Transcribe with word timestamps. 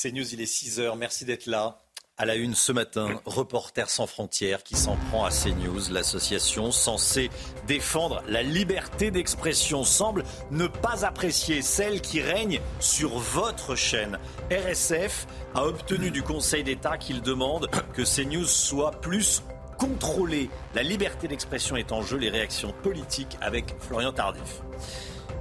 C'est 0.00 0.12
News, 0.12 0.32
il 0.32 0.40
est 0.40 0.44
6h. 0.44 0.96
Merci 0.96 1.24
d'être 1.24 1.46
là. 1.46 1.80
À 2.18 2.24
la 2.24 2.36
une 2.36 2.54
ce 2.54 2.70
matin, 2.70 3.20
Reporters 3.24 3.90
sans 3.90 4.06
frontières 4.06 4.62
qui 4.62 4.76
s'en 4.76 4.94
prend 4.94 5.24
à 5.24 5.30
CNews. 5.30 5.90
L'association 5.90 6.70
censée 6.70 7.30
défendre 7.66 8.22
la 8.28 8.44
liberté 8.44 9.10
d'expression 9.10 9.82
semble 9.82 10.22
ne 10.52 10.68
pas 10.68 11.04
apprécier 11.04 11.62
celle 11.62 12.00
qui 12.00 12.20
règne 12.20 12.60
sur 12.78 13.18
votre 13.18 13.74
chaîne. 13.74 14.20
RSF 14.52 15.26
a 15.56 15.64
obtenu 15.66 16.12
du 16.12 16.22
Conseil 16.22 16.62
d'État 16.62 16.96
qu'il 16.96 17.20
demande 17.20 17.68
que 17.92 18.02
CNews 18.02 18.46
soit 18.46 18.92
plus 19.00 19.42
contrôlée. 19.78 20.48
La 20.76 20.84
liberté 20.84 21.26
d'expression 21.26 21.76
est 21.76 21.90
en 21.90 22.02
jeu, 22.02 22.18
les 22.18 22.30
réactions 22.30 22.72
politiques 22.84 23.36
avec 23.40 23.74
Florian 23.80 24.12
Tardif. 24.12 24.62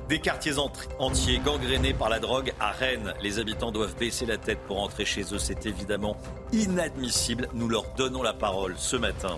Des 0.10 0.20
quartiers 0.20 0.54
entiers 1.00 1.40
gangrénés 1.40 1.94
par 1.94 2.08
la 2.08 2.20
drogue 2.20 2.54
à 2.62 2.72
Rennes. 2.72 3.14
Les 3.22 3.40
habitants 3.40 3.74
doivent 3.74 3.96
baisser 3.98 4.26
la 4.26 4.38
tête 4.38 4.60
pour 4.66 4.82
entrer 4.82 5.04
chez 5.04 5.24
eux. 5.34 5.38
C'est 5.38 5.66
évidemment 5.66 6.16
inadmissible. 6.54 7.50
Nous 7.54 7.68
leur 7.68 7.84
donnons 7.98 8.24
la 8.24 8.32
parole 8.32 8.76
ce 8.78 8.96
matin. 8.96 9.38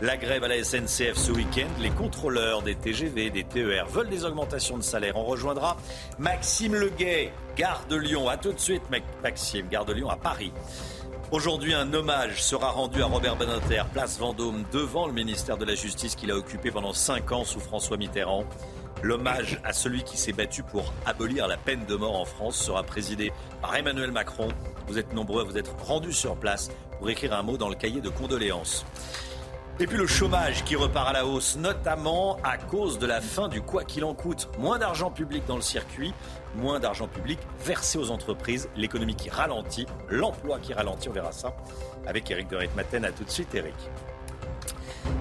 La 0.00 0.16
grève 0.16 0.44
à 0.44 0.48
la 0.48 0.62
SNCF 0.62 1.16
ce 1.16 1.32
week-end, 1.32 1.66
les 1.80 1.90
contrôleurs 1.90 2.62
des 2.62 2.76
TGV, 2.76 3.30
des 3.30 3.44
TER 3.44 3.86
veulent 3.88 4.10
des 4.10 4.24
augmentations 4.24 4.76
de 4.76 4.82
salaire. 4.82 5.16
On 5.16 5.24
rejoindra 5.24 5.76
Maxime 6.18 6.76
Leguet, 6.76 7.32
gare 7.56 7.84
de 7.88 7.96
Lyon. 7.96 8.28
A 8.28 8.36
tout 8.36 8.52
de 8.52 8.60
suite, 8.60 8.82
Maxime, 9.22 9.66
gare 9.68 9.86
de 9.86 9.94
Lyon 9.94 10.10
à 10.10 10.16
Paris. 10.16 10.52
Aujourd'hui, 11.32 11.74
un 11.74 11.92
hommage 11.92 12.44
sera 12.44 12.70
rendu 12.70 13.02
à 13.02 13.06
Robert 13.06 13.34
Beninter, 13.34 13.82
place 13.92 14.18
Vendôme, 14.18 14.64
devant 14.70 15.08
le 15.08 15.12
ministère 15.12 15.56
de 15.56 15.64
la 15.64 15.74
Justice 15.74 16.14
qu'il 16.14 16.30
a 16.30 16.36
occupé 16.36 16.70
pendant 16.70 16.92
cinq 16.92 17.32
ans 17.32 17.44
sous 17.44 17.58
François 17.58 17.96
Mitterrand. 17.96 18.44
L'hommage 19.06 19.60
à 19.62 19.72
celui 19.72 20.02
qui 20.02 20.16
s'est 20.16 20.32
battu 20.32 20.64
pour 20.64 20.92
abolir 21.06 21.46
la 21.46 21.56
peine 21.56 21.84
de 21.86 21.94
mort 21.94 22.20
en 22.20 22.24
France 22.24 22.56
sera 22.56 22.82
présidé 22.82 23.32
par 23.62 23.76
Emmanuel 23.76 24.10
Macron. 24.10 24.48
Vous 24.88 24.98
êtes 24.98 25.12
nombreux 25.12 25.42
à 25.42 25.44
vous 25.44 25.56
être 25.56 25.76
rendus 25.76 26.12
sur 26.12 26.34
place 26.34 26.72
pour 26.98 27.08
écrire 27.08 27.32
un 27.34 27.44
mot 27.44 27.56
dans 27.56 27.68
le 27.68 27.76
cahier 27.76 28.00
de 28.00 28.08
condoléances. 28.08 28.84
Et 29.78 29.86
puis 29.86 29.96
le 29.96 30.08
chômage 30.08 30.64
qui 30.64 30.74
repart 30.74 31.08
à 31.08 31.12
la 31.12 31.24
hausse, 31.24 31.54
notamment 31.54 32.38
à 32.42 32.58
cause 32.58 32.98
de 32.98 33.06
la 33.06 33.20
fin 33.20 33.46
du 33.46 33.60
quoi 33.60 33.84
qu'il 33.84 34.04
en 34.04 34.12
coûte. 34.12 34.48
Moins 34.58 34.80
d'argent 34.80 35.12
public 35.12 35.44
dans 35.46 35.54
le 35.54 35.62
circuit, 35.62 36.12
moins 36.56 36.80
d'argent 36.80 37.06
public 37.06 37.38
versé 37.64 37.98
aux 37.98 38.10
entreprises, 38.10 38.68
l'économie 38.74 39.14
qui 39.14 39.30
ralentit, 39.30 39.86
l'emploi 40.08 40.58
qui 40.58 40.74
ralentit, 40.74 41.08
on 41.08 41.12
verra 41.12 41.30
ça 41.30 41.54
avec 42.08 42.28
Eric 42.28 42.48
de 42.48 42.56
Ritmaten. 42.56 43.04
A 43.04 43.12
tout 43.12 43.22
de 43.22 43.30
suite 43.30 43.54
Eric. 43.54 43.76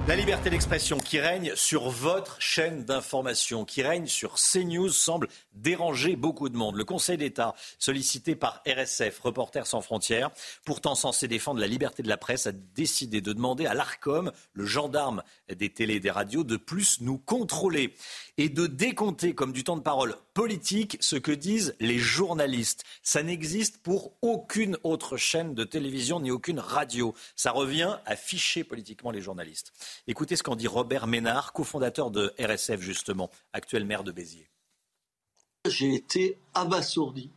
La 0.08 0.16
liberté 0.16 0.52
d'expression 0.52 1.00
qui 1.00 1.20
règne 1.20 1.54
sur 1.56 1.90
votre 1.90 2.40
chaîne 2.40 2.86
d'information, 2.86 3.66
qui 3.66 3.82
règne 3.82 4.06
sur 4.06 4.36
CNews, 4.36 4.90
semble 4.90 5.28
déranger 5.54 6.16
beaucoup 6.16 6.48
de 6.50 6.56
monde. 6.56 6.76
Le 6.76 6.86
Conseil 6.86 7.18
d'État, 7.18 7.56
sollicité 7.80 8.36
par 8.36 8.62
RSF, 8.68 9.20
Reporters 9.22 9.66
sans 9.66 9.82
frontières, 9.82 10.30
pourtant 10.64 10.94
censé 10.94 11.28
défendre 11.28 11.60
la 11.60 11.66
liberté 11.66 12.04
de 12.04 12.08
la 12.08 12.18
presse, 12.18 12.46
a 12.46 12.52
décidé 12.52 13.20
de 13.20 13.34
demander 13.34 13.66
à 13.66 13.74
l'ARCOM, 13.74 14.32
le 14.54 14.66
gendarme 14.66 15.24
des 15.50 15.70
télés 15.70 15.96
et 15.96 16.00
des 16.00 16.12
radios, 16.12 16.44
de 16.44 16.58
plus 16.58 17.02
nous 17.02 17.18
contrôler 17.18 17.96
et 18.38 18.50
de 18.50 18.68
décompter 18.68 19.34
comme 19.34 19.54
du 19.54 19.64
temps 19.64 19.78
de 19.78 19.82
parole 19.82 20.16
politique 20.34 20.98
ce 21.00 21.16
que 21.16 21.32
disent 21.32 21.76
les 21.80 21.98
journalistes. 21.98 22.84
Ça 23.02 23.24
n'existe 23.24 23.78
pour 23.78 24.14
aucune 24.22 24.78
autre 24.84 25.18
chaîne 25.18 25.54
de 25.54 25.64
télévision 25.64 26.20
ni 26.20 26.32
aucune 26.32 26.60
radio. 26.60 27.14
Ça 27.36 27.52
revient 27.52 27.98
à 28.06 28.16
ficher 28.16 28.64
politiquement 28.64 29.12
les 29.12 29.22
journalistes. 29.22 29.72
Écoutez 30.08 30.36
ce 30.36 30.44
qu'en 30.44 30.56
dit 30.56 30.68
Robert 30.68 31.08
Ménard, 31.08 31.54
cofondateur 31.54 32.12
de 32.12 32.34
RSF 32.40 32.82
justement, 32.82 33.30
actuel 33.54 33.86
maire 33.86 34.04
de 34.04 34.12
Béziers. 34.12 34.50
J'ai 35.68 35.96
été 35.96 36.38
abasourdi. 36.54 37.32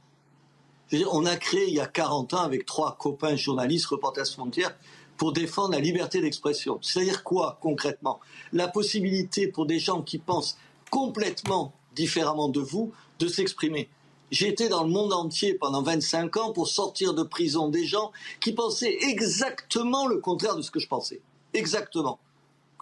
on 1.11 1.25
a 1.25 1.37
créé 1.37 1.69
il 1.69 1.75
y 1.75 1.81
a 1.81 1.87
40 1.87 2.35
ans 2.35 2.43
avec 2.43 2.67
trois 2.67 2.97
copains 2.99 3.37
journalistes, 3.37 3.87
Reporters 3.87 4.27
Frontières, 4.27 4.77
pour 5.17 5.33
défendre 5.33 5.73
la 5.73 5.81
liberté 5.81 6.21
d'expression. 6.21 6.79
C'est-à-dire 6.83 7.25
quoi 7.25 7.59
concrètement? 7.61 8.21
La 8.53 8.69
possibilité 8.69 9.49
pour 9.49 9.67
des 9.67 9.79
gens 9.79 10.03
qui 10.03 10.19
pensent 10.19 10.59
complètement 10.91 11.73
différemment 11.95 12.49
de 12.49 12.61
vous 12.61 12.93
de 13.19 13.29
s'exprimer. 13.29 13.89
J'ai 14.31 14.49
été 14.49 14.69
dans 14.69 14.85
le 14.85 14.91
monde 14.91 15.13
entier 15.13 15.55
pendant 15.55 15.83
25 15.83 16.37
ans 16.37 16.53
pour 16.53 16.69
sortir 16.69 17.15
de 17.15 17.23
prison 17.23 17.69
des 17.69 17.87
gens 17.87 18.13
qui 18.41 18.53
pensaient 18.53 18.97
exactement 19.01 20.07
le 20.07 20.19
contraire 20.19 20.55
de 20.55 20.63
ce 20.63 20.71
que 20.71 20.81
je 20.81 20.89
pensais. 20.89 21.21
Exactement 21.55 22.19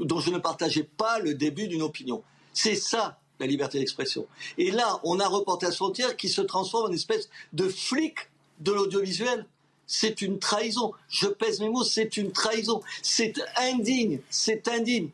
dont 0.01 0.21
je 0.21 0.31
ne 0.31 0.39
partageais 0.39 0.83
pas 0.83 1.19
le 1.19 1.35
début 1.35 1.69
d'une 1.69 1.83
opinion. 1.83 2.23
C'est 2.53 2.75
ça 2.75 3.19
la 3.39 3.47
liberté 3.47 3.79
d'expression. 3.79 4.27
Et 4.57 4.71
là, 4.71 5.01
on 5.05 5.21
a 5.21 5.29
Reporters 5.29 5.75
Frontières 5.75 6.17
qui 6.17 6.29
se 6.29 6.41
transforme 6.41 6.91
en 6.91 6.95
espèce 6.95 7.29
de 7.53 7.69
flic 7.69 8.31
de 8.61 8.73
l'audiovisuel. 8.73 9.47
C'est 9.87 10.23
une 10.23 10.39
trahison. 10.39 10.93
Je 11.09 11.27
pèse 11.27 11.61
mes 11.61 11.69
mots, 11.69 11.85
c'est 11.85 12.17
une 12.17 12.33
trahison. 12.33 12.83
C'est 13.03 13.35
indigne, 13.57 14.21
c'est 14.31 14.69
indigne. 14.69 15.11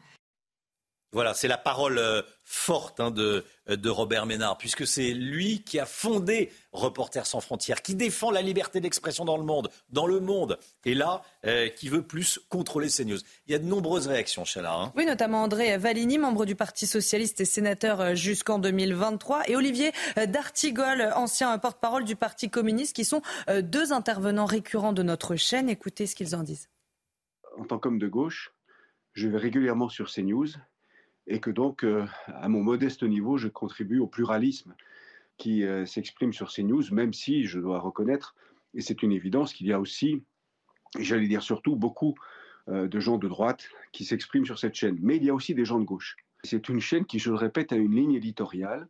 Voilà, 1.12 1.34
c'est 1.34 1.48
la 1.48 1.58
parole 1.58 1.98
euh, 1.98 2.22
forte 2.52 3.00
hein, 3.00 3.10
de, 3.10 3.44
de, 3.66 3.88
Robert 3.88 4.26
Ménard, 4.26 4.58
puisque 4.58 4.86
c'est 4.86 5.12
lui 5.14 5.62
qui 5.62 5.78
a 5.78 5.86
fondé 5.86 6.52
Reporters 6.72 7.26
sans 7.26 7.40
frontières, 7.40 7.80
qui 7.80 7.94
défend 7.94 8.30
la 8.30 8.42
liberté 8.42 8.80
d'expression 8.80 9.24
dans 9.24 9.38
le 9.38 9.42
monde, 9.42 9.70
dans 9.88 10.06
le 10.06 10.20
monde, 10.20 10.58
et 10.84 10.94
là, 10.94 11.22
euh, 11.46 11.68
qui 11.68 11.88
veut 11.88 12.02
plus 12.02 12.38
contrôler 12.50 12.90
ces 12.90 13.06
news. 13.06 13.18
Il 13.46 13.52
y 13.52 13.54
a 13.54 13.58
de 13.58 13.64
nombreuses 13.64 14.06
réactions, 14.06 14.44
Chala. 14.44 14.74
Hein. 14.74 14.92
Oui, 14.96 15.06
notamment 15.06 15.42
André 15.42 15.78
Valigny, 15.78 16.18
membre 16.18 16.44
du 16.44 16.54
Parti 16.54 16.86
socialiste 16.86 17.40
et 17.40 17.46
sénateur 17.46 18.00
euh, 18.00 18.14
jusqu'en 18.14 18.58
2023, 18.58 19.48
et 19.48 19.56
Olivier 19.56 19.92
D'Artigol, 20.16 21.10
ancien 21.14 21.56
porte-parole 21.58 22.04
du 22.04 22.16
Parti 22.16 22.50
communiste, 22.50 22.94
qui 22.94 23.04
sont 23.04 23.22
deux 23.62 23.92
intervenants 23.92 24.44
récurrents 24.44 24.92
de 24.92 25.02
notre 25.02 25.36
chaîne. 25.36 25.70
Écoutez 25.70 26.06
ce 26.06 26.14
qu'ils 26.14 26.36
en 26.36 26.42
disent. 26.42 26.68
En 27.58 27.64
tant 27.64 27.78
qu'homme 27.78 27.98
de 27.98 28.08
gauche, 28.08 28.52
je 29.14 29.28
vais 29.28 29.38
régulièrement 29.38 29.88
sur 29.88 30.10
CNews 30.10 30.48
et 31.26 31.40
que 31.40 31.50
donc, 31.50 31.84
euh, 31.84 32.06
à 32.26 32.48
mon 32.48 32.62
modeste 32.62 33.02
niveau, 33.02 33.38
je 33.38 33.48
contribue 33.48 33.98
au 33.98 34.06
pluralisme 34.06 34.74
qui 35.38 35.64
euh, 35.64 35.86
s'exprime 35.86 36.32
sur 36.32 36.50
ces 36.50 36.62
news, 36.62 36.82
même 36.92 37.12
si 37.12 37.44
je 37.44 37.58
dois 37.58 37.80
reconnaître, 37.80 38.34
et 38.74 38.80
c'est 38.80 39.02
une 39.02 39.12
évidence, 39.12 39.52
qu'il 39.52 39.66
y 39.66 39.72
a 39.72 39.80
aussi, 39.80 40.22
j'allais 40.98 41.28
dire 41.28 41.42
surtout, 41.42 41.76
beaucoup 41.76 42.14
euh, 42.68 42.88
de 42.88 43.00
gens 43.00 43.18
de 43.18 43.28
droite 43.28 43.68
qui 43.92 44.04
s'expriment 44.04 44.46
sur 44.46 44.58
cette 44.58 44.74
chaîne. 44.74 44.98
Mais 45.00 45.16
il 45.16 45.24
y 45.24 45.30
a 45.30 45.34
aussi 45.34 45.54
des 45.54 45.64
gens 45.64 45.78
de 45.78 45.84
gauche. 45.84 46.16
C'est 46.44 46.68
une 46.68 46.80
chaîne 46.80 47.04
qui, 47.04 47.18
je 47.18 47.30
le 47.30 47.36
répète, 47.36 47.72
a 47.72 47.76
une 47.76 47.94
ligne 47.94 48.14
éditoriale 48.14 48.88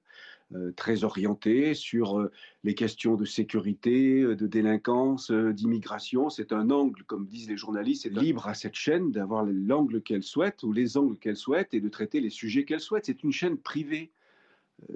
très 0.76 1.04
orienté 1.04 1.74
sur 1.74 2.18
euh, 2.18 2.30
les 2.64 2.74
questions 2.74 3.16
de 3.16 3.24
sécurité, 3.24 4.20
euh, 4.20 4.36
de 4.36 4.46
délinquance, 4.46 5.30
d'immigration. 5.30 6.30
C'est 6.30 6.52
un 6.52 6.70
angle, 6.70 7.02
comme 7.04 7.26
disent 7.26 7.48
les 7.48 7.56
journalistes, 7.56 8.02
c'est 8.02 8.12
libre 8.12 8.48
à 8.48 8.54
cette 8.54 8.74
chaîne 8.74 9.10
d'avoir 9.12 9.44
l'angle 9.44 10.02
qu'elle 10.02 10.22
souhaite 10.22 10.62
ou 10.62 10.72
les 10.72 10.96
angles 10.96 11.16
qu'elle 11.18 11.36
souhaite 11.36 11.74
et 11.74 11.80
de 11.80 11.88
traiter 11.88 12.20
les 12.20 12.30
sujets 12.30 12.64
qu'elle 12.64 12.80
souhaite. 12.80 13.06
C'est 13.06 13.22
une 13.22 13.32
chaîne 13.32 13.56
privée. 13.56 14.10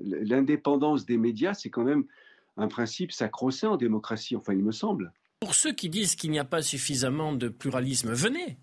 L'indépendance 0.03 1.07
des 1.07 1.17
médias, 1.17 1.55
c'est 1.55 1.71
quand 1.71 1.85
même 1.85 2.05
un 2.57 2.69
principe 2.69 3.13
sacro-saint 3.13 3.71
en 3.71 3.77
démocratie, 3.77 4.37
enfin 4.37 4.55
il 4.55 4.65
me 4.65 4.73
semble. 4.73 5.13
Pour 5.41 5.55
ceux 5.55 5.73
qui 5.73 5.89
disent 5.89 6.17
qu'il 6.17 6.31
n'y 6.31 6.39
a 6.39 6.45
pas 6.45 6.63
suffisamment 6.63 7.35
de 7.35 7.49
pluralisme, 7.49 8.13
venez. 8.13 8.59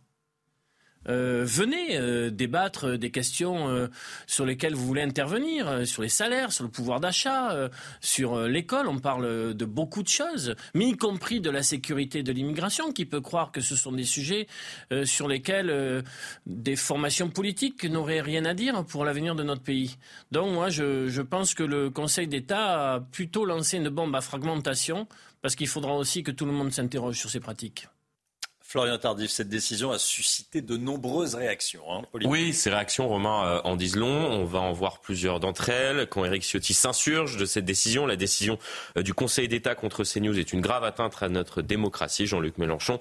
Euh, 1.09 1.43
venez 1.45 1.97
euh, 1.97 2.29
débattre 2.29 2.97
des 2.97 3.11
questions 3.11 3.69
euh, 3.69 3.87
sur 4.27 4.45
lesquelles 4.45 4.73
vous 4.73 4.85
voulez 4.85 5.01
intervenir, 5.01 5.85
sur 5.85 6.01
les 6.01 6.09
salaires, 6.09 6.51
sur 6.51 6.63
le 6.63 6.69
pouvoir 6.69 6.99
d'achat, 6.99 7.69
sur 8.01 8.39
l'école. 8.41 8.87
On 8.87 8.99
parle 8.99 9.53
de 9.53 9.65
beaucoup 9.65 10.03
de 10.03 10.07
choses, 10.07 10.55
mais 10.73 10.85
y 10.85 10.97
compris 10.97 11.39
de 11.39 11.49
la 11.49 11.63
sécurité 11.63 12.23
de 12.23 12.31
l'immigration. 12.31 12.91
Qui 12.91 13.05
peut 13.05 13.21
croire 13.21 13.51
que 13.51 13.61
ce 13.61 13.75
sont 13.75 13.91
des 13.91 14.03
sujets 14.03 14.47
sur 15.03 15.27
lesquels 15.27 16.03
des 16.45 16.75
formations 16.75 17.29
politiques 17.29 17.85
n'auraient 17.85 18.21
rien 18.21 18.45
à 18.45 18.53
dire 18.53 18.85
pour 18.85 19.05
l'avenir 19.05 19.35
de 19.35 19.43
notre 19.43 19.61
pays 19.61 19.97
Donc 20.31 20.53
moi, 20.53 20.69
je, 20.69 21.07
je 21.07 21.21
pense 21.21 21.53
que 21.53 21.63
le 21.63 21.89
Conseil 21.89 22.27
d'État 22.27 22.93
a 22.93 22.99
plutôt 22.99 23.45
lancé 23.45 23.77
une 23.77 23.89
bombe 23.89 24.15
à 24.15 24.21
fragmentation, 24.21 25.07
parce 25.41 25.55
qu'il 25.55 25.67
faudra 25.67 25.95
aussi 25.95 26.23
que 26.23 26.31
tout 26.31 26.45
le 26.45 26.51
monde 26.51 26.71
s'interroge 26.71 27.17
sur 27.17 27.29
ces 27.29 27.39
pratiques. 27.39 27.87
Florian 28.73 28.97
Tardif, 28.97 29.29
cette 29.29 29.49
décision 29.49 29.91
a 29.91 29.99
suscité 29.99 30.63
de 30.63 30.77
nombreuses 30.77 31.35
réactions. 31.35 31.83
Hein, 31.91 32.01
oui, 32.25 32.53
ces 32.53 32.71
réactions, 32.71 33.07
Romain, 33.07 33.45
euh, 33.45 33.61
en 33.65 33.75
disent 33.75 33.95
long. 33.95 34.07
On 34.07 34.45
va 34.45 34.61
en 34.61 34.71
voir 34.71 34.99
plusieurs 34.99 35.39
d'entre 35.39 35.69
elles. 35.69 36.07
Quand 36.07 36.25
Éric 36.25 36.41
Ciotti 36.41 36.73
s'insurge 36.73 37.37
de 37.37 37.45
cette 37.45 37.65
décision, 37.65 38.07
la 38.07 38.15
décision 38.15 38.57
euh, 38.97 39.03
du 39.03 39.13
Conseil 39.13 39.47
d'État 39.47 39.75
contre 39.75 40.03
CNews 40.03 40.39
est 40.39 40.53
une 40.53 40.61
grave 40.61 40.83
atteinte 40.85 41.21
à 41.21 41.29
notre 41.29 41.61
démocratie. 41.61 42.25
Jean-Luc 42.25 42.57
Mélenchon 42.57 42.99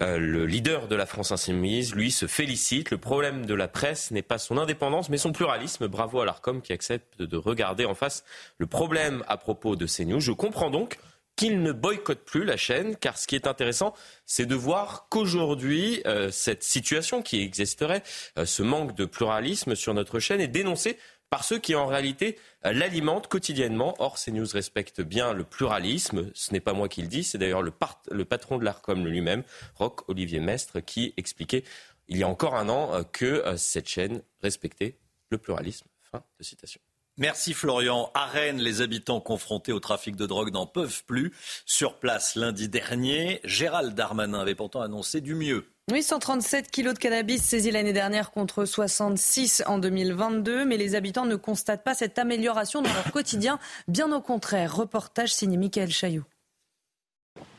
euh, 0.00 0.16
le 0.18 0.46
leader 0.46 0.86
de 0.86 0.94
la 0.94 1.06
France 1.06 1.32
insoumise, 1.32 1.92
lui, 1.92 2.12
se 2.12 2.28
félicite. 2.28 2.92
Le 2.92 2.96
problème 2.96 3.44
de 3.46 3.54
la 3.54 3.66
presse 3.66 4.12
n'est 4.12 4.22
pas 4.22 4.38
son 4.38 4.58
indépendance, 4.58 5.08
mais 5.08 5.18
son 5.18 5.32
pluralisme. 5.32 5.88
Bravo 5.88 6.20
à 6.20 6.24
l'ARCOM 6.24 6.62
qui 6.62 6.72
accepte 6.72 7.20
de 7.20 7.36
regarder 7.36 7.84
en 7.84 7.94
face 7.94 8.24
le 8.58 8.66
problème 8.66 9.24
à 9.26 9.36
propos 9.36 9.74
de 9.74 9.86
CNews. 9.86 10.20
Je 10.20 10.30
comprends 10.30 10.70
donc 10.70 10.98
qu'il 11.40 11.62
ne 11.62 11.72
boycotte 11.72 12.22
plus 12.26 12.44
la 12.44 12.58
chaîne, 12.58 12.96
car 12.96 13.16
ce 13.16 13.26
qui 13.26 13.34
est 13.34 13.46
intéressant, 13.46 13.94
c'est 14.26 14.44
de 14.44 14.54
voir 14.54 15.06
qu'aujourd'hui, 15.08 16.02
euh, 16.04 16.30
cette 16.30 16.62
situation 16.62 17.22
qui 17.22 17.40
existerait, 17.40 18.02
euh, 18.36 18.44
ce 18.44 18.62
manque 18.62 18.94
de 18.94 19.06
pluralisme 19.06 19.74
sur 19.74 19.94
notre 19.94 20.18
chaîne, 20.18 20.42
est 20.42 20.48
dénoncée 20.48 20.98
par 21.30 21.42
ceux 21.44 21.58
qui 21.58 21.74
en 21.74 21.86
réalité 21.86 22.38
euh, 22.66 22.74
l'alimentent 22.74 23.26
quotidiennement. 23.26 23.94
Or, 24.00 24.18
CNews 24.22 24.48
respecte 24.52 25.00
bien 25.00 25.32
le 25.32 25.44
pluralisme. 25.44 26.30
Ce 26.34 26.52
n'est 26.52 26.60
pas 26.60 26.74
moi 26.74 26.90
qui 26.90 27.00
le 27.00 27.08
dis, 27.08 27.24
c'est 27.24 27.38
d'ailleurs 27.38 27.62
le, 27.62 27.72
le, 28.10 28.24
patron 28.26 28.58
de 28.58 28.64
l'ARCOM 28.66 29.06
lui-même, 29.06 29.42
Roch 29.76 30.06
Olivier 30.08 30.40
Mestre, 30.40 30.80
qui 30.80 31.14
expliquait 31.16 31.64
il 32.08 32.18
y 32.18 32.22
a 32.22 32.28
encore 32.28 32.54
un 32.54 32.68
an 32.68 33.02
que 33.12 33.42
cette 33.56 33.88
chaîne 33.88 34.20
respectait 34.42 34.98
le 35.30 35.38
pluralisme. 35.38 35.86
Fin 36.02 36.22
de 36.38 36.44
citation. 36.44 36.82
Merci 37.20 37.52
Florian. 37.52 38.10
À 38.14 38.30
les 38.52 38.80
habitants 38.80 39.20
confrontés 39.20 39.72
au 39.72 39.78
trafic 39.78 40.16
de 40.16 40.24
drogue 40.24 40.54
n'en 40.54 40.64
peuvent 40.64 41.04
plus. 41.04 41.32
Sur 41.66 41.98
place 41.98 42.34
lundi 42.34 42.70
dernier, 42.70 43.40
Gérald 43.44 43.94
Darmanin 43.94 44.40
avait 44.40 44.54
pourtant 44.54 44.80
annoncé 44.80 45.20
du 45.20 45.34
mieux. 45.34 45.66
Oui, 45.92 46.02
137 46.02 46.70
kilos 46.70 46.94
de 46.94 46.98
cannabis 46.98 47.42
saisis 47.42 47.70
l'année 47.70 47.92
dernière 47.92 48.30
contre 48.30 48.64
66 48.64 49.64
en 49.66 49.78
2022, 49.78 50.64
mais 50.64 50.78
les 50.78 50.94
habitants 50.94 51.26
ne 51.26 51.36
constatent 51.36 51.84
pas 51.84 51.94
cette 51.94 52.18
amélioration 52.18 52.80
dans 52.80 52.92
leur 52.94 53.12
quotidien. 53.12 53.58
Bien 53.86 54.10
au 54.12 54.22
contraire. 54.22 54.74
Reportage 54.74 55.34
signé 55.34 55.58
Michael 55.58 55.90
Chaillot. 55.90 56.24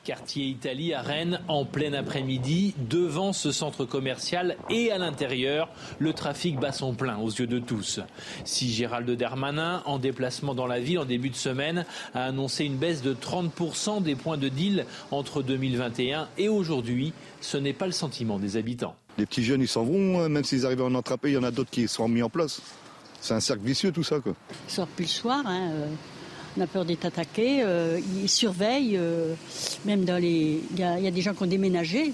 Quartier 0.04 0.46
Italie 0.46 0.96
à 0.96 1.02
Rennes, 1.02 1.40
en 1.48 1.64
plein 1.64 1.94
après-midi, 1.94 2.74
devant 2.90 3.34
ce 3.34 3.52
centre 3.52 3.86
commercial 3.86 4.58
et 4.72 4.92
à 4.92 4.98
l'intérieur, 4.98 5.70
le 6.00 6.14
trafic 6.14 6.60
bat 6.60 6.72
son 6.72 6.96
plein 6.96 7.20
aux 7.20 7.30
yeux 7.30 7.46
de 7.46 7.60
tous. 7.60 8.00
Si 8.44 8.72
Gérald 8.72 9.10
Darmanin, 9.12 9.84
en 9.86 10.00
déplacement 10.00 10.56
dans 10.56 10.66
la 10.66 10.80
ville 10.80 10.98
en 10.98 11.06
début 11.06 11.30
de 11.30 11.36
semaine, 11.36 11.86
a 12.16 12.26
annoncé 12.26 12.66
une 12.66 12.78
baisse 12.78 13.04
de 13.04 13.14
30% 13.14 14.02
des 14.02 14.16
points 14.16 14.38
de 14.38 14.50
deal 14.50 14.88
entre 15.12 15.44
2021 15.44 16.28
et 16.40 16.50
aujourd'hui, 16.50 17.14
ce 17.40 17.58
n'est 17.58 17.74
pas 17.74 17.86
le 17.86 17.92
sentiment 17.92 18.40
des 18.40 18.58
habitants. 18.58 18.96
Les 19.20 19.28
petits 19.28 19.44
jeunes, 19.44 19.62
ils 19.62 19.68
s'en 19.68 19.84
vont, 19.84 20.22
hein, 20.22 20.30
même 20.30 20.44
s'ils 20.44 20.66
arrivent 20.66 20.82
à 20.82 20.86
en 20.86 20.96
attraper, 20.96 21.30
il 21.30 21.34
y 21.34 21.38
en 21.38 21.44
a 21.44 21.52
d'autres 21.52 21.70
qui 21.70 21.88
sont 21.88 22.08
mis 22.08 22.24
en 22.24 22.30
place. 22.30 22.60
C'est 23.20 23.36
un 23.36 23.40
cercle 23.40 23.64
vicieux 23.64 23.92
tout 23.92 24.04
ça. 24.04 24.20
Quoi. 24.20 24.34
Ils 24.68 24.74
sortent 24.74 24.90
plus 24.92 25.04
le 25.04 25.10
soir. 25.10 25.44
Hein, 25.46 25.70
euh, 25.74 25.88
on 26.58 26.62
a 26.62 26.68
peur 26.68 26.86
d'être 26.86 27.06
attaqué. 27.06 27.62
Euh, 27.64 28.00
ils 28.22 28.30
surveillent, 28.30 28.98
euh, 28.98 29.34
même 29.86 30.06
dans 30.06 30.18
les. 30.18 30.62
Il 30.72 30.80
y, 30.80 30.84
a 30.84 31.12
des 31.12 31.22
gens 31.22 31.34
qui 31.34 31.44
ont 31.44 31.48
déménagé. 31.48 32.14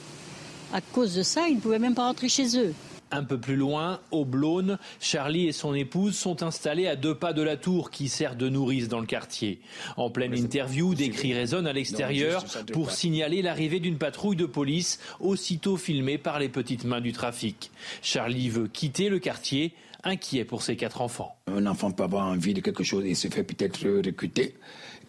À 0.73 0.81
cause 0.81 1.15
de 1.15 1.23
ça, 1.23 1.47
ils 1.47 1.55
ne 1.55 1.61
pouvaient 1.61 1.79
même 1.79 1.95
pas 1.95 2.05
rentrer 2.05 2.29
chez 2.29 2.57
eux. 2.57 2.73
Un 3.09 3.23
peu 3.23 3.39
plus 3.39 3.55
loin, 3.55 4.01
au 4.11 4.25
Blône, 4.25 4.77
Charlie 4.99 5.47
et 5.47 5.53
son 5.53 5.73
épouse 5.73 6.17
sont 6.17 6.43
installés 6.43 6.87
à 6.87 6.97
deux 6.97 7.15
pas 7.15 7.31
de 7.31 7.41
la 7.41 7.55
tour 7.55 7.89
qui 7.89 8.09
sert 8.09 8.35
de 8.35 8.49
nourrice 8.49 8.89
dans 8.89 8.99
le 8.99 9.05
quartier. 9.05 9.61
En 9.95 10.09
pleine 10.09 10.37
interview, 10.37 10.93
des 10.93 11.09
cris 11.09 11.33
résonnent 11.33 11.67
à 11.67 11.73
l'extérieur 11.73 12.43
pour 12.73 12.91
signaler 12.91 13.41
l'arrivée 13.41 13.79
d'une 13.79 13.97
patrouille 13.97 14.35
de 14.35 14.45
police, 14.45 14.99
aussitôt 15.21 15.77
filmée 15.77 16.17
par 16.17 16.37
les 16.37 16.49
petites 16.49 16.83
mains 16.83 16.99
du 16.99 17.13
trafic. 17.13 17.71
Charlie 18.01 18.49
veut 18.49 18.67
quitter 18.67 19.07
le 19.07 19.19
quartier, 19.19 19.71
inquiet 20.03 20.45
pour 20.45 20.61
ses 20.61 20.75
quatre 20.75 21.01
enfants. 21.01 21.35
Un 21.47 21.65
enfant 21.65 21.91
peut 21.91 22.03
avoir 22.03 22.27
envie 22.27 22.53
de 22.53 22.61
quelque 22.61 22.83
chose 22.83 23.05
et 23.05 23.15
se 23.15 23.27
fait 23.27 23.43
peut-être 23.43 23.87
recruter 24.05 24.55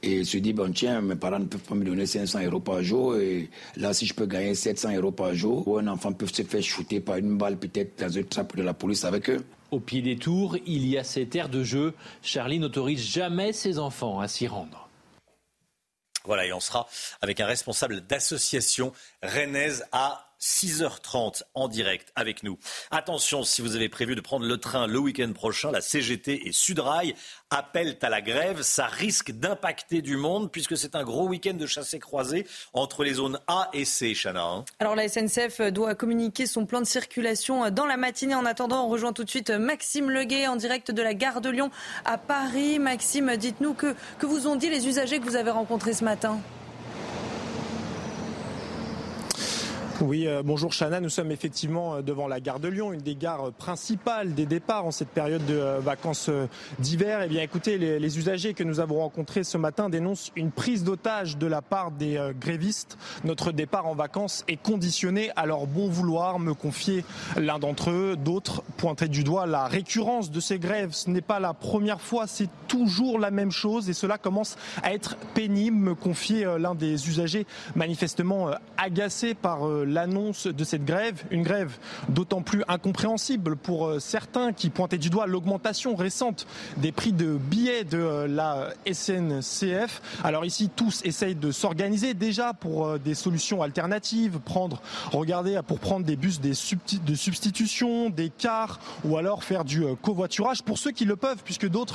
et 0.03 0.25
se 0.25 0.39
dit, 0.39 0.53
bon 0.53 0.73
tiens, 0.73 1.01
mes 1.01 1.17
parents 1.17 1.41
ne 1.41 1.47
peuvent 1.47 1.61
pas 1.61 1.75
me 1.75 1.85
donner 1.85 2.07
500 2.07 2.45
euros 2.45 2.61
par 2.61 2.83
jour 2.83 3.17
et 3.17 3.51
là 3.77 3.93
si 3.93 4.07
je 4.07 4.15
peux 4.15 4.27
gagner 4.27 4.55
700 4.55 4.95
euros 4.97 5.13
par 5.13 5.35
jour, 5.35 5.67
ou 5.67 5.79
un 5.79 5.87
enfant 5.89 6.13
peut 6.13 6.27
se 6.27 6.43
faire 6.43 6.63
shooter 6.63 7.01
par 7.01 7.17
une 7.17 7.37
balle 7.37 7.59
peut-être 7.59 7.99
dans 7.99 8.19
un 8.19 8.23
trappe 8.23 8.57
de 8.57 8.63
la 8.63 8.75
police 8.75 9.05
avec 9.05 9.31
eux. 9.31 9.45
Au 9.71 9.81
pied 9.81 10.01
des 10.01 10.17
tours, 10.17 10.57
il 10.67 10.87
y 10.87 10.97
a 10.97 11.05
cette 11.05 11.35
aire 11.37 11.49
de 11.49 11.63
jeu. 11.63 11.95
Charlie 12.23 12.59
n'autorise 12.59 13.07
jamais 13.07 13.53
ses 13.53 13.79
enfants 13.79 14.21
à 14.21 14.29
s'y 14.29 14.47
rendre. 14.47 14.89
Voilà, 16.25 16.47
et 16.47 16.53
on 16.53 16.61
sera 16.61 16.87
avec 17.21 17.41
un 17.41 17.47
responsable 17.47 18.03
d'association 18.03 18.93
rennaise 19.23 19.85
à 19.93 20.28
6h30 20.41 21.43
en 21.55 21.69
direct 21.69 22.13
avec 22.17 22.43
nous. 22.43 22.59
Attention, 22.91 23.43
si 23.43 23.63
vous 23.63 23.77
avez 23.77 23.89
prévu 23.89 24.15
de 24.15 24.21
prendre 24.21 24.47
le 24.47 24.59
train 24.59 24.87
le 24.87 24.99
week-end 24.99 25.33
prochain, 25.33 25.71
la 25.71 25.81
CGT 25.81 26.49
et 26.49 26.53
Sudrail 26.53 27.15
appellent 27.51 27.97
à 28.03 28.09
la 28.09 28.21
grève. 28.21 28.63
Ça 28.63 28.87
risque 28.87 29.33
d'impacter 29.33 30.03
du 30.03 30.17
monde 30.17 30.51
puisque 30.51 30.77
c'est 30.77 30.95
un 30.95 31.03
gros 31.05 31.27
week-end 31.29 31.55
de 31.55 31.67
chassés 31.67 31.99
croisés 31.99 32.47
entre 32.73 33.05
les 33.05 33.15
zones 33.15 33.41
A 33.47 33.69
et 33.73 33.85
C, 33.85 34.15
Chana. 34.15 34.43
Hein. 34.43 34.65
Alors 34.79 34.95
la 34.95 35.09
SNCF 35.09 35.61
doit 35.73 35.95
communiquer 35.95 36.47
son 36.47 36.67
plan 36.67 36.81
de 36.81 36.87
circulation 36.87 37.71
dans 37.71 37.87
la 37.87 37.97
matinée. 37.97 38.35
En 38.35 38.45
attendant, 38.45 38.85
on 38.85 38.89
rejoint 38.89 39.13
tout 39.13 39.25
de 39.25 39.31
suite 39.31 39.51
Maxime 39.51 40.11
Leguet 40.11 40.47
en 40.47 40.57
direct 40.57 40.91
de 40.91 41.03
la 41.03 41.15
gare 41.15 41.41
de 41.41 41.51
Lyon 41.51 41.71
à 42.05 42.19
Paris. 42.19 42.79
Maxime, 42.79 43.37
dites-nous 43.37 43.75
que, 43.75 43.95
que 44.19 44.27
vous 44.27 44.47
ont 44.47 44.57
dit 44.57 44.71
les 44.71 44.87
usagers 44.87 45.19
que 45.19 45.25
vous 45.25 45.37
avez 45.37 45.51
rencontrés 45.51 45.95
ce 45.95 46.05
matin? 46.05 46.41
Oui, 50.01 50.29
euh, 50.29 50.43
bonjour 50.45 50.71
Chana. 50.73 51.01
Nous 51.01 51.09
sommes 51.09 51.33
effectivement 51.33 51.97
euh, 51.97 52.03
devant 52.03 52.29
la 52.29 52.39
gare 52.39 52.61
de 52.61 52.69
Lyon, 52.69 52.93
une 52.93 53.01
des 53.01 53.17
gares 53.17 53.51
principales 53.51 54.33
des 54.33 54.47
départs 54.47 54.87
en 54.87 54.93
cette 54.93 55.09
période 55.09 55.45
de 55.47 55.55
euh, 55.55 55.81
vacances 55.81 56.31
d'hiver. 56.79 57.23
Eh 57.25 57.27
bien, 57.27 57.43
écoutez, 57.43 57.79
les, 57.79 58.19
usagers 58.19 58.55
que 58.55 58.63
nous 58.63 58.79
avons 58.79 59.01
rencontrés 59.01 59.43
ce 59.43 59.59
matin 59.59 59.89
dénoncent 59.89 60.31
une 60.37 60.53
prise 60.53 60.85
d'otage 60.85 61.37
de 61.37 61.49
la 61.49 61.63
part 61.63 61.91
des 61.91 62.19
grévistes. 62.41 62.97
Notre 63.25 63.51
départ 63.51 63.87
en 63.87 63.95
vacances 63.95 64.45
est 64.49 64.57
conditionné 64.57 65.31
à 65.37 65.47
leur 65.47 65.67
bon 65.67 65.89
vouloir, 65.89 66.39
me 66.39 66.55
confier 66.55 67.05
l'un 67.37 67.59
d'entre 67.59 67.91
eux. 67.91 68.17
D'autres 68.17 68.63
pointaient 68.77 69.09
du 69.09 69.25
doigt 69.25 69.47
la 69.47 69.67
récurrence 69.67 70.31
de 70.31 70.41
ces 70.41 70.59
grèves. 70.59 70.93
Ce 70.93 71.11
n'est 71.11 71.21
pas 71.21 71.41
la 71.41 71.55
première 71.55 72.01
fois, 72.01 72.27
c'est 72.27 72.49
toujours 72.67 73.19
la 73.19 73.31
même 73.31 73.51
chose 73.51 73.91
et 73.91 73.95
cela 73.95 74.17
commence 74.17 74.57
à 74.83 74.95
être 74.95 75.17
pénible, 75.35 75.77
me 75.77 75.95
confier 75.95 76.45
l'un 76.59 76.75
des 76.75 77.09
usagers 77.09 77.47
manifestement 77.75 78.51
agacé 78.79 79.35
par 79.35 79.67
l'annonce 79.89 80.47
de 80.47 80.65
cette 80.65 80.85
grève, 80.85 81.23
une 81.31 81.43
grève 81.43 81.79
d'autant 82.09 82.43
plus 82.43 82.63
incompréhensible 82.69 83.57
pour 83.57 83.87
euh, 83.87 83.99
certains 83.99 84.53
qui 84.53 84.71
pointaient 84.71 84.99
du 84.99 85.11
doigt 85.11 85.27
l'augmentation 85.27 85.97
récente 85.97 86.47
des 86.77 86.93
prix 86.93 87.13
de 87.13 87.37
billets 87.37 87.85
de 87.85 87.99
euh, 87.99 88.29
la 88.29 88.71
SNCF. 88.91 90.03
Alors 90.23 90.45
ici, 90.45 90.71
tous 90.75 91.03
essayent 91.05 91.35
de 91.35 91.51
s'organiser 91.51 92.15
déjà 92.15 92.53
pour 92.53 92.87
euh, 92.87 92.99
des 92.99 93.15
solutions 93.15 93.63
alternatives, 93.63 94.39
prendre, 94.39 94.81
regarder 95.13 95.61
pour 95.67 95.79
prendre 95.79 96.05
des 96.05 96.17
bus 96.17 96.41
de 96.41 96.53
substitution, 97.15 98.11
des 98.11 98.31
cars 98.31 98.79
ou 99.05 99.17
alors 99.17 99.45
faire 99.45 99.65
du 99.65 99.85
covoiturage 100.03 100.63
pour 100.63 100.79
ceux 100.79 100.91
qui 100.91 101.05
le 101.05 101.17
peuvent, 101.17 101.43
puisque 101.45 101.69
d'autres 101.69 101.95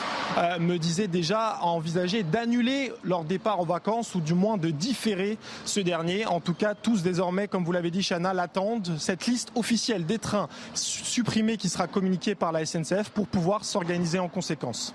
me 0.60 0.78
disaient 0.78 1.08
déjà 1.08 1.60
envisager 1.62 2.24
d'annuler 2.24 2.92
leur 3.04 3.24
départ 3.24 3.60
en 3.60 3.66
vacances 3.66 4.16
ou 4.16 4.22
du 4.22 4.34
moins 4.34 4.58
de 4.58 4.70
différer 4.70 5.38
ce 5.66 5.80
dernier. 5.80 6.26
En 6.26 6.40
tout 6.40 6.54
cas, 6.54 6.76
tous 6.76 7.04
désormais, 7.04 7.48
comme 7.48 7.64
vous 7.64 7.72
l'avez 7.72 7.83
dit, 7.92 8.02
Chana, 8.02 8.34
l'attendent. 8.34 8.98
Cette 9.00 9.26
liste 9.26 9.52
officielle 9.56 10.06
des 10.06 10.20
trains 10.20 10.50
supprimés 10.74 11.58
qui 11.58 11.70
sera 11.70 11.88
communiquée 11.88 12.36
par 12.36 12.52
la 12.52 12.66
SNCF 12.66 13.10
pour 13.10 13.28
pouvoir 13.28 13.66
s'organiser 13.66 14.20
en 14.20 14.30
conséquence. 14.30 14.94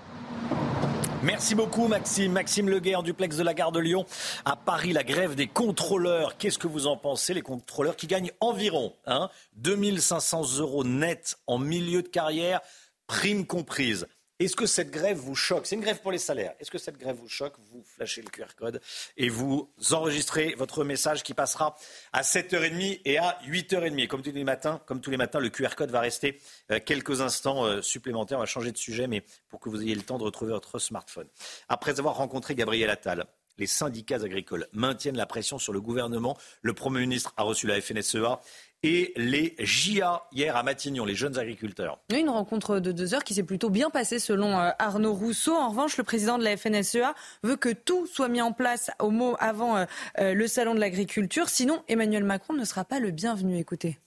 Merci 1.21 1.53
beaucoup 1.53 1.89
Maxime. 1.89 2.31
Maxime 2.31 2.69
Leguet 2.69 2.95
en 2.95 3.03
duplex 3.03 3.35
de 3.35 3.43
la 3.43 3.53
gare 3.53 3.73
de 3.73 3.79
Lyon. 3.79 4.05
À 4.45 4.55
Paris, 4.55 4.93
la 4.93 5.03
grève 5.03 5.35
des 5.35 5.47
contrôleurs. 5.47 6.37
Qu'est-ce 6.37 6.57
que 6.57 6.67
vous 6.67 6.87
en 6.87 6.95
pensez? 6.95 7.33
Les 7.33 7.41
contrôleurs 7.41 7.97
qui 7.97 8.07
gagnent 8.07 8.31
environ 8.39 8.93
hein, 9.05 9.29
2500 9.57 10.59
euros 10.59 10.85
net 10.85 11.37
en 11.45 11.57
milieu 11.57 12.03
de 12.03 12.07
carrière, 12.07 12.61
prime 13.05 13.45
comprise. 13.45 14.07
Est-ce 14.39 14.55
que 14.55 14.65
cette 14.65 14.89
grève 14.89 15.17
vous 15.17 15.35
choque? 15.35 15.67
C'est 15.67 15.75
une 15.75 15.81
grève 15.81 15.99
pour 15.99 16.13
les 16.13 16.17
salaires. 16.17 16.53
Est-ce 16.61 16.71
que 16.71 16.77
cette 16.77 16.97
grève 16.97 17.17
vous 17.17 17.27
choque? 17.27 17.55
Vous 17.71 17.83
flashez 17.83 18.21
le 18.21 18.29
QR 18.29 18.55
code 18.55 18.79
et 19.17 19.27
vous 19.27 19.69
enregistrez 19.91 20.55
votre 20.57 20.85
message 20.85 21.23
qui 21.23 21.33
passera 21.33 21.75
à 22.13 22.21
7h30 22.21 23.01
et 23.03 23.17
à 23.17 23.37
8h30. 23.45 24.07
comme 24.07 24.21
tous 24.21 24.31
les 24.31 24.45
matins, 24.45 24.81
comme 24.85 25.01
tous 25.01 25.11
les 25.11 25.17
matins, 25.17 25.39
le 25.39 25.49
QR 25.49 25.75
code 25.75 25.91
va 25.91 25.99
rester 25.99 26.39
euh, 26.71 26.79
quelques 26.83 27.19
instants 27.19 27.65
euh, 27.65 27.81
supplémentaires. 27.81 28.37
On 28.37 28.41
va 28.41 28.47
changer 28.47 28.71
de 28.71 28.77
sujet, 28.77 29.07
mais 29.07 29.25
pour 29.49 29.59
que 29.59 29.67
vous 29.67 29.81
ayez 29.81 29.93
le 29.93 30.03
temps 30.03 30.17
de 30.17 30.23
retrouver 30.23 30.53
votre 30.53 30.79
smartphone. 30.79 31.27
Après 31.67 31.99
avoir 31.99 32.15
rencontré 32.15 32.55
Gabriel 32.55 32.89
Attal, 32.89 33.25
les 33.59 33.67
syndicats 33.67 34.23
agricoles 34.23 34.67
maintiennent 34.71 35.17
la 35.17 35.25
pression 35.25 35.59
sur 35.59 35.73
le 35.73 35.81
gouvernement. 35.81 36.37
Le 36.61 36.73
Premier 36.73 37.01
ministre 37.01 37.33
a 37.35 37.43
reçu 37.43 37.67
la 37.67 37.79
FNSEA 37.79 38.39
et 38.83 39.13
les 39.17 39.55
JA 39.59 40.23
hier 40.31 40.55
à 40.55 40.63
Matignon, 40.63 41.05
les 41.05 41.15
jeunes 41.15 41.37
agriculteurs. 41.37 41.99
Une 42.13 42.29
rencontre 42.29 42.79
de 42.79 42.91
deux 42.91 43.13
heures 43.13 43.23
qui 43.23 43.33
s'est 43.33 43.43
plutôt 43.43 43.69
bien 43.69 43.89
passée 43.89 44.19
selon 44.19 44.57
euh, 44.57 44.69
Arnaud 44.79 45.13
Rousseau. 45.13 45.53
En 45.53 45.69
revanche, 45.69 45.97
le 45.97 46.03
président 46.03 46.37
de 46.37 46.43
la 46.43 46.55
FNSEA 46.55 47.13
veut 47.43 47.57
que 47.57 47.69
tout 47.69 48.07
soit 48.07 48.29
mis 48.29 48.41
en 48.41 48.53
place 48.53 48.91
au 48.99 49.11
mot 49.11 49.35
avant 49.39 49.77
euh, 49.77 49.85
euh, 50.19 50.33
le 50.33 50.47
salon 50.47 50.75
de 50.75 50.79
l'agriculture. 50.79 51.49
Sinon, 51.49 51.81
Emmanuel 51.87 52.23
Macron 52.23 52.53
ne 52.53 52.63
sera 52.63 52.85
pas 52.85 52.99
le 52.99 53.11
bienvenu. 53.11 53.57
Écoutez. 53.57 53.97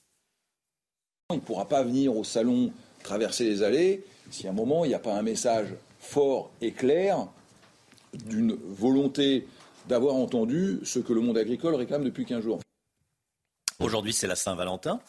Il 1.31 1.37
ne 1.37 1.41
pourra 1.41 1.69
pas 1.69 1.83
venir 1.83 2.17
au 2.17 2.25
salon 2.25 2.73
traverser 3.03 3.45
les 3.45 3.63
allées 3.63 4.05
si 4.31 4.47
à 4.47 4.51
un 4.51 4.55
moment 4.55 4.85
il 4.85 4.89
n'y 4.89 4.95
a 4.95 4.99
pas 4.99 5.15
un 5.15 5.23
message 5.23 5.69
fort 5.99 6.51
et 6.61 6.73
clair 6.73 7.27
d'une 8.27 8.57
volonté 8.69 9.47
d'avoir 9.89 10.15
entendu 10.15 10.81
ce 10.85 10.99
que 10.99 11.13
le 11.13 11.21
monde 11.21 11.39
agricole 11.39 11.75
réclame 11.75 12.05
depuis 12.05 12.25
15 12.25 12.43
jours. 12.43 12.62
Aujourd'hui, 13.83 14.13
c'est 14.13 14.29
la 14.29 14.37
Saint-Valentin. 14.37 15.01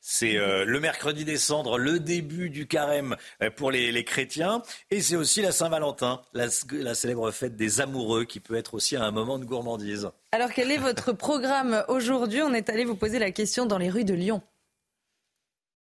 C'est 0.00 0.36
euh, 0.36 0.64
le 0.64 0.80
mercredi 0.80 1.24
des 1.24 1.36
cendres, 1.36 1.78
le 1.78 2.00
début 2.00 2.50
du 2.50 2.66
carême 2.66 3.16
euh, 3.42 3.50
pour 3.50 3.70
les, 3.70 4.04
chrétiens. 4.04 4.62
Et 4.90 5.00
c'est 5.00 5.16
aussi 5.16 5.42
la 5.42 5.52
Saint-Valentin, 5.52 6.22
la, 6.32 6.46
la, 6.72 6.94
célèbre 6.94 7.30
fête 7.30 7.56
des 7.56 7.80
amoureux 7.80 8.24
qui 8.24 8.40
peut 8.40 8.56
être 8.56 8.74
aussi 8.74 8.96
un 8.96 9.10
moment 9.10 9.38
de 9.38 9.44
gourmandise. 9.44 10.10
Alors 10.32 10.50
quel 10.52 10.72
est 10.72 10.78
votre 10.78 11.12
programme 11.16 11.84
aujourd'hui? 11.88 12.42
On 12.42 12.54
est 12.54 12.68
allé 12.70 12.84
vous 12.84 12.96
poser 12.96 13.18
la 13.18 13.30
question 13.30 13.66
dans 13.66 13.78
les 13.78 13.90
rues 13.90 14.04
de 14.04 14.14
Lyon. 14.14 14.42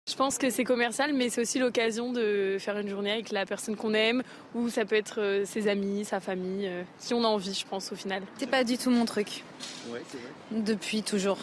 Je 0.07 0.15
pense 0.15 0.37
que 0.37 0.49
c'est 0.49 0.65
commercial, 0.65 1.13
mais 1.13 1.29
c'est 1.29 1.39
aussi 1.39 1.59
l'occasion 1.59 2.11
de 2.11 2.57
faire 2.59 2.77
une 2.77 2.89
journée 2.89 3.13
avec 3.13 3.31
la 3.31 3.45
personne 3.45 3.77
qu'on 3.77 3.93
aime, 3.93 4.21
ou 4.53 4.67
ça 4.67 4.83
peut 4.83 4.97
être 4.97 5.21
euh, 5.21 5.45
ses 5.45 5.69
amis, 5.69 6.03
sa 6.03 6.19
famille, 6.19 6.69
si 6.97 7.13
on 7.13 7.23
a 7.23 7.27
envie, 7.27 7.53
je 7.53 7.65
pense, 7.65 7.93
au 7.93 7.95
final. 7.95 8.21
C'est 8.37 8.49
pas 8.49 8.65
du 8.65 8.77
tout 8.77 8.89
mon 8.89 9.05
truc. 9.05 9.43
Ouais, 9.87 10.01
c'est 10.11 10.17
vrai. 10.17 10.61
Depuis 10.61 11.03
toujours. 11.03 11.37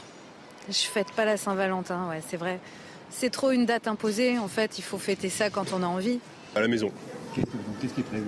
Je 0.71 0.87
fête 0.87 1.13
pas 1.13 1.25
la 1.25 1.37
Saint-Valentin, 1.37 2.09
ouais, 2.09 2.23
c'est 2.29 2.37
vrai. 2.37 2.61
C'est 3.11 3.31
trop 3.31 3.51
une 3.51 3.67
date 3.67 3.89
imposée, 3.89 4.39
en 4.39 4.49
fait, 4.49 4.79
il 4.79 4.83
faut 4.83 4.99
fêter 4.99 5.29
ça 5.29 5.51
quand 5.51 5.73
on 5.73 5.83
a 5.83 5.87
envie. 5.87 6.21
À 6.55 6.61
la 6.61 6.69
maison. 6.69 6.91
Qu'est-ce 7.35 7.95
qui 7.95 8.01
est 8.01 8.05
prévu? 8.05 8.27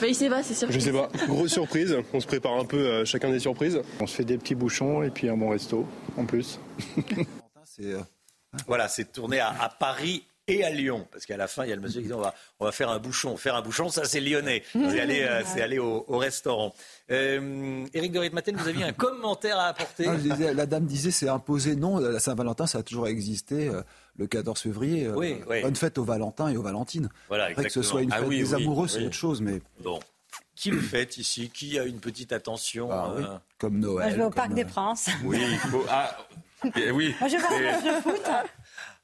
Bah, 0.00 0.06
Il 0.06 0.14
sait 0.14 0.28
pas, 0.28 0.42
c'est 0.42 0.54
sûr. 0.54 0.70
Je 0.70 0.78
sais 0.78 0.92
pas. 0.92 1.08
Grosse 1.26 1.52
surprise. 1.52 1.96
On 2.12 2.20
se 2.20 2.26
prépare 2.26 2.54
un 2.54 2.64
peu 2.64 3.00
à 3.00 3.04
chacun 3.04 3.30
des 3.30 3.40
surprises. 3.40 3.80
On 4.00 4.06
se 4.06 4.14
fait 4.14 4.24
des 4.24 4.38
petits 4.38 4.54
bouchons 4.54 5.02
et 5.02 5.10
puis 5.10 5.28
un 5.28 5.36
bon 5.36 5.50
resto 5.50 5.86
en 6.16 6.24
plus. 6.24 6.58
voilà, 8.66 8.88
c'est 8.88 9.10
tourné 9.12 9.40
à, 9.40 9.48
à 9.60 9.68
Paris 9.68 10.24
et 10.48 10.64
à 10.64 10.70
Lyon. 10.70 11.06
Parce 11.10 11.26
qu'à 11.26 11.36
la 11.36 11.48
fin, 11.48 11.64
il 11.64 11.70
y 11.70 11.72
a 11.72 11.76
le 11.76 11.82
monsieur 11.82 12.00
qui 12.00 12.08
dit 12.08 12.12
on 12.12 12.20
va, 12.20 12.34
on 12.60 12.64
va 12.64 12.72
faire 12.72 12.90
un 12.90 12.98
bouchon. 12.98 13.36
Faire 13.36 13.54
un 13.54 13.62
bouchon, 13.62 13.88
ça 13.88 14.04
c'est 14.04 14.20
lyonnais. 14.20 14.62
C'est 14.72 15.00
aller, 15.00 15.22
euh, 15.22 15.42
c'est 15.44 15.62
aller 15.62 15.78
au, 15.78 16.04
au 16.08 16.18
restaurant. 16.18 16.74
Euh, 17.10 17.86
Éric 17.92 18.12
de 18.12 18.18
Ritmaten, 18.18 18.56
vous 18.56 18.68
aviez 18.68 18.84
un 18.84 18.92
commentaire 18.92 19.58
à 19.58 19.68
apporter 19.68 20.06
non, 20.06 20.14
disais, 20.14 20.54
La 20.54 20.66
dame 20.66 20.86
disait 20.86 21.10
c'est 21.10 21.28
imposé. 21.28 21.76
Non, 21.76 21.98
la 21.98 22.20
Saint-Valentin, 22.20 22.66
ça 22.66 22.78
a 22.78 22.82
toujours 22.82 23.08
existé. 23.08 23.68
Euh, 23.68 23.82
le 24.16 24.26
14 24.26 24.60
février, 24.60 25.06
euh, 25.06 25.14
oui, 25.16 25.40
oui. 25.48 25.62
bonne 25.62 25.76
fête 25.76 25.98
aux 25.98 26.04
Valentins 26.04 26.48
et 26.48 26.56
aux 26.56 26.62
Valentines. 26.62 27.08
Voilà, 27.28 27.46
Après 27.46 27.64
que 27.64 27.70
ce 27.70 27.82
soit 27.82 28.02
une 28.02 28.12
fête 28.12 28.20
ah, 28.22 28.26
oui, 28.26 28.38
des 28.38 28.54
oui, 28.54 28.62
amoureux, 28.62 28.88
c'est 28.88 29.04
autre 29.04 29.14
chose. 29.14 29.40
Mais... 29.40 29.60
Bon. 29.80 30.00
Qui 30.54 30.70
le 30.70 30.80
fête 30.80 31.16
ici? 31.18 31.50
Qui 31.50 31.78
a 31.78 31.84
une 31.84 31.98
petite 31.98 32.32
attention 32.32 32.88
Bah 32.88 33.12
oui, 33.16 33.24
euh, 33.24 33.36
Comme 33.58 33.80
Noël. 33.80 34.06
Moi, 34.06 34.10
je 34.10 34.16
vais 34.16 34.22
au 34.22 34.26
comme, 34.26 34.34
Parc 34.34 34.54
des 34.54 34.64
Princes. 34.64 35.08
Oui, 35.24 35.38
il 35.40 35.58
faut. 35.58 35.84
Ah, 35.90 36.16
eh 36.76 36.92
oui. 36.92 37.14
Moi, 37.20 37.28
je 37.28 37.36
vais 37.36 37.68
un 37.68 37.72
match 37.72 37.84
de 37.84 38.02
foot. 38.02 38.22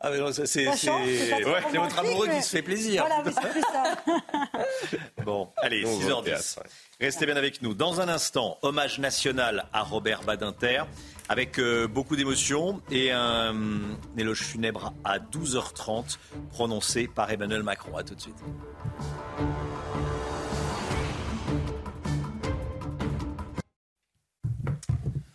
Ah, 0.03 0.09
mais 0.11 0.19
non, 0.19 0.33
ça, 0.33 0.47
c'est 0.47 0.67
ouais, 0.67 1.61
votre 1.75 1.99
amoureux 1.99 2.27
mais- 2.29 2.37
qui 2.39 2.43
se 2.43 2.51
fait 2.57 2.63
plaisir. 2.63 3.05
Voilà, 3.07 3.23
oui, 3.25 3.33
c'est 3.35 3.61
ça. 3.61 3.97
Bon, 5.25 5.51
allez, 5.59 5.85
On 5.85 5.99
va 5.99 6.17
au 6.17 6.23
6h10. 6.23 6.25
théâtre, 6.25 6.63
Restez 6.99 7.27
bien 7.27 7.37
avec 7.37 7.61
nous. 7.61 7.75
Dans 7.75 8.01
un 8.01 8.09
instant, 8.09 8.57
hommage 8.63 8.99
national 8.99 9.67
à 9.75 9.83
Robert 9.83 10.23
Badinter, 10.23 10.85
avec 11.29 11.59
euh, 11.59 11.87
beaucoup 11.87 12.17
d'émotion 12.17 12.81
et 12.91 13.13
un, 13.13 13.55
un 13.55 14.19
éloge 14.19 14.41
funèbre 14.41 14.95
à 15.05 15.19
12h30, 15.19 16.17
prononcé 16.51 17.07
par 17.07 17.31
Emmanuel 17.31 17.63
Macron. 17.63 17.95
À 17.99 18.03
tout 18.03 18.15
de 18.15 18.21
suite. 18.23 18.37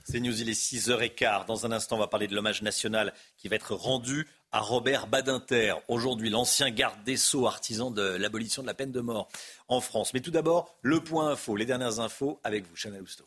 C'est 0.03 0.19
News, 0.19 0.39
il 0.41 0.49
est 0.49 0.53
6h15. 0.53 1.45
Dans 1.47 1.65
un 1.65 1.71
instant, 1.71 1.95
on 1.95 1.99
va 1.99 2.07
parler 2.07 2.27
de 2.27 2.35
l'hommage 2.35 2.61
national 2.61 3.13
qui 3.37 3.47
va 3.47 3.55
être 3.55 3.73
rendu 3.73 4.27
à 4.55 4.61
Robert 4.61 5.07
Badinter. 5.07 5.73
Aujourd'hui, 5.89 6.29
l'ancien 6.29 6.69
garde 6.69 7.03
des 7.03 7.17
Sceaux, 7.17 7.45
artisan 7.45 7.91
de 7.91 8.01
l'abolition 8.01 8.61
de 8.61 8.67
la 8.67 8.73
peine 8.73 8.93
de 8.93 9.01
mort 9.01 9.27
en 9.67 9.81
France. 9.81 10.13
Mais 10.13 10.21
tout 10.21 10.31
d'abord, 10.31 10.77
le 10.81 11.01
point 11.01 11.31
info, 11.31 11.57
les 11.57 11.65
dernières 11.65 11.99
infos 11.99 12.39
avec 12.45 12.65
vous, 12.65 12.73
Chanel 12.73 13.01
Housteau. 13.01 13.25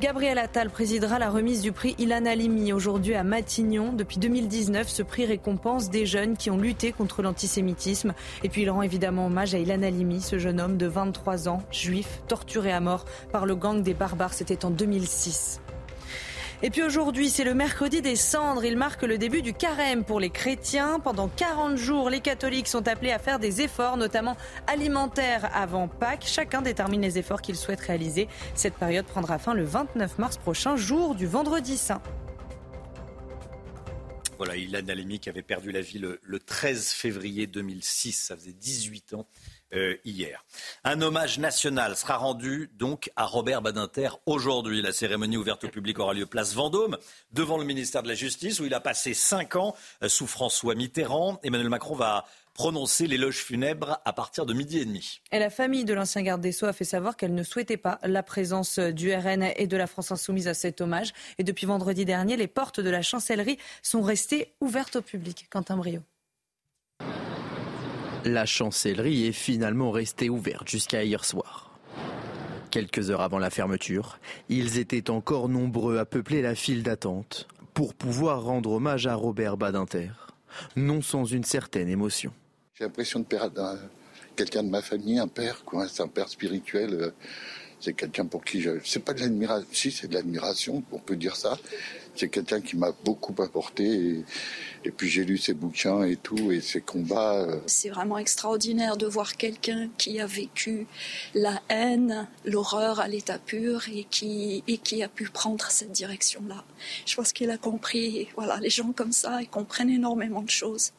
Gabriel 0.00 0.38
Attal 0.38 0.70
présidera 0.70 1.20
la 1.20 1.30
remise 1.30 1.62
du 1.62 1.70
prix 1.70 1.94
Ilan 1.98 2.24
Halimi 2.26 2.72
aujourd'hui 2.72 3.14
à 3.14 3.22
Matignon. 3.22 3.92
Depuis 3.92 4.18
2019, 4.18 4.88
ce 4.88 5.04
prix 5.04 5.24
récompense 5.24 5.88
des 5.88 6.04
jeunes 6.04 6.36
qui 6.36 6.50
ont 6.50 6.56
lutté 6.56 6.90
contre 6.90 7.22
l'antisémitisme. 7.22 8.14
Et 8.42 8.48
puis 8.48 8.62
il 8.62 8.70
rend 8.70 8.82
évidemment 8.82 9.26
hommage 9.26 9.54
à 9.54 9.58
Ilan 9.58 9.82
Halimi, 9.82 10.20
ce 10.20 10.36
jeune 10.36 10.60
homme 10.60 10.78
de 10.78 10.86
23 10.86 11.48
ans, 11.48 11.62
juif, 11.70 12.22
torturé 12.26 12.72
à 12.72 12.80
mort 12.80 13.04
par 13.30 13.46
le 13.46 13.54
gang 13.54 13.84
des 13.84 13.94
barbares. 13.94 14.34
C'était 14.34 14.64
en 14.64 14.70
2006. 14.70 15.60
Et 16.62 16.68
puis 16.68 16.82
aujourd'hui, 16.82 17.30
c'est 17.30 17.44
le 17.44 17.54
mercredi 17.54 18.02
des 18.02 18.16
cendres. 18.16 18.66
Il 18.66 18.76
marque 18.76 19.02
le 19.02 19.16
début 19.16 19.40
du 19.40 19.54
carême 19.54 20.04
pour 20.04 20.20
les 20.20 20.28
chrétiens. 20.28 21.00
Pendant 21.00 21.28
40 21.28 21.76
jours, 21.76 22.10
les 22.10 22.20
catholiques 22.20 22.68
sont 22.68 22.86
appelés 22.86 23.12
à 23.12 23.18
faire 23.18 23.38
des 23.38 23.62
efforts, 23.62 23.96
notamment 23.96 24.36
alimentaires 24.66 25.50
avant 25.54 25.88
Pâques. 25.88 26.26
Chacun 26.26 26.60
détermine 26.60 27.00
les 27.00 27.16
efforts 27.16 27.40
qu'il 27.40 27.56
souhaite 27.56 27.80
réaliser. 27.80 28.28
Cette 28.54 28.74
période 28.74 29.06
prendra 29.06 29.38
fin 29.38 29.54
le 29.54 29.64
29 29.64 30.18
mars 30.18 30.36
prochain, 30.36 30.76
jour 30.76 31.14
du 31.14 31.26
vendredi 31.26 31.78
saint. 31.78 32.02
Voilà, 34.36 34.56
Ilan 34.56 34.86
Halimi 34.86 35.18
qui 35.18 35.30
avait 35.30 35.42
perdu 35.42 35.72
la 35.72 35.80
vie 35.80 35.98
le, 35.98 36.20
le 36.22 36.38
13 36.38 36.90
février 36.90 37.46
2006. 37.46 38.12
Ça 38.12 38.36
faisait 38.36 38.52
18 38.52 39.14
ans 39.14 39.26
euh, 39.74 39.96
hier. 40.04 40.44
Un 40.84 41.00
hommage 41.00 41.38
national 41.38 41.96
sera 41.96 42.16
rendu 42.16 42.70
donc 42.74 43.10
à 43.16 43.24
Robert 43.24 43.62
Badinter 43.62 44.10
aujourd'hui. 44.26 44.82
La 44.82 44.92
cérémonie 44.92 45.36
ouverte 45.36 45.64
au 45.64 45.68
public 45.68 45.98
aura 45.98 46.14
lieu 46.14 46.26
place 46.26 46.54
Vendôme, 46.54 46.96
devant 47.32 47.58
le 47.58 47.64
ministère 47.64 48.02
de 48.02 48.08
la 48.08 48.14
Justice, 48.14 48.60
où 48.60 48.66
il 48.66 48.74
a 48.74 48.80
passé 48.80 49.14
5 49.14 49.56
ans 49.56 49.74
euh, 50.02 50.08
sous 50.08 50.26
François 50.26 50.74
Mitterrand. 50.74 51.38
Emmanuel 51.42 51.68
Macron 51.68 51.94
va 51.94 52.24
prononcer 52.54 53.06
l'éloge 53.06 53.38
funèbre 53.38 54.00
à 54.04 54.12
partir 54.12 54.44
de 54.44 54.52
midi 54.52 54.78
et 54.78 54.84
demi. 54.84 55.20
Et 55.32 55.38
la 55.38 55.50
famille 55.50 55.84
de 55.84 55.94
l'ancien 55.94 56.22
garde 56.22 56.40
des 56.40 56.52
Sceaux 56.52 56.66
a 56.66 56.72
fait 56.72 56.84
savoir 56.84 57.16
qu'elle 57.16 57.34
ne 57.34 57.42
souhaitait 57.42 57.76
pas 57.76 57.98
la 58.02 58.22
présence 58.22 58.78
du 58.78 59.14
RN 59.14 59.44
et 59.56 59.66
de 59.66 59.76
la 59.76 59.86
France 59.86 60.10
insoumise 60.10 60.48
à 60.48 60.54
cet 60.54 60.80
hommage. 60.80 61.12
Et 61.38 61.44
depuis 61.44 61.66
vendredi 61.66 62.04
dernier, 62.04 62.36
les 62.36 62.48
portes 62.48 62.80
de 62.80 62.90
la 62.90 63.02
chancellerie 63.02 63.58
sont 63.82 64.02
restées 64.02 64.54
ouvertes 64.60 64.96
au 64.96 65.02
public. 65.02 65.46
Quentin 65.48 65.76
Brio. 65.76 66.00
La 68.24 68.44
chancellerie 68.46 69.26
est 69.26 69.32
finalement 69.32 69.90
restée 69.90 70.28
ouverte 70.28 70.68
jusqu'à 70.68 71.02
hier 71.04 71.24
soir. 71.24 71.70
Quelques 72.70 73.10
heures 73.10 73.22
avant 73.22 73.38
la 73.38 73.50
fermeture, 73.50 74.18
ils 74.48 74.78
étaient 74.78 75.10
encore 75.10 75.48
nombreux 75.48 75.98
à 75.98 76.04
peupler 76.04 76.42
la 76.42 76.54
file 76.54 76.82
d'attente 76.82 77.48
pour 77.74 77.94
pouvoir 77.94 78.42
rendre 78.44 78.72
hommage 78.72 79.06
à 79.06 79.14
Robert 79.14 79.56
Badinter, 79.56 80.10
non 80.76 81.02
sans 81.02 81.24
une 81.24 81.44
certaine 81.44 81.88
émotion. 81.88 82.32
J'ai 82.74 82.84
l'impression 82.84 83.20
de 83.20 83.24
perdre 83.24 83.62
un- 83.62 83.78
quelqu'un 84.36 84.62
de 84.62 84.68
ma 84.70 84.82
famille, 84.82 85.18
un 85.18 85.28
père, 85.28 85.64
quoi. 85.64 85.88
C'est 85.88 86.02
un 86.02 86.08
père 86.08 86.28
spirituel. 86.28 86.94
euh, 86.94 87.10
C'est 87.82 87.94
quelqu'un 87.94 88.26
pour 88.26 88.44
qui 88.44 88.60
je. 88.60 88.72
C'est 88.84 89.02
pas 89.02 89.14
de 89.14 89.20
l'admiration. 89.20 89.66
Si, 89.72 89.90
c'est 89.90 90.06
de 90.06 90.12
l'admiration, 90.12 90.82
on 90.92 90.98
peut 90.98 91.16
dire 91.16 91.34
ça. 91.34 91.56
C'est 92.20 92.28
quelqu'un 92.28 92.60
qui 92.60 92.76
m'a 92.76 92.92
beaucoup 93.02 93.34
apporté. 93.42 93.84
Et, 93.84 94.24
et 94.84 94.90
puis 94.90 95.08
j'ai 95.08 95.24
lu 95.24 95.38
ses 95.38 95.54
bouquins 95.54 96.02
et 96.02 96.16
tout, 96.16 96.52
et 96.52 96.60
ses 96.60 96.82
combats. 96.82 97.36
euh, 97.36 97.60
C'est 97.66 97.88
vraiment 97.88 98.18
extraordinaire 98.18 98.98
de 98.98 99.06
voir 99.06 99.38
quelqu'un 99.38 99.88
qui 99.96 100.20
a 100.20 100.26
vécu 100.26 100.86
la 101.34 101.62
haine, 101.70 102.28
l'horreur 102.44 103.00
à 103.00 103.08
l'état 103.08 103.38
pur 103.38 103.88
et 103.90 104.04
qui, 104.04 104.62
et 104.68 104.76
qui 104.76 105.02
a 105.02 105.08
pu 105.08 105.30
prendre 105.30 105.64
cette 105.70 105.92
direction-là. 105.92 106.62
Je 107.06 107.16
pense 107.16 107.32
qu'il 107.32 107.50
a 107.50 107.56
compris, 107.56 108.28
voilà, 108.36 108.58
les 108.60 108.68
gens 108.68 108.92
comme 108.92 109.12
ça, 109.12 109.40
ils 109.40 109.48
comprennent 109.48 109.88
énormément 109.88 110.42
de 110.42 110.50
choses. 110.50 110.92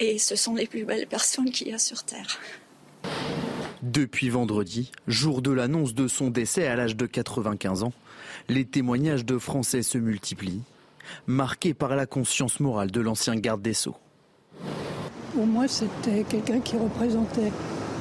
Et 0.00 0.16
ce 0.18 0.36
sont 0.36 0.54
les 0.54 0.66
plus 0.66 0.84
belles 0.86 1.06
personnes 1.06 1.50
qu'il 1.50 1.68
y 1.68 1.74
a 1.74 1.78
sur 1.78 2.02
Terre. 2.02 2.38
Depuis 3.82 4.30
vendredi, 4.30 4.90
jour 5.06 5.42
de 5.42 5.50
l'annonce 5.50 5.92
de 5.92 6.08
son 6.08 6.30
décès 6.30 6.66
à 6.66 6.76
l'âge 6.76 6.96
de 6.96 7.04
95 7.04 7.82
ans, 7.82 7.92
les 8.48 8.64
témoignages 8.64 9.24
de 9.24 9.38
Français 9.38 9.82
se 9.82 9.98
multiplient, 9.98 10.62
marqués 11.26 11.74
par 11.74 11.96
la 11.96 12.06
conscience 12.06 12.60
morale 12.60 12.90
de 12.90 13.00
l'ancien 13.00 13.36
garde 13.36 13.62
des 13.62 13.74
Sceaux. 13.74 13.96
Pour 15.32 15.46
moi, 15.46 15.66
c'était 15.66 16.24
quelqu'un 16.24 16.60
qui 16.60 16.76
représentait 16.76 17.52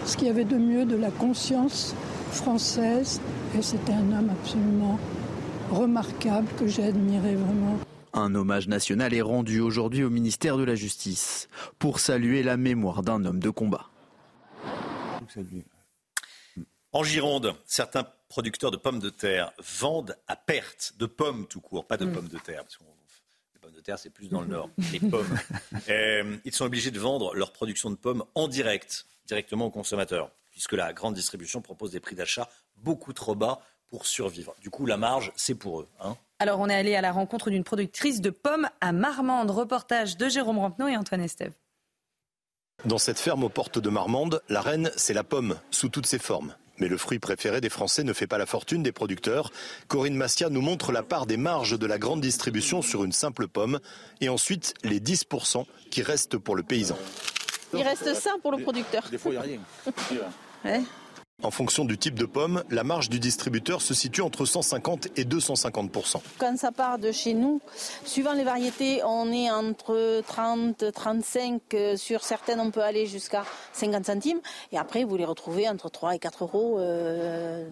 ce 0.05 0.17
qu'il 0.17 0.27
y 0.27 0.29
avait 0.29 0.43
de 0.43 0.57
mieux 0.57 0.85
de 0.85 0.95
la 0.95 1.09
conscience 1.09 1.95
française. 2.31 3.21
Et 3.57 3.61
c'était 3.61 3.93
un 3.93 4.11
homme 4.11 4.29
absolument 4.29 4.99
remarquable 5.71 6.47
que 6.59 6.67
j'ai 6.67 6.83
admiré 6.83 7.35
vraiment. 7.35 7.79
Un 8.13 8.35
hommage 8.35 8.67
national 8.67 9.13
est 9.13 9.21
rendu 9.21 9.59
aujourd'hui 9.59 10.03
au 10.03 10.09
ministère 10.09 10.57
de 10.57 10.63
la 10.63 10.75
Justice 10.75 11.49
pour 11.79 11.99
saluer 11.99 12.43
la 12.43 12.57
mémoire 12.57 13.01
d'un 13.01 13.25
homme 13.25 13.39
de 13.39 13.49
combat. 13.49 13.89
En 16.91 17.03
Gironde, 17.03 17.55
certains 17.65 18.05
producteurs 18.33 18.71
de 18.71 18.77
pommes 18.77 18.97
de 18.99 19.11
terre 19.11 19.53
vendent 19.59 20.17
à 20.27 20.35
perte 20.35 20.93
de 20.97 21.05
pommes 21.05 21.45
tout 21.45 21.61
court, 21.61 21.85
pas 21.85 21.97
de 21.97 22.05
Mm. 22.05 22.13
pommes 22.13 22.27
de 22.29 22.39
terre. 22.39 22.63
Parce 22.63 22.77
que 22.77 22.83
les 23.53 23.59
pommes 23.59 23.73
de 23.73 23.79
terre, 23.79 23.99
c'est 23.99 24.09
plus 24.09 24.27
dans 24.27 24.41
le 24.41 24.47
nord. 24.57 24.69
Les 24.91 24.99
pommes. 24.99 25.37
Euh, 25.87 26.37
ils 26.43 26.51
sont 26.55 26.65
obligés 26.65 26.89
de 26.89 26.99
vendre 26.99 27.35
leur 27.35 27.53
production 27.53 27.91
de 27.91 27.95
pommes 27.95 28.23
en 28.33 28.47
direct, 28.47 29.05
directement 29.27 29.67
aux 29.67 29.69
consommateurs, 29.69 30.31
puisque 30.49 30.73
la 30.73 30.93
grande 30.93 31.13
distribution 31.13 31.61
propose 31.61 31.91
des 31.91 31.99
prix 31.99 32.15
d'achat 32.15 32.49
beaucoup 32.77 33.13
trop 33.13 33.35
bas 33.35 33.61
pour 33.87 34.07
survivre. 34.07 34.55
Du 34.61 34.71
coup, 34.71 34.87
la 34.87 34.97
marge, 34.97 35.31
c'est 35.35 35.53
pour 35.53 35.81
eux. 35.81 35.87
hein. 35.99 36.17
Alors, 36.39 36.59
on 36.59 36.67
est 36.69 36.73
allé 36.75 36.95
à 36.95 37.01
la 37.01 37.11
rencontre 37.11 37.51
d'une 37.51 37.63
productrice 37.63 38.19
de 38.19 38.31
pommes 38.31 38.67
à 38.81 38.91
Marmande. 38.93 39.51
Reportage 39.51 40.17
de 40.17 40.27
Jérôme 40.27 40.57
Rampenot 40.57 40.87
et 40.87 40.97
Antoine 40.97 41.21
Estève. 41.21 41.53
Dans 42.85 42.97
cette 42.97 43.19
ferme 43.19 43.43
aux 43.43 43.49
portes 43.49 43.77
de 43.77 43.89
Marmande, 43.91 44.41
la 44.49 44.61
reine, 44.61 44.91
c'est 44.97 45.13
la 45.13 45.23
pomme, 45.23 45.59
sous 45.69 45.89
toutes 45.89 46.07
ses 46.07 46.17
formes. 46.17 46.55
Mais 46.79 46.87
le 46.87 46.97
fruit 46.97 47.19
préféré 47.19 47.61
des 47.61 47.69
Français 47.69 48.03
ne 48.03 48.13
fait 48.13 48.27
pas 48.27 48.37
la 48.37 48.45
fortune 48.45 48.83
des 48.83 48.91
producteurs. 48.91 49.51
Corinne 49.87 50.15
Mastia 50.15 50.49
nous 50.49 50.61
montre 50.61 50.91
la 50.91 51.03
part 51.03 51.25
des 51.25 51.37
marges 51.37 51.77
de 51.77 51.85
la 51.85 51.97
grande 51.97 52.21
distribution 52.21 52.81
sur 52.81 53.03
une 53.03 53.11
simple 53.11 53.47
pomme 53.47 53.79
et 54.21 54.29
ensuite 54.29 54.73
les 54.83 54.99
10% 54.99 55.65
qui 55.91 56.01
restent 56.01 56.37
pour 56.37 56.55
le 56.55 56.63
paysan. 56.63 56.97
Il 57.73 57.81
reste 57.81 58.13
ça 58.15 58.31
pour 58.41 58.51
le 58.51 58.61
producteur. 58.63 59.03
Des 59.09 59.17
fois, 59.17 59.31
il 59.31 59.35
n'y 59.35 59.39
a 59.39 59.41
rien. 59.41 59.59
Ouais. 60.65 60.81
En 61.43 61.51
fonction 61.51 61.83
du 61.83 61.97
type 61.97 62.17
de 62.17 62.25
pomme, 62.25 62.63
la 62.69 62.85
marge 62.85 63.09
du 63.09 63.19
distributeur 63.19 63.81
se 63.81 63.93
situe 63.93 64.21
entre 64.21 64.45
150 64.45 65.07
et 65.17 65.25
250% 65.25 66.21
Quand 66.37 66.57
ça 66.57 66.71
part 66.71 66.99
de 66.99 67.11
chez 67.11 67.33
nous, 67.33 67.59
suivant 68.05 68.31
les 68.31 68.45
variétés, 68.45 69.01
on 69.03 69.29
est 69.29 69.51
entre 69.51 70.21
30, 70.25 70.91
35, 70.93 71.61
euh, 71.73 71.97
sur 71.97 72.23
certaines 72.23 72.61
on 72.61 72.71
peut 72.71 72.81
aller 72.81 73.05
jusqu'à 73.07 73.43
50 73.73 74.05
centimes. 74.05 74.39
Et 74.71 74.77
après, 74.77 75.03
vous 75.03 75.17
les 75.17 75.25
retrouvez 75.25 75.67
entre 75.67 75.89
3 75.89 76.15
et 76.15 76.19
4 76.19 76.43
euros 76.45 76.79
euh, 76.79 77.67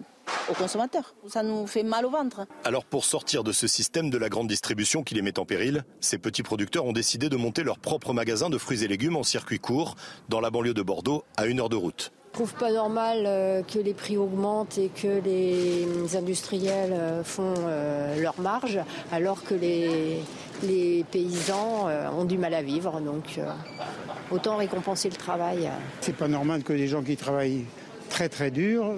au 0.50 0.52
consommateur. 0.52 1.14
Ça 1.28 1.42
nous 1.42 1.66
fait 1.66 1.82
mal 1.82 2.04
au 2.04 2.10
ventre. 2.10 2.46
Alors 2.64 2.84
pour 2.84 3.06
sortir 3.06 3.42
de 3.42 3.52
ce 3.52 3.66
système 3.66 4.10
de 4.10 4.18
la 4.18 4.28
grande 4.28 4.48
distribution 4.48 5.02
qui 5.02 5.14
les 5.14 5.22
met 5.22 5.38
en 5.38 5.46
péril, 5.46 5.84
ces 6.00 6.18
petits 6.18 6.42
producteurs 6.42 6.84
ont 6.84 6.92
décidé 6.92 7.30
de 7.30 7.36
monter 7.36 7.62
leur 7.62 7.78
propre 7.78 8.12
magasin 8.12 8.50
de 8.50 8.58
fruits 8.58 8.84
et 8.84 8.88
légumes 8.88 9.16
en 9.16 9.22
circuit 9.22 9.58
court 9.58 9.96
dans 10.28 10.40
la 10.40 10.50
banlieue 10.50 10.74
de 10.74 10.82
Bordeaux 10.82 11.24
à 11.38 11.46
une 11.46 11.58
heure 11.58 11.70
de 11.70 11.76
route. 11.76 12.12
Je 12.32 12.38
trouve 12.38 12.54
pas 12.54 12.72
normal 12.72 13.24
euh, 13.26 13.62
que 13.62 13.78
les 13.78 13.92
prix 13.92 14.16
augmentent 14.16 14.78
et 14.78 14.88
que 14.88 15.20
les 15.22 16.16
industriels 16.16 16.94
euh, 16.94 17.22
font 17.22 17.52
euh, 17.58 18.18
leur 18.22 18.40
marge 18.40 18.78
alors 19.12 19.44
que 19.44 19.52
les, 19.52 20.20
les 20.62 21.04
paysans 21.12 21.88
ont 22.16 22.24
du 22.24 22.38
mal 22.38 22.54
à 22.54 22.62
vivre. 22.62 23.02
Donc 23.02 23.38
autant 24.30 24.56
récompenser 24.56 25.10
le 25.10 25.16
travail. 25.16 25.68
C'est 26.00 26.16
pas 26.16 26.26
normal 26.26 26.62
que 26.62 26.72
des 26.72 26.88
gens 26.88 27.02
qui 27.02 27.18
travaillent 27.18 27.66
très 28.08 28.30
très 28.30 28.50
dur, 28.50 28.92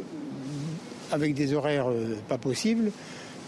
avec 1.10 1.34
des 1.34 1.54
horaires 1.54 1.88
pas 2.28 2.38
possibles, 2.38 2.92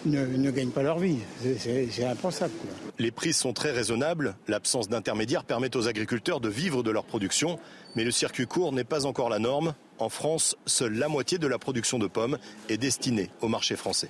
ne, 0.05 0.27
ne 0.27 0.51
gagnent 0.51 0.71
pas 0.71 0.83
leur 0.83 0.99
vie. 0.99 1.19
C'est- 1.61 2.05
impensable. 2.05 2.55
Les 2.99 3.11
prix 3.11 3.35
sont 3.35 3.53
très 3.53 3.73
raisonnables, 3.73 4.37
l'absence 4.49 4.89
d'intermédiaires 4.89 5.45
permet 5.45 5.77
aux 5.77 5.87
agriculteurs 5.87 6.41
de 6.41 6.49
vivre 6.49 6.83
de 6.83 6.91
leur 6.91 7.05
production, 7.05 7.59
mais 7.95 8.05
le 8.05 8.11
circuit 8.11 8.47
court 8.47 8.73
n'est 8.73 8.85
pas 8.85 9.05
encore 9.05 9.29
la 9.29 9.39
norme. 9.39 9.75
En 9.99 10.09
France, 10.09 10.57
seule 10.65 10.95
la 10.95 11.09
moitié 11.09 11.37
de 11.37 11.47
la 11.47 11.59
production 11.59 11.99
de 11.99 12.07
pommes 12.07 12.39
est 12.71 12.79
destinée 12.79 13.31
au 13.43 13.49
marché 13.49 13.77
français. 13.77 14.09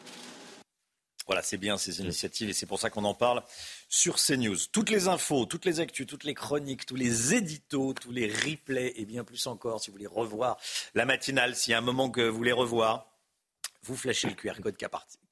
Voilà, 1.26 1.42
c'est 1.42 1.56
bien 1.56 1.76
ces 1.76 2.00
initiatives 2.00 2.50
et 2.50 2.52
c'est 2.52 2.66
pour 2.66 2.78
ça 2.78 2.88
qu'on 2.88 3.02
en 3.02 3.14
parle 3.14 3.42
sur 3.88 4.14
CNews. 4.16 4.56
Toutes 4.70 4.90
les 4.90 5.08
infos, 5.08 5.44
toutes 5.46 5.64
les 5.64 5.80
actus, 5.80 6.06
toutes 6.06 6.22
les 6.22 6.34
chroniques, 6.34 6.86
tous 6.86 6.94
les 6.94 7.34
éditos, 7.34 7.92
tous 7.94 8.12
les 8.12 8.32
replays 8.32 8.92
et 8.94 9.04
bien 9.04 9.24
plus 9.24 9.48
encore 9.48 9.80
si 9.80 9.90
vous 9.90 9.96
voulez 9.96 10.06
revoir 10.06 10.58
la 10.94 11.04
matinale, 11.04 11.56
s'il 11.56 11.72
y 11.72 11.74
a 11.74 11.78
un 11.78 11.80
moment 11.80 12.10
que 12.10 12.20
vous 12.20 12.36
voulez 12.36 12.52
revoir, 12.52 13.10
vous 13.82 13.96
flashez 13.96 14.28
le 14.28 14.34
QR 14.34 14.60
code 14.62 14.76
qui 14.76 14.84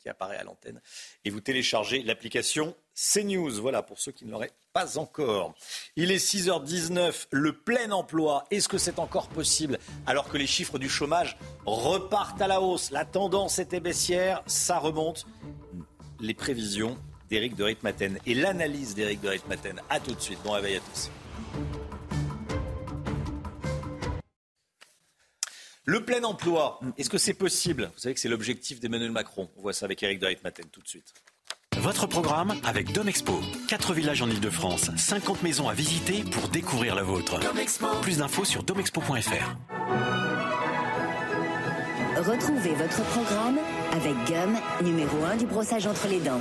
qui 0.05 0.11
apparaît 0.11 0.37
à 0.37 0.45
l'antenne 0.45 0.81
et 1.25 1.31
vous 1.31 1.41
téléchargez 1.41 2.03
l'application 2.03 2.77
CNews. 2.95 3.61
Voilà 3.61 3.83
pour 3.83 3.99
ceux 3.99 4.13
qui 4.13 4.27
ne 4.27 4.31
l'auraient 4.31 4.53
pas 4.75 4.99
encore. 4.99 5.55
Il 5.97 6.13
est 6.13 6.25
6h19, 6.25 7.29
le 7.31 7.53
plein 7.55 7.91
emploi. 7.91 8.45
Est-ce 8.51 8.69
que 8.69 8.77
c'est 8.77 8.99
encore 8.99 9.29
possible 9.29 9.79
alors 10.07 10.29
que 10.29 10.37
les 10.37 10.47
chiffres 10.47 10.79
du 10.79 10.91
chômage 10.91 11.39
repartent 11.65 12.43
à 12.43 12.49
la 12.49 12.61
hausse? 12.61 12.91
La 12.91 13.07
tendance 13.07 13.59
était 13.59 13.81
baissière, 13.81 14.43
ça 14.47 14.79
remonte 14.79 15.25
les 16.21 16.35
prévisions 16.35 16.99
d'Éric 17.31 17.57
de 17.57 17.65
Ritmaten 17.65 18.19
et 18.27 18.35
l'analyse 18.35 18.95
d'Éric 18.95 19.23
de 19.23 19.31
Ritmaten. 19.31 19.81
A 19.89 20.01
tout 20.01 20.15
de 20.15 20.21
suite. 20.21 20.39
Bon 20.45 20.53
réveil 20.53 20.77
à 20.77 20.81
tous. 20.81 21.11
Le 25.87 26.03
plein 26.03 26.23
emploi, 26.25 26.81
est-ce 26.97 27.11
que 27.11 27.19
c'est 27.19 27.35
possible? 27.35 27.91
Vous 27.95 28.01
savez 28.01 28.15
que 28.15 28.21
c'est 28.21 28.31
l'objectif 28.31 28.81
d'Emmanuel 28.81 29.11
Macron. 29.11 29.51
On 29.59 29.61
voit 29.61 29.75
ça 29.75 29.85
avec 29.85 30.03
Éric 30.03 30.19
de 30.19 30.27
Ritmaten 30.27 30.65
tout 30.73 30.81
de 30.81 30.89
suite. 30.89 31.13
Votre 31.77 32.07
programme 32.07 32.55
avec 32.65 32.93
Domexpo. 32.93 33.39
4 33.69 33.93
villages 33.93 34.23
en 34.23 34.31
Ile-de-France, 34.31 34.91
50 34.97 35.43
maisons 35.43 35.69
à 35.69 35.75
visiter 35.75 36.25
pour 36.25 36.49
découvrir 36.49 36.95
la 36.95 37.03
vôtre. 37.03 37.39
Plus 38.01 38.19
d'infos 38.19 38.47
sur 38.47 38.63
domexpo.fr. 38.63 39.57
Retrouvez 42.17 42.75
votre 42.75 43.05
programme 43.11 43.59
avec 43.93 44.15
Gum, 44.27 44.57
numéro 44.83 45.23
1 45.25 45.37
du 45.37 45.45
brossage 45.45 45.87
entre 45.87 46.09
les 46.09 46.21
dents. 46.21 46.41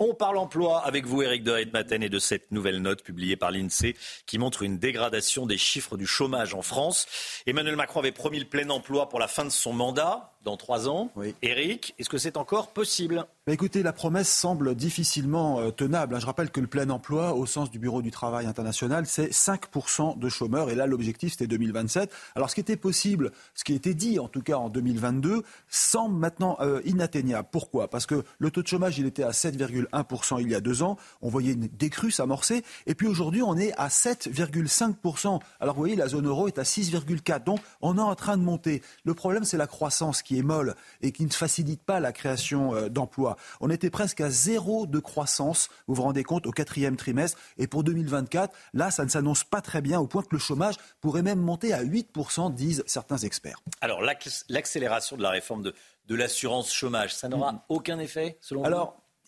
On 0.00 0.12
parle 0.12 0.38
emploi 0.38 0.80
avec 0.84 1.06
vous, 1.06 1.22
Éric 1.22 1.44
de 1.44 1.52
Ritmaten, 1.52 2.02
et 2.02 2.08
de 2.08 2.18
cette 2.18 2.50
nouvelle 2.50 2.82
note 2.82 3.04
publiée 3.04 3.36
par 3.36 3.52
l'INSEE 3.52 3.94
qui 4.26 4.38
montre 4.38 4.62
une 4.62 4.76
dégradation 4.76 5.46
des 5.46 5.56
chiffres 5.56 5.96
du 5.96 6.04
chômage 6.04 6.52
en 6.52 6.62
France. 6.62 7.06
Emmanuel 7.46 7.76
Macron 7.76 8.00
avait 8.00 8.10
promis 8.10 8.40
le 8.40 8.44
plein 8.44 8.68
emploi 8.70 9.08
pour 9.08 9.20
la 9.20 9.28
fin 9.28 9.44
de 9.44 9.50
son 9.50 9.72
mandat, 9.72 10.33
dans 10.44 10.56
trois 10.56 10.88
ans. 10.88 11.10
Éric, 11.42 11.94
est-ce 11.98 12.08
que 12.08 12.18
c'est 12.18 12.36
encore 12.36 12.68
possible? 12.68 13.26
Bah, 13.46 13.52
écoutez, 13.52 13.82
la 13.82 13.92
promesse 13.92 14.28
semble 14.28 14.74
difficilement 14.74 15.60
euh, 15.60 15.70
tenable. 15.70 16.14
hein. 16.14 16.18
Je 16.20 16.26
rappelle 16.26 16.50
que 16.50 16.60
le 16.60 16.66
plein 16.66 16.88
emploi, 16.90 17.34
au 17.34 17.44
sens 17.46 17.70
du 17.70 17.78
Bureau 17.78 18.00
du 18.02 18.10
travail 18.10 18.46
international, 18.46 19.06
c'est 19.06 19.30
5% 19.32 20.18
de 20.18 20.28
chômeurs. 20.28 20.70
Et 20.70 20.74
là, 20.74 20.86
l'objectif, 20.86 21.32
c'était 21.32 21.46
2027. 21.46 22.10
Alors, 22.34 22.48
ce 22.48 22.54
qui 22.54 22.60
était 22.62 22.76
possible, 22.76 23.32
ce 23.54 23.64
qui 23.64 23.74
était 23.74 23.94
dit, 23.94 24.18
en 24.18 24.28
tout 24.28 24.40
cas 24.42 24.56
en 24.56 24.68
2022, 24.70 25.42
semble 25.68 26.16
maintenant 26.16 26.56
euh, 26.60 26.80
inatteignable. 26.84 27.48
Pourquoi? 27.50 27.88
Parce 27.88 28.06
que 28.06 28.24
le 28.38 28.50
taux 28.50 28.62
de 28.62 28.66
chômage, 28.68 28.98
il 28.98 29.06
était 29.06 29.24
à 29.24 29.30
7,1% 29.30 30.40
il 30.40 30.50
y 30.50 30.54
a 30.54 30.60
deux 30.60 30.82
ans. 30.82 30.96
On 31.20 31.28
voyait 31.28 31.52
une 31.52 31.68
décrue 31.68 32.10
s'amorcer. 32.10 32.62
Et 32.86 32.94
puis 32.94 33.06
aujourd'hui, 33.06 33.42
on 33.42 33.56
est 33.56 33.72
à 33.76 33.88
7,5%. 33.88 35.40
Alors, 35.60 35.74
vous 35.74 35.80
voyez, 35.80 35.96
la 35.96 36.08
zone 36.08 36.26
euro 36.26 36.48
est 36.48 36.58
à 36.58 36.62
6,4%. 36.62 37.44
Donc, 37.44 37.60
on 37.82 37.98
est 37.98 38.00
en 38.00 38.14
train 38.14 38.36
de 38.36 38.42
monter. 38.42 38.82
Le 39.04 39.14
problème, 39.14 39.44
c'est 39.44 39.56
la 39.56 39.66
croissance 39.66 40.22
qui 40.22 40.33
est 40.38 40.42
molle 40.42 40.74
et 41.02 41.12
qui 41.12 41.24
ne 41.24 41.30
facilite 41.30 41.82
pas 41.82 42.00
la 42.00 42.12
création 42.12 42.74
euh, 42.74 42.88
d'emplois. 42.88 43.36
On 43.60 43.70
était 43.70 43.90
presque 43.90 44.20
à 44.20 44.30
zéro 44.30 44.86
de 44.86 44.98
croissance, 44.98 45.68
vous 45.86 45.94
vous 45.94 46.02
rendez 46.02 46.24
compte, 46.24 46.46
au 46.46 46.50
quatrième 46.50 46.96
trimestre. 46.96 47.38
Et 47.58 47.66
pour 47.66 47.84
2024, 47.84 48.54
là, 48.72 48.90
ça 48.90 49.04
ne 49.04 49.10
s'annonce 49.10 49.44
pas 49.44 49.60
très 49.60 49.80
bien, 49.80 50.00
au 50.00 50.06
point 50.06 50.22
que 50.22 50.28
le 50.32 50.38
chômage 50.38 50.74
pourrait 51.00 51.22
même 51.22 51.40
monter 51.40 51.72
à 51.72 51.82
8%, 51.84 52.54
disent 52.54 52.82
certains 52.86 53.18
experts. 53.18 53.60
Alors, 53.80 54.02
l'acc- 54.02 54.44
l'accélération 54.48 55.16
de 55.16 55.22
la 55.22 55.30
réforme 55.30 55.62
de, 55.62 55.74
de 56.06 56.14
l'assurance 56.14 56.72
chômage, 56.72 57.14
ça 57.14 57.28
n'aura 57.28 57.64
aucun 57.68 57.98
effet, 57.98 58.38
selon 58.40 58.62
vous? 58.62 58.66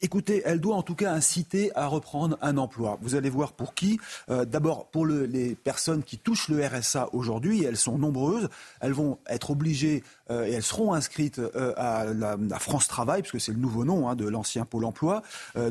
Écoutez, 0.02 0.42
elle 0.44 0.60
doit 0.60 0.76
en 0.76 0.82
tout 0.82 0.94
cas 0.94 1.12
inciter 1.12 1.74
à 1.74 1.86
reprendre 1.86 2.36
un 2.42 2.58
emploi. 2.58 2.98
Vous 3.00 3.14
allez 3.14 3.30
voir 3.30 3.52
pour 3.54 3.74
qui. 3.74 3.98
Euh, 4.28 4.44
D'abord, 4.44 4.86
pour 4.90 5.06
le- 5.06 5.24
les 5.24 5.54
personnes 5.54 6.02
qui 6.02 6.18
touchent 6.18 6.48
le 6.48 6.64
RSA 6.64 7.08
aujourd'hui, 7.14 7.64
elles 7.64 7.78
sont 7.78 7.96
nombreuses, 7.96 8.48
elles 8.80 8.92
vont 8.92 9.18
être 9.26 9.50
obligées 9.52 10.04
euh, 10.30 10.44
et 10.46 10.52
elles 10.52 10.62
seront 10.62 10.92
inscrites 10.92 11.38
euh, 11.38 11.72
à 11.76 12.04
la 12.04 12.36
à 12.50 12.58
France 12.58 12.88
Travail, 12.88 13.22
puisque 13.22 13.40
c'est 13.40 13.52
le 13.52 13.58
nouveau 13.58 13.84
nom 13.84 14.08
hein, 14.08 14.16
de 14.16 14.28
l'ancien 14.28 14.64
Pôle 14.66 14.84
emploi. 14.84 15.22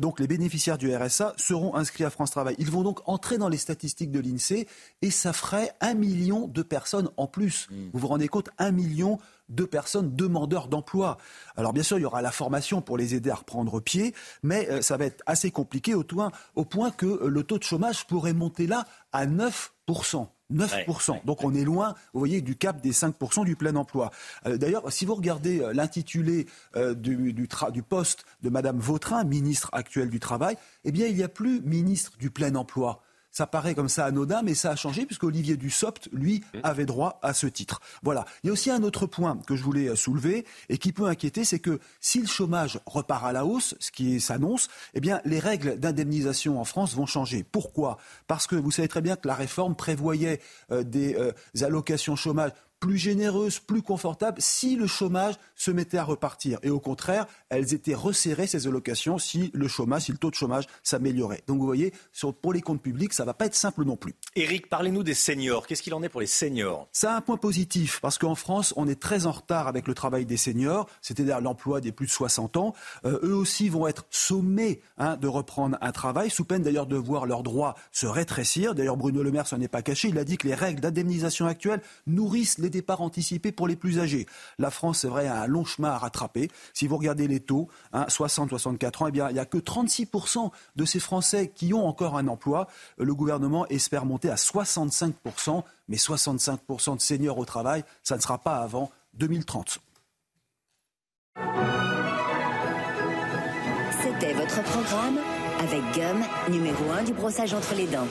Donc 0.01 0.19
les 0.19 0.27
bénéficiaires 0.27 0.77
du 0.77 0.93
RSA 0.95 1.33
seront 1.37 1.75
inscrits 1.75 2.03
à 2.03 2.09
France 2.09 2.31
Travail. 2.31 2.55
Ils 2.57 2.71
vont 2.71 2.81
donc 2.81 2.99
entrer 3.07 3.37
dans 3.37 3.49
les 3.49 3.57
statistiques 3.57 4.11
de 4.11 4.19
l'INSEE 4.19 4.67
et 5.01 5.11
ça 5.11 5.33
ferait 5.33 5.71
un 5.81 5.93
million 5.93 6.47
de 6.47 6.61
personnes 6.63 7.09
en 7.17 7.27
plus. 7.27 7.67
Vous 7.93 7.99
vous 7.99 8.07
rendez 8.07 8.27
compte? 8.27 8.49
Un 8.57 8.71
million 8.71 9.19
de 9.49 9.63
personnes 9.65 10.15
demandeurs 10.15 10.67
d'emploi. 10.67 11.17
Alors 11.55 11.71
bien 11.73 11.83
sûr, 11.83 11.97
il 11.99 12.01
y 12.01 12.05
aura 12.05 12.21
la 12.21 12.31
formation 12.31 12.81
pour 12.81 12.97
les 12.97 13.13
aider 13.15 13.29
à 13.29 13.35
reprendre 13.35 13.79
pied, 13.79 14.13
mais 14.43 14.69
euh, 14.69 14.81
ça 14.81 14.97
va 14.97 15.05
être 15.05 15.21
assez 15.25 15.51
compliqué 15.51 15.93
au, 15.93 16.03
point- 16.03 16.31
au 16.55 16.65
point 16.65 16.91
que 16.91 17.05
euh, 17.05 17.27
le 17.29 17.43
taux 17.43 17.57
de 17.59 17.63
chômage 17.63 18.07
pourrait 18.07 18.33
monter 18.33 18.67
là 18.67 18.85
à 19.11 19.25
9%. 19.27 20.27
9%. 20.53 21.25
Donc 21.25 21.43
on 21.43 21.53
est 21.55 21.63
loin, 21.63 21.95
vous 22.13 22.19
voyez, 22.19 22.41
du 22.41 22.55
cap 22.55 22.79
des 22.81 22.91
5% 22.91 23.45
du 23.45 23.55
plein 23.55 23.75
emploi. 23.75 24.11
Euh, 24.45 24.57
D'ailleurs, 24.57 24.91
si 24.91 25.05
vous 25.05 25.15
regardez 25.15 25.59
euh, 25.61 25.73
l'intitulé 25.73 26.45
euh, 26.75 26.93
du, 26.93 27.33
du 27.33 27.83
poste 27.83 28.25
de 28.43 28.49
Madame 28.49 28.77
Vautrin, 28.79 29.23
ministre 29.23 29.69
actuelle 29.73 30.09
du 30.11 30.19
Travail, 30.19 30.55
eh 30.83 30.91
bien 30.91 31.07
il 31.07 31.15
n'y 31.15 31.23
a 31.23 31.29
plus 31.29 31.61
ministre 31.61 32.17
du 32.19 32.29
plein 32.29 32.53
emploi. 32.55 33.01
Ça 33.35 33.45
paraît 33.45 33.75
comme 33.75 33.89
ça 33.89 34.05
anodin, 34.05 34.43
mais 34.43 34.53
ça 34.53 34.71
a 34.71 34.75
changé 34.77 35.05
puisque 35.05 35.25
Olivier 35.25 35.57
Dussopt, 35.57 36.07
lui, 36.13 36.41
avait 36.63 36.85
droit 36.85 37.19
à 37.21 37.33
ce 37.33 37.47
titre. 37.47 37.81
Voilà. 38.01 38.23
Il 38.41 38.47
y 38.47 38.49
a 38.49 38.53
aussi 38.53 38.71
un 38.71 38.81
autre 38.81 39.07
point 39.07 39.37
que 39.45 39.57
je 39.57 39.63
voulais 39.63 39.89
euh, 39.89 39.95
soulever 39.97 40.45
et 40.69 40.77
qui 40.77 40.93
peut 40.93 41.07
inquiéter, 41.07 41.43
c'est 41.43 41.59
que 41.59 41.81
si 41.99 42.21
le 42.21 42.27
chômage 42.27 42.79
repart 42.85 43.25
à 43.25 43.33
la 43.33 43.45
hausse, 43.45 43.75
ce 43.81 43.91
qui 43.91 44.21
s'annonce, 44.21 44.69
eh 44.93 45.01
bien, 45.01 45.19
les 45.25 45.39
règles 45.39 45.77
d'indemnisation 45.77 46.61
en 46.61 46.63
France 46.63 46.95
vont 46.95 47.05
changer. 47.05 47.43
Pourquoi? 47.43 47.97
Parce 48.27 48.47
que 48.47 48.55
vous 48.55 48.71
savez 48.71 48.87
très 48.87 49.01
bien 49.01 49.17
que 49.17 49.27
la 49.27 49.35
réforme 49.35 49.75
prévoyait 49.75 50.39
euh, 50.71 50.83
des 50.83 51.15
euh, 51.15 51.33
allocations 51.61 52.15
chômage 52.15 52.51
plus 52.85 52.97
généreuses, 52.99 53.57
plus 53.57 53.81
confortables 53.81 54.39
si 54.39 54.75
le 54.75 54.85
chômage 54.85 55.33
se 55.55 55.71
mettait 55.71 55.97
à 55.97 56.03
repartir. 56.03 56.59
Et 56.61 56.69
au 56.69 56.79
contraire, 56.79 57.25
elles 57.49 57.73
étaient 57.73 57.95
resserrées, 57.95 58.45
ces 58.45 58.67
allocations, 58.67 59.17
si 59.17 59.49
le 59.55 59.67
chômage, 59.67 60.03
si 60.03 60.11
le 60.11 60.19
taux 60.19 60.29
de 60.29 60.35
chômage 60.35 60.65
s'améliorait. 60.83 61.41
Donc 61.47 61.57
vous 61.57 61.65
voyez, 61.65 61.93
pour 62.43 62.53
les 62.53 62.61
comptes 62.61 62.83
publics, 62.83 63.13
ça 63.13 63.23
ne 63.23 63.25
va 63.25 63.33
pas 63.33 63.47
être 63.47 63.55
simple 63.55 63.85
non 63.85 63.95
plus. 63.95 64.13
Éric, 64.35 64.69
parlez-nous 64.69 65.01
des 65.01 65.15
seniors. 65.15 65.65
Qu'est-ce 65.65 65.81
qu'il 65.81 65.95
en 65.95 66.03
est 66.03 66.09
pour 66.09 66.21
les 66.21 66.27
seniors? 66.27 66.87
Ça 66.91 67.13
a 67.13 67.17
un 67.17 67.21
point 67.21 67.37
positif, 67.37 67.99
parce 68.01 68.19
qu'en 68.19 68.35
France, 68.35 68.71
on 68.77 68.87
est 68.87 69.01
très 69.01 69.25
en 69.25 69.31
retard 69.31 69.67
avec 69.67 69.87
le 69.87 69.95
travail 69.95 70.27
des 70.27 70.37
seniors, 70.37 70.87
c'est-à-dire 71.01 71.41
l'emploi 71.41 71.81
des 71.81 71.91
plus 71.91 72.05
de 72.05 72.11
60 72.11 72.55
ans. 72.57 72.75
Euh, 73.05 73.17
eux 73.23 73.33
aussi 73.33 73.67
vont 73.67 73.87
être 73.87 74.05
sommés 74.11 74.81
hein, 74.99 75.17
de 75.17 75.27
reprendre 75.27 75.75
un 75.81 75.91
travail, 75.91 76.29
sous 76.29 76.45
peine 76.45 76.61
d'ailleurs 76.61 76.85
de 76.85 76.97
voir 76.97 77.25
leurs 77.25 77.41
droits 77.41 77.73
se 77.91 78.05
rétrécir. 78.05 78.75
D'ailleurs, 78.75 78.97
Bruno 78.97 79.23
Le 79.23 79.31
Maire 79.31 79.47
s'en 79.47 79.59
est 79.59 79.67
pas 79.67 79.81
caché. 79.81 80.09
Il 80.09 80.19
a 80.19 80.23
dit 80.23 80.37
que 80.37 80.47
les 80.47 80.53
règles 80.53 80.81
d'indemnisation 80.81 81.47
actuelles 81.47 81.81
nourrissent 82.05 82.59
les 82.59 82.74
départs 82.75 83.01
anticipés 83.01 83.51
pour 83.51 83.67
les 83.67 83.75
plus 83.75 83.99
âgés. 83.99 84.25
La 84.59 84.69
France, 84.69 84.99
c'est 84.99 85.07
vrai, 85.07 85.27
a 85.27 85.41
un 85.41 85.47
long 85.47 85.65
chemin 85.65 85.89
à 85.89 85.97
rattraper. 85.97 86.49
Si 86.73 86.87
vous 86.87 86.97
regardez 86.97 87.27
les 87.27 87.39
taux, 87.39 87.69
hein, 87.93 88.05
60-64 88.07 89.03
ans, 89.03 89.07
eh 89.07 89.11
bien, 89.11 89.29
il 89.29 89.33
n'y 89.33 89.39
a 89.39 89.45
que 89.45 89.57
36% 89.57 90.51
de 90.75 90.85
ces 90.85 90.99
Français 90.99 91.51
qui 91.53 91.73
ont 91.73 91.87
encore 91.87 92.17
un 92.17 92.27
emploi. 92.27 92.67
Le 92.97 93.15
gouvernement 93.15 93.65
espère 93.67 94.05
monter 94.05 94.29
à 94.29 94.35
65%, 94.35 95.63
mais 95.87 95.97
65% 95.97 96.97
de 96.97 97.01
seniors 97.01 97.37
au 97.37 97.45
travail, 97.45 97.83
ça 98.03 98.15
ne 98.15 98.21
sera 98.21 98.37
pas 98.37 98.57
avant 98.57 98.91
2030. 99.15 99.79
C'était 104.03 104.33
votre 104.33 104.63
programme 104.63 105.19
avec 105.59 105.81
Gum, 105.93 106.23
numéro 106.49 106.91
1 106.91 107.03
du 107.03 107.13
brossage 107.13 107.53
entre 107.53 107.73
les 107.75 107.87
dents. 107.87 108.07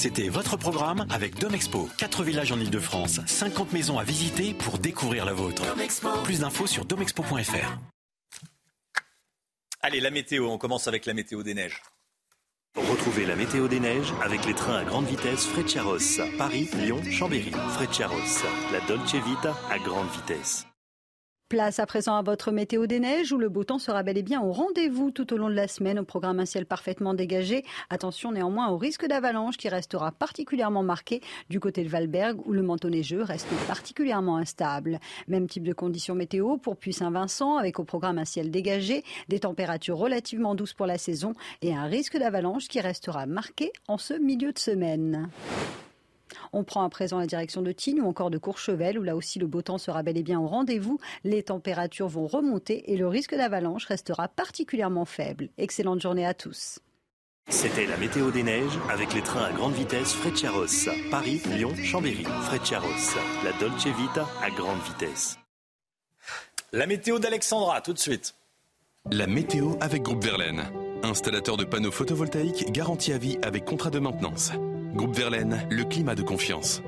C'était 0.00 0.30
votre 0.30 0.56
programme 0.56 1.04
avec 1.10 1.38
Domexpo. 1.38 1.86
4 1.98 2.24
villages 2.24 2.50
en 2.52 2.58
Ile-de-France, 2.58 3.20
50 3.26 3.74
maisons 3.74 3.98
à 3.98 4.02
visiter 4.02 4.54
pour 4.54 4.78
découvrir 4.78 5.26
la 5.26 5.34
vôtre. 5.34 5.62
Plus 6.24 6.40
d'infos 6.40 6.66
sur 6.66 6.86
domexpo.fr. 6.86 7.78
Allez, 9.82 10.00
la 10.00 10.10
météo, 10.10 10.48
on 10.48 10.56
commence 10.56 10.88
avec 10.88 11.04
la 11.04 11.12
météo 11.12 11.42
des 11.42 11.52
neiges. 11.52 11.82
Retrouvez 12.76 13.26
la 13.26 13.36
météo 13.36 13.68
des 13.68 13.78
neiges 13.78 14.14
avec 14.22 14.46
les 14.46 14.54
trains 14.54 14.78
à 14.78 14.84
grande 14.84 15.04
vitesse 15.04 15.44
Frecciaros. 15.44 15.98
Paris, 16.38 16.70
Lyon, 16.78 17.02
Chambéry. 17.10 17.52
Frecciaros, 17.74 18.16
la 18.72 18.80
Dolce 18.86 19.16
Vita 19.16 19.54
à 19.70 19.78
grande 19.78 20.08
vitesse. 20.12 20.64
Place 21.50 21.80
à 21.80 21.86
présent 21.86 22.14
à 22.14 22.22
votre 22.22 22.52
météo 22.52 22.86
des 22.86 23.00
neiges 23.00 23.32
où 23.32 23.36
le 23.36 23.48
beau 23.48 23.64
temps 23.64 23.80
sera 23.80 24.04
bel 24.04 24.16
et 24.16 24.22
bien 24.22 24.40
au 24.40 24.52
rendez-vous 24.52 25.10
tout 25.10 25.32
au 25.34 25.36
long 25.36 25.48
de 25.48 25.54
la 25.54 25.66
semaine 25.66 25.98
au 25.98 26.04
programme 26.04 26.38
un 26.38 26.46
ciel 26.46 26.64
parfaitement 26.64 27.12
dégagé. 27.12 27.64
Attention 27.90 28.30
néanmoins 28.30 28.68
au 28.68 28.78
risque 28.78 29.04
d'avalanche 29.04 29.56
qui 29.56 29.68
restera 29.68 30.12
particulièrement 30.12 30.84
marqué 30.84 31.20
du 31.48 31.58
côté 31.58 31.82
de 31.82 31.88
Valberg 31.88 32.38
où 32.46 32.52
le 32.52 32.62
manteau 32.62 32.88
neigeux 32.88 33.24
reste 33.24 33.48
particulièrement 33.66 34.36
instable. 34.36 35.00
Même 35.26 35.48
type 35.48 35.64
de 35.64 35.72
conditions 35.72 36.14
météo 36.14 36.56
pour 36.56 36.76
Puy-Saint-Vincent 36.76 37.56
avec 37.56 37.80
au 37.80 37.84
programme 37.84 38.18
un 38.18 38.24
ciel 38.24 38.52
dégagé, 38.52 39.02
des 39.26 39.40
températures 39.40 39.98
relativement 39.98 40.54
douces 40.54 40.74
pour 40.74 40.86
la 40.86 40.98
saison 40.98 41.32
et 41.62 41.74
un 41.74 41.86
risque 41.86 42.16
d'avalanche 42.16 42.68
qui 42.68 42.78
restera 42.78 43.26
marqué 43.26 43.72
en 43.88 43.98
ce 43.98 44.14
milieu 44.14 44.52
de 44.52 44.58
semaine. 44.60 45.28
On 46.52 46.64
prend 46.64 46.84
à 46.84 46.88
présent 46.88 47.18
la 47.18 47.26
direction 47.26 47.62
de 47.62 47.72
Tignes 47.72 48.00
ou 48.00 48.08
encore 48.08 48.30
de 48.30 48.38
Courchevel, 48.38 48.98
où 48.98 49.02
là 49.02 49.16
aussi 49.16 49.38
le 49.38 49.46
beau 49.46 49.62
temps 49.62 49.78
sera 49.78 50.02
bel 50.02 50.16
et 50.16 50.22
bien 50.22 50.40
au 50.40 50.46
rendez-vous. 50.46 50.98
Les 51.24 51.42
températures 51.42 52.08
vont 52.08 52.26
remonter 52.26 52.92
et 52.92 52.96
le 52.96 53.08
risque 53.08 53.34
d'avalanche 53.34 53.86
restera 53.86 54.28
particulièrement 54.28 55.04
faible. 55.04 55.48
Excellente 55.58 56.00
journée 56.00 56.26
à 56.26 56.34
tous. 56.34 56.80
C'était 57.48 57.86
la 57.86 57.96
météo 57.96 58.30
des 58.30 58.44
neiges 58.44 58.78
avec 58.88 59.12
les 59.12 59.22
trains 59.22 59.44
à 59.44 59.52
grande 59.52 59.72
vitesse 59.72 60.12
Frecciaros. 60.12 60.88
Paris, 61.10 61.42
Lyon, 61.56 61.74
Chambéry. 61.82 62.24
Frecciaros, 62.42 63.16
la 63.44 63.52
Dolce 63.58 63.86
Vita 63.86 64.28
à 64.42 64.50
grande 64.50 64.80
vitesse. 64.82 65.36
La 66.72 66.86
météo 66.86 67.18
d'Alexandra, 67.18 67.80
tout 67.80 67.92
de 67.92 67.98
suite. 67.98 68.34
La 69.10 69.26
météo 69.26 69.72
avec 69.80 70.02
Groupe 70.02 70.22
Verlaine. 70.22 70.70
Installateur 71.02 71.56
de 71.56 71.64
panneaux 71.64 71.90
photovoltaïques 71.90 72.70
garantie 72.70 73.12
à 73.12 73.18
vie 73.18 73.38
avec 73.42 73.64
contrat 73.64 73.90
de 73.90 73.98
maintenance. 73.98 74.52
Groupe 74.94 75.14
Verlaine, 75.14 75.66
le 75.70 75.84
climat 75.84 76.14
de 76.14 76.22
confiance. 76.22 76.82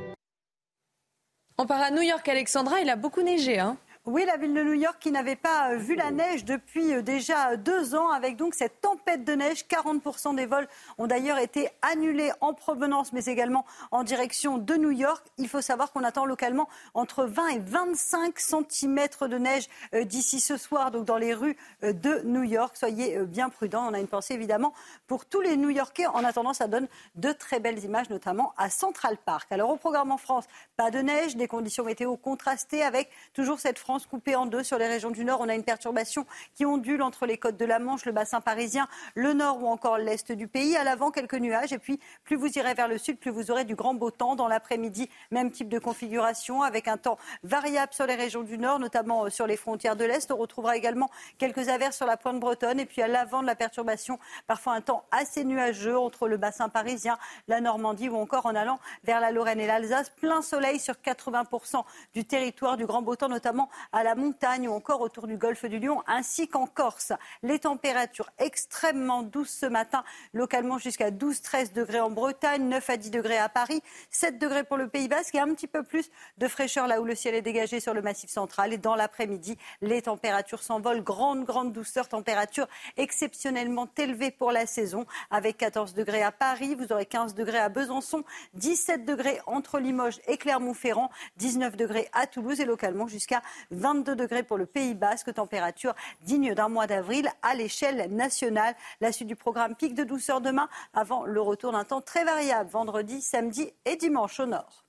On 1.59 1.67
part 1.67 1.81
à 1.81 1.91
New 1.91 2.03
York, 2.03 2.29
Alexandra, 2.29 2.81
il 2.81 2.91
a 2.91 2.97
beaucoup 2.97 3.23
neigé. 3.23 3.61
Hein 3.61 3.77
oui, 4.05 4.25
la 4.27 4.37
ville 4.37 4.53
de 4.53 4.65
New 4.65 4.73
York 4.73 4.97
qui 4.99 5.13
n'avait 5.13 5.37
pas 5.37 5.71
euh, 5.71 5.77
vu 5.77 5.95
la 5.95 6.11
neige 6.11 6.45
depuis 6.45 6.93
euh, 6.93 7.03
déjà 7.03 7.57
deux 7.57 7.95
ans, 7.95 8.11
avec 8.11 8.37
donc 8.37 8.57
cette 8.57 8.81
tempête 8.81 9.25
de 9.25 9.35
neige. 9.35 9.65
40% 9.71 10.35
des 10.35 10.45
vols 10.45 10.67
ont 10.99 11.07
d'ailleurs 11.07 11.39
été 11.39 11.69
annulés 11.83 12.33
en 12.41 12.53
provenance, 12.53 13.13
mais 13.13 13.27
également 13.27 13.65
en 13.93 14.03
direction 14.03 14.59
de 14.59 14.75
New 14.75 14.91
York. 14.91 15.25
Il 15.39 15.49
faut 15.49 15.61
savoir 15.61 15.93
qu'on 15.93 16.03
attend 16.03 16.27
localement 16.27 16.69
entre 16.95 17.27
20 17.27 17.49
et 17.51 17.59
25 17.61 18.41
cm 18.41 19.07
de 19.29 19.39
neige 19.39 19.69
euh, 19.95 20.03
d'ici 20.03 20.41
ce 20.41 20.57
soir, 20.57 20.91
donc 20.91 21.05
dans 21.05 21.19
les 21.19 21.33
rues 21.33 21.57
de 21.83 22.23
New 22.25 22.43
York. 22.43 22.77
Soyez 22.77 23.21
bien 23.21 23.51
prudents. 23.51 23.87
On 23.89 23.95
a 23.95 24.01
une 24.01 24.09
pensée 24.09 24.35
évidemment 24.35 24.75
pour 25.07 25.27
tous 25.27 25.43
les 25.43 25.57
New-Yorkais. 25.57 26.07
En 26.07 26.25
attendant, 26.25 26.55
ça 26.55 26.67
donne 26.67 26.89
de 27.15 27.31
très 27.31 27.61
belles 27.61 27.85
images, 27.85 28.11
notamment 28.11 28.53
à 28.57 28.69
Central 28.69 29.17
Park. 29.25 29.53
Alors 29.53 29.71
au 29.71 29.77
programme 29.77 30.11
en 30.11 30.19
France, 30.19 30.47
pas 30.77 30.91
de 30.91 30.99
neige, 30.99 31.37
des 31.37 31.47
conditions 31.47 31.85
météo 31.85 32.17
contrastées 32.17 32.83
avec 32.83 33.09
toujours 33.33 33.61
cette 33.61 33.79
France 33.79 33.92
coupée 33.99 34.35
en 34.35 34.47
deux 34.47 34.63
sur 34.63 34.79
les 34.79 34.87
régions 34.87 35.11
du 35.11 35.25
Nord. 35.25 35.41
On 35.41 35.49
a 35.49 35.55
une 35.55 35.65
perturbation 35.65 36.27
qui 36.55 36.65
ondule 36.65 37.03
entre 37.03 37.27
les 37.27 37.39
côtes 37.39 37.57
de 37.57 37.65
la 37.65 37.79
Manche, 37.79 38.05
le 38.05 38.13
bassin 38.13 38.41
parisien, 38.41 38.89
le 39.15 39.33
Nord 39.33 39.63
ou 39.63 39.67
encore 39.67 39.99
l'Est 39.99 40.33
du 40.33 40.49
pays. 40.49 40.77
À 40.77 40.85
l'avant, 40.85 41.11
quelques 41.11 41.35
nuages. 41.35 41.73
Et 41.73 41.79
puis, 41.79 42.01
plus 42.25 42.37
vous 42.37 42.49
irez 42.59 42.75
vers 42.75 42.89
le 42.89 42.99
sud, 42.99 43.19
plus 43.19 43.31
vous 43.31 43.51
aurez 43.51 43.65
du 43.65 43.75
grand 43.75 43.95
beau 43.95 44.11
temps. 44.11 44.35
Dans 44.37 44.49
l'après-midi, 44.49 45.09
même 45.31 45.51
type 45.51 45.69
de 45.69 45.79
configuration 45.79 46.63
avec 46.63 46.89
un 46.89 46.97
temps 46.97 47.19
variable 47.43 47.93
sur 47.93 48.07
les 48.07 48.15
régions 48.15 48.43
du 48.43 48.59
Nord, 48.59 48.79
notamment 48.79 49.25
euh, 49.25 49.31
sur 49.31 49.47
les 49.47 49.57
frontières 49.57 49.97
de 49.97 50.05
l'Est. 50.05 50.31
On 50.31 50.37
retrouvera 50.37 50.77
également 50.77 51.11
quelques 51.39 51.69
averses 51.69 51.97
sur 51.97 52.07
la 52.07 52.17
pointe 52.17 52.41
bretonne. 52.41 52.81
Et 52.81 52.87
puis, 52.87 53.03
à 53.03 53.09
l'avant 53.09 53.43
de 53.43 53.47
la 53.47 53.55
perturbation, 53.55 54.19
parfois 54.47 54.75
un 54.75 54.81
temps 54.81 55.05
assez 55.11 55.45
nuageux 55.45 55.99
entre 55.99 56.29
le 56.29 56.37
bassin 56.37 56.69
parisien, 56.69 57.19
la 57.49 57.61
Normandie 57.61 58.09
ou 58.09 58.17
encore 58.17 58.47
en 58.47 58.55
allant 58.55 58.79
vers 59.05 59.21
la 59.21 59.31
Lorraine 59.31 59.61
et 59.61 59.67
l'Alsace. 59.67 60.11
Plein 60.11 60.43
soleil 60.43 60.79
sur 60.79 60.95
80% 60.95 61.85
du 62.15 62.25
territoire, 62.25 62.77
du 62.77 62.87
grand 62.87 63.03
beau 63.03 63.17
temps, 63.17 63.29
notamment 63.29 63.69
à 63.93 64.03
la 64.03 64.15
montagne 64.15 64.69
ou 64.69 64.73
encore 64.73 65.01
autour 65.01 65.27
du 65.27 65.37
golfe 65.37 65.65
du 65.65 65.79
Lion, 65.79 66.03
ainsi 66.07 66.49
qu'en 66.49 66.67
Corse. 66.67 67.13
Les 67.43 67.59
températures 67.61 68.31
extrêmement 68.39 69.23
douces 69.23 69.57
ce 69.61 69.67
matin, 69.67 70.05
localement 70.33 70.79
jusqu'à 70.79 71.11
12-13 71.11 71.73
degrés 71.73 72.01
en 72.01 72.11
Bretagne, 72.11 72.69
9 72.69 72.91
à 72.91 72.97
10 72.97 73.11
degrés 73.11 73.39
à 73.39 73.49
Paris, 73.49 73.83
7 74.11 74.39
degrés 74.39 74.65
pour 74.65 74.77
le 74.77 74.89
Pays 74.89 75.09
Basque 75.09 75.35
et 75.35 75.41
un 75.41 75.49
petit 75.55 75.67
peu 75.67 75.83
plus 75.83 76.11
de 76.39 76.49
fraîcheur 76.49 76.87
là 76.87 77.01
où 77.01 77.05
le 77.05 77.15
ciel 77.15 77.35
est 77.35 77.43
dégagé 77.43 77.81
sur 77.81 77.95
le 77.95 78.03
massif 78.03 78.31
central. 78.31 78.73
Et 78.73 78.79
dans 78.79 78.95
l'après-midi, 78.95 79.57
les 79.81 80.03
températures 80.03 80.63
s'envolent. 80.63 81.03
Grande, 81.03 81.45
grande 81.45 81.73
douceur, 81.73 82.09
température 82.09 82.67
exceptionnellement 82.97 83.89
élevée 83.97 84.31
pour 84.31 84.53
la 84.53 84.67
saison, 84.67 85.07
avec 85.31 85.57
14 85.59 85.95
degrés 85.95 86.23
à 86.23 86.33
Paris, 86.33 86.75
vous 86.75 86.93
aurez 86.93 87.07
15 87.07 87.35
degrés 87.35 87.59
à 87.59 87.69
Besançon, 87.69 88.25
17 88.55 89.05
degrés 89.05 89.41
entre 89.47 89.79
Limoges 89.79 90.21
et 90.27 90.37
Clermont-Ferrand, 90.37 91.11
19 91.37 91.77
degrés 91.77 92.09
à 92.13 92.27
Toulouse 92.27 92.61
et 92.61 92.65
localement 92.65 93.07
jusqu'à 93.07 93.43
22 93.73 94.17
degrés 94.17 94.43
pour 94.43 94.59
le 94.59 94.67
Pays 94.67 94.95
Basque, 94.95 95.33
température 95.35 95.95
digne 96.23 96.55
d'un 96.55 96.69
mois 96.69 96.87
d'avril 96.87 97.29
à 97.43 97.55
l'échelle 97.55 98.11
nationale. 98.15 98.75
La 99.01 99.13
suite 99.13 99.29
du 99.29 99.37
programme 99.37 99.75
pic 99.75 99.95
de 99.95 100.05
douceur 100.05 100.41
demain 100.41 100.69
avant 100.95 101.25
le 101.25 101.41
retour 101.41 101.73
d'un 101.73 101.85
temps 101.85 102.01
très 102.01 102.25
variable 102.25 102.71
vendredi, 102.71 103.21
samedi 103.21 103.73
et 103.85 103.97
dimanche 103.97 104.39
au 104.41 104.47
nord. 104.47 104.85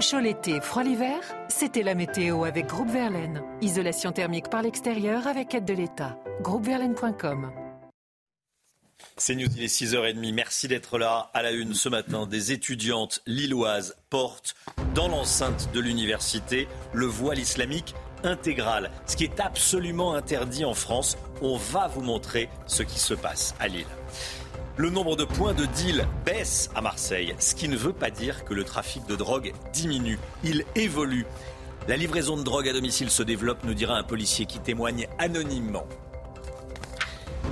Chaud 0.00 0.18
l'été, 0.18 0.60
froid 0.60 0.82
l'hiver, 0.82 1.20
c'était 1.48 1.84
la 1.84 1.94
météo 1.94 2.44
avec 2.44 2.66
Groupe 2.66 2.88
Verlaine. 2.88 3.42
Isolation 3.60 4.10
thermique 4.10 4.50
par 4.50 4.62
l'extérieur 4.62 5.28
avec 5.28 5.54
aide 5.54 5.64
de 5.64 5.74
l'État. 5.74 6.18
Groupeverlaine.com 6.42 7.63
c'est 9.16 9.34
News, 9.34 9.48
il 9.56 9.62
est 9.62 9.66
6h30. 9.66 10.32
Merci 10.32 10.68
d'être 10.68 10.98
là 10.98 11.30
à 11.34 11.42
la 11.42 11.52
une 11.52 11.74
ce 11.74 11.88
matin. 11.88 12.26
Des 12.26 12.52
étudiantes 12.52 13.20
lilloises 13.26 13.96
portent 14.10 14.54
dans 14.94 15.08
l'enceinte 15.08 15.70
de 15.72 15.80
l'université 15.80 16.68
le 16.92 17.06
voile 17.06 17.38
islamique 17.38 17.94
intégral, 18.24 18.90
ce 19.06 19.16
qui 19.16 19.24
est 19.24 19.40
absolument 19.40 20.14
interdit 20.14 20.64
en 20.64 20.74
France. 20.74 21.16
On 21.42 21.56
va 21.56 21.88
vous 21.88 22.00
montrer 22.00 22.48
ce 22.66 22.82
qui 22.82 22.98
se 22.98 23.14
passe 23.14 23.54
à 23.60 23.68
Lille. 23.68 23.86
Le 24.76 24.90
nombre 24.90 25.14
de 25.14 25.24
points 25.24 25.54
de 25.54 25.66
deal 25.66 26.08
baisse 26.24 26.68
à 26.74 26.80
Marseille, 26.80 27.36
ce 27.38 27.54
qui 27.54 27.68
ne 27.68 27.76
veut 27.76 27.92
pas 27.92 28.10
dire 28.10 28.44
que 28.44 28.54
le 28.54 28.64
trafic 28.64 29.06
de 29.06 29.14
drogue 29.14 29.52
diminue. 29.72 30.18
Il 30.42 30.64
évolue. 30.74 31.26
La 31.86 31.96
livraison 31.96 32.36
de 32.36 32.42
drogue 32.42 32.68
à 32.68 32.72
domicile 32.72 33.10
se 33.10 33.22
développe, 33.22 33.62
nous 33.62 33.74
dira 33.74 33.96
un 33.96 34.02
policier 34.02 34.46
qui 34.46 34.58
témoigne 34.58 35.06
anonymement. 35.18 35.86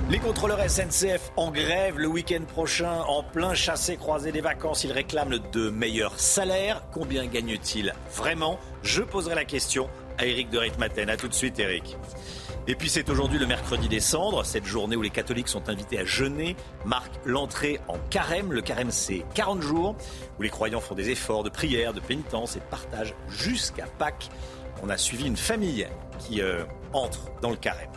Les 0.09 0.19
contrôleurs 0.19 0.59
SNCF 0.69 1.31
en 1.37 1.49
grève 1.49 1.97
le 1.97 2.07
week-end 2.07 2.43
prochain, 2.45 3.01
en 3.07 3.23
plein 3.23 3.53
chassé-croisé 3.53 4.31
des 4.31 4.41
vacances. 4.41 4.83
Ils 4.83 4.91
réclament 4.91 5.39
de 5.51 5.69
meilleurs 5.69 6.19
salaires. 6.19 6.83
Combien 6.91 7.25
gagnent-ils 7.25 7.93
vraiment? 8.13 8.59
Je 8.83 9.01
poserai 9.01 9.35
la 9.35 9.45
question 9.45 9.89
à 10.17 10.25
Eric 10.25 10.49
de 10.49 10.57
Ritmaten. 10.57 11.09
A 11.09 11.17
tout 11.17 11.27
de 11.27 11.33
suite, 11.33 11.57
Eric. 11.57 11.97
Et 12.67 12.75
puis 12.75 12.87
c'est 12.87 13.09
aujourd'hui 13.09 13.39
le 13.39 13.45
mercredi 13.45 13.89
des 13.89 13.99
cendres, 13.99 14.45
cette 14.45 14.65
journée 14.65 14.95
où 14.95 15.01
les 15.01 15.09
catholiques 15.09 15.49
sont 15.49 15.67
invités 15.67 15.99
à 15.99 16.05
jeûner, 16.05 16.55
marque 16.85 17.13
l'entrée 17.25 17.81
en 17.89 17.97
carême. 18.09 18.53
Le 18.53 18.61
carême 18.61 18.89
c'est 18.89 19.25
40 19.33 19.61
jours 19.61 19.95
où 20.39 20.43
les 20.43 20.49
croyants 20.49 20.79
font 20.79 20.95
des 20.95 21.09
efforts 21.09 21.43
de 21.43 21.49
prière, 21.49 21.93
de 21.93 21.99
pénitence 21.99 22.55
et 22.55 22.59
de 22.59 22.65
partage 22.65 23.15
jusqu'à 23.27 23.85
Pâques. 23.97 24.29
On 24.81 24.89
a 24.89 24.97
suivi 24.97 25.25
une 25.25 25.35
famille 25.35 25.87
qui 26.19 26.41
euh, 26.41 26.63
entre 26.93 27.31
dans 27.41 27.49
le 27.49 27.57
carême. 27.57 27.89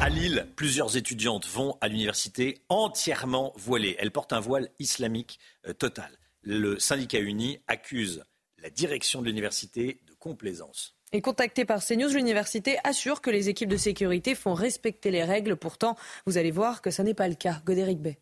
À 0.00 0.08
Lille, 0.08 0.46
plusieurs 0.56 0.96
étudiantes 0.96 1.46
vont 1.46 1.78
à 1.80 1.88
l'université 1.88 2.62
entièrement 2.68 3.52
voilées. 3.56 3.96
Elles 3.98 4.10
portent 4.10 4.32
un 4.32 4.40
voile 4.40 4.68
islamique 4.78 5.38
euh, 5.66 5.72
total. 5.72 6.18
Le 6.42 6.78
syndicat 6.78 7.20
uni 7.20 7.60
accuse 7.68 8.24
la 8.62 8.70
direction 8.70 9.22
de 9.22 9.26
l'université 9.26 10.00
de 10.06 10.12
complaisance. 10.14 10.96
Et 11.12 11.20
contacté 11.20 11.64
par 11.64 11.82
CNews, 11.82 12.08
l'université 12.08 12.76
assure 12.82 13.20
que 13.20 13.30
les 13.30 13.48
équipes 13.48 13.68
de 13.68 13.76
sécurité 13.76 14.34
font 14.34 14.52
respecter 14.52 15.10
les 15.10 15.22
règles. 15.22 15.56
Pourtant, 15.56 15.96
vous 16.26 16.38
allez 16.38 16.50
voir 16.50 16.82
que 16.82 16.90
ce 16.90 17.02
n'est 17.02 17.14
pas 17.14 17.28
le 17.28 17.36
cas. 17.36 17.62
Godéric 17.64 18.00
Bay. 18.00 18.18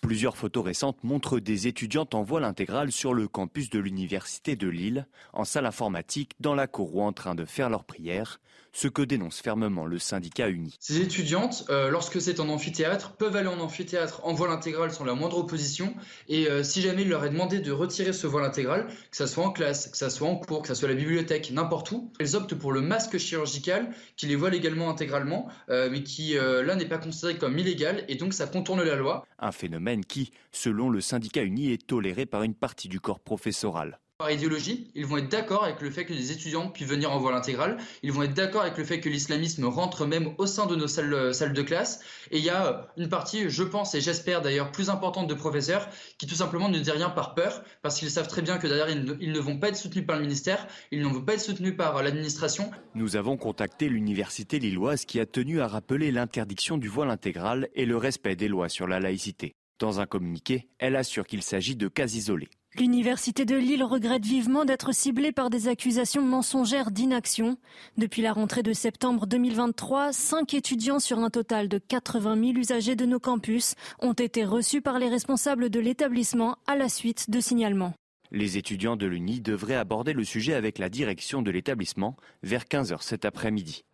Plusieurs 0.00 0.36
photos 0.36 0.64
récentes 0.64 1.02
montrent 1.02 1.40
des 1.40 1.66
étudiantes 1.66 2.14
en 2.14 2.22
voile 2.22 2.44
intégral 2.44 2.92
sur 2.92 3.14
le 3.14 3.26
campus 3.26 3.70
de 3.70 3.78
l'université 3.78 4.54
de 4.54 4.68
Lille, 4.68 5.06
en 5.32 5.44
salle 5.44 5.66
informatique, 5.66 6.32
dans 6.40 6.54
la 6.54 6.66
cour 6.66 6.94
ou 6.94 7.02
en 7.02 7.12
train 7.12 7.34
de 7.34 7.44
faire 7.44 7.70
leur 7.70 7.84
prière 7.84 8.40
ce 8.74 8.88
que 8.88 9.02
dénonce 9.02 9.40
fermement 9.40 9.86
le 9.86 9.98
syndicat 9.98 10.48
uni. 10.48 10.76
Ces 10.80 11.00
étudiantes, 11.00 11.64
euh, 11.70 11.88
lorsque 11.90 12.20
c'est 12.20 12.40
en 12.40 12.48
amphithéâtre, 12.48 13.12
peuvent 13.12 13.36
aller 13.36 13.48
en 13.48 13.60
amphithéâtre 13.60 14.20
en 14.24 14.34
voile 14.34 14.50
intégral 14.50 14.90
sans 14.90 15.04
la 15.04 15.14
moindre 15.14 15.38
opposition. 15.38 15.94
Et 16.28 16.50
euh, 16.50 16.64
si 16.64 16.82
jamais 16.82 17.02
il 17.02 17.08
leur 17.08 17.24
est 17.24 17.30
demandé 17.30 17.60
de 17.60 17.70
retirer 17.70 18.12
ce 18.12 18.26
voile 18.26 18.44
intégral, 18.44 18.88
que 18.88 19.16
ça 19.16 19.28
soit 19.28 19.44
en 19.44 19.52
classe, 19.52 19.86
que 19.88 19.96
ça 19.96 20.10
soit 20.10 20.28
en 20.28 20.36
cours, 20.36 20.62
que 20.62 20.68
ça 20.68 20.74
soit 20.74 20.88
à 20.88 20.92
la 20.92 20.98
bibliothèque, 20.98 21.52
n'importe 21.52 21.92
où, 21.92 22.12
elles 22.18 22.34
optent 22.34 22.56
pour 22.56 22.72
le 22.72 22.80
masque 22.80 23.16
chirurgical 23.16 23.94
qui 24.16 24.26
les 24.26 24.36
voile 24.36 24.54
également 24.54 24.90
intégralement, 24.90 25.48
euh, 25.70 25.88
mais 25.90 26.02
qui 26.02 26.34
là 26.34 26.74
n'est 26.74 26.88
pas 26.88 26.98
considéré 26.98 27.38
comme 27.38 27.58
illégal 27.58 28.04
et 28.08 28.16
donc 28.16 28.34
ça 28.34 28.46
contourne 28.46 28.82
la 28.82 28.96
loi. 28.96 29.24
Un 29.38 29.52
phénomène 29.52 30.04
qui, 30.04 30.32
selon 30.50 30.90
le 30.90 31.00
syndicat 31.00 31.42
uni, 31.42 31.72
est 31.72 31.86
toléré 31.86 32.26
par 32.26 32.42
une 32.42 32.54
partie 32.54 32.88
du 32.88 32.98
corps 33.00 33.20
professoral 33.20 34.00
par 34.16 34.30
idéologie, 34.30 34.92
ils 34.94 35.06
vont 35.06 35.16
être 35.16 35.28
d'accord 35.28 35.64
avec 35.64 35.80
le 35.80 35.90
fait 35.90 36.04
que 36.04 36.12
les 36.12 36.30
étudiants 36.30 36.68
puissent 36.68 36.86
venir 36.86 37.10
en 37.10 37.18
voile 37.18 37.34
intégral, 37.34 37.78
ils 38.04 38.12
vont 38.12 38.22
être 38.22 38.32
d'accord 38.32 38.62
avec 38.62 38.78
le 38.78 38.84
fait 38.84 39.00
que 39.00 39.08
l'islamisme 39.08 39.64
rentre 39.64 40.06
même 40.06 40.34
au 40.38 40.46
sein 40.46 40.66
de 40.66 40.76
nos 40.76 40.86
salles, 40.86 41.12
euh, 41.12 41.48
de 41.48 41.62
classe, 41.62 42.00
et 42.30 42.38
il 42.38 42.44
y 42.44 42.48
a 42.50 42.66
euh, 42.66 42.82
une 42.96 43.08
partie, 43.08 43.50
je 43.50 43.64
pense 43.64 43.92
et 43.96 44.00
j'espère 44.00 44.40
d'ailleurs 44.40 44.70
plus 44.70 44.88
importante 44.88 45.26
de 45.26 45.34
professeurs 45.34 45.88
qui 46.16 46.28
tout 46.28 46.36
simplement 46.36 46.68
ne 46.68 46.78
disent 46.78 46.90
rien 46.90 47.10
par 47.10 47.34
peur, 47.34 47.64
parce 47.82 47.98
qu'ils 47.98 48.08
savent 48.08 48.28
très 48.28 48.42
bien 48.42 48.58
que 48.58 48.68
ne, 48.68 49.16
ils 49.20 49.32
ne 49.32 49.40
vont 49.40 49.58
pas 49.58 49.70
être 49.70 49.76
soutenus 49.76 50.06
par 50.06 50.14
le 50.14 50.22
ministère, 50.22 50.68
ils 50.92 51.00
ne 51.00 51.08
vont 51.08 51.20
pas 51.20 51.34
être 51.34 51.40
soutenus 51.40 51.76
par 51.76 51.96
euh, 51.96 52.02
l'administration. 52.02 52.70
Nous 52.94 53.16
avons 53.16 53.36
contacté 53.36 53.88
l'université 53.88 54.60
lilloise 54.60 55.06
qui 55.06 55.18
a 55.18 55.26
tenu 55.26 55.60
à 55.60 55.66
rappeler 55.66 56.12
l'interdiction 56.12 56.78
du 56.78 56.86
voile 56.86 57.10
intégral 57.10 57.68
et 57.74 57.84
le 57.84 57.96
respect 57.96 58.36
des 58.36 58.46
lois 58.46 58.68
sur 58.68 58.86
la 58.86 59.00
laïcité. 59.00 59.56
Dans 59.80 59.98
un 59.98 60.06
communiqué, 60.06 60.68
elle 60.78 60.94
assure 60.94 61.26
qu'il 61.26 61.42
s'agit 61.42 61.74
de 61.74 61.88
cas 61.88 62.06
isolés. 62.06 62.48
L'Université 62.76 63.44
de 63.44 63.54
Lille 63.54 63.84
regrette 63.84 64.26
vivement 64.26 64.64
d'être 64.64 64.92
ciblée 64.92 65.30
par 65.30 65.48
des 65.48 65.68
accusations 65.68 66.22
mensongères 66.22 66.90
d'inaction. 66.90 67.56
Depuis 67.98 68.20
la 68.20 68.32
rentrée 68.32 68.64
de 68.64 68.72
septembre 68.72 69.28
2023, 69.28 70.12
cinq 70.12 70.54
étudiants 70.54 70.98
sur 70.98 71.20
un 71.20 71.30
total 71.30 71.68
de 71.68 71.78
80 71.78 72.34
000 72.34 72.58
usagers 72.58 72.96
de 72.96 73.06
nos 73.06 73.20
campus 73.20 73.76
ont 74.00 74.12
été 74.12 74.44
reçus 74.44 74.80
par 74.80 74.98
les 74.98 75.08
responsables 75.08 75.70
de 75.70 75.78
l'établissement 75.78 76.56
à 76.66 76.74
la 76.74 76.88
suite 76.88 77.30
de 77.30 77.38
signalements. 77.38 77.94
Les 78.32 78.58
étudiants 78.58 78.96
de 78.96 79.06
l'Uni 79.06 79.40
devraient 79.40 79.76
aborder 79.76 80.12
le 80.12 80.24
sujet 80.24 80.54
avec 80.54 80.78
la 80.78 80.88
direction 80.88 81.42
de 81.42 81.52
l'établissement 81.52 82.16
vers 82.42 82.64
15h 82.64 83.02
cet 83.02 83.24
après-midi. 83.24 83.84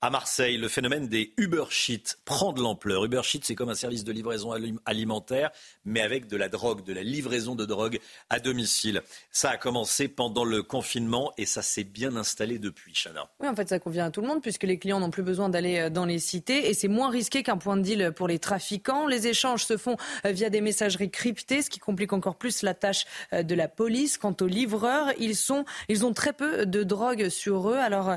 À 0.00 0.10
Marseille, 0.10 0.58
le 0.58 0.68
phénomène 0.68 1.08
des 1.08 1.32
Uber 1.38 1.64
Sheets 1.70 2.18
prend 2.24 2.52
de 2.52 2.62
l'ampleur. 2.62 3.04
Uber 3.04 3.22
Sheets, 3.24 3.40
c'est 3.42 3.56
comme 3.56 3.68
un 3.68 3.74
service 3.74 4.04
de 4.04 4.12
livraison 4.12 4.52
alimentaire, 4.86 5.50
mais 5.84 6.02
avec 6.02 6.28
de 6.28 6.36
la 6.36 6.48
drogue, 6.48 6.84
de 6.84 6.92
la 6.92 7.02
livraison 7.02 7.56
de 7.56 7.64
drogue 7.64 7.98
à 8.30 8.38
domicile. 8.38 9.02
Ça 9.32 9.50
a 9.50 9.56
commencé 9.56 10.06
pendant 10.06 10.44
le 10.44 10.62
confinement 10.62 11.32
et 11.36 11.46
ça 11.46 11.62
s'est 11.62 11.82
bien 11.82 12.14
installé 12.14 12.60
depuis, 12.60 12.92
Chana. 12.94 13.28
Oui, 13.40 13.48
en 13.48 13.56
fait, 13.56 13.68
ça 13.68 13.80
convient 13.80 14.06
à 14.06 14.12
tout 14.12 14.20
le 14.20 14.28
monde 14.28 14.40
puisque 14.40 14.62
les 14.62 14.78
clients 14.78 15.00
n'ont 15.00 15.10
plus 15.10 15.24
besoin 15.24 15.48
d'aller 15.48 15.80
euh, 15.80 15.90
dans 15.90 16.04
les 16.04 16.20
cités 16.20 16.70
et 16.70 16.74
c'est 16.74 16.86
moins 16.86 17.10
risqué 17.10 17.42
qu'un 17.42 17.58
point 17.58 17.76
de 17.76 17.82
deal 17.82 18.12
pour 18.14 18.28
les 18.28 18.38
trafiquants. 18.38 19.08
Les 19.08 19.26
échanges 19.26 19.64
se 19.64 19.76
font 19.76 19.96
euh, 20.24 20.30
via 20.30 20.48
des 20.48 20.60
messageries 20.60 21.10
cryptées, 21.10 21.60
ce 21.60 21.70
qui 21.70 21.80
complique 21.80 22.12
encore 22.12 22.36
plus 22.36 22.62
la 22.62 22.74
tâche 22.74 23.04
euh, 23.32 23.42
de 23.42 23.56
la 23.56 23.66
police. 23.66 24.16
Quant 24.16 24.36
aux 24.40 24.46
livreurs, 24.46 25.08
ils, 25.18 25.34
sont, 25.34 25.64
ils 25.88 26.06
ont 26.06 26.12
très 26.12 26.32
peu 26.32 26.66
de 26.66 26.84
drogue 26.84 27.30
sur 27.30 27.70
eux. 27.70 27.78
Alors, 27.78 28.12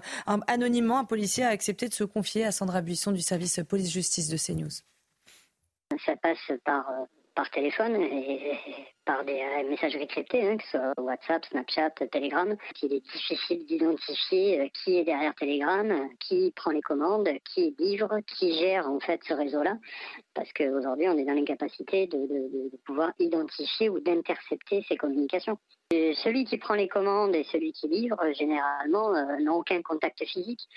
anonymement, 0.48 1.00
un 1.00 1.06
policier 1.06 1.44
a 1.44 1.54
accepté 1.72 1.88
de 1.88 1.94
se 1.94 2.04
confier 2.04 2.44
à 2.44 2.52
Sandra 2.52 2.82
Buisson 2.82 3.14
du 3.14 3.22
service 3.22 3.62
police-justice 3.68 4.28
de 4.28 4.36
CNews. 4.36 4.84
Ça 6.06 6.18
passe 6.18 6.52
par, 6.66 6.90
euh, 6.90 7.06
par 7.34 7.50
téléphone 7.50 7.96
et 7.96 8.58
par 9.06 9.24
des 9.24 9.40
euh, 9.40 9.70
messageries 9.70 10.04
hein, 10.04 10.58
que 10.58 10.64
ce 10.64 10.70
soit 10.72 10.94
WhatsApp, 10.98 11.46
Snapchat, 11.46 11.92
Telegram. 12.12 12.54
Il 12.84 12.94
est 12.94 13.00
difficile 13.00 13.66
d'identifier 13.68 14.60
euh, 14.60 14.68
qui 14.84 14.98
est 14.98 15.06
derrière 15.06 15.34
Telegram, 15.36 16.10
qui 16.20 16.52
prend 16.58 16.72
les 16.72 16.82
commandes, 16.82 17.30
qui 17.54 17.74
livre, 17.80 18.20
qui 18.38 18.60
gère 18.60 18.90
en 18.90 19.00
fait 19.00 19.22
ce 19.26 19.34
réseau-là, 19.34 19.78
parce 20.34 20.52
qu'aujourd'hui 20.52 21.08
on 21.08 21.18
est 21.18 21.26
dans 21.26 21.34
l'incapacité 21.34 22.08
de 22.08 22.78
pouvoir 22.86 23.14
identifier 23.18 23.88
ou 23.88 24.02
d'intercepter 24.02 24.84
ces 24.90 24.98
communications 24.98 25.58
celui 26.16 26.46
qui 26.46 26.58
prend 26.58 26.74
les 26.74 26.88
commandes 26.88 27.36
et 27.36 27.44
celui 27.44 27.74
qui 27.74 27.88
livre, 27.88 28.18
généralement, 28.34 29.14
euh, 29.16 29.38
n'ont 29.42 29.56
aucun 29.56 29.82
contact 29.82 30.24
physique. 30.26 30.68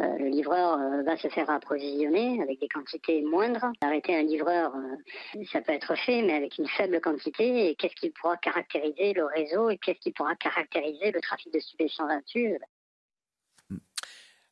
Euh, 0.00 0.18
le 0.18 0.26
livreur 0.26 0.78
euh, 0.78 1.02
va 1.02 1.16
se 1.16 1.28
faire 1.28 1.48
approvisionner 1.50 2.42
avec 2.42 2.60
des 2.60 2.68
quantités 2.68 3.22
moindres. 3.22 3.66
Arrêter 3.82 4.16
un 4.16 4.22
livreur, 4.22 4.72
ça 5.52 5.60
peut 5.60 5.72
être 5.72 5.94
fait, 5.96 6.22
mais 6.22 6.34
avec 6.34 6.58
une 6.58 6.68
faible 6.68 7.00
quantité. 7.00 7.70
Et 7.70 7.74
qu'est-ce 7.76 7.94
qui 7.94 8.10
pourra 8.10 8.36
caractériser 8.36 9.12
le 9.12 9.24
réseau 9.26 9.70
et 9.70 9.78
qu'est-ce 9.78 10.00
qui 10.00 10.12
pourra 10.12 10.34
caractériser 10.34 11.12
le 11.12 11.20
trafic 11.20 11.52
de 11.52 11.60
stupéfiants 11.60 12.06
là-dessus? 12.06 12.58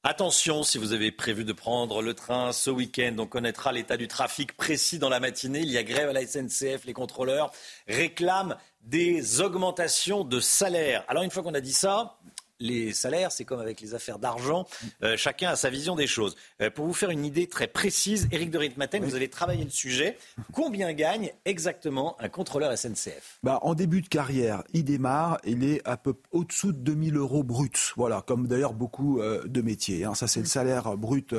Attention, 0.04 0.64
si 0.64 0.78
vous 0.78 0.92
avez 0.92 1.12
prévu 1.12 1.44
de 1.44 1.52
prendre 1.52 2.02
le 2.02 2.12
train 2.12 2.50
ce 2.50 2.70
week-end, 2.70 3.14
on 3.20 3.26
connaîtra 3.26 3.70
l'état 3.70 3.96
du 3.96 4.08
trafic 4.08 4.56
précis 4.56 4.98
dans 4.98 5.08
la 5.08 5.20
matinée. 5.20 5.60
Il 5.60 5.70
y 5.70 5.78
a 5.78 5.84
grève 5.84 6.08
à 6.08 6.12
la 6.12 6.26
SNCF, 6.26 6.86
les 6.86 6.92
contrôleurs 6.92 7.52
réclament 7.86 8.56
des 8.80 9.40
augmentations 9.40 10.24
de 10.24 10.40
salaire. 10.40 11.04
Alors 11.06 11.22
une 11.22 11.30
fois 11.30 11.44
qu'on 11.44 11.54
a 11.54 11.60
dit 11.60 11.72
ça, 11.72 12.18
les 12.62 12.92
salaires, 12.92 13.32
c'est 13.32 13.44
comme 13.44 13.60
avec 13.60 13.80
les 13.80 13.94
affaires 13.94 14.18
d'argent, 14.18 14.66
euh, 15.02 15.16
chacun 15.16 15.50
a 15.50 15.56
sa 15.56 15.68
vision 15.68 15.96
des 15.96 16.06
choses. 16.06 16.36
Euh, 16.60 16.70
pour 16.70 16.86
vous 16.86 16.94
faire 16.94 17.10
une 17.10 17.24
idée 17.24 17.46
très 17.46 17.66
précise, 17.66 18.28
Éric 18.32 18.50
de 18.50 18.58
Ritmaten, 18.58 19.04
vous 19.04 19.14
allez 19.14 19.28
travailler 19.28 19.64
le 19.64 19.70
sujet. 19.70 20.16
Combien 20.52 20.92
gagne 20.92 21.32
exactement 21.44 22.16
un 22.20 22.28
contrôleur 22.28 22.76
SNCF 22.76 23.38
bah, 23.42 23.58
En 23.62 23.74
début 23.74 24.00
de 24.00 24.08
carrière, 24.08 24.62
il 24.72 24.84
démarre, 24.84 25.38
il 25.44 25.64
est 25.64 25.86
à 25.86 25.96
peu 25.96 26.14
au-dessous 26.30 26.72
de 26.72 26.78
2000 26.78 27.16
euros 27.16 27.42
bruts. 27.42 27.70
Voilà, 27.96 28.22
comme 28.22 28.46
d'ailleurs 28.46 28.74
beaucoup 28.74 29.20
euh, 29.20 29.42
de 29.46 29.60
métiers. 29.60 30.04
Hein. 30.04 30.14
Ça, 30.14 30.28
c'est 30.28 30.40
le 30.40 30.46
salaire 30.46 30.96
brut 30.96 31.34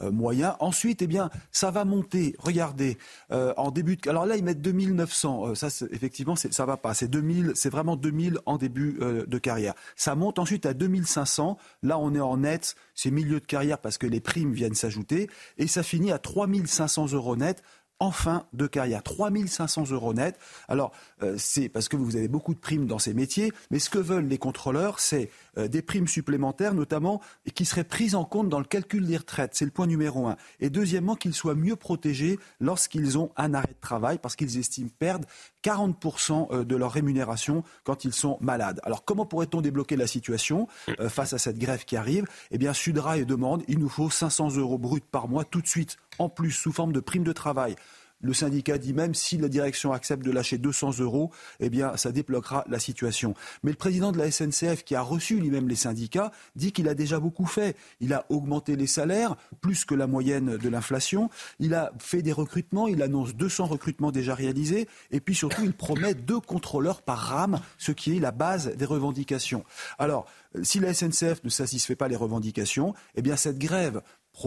moyen. 0.00 0.56
Ensuite, 0.60 1.02
eh 1.02 1.08
bien, 1.08 1.28
ça 1.50 1.72
va 1.72 1.84
monter. 1.84 2.36
Regardez, 2.38 2.98
en 3.30 3.70
début 3.72 3.96
de... 3.96 4.08
Alors 4.08 4.26
là, 4.26 4.36
ils 4.36 4.44
mettent 4.44 4.60
2900. 4.60 5.56
ça, 5.56 5.68
effectivement, 5.90 6.36
ça 6.36 6.66
va 6.66 6.76
pas. 6.76 6.94
C'est 6.94 7.08
2000, 7.08 7.52
c'est 7.56 7.70
vraiment 7.70 7.96
2000 7.96 8.38
en 8.46 8.58
début 8.58 8.96
de 9.00 9.38
carrière. 9.38 9.74
Ça 9.96 10.14
monte 10.14 10.38
ensuite 10.38 10.66
à 10.66 10.67
2500. 10.74 11.58
Là, 11.82 11.98
on 11.98 12.14
est 12.14 12.20
en 12.20 12.38
net, 12.38 12.74
c'est 12.94 13.10
milieu 13.10 13.40
de 13.40 13.46
carrière 13.46 13.78
parce 13.78 13.98
que 13.98 14.06
les 14.06 14.20
primes 14.20 14.52
viennent 14.52 14.74
s'ajouter. 14.74 15.28
Et 15.56 15.66
ça 15.66 15.82
finit 15.82 16.12
à 16.12 16.18
3500 16.18 17.12
euros 17.12 17.36
net 17.36 17.62
en 18.00 18.10
fin 18.10 18.46
de 18.52 18.66
carrière. 18.66 19.02
3500 19.02 19.90
euros 19.90 20.14
net. 20.14 20.38
Alors, 20.68 20.92
euh, 21.22 21.34
c'est 21.36 21.68
parce 21.68 21.88
que 21.88 21.96
vous 21.96 22.16
avez 22.16 22.28
beaucoup 22.28 22.54
de 22.54 22.60
primes 22.60 22.86
dans 22.86 22.98
ces 22.98 23.14
métiers, 23.14 23.52
mais 23.70 23.78
ce 23.78 23.90
que 23.90 23.98
veulent 23.98 24.28
les 24.28 24.38
contrôleurs, 24.38 25.00
c'est 25.00 25.30
des 25.56 25.82
primes 25.82 26.06
supplémentaires, 26.06 26.74
notamment, 26.74 27.20
qui 27.54 27.64
seraient 27.64 27.84
prises 27.84 28.14
en 28.14 28.24
compte 28.24 28.48
dans 28.48 28.58
le 28.58 28.64
calcul 28.64 29.06
des 29.06 29.16
retraites. 29.16 29.52
C'est 29.54 29.64
le 29.64 29.70
point 29.70 29.86
numéro 29.86 30.26
un. 30.26 30.36
Et 30.60 30.70
deuxièmement, 30.70 31.16
qu'ils 31.16 31.34
soient 31.34 31.54
mieux 31.54 31.76
protégés 31.76 32.38
lorsqu'ils 32.60 33.18
ont 33.18 33.30
un 33.36 33.54
arrêt 33.54 33.68
de 33.68 33.80
travail, 33.80 34.18
parce 34.18 34.36
qu'ils 34.36 34.58
estiment 34.58 34.90
perdre 34.98 35.26
40% 35.64 36.48
euh, 36.52 36.64
de 36.64 36.76
leur 36.76 36.92
rémunération 36.92 37.64
quand 37.84 38.04
ils 38.04 38.12
sont 38.12 38.38
malades. 38.40 38.80
Alors, 38.84 39.04
comment 39.04 39.26
pourrait-on 39.26 39.60
débloquer 39.60 39.96
la 39.96 40.06
situation 40.06 40.68
face 41.08 41.32
à 41.32 41.38
cette 41.38 41.58
grève 41.58 41.84
qui 41.84 41.96
arrive? 41.96 42.24
Eh 42.50 42.58
bien, 42.58 42.72
Sudrail 42.72 43.26
demande, 43.26 43.62
il 43.68 43.78
nous 43.78 43.88
faut 43.88 44.10
500 44.10 44.56
euros 44.56 44.78
bruts 44.78 45.00
par 45.00 45.28
mois 45.28 45.44
tout 45.44 45.60
de 45.60 45.66
suite, 45.66 45.96
en 46.18 46.28
plus, 46.28 46.52
sous 46.52 46.72
forme 46.72 46.92
de 46.92 47.00
primes 47.00 47.24
de 47.24 47.32
travail. 47.32 47.76
Le 48.20 48.34
syndicat 48.34 48.78
dit 48.78 48.92
même 48.92 49.14
si 49.14 49.38
la 49.38 49.48
direction 49.48 49.92
accepte 49.92 50.24
de 50.24 50.30
lâcher 50.30 50.58
200 50.58 50.98
euros, 50.98 51.30
eh 51.60 51.70
bien, 51.70 51.96
ça 51.96 52.10
débloquera 52.10 52.64
la 52.68 52.78
situation. 52.78 53.34
Mais 53.62 53.70
le 53.70 53.76
président 53.76 54.10
de 54.10 54.18
la 54.18 54.30
SNCF, 54.30 54.84
qui 54.84 54.94
a 54.94 55.02
reçu 55.02 55.38
lui-même 55.38 55.68
les 55.68 55.76
syndicats, 55.76 56.32
dit 56.56 56.72
qu'il 56.72 56.88
a 56.88 56.94
déjà 56.94 57.20
beaucoup 57.20 57.46
fait. 57.46 57.76
Il 58.00 58.12
a 58.12 58.24
augmenté 58.28 58.76
les 58.76 58.86
salaires, 58.86 59.36
plus 59.60 59.84
que 59.84 59.94
la 59.94 60.06
moyenne 60.06 60.56
de 60.56 60.68
l'inflation. 60.68 61.30
Il 61.60 61.74
a 61.74 61.92
fait 61.98 62.22
des 62.22 62.32
recrutements. 62.32 62.88
Il 62.88 63.02
annonce 63.02 63.34
200 63.34 63.66
recrutements 63.66 64.10
déjà 64.10 64.34
réalisés. 64.34 64.88
Et 65.10 65.20
puis 65.20 65.34
surtout, 65.34 65.62
il 65.64 65.72
promet 65.72 66.14
deux 66.14 66.40
contrôleurs 66.40 67.02
par 67.02 67.18
rame, 67.18 67.60
ce 67.78 67.92
qui 67.92 68.16
est 68.16 68.20
la 68.20 68.32
base 68.32 68.74
des 68.76 68.84
revendications. 68.84 69.64
Alors, 69.98 70.26
si 70.62 70.80
la 70.80 70.94
SNCF 70.94 71.44
ne 71.44 71.50
satisfait 71.50 71.96
pas 71.96 72.08
les 72.08 72.16
revendications, 72.16 72.94
eh 73.14 73.22
bien, 73.22 73.36
cette 73.36 73.58
grève 73.58 74.02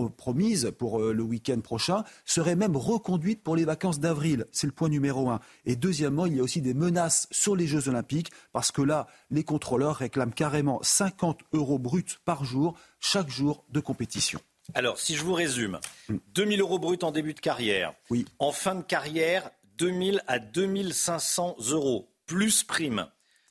promise 0.09 0.71
pour 0.77 1.01
euh, 1.01 1.13
le 1.13 1.23
week-end 1.23 1.59
prochain 1.61 2.03
serait 2.25 2.55
même 2.55 2.75
reconduite 2.75 3.43
pour 3.43 3.55
les 3.55 3.65
vacances 3.65 3.99
d'avril. 3.99 4.45
C'est 4.51 4.67
le 4.67 4.73
point 4.73 4.89
numéro 4.89 5.29
un. 5.29 5.39
Et 5.65 5.75
deuxièmement, 5.75 6.25
il 6.25 6.35
y 6.35 6.39
a 6.39 6.43
aussi 6.43 6.61
des 6.61 6.73
menaces 6.73 7.27
sur 7.31 7.55
les 7.55 7.67
Jeux 7.67 7.87
Olympiques 7.87 8.31
parce 8.51 8.71
que 8.71 8.81
là, 8.81 9.07
les 9.29 9.43
contrôleurs 9.43 9.97
réclament 9.97 10.33
carrément 10.33 10.79
50 10.81 11.41
euros 11.53 11.79
bruts 11.79 12.19
par 12.25 12.43
jour, 12.43 12.77
chaque 12.99 13.29
jour 13.29 13.65
de 13.69 13.79
compétition. 13.79 14.39
Alors, 14.73 14.99
si 14.99 15.15
je 15.15 15.23
vous 15.23 15.33
résume, 15.33 15.79
2000 16.09 16.57
mm. 16.57 16.61
euros 16.61 16.79
bruts 16.79 16.99
en 17.01 17.11
début 17.11 17.33
de 17.33 17.39
carrière. 17.39 17.93
Oui. 18.09 18.25
En 18.39 18.51
fin 18.51 18.75
de 18.75 18.83
carrière, 18.83 19.51
2000 19.77 20.21
à 20.27 20.39
2500 20.39 21.57
euros, 21.71 22.13
plus 22.25 22.63
prime. 22.63 23.07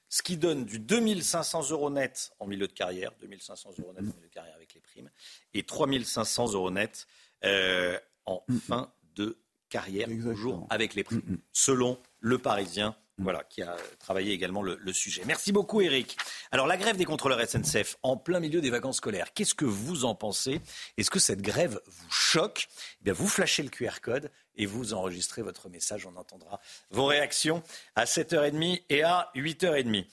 Ce 0.08 0.22
qui 0.22 0.36
donne 0.36 0.64
du 0.64 0.80
2500 0.80 1.70
euros 1.70 1.90
net 1.90 2.32
en 2.40 2.46
milieu 2.46 2.66
de 2.66 2.72
carrière, 2.72 3.12
2500 3.20 3.70
euros 3.78 3.92
net 3.92 4.00
en 4.00 4.16
milieu 4.16 4.28
de 4.28 4.34
carrière 4.34 4.56
avec 4.56 4.74
les 4.74 4.80
primes, 4.80 5.10
et 5.54 5.62
3500 5.62 6.52
euros 6.54 6.70
net 6.70 7.06
euh, 7.44 7.98
en 8.26 8.44
mm, 8.48 8.54
mm. 8.54 8.60
fin 8.60 8.92
de 9.14 9.38
carrière, 9.68 10.08
toujours 10.08 10.66
avec 10.70 10.94
les 10.94 11.04
primes, 11.04 11.38
selon 11.52 11.98
le 12.18 12.38
Parisien 12.38 12.96
voilà, 13.22 13.44
qui 13.44 13.62
a 13.62 13.76
travaillé 13.98 14.32
également 14.32 14.62
le, 14.62 14.92
sujet. 14.92 15.22
Merci 15.26 15.52
beaucoup, 15.52 15.80
Eric. 15.80 16.16
Alors, 16.50 16.66
la 16.66 16.76
grève 16.76 16.96
des 16.96 17.04
contrôleurs 17.04 17.40
SNCF 17.46 17.96
en 18.02 18.16
plein 18.16 18.40
milieu 18.40 18.60
des 18.60 18.70
vacances 18.70 18.96
scolaires, 18.96 19.32
qu'est-ce 19.34 19.54
que 19.54 19.64
vous 19.64 20.04
en 20.04 20.14
pensez? 20.14 20.60
Est-ce 20.96 21.10
que 21.10 21.18
cette 21.18 21.42
grève 21.42 21.80
vous 21.86 22.10
choque? 22.10 22.68
Eh 23.00 23.04
bien, 23.04 23.12
vous 23.12 23.28
flashez 23.28 23.62
le 23.62 23.68
QR 23.68 24.00
code 24.02 24.30
et 24.56 24.66
vous 24.66 24.94
enregistrez 24.94 25.42
votre 25.42 25.68
message. 25.68 26.06
On 26.06 26.16
entendra 26.16 26.60
vos 26.90 27.06
réactions 27.06 27.62
à 27.94 28.04
7h30 28.04 28.82
et 28.88 29.02
à 29.02 29.30
8h30. 29.36 30.06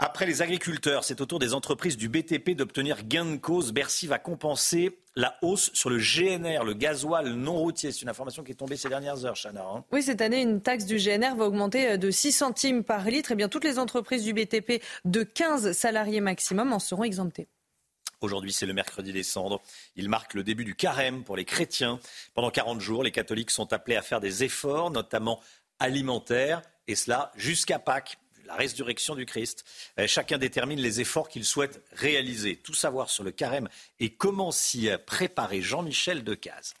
Après 0.00 0.26
les 0.26 0.42
agriculteurs, 0.42 1.02
c'est 1.02 1.20
au 1.20 1.26
tour 1.26 1.40
des 1.40 1.54
entreprises 1.54 1.96
du 1.96 2.08
BTP 2.08 2.50
d'obtenir 2.50 3.02
gain 3.02 3.24
de 3.24 3.36
cause. 3.36 3.72
Bercy 3.72 4.06
va 4.06 4.20
compenser 4.20 5.00
la 5.16 5.36
hausse 5.42 5.72
sur 5.74 5.90
le 5.90 5.98
GNR, 5.98 6.62
le 6.62 6.74
gasoil 6.74 7.30
non 7.30 7.56
routier. 7.56 7.90
C'est 7.90 8.02
une 8.02 8.08
information 8.08 8.44
qui 8.44 8.52
est 8.52 8.54
tombée 8.54 8.76
ces 8.76 8.88
dernières 8.88 9.24
heures, 9.24 9.34
Chana. 9.34 9.64
Hein. 9.64 9.84
oui, 9.90 10.04
cette 10.04 10.20
année, 10.20 10.40
une 10.40 10.62
taxe 10.62 10.84
du 10.84 10.98
GNR 10.98 11.34
va 11.34 11.46
augmenter 11.46 11.90
euh, 11.90 11.96
de 11.96 12.12
6 12.12 12.30
centimes 12.30 12.84
par 12.84 13.06
litre. 13.06 13.32
Et 13.32 13.34
eh 13.34 13.36
bien, 13.36 13.48
toutes 13.48 13.64
les 13.64 13.80
entreprises 13.80 14.22
du 14.22 14.32
BTP 14.32 14.80
de 15.04 15.24
15 15.24 15.72
salariés 15.72 16.20
maximum 16.20 16.72
en 16.72 16.78
seront 16.78 17.02
exemptées. 17.02 17.48
Aujourd'hui, 18.20 18.52
c'est 18.52 18.66
le 18.66 18.74
mercredi 18.74 19.12
des 19.12 19.24
cendres. 19.24 19.60
Il 19.96 20.08
marque 20.08 20.34
le 20.34 20.44
début 20.44 20.64
du 20.64 20.76
carême 20.76 21.24
pour 21.24 21.36
les 21.36 21.44
chrétiens. 21.44 21.98
Pendant 22.34 22.52
40 22.52 22.80
jours, 22.80 23.02
les 23.02 23.10
catholiques 23.10 23.50
sont 23.50 23.72
appelés 23.72 23.96
à 23.96 24.02
faire 24.02 24.20
des 24.20 24.44
efforts, 24.44 24.92
notamment 24.92 25.40
alimentaires, 25.80 26.62
et 26.86 26.94
cela 26.94 27.32
jusqu'à 27.34 27.80
Pâques 27.80 28.18
la 28.48 28.56
résurrection 28.56 29.14
du 29.14 29.26
Christ. 29.26 29.64
Euh, 29.98 30.06
chacun 30.06 30.38
détermine 30.38 30.80
les 30.80 31.00
efforts 31.00 31.28
qu'il 31.28 31.44
souhaite 31.44 31.82
réaliser. 31.92 32.56
Tout 32.56 32.74
savoir 32.74 33.10
sur 33.10 33.22
le 33.22 33.30
carême 33.30 33.68
et 34.00 34.10
comment 34.10 34.50
s'y 34.50 34.90
préparer. 35.06 35.60
Jean-Michel 35.60 36.24
Decaze. 36.24 36.74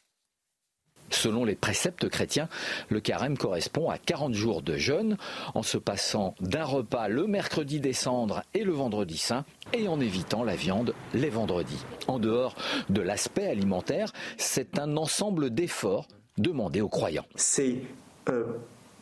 Selon 1.10 1.44
les 1.44 1.54
préceptes 1.54 2.08
chrétiens, 2.08 2.48
le 2.90 3.00
carême 3.00 3.38
correspond 3.38 3.88
à 3.88 3.98
40 3.98 4.34
jours 4.34 4.62
de 4.62 4.76
jeûne, 4.76 5.16
en 5.54 5.62
se 5.62 5.78
passant 5.78 6.34
d'un 6.40 6.64
repas 6.64 7.08
le 7.08 7.26
mercredi 7.26 7.80
des 7.80 7.94
cendres 7.94 8.42
et 8.54 8.62
le 8.62 8.72
vendredi 8.72 9.16
saint, 9.16 9.44
et 9.72 9.88
en 9.88 10.00
évitant 10.00 10.44
la 10.44 10.54
viande 10.54 10.94
les 11.14 11.30
vendredis. 11.30 11.82
En 12.08 12.18
dehors 12.18 12.54
de 12.90 13.00
l'aspect 13.00 13.46
alimentaire, 13.46 14.12
c'est 14.36 14.78
un 14.78 14.96
ensemble 14.96 15.50
d'efforts 15.50 16.08
demandés 16.36 16.82
aux 16.82 16.88
croyants. 16.88 17.26
C'est 17.36 17.80
euh, 18.28 18.44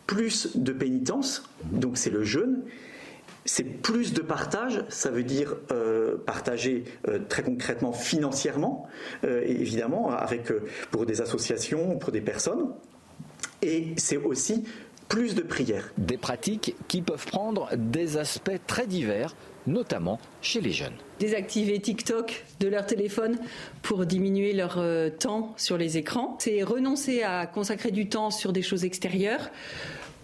plus 0.06 0.56
de 0.56 0.72
pénitence, 0.72 1.48
donc 1.64 1.98
c'est 1.98 2.10
le 2.10 2.22
jeûne, 2.22 2.62
c'est 3.46 3.64
plus 3.64 4.12
de 4.12 4.20
partage, 4.20 4.84
ça 4.88 5.10
veut 5.10 5.22
dire 5.22 5.56
euh, 5.70 6.16
partager 6.16 6.84
euh, 7.08 7.20
très 7.28 7.42
concrètement 7.42 7.92
financièrement, 7.92 8.88
euh, 9.24 9.42
évidemment, 9.46 10.10
avec, 10.10 10.52
pour 10.90 11.06
des 11.06 11.20
associations, 11.20 11.96
pour 11.96 12.12
des 12.12 12.20
personnes, 12.20 12.72
et 13.62 13.94
c'est 13.96 14.16
aussi 14.16 14.64
plus 15.08 15.36
de 15.36 15.42
prières. 15.42 15.92
Des 15.96 16.16
pratiques 16.16 16.74
qui 16.88 17.00
peuvent 17.00 17.26
prendre 17.26 17.68
des 17.76 18.16
aspects 18.16 18.58
très 18.66 18.88
divers, 18.88 19.36
notamment 19.68 20.18
chez 20.42 20.60
les 20.60 20.72
jeunes. 20.72 20.94
Désactiver 21.20 21.80
TikTok 21.80 22.44
de 22.60 22.68
leur 22.68 22.86
téléphone 22.86 23.38
pour 23.82 24.04
diminuer 24.04 24.52
leur 24.52 24.84
temps 25.18 25.54
sur 25.56 25.78
les 25.78 25.96
écrans. 25.96 26.36
C'est 26.40 26.62
renoncer 26.62 27.22
à 27.22 27.46
consacrer 27.46 27.92
du 27.92 28.08
temps 28.08 28.30
sur 28.30 28.52
des 28.52 28.62
choses 28.62 28.84
extérieures 28.84 29.50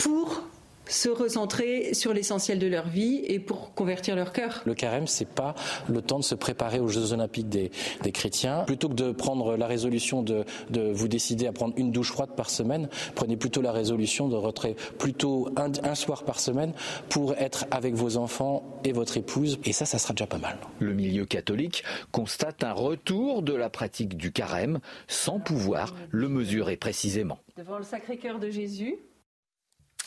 pour 0.03 0.43
se 0.89 1.09
recentrer 1.09 1.95
sur 1.95 2.13
l'essentiel 2.13 2.59
de 2.59 2.67
leur 2.67 2.89
vie 2.89 3.23
et 3.27 3.39
pour 3.39 3.73
convertir 3.75 4.17
leur 4.17 4.33
cœur. 4.33 4.63
Le 4.67 4.75
carême, 4.75 5.07
c'est 5.07 5.29
pas 5.29 5.55
le 5.89 6.03
temps 6.03 6.19
de 6.19 6.25
se 6.25 6.35
préparer 6.35 6.81
aux 6.81 6.89
Jeux 6.89 7.13
Olympiques 7.13 7.49
des, 7.49 7.71
chrétiens. 8.13 8.65
Plutôt 8.67 8.89
que 8.89 8.95
de 8.95 9.13
prendre 9.13 9.57
la 9.57 9.67
résolution 9.67 10.23
de, 10.23 10.45
vous 10.93 11.09
décider 11.09 11.47
à 11.47 11.53
prendre 11.53 11.75
une 11.77 11.93
douche 11.93 12.11
froide 12.11 12.31
par 12.37 12.51
semaine, 12.51 12.89
prenez 13.15 13.37
plutôt 13.37 13.63
la 13.63 13.73
résolution 13.73 14.29
de 14.29 14.37
rentrer 14.37 14.77
plutôt 14.99 15.49
un, 15.57 15.95
soir 15.95 16.25
par 16.25 16.41
semaine 16.41 16.73
pour 17.09 17.35
être 17.35 17.65
avec 17.71 17.95
vos 17.95 18.17
enfants 18.17 18.63
et 18.85 18.93
votre 18.93 19.17
épouse. 19.17 19.59
Et 19.65 19.73
ça, 19.73 19.87
ça 19.87 19.99
sera 19.99 20.15
déjà 20.15 20.27
pas 20.27 20.39
mal. 20.39 20.59
Le 20.81 20.93
milieu 20.93 21.25
catholique 21.25 21.85
constate 22.11 22.65
un 22.65 22.73
retour 22.73 23.43
de 23.43 23.55
la 23.55 23.71
pratique 23.71 24.17
du 24.17 24.33
carême 24.33 24.81
sans 25.07 25.39
pouvoir 25.39 25.95
le 26.11 26.29
mesurer 26.29 26.77
précisément. 26.77 27.39
Devant 27.57 27.79
le 27.79 27.85
Sacré-Cœur 27.85 28.39
de 28.41 28.51
Jésus, 28.51 28.97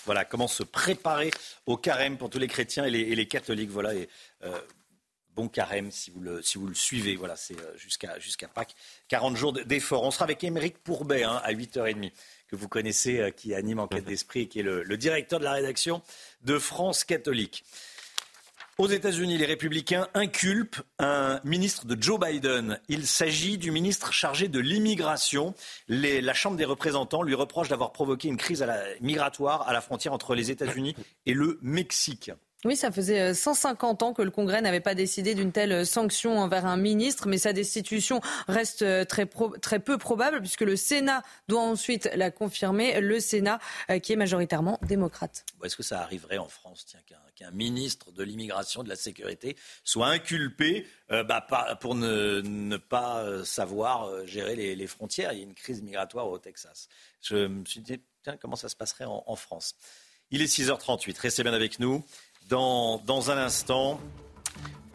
voilà, 0.05 0.25
comment 0.25 0.47
se 0.47 0.63
préparer 0.63 1.31
au 1.65 1.77
carême 1.77 2.17
pour 2.17 2.29
tous 2.29 2.39
les 2.39 2.47
chrétiens 2.47 2.85
et 2.85 2.89
les, 2.89 3.27
catholiques. 3.27 3.69
Voilà, 3.69 3.93
et, 3.93 4.07
euh, 4.43 4.59
bon 5.35 5.49
carême 5.49 5.91
si 5.91 6.11
vous 6.11 6.21
le, 6.21 6.41
si 6.41 6.57
vous 6.57 6.67
le 6.67 6.75
suivez. 6.75 7.15
Voilà, 7.15 7.35
c'est 7.35 7.59
euh, 7.59 7.77
jusqu'à 7.77 8.17
jusqu'à 8.19 8.47
Pâques. 8.47 8.75
40 9.09 9.35
jours 9.35 9.53
d'efforts. 9.53 10.03
On 10.03 10.11
sera 10.11 10.25
avec 10.25 10.43
Émeric 10.43 10.77
Pourbet 10.77 11.23
hein, 11.23 11.41
à 11.43 11.53
8h30, 11.53 12.11
que 12.47 12.55
vous 12.55 12.69
connaissez, 12.69 13.19
euh, 13.19 13.31
qui 13.31 13.53
anime 13.53 13.79
Enquête 13.79 14.05
d'Esprit 14.05 14.41
et 14.41 14.47
qui 14.47 14.59
est 14.59 14.63
le 14.63 14.97
directeur 14.97 15.39
de 15.39 15.45
la 15.45 15.53
rédaction 15.53 16.01
de 16.41 16.57
France 16.57 17.03
catholique. 17.03 17.63
Aux 18.77 18.87
États-Unis, 18.87 19.37
les 19.37 19.45
républicains 19.45 20.09
inculpent 20.13 20.81
un 20.99 21.39
ministre 21.45 21.85
de 21.85 21.95
Joe 22.01 22.19
Biden. 22.19 22.77
Il 22.89 23.07
s'agit 23.07 23.57
du 23.57 23.71
ministre 23.71 24.11
chargé 24.11 24.49
de 24.49 24.59
l'immigration. 24.59 25.53
La 25.87 26.33
Chambre 26.33 26.57
des 26.57 26.65
représentants 26.65 27.23
lui 27.23 27.35
reproche 27.35 27.69
d'avoir 27.69 27.93
provoqué 27.93 28.27
une 28.27 28.35
crise 28.35 28.65
migratoire 28.99 29.65
à 29.67 29.71
la 29.71 29.79
frontière 29.79 30.11
entre 30.11 30.35
les 30.35 30.51
États-Unis 30.51 30.93
et 31.25 31.33
le 31.33 31.57
Mexique. 31.61 32.31
Oui, 32.65 32.75
ça 32.75 32.91
faisait 32.91 33.33
150 33.35 34.01
euh, 34.01 34.05
ans 34.05 34.13
que 34.13 34.23
le 34.23 34.31
Congrès 34.31 34.59
n'avait 34.59 34.79
pas 34.79 34.95
décidé 34.95 35.35
d'une 35.35 35.51
telle 35.51 35.71
euh, 35.71 35.85
sanction 35.85 36.39
envers 36.39 36.65
un 36.65 36.77
ministre, 36.77 37.27
mais 37.27 37.37
sa 37.37 37.53
destitution 37.53 38.21
reste 38.47 38.81
euh, 38.81 39.05
très, 39.05 39.29
très 39.61 39.79
peu 39.79 39.99
probable 39.99 40.39
puisque 40.39 40.61
le 40.61 40.75
Sénat 40.75 41.21
doit 41.47 41.61
ensuite 41.61 42.09
la 42.15 42.31
confirmer, 42.31 42.99
le 42.99 43.19
Sénat 43.19 43.59
qui 44.01 44.13
est 44.13 44.15
majoritairement 44.15 44.79
démocrate. 44.81 45.45
Est-ce 45.63 45.75
que 45.75 45.83
ça 45.83 46.01
arriverait 46.01 46.39
en 46.39 46.47
France 46.47 46.85
qu'un 47.07 47.15
ministre 47.51 48.11
de 48.11 48.23
l'immigration, 48.23 48.83
de 48.83 48.89
la 48.89 48.95
sécurité, 48.95 49.55
soit 49.83 50.07
inculpé 50.07 50.87
bah, 51.09 51.45
pour 51.79 51.95
ne, 51.95 52.77
pas 52.77 53.43
savoir 53.43 54.25
gérer 54.25 54.75
les, 54.75 54.87
frontières 54.87 55.33
Il 55.33 55.39
y 55.39 55.41
a 55.41 55.43
une 55.43 55.53
crise 55.53 55.81
migratoire 55.81 56.27
au 56.27 56.37
Texas. 56.37 56.87
Je 57.21 57.47
me 57.47 57.65
suis 57.65 57.81
dit, 57.81 57.99
tiens, 58.23 58.37
comment 58.37 58.55
ça 58.55 58.69
se 58.69 58.75
passerait 58.75 59.05
en, 59.07 59.35
France? 59.35 59.75
Il 60.31 60.41
est 60.41 60.45
6h38, 60.45 61.19
restez 61.19 61.43
bien 61.43 61.53
avec 61.53 61.79
nous. 61.79 62.03
Dans, 62.49 63.01
un 63.31 63.37
instant, 63.37 63.99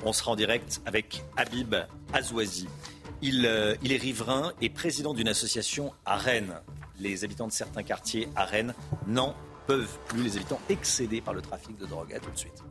on 0.04 0.12
sera 0.12 0.32
en 0.32 0.36
direct 0.36 0.80
avec 0.86 1.22
Habib 1.36 1.74
Azouazi. 2.12 2.68
Il, 3.22 3.44
euh, 3.44 3.74
il 3.82 3.92
est 3.92 3.96
riverain 3.96 4.52
et 4.60 4.70
président 4.70 5.12
d'une 5.12 5.28
association 5.28 5.92
à 6.06 6.16
Rennes. 6.16 6.60
Les 6.98 7.24
habitants 7.24 7.48
de 7.48 7.52
certains 7.52 7.82
quartiers 7.82 8.28
à 8.34 8.44
Rennes 8.44 8.74
n'en 9.06 9.34
peuvent 9.70 9.98
plus. 10.08 10.24
Les 10.24 10.36
habitants 10.36 10.60
excédés 10.68 11.20
par 11.20 11.32
le 11.32 11.40
trafic 11.40 11.76
de 11.78 11.86
drogue. 11.86 12.12
À 12.12 12.18
tout 12.18 12.30
de 12.32 12.36
suite. 12.36 12.64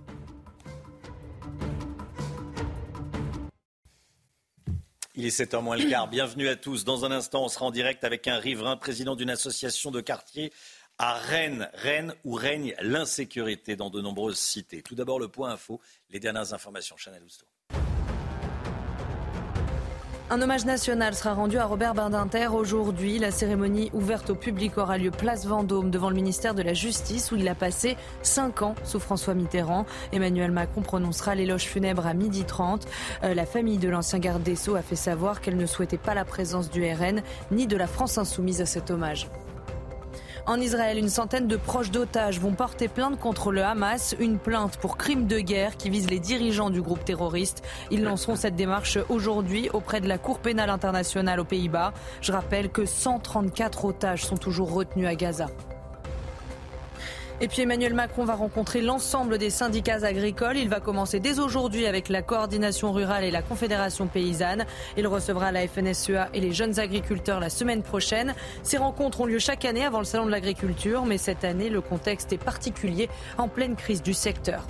Il 5.15 5.25
est 5.25 5.37
7h 5.37 5.61
moins 5.61 5.77
le 5.77 5.89
quart. 5.89 6.09
Bienvenue 6.09 6.49
à 6.49 6.57
tous. 6.57 6.83
Dans 6.83 7.05
un 7.05 7.11
instant, 7.11 7.45
on 7.45 7.47
sera 7.47 7.65
en 7.67 7.71
direct 7.71 8.03
avec 8.03 8.27
un 8.27 8.37
riverain, 8.37 8.75
président 8.75 9.15
d'une 9.15 9.29
association 9.29 9.91
de 9.91 10.01
quartier 10.01 10.51
à 10.97 11.13
Rennes, 11.13 11.69
Rennes 11.73 12.13
où 12.25 12.33
règne 12.33 12.75
l'insécurité 12.81 13.77
dans 13.77 13.89
de 13.89 14.01
nombreuses 14.01 14.37
cités. 14.37 14.81
Tout 14.81 14.95
d'abord 14.95 15.19
le 15.19 15.29
point 15.29 15.51
info, 15.51 15.79
les 16.09 16.19
dernières 16.19 16.53
informations. 16.53 16.97
Chanel 16.97 17.23
Housteau. 17.23 17.45
Un 20.31 20.43
hommage 20.43 20.63
national 20.63 21.15
sera 21.15 21.33
rendu 21.33 21.57
à 21.57 21.65
Robert 21.65 21.95
Bardinter 21.95 22.49
aujourd'hui. 22.53 23.17
La 23.17 23.31
cérémonie 23.31 23.89
ouverte 23.93 24.29
au 24.29 24.35
public 24.35 24.77
aura 24.77 24.99
lieu 24.99 25.09
place 25.09 25.47
Vendôme 25.47 25.89
devant 25.89 26.09
le 26.09 26.15
ministère 26.15 26.53
de 26.53 26.61
la 26.61 26.75
Justice 26.75 27.31
où 27.31 27.35
il 27.35 27.47
a 27.47 27.55
passé 27.55 27.97
5 28.21 28.61
ans 28.61 28.75
sous 28.83 28.99
François 28.99 29.33
Mitterrand. 29.33 29.87
Emmanuel 30.13 30.51
Macron 30.51 30.81
prononcera 30.81 31.33
l'éloge 31.33 31.63
funèbre 31.63 32.05
à 32.05 32.13
12h30. 32.13 32.81
Euh, 33.23 33.33
la 33.33 33.47
famille 33.47 33.79
de 33.79 33.89
l'ancien 33.89 34.19
garde 34.19 34.43
des 34.43 34.55
Sceaux 34.55 34.75
a 34.75 34.83
fait 34.83 34.95
savoir 34.95 35.41
qu'elle 35.41 35.57
ne 35.57 35.65
souhaitait 35.65 35.97
pas 35.97 36.13
la 36.13 36.25
présence 36.25 36.69
du 36.69 36.83
RN 36.83 37.23
ni 37.49 37.65
de 37.65 37.75
la 37.75 37.87
France 37.87 38.19
insoumise 38.19 38.61
à 38.61 38.67
cet 38.67 38.91
hommage. 38.91 39.27
En 40.45 40.59
Israël, 40.59 40.97
une 40.97 41.09
centaine 41.09 41.47
de 41.47 41.57
proches 41.57 41.91
d'otages 41.91 42.39
vont 42.39 42.53
porter 42.53 42.87
plainte 42.87 43.19
contre 43.19 43.51
le 43.51 43.63
Hamas, 43.63 44.15
une 44.19 44.39
plainte 44.39 44.77
pour 44.77 44.97
crime 44.97 45.27
de 45.27 45.39
guerre 45.39 45.77
qui 45.77 45.89
vise 45.89 46.09
les 46.09 46.19
dirigeants 46.19 46.69
du 46.69 46.81
groupe 46.81 47.03
terroriste. 47.05 47.63
Ils 47.91 48.03
lanceront 48.03 48.35
cette 48.35 48.55
démarche 48.55 48.97
aujourd'hui 49.09 49.69
auprès 49.73 50.01
de 50.01 50.07
la 50.07 50.17
Cour 50.17 50.39
pénale 50.39 50.69
internationale 50.69 51.39
aux 51.39 51.45
Pays-Bas. 51.45 51.93
Je 52.21 52.31
rappelle 52.31 52.69
que 52.69 52.85
134 52.85 53.85
otages 53.85 54.25
sont 54.25 54.37
toujours 54.37 54.73
retenus 54.73 55.07
à 55.07 55.15
Gaza. 55.15 55.47
Et 57.41 57.47
puis 57.47 57.61
Emmanuel 57.61 57.93
Macron 57.93 58.25
va 58.25 58.35
rencontrer 58.35 58.81
l'ensemble 58.81 59.37
des 59.37 59.49
syndicats 59.49 60.03
agricoles. 60.03 60.57
Il 60.57 60.67
va 60.67 60.81
commencer 60.81 61.21
dès 61.21 61.39
aujourd'hui 61.39 61.85
avec 61.85 62.09
la 62.09 62.21
coordination 62.21 62.91
rurale 62.91 63.23
et 63.23 63.31
la 63.31 63.41
confédération 63.41 64.07
paysanne. 64.07 64.65
Il 64.97 65.07
recevra 65.07 65.53
la 65.53 65.65
FNSEA 65.65 66.29
et 66.33 66.41
les 66.41 66.51
jeunes 66.51 66.79
agriculteurs 66.79 67.39
la 67.39 67.49
semaine 67.49 67.81
prochaine. 67.81 68.35
Ces 68.61 68.75
rencontres 68.77 69.21
ont 69.21 69.25
lieu 69.25 69.39
chaque 69.39 69.63
année 69.63 69.85
avant 69.85 69.99
le 69.99 70.05
salon 70.05 70.25
de 70.25 70.31
l'agriculture, 70.31 71.05
mais 71.05 71.17
cette 71.17 71.45
année, 71.45 71.69
le 71.69 71.79
contexte 71.79 72.33
est 72.33 72.43
particulier 72.43 73.09
en 73.37 73.47
pleine 73.47 73.77
crise 73.77 74.03
du 74.03 74.13
secteur. 74.13 74.67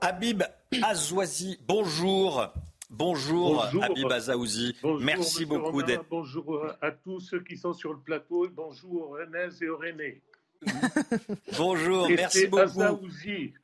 Habib 0.00 0.44
Azouazi, 0.82 1.58
bonjour. 1.66 2.52
Bonjour, 2.92 3.64
Habib 3.82 4.12
Azaouzi. 4.12 4.76
Merci 5.00 5.46
beaucoup 5.46 5.82
d'être. 5.82 6.04
Bonjour 6.10 6.66
à 6.82 6.90
tous 6.90 7.20
ceux 7.20 7.40
qui 7.40 7.56
sont 7.56 7.72
sur 7.72 7.94
le 7.94 7.98
plateau. 7.98 8.46
Bonjour 8.50 9.16
Renez 9.18 9.48
et 9.62 9.68
René. 9.68 10.20
bonjour, 11.58 12.08
merci 12.10 12.46
beaucoup. 12.46 12.82
Azaouzi. 12.82 13.54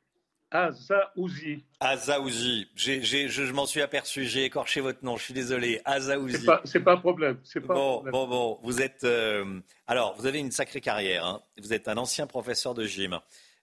Azaouzi. 0.49 1.63
Azaouzi. 1.79 2.67
je 2.75 3.51
m'en 3.53 3.67
suis 3.67 3.83
aperçu, 3.83 4.25
j'ai 4.25 4.45
écorché 4.45 4.81
votre 4.81 5.05
nom, 5.05 5.15
je 5.15 5.25
suis 5.25 5.33
désolé. 5.35 5.79
Azaouzi. 5.85 6.47
C'est 6.65 6.79
pas, 6.79 6.93
pas 6.93 6.97
un 6.97 7.01
problème. 7.01 7.37
Pas 7.53 7.59
bon, 7.59 8.03
bon, 8.11 8.27
bon. 8.27 8.59
Vous 8.63 8.81
êtes. 8.81 9.03
Euh, 9.03 9.59
alors, 9.85 10.15
vous 10.17 10.25
avez 10.25 10.39
une 10.39 10.51
sacrée 10.51 10.81
carrière. 10.81 11.23
Hein. 11.23 11.41
Vous 11.61 11.71
êtes 11.71 11.87
un 11.87 11.97
ancien 11.97 12.25
professeur 12.25 12.73
de 12.73 12.85
gym. 12.85 13.19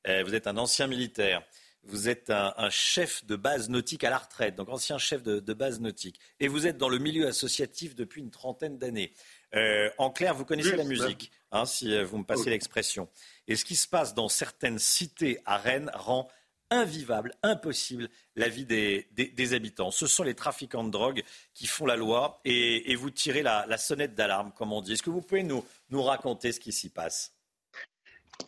Euh, 0.06 0.22
vous 0.24 0.36
êtes 0.36 0.46
un 0.46 0.56
ancien 0.58 0.86
militaire. 0.86 1.42
Vous 1.88 2.08
êtes 2.08 2.30
un, 2.30 2.70
chef 2.70 3.24
de 3.26 3.36
base 3.36 3.68
nautique 3.68 4.04
à 4.04 4.10
la 4.10 4.18
retraite, 4.18 4.56
donc 4.56 4.68
ancien 4.68 4.98
chef 4.98 5.22
de, 5.22 5.52
base 5.54 5.80
nautique. 5.80 6.18
Et 6.40 6.48
vous 6.48 6.66
êtes 6.66 6.78
dans 6.78 6.88
le 6.88 6.98
milieu 6.98 7.26
associatif 7.26 7.94
depuis 7.94 8.20
une 8.20 8.30
trentaine 8.30 8.78
d'années. 8.78 9.12
Euh, 9.54 9.88
en 9.98 10.10
clair, 10.10 10.34
vous 10.34 10.44
connaissez 10.44 10.76
la 10.76 10.84
musique, 10.84 11.30
hein, 11.52 11.64
si 11.64 11.94
euh, 11.94 12.04
vous 12.04 12.18
me 12.18 12.24
passez 12.24 12.50
l'expression. 12.50 13.08
Et 13.48 13.56
ce 13.56 13.64
qui 13.64 13.76
se 13.76 13.88
passe 13.88 14.14
dans 14.14 14.28
certaines 14.28 14.78
cités 14.78 15.38
à 15.44 15.56
Rennes 15.56 15.90
rend 15.94 16.28
invivable, 16.70 17.32
impossible 17.42 18.08
la 18.34 18.48
vie 18.48 18.66
des, 18.66 19.54
habitants. 19.54 19.90
Ce 19.90 20.06
sont 20.06 20.22
les 20.22 20.34
trafiquants 20.34 20.84
de 20.84 20.90
drogue 20.90 21.22
qui 21.54 21.66
font 21.66 21.86
la 21.86 21.96
loi 21.96 22.40
et, 22.44 22.94
vous 22.96 23.10
tirez 23.10 23.42
la, 23.42 23.78
sonnette 23.78 24.14
d'alarme, 24.14 24.52
comme 24.52 24.72
on 24.72 24.82
dit. 24.82 24.92
Est-ce 24.92 25.02
que 25.02 25.10
vous 25.10 25.22
pouvez 25.22 25.42
nous, 25.42 25.64
nous 25.90 26.02
raconter 26.02 26.52
ce 26.52 26.60
qui 26.60 26.72
s'y 26.72 26.88
passe? 26.88 27.32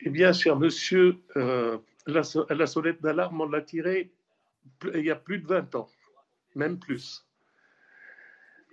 Eh 0.01 0.11
bien, 0.11 0.33
cher 0.33 0.57
monsieur, 0.57 1.23
euh, 1.37 1.79
la, 2.09 2.23
la 2.51 2.67
sonnette 2.67 3.01
d'alarme, 3.03 3.41
on 3.41 3.49
l'a 3.49 3.63
tirée 3.63 4.11
il 4.95 5.05
y 5.05 5.11
a 5.11 5.17
plus 5.17 5.39
de 5.39 5.47
20 5.47 5.75
ans, 5.75 5.89
même 6.55 6.79
plus. 6.79 7.27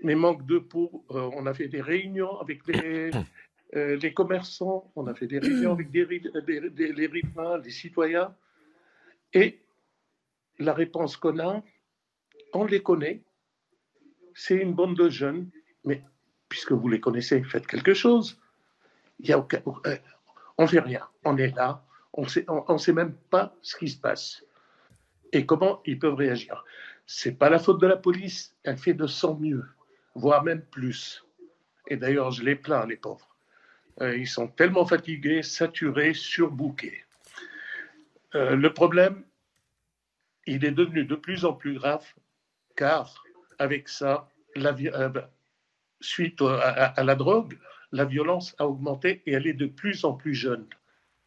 Mais 0.03 0.15
manque 0.15 0.45
de 0.45 0.59
peau, 0.59 1.05
euh, 1.11 1.29
on 1.33 1.45
a 1.45 1.53
fait 1.53 1.67
des 1.67 1.81
réunions 1.81 2.39
avec 2.39 2.65
les, 2.67 3.11
euh, 3.75 3.95
les 3.97 4.13
commerçants, 4.13 4.91
on 4.95 5.07
a 5.07 5.13
fait 5.13 5.27
des 5.27 5.39
réunions 5.39 5.73
avec 5.73 5.91
des, 5.91 6.05
les 6.05 7.07
riverains, 7.07 7.57
les 7.59 7.71
citoyens. 7.71 8.35
Et 9.33 9.59
la 10.59 10.73
réponse 10.73 11.17
qu'on 11.17 11.39
a, 11.39 11.63
on 12.53 12.65
les 12.65 12.81
connaît, 12.81 13.21
c'est 14.33 14.55
une 14.55 14.73
bande 14.73 14.95
de 14.95 15.09
jeunes, 15.09 15.49
mais 15.83 16.03
puisque 16.49 16.71
vous 16.71 16.87
les 16.87 16.99
connaissez, 16.99 17.43
faites 17.43 17.67
quelque 17.67 17.93
chose. 17.93 18.39
Il 19.19 19.27
y 19.27 19.33
a 19.33 19.39
aucun, 19.39 19.61
euh, 19.85 19.97
on 20.57 20.63
ne 20.63 20.67
fait 20.67 20.79
rien, 20.79 21.07
on 21.23 21.37
est 21.37 21.55
là, 21.55 21.84
on 22.15 22.23
ne 22.23 22.77
sait 22.77 22.93
même 22.93 23.13
pas 23.29 23.55
ce 23.61 23.75
qui 23.75 23.89
se 23.89 23.99
passe 23.99 24.43
et 25.31 25.45
comment 25.45 25.81
ils 25.85 25.99
peuvent 25.99 26.15
réagir. 26.15 26.63
Ce 27.05 27.29
n'est 27.29 27.35
pas 27.35 27.49
la 27.49 27.59
faute 27.59 27.81
de 27.81 27.87
la 27.87 27.97
police, 27.97 28.55
elle 28.63 28.77
fait 28.77 28.93
de 28.93 29.05
son 29.05 29.35
mieux, 29.35 29.65
voire 30.15 30.43
même 30.43 30.61
plus. 30.61 31.25
Et 31.87 31.97
d'ailleurs, 31.97 32.31
je 32.31 32.41
les 32.41 32.55
plains, 32.55 32.85
les 32.85 32.95
pauvres. 32.95 33.35
Euh, 34.01 34.17
ils 34.17 34.27
sont 34.27 34.47
tellement 34.47 34.85
fatigués, 34.85 35.43
saturés, 35.43 36.13
surbookés. 36.13 37.03
Euh, 38.33 38.55
le 38.55 38.73
problème, 38.73 39.23
il 40.47 40.65
est 40.65 40.71
devenu 40.71 41.05
de 41.05 41.15
plus 41.15 41.45
en 41.45 41.53
plus 41.53 41.75
grave, 41.75 42.05
car 42.75 43.23
avec 43.59 43.87
ça, 43.89 44.29
euh, 44.57 45.09
suite 46.01 46.41
à 46.41 47.03
la 47.03 47.15
drogue, 47.15 47.57
la 47.91 48.05
violence 48.05 48.55
a 48.57 48.67
augmenté 48.67 49.21
et 49.25 49.33
elle 49.33 49.47
est 49.47 49.53
de 49.53 49.67
plus 49.67 50.05
en 50.05 50.13
plus 50.13 50.33
jeune 50.33 50.65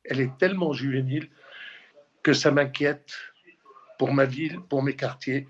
elle 0.09 0.21
est 0.21 0.37
tellement 0.39 0.73
juvénile 0.73 1.29
que 2.23 2.33
ça 2.33 2.51
m'inquiète 2.51 3.15
pour 3.99 4.13
ma 4.13 4.25
ville, 4.25 4.61
pour 4.69 4.83
mes 4.83 4.97
quartiers. 4.97 5.47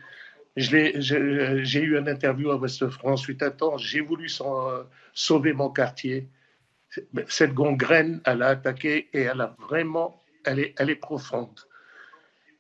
J'ai 0.57 1.81
eu 1.81 1.99
une 1.99 2.09
interview 2.09 2.51
à 2.51 2.57
Ouest-France 2.57 3.23
suite 3.23 3.43
à 3.43 3.53
j'ai 3.77 4.01
voulu 4.01 4.29
sauver 5.13 5.53
mon 5.53 5.71
quartier. 5.71 6.29
Cette 7.29 7.55
gangrène, 7.55 8.21
elle 8.25 8.43
a 8.43 8.49
attaqué 8.49 9.09
et 9.13 9.23
elle 9.23 9.41
a 9.41 9.55
vraiment, 9.59 10.21
elle 10.45 10.59
est, 10.59 11.01
profonde. 11.01 11.61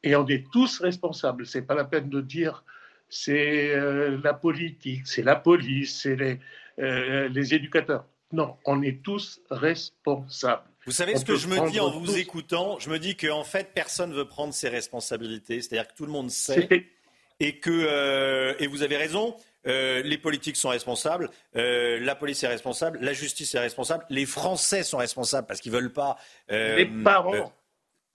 Et 0.03 0.15
on 0.15 0.27
est 0.29 0.49
tous 0.53 0.81
responsables. 0.81 1.47
C'est 1.47 1.63
pas 1.63 1.75
la 1.75 1.85
peine 1.85 2.09
de 2.09 2.21
dire 2.21 2.65
c'est 3.09 3.75
euh, 3.75 4.21
la 4.23 4.35
politique, 4.35 5.07
c'est 5.07 5.23
la 5.23 5.35
police, 5.35 6.03
c'est 6.03 6.15
les, 6.15 6.39
euh, 6.79 7.29
les 7.29 7.55
éducateurs. 7.55 8.05
Non, 8.33 8.59
on 8.67 8.83
est 8.83 9.03
tous 9.03 9.41
responsables. 9.51 10.69
Vous 10.89 10.95
savez 10.95 11.19
ce 11.19 11.25
que 11.27 11.37
je 11.37 11.49
me 11.49 11.71
dis 11.71 11.81
en 11.81 11.91
vous 11.91 12.17
écoutant? 12.17 12.79
Je 12.79 12.89
me 12.89 12.99
dis 12.99 13.15
qu'en 13.15 13.45
fait, 13.45 13.73
personne 13.75 14.09
ne 14.09 14.15
veut 14.15 14.27
prendre 14.27 14.55
ses 14.55 14.71
responsabilités. 14.71 15.61
C'est-à-dire 15.61 15.87
que 15.87 15.95
tout 15.95 16.07
le 16.07 16.13
monde 16.13 16.31
sait. 16.31 16.87
Et 17.41 17.59
que, 17.59 17.69
euh, 17.71 18.55
et 18.59 18.67
vous 18.67 18.83
avez 18.83 18.97
raison, 18.97 19.37
euh, 19.67 20.01
les 20.03 20.17
politiques 20.17 20.57
sont 20.57 20.71
responsables, 20.71 21.29
euh, 21.57 22.01
la 22.01 22.15
police 22.15 22.43
est 22.43 22.49
responsable, 22.49 22.99
la 23.03 23.13
justice 23.13 23.55
est 23.55 23.59
responsable, 23.59 24.07
les 24.09 24.25
Français 24.25 24.83
sont 24.83 24.97
responsables 24.97 25.47
parce 25.47 25.61
qu'ils 25.61 25.73
ne 25.73 25.77
veulent 25.77 25.93
pas. 25.93 26.17
les 26.49 26.87
parents. 26.87 27.53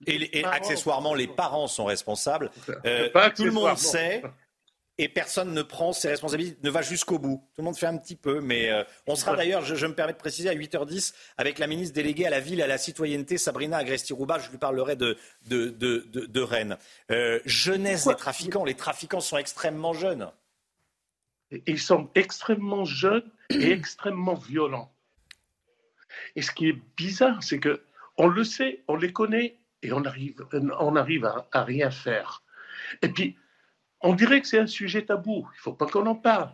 et, 0.08 0.44
accessoirement, 0.44 1.14
les 1.14 1.28
parents 1.28 1.68
sont 1.68 1.84
responsables. 1.84 2.50
tout 3.36 3.44
le 3.44 3.52
monde 3.52 3.78
sait 3.78 4.20
et 4.98 5.08
personne 5.08 5.52
ne 5.52 5.62
prend 5.62 5.92
ses 5.92 6.08
responsabilités, 6.08 6.56
ne 6.62 6.70
va 6.70 6.82
jusqu'au 6.82 7.18
bout. 7.18 7.42
Tout 7.54 7.62
le 7.62 7.64
monde 7.64 7.76
fait 7.76 7.86
un 7.86 7.96
petit 7.96 8.14
peu, 8.14 8.40
mais 8.40 8.70
euh, 8.70 8.84
on 9.06 9.16
sera 9.16 9.34
d'ailleurs, 9.34 9.62
je, 9.62 9.86
me 9.86 9.94
permets 9.94 10.12
de 10.12 10.18
préciser, 10.18 10.48
à 10.48 10.54
8h10 10.54 11.14
avec 11.36 11.58
la 11.58 11.66
ministre 11.66 11.94
déléguée 11.94 12.26
à 12.26 12.30
la 12.30 12.40
ville 12.40 12.60
et 12.60 12.62
à 12.62 12.68
la 12.68 12.78
citoyenneté, 12.78 13.36
Sabrina 13.36 13.78
Agresti-Rouba. 13.78 14.38
Je 14.38 14.50
lui 14.50 14.58
parlerai 14.58 14.94
de, 14.94 15.16
de, 15.46 15.70
de, 15.70 16.40
Rennes. 16.40 16.78
Euh, 17.10 17.40
jeunesse 17.44 18.06
des 18.06 18.14
trafiquants. 18.14 18.64
Les 18.64 18.74
trafiquants 18.74 19.20
sont 19.20 19.36
extrêmement 19.36 19.94
jeunes. 19.94 20.30
Ils 21.66 21.80
sont 21.80 22.10
extrêmement 22.14 22.84
jeunes 22.84 23.28
et 23.50 23.70
extrêmement 23.72 24.34
violents. 24.34 24.92
Et 26.36 26.42
ce 26.42 26.52
qui 26.52 26.68
est 26.68 26.78
bizarre, 26.96 27.42
c'est 27.42 27.58
que 27.58 27.82
on 28.16 28.28
le 28.28 28.44
sait, 28.44 28.84
on 28.86 28.94
les 28.94 29.12
connaît 29.12 29.58
et 29.82 29.92
on 29.92 30.04
arrive, 30.04 30.36
on 30.52 30.94
arrive 30.94 31.24
à, 31.24 31.48
à 31.50 31.64
rien 31.64 31.90
faire. 31.90 32.44
Et 33.02 33.08
puis, 33.08 33.36
on 34.04 34.14
dirait 34.14 34.40
que 34.40 34.46
c'est 34.46 34.60
un 34.60 34.66
sujet 34.66 35.02
tabou. 35.02 35.48
Il 35.54 35.56
ne 35.56 35.62
faut 35.62 35.72
pas 35.72 35.86
qu'on 35.86 36.06
en 36.06 36.14
parle. 36.14 36.50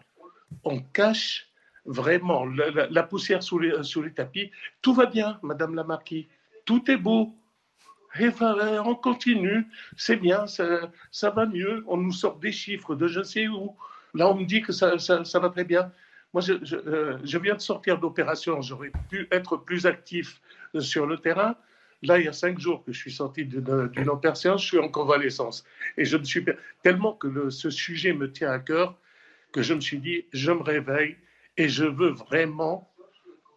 On 0.65 0.81
cache 0.81 1.49
vraiment 1.85 2.45
la, 2.47 3.03
poussière 3.03 3.43
sous 3.43 3.59
les, 3.59 4.13
tapis. 4.15 4.51
Tout 4.81 4.95
va 4.95 5.07
bien, 5.07 5.39
Madame 5.43 5.75
la 5.75 5.85
Marquise. 5.85 6.27
Tout 6.65 6.89
est 6.91 6.97
beau. 6.97 7.35
Et 8.19 8.31
on 8.85 8.95
continue. 8.95 9.67
C'est 9.97 10.17
bien, 10.17 10.47
ça, 10.47 11.31
va 11.31 11.47
mieux. 11.47 11.85
On 11.89 11.97
nous 11.97 12.13
sort 12.13 12.37
des 12.37 12.53
chiffres 12.53 12.95
de 12.95 13.09
je 13.09 13.19
ne 13.19 13.25
sais 13.25 13.49
où. 13.49 13.77
Là, 14.15 14.29
on 14.31 14.35
me 14.35 14.45
dit 14.45 14.63
que 14.63 14.73
ça, 14.73 14.97
va 15.35 15.51
très 15.51 15.65
bien. 15.65 15.91
Moi, 16.33 16.43
je, 16.43 16.53
euh, 16.77 17.19
je 17.25 17.39
viens 17.39 17.57
de 17.57 17.61
sortir 17.61 17.99
d'opération. 17.99 18.63
J'aurais 18.63 18.93
pu 19.09 19.27
être 19.33 19.57
plus 19.57 19.87
actif 19.87 20.41
sur 20.79 21.07
le 21.07 21.19
terrain. 21.19 21.57
Là, 22.03 22.19
il 22.19 22.25
y 22.25 22.29
a 22.29 22.33
cinq 22.33 22.59
jours 22.59 22.83
que 22.85 22.93
je 22.93 22.99
suis 22.99 23.13
sorti 23.13 23.45
d'une 23.45 24.09
opération, 24.09 24.57
je 24.57 24.67
suis 24.67 24.79
en 24.79 24.89
convalescence. 24.89 25.65
Et 25.97 26.05
je 26.05 26.17
me 26.17 26.25
suis 26.25 26.45
tellement 26.83 27.13
que 27.13 27.51
ce 27.51 27.71
sujet 27.71 28.13
me 28.13 28.33
tient 28.33 28.51
à 28.51 28.59
cœur 28.59 28.97
que 29.53 29.63
je 29.63 29.75
me 29.75 29.81
suis 29.81 29.99
dit, 29.99 30.25
je 30.33 30.53
me 30.53 30.63
réveille 30.63 31.17
et 31.57 31.69
je 31.69 31.85
veux 31.85 32.11
vraiment 32.11 32.91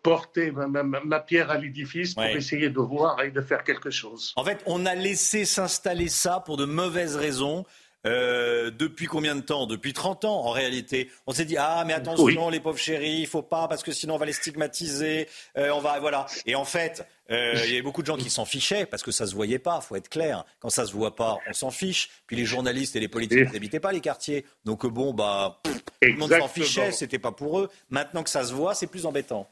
porter 0.01 0.51
ma, 0.51 1.19
pierre 1.21 1.49
à 1.49 1.57
l'édifice 1.57 2.13
pour 2.13 2.25
essayer 2.25 2.69
de 2.69 2.79
voir 2.79 3.21
et 3.21 3.31
de 3.31 3.41
faire 3.41 3.63
quelque 3.63 3.89
chose. 3.89 4.33
En 4.35 4.43
fait, 4.43 4.61
on 4.65 4.85
a 4.85 4.95
laissé 4.95 5.45
s'installer 5.45 6.09
ça 6.09 6.41
pour 6.45 6.57
de 6.57 6.65
mauvaises 6.65 7.15
raisons. 7.15 7.65
Euh, 8.05 8.71
depuis 8.71 9.05
combien 9.05 9.35
de 9.35 9.41
temps? 9.41 9.65
Depuis 9.65 9.93
30 9.93 10.25
ans, 10.25 10.45
en 10.45 10.51
réalité. 10.51 11.09
On 11.27 11.31
s'est 11.31 11.45
dit 11.45 11.57
ah 11.57 11.83
mais 11.85 11.93
attention 11.93 12.49
les 12.49 12.59
pauvres 12.59 12.77
chéris, 12.77 13.19
il 13.19 13.27
faut 13.27 13.41
pas 13.41 13.67
parce 13.67 13.83
que 13.83 13.91
sinon 13.91 14.15
on 14.15 14.17
va 14.17 14.25
les 14.25 14.33
stigmatiser. 14.33 15.27
Euh, 15.57 15.71
on 15.71 15.79
va 15.79 15.99
voilà. 15.99 16.25
Et 16.45 16.55
en 16.55 16.65
fait, 16.65 17.07
euh, 17.31 17.53
il 17.65 17.69
y 17.69 17.73
avait 17.73 17.81
beaucoup 17.81 18.01
de 18.01 18.07
gens 18.07 18.17
qui 18.17 18.29
s'en 18.29 18.45
fichaient 18.45 18.85
parce 18.85 19.03
que 19.03 19.11
ça 19.11 19.25
se 19.25 19.35
voyait 19.35 19.59
pas. 19.59 19.81
Faut 19.81 19.95
être 19.95 20.09
clair. 20.09 20.45
Quand 20.59 20.69
ça 20.69 20.85
se 20.85 20.93
voit 20.93 21.15
pas, 21.15 21.37
on 21.47 21.53
s'en 21.53 21.71
fiche. 21.71 22.09
Puis 22.27 22.35
les 22.35 22.45
journalistes 22.45 22.95
et 22.95 22.99
les 22.99 23.07
politiques 23.07 23.51
n'habitaient 23.53 23.79
pas 23.79 23.91
les 23.91 24.01
quartiers. 24.01 24.45
Donc 24.65 24.85
bon 24.85 25.13
bah 25.13 25.61
tout 25.63 25.71
le 26.01 26.15
monde 26.15 26.31
s'en 26.31 26.47
fichait. 26.47 26.91
C'était 26.91 27.19
pas 27.19 27.31
pour 27.31 27.59
eux. 27.59 27.69
Maintenant 27.89 28.23
que 28.23 28.29
ça 28.29 28.43
se 28.43 28.53
voit, 28.53 28.75
c'est 28.75 28.87
plus 28.87 29.05
embêtant. 29.05 29.49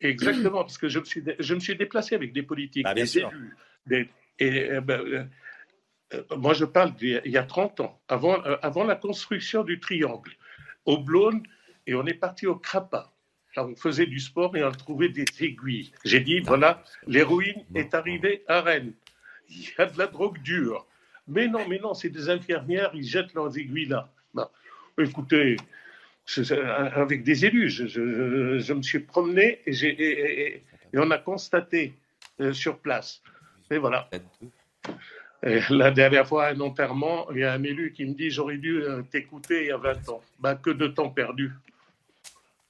Exactement, 0.00 0.62
parce 0.62 0.78
que 0.78 0.88
je 0.88 0.98
me 0.98 1.04
suis, 1.04 1.22
je 1.38 1.54
me 1.54 1.60
suis 1.60 1.76
déplacé 1.76 2.14
avec 2.14 2.32
des 2.32 2.42
politiques, 2.42 2.84
bah, 2.84 2.94
des 2.94 3.18
élus. 3.18 3.26
et, 3.90 4.08
eh 4.38 4.80
ben, 4.80 5.00
euh, 5.00 5.18
euh, 5.18 5.24
moi, 6.36 6.54
je 6.54 6.64
parle 6.64 6.94
d'il 6.94 7.20
y 7.24 7.36
a 7.36 7.42
30 7.42 7.80
ans, 7.80 8.00
avant, 8.08 8.44
euh, 8.44 8.56
avant 8.62 8.84
la 8.84 8.96
construction 8.96 9.62
du 9.62 9.80
triangle, 9.80 10.32
au 10.84 10.98
Blône, 10.98 11.42
et 11.86 11.94
on 11.94 12.06
est 12.06 12.14
parti 12.14 12.46
au 12.46 12.56
Crapa. 12.56 13.12
on 13.56 13.74
faisait 13.76 14.06
du 14.06 14.20
sport 14.20 14.56
et 14.56 14.64
on 14.64 14.72
trouvait 14.72 15.08
des 15.08 15.24
aiguilles. 15.40 15.92
J'ai 16.04 16.20
dit, 16.20 16.40
voilà, 16.40 16.82
l'héroïne 17.06 17.64
est 17.74 17.94
arrivée 17.94 18.44
à 18.48 18.60
Rennes. 18.60 18.92
Il 19.48 19.62
y 19.62 19.74
a 19.78 19.86
de 19.86 19.98
la 19.98 20.06
drogue 20.06 20.40
dure. 20.42 20.86
Mais 21.28 21.48
non, 21.48 21.66
mais 21.68 21.78
non, 21.78 21.94
c'est 21.94 22.08
des 22.08 22.28
infirmières, 22.28 22.90
ils 22.94 23.06
jettent 23.06 23.34
leurs 23.34 23.56
aiguilles 23.56 23.86
là. 23.86 24.10
écoutez, 24.98 25.56
avec 26.94 27.22
des 27.22 27.44
élus. 27.44 27.70
Je, 27.70 28.72
me 28.72 28.82
suis 28.82 29.00
promené 29.00 29.60
et, 29.66 30.62
on 30.94 31.10
a 31.10 31.18
constaté 31.18 31.94
euh, 32.40 32.52
sur 32.52 32.78
place. 32.78 33.22
Et 33.70 33.78
voilà. 33.78 34.08
La 35.42 35.90
dernière 35.90 36.26
fois, 36.26 36.46
à 36.46 36.52
un 36.52 36.60
enterrement, 36.60 37.30
il 37.32 37.38
y 37.38 37.44
a 37.44 37.52
un 37.52 37.62
élu 37.62 37.92
qui 37.92 38.04
me 38.04 38.14
dit 38.14 38.30
J'aurais 38.30 38.58
dû 38.58 38.82
euh, 38.82 39.02
t'écouter 39.02 39.62
il 39.62 39.66
y 39.68 39.72
a 39.72 39.76
20 39.76 40.08
ans. 40.10 40.22
Bah, 40.38 40.54
que 40.54 40.70
de 40.70 40.86
temps 40.86 41.10
perdu. 41.10 41.52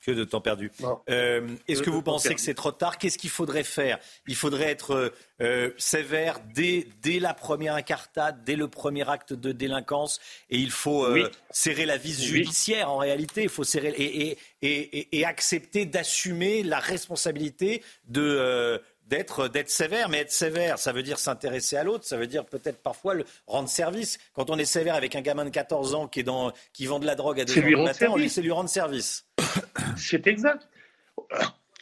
Que 0.04 0.12
de 0.12 0.24
temps 0.24 0.40
perdu. 0.40 0.70
Euh, 1.10 1.46
est-ce 1.68 1.82
que 1.82 1.90
vous 1.90 2.00
pensez 2.00 2.34
que 2.34 2.40
c'est 2.40 2.54
trop 2.54 2.72
tard? 2.72 2.96
Qu'est-ce 2.96 3.18
qu'il 3.18 3.28
faudrait 3.28 3.64
faire? 3.64 3.98
Il 4.26 4.34
faudrait 4.34 4.70
être 4.70 5.12
euh, 5.42 5.70
sévère 5.76 6.40
dès, 6.54 6.86
dès, 7.02 7.18
la 7.18 7.34
première 7.34 7.74
incartade, 7.74 8.42
dès 8.44 8.56
le 8.56 8.66
premier 8.66 9.06
acte 9.10 9.34
de 9.34 9.52
délinquance, 9.52 10.18
et 10.48 10.56
il 10.56 10.70
faut 10.70 11.06
serrer 11.50 11.84
la 11.84 11.98
vis 11.98 12.24
judiciaire 12.24 12.90
en 12.90 12.96
réalité. 12.96 13.42
Il 13.42 13.50
faut 13.50 13.64
serrer 13.64 13.90
et, 13.90 14.38
et, 14.62 15.18
et 15.18 15.24
accepter 15.26 15.84
d'assumer 15.84 16.62
la 16.62 16.78
responsabilité 16.78 17.82
de 18.08 18.80
d'être 19.10 19.48
d'être 19.48 19.68
sévère, 19.68 20.08
mais 20.08 20.18
être 20.18 20.30
sévère, 20.30 20.78
ça 20.78 20.92
veut 20.92 21.02
dire 21.02 21.18
s'intéresser 21.18 21.76
à 21.76 21.84
l'autre, 21.84 22.04
ça 22.04 22.16
veut 22.16 22.28
dire 22.28 22.46
peut-être 22.46 22.80
parfois 22.80 23.14
le 23.14 23.24
rendre 23.46 23.68
service. 23.68 24.18
Quand 24.34 24.48
on 24.50 24.56
est 24.56 24.64
sévère 24.64 24.94
avec 24.94 25.16
un 25.16 25.20
gamin 25.20 25.44
de 25.44 25.50
14 25.50 25.94
ans 25.94 26.06
qui 26.06 26.20
est 26.20 26.22
dans 26.22 26.52
qui 26.72 26.86
vend 26.86 27.00
de 27.00 27.06
la 27.06 27.16
drogue 27.16 27.40
à 27.40 27.44
deux 27.44 27.58
heures 27.58 27.82
matin, 27.82 28.06
on 28.10 28.28
c'est 28.28 28.40
lui 28.40 28.52
rendre 28.52 28.70
service. 28.70 29.26
C'est 29.96 30.26
exact. 30.28 30.68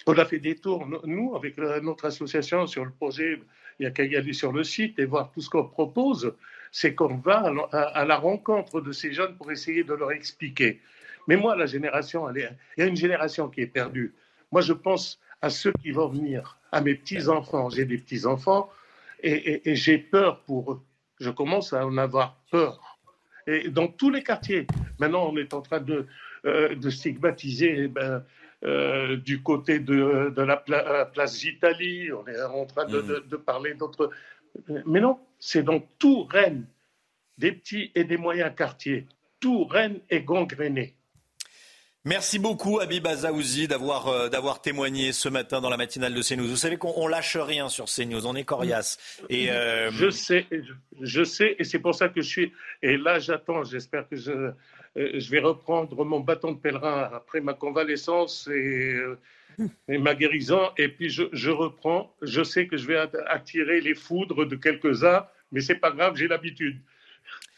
On 0.07 0.15
a 0.15 0.25
fait 0.25 0.39
des 0.39 0.57
tours, 0.57 0.87
nous, 1.05 1.37
avec 1.37 1.59
notre 1.59 2.07
association, 2.07 2.67
sur 2.67 2.85
le 2.85 2.91
projet. 2.91 3.39
Il 3.79 3.83
n'y 3.83 3.87
a 3.87 3.91
qu'à 3.91 4.05
y 4.05 4.17
aller 4.17 4.33
sur 4.33 4.53
le 4.53 4.65
site 4.65 4.99
et 4.99 5.05
voir 5.05 5.31
tout 5.31 5.43
ce 5.43 5.51
qu'on 5.51 5.65
propose. 5.65 6.35
C'est 6.73 6.95
qu'on 6.95 7.17
va 7.17 7.53
à 7.73 8.05
la 8.07 8.17
rencontre 8.17 8.81
de 8.81 8.91
ces 8.93 9.13
jeunes 9.13 9.37
pour 9.37 9.53
essayer 9.53 9.85
de 9.85 9.93
leur 9.93 10.13
expliquer. 10.13 10.81
Mais 11.27 11.37
moi, 11.37 11.55
la 11.57 11.67
génération, 11.67 12.27
il 12.31 12.51
y 12.79 12.83
a 12.83 12.87
une 12.87 12.97
génération 12.97 13.49
qui 13.49 13.61
est 13.61 13.67
perdue. 13.67 14.15
Moi, 14.51 14.63
je 14.63 14.73
pense 14.73 15.21
à 15.43 15.51
ceux 15.51 15.73
qui 15.83 15.91
vont 15.91 16.09
venir, 16.09 16.58
à 16.73 16.81
mes 16.81 16.95
petits-enfants. 16.95 17.71
J'ai 17.71 17.85
des 17.85 17.99
petits-enfants 17.99 18.71
et, 19.23 19.75
j'ai 19.75 19.99
peur 19.99 20.41
pour 20.43 20.73
eux. 20.73 20.81
Je 21.21 21.31
commence 21.31 21.73
à 21.73 21.87
en 21.87 21.97
avoir 21.99 22.41
peur. 22.51 22.99
Et 23.47 23.71
dans 23.71 23.89
tous 23.89 24.11
les 24.11 24.23
quartiers, 24.23 24.67
maintenant 24.99 25.31
on 25.33 25.37
est 25.37 25.55
en 25.55 25.63
train 25.63 25.81
de, 25.81 26.07
euh, 26.45 26.91
stigmatiser 26.91 27.85
eh 27.85 27.89
ben, 27.89 28.25
euh, 28.65 29.17
du 29.17 29.43
côté 29.43 29.79
de, 29.81 30.33
la 30.37 30.63
euh, 30.71 31.05
place 31.07 31.39
d'Italie, 31.39 32.13
on 32.13 32.27
est 32.27 32.41
en 32.43 32.67
train 32.67 32.87
de, 32.87 33.01
de, 33.01 33.25
de 33.29 33.37
parler 33.37 33.75
d'autres. 33.75 34.11
Mais 34.87 35.01
non, 35.01 35.19
c'est 35.39 35.63
dans 35.63 35.81
tout 35.99 36.25
Rennes, 36.25 36.67
des 37.39 37.53
petits 37.53 37.91
et 37.95 38.05
des 38.05 38.17
moyens 38.17 38.55
quartiers. 38.55 39.07
Tout 39.41 39.65
Rennes 39.65 40.01
est 40.11 40.23
gangréné. 40.23 40.98
Merci 42.09 42.39
beaucoup, 42.39 42.81
Habib 42.81 43.07
Azaouzi, 43.07 43.69
d'avoir 43.69 44.09
euh, 44.09 44.29
d'avoir 44.31 44.63
témoigné 44.63 45.13
ce 45.13 45.29
matin 45.29 45.61
dans 45.61 45.69
la 45.69 45.77
matinale 45.77 46.15
de 46.15 46.23
CNews. 46.23 46.49
Vous 46.49 46.57
savez 46.57 46.79
qu'on 46.79 47.07
lâche 47.07 47.37
rien 47.37 47.69
sur 47.69 47.85
CNews, 47.85 48.27
on 48.27 48.35
est 48.35 48.45
coriace. 48.45 48.97
Et 49.29 49.51
euh, 49.51 49.91
Je 49.91 50.09
sais, 50.09 50.47
je, 51.03 51.23
sais, 51.23 51.57
et 51.59 51.65
c'est 51.65 51.81
pour 51.81 51.95
ça 51.95 52.09
que 52.09 52.23
je 52.23 52.27
suis. 52.27 52.53
Et 52.81 52.97
là, 52.97 53.19
j'attends, 53.19 53.63
j'espère 53.63 54.09
que 54.09 54.17
je, 54.17 54.33
euh, 54.33 54.53
je 54.95 55.31
vais 55.31 55.41
reprendre 55.41 56.03
mon 56.07 56.21
bâton 56.21 56.53
de 56.53 56.59
pèlerin 56.59 57.11
après 57.13 57.43
ma 57.43 57.53
convalescence 57.53 58.49
et, 58.51 58.99
et 59.87 59.99
ma 59.99 60.15
guérison. 60.15 60.71
Et 60.79 60.89
puis, 60.89 61.11
je, 61.11 61.25
je, 61.35 61.51
reprends. 61.51 62.11
Je 62.23 62.43
sais 62.43 62.69
que 62.69 62.79
je 62.79 62.87
vais 62.87 62.97
attirer 63.27 63.83
les 63.83 63.95
foudres 63.95 64.47
de 64.47 64.57
quelques-uns, 64.57 65.27
mais 65.53 65.61
c'est 65.61 65.75
pas 65.79 65.91
grave, 65.91 66.17
j'ai 66.17 66.27
l'habitude. 66.27 66.81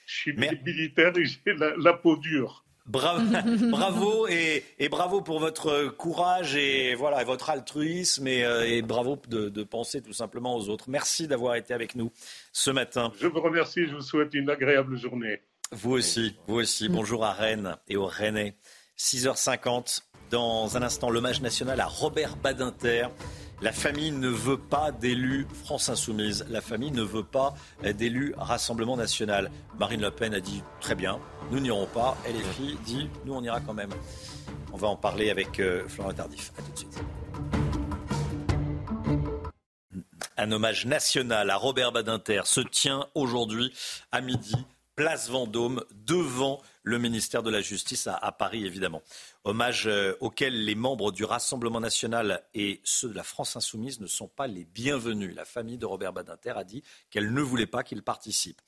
Je 0.06 0.14
suis 0.16 0.32
militaire 0.32 1.16
et 1.16 1.24
j'ai 1.24 1.54
la 1.78 1.92
peau 1.92 2.16
dure. 2.16 2.64
Bravo, 2.86 4.26
et, 4.28 4.88
bravo 4.90 5.20
pour 5.20 5.38
votre 5.38 5.88
courage 5.88 6.56
et 6.56 6.94
voilà 6.94 7.22
votre 7.24 7.50
altruisme 7.50 8.26
et, 8.26 8.44
euh, 8.44 8.82
bravo 8.82 9.18
de, 9.28 9.62
penser 9.62 10.02
tout 10.02 10.12
simplement 10.12 10.56
aux 10.56 10.68
autres. 10.68 10.86
Merci 10.88 11.28
d'avoir 11.28 11.54
été 11.54 11.74
avec 11.74 11.94
nous 11.94 12.10
ce 12.52 12.70
matin. 12.70 13.12
Je 13.20 13.26
vous 13.26 13.40
remercie, 13.40 13.86
je 13.86 13.94
vous 13.94 14.02
souhaite 14.02 14.34
une 14.34 14.50
agréable 14.50 14.96
journée. 14.96 15.40
Vous 15.72 15.92
aussi, 15.92 16.36
vous 16.48 16.56
aussi. 16.56 16.88
Bonjour 16.88 17.24
à 17.24 17.32
Rennes 17.32 17.76
et 17.88 17.96
aux 17.96 18.06
Rennais. 18.06 18.56
6h50, 18.98 20.02
dans 20.30 20.76
un 20.76 20.82
instant, 20.82 21.10
l'hommage 21.10 21.40
national 21.40 21.80
à 21.80 21.86
Robert 21.86 22.36
Badinter. 22.36 23.06
La 23.62 23.72
famille 23.72 24.10
ne 24.10 24.28
veut 24.28 24.56
pas 24.56 24.90
d'élus 24.90 25.46
France 25.64 25.90
Insoumise. 25.90 26.46
La 26.48 26.62
famille 26.62 26.92
ne 26.92 27.02
veut 27.02 27.24
pas 27.24 27.54
d'élus 27.82 28.32
Rassemblement 28.38 28.96
National. 28.96 29.50
Marine 29.78 30.00
Le 30.00 30.10
Pen 30.10 30.32
a 30.32 30.40
dit 30.40 30.62
très 30.80 30.94
bien, 30.94 31.20
nous 31.50 31.60
n'irons 31.60 31.86
pas. 31.86 32.16
Et 32.26 32.32
les 32.32 32.42
filles 32.42 32.78
dit 32.86 33.10
nous 33.26 33.34
on 33.34 33.42
ira 33.42 33.60
quand 33.60 33.74
même. 33.74 33.90
On 34.72 34.78
va 34.78 34.88
en 34.88 34.96
parler 34.96 35.28
avec 35.28 35.60
euh, 35.60 35.86
Florent 35.88 36.14
Tardif. 36.14 36.52
A 36.58 36.62
tout 36.62 36.72
de 36.72 36.78
suite. 36.78 36.98
Un 40.38 40.52
hommage 40.52 40.86
national 40.86 41.50
à 41.50 41.56
Robert 41.56 41.92
Badinter 41.92 42.42
se 42.44 42.60
tient 42.60 43.08
aujourd'hui 43.14 43.74
à 44.10 44.22
midi, 44.22 44.56
place 44.96 45.28
Vendôme, 45.28 45.84
devant 46.06 46.62
le 46.82 46.98
ministère 46.98 47.42
de 47.42 47.50
la 47.50 47.60
Justice 47.60 48.06
à 48.06 48.32
Paris, 48.32 48.64
évidemment. 48.64 49.02
Hommage 49.44 49.86
euh, 49.86 50.14
auquel 50.20 50.66
les 50.66 50.74
membres 50.74 51.12
du 51.12 51.24
Rassemblement 51.24 51.80
national 51.80 52.44
et 52.52 52.80
ceux 52.84 53.08
de 53.08 53.14
la 53.14 53.22
France 53.22 53.56
insoumise 53.56 53.98
ne 53.98 54.06
sont 54.06 54.28
pas 54.28 54.46
les 54.46 54.66
bienvenus. 54.66 55.34
La 55.34 55.46
famille 55.46 55.78
de 55.78 55.86
Robert 55.86 56.12
Badinter 56.12 56.52
a 56.56 56.64
dit 56.64 56.82
qu'elle 57.08 57.32
ne 57.32 57.40
voulait 57.40 57.66
pas 57.66 57.82
qu'il 57.82 58.02
participe. 58.02 58.60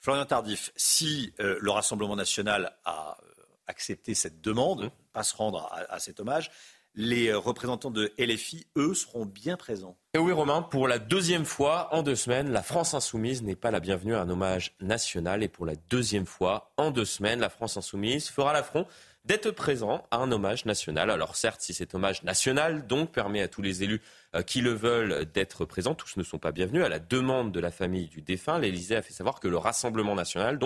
Florian 0.00 0.24
Tardif, 0.24 0.72
si 0.74 1.32
euh, 1.38 1.56
le 1.60 1.70
Rassemblement 1.70 2.16
national 2.16 2.76
a 2.84 3.16
euh, 3.22 3.42
accepté 3.68 4.14
cette 4.14 4.40
demande, 4.40 4.90
pas 5.12 5.22
se 5.22 5.36
rendre 5.36 5.70
à, 5.88 6.00
cet 6.00 6.18
hommage, 6.18 6.50
les 6.94 7.32
représentants 7.32 7.92
de 7.92 8.12
LFI, 8.18 8.66
eux, 8.76 8.94
seront 8.94 9.24
bien 9.24 9.56
présents. 9.56 9.96
Et 10.14 10.18
oui, 10.18 10.32
Romain, 10.32 10.62
pour 10.62 10.88
la 10.88 10.98
deuxième 10.98 11.44
fois 11.44 11.94
en 11.94 12.02
deux 12.02 12.16
semaines, 12.16 12.50
la 12.50 12.62
France 12.64 12.94
insoumise 12.94 13.42
n'est 13.42 13.54
pas 13.54 13.70
la 13.70 13.78
bienvenue 13.78 14.16
à 14.16 14.22
un 14.22 14.30
hommage 14.30 14.74
national. 14.80 15.44
Et 15.44 15.48
pour 15.48 15.64
la 15.64 15.76
deuxième 15.76 16.26
fois 16.26 16.72
en 16.76 16.90
deux 16.90 17.04
semaines, 17.04 17.38
la 17.38 17.50
France 17.50 17.76
insoumise 17.76 18.28
fera 18.30 18.52
l'affront 18.52 18.86
d'être 19.28 19.50
présent 19.50 20.06
à 20.10 20.16
un 20.16 20.32
hommage 20.32 20.64
national. 20.64 21.10
Alors 21.10 21.36
certes, 21.36 21.60
si 21.60 21.74
cet 21.74 21.94
hommage 21.94 22.22
national 22.22 22.86
permet 23.12 23.42
à 23.42 23.48
tous 23.48 23.60
les 23.60 23.82
élus 23.82 24.00
euh, 24.34 24.40
qui 24.40 24.62
le 24.62 24.72
veulent 24.72 25.26
d'être 25.26 25.66
présents, 25.66 25.94
tous 25.94 26.16
ne 26.16 26.22
sont 26.22 26.38
pas 26.38 26.50
bienvenus. 26.50 26.82
À 26.82 26.88
la 26.88 26.98
demande 26.98 27.52
de 27.52 27.60
la 27.60 27.70
famille 27.70 28.08
du 28.08 28.22
défunt, 28.22 28.58
l'Élysée 28.58 28.96
a 28.96 29.02
fait 29.02 29.12
savoir 29.12 29.38
que 29.38 29.46
le 29.46 29.58
Rassemblement 29.58 30.14
national 30.14 30.58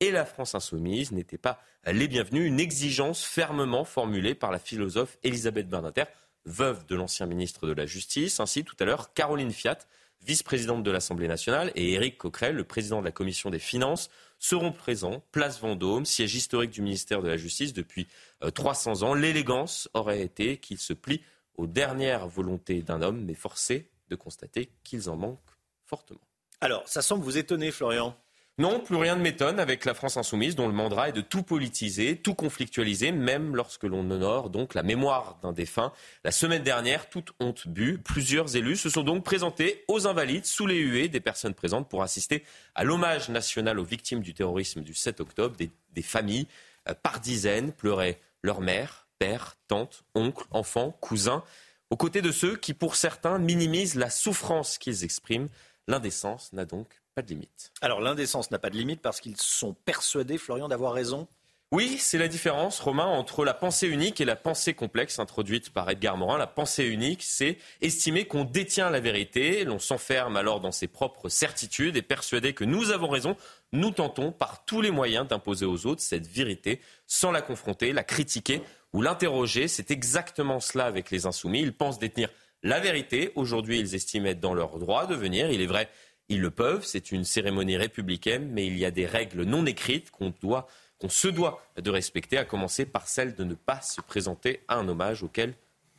et 0.00 0.10
la 0.10 0.24
France 0.24 0.54
insoumise 0.54 1.12
n'étaient 1.12 1.36
pas 1.36 1.60
les 1.84 2.08
bienvenus. 2.08 2.46
Une 2.46 2.58
exigence 2.58 3.22
fermement 3.22 3.84
formulée 3.84 4.34
par 4.34 4.50
la 4.50 4.58
philosophe 4.58 5.18
Elisabeth 5.22 5.68
Badinter, 5.68 6.04
veuve 6.46 6.86
de 6.86 6.94
l'ancien 6.94 7.26
ministre 7.26 7.66
de 7.66 7.74
la 7.74 7.84
Justice. 7.84 8.40
Ainsi, 8.40 8.64
tout 8.64 8.76
à 8.80 8.86
l'heure, 8.86 9.12
Caroline 9.12 9.52
Fiat, 9.52 9.76
vice-présidente 10.24 10.82
de 10.82 10.90
l'Assemblée 10.90 11.28
nationale, 11.28 11.70
et 11.74 11.92
Éric 11.92 12.16
Coquerel, 12.16 12.56
le 12.56 12.64
président 12.64 13.00
de 13.00 13.04
la 13.04 13.12
Commission 13.12 13.50
des 13.50 13.58
finances, 13.58 14.08
seront 14.40 14.72
présents, 14.72 15.22
place 15.30 15.60
Vendôme, 15.60 16.04
siège 16.04 16.34
historique 16.34 16.72
du 16.72 16.82
ministère 16.82 17.22
de 17.22 17.28
la 17.28 17.36
Justice 17.36 17.72
depuis 17.72 18.08
300 18.54 19.02
euh, 19.02 19.06
ans. 19.06 19.14
L'élégance 19.14 19.88
aurait 19.94 20.22
été 20.22 20.56
qu'ils 20.56 20.78
se 20.78 20.94
plient 20.94 21.22
aux 21.56 21.68
dernières 21.68 22.26
volontés 22.26 22.82
d'un 22.82 23.02
homme, 23.02 23.22
mais 23.24 23.34
forcé 23.34 23.90
de 24.08 24.16
constater 24.16 24.72
qu'ils 24.82 25.08
en 25.08 25.16
manquent 25.16 25.38
fortement. 25.84 26.20
Alors, 26.60 26.88
ça 26.88 27.02
semble 27.02 27.22
vous 27.22 27.38
étonner, 27.38 27.70
Florian 27.70 28.16
Non, 28.60 28.78
plus 28.78 28.96
rien 28.96 29.16
ne 29.16 29.22
m'étonne 29.22 29.58
avec 29.58 29.86
la 29.86 29.94
France 29.94 30.18
insoumise 30.18 30.54
dont 30.54 30.66
le 30.66 30.74
mandat 30.74 31.08
est 31.08 31.12
de 31.12 31.22
tout 31.22 31.42
politiser, 31.42 32.18
tout 32.18 32.34
conflictualiser, 32.34 33.10
même 33.10 33.56
lorsque 33.56 33.84
l'on 33.84 34.00
honore 34.10 34.50
donc 34.50 34.74
la 34.74 34.82
mémoire 34.82 35.38
d'un 35.42 35.54
défunt. 35.54 35.94
La 36.24 36.30
semaine 36.30 36.62
dernière, 36.62 37.08
toute 37.08 37.32
honte 37.40 37.66
bu, 37.66 37.96
plusieurs 37.96 38.54
élus 38.56 38.76
se 38.76 38.90
sont 38.90 39.02
donc 39.02 39.24
présentés 39.24 39.82
aux 39.88 40.06
invalides 40.06 40.44
sous 40.44 40.66
les 40.66 40.76
huées 40.76 41.08
des 41.08 41.20
personnes 41.20 41.54
présentes 41.54 41.88
pour 41.88 42.02
assister 42.02 42.44
à 42.74 42.84
l'hommage 42.84 43.30
national 43.30 43.78
aux 43.78 43.84
victimes 43.84 44.20
du 44.20 44.34
terrorisme 44.34 44.82
du 44.82 44.92
7 44.92 45.20
octobre. 45.20 45.56
Des, 45.56 46.02
familles 46.02 46.46
euh, 46.86 46.92
par 47.02 47.20
dizaines 47.20 47.72
pleuraient 47.72 48.20
leur 48.42 48.60
mère, 48.60 49.06
père, 49.18 49.56
tante, 49.68 50.04
oncle, 50.14 50.44
enfant, 50.50 50.90
cousin, 51.00 51.42
aux 51.88 51.96
côtés 51.96 52.20
de 52.20 52.30
ceux 52.30 52.56
qui, 52.56 52.74
pour 52.74 52.96
certains, 52.96 53.38
minimisent 53.38 53.94
la 53.94 54.10
souffrance 54.10 54.76
qu'ils 54.76 55.02
expriment. 55.02 55.48
L'indécence 55.88 56.52
n'a 56.52 56.66
donc 56.66 56.99
pas 57.14 57.22
de 57.22 57.28
limite. 57.28 57.72
Alors 57.80 58.00
l'indécence 58.00 58.50
n'a 58.50 58.58
pas 58.58 58.70
de 58.70 58.76
limite 58.76 59.02
parce 59.02 59.20
qu'ils 59.20 59.36
sont 59.36 59.74
persuadés, 59.74 60.38
Florian, 60.38 60.68
d'avoir 60.68 60.92
raison 60.92 61.28
oui, 61.72 61.98
c'est 62.00 62.18
la 62.18 62.26
différence, 62.26 62.80
Romain, 62.80 63.04
entre 63.04 63.44
la 63.44 63.54
pensée 63.54 63.86
unique 63.86 64.20
et 64.20 64.24
la 64.24 64.34
pensée 64.34 64.74
complexe 64.74 65.20
introduite 65.20 65.70
par 65.70 65.88
Edgar 65.88 66.16
Morin. 66.16 66.36
La 66.36 66.48
pensée 66.48 66.84
unique, 66.84 67.22
c'est 67.22 67.58
estimer 67.80 68.24
qu'on 68.24 68.42
détient 68.42 68.90
la 68.90 68.98
vérité, 68.98 69.62
l'on 69.62 69.78
s'enferme 69.78 70.36
alors 70.36 70.58
dans 70.58 70.72
ses 70.72 70.88
propres 70.88 71.28
certitudes 71.28 71.96
et 71.96 72.02
persuadé 72.02 72.54
que 72.54 72.64
nous 72.64 72.90
avons 72.90 73.08
raison, 73.08 73.36
nous 73.72 73.92
tentons 73.92 74.32
par 74.32 74.64
tous 74.64 74.80
les 74.80 74.90
moyens 74.90 75.28
d'imposer 75.28 75.64
aux 75.64 75.86
autres 75.86 76.02
cette 76.02 76.26
vérité 76.26 76.80
sans 77.06 77.30
la 77.30 77.40
confronter, 77.40 77.92
la 77.92 78.02
critiquer 78.02 78.62
ou 78.92 79.00
l'interroger. 79.00 79.68
C'est 79.68 79.92
exactement 79.92 80.58
cela 80.58 80.86
avec 80.86 81.12
les 81.12 81.26
insoumis. 81.26 81.60
Ils 81.60 81.72
pensent 81.72 82.00
détenir 82.00 82.30
la 82.64 82.80
vérité. 82.80 83.30
Aujourd'hui, 83.36 83.78
ils 83.78 83.94
estiment 83.94 84.26
être 84.26 84.40
dans 84.40 84.54
leur 84.54 84.80
droit 84.80 85.06
de 85.06 85.14
venir. 85.14 85.52
Il 85.52 85.60
est 85.60 85.66
vrai 85.66 85.88
ils 86.30 86.40
le 86.40 86.50
peuvent, 86.50 86.84
c'est 86.84 87.12
une 87.12 87.24
cérémonie 87.24 87.76
républicaine, 87.76 88.48
mais 88.52 88.66
il 88.66 88.78
y 88.78 88.84
a 88.84 88.92
des 88.92 89.04
règles 89.04 89.42
non 89.42 89.66
écrites 89.66 90.10
qu'on 90.12 90.32
doit, 90.40 90.68
qu'on 91.00 91.08
se 91.08 91.26
doit 91.26 91.60
de 91.76 91.90
respecter, 91.90 92.38
à 92.38 92.44
commencer 92.44 92.86
par 92.86 93.08
celle 93.08 93.34
de 93.34 93.42
ne 93.42 93.54
pas 93.54 93.80
se 93.82 94.00
présenter 94.00 94.62
à 94.68 94.76
un 94.76 94.88
hommage 94.88 95.24
auquel 95.24 95.54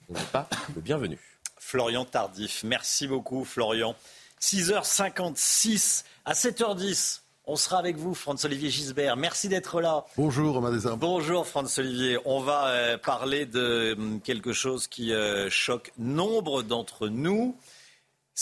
on 0.10 0.14
n'est 0.14 0.20
pas 0.32 0.50
le 0.74 0.82
bienvenu. 0.82 1.20
Florian 1.58 2.06
Tardif, 2.06 2.64
merci 2.64 3.08
beaucoup 3.08 3.44
Florian. 3.44 3.96
6h56 4.42 6.06
à 6.26 6.34
7h10. 6.34 7.20
On 7.46 7.58
sera 7.58 7.80
avec 7.80 7.98
vous, 7.98 8.14
Franz-Olivier 8.14 8.70
Gisbert. 8.70 9.18
Merci 9.18 9.50
d'être 9.50 9.82
là. 9.82 10.06
Bonjour, 10.16 10.54
Romain 10.54 10.72
Bonjour, 10.96 11.46
Franz-Olivier. 11.46 12.18
On 12.24 12.40
va 12.40 12.68
euh, 12.68 12.98
parler 12.98 13.46
de 13.46 13.96
hum, 13.98 14.22
quelque 14.22 14.54
chose 14.54 14.88
qui 14.88 15.12
euh, 15.12 15.50
choque 15.50 15.92
nombre 15.98 16.64
d'entre 16.64 17.10
nous 17.10 17.58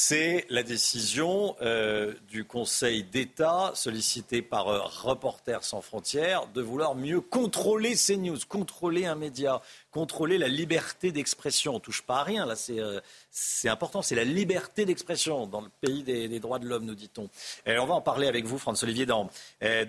c'est 0.02 0.46
la 0.50 0.64
décision 0.64 1.58
euh, 1.62 2.14
du 2.30 2.46
Conseil 2.46 3.04
d'État, 3.04 3.74
sollicité 3.76 4.42
par 4.42 4.70
euh, 4.70 4.80
Reporters 4.82 5.66
sans 5.66 5.82
frontières, 5.82 6.48
de 6.54 6.62
vouloir 6.62 6.96
mieux 6.96 7.20
contrôler 7.20 7.98
ces 7.98 8.16
news, 8.16 8.38
contrôler 8.48 9.06
un 9.06 9.16
média, 9.16 9.62
contrôler 9.92 10.38
la 10.38 10.48
liberté 10.48 11.12
d'expression. 11.12 11.76
On 11.76 11.80
touche 11.82 12.02
pas 12.02 12.20
à 12.20 12.24
rien, 12.24 12.46
là, 12.46 12.56
euh, 12.70 13.02
c'est 13.30 13.68
important, 13.68 14.02
c'est 14.02 14.16
la 14.16 14.24
liberté 14.24 14.86
d'expression 14.86 15.48
dans 15.48 15.60
le 15.60 15.70
pays 15.82 16.04
des, 16.04 16.40
droits 16.40 16.60
de 16.60 16.66
l'homme, 16.66 16.86
nous 16.86 16.96
dit-on. 16.96 17.30
on 17.68 17.86
va 17.86 17.94
en 17.94 18.02
parler 18.02 18.28
avec 18.28 18.46
vous, 18.46 18.58
François-Olivier, 18.58 19.06
dans, 19.06 19.30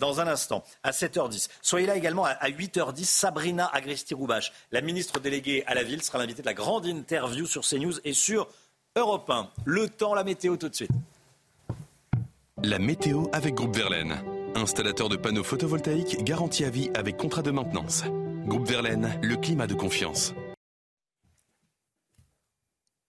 dans 0.01 0.21
un 0.21 0.27
instant, 0.27 0.65
à 0.83 0.91
7h10. 0.91 1.49
Soyez 1.63 1.87
là 1.87 1.97
également 1.97 2.25
à, 2.25 2.51
8h10, 2.51 3.05
Sabrina 3.05 3.71
Agresti-Roubache, 3.73 4.53
la 4.73 4.81
ministre 4.81 5.21
déléguée 5.21 5.63
à 5.67 5.75
la 5.75 5.85
ville, 5.85 6.03
sera 6.03 6.19
l'invitée 6.19 6.43
de 6.43 6.47
la 6.47 6.55
grande 6.55 6.87
interview 6.87 7.47
sur 7.47 7.63
CNews 7.63 8.01
et 8.03 8.13
sur 8.13 8.49
Europe 8.97 9.31
1. 9.31 9.49
Le 9.67 9.89
temps, 9.89 10.15
la 10.15 10.25
météo 10.25 10.57
tout 10.57 10.69
de 10.69 10.75
suite. 10.75 10.91
La 12.65 12.81
météo 12.81 13.27
avec 13.33 13.55
Groupe 13.55 13.77
Verlaine. 13.77 14.21
Installateur 14.57 15.09
de 15.09 15.15
panneaux 15.15 15.45
photovoltaïques 15.45 16.25
garantie 16.25 16.65
à 16.65 16.71
vie 16.71 16.91
avec 16.95 17.17
contrat 17.17 17.43
de 17.43 17.53
maintenance. 17.53 18.03
Groupe 18.47 18.67
Verlaine, 18.67 19.17
le 19.23 19.37
climat 19.37 19.69
de 19.69 19.75
confiance. 19.75 20.35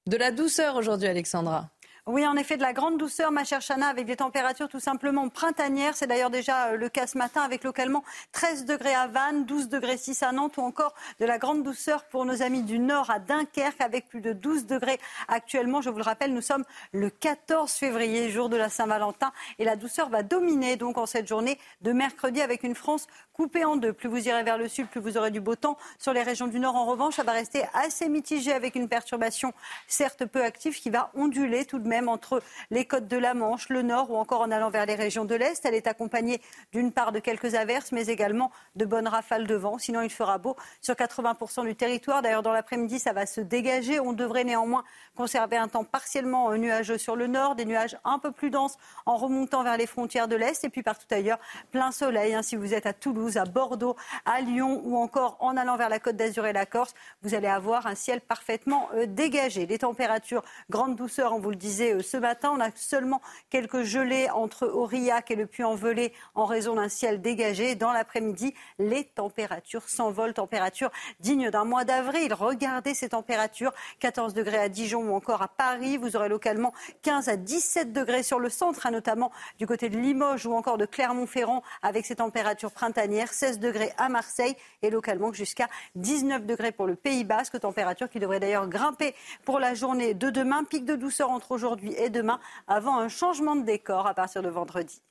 De 0.05 0.17
la 0.17 0.31
douceur 0.31 0.75
aujourd'hui, 0.75 1.07
Alexandra. 1.07 1.71
Oui, 2.07 2.25
en 2.25 2.35
effet, 2.35 2.57
de 2.57 2.63
la 2.63 2.73
grande 2.73 2.97
douceur, 2.97 3.31
ma 3.31 3.43
chère 3.43 3.61
Chana, 3.61 3.85
avec 3.85 4.07
des 4.07 4.15
températures 4.15 4.67
tout 4.67 4.79
simplement 4.79 5.29
printanières. 5.29 5.95
C'est 5.95 6.07
d'ailleurs 6.07 6.31
déjà 6.31 6.69
euh, 6.69 6.75
le 6.75 6.89
cas 6.89 7.05
ce 7.05 7.15
matin 7.15 7.43
avec 7.43 7.63
localement 7.63 8.03
13 8.31 8.65
degrés 8.65 8.95
à 8.95 9.05
Vannes, 9.05 9.45
12 9.45 9.69
degrés 9.69 9.97
6 9.97 10.23
à 10.23 10.31
Nantes 10.31 10.57
ou 10.57 10.61
encore 10.61 10.95
de 11.19 11.27
la 11.27 11.37
grande 11.37 11.61
douceur 11.61 12.05
pour 12.05 12.25
nos 12.25 12.41
amis 12.41 12.63
du 12.63 12.79
Nord 12.79 13.11
à 13.11 13.19
Dunkerque 13.19 13.81
avec 13.81 14.09
plus 14.09 14.19
de 14.19 14.33
12 14.33 14.65
degrés 14.65 14.99
actuellement. 15.27 15.79
Je 15.81 15.91
vous 15.91 15.99
le 15.99 16.03
rappelle, 16.03 16.33
nous 16.33 16.41
sommes 16.41 16.63
le 16.91 17.11
14 17.11 17.71
février, 17.71 18.31
jour 18.31 18.49
de 18.49 18.57
la 18.57 18.69
Saint-Valentin 18.69 19.31
et 19.59 19.63
la 19.63 19.75
douceur 19.75 20.09
va 20.09 20.23
dominer 20.23 20.77
donc 20.77 20.97
en 20.97 21.05
cette 21.05 21.27
journée 21.27 21.59
de 21.81 21.91
mercredi 21.91 22.41
avec 22.41 22.63
une 22.63 22.73
France 22.73 23.05
coupée 23.33 23.63
en 23.63 23.75
deux. 23.75 23.93
Plus 23.93 24.09
vous 24.09 24.27
irez 24.27 24.41
vers 24.41 24.57
le 24.57 24.67
sud, 24.67 24.87
plus 24.87 25.01
vous 25.01 25.19
aurez 25.19 25.29
du 25.29 25.39
beau 25.39 25.55
temps. 25.55 25.77
Sur 25.99 26.13
les 26.13 26.23
régions 26.23 26.47
du 26.47 26.59
Nord, 26.59 26.75
en 26.75 26.85
revanche, 26.85 27.17
ça 27.17 27.23
va 27.23 27.33
rester 27.33 27.63
assez 27.75 28.09
mitigé 28.09 28.53
avec 28.53 28.73
une 28.73 28.89
perturbation 28.89 29.53
certes 29.85 30.25
peu 30.25 30.43
active 30.43 30.79
qui 30.79 30.89
va 30.89 31.11
onduler 31.13 31.65
tout 31.65 31.77
de 31.77 31.87
même 31.87 31.90
entre 31.99 32.41
les 32.69 32.85
côtes 32.85 33.07
de 33.07 33.17
la 33.17 33.33
Manche, 33.33 33.69
le 33.69 33.81
nord 33.81 34.11
ou 34.11 34.15
encore 34.15 34.41
en 34.41 34.51
allant 34.51 34.69
vers 34.69 34.85
les 34.85 34.95
régions 34.95 35.25
de 35.25 35.35
l'Est. 35.35 35.65
Elle 35.65 35.75
est 35.75 35.87
accompagnée 35.87 36.41
d'une 36.71 36.91
part 36.91 37.11
de 37.11 37.19
quelques 37.19 37.55
averses, 37.55 37.91
mais 37.91 38.07
également 38.07 38.51
de 38.75 38.85
bonnes 38.85 39.07
rafales 39.07 39.45
de 39.45 39.55
vent. 39.55 39.77
Sinon, 39.77 40.01
il 40.01 40.09
fera 40.09 40.37
beau 40.37 40.55
sur 40.81 40.95
80% 40.95 41.65
du 41.65 41.75
territoire. 41.75 42.21
D'ailleurs, 42.21 42.43
dans 42.43 42.53
l'après-midi, 42.53 42.99
ça 42.99 43.13
va 43.13 43.25
se 43.25 43.41
dégager. 43.41 43.99
On 43.99 44.13
devrait 44.13 44.43
néanmoins 44.43 44.83
conserver 45.15 45.57
un 45.57 45.67
temps 45.67 45.83
partiellement 45.83 46.51
nuageux 46.53 46.97
sur 46.97 47.15
le 47.15 47.27
nord, 47.27 47.55
des 47.55 47.65
nuages 47.65 47.97
un 48.05 48.19
peu 48.19 48.31
plus 48.31 48.49
denses 48.49 48.77
en 49.05 49.17
remontant 49.17 49.63
vers 49.63 49.77
les 49.77 49.87
frontières 49.87 50.27
de 50.27 50.35
l'Est 50.35 50.63
et 50.63 50.69
puis 50.69 50.83
partout 50.83 51.07
ailleurs, 51.11 51.39
plein 51.71 51.91
soleil. 51.91 52.33
Hein, 52.33 52.41
si 52.41 52.55
vous 52.55 52.73
êtes 52.73 52.85
à 52.85 52.93
Toulouse, 52.93 53.37
à 53.37 53.45
Bordeaux, 53.45 53.95
à 54.25 54.41
Lyon 54.41 54.81
ou 54.85 54.97
encore 54.97 55.37
en 55.39 55.57
allant 55.57 55.75
vers 55.75 55.89
la 55.89 55.99
côte 55.99 56.15
d'Azur 56.15 56.45
et 56.45 56.53
la 56.53 56.65
Corse, 56.65 56.93
vous 57.23 57.33
allez 57.33 57.47
avoir 57.47 57.87
un 57.87 57.95
ciel 57.95 58.21
parfaitement 58.21 58.89
euh, 58.93 59.05
dégagé. 59.05 59.65
Les 59.65 59.79
températures, 59.79 60.43
grande 60.69 60.95
douceur, 60.95 61.33
on 61.33 61.39
vous 61.39 61.49
le 61.49 61.55
disait, 61.55 61.80
euh, 61.81 62.01
ce 62.01 62.17
matin. 62.17 62.51
On 62.55 62.59
a 62.59 62.69
seulement 62.75 63.21
quelques 63.49 63.83
gelées 63.83 64.29
entre 64.29 64.67
Aurillac 64.67 65.31
et 65.31 65.35
le 65.35 65.45
Puy-en-Velay 65.45 66.13
en 66.35 66.45
raison 66.45 66.75
d'un 66.75 66.89
ciel 66.89 67.21
dégagé. 67.21 67.75
Dans 67.75 67.91
l'après-midi, 67.91 68.53
les 68.79 69.03
températures 69.03 69.87
s'envolent, 69.89 70.33
températures 70.33 70.91
dignes 71.19 71.49
d'un 71.49 71.65
mois 71.65 71.83
d'avril. 71.83 72.33
Regardez 72.33 72.93
ces 72.93 73.09
températures, 73.09 73.73
14 73.99 74.33
degrés 74.33 74.59
à 74.59 74.69
Dijon 74.69 75.01
ou 75.01 75.15
encore 75.15 75.41
à 75.41 75.47
Paris. 75.47 75.97
Vous 75.97 76.15
aurez 76.15 76.29
localement 76.29 76.73
15 77.01 77.29
à 77.29 77.35
17 77.35 77.93
degrés 77.93 78.23
sur 78.23 78.39
le 78.39 78.49
centre, 78.49 78.85
hein, 78.85 78.91
notamment 78.91 79.31
du 79.57 79.67
côté 79.67 79.89
de 79.89 79.97
Limoges 79.97 80.45
ou 80.45 80.53
encore 80.53 80.77
de 80.77 80.85
Clermont-Ferrand 80.85 81.63
avec 81.81 82.05
ces 82.05 82.15
températures 82.15 82.71
printanières. 82.71 83.33
16 83.33 83.59
degrés 83.59 83.91
à 83.97 84.09
Marseille 84.09 84.55
et 84.81 84.89
localement 84.89 85.33
jusqu'à 85.33 85.67
19 85.95 86.45
degrés 86.45 86.71
pour 86.71 86.87
le 86.87 86.95
Pays 86.95 87.23
Basque, 87.23 87.59
température 87.59 88.09
qui 88.09 88.19
devrait 88.19 88.39
d'ailleurs 88.39 88.67
grimper 88.67 89.15
pour 89.45 89.59
la 89.59 89.73
journée 89.73 90.13
de 90.13 90.29
demain. 90.29 90.63
Pic 90.63 90.85
de 90.85 90.95
douceur 90.95 91.31
entre 91.31 91.51
aujourd'hui 91.51 91.70
et 91.79 92.09
demain 92.09 92.39
avant 92.67 92.97
un 92.97 93.07
changement 93.07 93.55
de 93.55 93.63
décor 93.63 94.07
à 94.07 94.13
partir 94.13 94.41
de 94.41 94.49
vendredi. 94.49 95.01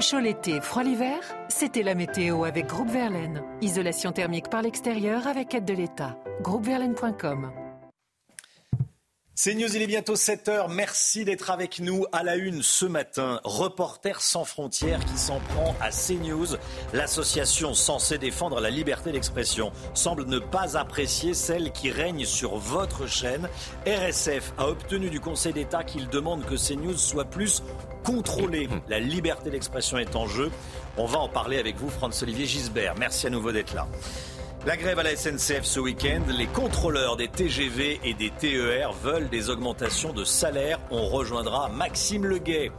Chaud 0.00 0.20
l'été, 0.20 0.60
froid 0.60 0.84
l'hiver, 0.84 1.20
c'était 1.48 1.82
la 1.82 1.94
météo 1.94 2.44
avec 2.44 2.66
Groupe 2.66 2.88
Verlaine. 2.88 3.42
Isolation 3.60 4.12
thermique 4.12 4.48
par 4.48 4.62
l'extérieur 4.62 5.26
avec 5.26 5.54
aide 5.54 5.64
de 5.64 5.74
l'État. 5.74 6.16
Groupeverlaine.com 6.40 7.67
c'est 9.40 9.54
News, 9.54 9.68
il 9.72 9.82
est 9.82 9.86
bientôt 9.86 10.16
7 10.16 10.48
heures. 10.48 10.68
Merci 10.68 11.24
d'être 11.24 11.50
avec 11.50 11.78
nous 11.78 12.06
à 12.10 12.24
la 12.24 12.34
une 12.34 12.60
ce 12.60 12.86
matin. 12.86 13.40
Reporters 13.44 14.20
sans 14.20 14.44
frontières 14.44 14.98
qui 15.04 15.16
s'en 15.16 15.38
prend 15.38 15.76
à 15.80 15.90
CNews. 15.90 16.56
L'association 16.92 17.72
censée 17.72 18.18
défendre 18.18 18.58
la 18.58 18.68
liberté 18.68 19.12
d'expression 19.12 19.70
semble 19.94 20.24
ne 20.24 20.40
pas 20.40 20.76
apprécier 20.76 21.34
celle 21.34 21.70
qui 21.70 21.92
règne 21.92 22.24
sur 22.24 22.56
votre 22.56 23.06
chaîne. 23.06 23.48
RSF 23.86 24.54
a 24.58 24.66
obtenu 24.66 25.08
du 25.08 25.20
Conseil 25.20 25.52
d'État 25.52 25.84
qu'il 25.84 26.08
demande 26.08 26.44
que 26.44 26.56
CNews 26.56 26.96
soit 26.96 27.26
plus 27.26 27.62
contrôlée. 28.02 28.68
La 28.88 28.98
liberté 28.98 29.50
d'expression 29.50 29.98
est 29.98 30.16
en 30.16 30.26
jeu. 30.26 30.50
On 30.96 31.06
va 31.06 31.20
en 31.20 31.28
parler 31.28 31.60
avec 31.60 31.76
vous, 31.76 31.90
Franz-Olivier 31.90 32.46
Gisbert. 32.46 32.96
Merci 32.98 33.28
à 33.28 33.30
nouveau 33.30 33.52
d'être 33.52 33.72
là. 33.72 33.86
La 34.66 34.76
grève 34.76 34.98
à 34.98 35.02
la 35.02 35.16
SNCF 35.16 35.64
ce 35.64 35.78
week-end, 35.78 36.22
les 36.36 36.48
contrôleurs 36.48 37.16
des 37.16 37.28
TGV 37.28 38.00
et 38.02 38.12
des 38.12 38.30
TER 38.30 38.92
veulent 38.92 39.28
des 39.30 39.50
augmentations 39.50 40.12
de 40.12 40.24
salaire. 40.24 40.80
On 40.90 41.06
rejoindra 41.06 41.68
Maxime 41.68 42.26
Leguet. 42.26 42.72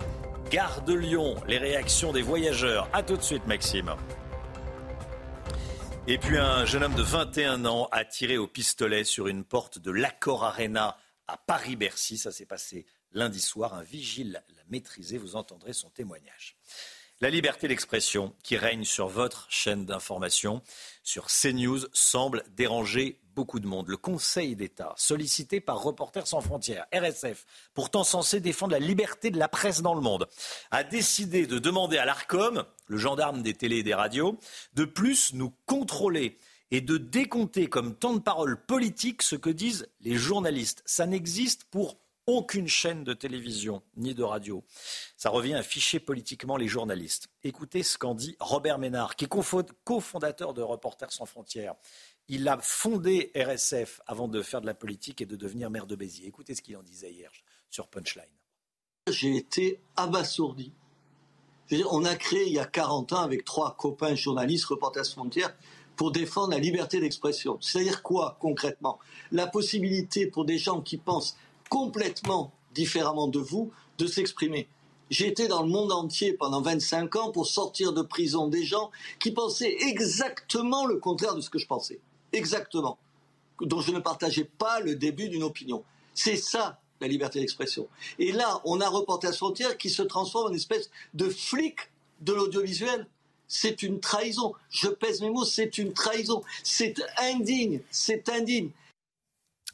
Gare 0.51 0.81
de 0.83 0.93
Lyon, 0.93 1.35
les 1.47 1.57
réactions 1.57 2.11
des 2.11 2.21
voyageurs. 2.21 2.89
A 2.91 3.01
tout 3.01 3.15
de 3.15 3.21
suite 3.21 3.47
Maxime. 3.47 3.95
Et 6.05 6.17
puis 6.17 6.37
un 6.37 6.65
jeune 6.65 6.83
homme 6.83 6.95
de 6.95 7.01
21 7.01 7.65
ans 7.65 7.87
a 7.91 8.03
tiré 8.03 8.37
au 8.37 8.45
pistolet 8.45 9.05
sur 9.05 9.27
une 9.27 9.45
porte 9.45 9.79
de 9.79 9.91
l'Accor 9.91 10.43
Arena 10.43 10.97
à 11.27 11.37
Paris-Bercy. 11.37 12.17
Ça 12.17 12.31
s'est 12.31 12.45
passé 12.45 12.85
lundi 13.13 13.39
soir. 13.39 13.73
Un 13.73 13.83
vigile 13.83 14.33
l'a 14.33 14.63
maîtrisé. 14.69 15.17
Vous 15.17 15.37
entendrez 15.37 15.73
son 15.73 15.89
témoignage. 15.89 16.57
La 17.21 17.29
liberté 17.29 17.67
d'expression 17.67 18.33
qui 18.43 18.55
règne 18.55 18.85
sur 18.85 19.09
votre 19.09 19.45
chaîne 19.49 19.85
d'information, 19.85 20.61
sur 21.09 21.25
CNews, 21.25 21.87
semble 21.91 22.43
déranger 22.55 23.19
beaucoup 23.33 23.59
de 23.59 23.65
monde. 23.65 23.89
Le 23.89 23.97
Conseil 23.97 24.55
d'État, 24.55 24.93
sollicité 24.95 25.59
par 25.59 25.81
Reporters 25.81 26.27
sans 26.27 26.39
frontières, 26.39 26.85
RSF, 26.93 27.47
pourtant 27.73 28.03
censé 28.03 28.39
défendre 28.39 28.73
la 28.73 28.79
liberté 28.79 29.31
de 29.31 29.39
la 29.39 29.47
presse 29.47 29.81
dans 29.81 29.95
le 29.95 30.01
monde, 30.01 30.27
a 30.69 30.83
décidé 30.83 31.47
de 31.47 31.57
demander 31.57 31.97
à 31.97 32.05
l'ARCOM, 32.05 32.63
le 32.85 32.97
gendarme 32.97 33.41
des 33.41 33.55
télés 33.55 33.77
et 33.77 33.83
des 33.83 33.95
radios, 33.95 34.37
de 34.75 34.85
plus 34.85 35.33
nous 35.33 35.51
contrôler 35.65 36.37
et 36.69 36.81
de 36.81 36.97
décompter 36.97 37.65
comme 37.65 37.95
temps 37.95 38.13
de 38.13 38.19
parole 38.19 38.63
politique 38.63 39.23
ce 39.23 39.35
que 39.35 39.49
disent 39.49 39.87
les 40.01 40.15
journalistes. 40.15 40.83
Ça 40.85 41.07
n'existe 41.07 41.63
pour 41.63 41.97
aucune 42.29 42.67
chaîne 42.67 43.03
de 43.03 43.13
télévision 43.13 43.81
ni 43.97 44.13
de 44.13 44.23
radio. 44.23 44.63
Ça 45.17 45.29
revient 45.29 45.55
à 45.55 45.63
ficher 45.63 45.99
politiquement 45.99 46.57
les 46.57 46.67
journalistes. 46.67 47.27
Écoutez 47.43 47.81
ce 47.81 47.97
qu'en 47.97 48.13
dit 48.13 48.35
Robert 48.39 48.77
Ménard, 48.77 49.15
qui 49.15 49.25
est 49.25 49.73
cofondateur 49.83 50.53
de 50.53 50.61
Reporters 50.61 51.11
sans 51.11 51.25
frontières. 51.25 51.73
Il 52.27 52.47
a 52.47 52.59
fondé 52.61 53.31
RSF 53.35 54.01
avant 54.05 54.27
de 54.27 54.43
faire 54.43 54.61
de 54.61 54.67
la 54.67 54.75
politique 54.75 55.21
et 55.21 55.25
de 55.25 55.35
devenir 55.35 55.71
maire 55.71 55.87
de 55.87 55.95
Béziers. 55.95 56.27
Écoutez 56.27 56.53
ce 56.53 56.61
qu'il 56.61 56.77
en 56.77 56.83
disait 56.83 57.11
hier 57.11 57.31
sur 57.71 57.87
Punchline. 57.87 58.25
J'ai 59.09 59.35
été 59.35 59.79
abasourdi. 59.95 60.71
on 61.89 62.05
a 62.05 62.15
créé 62.15 62.45
il 62.45 62.53
y 62.53 62.59
a 62.59 62.65
40 62.65 63.13
ans 63.13 63.21
avec 63.21 63.43
trois 63.43 63.75
copains 63.75 64.13
journalistes, 64.13 64.65
Reporters 64.65 65.05
sans 65.05 65.13
frontières, 65.13 65.55
pour 65.95 66.11
défendre 66.11 66.51
la 66.51 66.59
liberté 66.59 66.99
d'expression. 66.99 67.57
C'est-à-dire 67.59 68.03
quoi 68.03 68.37
concrètement? 68.39 68.99
La 69.31 69.47
possibilité 69.47 70.27
pour 70.27 70.45
des 70.45 70.59
gens 70.59 70.81
qui 70.81 70.97
pensent 70.97 71.35
complètement 71.69 72.51
différemment 72.73 73.27
de 73.27 73.39
vous 73.39 73.71
de 73.97 74.07
s'exprimer. 74.07 74.67
J'ai 75.09 75.27
été 75.27 75.47
dans 75.47 75.63
le 75.63 75.69
monde 75.69 75.91
entier 75.91 76.33
pendant 76.33 76.61
25 76.61 77.15
ans 77.15 77.31
pour 77.31 77.47
sortir 77.47 77.93
de 77.93 78.01
prison 78.01 78.47
des 78.47 78.63
gens 78.63 78.91
qui 79.19 79.31
pensaient 79.31 79.75
exactement 79.79 80.85
le 80.85 80.97
contraire 80.97 81.35
de 81.35 81.41
ce 81.41 81.49
que 81.49 81.57
je 81.59 81.67
pensais. 81.67 81.99
Exactement. 82.31 82.97
dont 83.61 83.81
je 83.81 83.91
ne 83.91 83.99
partageais 83.99 84.45
pas 84.45 84.79
le 84.79 84.95
début 84.95 85.27
d'une 85.27 85.43
opinion. 85.43 85.83
C'est 86.13 86.37
ça 86.37 86.79
la 87.01 87.07
liberté 87.07 87.39
d'expression. 87.39 87.87
Et 88.17 88.31
là, 88.31 88.61
on 88.63 88.79
a 88.79 88.87
Reporters 88.87 89.35
frontières 89.35 89.77
qui 89.77 89.89
se 89.89 90.01
transforme 90.01 90.51
en 90.51 90.55
espèce 90.55 90.89
de 91.13 91.27
flic 91.29 91.77
de 92.21 92.33
l'audiovisuel. 92.33 93.07
C'est 93.47 93.83
une 93.83 93.99
trahison. 93.99 94.53
Je 94.69 94.87
pèse 94.87 95.21
mes 95.21 95.29
mots, 95.29 95.43
c'est 95.43 95.77
une 95.77 95.91
trahison. 95.91 96.41
C'est 96.63 96.95
indigne, 97.17 97.81
c'est 97.89 98.29
indigne. 98.29 98.69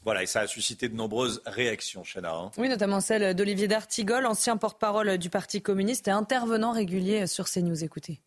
Voilà, 0.06 0.22
et 0.22 0.26
ça 0.26 0.42
a 0.42 0.46
suscité 0.46 0.88
de 0.88 0.94
nombreuses 0.94 1.42
réactions, 1.46 2.04
Chana. 2.04 2.32
Hein. 2.32 2.52
Oui, 2.58 2.68
notamment 2.68 3.00
celle 3.00 3.34
d'Olivier 3.34 3.66
D'Artigol, 3.66 4.24
ancien 4.24 4.56
porte-parole 4.56 5.18
du 5.18 5.30
Parti 5.30 5.60
communiste 5.60 6.06
et 6.06 6.12
intervenant 6.12 6.70
régulier 6.70 7.26
sur 7.26 7.50
CNews. 7.50 7.82
Écoutez. 7.82 8.20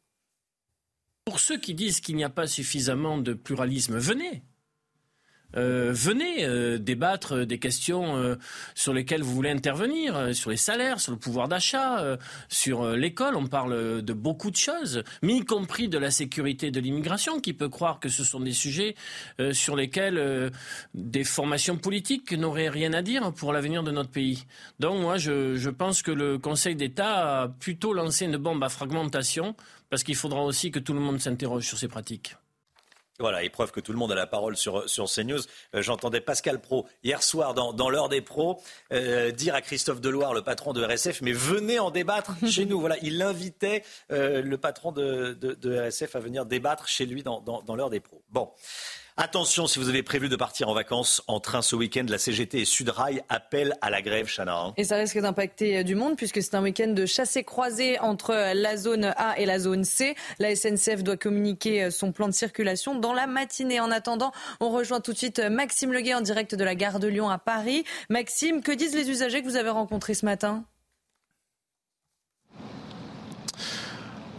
Pour 1.23 1.39
ceux 1.39 1.57
qui 1.57 1.73
disent 1.73 2.01
qu'il 2.01 2.17
n'y 2.17 2.25
a 2.25 2.29
pas 2.29 2.47
suffisamment 2.47 3.17
de 3.17 3.31
pluralisme, 3.31 3.97
venez. 3.97 4.43
Euh, 5.57 5.91
venez 5.93 6.45
euh, 6.45 6.77
débattre 6.77 7.45
des 7.45 7.57
questions 7.57 8.17
euh, 8.17 8.35
sur 8.75 8.93
lesquelles 8.93 9.23
vous 9.23 9.33
voulez 9.33 9.49
intervenir, 9.49 10.35
sur 10.35 10.51
les 10.51 10.57
salaires, 10.57 10.99
sur 10.99 11.11
le 11.11 11.17
pouvoir 11.17 11.47
d'achat, 11.47 12.17
sur 12.47 12.85
l'école. 12.91 13.35
On 13.35 13.47
parle 13.47 14.01
de 14.01 14.13
beaucoup 14.13 14.51
de 14.51 14.55
choses, 14.55 15.03
mais 15.21 15.37
y 15.37 15.45
compris 15.45 15.87
de 15.87 15.97
la 15.97 16.11
sécurité 16.11 16.71
de 16.71 16.79
l'immigration. 16.79 17.39
Qui 17.39 17.53
peut 17.53 17.69
croire 17.69 17.99
que 17.99 18.09
ce 18.09 18.23
sont 18.23 18.39
des 18.39 18.51
sujets 18.51 18.95
sur 19.51 19.75
lesquels 19.75 20.51
des 20.93 21.23
formations 21.23 21.77
politiques 21.77 22.31
n'auraient 22.33 22.69
rien 22.69 22.93
à 22.93 23.01
dire 23.01 23.31
pour 23.33 23.53
l'avenir 23.53 23.83
de 23.83 23.91
notre 23.91 24.09
pays 24.09 24.45
Donc 24.79 25.01
moi, 25.01 25.17
je, 25.17 25.55
je 25.55 25.69
pense 25.69 26.01
que 26.01 26.11
le 26.11 26.37
Conseil 26.37 26.75
d'État 26.75 27.41
a 27.41 27.47
plutôt 27.47 27.93
lancé 27.93 28.25
une 28.25 28.37
bombe 28.37 28.63
à 28.63 28.69
fragmentation, 28.69 29.55
parce 29.89 30.03
qu'il 30.03 30.15
faudra 30.15 30.43
aussi 30.43 30.71
que 30.71 30.79
tout 30.79 30.93
le 30.93 30.99
monde 30.99 31.19
s'interroge 31.19 31.65
sur 31.65 31.77
ces 31.77 31.87
pratiques. 31.87 32.35
Voilà, 33.19 33.43
épreuve 33.43 33.73
que 33.73 33.81
tout 33.81 33.91
le 33.91 33.97
monde 33.97 34.13
a 34.13 34.15
la 34.15 34.27
parole 34.27 34.55
sur, 34.55 34.89
sur 34.89 35.07
CNews. 35.09 35.41
Euh, 35.75 35.81
j'entendais 35.81 36.21
Pascal 36.21 36.61
Pro 36.61 36.87
hier 37.03 37.21
soir 37.21 37.53
dans, 37.53 37.73
dans 37.73 37.89
l'heure 37.89 38.07
des 38.07 38.21
pros 38.21 38.61
euh, 38.93 39.31
dire 39.31 39.55
à 39.55 39.61
Christophe 39.61 39.99
Deloire, 39.99 40.33
le 40.33 40.41
patron 40.41 40.71
de 40.71 40.81
RSF, 40.81 41.21
mais 41.21 41.33
venez 41.33 41.79
en 41.79 41.91
débattre 41.91 42.31
chez 42.47 42.65
nous. 42.65 42.79
Voilà, 42.79 42.95
il 43.01 43.21
invitait 43.21 43.83
euh, 44.13 44.41
le 44.41 44.57
patron 44.57 44.93
de, 44.93 45.33
de, 45.33 45.51
de, 45.51 45.79
RSF 45.79 46.15
à 46.15 46.19
venir 46.19 46.45
débattre 46.45 46.87
chez 46.87 47.05
lui 47.05 47.21
dans, 47.21 47.41
dans, 47.41 47.61
dans 47.61 47.75
l'heure 47.75 47.89
des 47.89 47.99
pros. 47.99 48.23
Bon. 48.29 48.51
Attention, 49.21 49.67
si 49.67 49.79
vous 49.79 49.89
avez 49.89 50.01
prévu 50.01 50.29
de 50.29 50.37
partir 50.37 50.69
en 50.69 50.73
vacances 50.73 51.21
en 51.27 51.41
train 51.41 51.61
ce 51.61 51.75
week-end, 51.75 52.05
la 52.07 52.17
CGT 52.17 52.61
et 52.61 52.63
Sudrail 52.63 53.21
appellent 53.27 53.75
à 53.81 53.89
la 53.89 54.01
grève, 54.01 54.27
Chana. 54.33 54.57
Hein. 54.57 54.73
Et 54.77 54.85
ça 54.85 54.95
risque 54.95 55.19
d'impacter 55.19 55.83
du 55.83 55.93
monde 55.93 56.15
puisque 56.15 56.41
c'est 56.41 56.55
un 56.55 56.63
week-end 56.63 56.87
de 56.87 57.05
chassé 57.05 57.43
croisé 57.43 57.99
entre 57.99 58.53
la 58.53 58.77
zone 58.77 59.13
A 59.17 59.37
et 59.37 59.45
la 59.45 59.59
zone 59.59 59.83
C. 59.83 60.15
La 60.39 60.55
SNCF 60.55 61.03
doit 61.03 61.17
communiquer 61.17 61.91
son 61.91 62.13
plan 62.13 62.29
de 62.29 62.33
circulation 62.33 62.95
dans 62.95 63.11
la 63.11 63.27
matinée. 63.27 63.81
En 63.81 63.91
attendant, 63.91 64.31
on 64.61 64.69
rejoint 64.69 65.01
tout 65.01 65.11
de 65.11 65.17
suite 65.17 65.39
Maxime 65.39 65.91
Leguet 65.91 66.13
en 66.13 66.21
direct 66.21 66.55
de 66.55 66.63
la 66.63 66.75
gare 66.75 67.01
de 67.01 67.09
Lyon 67.09 67.29
à 67.29 67.39
Paris. 67.39 67.83
Maxime, 68.09 68.61
que 68.61 68.71
disent 68.71 68.95
les 68.95 69.09
usagers 69.09 69.41
que 69.41 69.47
vous 69.49 69.57
avez 69.57 69.69
rencontrés 69.69 70.13
ce 70.13 70.23
matin? 70.25 70.63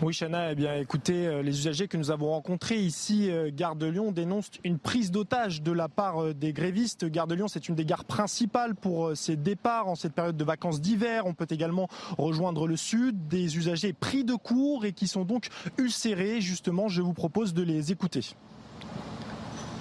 Oui, 0.02 0.14
Chana, 0.14 0.52
eh 0.52 0.54
bien, 0.54 0.76
écoutez, 0.76 1.26
euh, 1.26 1.42
les 1.42 1.58
usagers 1.58 1.86
que 1.86 1.98
nous 1.98 2.10
avons 2.10 2.30
rencontrés 2.30 2.78
ici, 2.78 3.30
euh, 3.30 3.50
Gare 3.52 3.76
de 3.76 3.84
Lyon, 3.84 4.12
dénoncent 4.12 4.52
une 4.64 4.78
prise 4.78 5.10
d'otage 5.10 5.60
de 5.60 5.72
la 5.72 5.90
part 5.90 6.22
euh, 6.22 6.32
des 6.32 6.54
grévistes. 6.54 7.04
Gare 7.04 7.26
de 7.26 7.34
Lyon, 7.34 7.48
c'est 7.48 7.68
une 7.68 7.74
des 7.74 7.84
gares 7.84 8.06
principales 8.06 8.74
pour 8.74 9.14
ces 9.14 9.36
départs 9.36 9.88
en 9.88 9.96
cette 9.96 10.14
période 10.14 10.38
de 10.38 10.44
vacances 10.44 10.80
d'hiver. 10.80 11.26
On 11.26 11.34
peut 11.34 11.46
également 11.50 11.86
rejoindre 12.16 12.66
le 12.66 12.76
sud, 12.76 13.28
des 13.28 13.58
usagers 13.58 13.92
pris 13.92 14.24
de 14.24 14.34
court 14.34 14.86
et 14.86 14.92
qui 14.92 15.06
sont 15.06 15.26
donc 15.26 15.48
ulcérés. 15.76 16.40
Justement, 16.40 16.88
je 16.88 17.02
vous 17.02 17.12
propose 17.12 17.52
de 17.52 17.62
les 17.62 17.92
écouter. 17.92 18.24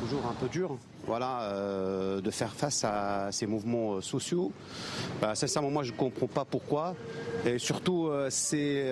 Toujours 0.02 0.26
un 0.26 0.34
peu 0.34 0.50
dur, 0.50 0.78
voilà, 1.06 2.20
de 2.22 2.32
faire 2.32 2.54
face 2.54 2.84
à 2.84 3.30
ces 3.32 3.48
mouvements 3.48 4.02
sociaux. 4.02 4.52
Bah, 5.22 5.36
sincèrement, 5.36 5.72
moi, 5.72 5.84
je 5.84 5.92
ne 5.92 5.98
comprends 5.98 6.28
pas 6.28 6.46
pourquoi. 6.46 6.96
Et 7.46 7.58
surtout, 7.58 8.10
c'est 8.30 8.92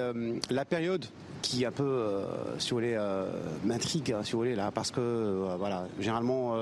la 0.49 0.65
période 0.65 1.05
qui 1.47 1.65
un 1.65 1.71
peu, 1.71 1.83
euh, 1.83 2.25
si 2.59 2.71
vous 2.71 2.75
voulez, 2.75 2.95
euh, 2.97 3.31
m'intrigue, 3.63 4.11
hein, 4.11 4.21
si 4.23 4.33
vous 4.33 4.39
voulez, 4.39 4.55
là, 4.55 4.69
parce 4.71 4.91
que, 4.91 4.99
euh, 4.99 5.55
voilà, 5.57 5.87
généralement, 5.99 6.55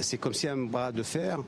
c'est 0.00 0.16
comme 0.16 0.32
si 0.32 0.48
un 0.48 0.56
bras 0.56 0.92
de 0.92 1.02
fer, 1.02 1.38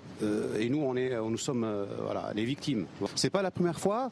et 0.59 0.69
nous, 0.69 0.83
on 0.83 0.97
est, 0.97 1.17
nous 1.17 1.39
sommes, 1.39 1.67
voilà, 2.03 2.33
les 2.35 2.45
victimes. 2.45 2.87
C'est 3.15 3.31
pas 3.31 3.43
la 3.43 3.51
première 3.51 3.79
fois, 3.79 4.11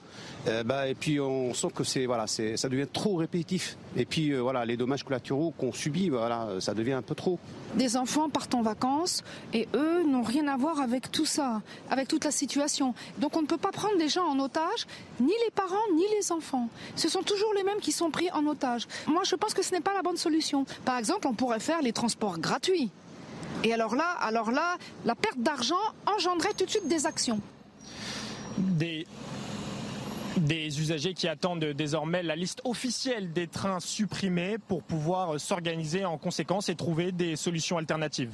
bah, 0.65 0.89
et 0.89 0.95
puis 0.95 1.21
on 1.21 1.53
sent 1.53 1.69
que 1.75 1.85
c'est, 1.85 2.07
voilà, 2.07 2.27
c'est, 2.27 2.57
ça 2.57 2.69
devient 2.69 2.87
trop 2.91 3.17
répétitif. 3.17 3.77
Et 3.97 4.07
puis, 4.07 4.33
voilà, 4.35 4.65
les 4.65 4.77
dommages 4.77 5.03
collatéraux 5.03 5.53
qu'on 5.59 5.73
subit, 5.73 6.09
voilà, 6.09 6.49
ça 6.61 6.73
devient 6.73 6.93
un 6.93 7.03
peu 7.03 7.15
trop. 7.15 7.39
Des 7.75 7.97
enfants 7.97 8.31
partent 8.31 8.55
en 8.55 8.63
vacances 8.63 9.23
et 9.53 9.69
eux 9.75 10.05
n'ont 10.05 10.23
rien 10.23 10.47
à 10.49 10.57
voir 10.57 10.81
avec 10.81 11.11
tout 11.11 11.27
ça, 11.27 11.61
avec 11.91 12.09
toute 12.09 12.25
la 12.25 12.31
situation. 12.31 12.95
Donc 13.19 13.37
on 13.37 13.43
ne 13.43 13.47
peut 13.47 13.59
pas 13.59 13.73
prendre 13.73 13.99
des 13.99 14.09
gens 14.09 14.25
en 14.25 14.39
otage, 14.39 14.87
ni 15.21 15.33
les 15.45 15.51
parents, 15.55 15.75
ni 15.95 16.05
les 16.19 16.33
enfants. 16.33 16.69
Ce 16.95 17.09
sont 17.09 17.23
toujours 17.23 17.53
les 17.55 17.65
mêmes 17.65 17.81
qui 17.81 17.93
sont 17.97 18.11
pris 18.11 18.31
en 18.33 18.47
otage. 18.47 18.87
Moi, 19.07 19.23
je 19.25 19.35
pense 19.35 19.55
que 19.55 19.63
ce 19.63 19.73
n'est 19.73 19.81
pas 19.81 19.95
la 19.95 20.03
bonne 20.03 20.17
solution. 20.17 20.65
Par 20.85 20.99
exemple, 20.99 21.27
on 21.27 21.35
pourrait 21.35 21.61
faire 21.61 21.83
les 21.83 21.93
transports 21.93 22.39
gratuits. 22.39 22.91
Et 23.65 23.73
alors 23.73 23.97
là, 23.97 24.09
alors 24.21 24.51
là, 24.51 24.77
la 25.05 25.15
perte 25.15 25.39
d'argent 25.39 25.75
engendrait 26.07 26.53
tout 26.57 26.65
de 26.65 26.71
suite 26.71 26.89
des 26.89 27.07
actions. 27.07 27.41
Des 28.59 29.07
des 30.37 30.81
usagers 30.81 31.15
qui 31.15 31.29
attendent 31.29 31.65
désormais 31.65 32.23
la 32.23 32.37
liste 32.37 32.61
officielle 32.65 33.33
des 33.33 33.47
trains 33.47 33.81
supprimés 33.81 34.59
pour 34.59 34.83
pouvoir 34.83 35.41
s'organiser 35.41 36.05
en 36.05 36.19
conséquence 36.19 36.69
et 36.69 36.75
trouver 36.75 37.11
des 37.11 37.37
solutions 37.37 37.79
alternatives. 37.79 38.33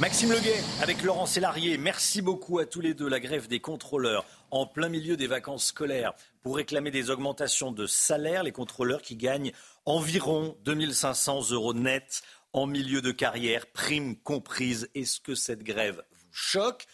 Maxime 0.00 0.30
Leguet 0.30 0.62
avec 0.82 1.02
Laurent 1.02 1.26
Sélarié, 1.26 1.78
merci 1.78 2.20
beaucoup 2.20 2.58
à 2.58 2.66
tous 2.66 2.80
les 2.80 2.94
deux. 2.94 3.08
La 3.08 3.20
grève 3.20 3.48
des 3.48 3.60
contrôleurs 3.60 4.24
en 4.50 4.66
plein 4.66 4.88
milieu 4.88 5.16
des 5.16 5.26
vacances 5.26 5.66
scolaires 5.66 6.14
pour 6.42 6.56
réclamer 6.56 6.90
des 6.90 7.10
augmentations 7.10 7.72
de 7.72 7.86
salaire. 7.86 8.42
Les 8.42 8.52
contrôleurs 8.52 9.02
qui 9.02 9.16
gagnent 9.16 9.52
environ 9.84 10.56
2500 10.64 11.50
euros 11.50 11.74
net 11.74 12.22
en 12.52 12.66
milieu 12.66 13.02
de 13.02 13.12
carrière, 13.12 13.66
prime 13.66 14.16
comprise. 14.16 14.88
Est-ce 14.94 15.20
que 15.20 15.34
cette 15.34 15.62
grève 15.62 16.02
vous 16.12 16.32
choque 16.32 16.86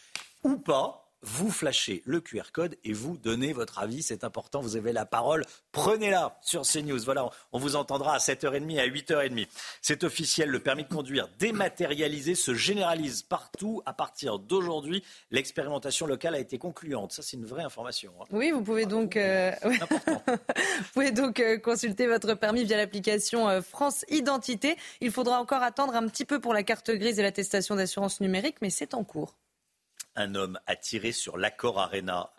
ou 0.42 0.56
pas? 0.56 1.01
Vous 1.22 1.50
flashez 1.50 2.02
le 2.04 2.20
QR 2.20 2.52
code 2.52 2.76
et 2.84 2.92
vous 2.92 3.16
donnez 3.16 3.52
votre 3.52 3.78
avis. 3.78 4.02
C'est 4.02 4.24
important, 4.24 4.60
vous 4.60 4.76
avez 4.76 4.92
la 4.92 5.06
parole. 5.06 5.44
Prenez-la 5.72 6.38
sur 6.42 6.62
CNews. 6.62 6.98
Voilà, 7.04 7.30
on 7.52 7.58
vous 7.58 7.76
entendra 7.76 8.14
à 8.14 8.18
7h30, 8.18 8.80
à 8.80 8.86
8h30. 8.86 9.46
C'est 9.80 10.04
officiel, 10.04 10.50
le 10.50 10.60
permis 10.60 10.84
de 10.84 10.88
conduire 10.88 11.28
dématérialisé 11.38 12.34
se 12.34 12.54
généralise 12.54 13.22
partout 13.22 13.82
à 13.86 13.92
partir 13.92 14.38
d'aujourd'hui. 14.38 15.02
L'expérimentation 15.30 16.06
locale 16.06 16.34
a 16.34 16.38
été 16.38 16.58
concluante. 16.58 17.12
Ça, 17.12 17.22
c'est 17.22 17.36
une 17.36 17.46
vraie 17.46 17.64
information. 17.64 18.12
Hein. 18.20 18.24
Oui, 18.30 18.50
vous 18.50 18.62
pouvez 18.62 18.86
donc, 18.86 19.16
euh, 19.16 19.52
vous 19.64 20.92
pouvez 20.94 21.12
donc 21.12 21.40
euh, 21.40 21.58
consulter 21.58 22.06
votre 22.06 22.34
permis 22.34 22.64
via 22.64 22.76
l'application 22.76 23.48
euh, 23.48 23.60
France 23.60 24.04
Identité. 24.08 24.76
Il 25.00 25.10
faudra 25.10 25.40
encore 25.40 25.62
attendre 25.62 25.94
un 25.94 26.06
petit 26.08 26.24
peu 26.24 26.40
pour 26.40 26.52
la 26.52 26.62
carte 26.62 26.90
grise 26.90 27.18
et 27.18 27.22
l'attestation 27.22 27.76
d'assurance 27.76 28.20
numérique, 28.20 28.56
mais 28.60 28.70
c'est 28.70 28.94
en 28.94 29.04
cours 29.04 29.36
un 30.16 30.34
homme 30.34 30.58
a 30.66 30.76
tiré 30.76 31.12
sur 31.12 31.38
l'accord 31.38 31.80
Arena 31.80 32.32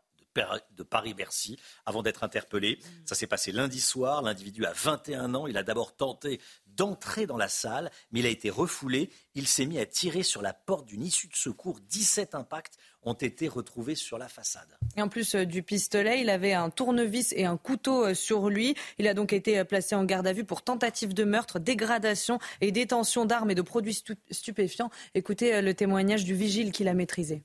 de 0.75 0.83
Paris-Bercy 0.83 1.57
avant 1.85 2.01
d'être 2.01 2.23
interpellé. 2.23 2.79
Ça 3.05 3.15
s'est 3.15 3.27
passé 3.27 3.51
lundi 3.51 3.79
soir. 3.79 4.21
L'individu 4.21 4.65
a 4.65 4.73
21 4.73 5.35
ans. 5.35 5.47
Il 5.47 5.57
a 5.57 5.63
d'abord 5.63 5.95
tenté 5.95 6.39
d'entrer 6.65 7.27
dans 7.27 7.37
la 7.37 7.49
salle, 7.49 7.91
mais 8.11 8.21
il 8.21 8.25
a 8.25 8.29
été 8.29 8.49
refoulé. 8.49 9.11
Il 9.35 9.47
s'est 9.47 9.67
mis 9.67 9.77
à 9.77 9.85
tirer 9.85 10.23
sur 10.23 10.41
la 10.41 10.53
porte 10.53 10.87
d'une 10.87 11.03
issue 11.03 11.27
de 11.27 11.35
secours. 11.35 11.79
17 11.81 12.33
impacts 12.33 12.77
ont 13.03 13.13
été 13.13 13.47
retrouvés 13.47 13.95
sur 13.95 14.17
la 14.17 14.27
façade. 14.27 14.77
Et 14.95 15.01
en 15.01 15.07
plus 15.07 15.35
euh, 15.35 15.45
du 15.45 15.61
pistolet, 15.61 16.21
il 16.21 16.29
avait 16.29 16.53
un 16.53 16.71
tournevis 16.71 17.31
et 17.33 17.45
un 17.45 17.57
couteau 17.57 18.05
euh, 18.05 18.13
sur 18.15 18.49
lui. 18.49 18.75
Il 18.97 19.07
a 19.07 19.13
donc 19.13 19.33
été 19.33 19.59
euh, 19.59 19.65
placé 19.65 19.93
en 19.93 20.03
garde 20.03 20.25
à 20.25 20.33
vue 20.33 20.45
pour 20.45 20.63
tentative 20.63 21.13
de 21.13 21.25
meurtre, 21.25 21.59
dégradation 21.59 22.39
et 22.61 22.71
détention 22.71 23.25
d'armes 23.25 23.51
et 23.51 23.55
de 23.55 23.61
produits 23.61 24.01
stupéfiants. 24.31 24.89
Écoutez 25.13 25.61
le 25.61 25.73
témoignage 25.75 26.23
du 26.23 26.33
vigile 26.33 26.71
qui 26.71 26.83
l'a 26.83 26.93
maîtrisé. 26.93 27.43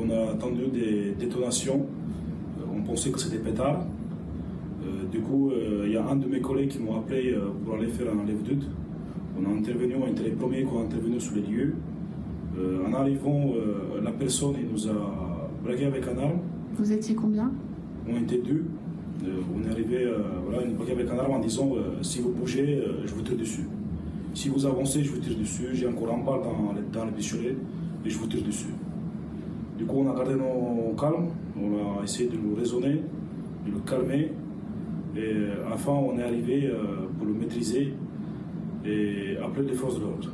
On 0.00 0.10
a 0.10 0.32
entendu 0.32 0.66
des 0.72 1.14
détonations. 1.16 1.86
On 2.68 2.82
pensait 2.82 3.10
que 3.10 3.20
c'était 3.20 3.38
pétard. 3.38 3.86
Du 5.12 5.20
coup, 5.20 5.52
il 5.84 5.92
y 5.92 5.96
a 5.96 6.04
un 6.04 6.16
de 6.16 6.26
mes 6.26 6.40
collègues 6.40 6.70
qui 6.70 6.80
m'ont 6.80 6.98
appelé 6.98 7.32
pour 7.64 7.76
aller 7.76 7.86
faire 7.86 8.08
un 8.12 8.18
enlève 8.18 8.42
doute. 8.42 8.68
On 9.38 9.48
a 9.48 9.56
intervenu, 9.56 9.94
on 10.02 10.08
était 10.08 10.24
les 10.24 10.32
premiers 10.32 10.62
qui 10.62 10.66
ont 10.66 10.82
intervenu 10.82 11.20
sur 11.20 11.36
les 11.36 11.42
lieux. 11.42 11.74
Euh, 12.58 12.88
en 12.88 12.92
arrivant, 12.92 13.52
euh, 13.54 14.00
la 14.02 14.10
personne 14.10 14.54
nous 14.68 14.88
a 14.88 14.94
braqué 15.62 15.84
avec 15.84 16.02
un 16.08 16.18
arme. 16.18 16.40
Vous 16.76 16.90
étiez 16.90 17.14
combien? 17.14 17.52
On 18.08 18.16
était 18.20 18.38
deux. 18.38 18.64
Euh, 19.24 19.28
on 19.54 19.62
est 19.64 19.70
arrivé, 19.70 20.08
voilà, 20.44 20.64
il 20.64 20.74
nous 20.74 20.82
avec 20.82 21.08
un 21.08 21.18
arme 21.18 21.34
en 21.34 21.38
disant 21.38 21.70
si 22.02 22.20
vous 22.20 22.30
bougez, 22.30 22.82
je 23.06 23.14
vous 23.14 23.22
tire 23.22 23.36
dessus. 23.36 23.68
Si 24.34 24.48
vous 24.48 24.66
avancez, 24.66 25.04
je 25.04 25.12
vous 25.12 25.18
tire 25.18 25.38
dessus. 25.38 25.68
J'ai 25.72 25.86
encore 25.86 26.12
un 26.12 26.18
balle 26.18 26.40
dans, 26.42 26.98
dans 26.98 27.04
le 27.06 27.12
pistolet 27.12 27.56
et 28.04 28.10
je 28.10 28.18
vous 28.18 28.26
tire 28.26 28.42
dessus. 28.42 28.74
Du 29.76 29.84
coup, 29.86 29.98
on 29.98 30.10
a 30.10 30.14
gardé 30.14 30.34
nos 30.34 30.94
calmes, 30.98 31.30
on 31.60 32.00
a 32.00 32.04
essayé 32.04 32.28
de 32.28 32.36
le 32.36 32.54
raisonner, 32.56 33.00
de 33.66 33.72
le 33.72 33.80
calmer. 33.86 34.30
Et 35.16 35.34
enfin, 35.72 35.92
on 35.92 36.18
est 36.18 36.22
arrivé 36.22 36.70
pour 37.16 37.26
le 37.26 37.34
maîtriser 37.34 37.92
et 38.84 39.36
appeler 39.42 39.68
les 39.68 39.74
forces 39.74 39.96
de 39.96 40.00
l'ordre 40.02 40.30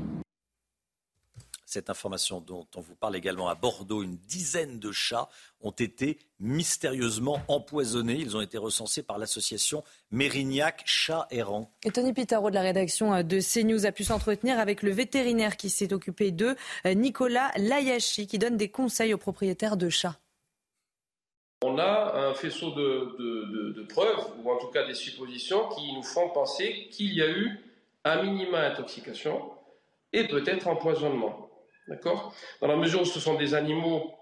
cette 1.70 1.88
information 1.88 2.40
dont 2.40 2.66
on 2.74 2.80
vous 2.80 2.96
parle 2.96 3.14
également 3.14 3.48
à 3.48 3.54
Bordeaux, 3.54 4.02
une 4.02 4.16
dizaine 4.16 4.80
de 4.80 4.90
chats 4.90 5.28
ont 5.60 5.70
été 5.70 6.18
mystérieusement 6.40 7.40
empoisonnés. 7.46 8.14
Ils 8.14 8.36
ont 8.36 8.40
été 8.40 8.58
recensés 8.58 9.02
par 9.02 9.18
l'association 9.18 9.84
Mérignac 10.10 10.82
Chats 10.84 11.28
Errants. 11.30 11.70
Et 11.84 11.92
Tony 11.92 12.12
Pitaro 12.12 12.50
de 12.50 12.54
la 12.54 12.62
rédaction 12.62 13.22
de 13.22 13.38
CNews 13.40 13.86
a 13.86 13.92
pu 13.92 14.02
s'entretenir 14.02 14.58
avec 14.58 14.82
le 14.82 14.90
vétérinaire 14.90 15.56
qui 15.56 15.70
s'est 15.70 15.92
occupé 15.92 16.32
d'eux, 16.32 16.56
Nicolas 16.84 17.52
Layachi, 17.56 18.26
qui 18.26 18.38
donne 18.38 18.56
des 18.56 18.70
conseils 18.70 19.14
aux 19.14 19.18
propriétaires 19.18 19.76
de 19.76 19.88
chats. 19.88 20.18
On 21.62 21.78
a 21.78 22.16
un 22.16 22.34
faisceau 22.34 22.70
de, 22.70 23.74
de, 23.76 23.82
preuves, 23.82 24.26
ou 24.42 24.50
en 24.50 24.56
tout 24.56 24.68
cas 24.68 24.86
des 24.86 24.94
suppositions, 24.94 25.68
qui 25.68 25.92
nous 25.92 26.02
font 26.02 26.30
penser 26.30 26.88
qu'il 26.90 27.12
y 27.12 27.22
a 27.22 27.28
eu 27.28 27.60
un 28.04 28.22
minima 28.22 28.60
intoxication 28.60 29.50
et 30.12 30.26
peut-être 30.26 30.68
empoisonnement. 30.68 31.49
D'accord? 31.90 32.32
Dans 32.60 32.68
la 32.68 32.76
mesure 32.76 33.02
où 33.02 33.04
ce 33.04 33.18
sont 33.18 33.34
des 33.34 33.52
animaux 33.54 34.14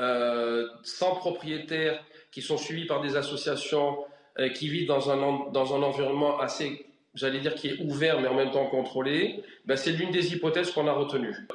euh, 0.00 0.68
sans 0.82 1.14
propriétaire 1.14 2.04
qui 2.32 2.42
sont 2.42 2.58
suivis 2.58 2.84
par 2.84 3.00
des 3.00 3.16
associations 3.16 4.04
euh, 4.40 4.48
qui 4.48 4.68
vivent 4.68 4.88
dans 4.88 5.08
un, 5.10 5.50
dans 5.52 5.74
un 5.74 5.82
environnement 5.82 6.40
assez, 6.40 6.84
j'allais 7.14 7.38
dire, 7.38 7.54
qui 7.54 7.68
est 7.68 7.80
ouvert 7.80 8.20
mais 8.20 8.26
en 8.26 8.34
même 8.34 8.50
temps 8.50 8.66
contrôlé, 8.66 9.44
ben 9.66 9.76
c'est 9.76 9.92
l'une 9.92 10.10
des 10.10 10.32
hypothèses 10.32 10.72
qu'on 10.72 10.88
a 10.88 10.92
retenues. 10.92 11.46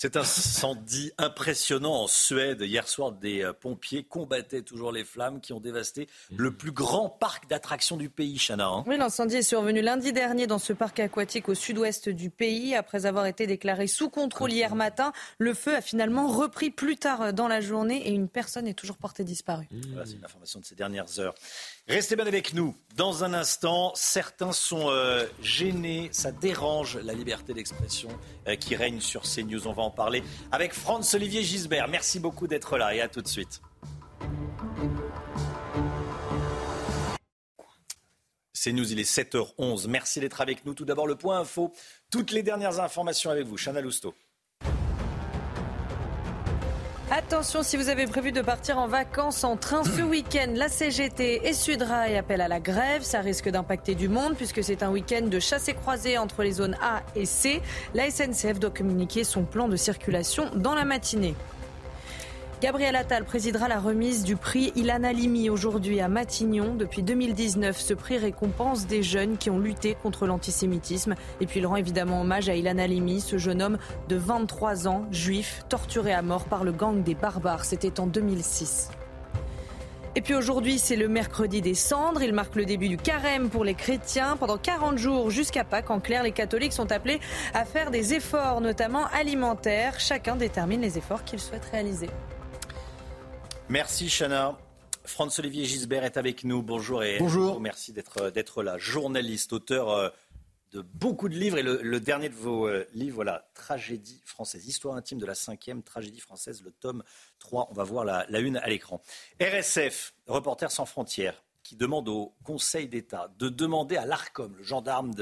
C'est 0.00 0.16
un 0.16 0.20
incendie 0.20 1.10
impressionnant 1.18 2.04
en 2.04 2.06
Suède. 2.06 2.60
Hier 2.60 2.86
soir, 2.86 3.10
des 3.10 3.42
euh, 3.42 3.52
pompiers 3.52 4.04
combattaient 4.04 4.62
toujours 4.62 4.92
les 4.92 5.02
flammes 5.02 5.40
qui 5.40 5.52
ont 5.52 5.58
dévasté 5.58 6.06
le 6.30 6.52
plus 6.52 6.70
grand 6.70 7.08
parc 7.08 7.48
d'attractions 7.48 7.96
du 7.96 8.08
pays, 8.08 8.38
Chana. 8.38 8.68
Hein. 8.68 8.84
oui, 8.86 8.96
l'incendie 8.96 9.34
est 9.36 9.42
survenu 9.42 9.82
lundi 9.82 10.12
dernier 10.12 10.46
dans 10.46 10.60
ce 10.60 10.72
parc 10.72 11.00
aquatique 11.00 11.48
au 11.48 11.54
sud-ouest 11.54 12.08
du 12.10 12.30
pays. 12.30 12.76
Après 12.76 13.06
avoir 13.06 13.26
été 13.26 13.48
déclaré 13.48 13.88
sous 13.88 14.08
contrôle 14.08 14.52
hier 14.52 14.76
matin, 14.76 15.12
le 15.38 15.52
feu 15.52 15.74
a 15.74 15.80
finalement 15.80 16.28
repris 16.28 16.70
plus 16.70 16.96
tard 16.96 17.32
dans 17.32 17.48
la 17.48 17.60
journée 17.60 18.06
et 18.06 18.12
une 18.12 18.28
personne 18.28 18.68
est 18.68 18.74
toujours 18.74 18.98
portée 18.98 19.24
disparue. 19.24 19.66
Voilà, 19.88 20.06
c'est 20.06 20.12
une 20.12 20.24
information 20.24 20.60
de 20.60 20.64
ces 20.64 20.76
dernières 20.76 21.18
heures. 21.18 21.34
Restez 21.88 22.14
bien 22.14 22.26
avec 22.26 22.54
nous. 22.54 22.76
Dans 22.94 23.24
un 23.24 23.34
instant, 23.34 23.92
certains 23.96 24.52
sont 24.52 24.90
euh, 24.90 25.26
gênés, 25.42 26.08
ça 26.12 26.30
dérange 26.30 26.98
la 26.98 27.14
liberté 27.14 27.52
d'expression 27.52 28.10
euh, 28.46 28.54
qui 28.54 28.76
règne 28.76 29.00
sur 29.00 29.26
ces 29.26 29.42
news. 29.42 29.66
On 29.66 29.72
va 29.72 29.82
en 29.82 29.87
parler 29.90 30.22
avec 30.52 30.72
Franz-Olivier 30.72 31.42
Gisbert. 31.42 31.88
Merci 31.88 32.20
beaucoup 32.20 32.46
d'être 32.46 32.78
là 32.78 32.94
et 32.94 33.00
à 33.00 33.08
tout 33.08 33.22
de 33.22 33.28
suite. 33.28 33.60
C'est 38.52 38.72
News, 38.72 38.90
il 38.92 38.98
est 38.98 39.08
7h11. 39.08 39.86
Merci 39.88 40.18
d'être 40.18 40.40
avec 40.40 40.66
nous. 40.66 40.74
Tout 40.74 40.84
d'abord, 40.84 41.06
le 41.06 41.14
point 41.14 41.38
info. 41.38 41.72
Toutes 42.10 42.32
les 42.32 42.42
dernières 42.42 42.80
informations 42.80 43.30
avec 43.30 43.46
vous. 43.46 43.56
Chana 43.56 43.80
Lousteau. 43.80 44.14
Attention, 47.10 47.62
si 47.62 47.78
vous 47.78 47.88
avez 47.88 48.06
prévu 48.06 48.32
de 48.32 48.42
partir 48.42 48.76
en 48.76 48.86
vacances 48.86 49.42
en 49.42 49.56
train 49.56 49.82
ce 49.82 50.02
week-end, 50.10 50.52
la 50.54 50.68
CGT 50.68 51.48
et 51.48 51.54
Sudrail 51.54 52.14
appellent 52.18 52.42
à 52.42 52.48
la 52.48 52.60
grève. 52.60 53.00
Ça 53.02 53.20
risque 53.20 53.48
d'impacter 53.48 53.94
du 53.94 54.10
monde 54.10 54.34
puisque 54.36 54.62
c'est 54.62 54.82
un 54.82 54.90
week-end 54.90 55.26
de 55.26 55.40
chasse 55.40 55.68
et 55.68 55.74
croisée 55.74 56.18
entre 56.18 56.42
les 56.42 56.52
zones 56.52 56.76
A 56.82 57.00
et 57.16 57.24
C. 57.24 57.62
La 57.94 58.10
SNCF 58.10 58.60
doit 58.60 58.70
communiquer 58.70 59.24
son 59.24 59.44
plan 59.44 59.68
de 59.68 59.76
circulation 59.76 60.50
dans 60.54 60.74
la 60.74 60.84
matinée. 60.84 61.34
Gabriel 62.60 62.96
Attal 62.96 63.24
présidera 63.24 63.68
la 63.68 63.78
remise 63.78 64.24
du 64.24 64.34
prix 64.34 64.72
Ilan 64.74 65.04
Halimi 65.04 65.48
aujourd'hui 65.48 66.00
à 66.00 66.08
Matignon. 66.08 66.74
Depuis 66.74 67.04
2019, 67.04 67.78
ce 67.78 67.94
prix 67.94 68.18
récompense 68.18 68.88
des 68.88 69.04
jeunes 69.04 69.38
qui 69.38 69.48
ont 69.48 69.60
lutté 69.60 69.96
contre 70.02 70.26
l'antisémitisme. 70.26 71.14
Et 71.40 71.46
puis 71.46 71.60
il 71.60 71.66
rend 71.68 71.76
évidemment 71.76 72.22
hommage 72.22 72.48
à 72.48 72.56
Ilan 72.56 72.78
Halimi, 72.78 73.20
ce 73.20 73.38
jeune 73.38 73.62
homme 73.62 73.78
de 74.08 74.16
23 74.16 74.88
ans, 74.88 75.06
juif, 75.12 75.62
torturé 75.68 76.12
à 76.12 76.20
mort 76.20 76.46
par 76.46 76.64
le 76.64 76.72
gang 76.72 77.04
des 77.04 77.14
barbares. 77.14 77.64
C'était 77.64 78.00
en 78.00 78.08
2006. 78.08 78.90
Et 80.16 80.20
puis 80.20 80.34
aujourd'hui, 80.34 80.80
c'est 80.80 80.96
le 80.96 81.06
mercredi 81.06 81.60
des 81.60 81.74
cendres. 81.74 82.22
Il 82.22 82.32
marque 82.32 82.56
le 82.56 82.64
début 82.64 82.88
du 82.88 82.96
carême 82.96 83.50
pour 83.50 83.62
les 83.62 83.74
chrétiens. 83.74 84.36
Pendant 84.36 84.58
40 84.58 84.98
jours 84.98 85.30
jusqu'à 85.30 85.62
Pâques, 85.62 85.90
en 85.90 86.00
clair, 86.00 86.24
les 86.24 86.32
catholiques 86.32 86.72
sont 86.72 86.90
appelés 86.90 87.20
à 87.54 87.64
faire 87.64 87.92
des 87.92 88.14
efforts, 88.14 88.60
notamment 88.60 89.06
alimentaires. 89.16 90.00
Chacun 90.00 90.34
détermine 90.34 90.80
les 90.80 90.98
efforts 90.98 91.22
qu'il 91.22 91.38
souhaite 91.38 91.66
réaliser. 91.66 92.08
Merci 93.70 94.08
Chana. 94.08 94.56
Franz-Olivier 95.04 95.66
Gisbert 95.66 96.02
est 96.02 96.16
avec 96.16 96.42
nous. 96.42 96.62
Bonjour 96.62 97.04
et 97.04 97.18
Bonjour. 97.18 97.60
merci 97.60 97.92
d'être 97.92 98.62
là. 98.62 98.78
Journaliste, 98.78 99.52
auteur 99.52 99.90
euh, 99.90 100.08
de 100.72 100.80
beaucoup 100.80 101.28
de 101.28 101.34
livres 101.34 101.58
et 101.58 101.62
le, 101.62 102.00
dernier 102.00 102.30
de 102.30 102.34
vos 102.34 102.66
euh, 102.66 102.86
livres, 102.94 103.16
voilà, 103.16 103.46
Tragédie 103.52 104.22
française, 104.24 104.66
histoire 104.66 104.96
intime 104.96 105.18
de 105.18 105.26
la 105.26 105.34
cinquième 105.34 105.82
tragédie 105.82 106.20
française, 106.20 106.62
le 106.64 106.70
tome 106.70 107.02
3. 107.40 107.68
On 107.70 107.74
va 107.74 107.84
voir 107.84 108.06
la, 108.06 108.24
la 108.30 108.38
une 108.40 108.56
à 108.56 108.68
l'écran. 108.68 109.02
RSF, 109.38 110.14
Reporters 110.26 110.70
sans 110.70 110.86
frontières, 110.86 111.44
qui 111.62 111.76
demande 111.76 112.08
au 112.08 112.34
Conseil 112.44 112.88
d'État 112.88 113.30
de 113.38 113.50
demander 113.50 113.98
à 113.98 114.06
l'ARCOM, 114.06 114.56
le 114.56 114.62
gendarme 114.62 115.12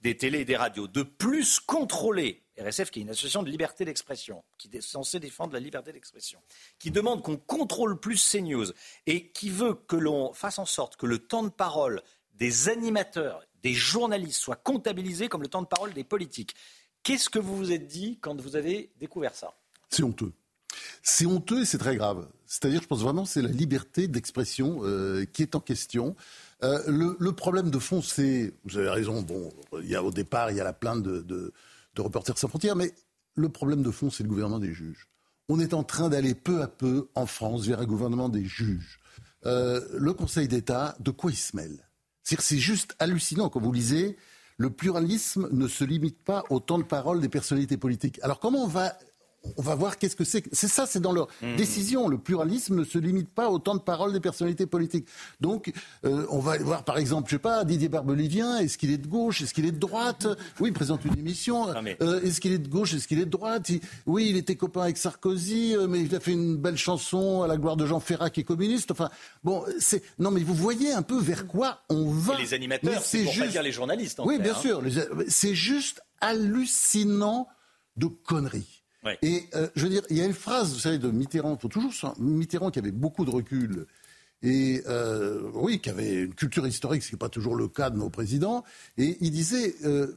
des 0.00 0.16
télés 0.16 0.40
et 0.40 0.44
des 0.44 0.56
radios, 0.56 0.86
de 0.86 1.02
plus 1.02 1.58
contrôler 1.58 2.44
RSF, 2.58 2.90
qui 2.90 3.00
est 3.00 3.02
une 3.02 3.10
association 3.10 3.42
de 3.42 3.50
liberté 3.50 3.84
d'expression, 3.84 4.42
qui 4.58 4.68
est 4.72 4.80
censée 4.80 5.20
défendre 5.20 5.52
la 5.52 5.60
liberté 5.60 5.92
d'expression, 5.92 6.40
qui 6.78 6.90
demande 6.90 7.22
qu'on 7.22 7.36
contrôle 7.36 7.98
plus 7.98 8.30
CNews 8.30 8.72
et 9.06 9.28
qui 9.28 9.50
veut 9.50 9.74
que 9.74 9.96
l'on 9.96 10.32
fasse 10.32 10.58
en 10.58 10.66
sorte 10.66 10.96
que 10.96 11.06
le 11.06 11.18
temps 11.18 11.42
de 11.42 11.48
parole 11.48 12.02
des 12.34 12.68
animateurs, 12.68 13.44
des 13.62 13.74
journalistes 13.74 14.40
soit 14.40 14.56
comptabilisé 14.56 15.28
comme 15.28 15.42
le 15.42 15.48
temps 15.48 15.62
de 15.62 15.66
parole 15.66 15.92
des 15.92 16.04
politiques. 16.04 16.54
Qu'est-ce 17.02 17.30
que 17.30 17.38
vous 17.38 17.56
vous 17.56 17.72
êtes 17.72 17.86
dit 17.86 18.18
quand 18.20 18.40
vous 18.40 18.56
avez 18.56 18.90
découvert 18.98 19.34
ça? 19.34 19.54
C'est 19.88 20.02
honteux. 20.02 20.32
C'est 21.02 21.26
honteux 21.26 21.62
et 21.62 21.64
c'est 21.64 21.78
très 21.78 21.96
grave. 21.96 22.28
C'est-à-dire, 22.46 22.82
je 22.82 22.86
pense 22.86 23.00
vraiment, 23.00 23.24
c'est 23.24 23.42
la 23.42 23.48
liberté 23.48 24.08
d'expression 24.08 24.80
euh, 24.82 25.24
qui 25.32 25.42
est 25.42 25.54
en 25.54 25.60
question. 25.60 26.14
Euh, 26.62 27.16
le, 27.18 27.32
problème 27.32 27.70
de 27.70 27.78
fond, 27.78 28.02
c'est, 28.02 28.52
vous 28.64 28.76
avez 28.76 28.90
raison, 28.90 29.22
bon, 29.22 29.52
il 29.82 29.88
y 29.88 29.96
a 29.96 30.02
au 30.02 30.10
départ, 30.10 30.50
il 30.50 30.56
y 30.56 30.60
a 30.60 30.64
la 30.64 30.72
plainte 30.72 31.02
de, 31.02 31.22
de, 31.22 31.52
Reporters 32.00 32.38
sans 32.38 32.48
frontières, 32.48 32.76
mais 32.76 32.92
le 33.34 33.48
problème 33.48 33.82
de 33.82 33.90
fond, 33.90 34.10
c'est 34.10 34.22
le 34.22 34.28
gouvernement 34.28 34.58
des 34.58 34.72
juges. 34.72 35.08
On 35.48 35.60
est 35.60 35.74
en 35.74 35.82
train 35.82 36.08
d'aller 36.08 36.34
peu 36.34 36.62
à 36.62 36.68
peu 36.68 37.08
en 37.14 37.26
France 37.26 37.66
vers 37.66 37.80
un 37.80 37.86
gouvernement 37.86 38.28
des 38.28 38.44
juges. 38.44 39.00
Euh, 39.46 39.80
le 39.98 40.12
Conseil 40.12 40.48
d'État, 40.48 40.96
de 41.00 41.10
quoi 41.10 41.30
il 41.30 41.36
se 41.36 41.56
mêle? 41.56 41.88
C'est 42.22 42.58
juste 42.58 42.94
hallucinant 42.98 43.48
quand 43.48 43.60
vous 43.60 43.72
lisez. 43.72 44.16
Le 44.58 44.70
pluralisme 44.70 45.48
ne 45.50 45.66
se 45.66 45.84
limite 45.84 46.22
pas 46.22 46.44
au 46.50 46.60
temps 46.60 46.78
de 46.78 46.84
parole 46.84 47.20
des 47.20 47.28
personnalités 47.28 47.78
politiques. 47.78 48.20
Alors 48.22 48.38
comment 48.38 48.62
on 48.62 48.68
va 48.68 48.96
on 49.56 49.62
va 49.62 49.74
voir 49.74 49.96
qu'est-ce 49.98 50.16
que 50.16 50.24
c'est. 50.24 50.42
C'est 50.52 50.68
ça, 50.68 50.86
c'est 50.86 51.00
dans 51.00 51.12
leur 51.12 51.28
Mmh. 51.42 51.56
décision. 51.56 52.08
Le 52.08 52.18
pluralisme 52.18 52.76
ne 52.76 52.84
se 52.84 52.98
limite 52.98 53.30
pas 53.30 53.48
au 53.50 53.58
temps 53.58 53.74
de 53.74 53.80
parole 53.80 54.12
des 54.12 54.20
personnalités 54.20 54.66
politiques. 54.66 55.06
Donc, 55.40 55.72
euh, 56.04 56.26
on 56.30 56.38
va 56.40 56.58
voir, 56.58 56.84
par 56.84 56.98
exemple, 56.98 57.30
je 57.30 57.36
sais 57.36 57.40
pas, 57.40 57.64
Didier 57.64 57.88
Barbelivien, 57.88 58.58
est-ce 58.58 58.76
qu'il 58.76 58.90
est 58.90 58.98
de 58.98 59.06
gauche, 59.06 59.40
est-ce 59.42 59.54
qu'il 59.54 59.64
est 59.64 59.72
de 59.72 59.78
droite? 59.78 60.26
Oui, 60.60 60.68
il 60.70 60.72
présente 60.74 61.04
une 61.04 61.18
émission. 61.18 61.68
Euh, 62.02 62.20
est-ce 62.22 62.40
qu'il 62.40 62.52
est 62.52 62.58
de 62.58 62.68
gauche, 62.68 62.92
est-ce 62.94 63.08
qu'il 63.08 63.18
est 63.18 63.24
de 63.24 63.30
droite? 63.30 63.68
Il- 63.70 63.80
Oui, 64.06 64.26
il 64.28 64.36
était 64.36 64.56
copain 64.56 64.82
avec 64.82 64.96
Sarkozy, 64.98 65.74
euh, 65.74 65.86
mais 65.88 66.00
il 66.02 66.14
a 66.14 66.20
fait 66.20 66.32
une 66.32 66.56
belle 66.56 66.76
chanson 66.76 67.42
à 67.42 67.46
la 67.48 67.56
gloire 67.56 67.76
de 67.76 67.86
Jean 67.86 68.00
Ferrat 68.00 68.30
qui 68.30 68.40
est 68.40 68.44
communiste. 68.44 68.90
Enfin, 68.90 69.08
bon, 69.42 69.64
c'est 69.78 70.02
non, 70.18 70.30
mais 70.30 70.40
vous 70.42 70.54
voyez 70.54 70.92
un 70.92 71.02
peu 71.02 71.18
vers 71.18 71.46
quoi 71.46 71.80
on 71.88 72.10
va. 72.10 72.34
Et 72.38 72.42
les 72.42 72.54
animateurs, 72.54 72.92
Mais 72.92 72.98
c'est 73.02 73.24
pour 73.24 73.34
pas 73.38 73.46
dire 73.46 73.62
les 73.62 73.72
journalistes, 73.72 74.20
en 74.20 74.26
oui, 74.26 74.36
clair, 74.38 74.60
bien 74.60 74.72
hein. 74.76 74.90
sûr. 74.90 75.04
C'est 75.28 75.54
juste 75.54 76.02
hallucinant 76.20 77.48
de 77.96 78.06
conneries. 78.06 78.79
Ouais. 79.04 79.18
Et 79.22 79.44
euh, 79.54 79.68
je 79.74 79.84
veux 79.84 79.88
dire, 79.88 80.02
il 80.10 80.16
y 80.18 80.20
a 80.20 80.26
une 80.26 80.34
phrase, 80.34 80.72
vous 80.74 80.78
savez, 80.80 80.98
de 80.98 81.10
Mitterrand, 81.10 81.56
faut 81.56 81.68
toujours 81.68 81.92
Mitterrand 82.18 82.70
qui 82.70 82.78
avait 82.78 82.92
beaucoup 82.92 83.24
de 83.24 83.30
recul 83.30 83.86
et 84.42 84.82
euh, 84.88 85.50
oui, 85.54 85.80
qui 85.80 85.90
avait 85.90 86.22
une 86.24 86.34
culture 86.34 86.66
historique, 86.66 87.02
ce 87.02 87.08
qui 87.08 87.14
n'est 87.14 87.18
pas 87.18 87.28
toujours 87.28 87.54
le 87.56 87.68
cas 87.68 87.90
de 87.90 87.96
nos 87.98 88.10
présidents. 88.10 88.64
Et 88.98 89.16
il 89.20 89.30
disait, 89.30 89.74
euh, 89.84 90.16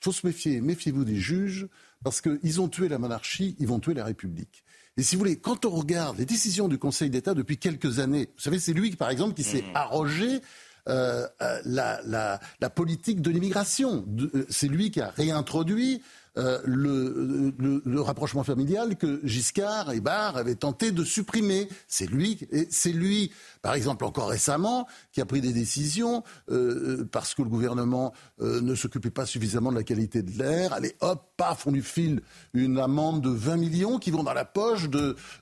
faut 0.00 0.12
se 0.12 0.26
méfier, 0.26 0.60
méfiez-vous 0.60 1.04
des 1.04 1.16
juges 1.16 1.66
parce 2.02 2.20
qu'ils 2.20 2.60
ont 2.60 2.68
tué 2.68 2.88
la 2.88 2.98
monarchie, 2.98 3.56
ils 3.58 3.66
vont 3.66 3.80
tuer 3.80 3.94
la 3.94 4.04
République. 4.04 4.64
Et 4.96 5.02
si 5.02 5.16
vous 5.16 5.20
voulez, 5.20 5.36
quand 5.38 5.64
on 5.64 5.70
regarde 5.70 6.18
les 6.18 6.26
décisions 6.26 6.68
du 6.68 6.78
Conseil 6.78 7.10
d'État 7.10 7.34
depuis 7.34 7.58
quelques 7.58 7.98
années, 7.98 8.28
vous 8.36 8.42
savez, 8.42 8.58
c'est 8.60 8.72
lui, 8.72 8.94
par 8.94 9.10
exemple, 9.10 9.34
qui 9.34 9.42
s'est 9.42 9.64
arrogé 9.74 10.40
euh, 10.88 11.26
la, 11.64 12.00
la- 12.04 12.38
la 12.60 12.70
politique 12.70 13.20
de 13.22 13.30
l'immigration. 13.30 14.04
C'est 14.50 14.68
lui 14.68 14.90
qui 14.92 15.00
a 15.00 15.08
réintroduit 15.10 16.00
euh, 16.36 16.60
le, 16.64 17.54
le- 17.84 18.00
rapprochement 18.00 18.44
familial 18.44 18.96
que 18.96 19.20
Giscard 19.24 19.92
et 19.92 20.00
Barre 20.00 20.36
avaient 20.36 20.54
tenté 20.56 20.92
de 20.92 21.04
supprimer. 21.04 21.68
C'est 21.88 22.06
lui, 22.06 22.40
c'est 22.70 22.92
lui, 22.92 23.32
par 23.62 23.74
exemple, 23.74 24.04
encore 24.04 24.28
récemment, 24.28 24.86
qui 25.12 25.20
a 25.20 25.26
pris 25.26 25.40
des 25.40 25.52
décisions 25.52 26.22
euh, 26.50 27.00
euh, 27.00 27.08
parce 27.10 27.34
que 27.34 27.42
le 27.42 27.48
gouvernement 27.48 28.12
ne 28.40 28.74
s'occupait 28.74 29.10
pas 29.10 29.26
suffisamment 29.26 29.70
de 29.70 29.76
la 29.76 29.84
qualité 29.84 30.22
de 30.22 30.36
l'air. 30.38 30.72
Allez, 30.72 30.96
hop, 31.00 31.33
paf, 31.36 31.66
on 31.66 31.72
lui 31.72 31.82
file 31.82 32.20
une 32.52 32.78
amende 32.78 33.22
de 33.22 33.30
20 33.30 33.56
millions 33.56 33.98
qui 33.98 34.10
vont 34.10 34.22
dans 34.22 34.34
la 34.34 34.44
poche 34.44 34.88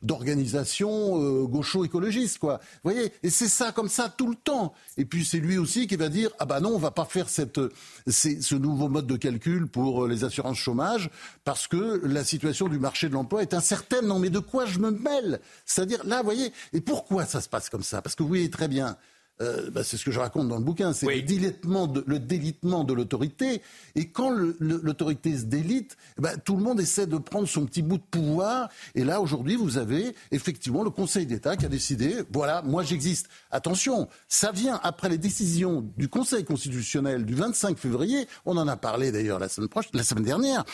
d'organisations 0.03 1.21
euh, 1.21 1.47
gaucho-écologistes, 1.47 2.39
quoi. 2.39 2.61
Vous 2.83 2.91
voyez, 2.91 3.13
et 3.23 3.31
c'est 3.31 3.49
ça 3.49 3.73
comme 3.73 3.89
ça 3.89 4.09
tout 4.09 4.29
le 4.29 4.37
temps. 4.37 4.73
Et 4.97 5.05
puis 5.05 5.25
c'est 5.25 5.39
lui 5.39 5.59
aussi 5.59 5.87
qui 5.87 5.97
va 5.97 6.09
dire 6.09 6.31
ah 6.39 6.47
bah 6.47 6.61
non, 6.61 6.71
on 6.71 6.79
va 6.79 6.91
pas 6.91 7.05
faire 7.05 7.29
cette 7.29 7.61
ce 8.09 8.55
nouveau 8.55 8.89
mode 8.89 9.07
de 9.07 9.17
calcul 9.17 9.67
pour 9.67 10.05
euh, 10.05 10.09
les 10.09 10.25
assurances 10.25 10.59
chômage 10.59 11.11
parce 11.45 11.67
que 11.67 12.01
la 12.05 12.25
situation 12.25 12.69
du 12.69 12.79
marché 12.79 13.09
de 13.09 13.15
l'emploi 13.15 13.43
est 13.43 13.55
incertaine. 13.55 14.07
Non, 14.07 14.19
mais 14.19 14.31
de 14.31 14.39
quoi 14.39 14.67
je 14.67 14.79
me 14.79 14.91
mêle? 14.91 15.41
C'est-à-dire 15.65 16.05
là, 16.05 16.19
vous 16.19 16.25
voyez, 16.25 16.53
et 16.73 16.81
pourquoi 16.81 17.27
ça 17.27 17.41
se 17.41 17.49
passe 17.49 17.69
comme 17.69 17.83
ça? 17.83 18.03
Parce 18.03 18.15
que 18.15 18.23
vous 18.23 18.29
voyez 18.29 18.51
très 18.51 18.69
bien. 18.69 18.97
Euh, 19.43 19.71
bah, 19.71 19.83
c'est 19.83 19.97
ce 19.97 20.05
que 20.05 20.11
je 20.11 20.21
raconte 20.21 20.49
dans 20.49 20.59
le 20.59 20.65
bouquin, 20.65 20.93
c'est 20.93 21.07
le, 21.07 21.23
délitement 21.23 21.87
de, 21.87 22.05
le 22.07 22.19
délitement 22.19 22.85
de 22.85 22.93
l'autorité. 22.93 23.63
Et 23.95 24.09
quand 24.09 24.31
l'autorité 24.31 25.37
se 25.37 25.45
délite, 25.45 25.97
ben, 26.19 26.39
tout 26.45 26.57
le 26.57 26.63
monde 26.63 26.81
essaie 26.81 27.07
de 27.07 27.19
prendre 27.19 27.49
son 27.49 27.67
petit 27.67 27.83
bout 27.83 27.99
de 27.99 28.03
pouvoir. 28.03 28.69
Et 28.95 29.05
là, 29.05 29.21
aujourd'hui, 29.21 29.57
vous 29.57 29.79
avez 29.79 30.15
effectivement 30.31 30.83
le 30.83 30.91
Conseil 30.91 31.27
d'État 31.27 31.57
qui 31.57 31.67
a 31.67 31.69
décidé, 31.69 32.23
voilà, 32.33 32.63
moi 32.63 32.83
j'existe. 32.83 33.29
Attention, 33.51 34.09
ça 34.29 34.53
vient 34.53 34.81
après 34.83 35.09
les 35.09 35.19
décisions 35.19 35.85
du 35.97 36.09
Conseil 36.09 36.45
constitutionnel 36.45 37.25
du 37.25 37.35
25 37.35 37.79
février, 37.79 38.29
on 38.47 38.57
en 38.57 38.69
a 38.69 38.77
parlé 38.77 39.13
d'ailleurs 39.13 39.39
la 39.39 39.49
semaine 39.49 39.69
prochaine, 39.69 39.93
la 39.95 40.05
semaine 40.05 40.25
dernière, 40.25 40.65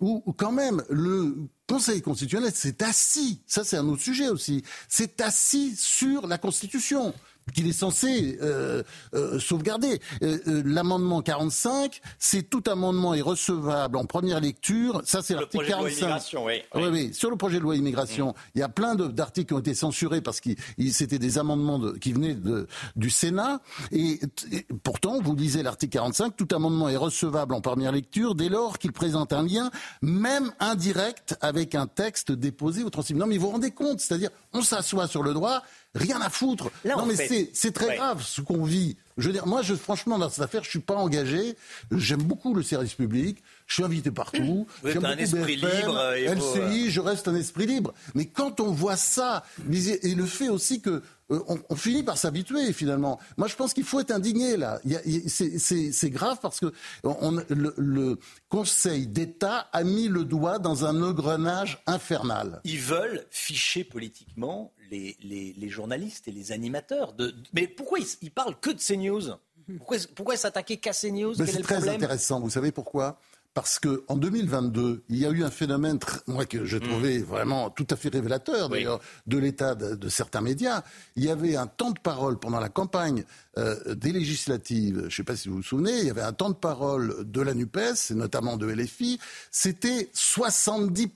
où, 0.00 0.22
où 0.26 0.32
quand 0.32 0.52
même 0.52 0.82
le 0.90 1.36
Conseil 1.68 2.00
constitutionnel 2.00 2.52
s'est 2.54 2.82
assis, 2.82 3.40
ça 3.46 3.64
c'est 3.64 3.76
un 3.76 3.88
autre 3.88 4.02
sujet 4.02 4.28
aussi, 4.28 4.62
s'est 4.88 5.20
assis 5.20 5.74
sur 5.76 6.26
la 6.26 6.38
Constitution 6.38 7.12
qu'il 7.54 7.66
est 7.68 7.72
censé 7.72 8.38
euh, 8.42 8.82
euh, 9.14 9.38
sauvegarder. 9.38 10.00
Euh, 10.22 10.38
euh, 10.48 10.62
L'amendement 10.64 11.22
45, 11.22 12.00
c'est 12.18 12.42
tout 12.50 12.62
amendement 12.66 13.14
est 13.14 13.20
recevable 13.20 13.96
en 13.96 14.04
première 14.04 14.40
lecture. 14.40 15.00
Ça, 15.04 15.22
c'est 15.22 15.34
Le 15.34 15.40
l'article 15.40 15.64
projet 15.64 15.72
de 15.72 15.78
loi 15.78 15.88
45. 15.90 16.00
immigration, 16.06 16.44
oui. 16.44 16.54
Oui, 16.74 16.88
oui, 16.90 17.14
sur 17.14 17.30
le 17.30 17.36
projet 17.36 17.58
de 17.58 17.62
loi 17.62 17.76
immigration, 17.76 18.34
il 18.54 18.60
y 18.60 18.64
a 18.64 18.68
plein 18.68 18.94
d'articles 18.96 19.46
qui 19.48 19.54
ont 19.54 19.58
été 19.60 19.74
censurés 19.74 20.20
parce 20.20 20.40
que 20.40 20.50
c'était 20.90 21.18
des 21.18 21.38
amendements 21.38 21.78
de- 21.78 21.92
qui 21.92 22.12
venaient 22.12 22.34
de, 22.34 22.66
du 22.96 23.10
Sénat. 23.10 23.60
Et, 23.92 24.20
et 24.52 24.66
pourtant, 24.82 25.20
vous 25.20 25.34
lisez 25.36 25.62
l'article 25.62 25.92
45, 25.92 26.36
tout 26.36 26.48
amendement 26.54 26.88
est 26.88 26.96
recevable 26.96 27.54
en 27.54 27.60
première 27.60 27.92
lecture 27.92 28.34
dès 28.34 28.48
lors 28.48 28.78
qu'il 28.78 28.92
présente 28.92 29.32
un 29.32 29.44
lien, 29.46 29.70
même 30.02 30.52
indirect, 30.58 31.36
avec 31.40 31.74
un 31.74 31.86
texte 31.86 32.32
déposé 32.32 32.82
au 32.82 32.90
transcript. 32.90 33.20
Non, 33.20 33.26
mais 33.26 33.38
vous 33.38 33.46
vous 33.46 33.52
rendez 33.52 33.70
compte, 33.70 34.00
c'est-à-dire, 34.00 34.30
on 34.52 34.62
s'assoit 34.62 35.06
sur 35.06 35.22
le 35.22 35.32
droit, 35.32 35.62
rien 35.96 36.20
à 36.20 36.30
foutre. 36.30 36.70
Là, 36.84 36.96
non, 36.96 37.06
mais 37.06 37.14
fait, 37.16 37.50
c'est- 37.52 37.72
très 37.72 37.86
ouais. 37.88 37.96
grave 37.96 38.22
ce 38.22 38.40
qu'on 38.40 38.64
vit. 38.64 38.96
Je 39.18 39.28
veux 39.28 39.32
dire, 39.32 39.46
moi, 39.46 39.62
je, 39.62 39.74
franchement, 39.74 40.18
dans 40.18 40.28
cette 40.28 40.44
affaire, 40.44 40.62
je 40.62 40.68
suis 40.68 40.78
pas 40.78 40.94
engagé. 40.96 41.56
J'aime 41.90 42.22
beaucoup 42.22 42.52
le 42.52 42.62
service 42.62 42.92
public. 42.94 43.42
Je 43.66 43.74
suis 43.74 43.82
invité 43.82 44.10
partout. 44.10 44.66
Vous 44.82 44.88
êtes 44.88 44.92
J'aime 44.94 45.06
un 45.06 45.16
esprit 45.16 45.56
BFM, 45.56 45.80
libre 45.80 46.12
et 46.14 46.34
vous, 46.34 46.56
LCI, 46.56 46.90
je 46.90 47.00
reste 47.00 47.26
un 47.26 47.34
esprit 47.34 47.66
libre. 47.66 47.94
Mais 48.14 48.26
quand 48.26 48.60
on 48.60 48.70
voit 48.72 48.96
ça, 48.96 49.42
et 49.72 50.14
le 50.14 50.26
fait 50.26 50.50
aussi 50.50 50.82
que 50.82 51.02
euh, 51.32 51.40
on, 51.48 51.58
on 51.70 51.74
finit 51.74 52.04
par 52.04 52.16
s'habituer 52.18 52.72
finalement. 52.72 53.18
Moi, 53.36 53.48
je 53.48 53.56
pense 53.56 53.74
qu'il 53.74 53.82
faut 53.82 53.98
être 53.98 54.12
indigné 54.12 54.56
là. 54.56 54.80
C'est- 55.26 56.10
grave 56.10 56.38
parce 56.40 56.60
que 56.60 56.72
on- 57.02 57.40
le, 57.48 57.74
le 57.76 58.18
Conseil 58.48 59.06
d'État 59.08 59.66
a 59.72 59.82
mis 59.82 60.06
le 60.08 60.24
doigt 60.24 60.58
dans 60.60 60.84
un 60.84 61.02
engrenage 61.02 61.82
infernal. 61.86 62.60
Ils 62.64 62.78
veulent 62.78 63.26
ficher 63.30 63.82
politiquement 63.82 64.72
les, 64.90 65.16
les, 65.22 65.54
les 65.56 65.68
journalistes 65.68 66.28
et 66.28 66.32
les 66.32 66.52
animateurs. 66.52 67.12
De, 67.12 67.34
mais 67.52 67.66
pourquoi 67.66 67.98
ils, 67.98 68.06
ils 68.22 68.30
parlent 68.30 68.58
que 68.60 68.70
de 68.70 68.78
CNews? 68.80 69.36
Pourquoi, 69.78 69.96
pourquoi 70.14 70.36
s'attaquer 70.36 70.76
qu'à 70.76 70.92
CNews? 70.92 71.34
C'est 71.34 71.62
très 71.62 71.88
intéressant. 71.88 72.40
Vous 72.40 72.50
savez 72.50 72.72
pourquoi? 72.72 73.18
Parce 73.56 73.78
que 73.78 74.04
en 74.08 74.16
2022, 74.16 75.04
il 75.08 75.16
y 75.16 75.24
a 75.24 75.30
eu 75.30 75.42
un 75.42 75.50
phénomène, 75.50 75.98
moi 76.26 76.44
que 76.44 76.66
j'ai 76.66 76.78
trouvé 76.78 77.20
vraiment 77.20 77.70
tout 77.70 77.86
à 77.88 77.96
fait 77.96 78.10
révélateur 78.10 78.68
d'ailleurs 78.68 79.00
de 79.26 79.38
l'état 79.38 79.74
de, 79.74 79.94
de 79.94 80.08
certains 80.10 80.42
médias. 80.42 80.82
Il 81.16 81.24
y 81.24 81.30
avait 81.30 81.56
un 81.56 81.66
temps 81.66 81.90
de 81.90 81.98
parole 81.98 82.38
pendant 82.38 82.60
la 82.60 82.68
campagne 82.68 83.24
euh, 83.56 83.94
des 83.94 84.12
législatives. 84.12 84.98
Je 85.00 85.04
ne 85.06 85.10
sais 85.10 85.22
pas 85.22 85.36
si 85.36 85.48
vous 85.48 85.56
vous 85.56 85.62
souvenez, 85.62 86.00
il 86.00 86.04
y 86.04 86.10
avait 86.10 86.20
un 86.20 86.34
temps 86.34 86.50
de 86.50 86.54
parole 86.54 87.24
de 87.24 87.40
la 87.40 87.54
Nupes, 87.54 87.78
et 88.10 88.14
notamment 88.14 88.58
de 88.58 88.66
LFI. 88.66 89.18
C'était 89.50 90.10
70 90.12 91.08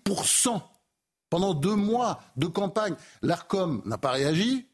pendant 1.30 1.54
deux 1.54 1.74
mois 1.76 2.20
de 2.36 2.46
campagne. 2.46 2.94
L'Arcom 3.22 3.80
n'a 3.86 3.96
pas 3.98 4.10
réagi. 4.10 4.66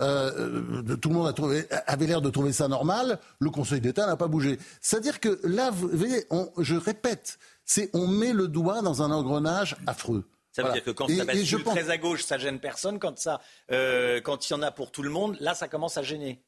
Euh, 0.00 0.82
euh, 0.88 0.96
tout 0.96 1.10
le 1.10 1.14
monde 1.14 1.28
a 1.28 1.32
trouvé, 1.32 1.64
avait 1.86 2.06
l'air 2.06 2.20
de 2.20 2.28
trouver 2.30 2.52
ça 2.52 2.66
normal. 2.66 3.20
Le 3.38 3.50
Conseil 3.50 3.80
d'État 3.80 4.06
n'a 4.06 4.16
pas 4.16 4.26
bougé. 4.26 4.58
C'est-à-dire 4.80 5.20
que 5.20 5.40
là, 5.44 5.70
vous 5.70 5.88
voyez, 5.92 6.24
on- 6.30 6.50
je 6.58 6.74
répète, 6.74 7.38
c'est 7.64 7.88
on 7.94 8.08
met 8.08 8.32
le 8.32 8.48
doigt 8.48 8.82
dans 8.82 9.02
un 9.02 9.12
engrenage 9.12 9.76
affreux. 9.86 10.24
Ça 10.50 10.62
veut 10.62 10.68
Voilà. 10.68 10.80
dire 10.80 10.84
que 10.84 10.90
quand 10.90 11.08
Et- 11.08 11.16
ça 11.18 11.22
je 11.22 11.26
bascule 11.38 11.62
pense- 11.64 11.74
très 11.74 11.90
à 11.90 11.98
gauche, 11.98 12.24
ça 12.24 12.36
gêne 12.36 12.58
personne. 12.58 12.98
Quand, 12.98 13.16
ça, 13.18 13.40
euh, 13.70 14.20
quand 14.20 14.50
il 14.50 14.52
y 14.52 14.56
en 14.56 14.62
a 14.62 14.70
pour 14.72 14.90
tout 14.90 15.02
le 15.02 15.10
monde, 15.10 15.36
là, 15.40 15.54
ça 15.54 15.68
commence 15.68 15.96
à 15.96 16.02
gêner. 16.02 16.42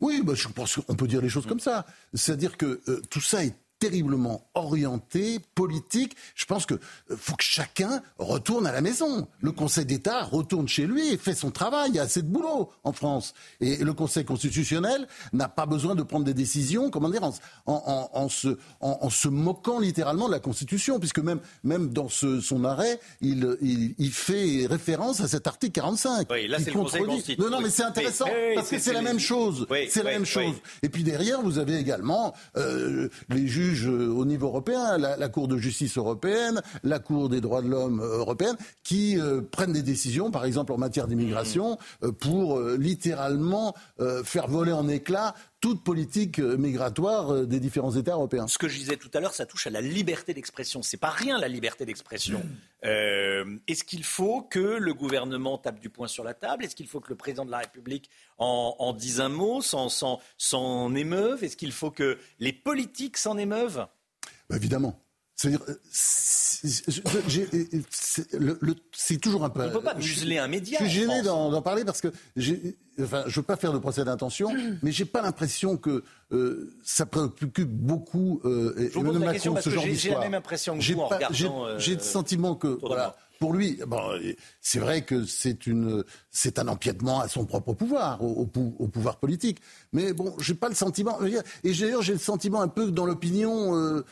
Oui, 0.00 0.20
bah, 0.22 0.34
je 0.36 0.46
pense 0.48 0.76
qu'on 0.76 0.94
peut 0.94 1.08
dire 1.08 1.22
les 1.22 1.28
choses 1.30 1.46
comme 1.46 1.58
ça. 1.60 1.86
C'est-à-dire 2.14 2.56
que 2.58 2.80
euh, 2.88 3.00
tout 3.10 3.20
ça 3.22 3.42
est 3.44 3.56
terriblement 3.78 4.48
orienté, 4.54 5.38
politique. 5.54 6.16
Je 6.34 6.44
pense 6.46 6.66
que 6.66 6.74
euh, 6.74 7.16
faut 7.16 7.34
que 7.36 7.44
chacun 7.44 8.02
retourne 8.18 8.66
à 8.66 8.72
la 8.72 8.80
maison. 8.80 9.26
Le 9.40 9.52
Conseil 9.52 9.84
d'État 9.84 10.22
retourne 10.24 10.68
chez 10.68 10.86
lui 10.86 11.08
et 11.12 11.16
fait 11.16 11.34
son 11.34 11.50
travail. 11.50 11.90
Il 11.90 11.96
y 11.96 11.98
a 11.98 12.02
assez 12.02 12.22
de 12.22 12.28
boulot 12.28 12.70
en 12.84 12.92
France. 12.92 13.34
Et 13.60 13.76
le 13.76 13.92
Conseil 13.92 14.24
constitutionnel 14.24 15.06
n'a 15.32 15.48
pas 15.48 15.66
besoin 15.66 15.94
de 15.94 16.02
prendre 16.02 16.24
des 16.24 16.34
décisions, 16.34 16.90
comment 16.90 17.08
dire, 17.10 17.22
en, 17.24 17.34
en- 17.66 18.10
en- 18.12 18.28
se, 18.28 18.48
en- 18.80 18.98
en 19.00 19.10
se 19.10 19.28
moquant 19.28 19.78
littéralement 19.80 20.26
de 20.26 20.32
la 20.32 20.40
Constitution, 20.40 20.98
puisque 20.98 21.18
même, 21.20 21.40
même 21.64 21.88
dans 21.92 22.08
ce- 22.08 22.40
son 22.40 22.64
arrêt, 22.64 22.98
il, 23.20 23.56
il, 23.60 23.94
il 23.98 24.10
fait 24.12 24.66
référence 24.66 25.20
à 25.20 25.28
cet 25.28 25.46
article 25.46 25.72
45. 25.72 26.26
Oui, 26.30 26.48
là, 26.48 26.58
c'est 26.58 26.66
le 26.66 26.72
Conseil 26.72 27.00
contredit- 27.02 27.06
constitutionnel. 27.16 27.50
Non, 27.50 27.56
non, 27.58 27.62
mais 27.62 27.70
c'est 27.70 27.82
intéressant 27.84 28.26
Oui, 28.26 28.54
parce 28.54 28.68
que 28.70 28.78
c'est- 28.78 28.92
la 28.92 29.02
même 29.02 29.20
chose. 29.20 29.66
Oui, 29.70 29.86
c'est 29.90 30.02
la 30.02 30.10
même 30.12 30.24
chose. 30.24 30.54
Et 30.82 30.88
puis 30.88 31.04
derrière, 31.04 31.42
vous 31.42 31.58
avez 31.58 31.76
également 31.76 32.34
euh, 32.56 33.08
les 33.28 33.46
juges 33.46 33.67
euh, 33.86 34.08
au 34.08 34.24
niveau 34.24 34.46
européen, 34.48 34.98
la, 34.98 35.16
la 35.16 35.28
Cour 35.28 35.48
de 35.48 35.56
justice 35.56 35.96
européenne, 35.98 36.60
la 36.82 36.98
Cour 36.98 37.28
des 37.28 37.40
droits 37.40 37.62
de 37.62 37.68
l'homme 37.68 38.00
euh, 38.00 38.18
européenne, 38.18 38.56
qui 38.82 39.18
euh, 39.18 39.40
prennent 39.42 39.72
des 39.72 39.82
décisions, 39.82 40.30
par 40.30 40.44
exemple 40.44 40.72
en 40.72 40.78
matière 40.78 41.06
d'immigration, 41.06 41.78
euh, 42.02 42.12
pour 42.12 42.58
euh, 42.58 42.76
littéralement 42.78 43.74
faire 44.24 44.46
voler 44.48 44.72
en 44.72 44.88
éclats 44.88 45.34
toute 45.60 45.82
politique 45.82 46.38
euh, 46.38 46.56
migratoire 46.56 47.32
euh, 47.32 47.44
des 47.46 47.58
différents 47.60 47.94
États 47.96 48.12
européens. 48.12 48.46
Ce 48.46 48.58
que 48.58 48.68
je 48.68 48.78
disais 48.78 48.96
tout 48.96 49.10
à 49.14 49.20
l'heure, 49.20 49.34
ça 49.34 49.44
touche 49.46 49.66
à 49.66 49.70
la 49.70 49.80
liberté 49.80 50.32
d'expression. 50.34 50.82
C'est 50.82 50.96
pas 50.98 51.10
rien 51.10 51.38
la 51.38 51.48
liberté 51.48 51.84
d'expression. 51.84 52.40
Euh, 52.84 53.58
Est-ce 53.66 53.82
qu'il 53.84 54.04
faut 54.04 54.42
que 54.42 54.58
le 54.58 54.94
gouvernement 54.94 55.58
tape 55.58 55.80
du 55.80 55.90
poing 55.90 56.06
sur 56.08 56.22
la 56.22 56.34
table? 56.34 56.64
Est-ce 56.64 56.76
qu'il 56.76 56.86
faut 56.86 57.00
que 57.00 57.08
le 57.08 57.16
président 57.16 57.44
de 57.44 57.50
la 57.50 57.58
République 57.58 58.08
en, 58.38 58.76
en 58.78 58.92
dise 58.92 59.20
un 59.20 59.28
mot, 59.28 59.60
s'en 59.60 59.88
s'en- 59.88 60.20
s'en 60.36 60.94
émeuve? 60.94 61.42
Est-ce 61.42 61.56
qu'il 61.56 61.72
faut 61.72 61.90
que 61.90 62.18
les 62.38 62.52
politiques 62.52 63.16
s'en 63.16 63.36
émeuvent? 63.36 63.86
Bah, 64.48 64.56
évidemment. 64.56 65.00
C'est-à-dire, 65.38 65.60
euh, 65.68 65.74
c'est 68.90 69.18
toujours 69.18 69.44
un 69.44 69.50
peu. 69.50 69.62
On 69.62 69.66
ne 69.66 69.70
peut 69.70 69.80
pas 69.80 69.94
museler 69.94 70.38
un 70.38 70.48
média. 70.48 70.78
Je 70.80 70.84
suis 70.86 71.00
gêné 71.02 71.22
d'en 71.22 71.62
parler 71.62 71.84
parce 71.84 72.00
que 72.00 72.08
enfin, 72.08 73.22
je 73.26 73.30
ne 73.30 73.34
veux 73.36 73.42
pas 73.42 73.54
faire 73.56 73.72
de 73.72 73.78
procès 73.78 74.04
d'intention, 74.04 74.52
mais 74.82 74.90
j'ai 74.90 75.04
pas 75.04 75.22
l'impression 75.22 75.76
que 75.76 76.02
euh, 76.32 76.74
ça 76.82 77.06
préoccupe 77.06 77.70
beaucoup 77.70 78.40
euh, 78.44 78.90
je 78.92 78.98
Emmanuel 78.98 79.26
Macron 79.26 79.56
ce 79.60 79.70
genre 79.70 79.84
d'histoire. 79.84 79.96
J'ai 79.96 80.10
la 80.10 80.18
même 80.18 80.34
impression 80.34 80.76
que 80.76 80.82
vous 80.82 81.00
en 81.00 81.06
regardant. 81.06 81.78
J'ai 81.78 81.94
le 81.94 82.00
sentiment 82.00 82.56
que 82.56 82.76
voilà, 82.80 83.14
pour 83.38 83.52
lui, 83.52 83.80
bon, 83.86 84.02
c'est 84.60 84.80
vrai 84.80 85.02
que 85.02 85.24
c'est 85.24 85.68
une, 85.68 86.02
c'est 86.32 86.58
un 86.58 86.66
empiètement 86.66 87.20
à 87.20 87.28
son 87.28 87.46
propre 87.46 87.74
pouvoir, 87.74 88.24
au, 88.24 88.50
au, 88.80 88.88
pouvoir 88.88 89.18
politique. 89.18 89.60
Mais 89.92 90.12
bon, 90.12 90.34
j'ai 90.40 90.54
pas 90.54 90.68
le 90.68 90.74
sentiment. 90.74 91.16
Et 91.62 91.72
d'ailleurs, 91.72 92.02
j'ai 92.02 92.12
le 92.12 92.18
sentiment 92.18 92.60
un 92.60 92.66
peu 92.68 92.90
dans 92.90 93.06
l'opinion. 93.06 94.02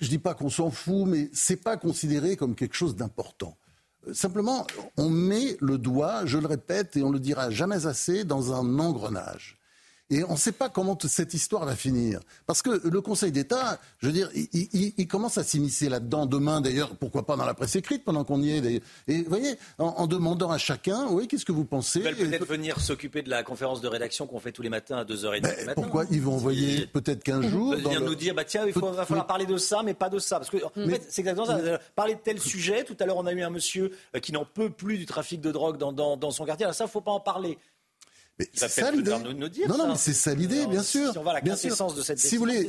Je 0.00 0.08
dis 0.08 0.18
pas 0.18 0.34
qu'on 0.34 0.50
s'en 0.50 0.70
fout, 0.70 1.06
mais 1.06 1.30
c'est 1.32 1.62
pas 1.62 1.76
considéré 1.76 2.36
comme 2.36 2.54
quelque 2.54 2.74
chose 2.74 2.96
d'important. 2.96 3.56
Euh, 4.06 4.14
simplement, 4.14 4.66
on 4.96 5.08
met 5.08 5.56
le 5.60 5.78
doigt, 5.78 6.26
je 6.26 6.38
le 6.38 6.46
répète, 6.46 6.96
et 6.96 7.02
on 7.02 7.10
le 7.10 7.20
dira 7.20 7.50
jamais 7.50 7.86
assez, 7.86 8.24
dans 8.24 8.52
un 8.52 8.78
engrenage. 8.78 9.55
Et 10.08 10.22
on 10.24 10.32
ne 10.32 10.36
sait 10.36 10.52
pas 10.52 10.68
comment 10.68 10.96
cette 11.02 11.34
histoire 11.34 11.64
va 11.64 11.74
finir. 11.74 12.20
Parce 12.46 12.62
que 12.62 12.86
le 12.86 13.00
Conseil 13.00 13.32
d'État, 13.32 13.80
je 13.98 14.06
veux 14.06 14.12
dire, 14.12 14.30
il, 14.32 15.08
commence 15.08 15.36
à 15.36 15.42
s'immiscer 15.42 15.88
là-dedans. 15.88 16.26
Demain, 16.26 16.60
d'ailleurs, 16.60 16.94
pourquoi 16.96 17.26
pas 17.26 17.36
dans 17.36 17.44
la 17.44 17.54
presse 17.54 17.74
écrite, 17.74 18.04
pendant 18.04 18.22
qu'on 18.22 18.40
y 18.40 18.50
est. 18.50 18.82
Et 19.08 19.22
vous 19.22 19.28
voyez, 19.28 19.56
en, 19.78 20.06
demandant 20.06 20.50
à 20.50 20.58
chacun, 20.58 21.08
oui, 21.10 21.26
qu'est-ce 21.26 21.44
que 21.44 21.52
vous 21.52 21.64
pensez 21.64 21.98
Ils 21.98 22.04
veulent 22.04 22.30
peut-être 22.30 22.46
venir 22.46 22.80
s'occuper 22.80 23.22
de 23.22 23.30
la 23.30 23.42
conférence 23.42 23.80
de 23.80 23.88
rédaction 23.88 24.28
qu'on 24.28 24.38
fait 24.38 24.52
tous 24.52 24.62
les 24.62 24.68
matins 24.68 24.98
à 24.98 25.04
2h30 25.04 25.40
ben, 25.40 25.66
matin. 25.66 25.82
Pourquoi 25.82 26.04
Ils 26.12 26.22
vont 26.22 26.34
envoyer 26.34 26.86
peut-être 26.86 27.24
qu'un 27.24 27.42
jour. 27.42 27.74
Ils 27.74 27.82
vont 27.82 27.90
venir 27.90 28.06
nous 28.06 28.14
dire, 28.14 28.34
bah, 28.34 28.44
tiens, 28.44 28.64
il 28.64 28.72
va 28.72 29.06
falloir 29.06 29.26
parler 29.26 29.46
de 29.46 29.56
ça, 29.56 29.82
mais 29.84 29.94
pas 29.94 30.08
de 30.08 30.20
ça. 30.20 30.38
Parce 30.38 30.50
que, 30.50 30.58
en 30.64 30.70
fait, 30.70 31.04
c'est 31.08 31.22
exactement 31.22 31.46
ça. 31.46 31.58
Parler 31.96 32.14
de 32.14 32.20
tel 32.20 32.40
sujet. 32.40 32.84
Tout 32.84 32.96
à 33.00 33.06
l'heure, 33.06 33.16
on 33.16 33.26
a 33.26 33.32
eu 33.32 33.42
un 33.42 33.50
monsieur 33.50 33.90
euh, 34.14 34.20
qui 34.20 34.32
n'en 34.32 34.44
peut 34.44 34.70
plus 34.70 34.98
du 34.98 35.06
trafic 35.06 35.40
de 35.40 35.50
drogue 35.50 35.78
dans, 35.78 35.92
dans 35.92 36.30
son 36.30 36.44
quartier. 36.44 36.64
Alors 36.64 36.74
ça, 36.74 36.84
il 36.84 36.88
ne 36.88 36.92
faut 36.92 37.00
pas 37.00 37.10
en 37.10 37.20
parler. 37.20 37.58
Mais 38.38 38.50
c'est 38.52 38.68
ça 38.68 38.90
l'idée. 38.90 39.10
Non, 39.68 39.78
non, 39.78 39.88
mais 39.88 39.96
c'est 39.96 40.12
ça 40.12 40.34
l'idée, 40.34 40.66
bien 40.66 40.82
sûr. 40.82 41.12
Si 41.12 41.18
on 41.18 41.22
voit 41.22 41.32
la 41.32 41.40
bien 41.40 41.56
sûr. 41.56 41.94
de 41.94 42.02
cette 42.02 42.18
si 42.18 42.36
vous 42.36 42.44
voulez, 42.44 42.68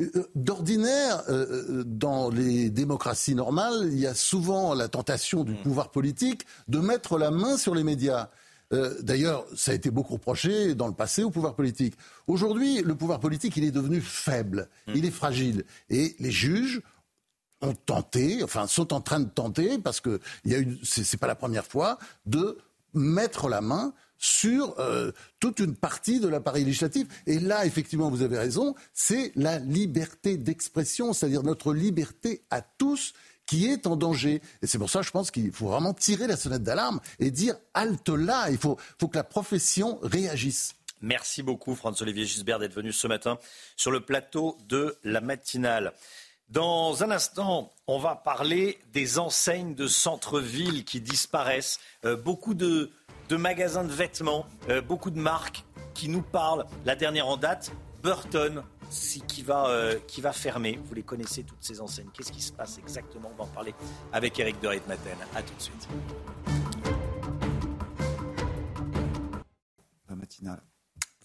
euh, 0.00 0.10
euh, 0.16 0.30
D'ordinaire, 0.34 1.22
euh, 1.28 1.84
dans 1.84 2.30
les 2.30 2.70
démocraties 2.70 3.34
normales, 3.34 3.88
il 3.92 3.98
y 3.98 4.06
a 4.06 4.14
souvent 4.14 4.74
la 4.74 4.88
tentation 4.88 5.44
du 5.44 5.52
hmm. 5.52 5.62
pouvoir 5.62 5.90
politique 5.90 6.46
de 6.68 6.78
mettre 6.78 7.18
la 7.18 7.30
main 7.30 7.56
sur 7.56 7.74
les 7.74 7.84
médias. 7.84 8.30
D'ailleurs, 9.02 9.44
ça 9.54 9.72
a 9.72 9.74
été 9.74 9.90
beaucoup 9.90 10.14
reproché 10.14 10.74
dans 10.74 10.86
le 10.86 10.94
passé 10.94 11.22
au 11.22 11.30
pouvoir 11.30 11.54
politique. 11.54 11.94
Aujourd'hui, 12.26 12.80
le 12.80 12.94
pouvoir 12.94 13.20
politique, 13.20 13.54
il 13.58 13.64
est 13.64 13.70
devenu 13.70 14.00
faible, 14.00 14.70
hmm. 14.86 14.92
il 14.94 15.04
est 15.04 15.10
fragile. 15.10 15.64
Et 15.90 16.16
les 16.20 16.30
juges 16.30 16.80
ont 17.60 17.74
tenté, 17.74 18.42
enfin, 18.42 18.66
sont 18.66 18.94
en 18.94 19.02
train 19.02 19.20
de 19.20 19.28
tenter, 19.28 19.76
parce 19.76 20.00
que 20.00 20.20
c'est 20.82 21.18
pas 21.18 21.26
la 21.26 21.34
première 21.34 21.66
fois, 21.66 21.98
de 22.24 22.56
mettre 22.94 23.50
la 23.50 23.60
main 23.60 23.92
sur 24.22 24.78
euh, 24.78 25.10
toute 25.40 25.58
une 25.58 25.74
partie 25.74 26.20
de 26.20 26.28
l'appareil 26.28 26.64
législatif. 26.64 27.08
Et 27.26 27.40
là, 27.40 27.66
effectivement, 27.66 28.08
vous 28.08 28.22
avez 28.22 28.38
raison, 28.38 28.76
c'est 28.94 29.32
la 29.34 29.58
liberté 29.58 30.36
d'expression, 30.36 31.12
c'est-à-dire 31.12 31.42
notre 31.42 31.74
liberté 31.74 32.44
à 32.50 32.62
tous 32.62 33.14
qui 33.46 33.66
est 33.66 33.88
en 33.88 33.96
danger. 33.96 34.40
Et 34.62 34.68
c'est 34.68 34.78
pour 34.78 34.90
ça, 34.90 35.02
je 35.02 35.10
pense 35.10 35.32
qu'il 35.32 35.50
faut 35.50 35.66
vraiment 35.66 35.92
tirer 35.92 36.28
la 36.28 36.36
sonnette 36.36 36.62
d'alarme 36.62 37.00
et 37.18 37.32
dire 37.32 37.56
halte 37.74 38.08
là. 38.10 38.48
Il 38.50 38.58
faut, 38.58 38.78
faut 39.00 39.08
que 39.08 39.16
la 39.16 39.24
profession 39.24 39.98
réagisse. 40.02 40.76
Merci 41.00 41.42
beaucoup, 41.42 41.74
François-Olivier 41.74 42.24
Gisbert, 42.24 42.60
d'être 42.60 42.74
venu 42.74 42.92
ce 42.92 43.08
matin 43.08 43.40
sur 43.76 43.90
le 43.90 44.04
plateau 44.04 44.56
de 44.68 44.96
la 45.02 45.20
matinale. 45.20 45.94
Dans 46.52 47.02
un 47.02 47.10
instant, 47.10 47.72
on 47.86 47.98
va 47.98 48.14
parler 48.14 48.78
des 48.92 49.18
enseignes 49.18 49.74
de 49.74 49.86
centre-ville 49.86 50.84
qui 50.84 51.00
disparaissent. 51.00 51.80
Euh, 52.04 52.14
beaucoup 52.14 52.52
de, 52.52 52.92
de 53.28 53.36
magasins 53.36 53.84
de 53.84 53.92
vêtements, 53.92 54.46
euh, 54.68 54.80
beaucoup 54.80 55.10
de 55.10 55.18
marques 55.18 55.64
qui 55.94 56.08
nous 56.08 56.22
parlent. 56.22 56.66
La 56.84 56.96
dernière 56.96 57.26
en 57.28 57.36
date, 57.36 57.72
Burton, 58.02 58.62
qui 59.26 59.42
va, 59.42 59.68
euh, 59.68 59.98
qui 60.06 60.20
va 60.20 60.32
fermer. 60.32 60.78
Vous 60.84 60.94
les 60.94 61.02
connaissez, 61.02 61.42
toutes 61.44 61.62
ces 61.62 61.80
enseignes. 61.80 62.10
Qu'est-ce 62.12 62.32
qui 62.32 62.42
se 62.42 62.52
passe 62.52 62.78
exactement? 62.78 63.30
On 63.32 63.36
va 63.36 63.44
en 63.44 63.54
parler 63.54 63.74
avec 64.12 64.38
Eric 64.38 64.60
de 64.60 64.68
Maten. 64.68 65.16
A 65.34 65.42
tout 65.42 65.54
de 65.54 65.62
suite. 65.62 65.88
La 70.08 70.16
matinale. 70.16 70.62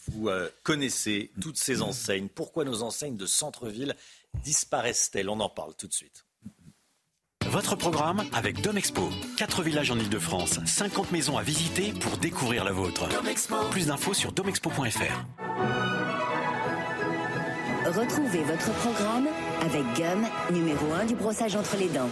Vous 0.07 0.29
euh, 0.29 0.49
connaissez 0.63 1.31
toutes 1.41 1.57
ces 1.57 1.81
enseignes. 1.81 2.29
Pourquoi 2.29 2.63
nos 2.63 2.83
enseignes 2.83 3.17
de 3.17 3.25
centre-ville 3.25 3.95
disparaissent-elles? 4.35 5.29
On 5.29 5.39
en 5.41 5.49
parle 5.49 5.75
tout 5.75 5.87
de 5.87 5.93
suite. 5.93 6.26
Votre 7.57 7.75
programme 7.75 8.23
avec 8.33 8.61
Domexpo. 8.61 9.09
4 9.37 9.63
villages 9.63 9.89
en 9.89 9.97
Ile-de-France, 9.97 10.59
50 10.63 11.11
maisons 11.11 11.39
à 11.39 11.41
visiter 11.41 11.91
pour 11.91 12.15
découvrir 12.17 12.63
la 12.63 12.71
vôtre. 12.71 13.09
Plus 13.71 13.87
d'infos 13.87 14.13
sur 14.13 14.31
domexpo.fr. 14.31 15.25
Retrouvez 17.87 18.43
votre 18.43 18.71
programme 18.73 19.27
avec 19.61 19.81
Gum, 19.95 20.27
numéro 20.51 20.85
1 21.01 21.05
du 21.05 21.15
brossage 21.15 21.55
entre 21.55 21.77
les 21.77 21.89
dents 21.89 22.11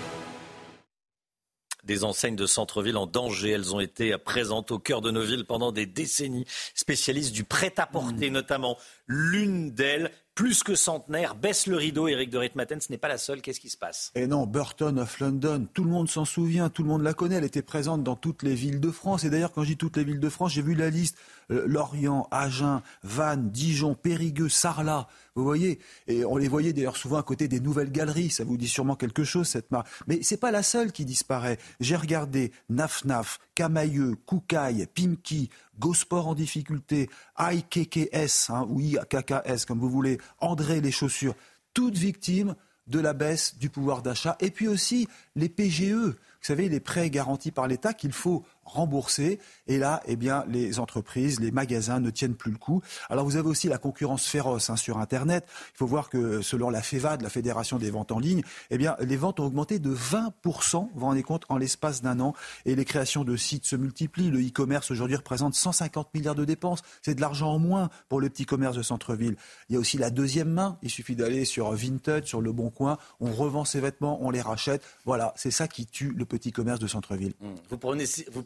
des 1.84 2.04
enseignes 2.04 2.36
de 2.36 2.48
centre-ville 2.48 2.98
en 2.98 3.06
danger. 3.06 3.52
Elles 3.52 3.76
ont 3.76 3.80
été 3.80 4.18
présentes 4.18 4.72
au 4.72 4.80
cœur 4.80 5.02
de 5.02 5.12
nos 5.12 5.22
villes 5.22 5.46
pendant 5.46 5.72
des 5.72 5.86
décennies. 5.86 6.46
Spécialistes 6.74 7.32
du 7.32 7.44
prêt-à-porter, 7.44 8.32
mmh. 8.32 8.34
notamment. 8.34 8.78
L'une 9.06 9.72
d'elles 9.72 10.10
plus 10.36 10.64
que 10.64 10.76
centenaire, 10.76 11.34
baisse 11.34 11.66
le 11.66 11.78
rideau. 11.78 12.10
Éric 12.10 12.30
de 12.30 12.38
Ritmaten, 12.38 12.82
ce 12.82 12.92
n'est 12.92 12.98
pas 12.98 13.08
la 13.08 13.18
seule. 13.18 13.42
Qu'est-ce 13.42 13.62
qui 13.62 13.70
se 13.70 13.78
passe? 13.78 14.12
Et 14.16 14.28
non, 14.28 14.46
Burton 14.46 15.00
of 15.00 15.20
London, 15.22 15.66
tout 15.74 15.86
le 15.86 15.90
monde 15.90 16.10
s'en 16.10 16.26
souvient, 16.26 16.70
tout 16.70 16.84
le 16.84 16.90
monde 16.90 17.04
la 17.04 17.14
connaît. 17.14 17.36
Elle 17.36 17.46
était 17.46 17.62
présente 17.62 18.04
dans 18.04 18.18
toutes 18.18 18.44
les 18.44 18.54
villes 18.54 18.82
de 18.82 18.92
France. 18.92 19.24
Et 19.24 19.30
d'ailleurs, 19.30 19.54
quand 19.54 19.64
je 19.64 19.70
dis 19.70 19.78
toutes 19.78 19.96
les 19.96 20.04
villes 20.04 20.20
de 20.20 20.30
France, 20.30 20.52
j'ai 20.52 20.62
vu 20.62 20.76
la 20.76 20.90
liste 20.90 21.18
euh, 21.52 21.64
Lorient, 21.68 22.28
Agen, 22.32 22.82
Vannes, 23.04 23.50
Dijon, 23.50 23.96
Périgueux, 23.96 24.50
Sarlat. 24.50 25.08
Vous 25.36 25.44
voyez 25.44 25.80
Et 26.08 26.26
on 26.26 26.38
les 26.38 26.48
voyait 26.48 26.74
d'ailleurs 26.74 26.98
souvent 26.98 27.18
à 27.18 27.24
côté 27.24 27.48
des 27.48 27.62
nouvelles 27.62 27.92
galeries. 27.92 28.30
Ça 28.30 28.44
vous 28.44 28.58
dit 28.58 28.68
sûrement 28.68 28.96
quelque 28.96 29.24
chose, 29.24 29.48
cette 29.48 29.72
marque. 29.72 29.88
Mais 30.08 30.20
c'est 30.22 30.38
pas 30.38 30.52
la 30.52 30.64
seule 30.64 30.92
qui 30.92 31.06
disparaît. 31.06 31.58
J'ai 31.80 31.96
regardé 31.96 32.52
Naf 32.70 33.06
Naf, 33.06 33.40
Camailleux, 33.54 34.16
Koukaï, 34.26 34.86
Pimki, 34.94 35.50
Gosport 35.80 36.28
en 36.28 36.36
difficulté, 36.36 37.10
IKKS, 37.38 38.50
hein, 38.50 38.66
ou 38.70 38.80
IKKS, 38.80 39.66
comme 39.68 39.80
vous 39.80 39.90
voulez, 39.90 40.18
André 40.40 40.82
les 40.82 40.92
chaussures, 40.92 41.36
toutes 41.74 41.98
victimes 41.98 42.56
de 42.88 43.00
la 43.00 43.14
baisse 43.14 43.58
du 43.58 43.70
pouvoir 43.70 44.02
d'achat. 44.02 44.38
Et 44.40 44.52
puis 44.52 44.68
aussi 44.68 45.08
les 45.36 45.50
PGE, 45.50 45.92
vous 45.92 46.14
savez, 46.42 46.70
les 46.70 46.80
prêts 46.80 47.10
garantis 47.10 47.52
par 47.52 47.68
l'État 47.68 47.94
qu'il 47.94 48.14
faut 48.14 48.46
remboursés. 48.66 49.40
Et 49.68 49.78
là, 49.78 50.02
eh 50.06 50.16
bien, 50.16 50.44
les 50.48 50.80
entreprises, 50.80 51.40
les 51.40 51.52
magasins 51.52 52.00
ne 52.00 52.10
tiennent 52.10 52.36
plus 52.36 52.52
le 52.52 52.58
coup. 52.58 52.82
Alors 53.10 53.26
vous 53.26 53.38
avez 53.38 53.48
aussi 53.48 53.68
la 53.68 53.78
concurrence 53.78 54.26
féroce 54.26 54.70
hein, 54.70 54.76
sur 54.76 54.98
Internet. 54.98 55.46
Il 55.74 55.78
faut 55.78 55.88
voir 55.88 56.10
que 56.10 56.42
selon 56.42 56.70
la 56.70 56.82
FEVAD, 56.82 57.22
la 57.22 57.30
Fédération 57.30 57.78
des 57.78 57.92
ventes 57.92 58.12
en 58.12 58.20
ligne, 58.20 58.42
eh 58.70 58.78
bien, 58.78 58.96
les 59.00 59.18
ventes 59.18 59.40
ont 59.40 59.46
augmenté 59.46 59.80
de 59.80 59.94
20%, 59.94 60.32
vous 60.72 60.90
vous 60.96 61.06
rendez 61.06 61.24
compte, 61.24 61.46
en 61.50 61.58
l'espace 61.58 62.02
d'un 62.02 62.20
an. 62.20 62.34
Et 62.66 62.76
les 62.76 62.86
créations 62.86 63.24
de 63.24 63.36
sites 63.36 63.66
se 63.66 63.76
multiplient. 63.76 64.32
Le 64.32 64.40
e-commerce 64.40 64.92
aujourd'hui 64.92 65.16
représente 65.16 65.56
150 65.56 66.14
milliards 66.14 66.36
de 66.36 66.46
dépenses. 66.46 66.82
C'est 67.02 67.16
de 67.16 67.22
l'argent 67.22 67.54
en 67.54 67.60
moins 67.60 67.90
pour 68.10 68.20
le 68.20 68.30
petit 68.30 68.46
commerce 68.46 68.76
de 68.76 68.82
centre-ville. 68.82 69.36
Il 69.70 69.74
y 69.74 69.76
a 69.78 69.80
aussi 69.80 69.98
la 69.98 70.10
deuxième 70.10 70.50
main. 70.50 70.78
Il 70.82 70.90
suffit 70.90 71.16
d'aller 71.16 71.46
sur 71.46 71.72
Vinted, 71.72 72.26
sur 72.26 72.42
Le 72.42 72.52
Bon 72.52 72.70
Coin. 72.70 72.98
On 73.20 73.32
revend 73.32 73.66
ses 73.66 73.80
vêtements, 73.80 74.20
on 74.22 74.32
les 74.32 74.42
rachète. 74.42 74.84
Voilà, 75.06 75.34
c'est 75.36 75.52
ça 75.52 75.68
qui 75.68 75.86
tue 75.86 76.14
le 76.16 76.26
petit 76.26 76.52
commerce 76.52 76.80
de 76.80 76.88
centre-ville. 76.88 77.34
Mmh. 77.40 77.48
Vous 77.70 77.78
prenez, 77.78 78.06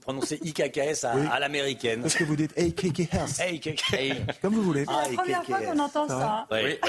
prononcer 0.10 0.40
IKKS 0.44 1.06
à, 1.06 1.34
à 1.34 1.40
l'américaine. 1.40 2.04
Est-ce 2.06 2.18
que 2.18 2.24
vous 2.24 2.36
dites 2.36 2.58
AKKS 2.58 3.42
Comme 4.42 4.56
vous 4.56 4.64
voulez. 4.64 4.86
C'est 4.86 5.12
la 5.12 5.18
première 5.22 5.46
fois 5.46 5.62
qu'on 5.62 5.80
entend 5.80 6.08
ça. 6.08 6.48
Oui, 6.52 6.80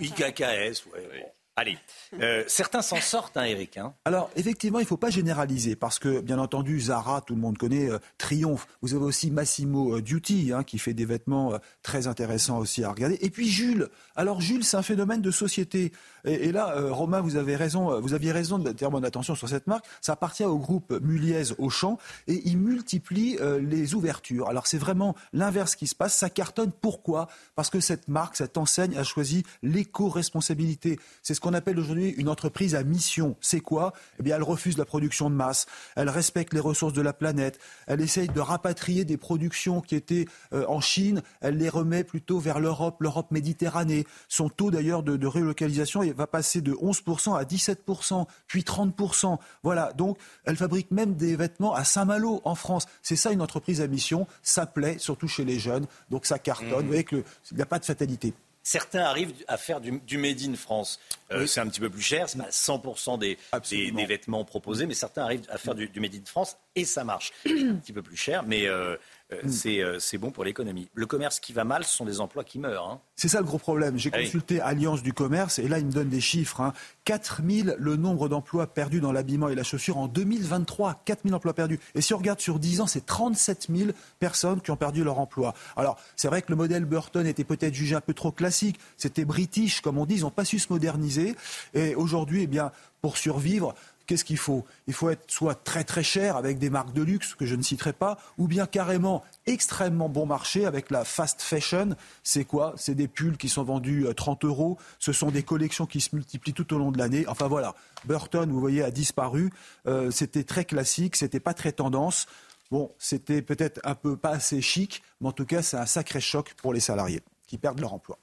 oui. 0.00 0.08
IKKS, 0.08 0.86
oui. 0.92 1.22
Allez, 1.56 1.76
euh, 2.20 2.42
certains 2.46 2.80
s'en 2.80 3.00
sortent, 3.00 3.36
hein, 3.36 3.44
Eric. 3.44 3.76
Hein. 3.76 3.92
Alors, 4.06 4.30
effectivement, 4.34 4.78
il 4.78 4.84
ne 4.84 4.88
faut 4.88 4.96
pas 4.96 5.10
généraliser 5.10 5.76
parce 5.76 5.98
que, 5.98 6.20
bien 6.20 6.38
entendu, 6.38 6.80
Zara, 6.80 7.20
tout 7.20 7.34
le 7.34 7.40
monde 7.40 7.58
connaît, 7.58 7.90
euh, 7.90 7.98
Triomphe. 8.18 8.66
Vous 8.80 8.94
avez 8.94 9.04
aussi 9.04 9.30
Massimo 9.30 9.96
euh, 9.96 10.00
Duty, 10.00 10.52
hein, 10.54 10.62
qui 10.62 10.78
fait 10.78 10.94
des 10.94 11.04
vêtements 11.04 11.52
très 11.82 12.06
intéressants 12.06 12.58
aussi 12.58 12.82
à 12.82 12.90
regarder. 12.90 13.18
Et 13.20 13.28
puis 13.28 13.48
Jules. 13.48 13.88
Alors, 14.16 14.40
Jules, 14.40 14.64
c'est 14.64 14.78
un 14.78 14.82
phénomène 14.82 15.20
de 15.20 15.30
société. 15.30 15.92
Et, 16.24 16.52
là, 16.52 16.74
Romain, 16.90 17.20
vous 17.20 17.36
avez 17.36 17.56
raison, 17.56 18.00
vous 18.00 18.14
aviez 18.14 18.32
raison 18.32 18.58
d'attirer 18.58 18.90
mon 18.90 19.02
attention 19.02 19.34
sur 19.34 19.48
cette 19.48 19.66
marque. 19.66 19.84
Ça 20.00 20.12
appartient 20.12 20.44
au 20.44 20.58
groupe 20.58 20.92
Muliez 21.02 21.52
Auchan 21.58 21.98
et 22.26 22.42
il 22.44 22.58
multiplie 22.58 23.38
les 23.60 23.94
ouvertures. 23.94 24.48
Alors, 24.48 24.66
c'est 24.66 24.78
vraiment 24.78 25.14
l'inverse 25.32 25.76
qui 25.76 25.86
se 25.86 25.94
passe. 25.94 26.14
Ça 26.16 26.30
cartonne. 26.30 26.72
Pourquoi? 26.72 27.28
Parce 27.54 27.70
que 27.70 27.80
cette 27.80 28.08
marque, 28.08 28.36
cette 28.36 28.58
enseigne 28.58 28.96
a 28.96 29.04
choisi 29.04 29.44
l'éco-responsabilité. 29.62 30.98
C'est 31.22 31.34
ce 31.34 31.40
qu'on 31.40 31.54
appelle 31.54 31.78
aujourd'hui 31.78 32.10
une 32.10 32.28
entreprise 32.28 32.74
à 32.74 32.82
mission. 32.82 33.36
C'est 33.40 33.60
quoi? 33.60 33.92
Eh 34.18 34.22
bien, 34.22 34.36
elle 34.36 34.42
refuse 34.42 34.76
la 34.78 34.84
production 34.84 35.30
de 35.30 35.34
masse, 35.34 35.66
elle 35.96 36.08
respecte 36.08 36.54
les 36.54 36.60
ressources 36.60 36.92
de 36.92 37.02
la 37.02 37.12
planète, 37.12 37.58
elle 37.86 38.00
essaye 38.00 38.28
de 38.28 38.40
rapatrier 38.40 39.04
des 39.04 39.16
productions 39.16 39.80
qui 39.80 39.94
étaient 39.94 40.26
euh, 40.52 40.64
en 40.68 40.80
Chine, 40.80 41.22
elle 41.40 41.56
les 41.56 41.68
remet 41.68 42.04
plutôt 42.04 42.38
vers 42.38 42.60
l'Europe, 42.60 42.96
l'Europe 43.00 43.30
méditerranée. 43.30 44.06
Son 44.28 44.48
taux 44.48 44.70
d'ailleurs 44.70 45.02
de, 45.02 45.16
de 45.16 45.26
relocalisation 45.26 46.02
va 46.12 46.26
passer 46.26 46.60
de 46.60 46.72
11% 46.72 47.36
à 47.36 47.44
17%, 47.44 48.26
puis 48.46 48.62
30%. 48.62 49.38
Voilà, 49.62 49.92
donc 49.92 50.18
elle 50.44 50.56
fabrique 50.56 50.90
même 50.90 51.14
des 51.14 51.36
vêtements 51.36 51.74
à 51.74 51.84
Saint-Malo 51.84 52.40
en 52.44 52.54
France. 52.54 52.86
C'est 53.02 53.16
ça 53.16 53.32
une 53.32 53.42
entreprise 53.42 53.80
à 53.80 53.86
mission, 53.86 54.26
ça 54.42 54.66
plaît, 54.66 54.98
surtout 54.98 55.28
chez 55.28 55.44
les 55.44 55.58
jeunes, 55.58 55.86
donc 56.10 56.26
ça 56.26 56.38
cartonne. 56.38 56.82
Vous 56.82 56.86
voyez 56.88 57.04
qu'il 57.04 57.24
n'y 57.52 57.62
a 57.62 57.66
pas 57.66 57.78
de 57.78 57.84
fatalité. 57.84 58.34
Certains 58.62 59.00
arrivent 59.00 59.32
à 59.48 59.56
faire 59.56 59.80
du, 59.80 60.18
Made 60.18 60.42
in 60.42 60.54
France. 60.54 61.00
Euh, 61.32 61.46
c'est 61.46 61.60
un 61.60 61.66
petit 61.66 61.80
peu 61.80 61.88
plus 61.88 62.02
cher, 62.02 62.28
c'est 62.28 62.38
pas 62.38 62.50
100% 62.50 63.18
des, 63.18 63.38
des, 63.70 64.06
vêtements 64.06 64.44
proposés, 64.44 64.86
mais 64.86 64.92
certains 64.92 65.22
arrivent 65.22 65.46
à 65.48 65.56
faire 65.56 65.74
du, 65.74 65.88
Made 65.98 66.14
in 66.14 66.24
France 66.26 66.58
et 66.76 66.84
ça 66.84 67.02
marche. 67.02 67.32
un 67.46 67.76
petit 67.76 67.94
peu 67.94 68.02
plus 68.02 68.16
cher, 68.16 68.42
mais 68.42 68.66
euh, 68.66 68.96
euh, 69.32 69.42
mm. 69.42 69.68
euh, 69.80 69.98
c'est 69.98 70.18
bon 70.18 70.30
pour 70.30 70.44
l'économie. 70.44 70.88
Le 70.94 71.06
commerce 71.06 71.40
qui 71.40 71.52
va 71.52 71.64
mal, 71.64 71.84
ce 71.84 71.96
sont 71.96 72.04
des 72.04 72.20
emplois 72.20 72.44
qui 72.44 72.58
meurent. 72.58 72.88
Hein. 72.88 73.00
C'est 73.16 73.28
ça 73.28 73.38
le 73.38 73.44
gros 73.44 73.58
problème. 73.58 73.98
J'ai 73.98 74.10
consulté 74.10 74.60
Alliance 74.60 75.02
du 75.02 75.12
commerce 75.12 75.58
et 75.58 75.68
là, 75.68 75.78
ils 75.78 75.86
me 75.86 75.92
donnent 75.92 76.08
des 76.08 76.20
chiffres. 76.20 76.60
Hein. 76.60 76.72
4 77.04 77.42
000 77.48 77.76
le 77.78 77.96
nombre 77.96 78.28
d'emplois 78.28 78.66
perdus 78.66 79.00
dans 79.00 79.12
l'habillement 79.12 79.48
et 79.48 79.54
la 79.54 79.62
chaussure 79.62 79.98
en 79.98 80.08
2023. 80.08 81.02
4 81.04 81.20
000 81.24 81.34
emplois 81.34 81.54
perdus. 81.54 81.80
Et 81.94 82.00
si 82.00 82.14
on 82.14 82.18
regarde 82.18 82.40
sur 82.40 82.58
10 82.58 82.80
ans, 82.80 82.86
c'est 82.86 83.06
37 83.06 83.68
000 83.74 83.90
personnes 84.18 84.60
qui 84.60 84.70
ont 84.70 84.76
perdu 84.76 85.04
leur 85.04 85.18
emploi. 85.18 85.54
Alors, 85.76 85.98
c'est 86.16 86.28
vrai 86.28 86.42
que 86.42 86.50
le 86.50 86.56
modèle 86.56 86.84
Burton 86.84 87.26
était 87.26 87.44
peut-être 87.44 87.74
jugé 87.74 87.94
un 87.94 88.00
peu 88.00 88.14
trop 88.14 88.32
classique. 88.32 88.78
C'était 88.96 89.24
british, 89.24 89.80
comme 89.80 89.98
on 89.98 90.06
dit. 90.06 90.16
Ils 90.16 90.22
n'ont 90.22 90.30
pas 90.30 90.44
su 90.44 90.58
se 90.58 90.72
moderniser. 90.72 91.36
Et 91.74 91.94
aujourd'hui, 91.94 92.42
eh 92.44 92.46
bien, 92.46 92.72
pour 93.00 93.16
survivre, 93.16 93.74
Qu'est-ce 94.10 94.24
qu'il 94.24 94.38
faut? 94.38 94.64
Il 94.88 94.92
faut 94.92 95.08
être 95.08 95.30
soit 95.30 95.54
très 95.54 95.84
très 95.84 96.02
cher 96.02 96.36
avec 96.36 96.58
des 96.58 96.68
marques 96.68 96.92
de 96.92 97.02
luxe 97.02 97.36
que 97.36 97.46
je 97.46 97.54
ne 97.54 97.62
citerai 97.62 97.92
pas, 97.92 98.18
ou 98.38 98.48
bien 98.48 98.66
carrément 98.66 99.22
extrêmement 99.46 100.08
bon 100.08 100.26
marché 100.26 100.66
avec 100.66 100.90
la 100.90 101.04
fast 101.04 101.40
fashion. 101.40 101.90
C'est 102.24 102.44
quoi? 102.44 102.74
C'est 102.76 102.96
des 102.96 103.06
pulls 103.06 103.36
qui 103.36 103.48
sont 103.48 103.62
vendus 103.62 104.08
à 104.08 104.14
30 104.14 104.44
euros. 104.46 104.78
Ce 104.98 105.12
sont 105.12 105.30
des 105.30 105.44
collections 105.44 105.86
qui 105.86 106.00
se 106.00 106.16
multiplient 106.16 106.54
tout 106.54 106.74
au 106.74 106.78
long 106.78 106.90
de 106.90 106.98
l'année. 106.98 107.24
Enfin 107.28 107.46
voilà, 107.46 107.76
Burton, 108.04 108.50
vous 108.50 108.58
voyez, 108.58 108.82
a 108.82 108.90
disparu. 108.90 109.52
Euh, 109.86 110.10
c'était 110.10 110.42
très 110.42 110.64
classique, 110.64 111.14
c'était 111.14 111.38
pas 111.38 111.54
très 111.54 111.70
tendance. 111.70 112.26
Bon, 112.72 112.90
c'était 112.98 113.42
peut-être 113.42 113.78
un 113.84 113.94
peu 113.94 114.16
pas 114.16 114.30
assez 114.30 114.60
chic, 114.60 115.04
mais 115.20 115.28
en 115.28 115.32
tout 115.32 115.46
cas, 115.46 115.62
c'est 115.62 115.76
un 115.76 115.86
sacré 115.86 116.20
choc 116.20 116.54
pour 116.54 116.72
les 116.72 116.80
salariés 116.80 117.20
qui 117.46 117.58
perdent 117.58 117.78
leur 117.78 117.94
emploi. 117.94 118.18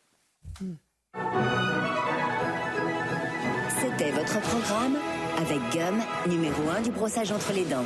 C'était 3.80 4.12
votre 4.12 4.42
programme 4.42 4.98
avec 5.38 5.60
Gum, 5.72 6.02
numéro 6.28 6.70
1 6.70 6.82
du 6.82 6.92
brossage 6.92 7.32
entre 7.32 7.54
les 7.54 7.66
dents. 7.66 7.86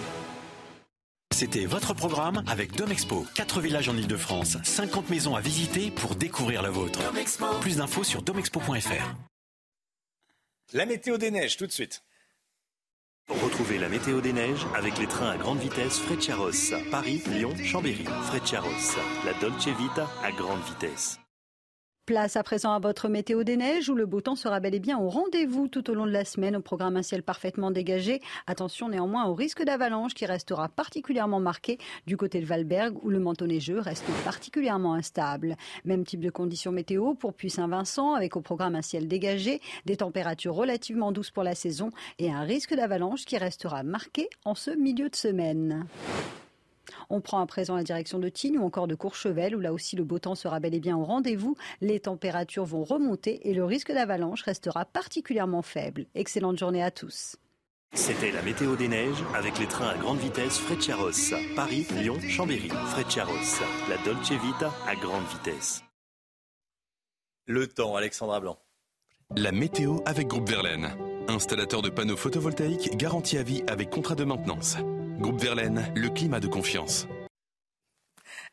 C'était 1.34 1.66
votre 1.66 1.94
programme 1.94 2.44
avec 2.48 2.74
Domexpo. 2.74 3.26
4 3.36 3.62
villages 3.62 3.90
en 3.90 3.98
Ile-de-France, 3.98 4.58
50 4.64 5.10
maisons 5.10 5.36
à 5.36 5.42
visiter 5.42 5.90
pour 5.90 6.16
découvrir 6.16 6.62
la 6.62 6.70
vôtre. 6.70 7.00
Plus 7.62 7.78
d'infos 7.78 8.04
sur 8.04 8.22
domexpo.fr. 8.22 9.16
La 10.74 10.86
météo 10.86 11.18
des 11.18 11.32
neiges, 11.32 11.58
tout 11.58 11.68
de 11.68 11.72
suite. 11.72 12.04
Retrouvez 13.30 13.78
la 13.78 13.88
météo 13.88 14.20
des 14.20 14.34
neiges 14.34 14.66
avec 14.76 14.98
les 14.98 15.08
trains 15.08 15.32
à 15.32 15.38
grande 15.38 15.60
vitesse 15.60 16.00
Frecciaros. 16.00 16.76
Paris, 16.92 17.24
Lyon, 17.28 17.56
Chambéry. 17.64 18.06
Frecciaros, 18.28 18.98
la 19.26 19.34
Dolce 19.40 19.68
Vita 19.68 20.10
à 20.24 20.32
grande 20.32 20.62
vitesse. 20.64 21.21
Place 22.08 22.36
à 22.36 22.42
présent 22.42 22.74
à 22.74 22.80
votre 22.80 23.10
météo 23.10 23.44
des 23.44 23.58
neiges 23.58 23.88
où 23.88 23.94
le 23.94 24.08
beau 24.08 24.22
temps 24.22 24.36
sera 24.36 24.60
bel 24.60 24.74
et 24.74 24.80
bien 24.80 24.98
au 24.98 25.08
rendez-vous 25.08 25.68
tout 25.68 25.88
au 25.92 25.94
long 25.94 26.08
de 26.08 26.12
la 26.12 26.26
semaine 26.26 26.56
au 26.56 26.60
programme 26.60 26.98
un 26.98 27.04
ciel 27.04 27.22
parfaitement 27.22 27.70
dégagé. 27.70 28.22
Attention 28.48 28.90
néanmoins 28.90 29.26
au 29.28 29.36
risque 29.36 29.64
d'avalanche 29.64 30.16
qui 30.16 30.26
restera 30.26 30.68
particulièrement 30.68 31.40
marqué 31.40 31.78
du 32.08 32.18
côté 32.18 32.42
de 32.42 32.48
Valberg 32.48 32.98
où 33.04 33.12
le 33.12 33.20
manteau 33.20 33.46
neigeux 33.46 33.78
reste 33.78 34.04
particulièrement 34.26 34.96
instable. 34.96 35.56
Même 35.86 36.04
type 36.04 36.22
de 36.22 36.32
conditions 36.32 36.72
météo 36.72 37.14
pour 37.14 37.36
Puy-Saint-Vincent 37.36 38.16
avec 38.16 38.36
au 38.36 38.42
programme 38.42 38.76
un 38.76 38.82
ciel 38.82 39.08
dégagé, 39.08 39.62
des 39.86 39.98
températures 39.98 40.56
relativement 40.56 41.12
douces 41.12 41.30
pour 41.30 41.44
la 41.44 41.54
saison 41.54 41.92
et 42.18 42.32
un 42.32 42.42
risque 42.42 42.74
d'avalanche 42.74 43.26
qui 43.26 43.38
restera 43.38 43.84
marqué 43.84 44.28
en 44.44 44.56
ce 44.56 44.72
milieu 44.72 45.08
de 45.08 45.16
semaine. 45.16 45.86
On 47.10 47.22
prend 47.22 47.42
à 47.42 47.46
présent 47.46 47.76
la 47.76 47.84
direction 47.84 48.20
de 48.20 48.30
Tignes 48.30 48.58
ou 48.58 48.66
encore 48.66 48.88
de 48.88 48.96
Courchevel, 48.96 49.56
où 49.56 49.60
là 49.60 49.74
aussi 49.74 49.96
le 49.96 50.04
beau 50.04 50.20
temps 50.20 50.36
sera 50.36 50.60
bel 50.60 50.74
et 50.74 50.80
bien 50.80 50.98
au 50.98 51.04
rendez-vous. 51.04 51.56
Les 51.82 52.00
températures 52.00 52.66
vont 52.66 52.84
remonter 52.84 53.50
et 53.50 53.54
le 53.54 53.66
risque 53.66 53.92
d'avalanche 53.92 54.44
restera 54.44 54.86
particulièrement 54.86 55.62
faible. 55.62 56.06
Excellente 56.16 56.58
journée 56.58 56.84
à 56.84 56.92
tous. 56.92 57.38
C'était 57.94 58.32
la 58.32 58.42
météo 58.42 58.78
des 58.78 58.88
neiges 58.88 59.24
avec 59.36 59.60
les 59.60 59.68
trains 59.68 59.90
à 59.90 59.98
grande 59.98 60.20
vitesse 60.20 60.58
Frecciaros. 60.58 61.36
Paris, 61.56 61.86
Lyon, 61.98 62.18
Chambéry. 62.22 62.70
Frecciaros, 62.70 63.62
la 63.90 63.98
Dolce 64.06 64.32
Vita 64.32 64.72
à 64.88 64.96
grande 64.96 65.26
vitesse. 65.26 65.84
Le 67.48 67.68
temps, 67.68 67.96
Alexandra 67.98 68.40
Blanc. 68.40 68.58
La 69.36 69.52
météo 69.52 69.98
avec 70.06 70.28
Groupe 70.28 70.50
Verlaine. 70.50 70.90
Installateur 71.28 71.82
de 71.82 71.90
panneaux 71.90 72.18
photovoltaïques 72.18 72.96
garantie 72.96 73.38
à 73.38 73.44
vie 73.44 73.64
avec 73.68 73.90
contrat 73.90 74.16
de 74.16 74.24
maintenance. 74.24 74.78
Groupe 75.22 75.40
Verlaine, 75.40 75.86
le 75.96 76.10
climat 76.10 76.40
de 76.40 76.48
confiance. 76.48 77.08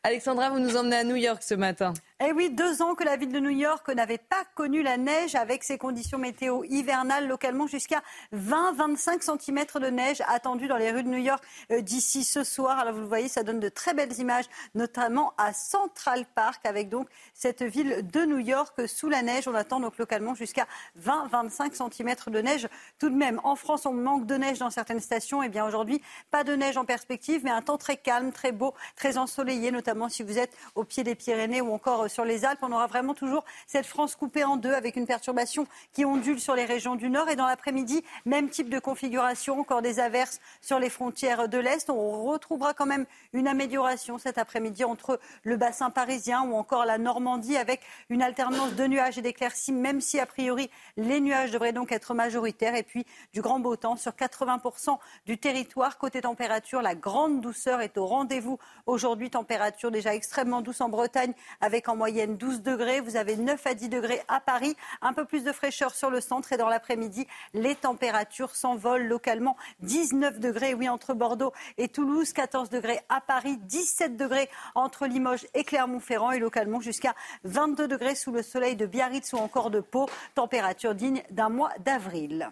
Alexandra, 0.03 0.49
vous 0.49 0.59
nous 0.59 0.77
emmenez 0.77 0.95
à 0.95 1.03
New 1.03 1.17
York 1.17 1.43
ce 1.43 1.55
matin. 1.55 1.93
Eh 2.25 2.31
oui, 2.31 2.49
deux 2.49 2.81
ans 2.81 2.95
que 2.95 3.03
la 3.03 3.17
ville 3.17 3.33
de 3.33 3.39
New 3.39 3.49
York 3.49 3.85
n'avait 3.89 4.17
pas 4.17 4.45
connu 4.55 4.81
la 4.81 4.95
neige 4.95 5.35
avec 5.35 5.65
ses 5.65 5.77
conditions 5.77 6.17
météo 6.17 6.63
hivernales, 6.63 7.27
localement 7.27 7.67
jusqu'à 7.67 8.01
20-25 8.33 9.21
cm 9.21 9.65
de 9.81 9.89
neige 9.89 10.21
attendue 10.27 10.69
dans 10.69 10.77
les 10.77 10.91
rues 10.91 11.03
de 11.03 11.09
New 11.09 11.17
York 11.17 11.43
euh, 11.71 11.81
d'ici 11.81 12.23
ce 12.23 12.45
soir. 12.45 12.79
Alors 12.79 12.93
vous 12.93 13.01
le 13.01 13.07
voyez, 13.07 13.27
ça 13.27 13.43
donne 13.43 13.59
de 13.59 13.67
très 13.67 13.93
belles 13.93 14.17
images, 14.19 14.45
notamment 14.73 15.33
à 15.37 15.51
Central 15.51 16.25
Park, 16.33 16.65
avec 16.65 16.87
donc 16.87 17.09
cette 17.33 17.61
ville 17.61 18.07
de 18.09 18.23
New 18.23 18.39
York 18.39 18.87
sous 18.87 19.09
la 19.09 19.21
neige. 19.21 19.49
On 19.49 19.55
attend 19.55 19.81
donc 19.81 19.97
localement 19.97 20.33
jusqu'à 20.33 20.65
20-25 21.01 21.73
cm 21.73 22.15
de 22.27 22.39
neige. 22.39 22.69
Tout 22.99 23.09
de 23.09 23.15
même, 23.15 23.41
en 23.43 23.57
France, 23.57 23.85
on 23.85 23.93
manque 23.93 24.25
de 24.25 24.35
neige 24.35 24.59
dans 24.59 24.69
certaines 24.69 25.01
stations. 25.01 25.43
Eh 25.43 25.49
bien 25.49 25.65
aujourd'hui, 25.65 26.01
pas 26.31 26.45
de 26.45 26.53
neige 26.53 26.77
en 26.77 26.85
perspective, 26.85 27.41
mais 27.43 27.51
un 27.51 27.61
temps 27.61 27.77
très 27.77 27.97
calme, 27.97 28.31
très 28.31 28.53
beau, 28.53 28.73
très 28.95 29.17
ensoleillé, 29.17 29.71
notamment 29.71 29.88
si 30.09 30.23
vous 30.23 30.37
êtes 30.37 30.55
au 30.75 30.83
pied 30.83 31.03
des 31.03 31.15
Pyrénées 31.15 31.61
ou 31.61 31.73
encore 31.73 32.09
sur 32.09 32.25
les 32.25 32.45
Alpes. 32.45 32.59
On 32.61 32.71
aura 32.71 32.87
vraiment 32.87 33.13
toujours 33.13 33.43
cette 33.65 33.85
France 33.85 34.15
coupée 34.15 34.43
en 34.43 34.55
deux 34.55 34.73
avec 34.73 34.95
une 34.95 35.07
perturbation 35.07 35.67
qui 35.93 36.05
ondule 36.05 36.39
sur 36.39 36.55
les 36.55 36.65
régions 36.65 36.95
du 36.95 37.09
nord. 37.09 37.29
Et 37.29 37.35
dans 37.35 37.47
l'après-midi, 37.47 38.03
même 38.25 38.49
type 38.49 38.69
de 38.69 38.79
configuration, 38.79 39.59
encore 39.59 39.81
des 39.81 39.99
averses 39.99 40.39
sur 40.61 40.79
les 40.79 40.89
frontières 40.89 41.49
de 41.49 41.57
l'Est. 41.57 41.89
On 41.89 42.23
retrouvera 42.23 42.73
quand 42.73 42.85
même 42.85 43.05
une 43.33 43.47
amélioration 43.47 44.17
cet 44.17 44.37
après-midi 44.37 44.83
entre 44.83 45.19
le 45.43 45.57
bassin 45.57 45.89
parisien 45.89 46.43
ou 46.43 46.55
encore 46.55 46.85
la 46.85 46.97
Normandie 46.97 47.57
avec 47.57 47.81
une 48.09 48.21
alternance 48.21 48.73
de 48.75 48.85
nuages 48.85 49.17
et 49.17 49.21
d'éclaircies, 49.21 49.71
même 49.71 50.01
si 50.01 50.19
a 50.19 50.25
priori 50.25 50.69
les 50.97 51.19
nuages 51.19 51.51
devraient 51.51 51.73
donc 51.73 51.91
être 51.91 52.13
majoritaires. 52.13 52.75
Et 52.75 52.83
puis 52.83 53.05
du 53.33 53.41
grand 53.41 53.59
beau 53.59 53.75
temps 53.75 53.95
sur 53.95 54.11
80% 54.11 54.97
du 55.25 55.37
territoire. 55.37 55.97
Côté 55.97 56.21
température, 56.21 56.81
la 56.81 56.95
grande 56.95 57.41
douceur 57.41 57.81
est 57.81 57.97
au 57.97 58.05
rendez-vous 58.05 58.59
aujourd'hui. 58.85 59.29
Température 59.29 59.78
déjà 59.87 60.13
extrêmement 60.13 60.61
douce 60.61 60.81
en 60.81 60.89
Bretagne 60.89 61.31
avec 61.61 61.87
en 61.87 61.95
moyenne 61.95 62.35
12 62.35 62.61
degrés. 62.61 62.99
Vous 62.99 63.15
avez 63.15 63.37
9 63.37 63.65
à 63.65 63.73
10 63.73 63.87
degrés 63.87 64.21
à 64.27 64.41
Paris. 64.41 64.75
Un 65.01 65.13
peu 65.13 65.23
plus 65.23 65.45
de 65.45 65.53
fraîcheur 65.53 65.95
sur 65.95 66.09
le 66.09 66.19
centre. 66.19 66.51
Et 66.51 66.57
dans 66.57 66.67
l'après-midi, 66.67 67.25
les 67.53 67.75
températures 67.75 68.55
s'envolent 68.55 69.07
localement. 69.07 69.55
19 69.79 70.39
degrés, 70.39 70.73
oui, 70.73 70.89
entre 70.89 71.13
Bordeaux 71.13 71.53
et 71.77 71.87
Toulouse. 71.87 72.33
14 72.33 72.69
degrés 72.69 72.99
à 73.07 73.21
Paris. 73.21 73.57
17 73.57 74.17
degrés 74.17 74.49
entre 74.75 75.07
Limoges 75.07 75.47
et 75.53 75.63
Clermont-Ferrand. 75.63 76.31
Et 76.31 76.39
localement 76.39 76.81
jusqu'à 76.81 77.15
22 77.45 77.87
degrés 77.87 78.15
sous 78.15 78.33
le 78.33 78.43
soleil 78.43 78.75
de 78.75 78.85
Biarritz 78.85 79.31
ou 79.31 79.37
encore 79.37 79.69
de 79.69 79.79
Pau. 79.79 80.09
Température 80.35 80.93
digne 80.93 81.23
d'un 81.31 81.49
mois 81.49 81.71
d'avril. 81.79 82.51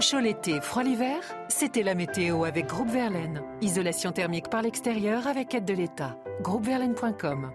Chaud 0.00 0.18
l'été, 0.18 0.60
froid 0.60 0.82
l'hiver, 0.82 1.22
c'était 1.48 1.84
la 1.84 1.94
météo 1.94 2.44
avec 2.44 2.66
Groupe 2.66 2.90
Verlaine. 2.90 3.42
Isolation 3.60 4.10
thermique 4.10 4.50
par 4.50 4.60
l'extérieur 4.60 5.28
avec 5.28 5.54
aide 5.54 5.64
de 5.64 5.74
l'État. 5.74 6.18
Groupeverlaine.com 6.42 7.52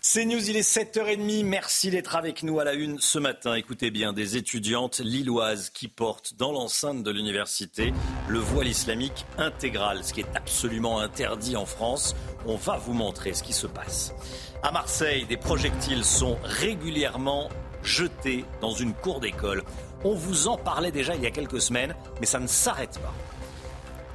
c'est 0.00 0.24
News, 0.24 0.48
il 0.48 0.56
est 0.56 0.60
7h30. 0.60 1.44
Merci 1.44 1.90
d'être 1.90 2.14
avec 2.14 2.44
nous 2.44 2.60
à 2.60 2.64
la 2.64 2.74
une 2.74 3.00
ce 3.00 3.18
matin. 3.18 3.54
Écoutez 3.54 3.90
bien, 3.90 4.12
des 4.12 4.36
étudiantes 4.36 5.00
lilloises 5.00 5.70
qui 5.70 5.88
portent 5.88 6.34
dans 6.34 6.52
l'enceinte 6.52 7.02
de 7.02 7.10
l'université 7.10 7.92
le 8.28 8.38
voile 8.38 8.68
islamique 8.68 9.26
intégral, 9.38 10.04
ce 10.04 10.14
qui 10.14 10.20
est 10.20 10.36
absolument 10.36 11.00
interdit 11.00 11.56
en 11.56 11.66
France. 11.66 12.14
On 12.46 12.54
va 12.54 12.76
vous 12.76 12.94
montrer 12.94 13.34
ce 13.34 13.42
qui 13.42 13.52
se 13.52 13.66
passe. 13.66 14.14
À 14.62 14.70
Marseille, 14.70 15.26
des 15.26 15.36
projectiles 15.36 16.04
sont 16.04 16.38
régulièrement 16.44 17.48
jetés 17.82 18.44
dans 18.60 18.72
une 18.72 18.94
cour 18.94 19.20
d'école. 19.20 19.64
On 20.04 20.14
vous 20.14 20.46
en 20.48 20.56
parlait 20.56 20.92
déjà 20.92 21.14
il 21.16 21.22
y 21.22 21.26
a 21.26 21.30
quelques 21.30 21.60
semaines, 21.60 21.94
mais 22.20 22.26
ça 22.26 22.38
ne 22.38 22.46
s'arrête 22.46 22.98
pas. 23.00 23.12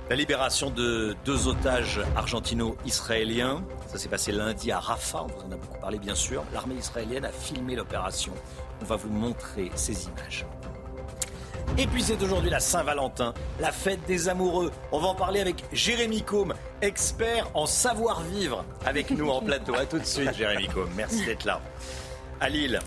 La 0.10 0.16
libération 0.16 0.70
de 0.70 1.16
deux 1.26 1.48
otages 1.48 2.02
argentino-israéliens, 2.16 3.64
ça 3.88 3.98
s'est 3.98 4.10
passé 4.10 4.32
lundi 4.32 4.72
à 4.72 4.80
Rafah, 4.80 5.26
on 5.26 5.48
en 5.48 5.52
a 5.52 5.56
beaucoup 5.56 5.80
parlé 5.80 5.98
bien 5.98 6.16
sûr. 6.16 6.44
L'armée 6.54 6.76
israélienne 6.76 7.26
a 7.26 7.32
filmé 7.32 7.76
l'opération. 7.76 8.34
On 8.82 8.86
va 8.86 8.96
vous 8.96 9.10
montrer 9.10 9.72
ces 9.76 10.06
images. 10.08 10.46
Et 11.78 11.88
puis 11.88 12.04
c'est 12.04 12.22
aujourd'hui 12.22 12.50
la 12.50 12.60
Saint-Valentin, 12.60 13.34
la 13.60 13.72
fête 13.72 14.06
des 14.06 14.30
amoureux. 14.30 14.72
On 14.92 15.00
va 15.00 15.08
en 15.08 15.16
parler 15.16 15.40
avec 15.40 15.64
Jérémy 15.72 16.22
Combe, 16.22 16.54
expert 16.82 17.50
en 17.54 17.66
savoir-vivre, 17.66 18.64
avec 18.86 19.10
nous 19.12 19.30
en 19.30 19.42
plateau. 19.42 19.74
A 19.76 19.86
tout 19.86 20.00
de 20.00 20.06
suite, 20.06 20.34
Jérémy 20.34 20.68
Combe. 20.68 20.90
Merci 20.96 21.26
d'être 21.26 21.46
là. 21.46 21.62
À 22.40 22.50
Lille, 22.50 22.80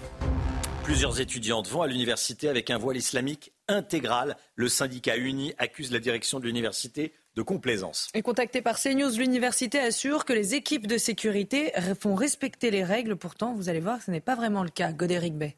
plusieurs 0.86 1.20
étudiantes 1.20 1.68
vont 1.68 1.82
à 1.82 1.88
l'université 1.88 2.48
avec 2.48 2.70
un 2.70 2.78
voile 2.78 2.96
islamique 2.96 3.52
intégral. 3.66 4.36
Le 4.54 4.68
syndicat 4.68 5.16
uni 5.16 5.52
accuse 5.58 5.90
la 5.90 5.98
direction 5.98 6.38
de 6.38 6.44
l'université 6.44 7.12
de 7.34 7.42
complaisance. 7.42 8.08
Et 8.14 8.22
contacté 8.22 8.62
par 8.62 8.78
CNews, 8.78 9.10
l'université 9.18 9.80
assure 9.80 10.24
que 10.24 10.32
les 10.32 10.54
équipes 10.54 10.86
de 10.86 10.96
sécurité 10.96 11.72
font 11.98 12.14
respecter 12.14 12.70
les 12.70 12.84
règles. 12.84 13.16
Pourtant, 13.16 13.52
vous 13.52 13.68
allez 13.68 13.80
voir, 13.80 14.00
ce 14.00 14.12
n'est 14.12 14.20
pas 14.20 14.36
vraiment 14.36 14.62
le 14.62 14.68
cas. 14.68 14.92
Godéric 14.92 15.36
Bay. 15.36 15.56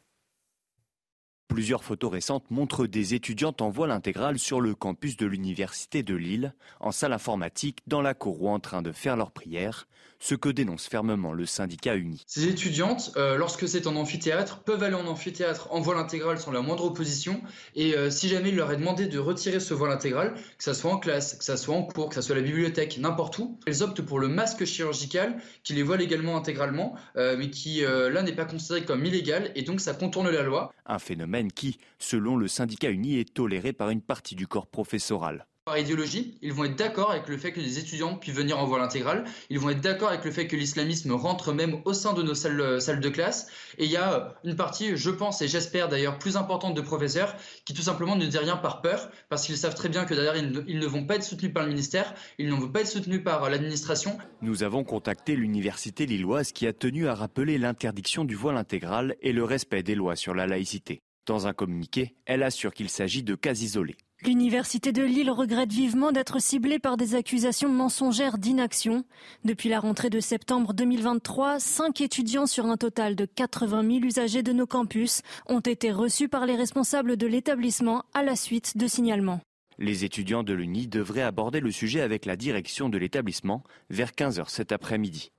Plusieurs 1.47 1.83
photos 1.83 2.11
récentes 2.11 2.49
montrent 2.49 2.87
des 2.87 3.13
étudiantes 3.13 3.61
en 3.61 3.69
voile 3.69 3.91
intégral 3.91 4.39
sur 4.39 4.59
le 4.59 4.73
campus 4.73 5.15
de 5.15 5.27
l'université 5.27 6.01
de 6.01 6.15
Lille, 6.15 6.55
en 6.79 6.91
salle 6.91 7.13
informatique, 7.13 7.81
dans 7.85 8.01
la 8.01 8.15
cour 8.15 8.41
ou 8.41 8.49
en 8.49 8.59
train 8.59 8.81
de 8.81 8.91
faire 8.91 9.15
leurs 9.15 9.31
prières 9.31 9.87
ce 10.19 10.35
que 10.35 10.49
dénonce 10.49 10.87
fermement 10.87 11.33
le 11.33 11.45
syndicat 11.45 11.95
uni. 11.95 12.23
Ces 12.27 12.47
étudiantes, 12.47 13.13
euh, 13.15 13.37
lorsque 13.37 13.67
c'est 13.67 13.87
en 13.87 13.95
amphithéâtre, 13.95 14.59
peuvent 14.59 14.83
aller 14.83 14.95
en 14.95 15.07
amphithéâtre 15.07 15.69
en 15.71 15.79
voile 15.79 15.97
intégral 15.97 16.39
sans 16.39 16.51
la 16.51 16.61
moindre 16.61 16.85
opposition. 16.85 17.41
Et 17.75 17.95
euh, 17.95 18.09
si 18.09 18.27
jamais 18.27 18.49
il 18.49 18.55
leur 18.55 18.71
est 18.71 18.77
demandé 18.77 19.07
de 19.07 19.17
retirer 19.17 19.59
ce 19.59 19.73
voile 19.73 19.91
intégral, 19.91 20.33
que 20.57 20.63
ça 20.63 20.73
soit 20.73 20.91
en 20.91 20.97
classe, 20.97 21.35
que 21.35 21.43
ça 21.43 21.57
soit 21.57 21.75
en 21.75 21.83
cours, 21.83 22.09
que 22.09 22.15
ça 22.15 22.21
soit 22.21 22.35
à 22.35 22.39
la 22.39 22.45
bibliothèque, 22.45 22.97
n'importe 22.97 23.39
où, 23.39 23.57
elles 23.65 23.81
optent 23.81 24.01
pour 24.01 24.19
le 24.19 24.27
masque 24.27 24.65
chirurgical 24.65 25.41
qui 25.63 25.73
les 25.73 25.83
voile 25.83 26.01
également 26.01 26.35
intégralement, 26.35 26.95
euh, 27.15 27.37
mais 27.37 27.49
qui 27.49 27.81
là 27.81 28.21
n'est 28.21 28.33
pas 28.33 28.45
considéré 28.45 28.83
comme 28.83 29.05
illégal 29.05 29.51
et 29.55 29.61
donc 29.61 29.79
ça 29.79 29.93
contourne 29.93 30.29
la 30.29 30.43
loi. 30.43 30.73
Un 30.85 30.99
phénomène 30.99 31.51
qui, 31.51 31.79
selon 31.97 32.35
le 32.35 32.47
syndicat 32.47 32.89
uni, 32.89 33.19
est 33.19 33.33
toléré 33.33 33.73
par 33.73 33.89
une 33.89 34.01
partie 34.01 34.35
du 34.35 34.47
corps 34.47 34.67
professoral 34.67 35.45
par 35.69 35.77
idéologie, 35.77 36.35
ils 36.41 36.51
vont 36.51 36.63
être 36.63 36.75
d'accord 36.75 37.11
avec 37.11 37.27
le 37.27 37.37
fait 37.37 37.51
que 37.51 37.59
les 37.59 37.77
étudiants 37.77 38.15
puissent 38.15 38.33
venir 38.33 38.57
en 38.57 38.65
voile 38.65 38.81
intégral, 38.81 39.25
ils 39.51 39.59
vont 39.59 39.69
être 39.69 39.81
d'accord 39.81 40.09
avec 40.09 40.25
le 40.25 40.31
fait 40.31 40.47
que 40.47 40.55
l'islamisme 40.55 41.11
rentre 41.11 41.53
même 41.53 41.81
au 41.85 41.93
sein 41.93 42.13
de 42.13 42.23
nos 42.23 42.33
salles, 42.33 42.59
euh, 42.59 42.95
de 42.95 43.09
classe, 43.09 43.51
et 43.77 43.85
il 43.85 43.91
y 43.91 43.95
a 43.95 44.13
euh, 44.13 44.29
une 44.43 44.55
partie, 44.55 44.97
je 44.97 45.11
pense 45.11 45.43
et 45.43 45.47
j'espère 45.47 45.87
d'ailleurs 45.87 46.17
plus 46.17 46.37
importante 46.37 46.73
de 46.73 46.81
professeurs 46.81 47.35
qui 47.65 47.75
tout 47.75 47.83
simplement 47.83 48.15
ne 48.15 48.25
disent 48.25 48.37
rien 48.37 48.57
par 48.57 48.81
peur, 48.81 49.11
parce 49.29 49.45
qu'ils 49.45 49.57
savent 49.57 49.75
très 49.75 49.89
bien 49.89 50.05
que 50.05 50.15
derrière 50.15 50.37
ils 50.37 50.49
ne, 50.49 50.61
ils 50.65 50.79
ne 50.79 50.87
vont 50.87 51.05
pas 51.05 51.17
être 51.17 51.23
soutenus 51.23 51.53
par 51.53 51.61
le 51.61 51.69
ministère, 51.69 52.15
ils 52.39 52.49
ne 52.49 52.55
vont 52.55 52.69
pas 52.69 52.81
être 52.81 52.87
soutenus 52.87 53.23
par 53.23 53.43
euh, 53.43 53.49
l'administration. 53.51 54.17
Nous 54.41 54.63
avons 54.63 54.83
contacté 54.83 55.35
l'université 55.35 56.07
lilloise 56.07 56.51
qui 56.51 56.65
a 56.65 56.73
tenu 56.73 57.07
à 57.07 57.13
rappeler 57.13 57.59
l'interdiction 57.59 58.25
du 58.25 58.33
voile 58.33 58.57
intégral 58.57 59.17
et 59.21 59.33
le 59.33 59.43
respect 59.43 59.83
des 59.83 59.93
lois 59.93 60.15
sur 60.15 60.33
la 60.33 60.47
laïcité. 60.47 61.03
Dans 61.27 61.45
un 61.45 61.53
communiqué, 61.53 62.15
elle 62.25 62.41
assure 62.41 62.73
qu'il 62.73 62.89
s'agit 62.89 63.21
de 63.21 63.35
cas 63.35 63.53
isolés. 63.53 63.97
L'Université 64.25 64.91
de 64.91 65.01
Lille 65.01 65.31
regrette 65.31 65.71
vivement 65.71 66.11
d'être 66.11 66.41
ciblée 66.41 66.77
par 66.77 66.97
des 66.97 67.15
accusations 67.15 67.69
mensongères 67.69 68.37
d'inaction. 68.37 69.05
Depuis 69.45 69.69
la 69.69 69.79
rentrée 69.79 70.09
de 70.09 70.19
septembre 70.19 70.73
2023, 70.73 71.61
cinq 71.61 72.01
étudiants 72.01 72.45
sur 72.45 72.65
un 72.65 72.75
total 72.75 73.15
de 73.15 73.23
80 73.23 73.81
000 73.81 74.03
usagers 74.03 74.43
de 74.43 74.51
nos 74.51 74.67
campus 74.67 75.21
ont 75.47 75.61
été 75.61 75.93
reçus 75.93 76.27
par 76.27 76.45
les 76.45 76.57
responsables 76.57 77.15
de 77.15 77.27
l'établissement 77.27 78.03
à 78.13 78.21
la 78.21 78.35
suite 78.35 78.75
de 78.75 78.87
signalements. 78.87 79.39
Les 79.77 80.03
étudiants 80.03 80.43
de 80.43 80.51
l'Uni 80.51 80.87
devraient 80.87 81.21
aborder 81.21 81.61
le 81.61 81.71
sujet 81.71 82.01
avec 82.01 82.25
la 82.25 82.35
direction 82.35 82.89
de 82.89 82.97
l'établissement 82.97 83.63
vers 83.89 84.11
15h 84.11 84.49
cet 84.49 84.73
après-midi 84.73 85.31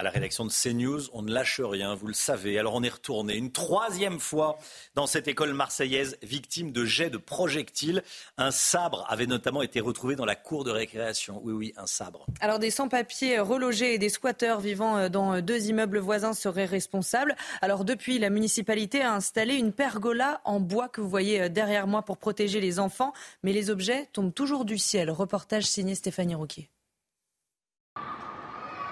à 0.00 0.02
la 0.02 0.08
rédaction 0.08 0.46
de 0.46 0.50
CNews. 0.50 1.10
On 1.12 1.20
ne 1.20 1.30
lâche 1.30 1.60
rien, 1.60 1.94
vous 1.94 2.06
le 2.06 2.14
savez. 2.14 2.58
Alors 2.58 2.74
on 2.74 2.82
est 2.82 2.88
retourné 2.88 3.36
une 3.36 3.52
troisième 3.52 4.18
fois 4.18 4.58
dans 4.94 5.06
cette 5.06 5.28
école 5.28 5.52
marseillaise, 5.52 6.16
victime 6.22 6.72
de 6.72 6.86
jets 6.86 7.10
de 7.10 7.18
projectiles. 7.18 8.02
Un 8.38 8.50
sabre 8.50 9.04
avait 9.10 9.26
notamment 9.26 9.60
été 9.60 9.78
retrouvé 9.78 10.16
dans 10.16 10.24
la 10.24 10.36
cour 10.36 10.64
de 10.64 10.70
récréation. 10.70 11.42
Oui, 11.44 11.52
oui, 11.52 11.72
un 11.76 11.84
sabre. 11.84 12.24
Alors 12.40 12.58
des 12.58 12.70
sans-papiers 12.70 13.40
relogés 13.40 13.92
et 13.92 13.98
des 13.98 14.08
squatteurs 14.08 14.60
vivant 14.60 14.96
euh, 14.96 15.08
dans 15.10 15.42
deux 15.42 15.66
immeubles 15.66 15.98
voisins 15.98 16.32
seraient 16.32 16.64
responsables. 16.64 17.36
Alors 17.60 17.84
depuis, 17.84 18.18
la 18.18 18.30
municipalité 18.30 19.02
a 19.02 19.12
installé 19.12 19.56
une 19.56 19.72
pergola 19.72 20.40
en 20.46 20.60
bois 20.60 20.88
que 20.88 21.02
vous 21.02 21.10
voyez 21.10 21.42
euh, 21.42 21.48
derrière 21.50 21.86
moi 21.86 22.00
pour 22.00 22.16
protéger 22.16 22.62
les 22.62 22.78
enfants. 22.78 23.12
Mais 23.42 23.52
les 23.52 23.68
objets 23.68 24.08
tombent 24.14 24.32
toujours 24.32 24.64
du 24.64 24.78
ciel. 24.78 25.10
Reportage 25.10 25.64
signé 25.64 25.94
Stéphanie 25.94 26.34
Rouquier. 26.34 26.70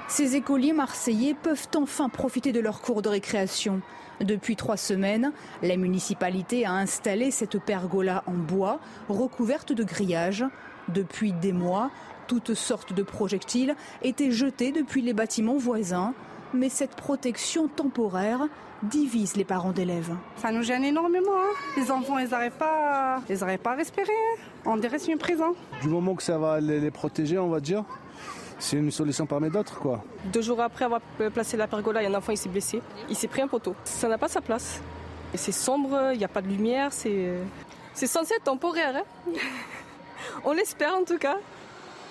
Ces 0.08 0.36
écoliers 0.36 0.72
marseillais 0.72 1.34
peuvent 1.34 1.68
enfin 1.76 2.08
profiter 2.08 2.50
de 2.50 2.60
leur 2.60 2.80
cours 2.80 3.02
de 3.02 3.10
récréation. 3.10 3.82
Depuis 4.22 4.56
trois 4.56 4.78
semaines, 4.78 5.32
la 5.62 5.76
municipalité 5.76 6.64
a 6.64 6.72
installé 6.72 7.30
cette 7.30 7.58
pergola 7.58 8.24
en 8.26 8.32
bois 8.32 8.80
recouverte 9.10 9.72
de 9.72 9.84
grillages. 9.84 10.46
Depuis 10.88 11.32
des 11.32 11.52
mois, 11.52 11.90
toutes 12.26 12.54
sortes 12.54 12.94
de 12.94 13.02
projectiles 13.02 13.76
étaient 14.02 14.30
jetés 14.30 14.72
depuis 14.72 15.02
les 15.02 15.12
bâtiments 15.12 15.58
voisins. 15.58 16.14
Mais 16.54 16.70
cette 16.70 16.96
protection 16.96 17.68
temporaire 17.68 18.48
divise 18.82 19.36
les 19.36 19.44
parents 19.44 19.72
d'élèves. 19.72 20.14
Ça 20.36 20.50
nous 20.50 20.62
gêne 20.62 20.84
énormément. 20.84 21.36
Hein. 21.36 21.52
Les 21.76 21.90
enfants, 21.90 22.18
ils 22.18 22.30
n'arrivent 22.30 22.52
pas, 22.52 23.20
pas 23.62 23.72
à 23.72 23.74
respirer. 23.74 24.06
Hein. 24.08 24.40
On 24.64 24.78
dirait 24.78 24.96
une 24.96 25.18
prison. 25.18 25.54
Du 25.82 25.88
moment 25.88 26.14
que 26.14 26.22
ça 26.22 26.38
va 26.38 26.60
les 26.60 26.90
protéger, 26.90 27.38
on 27.38 27.48
va 27.48 27.60
dire, 27.60 27.84
c'est 28.58 28.76
une 28.76 28.90
solution 28.90 29.26
parmi 29.26 29.50
d'autres. 29.50 29.78
quoi. 29.78 30.02
Deux 30.32 30.42
jours 30.42 30.60
après 30.60 30.84
avoir 30.84 31.00
placé 31.32 31.56
la 31.56 31.66
pergola, 31.66 32.02
il 32.02 32.04
y 32.04 32.06
a 32.06 32.10
un 32.10 32.18
enfant 32.18 32.32
qui 32.32 32.38
s'est 32.38 32.48
blessé. 32.48 32.82
Il 33.08 33.16
s'est 33.16 33.28
pris 33.28 33.42
un 33.42 33.48
poteau. 33.48 33.74
Ça 33.84 34.08
n'a 34.08 34.18
pas 34.18 34.28
sa 34.28 34.40
place. 34.40 34.80
C'est 35.34 35.52
sombre, 35.52 36.10
il 36.12 36.18
n'y 36.18 36.24
a 36.24 36.28
pas 36.28 36.40
de 36.40 36.48
lumière, 36.48 36.92
c'est, 36.92 37.34
c'est 37.94 38.06
censé 38.06 38.34
être 38.34 38.44
temporaire. 38.44 38.96
Hein. 38.96 39.32
On 40.44 40.52
l'espère 40.52 40.94
en 40.94 41.04
tout 41.04 41.18
cas. 41.18 41.36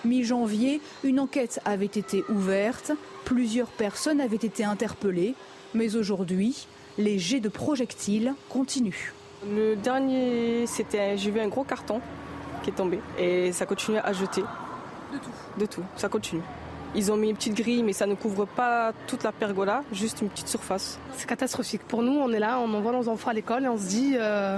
Mi-janvier, 0.05 0.79
une 1.03 1.19
enquête 1.19 1.59
avait 1.65 1.85
été 1.85 2.23
ouverte, 2.29 2.91
plusieurs 3.25 3.67
personnes 3.69 4.21
avaient 4.21 4.35
été 4.35 4.63
interpellées, 4.63 5.33
mais 5.73 5.95
aujourd'hui, 5.95 6.67
les 6.97 7.17
jets 7.17 7.39
de 7.39 7.49
projectiles 7.49 8.33
continuent. 8.49 9.13
Le 9.45 9.75
dernier, 9.75 10.65
c'était, 10.67 11.17
j'ai 11.17 11.31
vu 11.31 11.39
un 11.39 11.47
gros 11.47 11.63
carton 11.63 11.99
qui 12.63 12.69
est 12.69 12.73
tombé 12.73 12.99
et 13.17 13.51
ça 13.51 13.65
continue 13.65 13.97
à 13.97 14.13
jeter. 14.13 14.43
De 15.17 15.23
tout 15.23 15.59
De 15.59 15.65
tout, 15.65 15.83
ça 15.95 16.09
continue. 16.09 16.41
Ils 16.95 17.11
ont 17.11 17.17
mis 17.17 17.29
une 17.29 17.35
petite 17.35 17.55
grille, 17.55 17.83
mais 17.83 17.93
ça 17.93 18.05
ne 18.05 18.15
couvre 18.15 18.45
pas 18.45 18.93
toute 19.07 19.23
la 19.23 19.31
pergola, 19.31 19.83
juste 19.91 20.21
une 20.21 20.29
petite 20.29 20.47
surface. 20.47 20.99
C'est 21.13 21.27
catastrophique. 21.27 21.83
Pour 21.83 22.01
nous, 22.01 22.13
on 22.13 22.31
est 22.31 22.39
là, 22.39 22.59
on 22.59 22.73
envoie 22.73 22.91
nos 22.91 23.09
enfants 23.09 23.29
à 23.29 23.33
l'école 23.33 23.65
et 23.65 23.67
on 23.67 23.77
se 23.77 23.87
dit, 23.87 24.15
euh, 24.15 24.57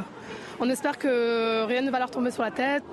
on 0.59 0.69
espère 0.69 0.97
que 0.97 1.65
rien 1.65 1.81
ne 1.81 1.91
va 1.91 1.99
leur 1.99 2.11
tomber 2.11 2.31
sur 2.31 2.43
la 2.43 2.51
tête. 2.51 2.83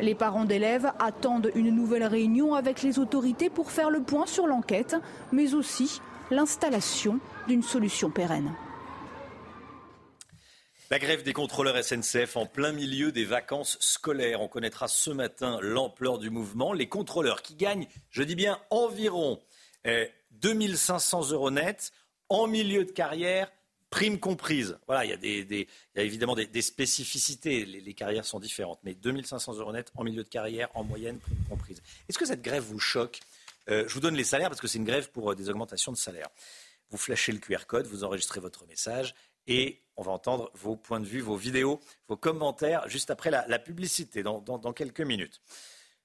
Les 0.00 0.14
parents 0.14 0.44
d'élèves 0.44 0.90
attendent 0.98 1.52
une 1.54 1.70
nouvelle 1.70 2.04
réunion 2.04 2.54
avec 2.54 2.82
les 2.82 2.98
autorités 2.98 3.48
pour 3.48 3.70
faire 3.70 3.90
le 3.90 4.00
point 4.00 4.26
sur 4.26 4.46
l'enquête, 4.46 4.96
mais 5.32 5.54
aussi 5.54 6.00
l'installation 6.30 7.20
d'une 7.46 7.62
solution 7.62 8.10
pérenne. 8.10 8.50
La 10.94 11.00
grève 11.00 11.24
des 11.24 11.32
contrôleurs 11.32 11.82
SNCF 11.82 12.36
en 12.36 12.46
plein 12.46 12.70
milieu 12.70 13.10
des 13.10 13.24
vacances 13.24 13.76
scolaires. 13.80 14.40
On 14.40 14.46
connaîtra 14.46 14.86
ce 14.86 15.10
matin 15.10 15.58
l'ampleur 15.60 16.18
du 16.20 16.30
mouvement. 16.30 16.72
Les 16.72 16.88
contrôleurs 16.88 17.42
qui 17.42 17.56
gagnent, 17.56 17.88
je 18.10 18.22
dis 18.22 18.36
bien 18.36 18.60
environ 18.70 19.40
2500 20.30 21.32
euros 21.32 21.50
net 21.50 21.90
en 22.28 22.46
milieu 22.46 22.84
de 22.84 22.92
carrière, 22.92 23.50
prime 23.90 24.20
comprise. 24.20 24.78
Voilà, 24.86 25.04
il 25.04 25.10
y 25.10 25.66
a, 25.96 26.00
évidemment 26.00 26.36
des, 26.36 26.62
spécificités. 26.62 27.64
Les, 27.64 27.94
carrières 27.94 28.24
sont 28.24 28.38
différentes. 28.38 28.78
Mais 28.84 28.94
2500 28.94 29.54
euros 29.54 29.72
net 29.72 29.90
en 29.96 30.04
milieu 30.04 30.22
de 30.22 30.28
carrière, 30.28 30.68
en 30.74 30.84
moyenne, 30.84 31.18
prime 31.18 31.44
comprise. 31.48 31.82
Est-ce 32.08 32.18
que 32.18 32.24
cette 32.24 32.42
grève 32.42 32.62
vous 32.62 32.78
choque? 32.78 33.18
Euh, 33.68 33.82
Je 33.88 33.94
vous 33.94 34.00
donne 34.00 34.14
les 34.14 34.22
salaires 34.22 34.48
parce 34.48 34.60
que 34.60 34.68
c'est 34.68 34.78
une 34.78 34.84
grève 34.84 35.10
pour 35.10 35.32
euh, 35.32 35.34
des 35.34 35.50
augmentations 35.50 35.90
de 35.90 35.96
salaire. 35.96 36.28
Vous 36.90 36.98
flashez 36.98 37.32
le 37.32 37.38
QR 37.38 37.66
code, 37.66 37.88
vous 37.88 38.04
enregistrez 38.04 38.38
votre 38.38 38.64
message 38.68 39.16
et 39.46 39.80
on 39.96 40.02
va 40.02 40.12
entendre 40.12 40.50
vos 40.54 40.76
points 40.76 41.00
de 41.00 41.06
vue, 41.06 41.20
vos 41.20 41.36
vidéos, 41.36 41.80
vos 42.08 42.16
commentaires 42.16 42.88
juste 42.88 43.10
après 43.10 43.30
la, 43.30 43.58
publicité, 43.58 44.22
dans, 44.22 44.72
quelques 44.72 45.00
minutes. 45.00 45.40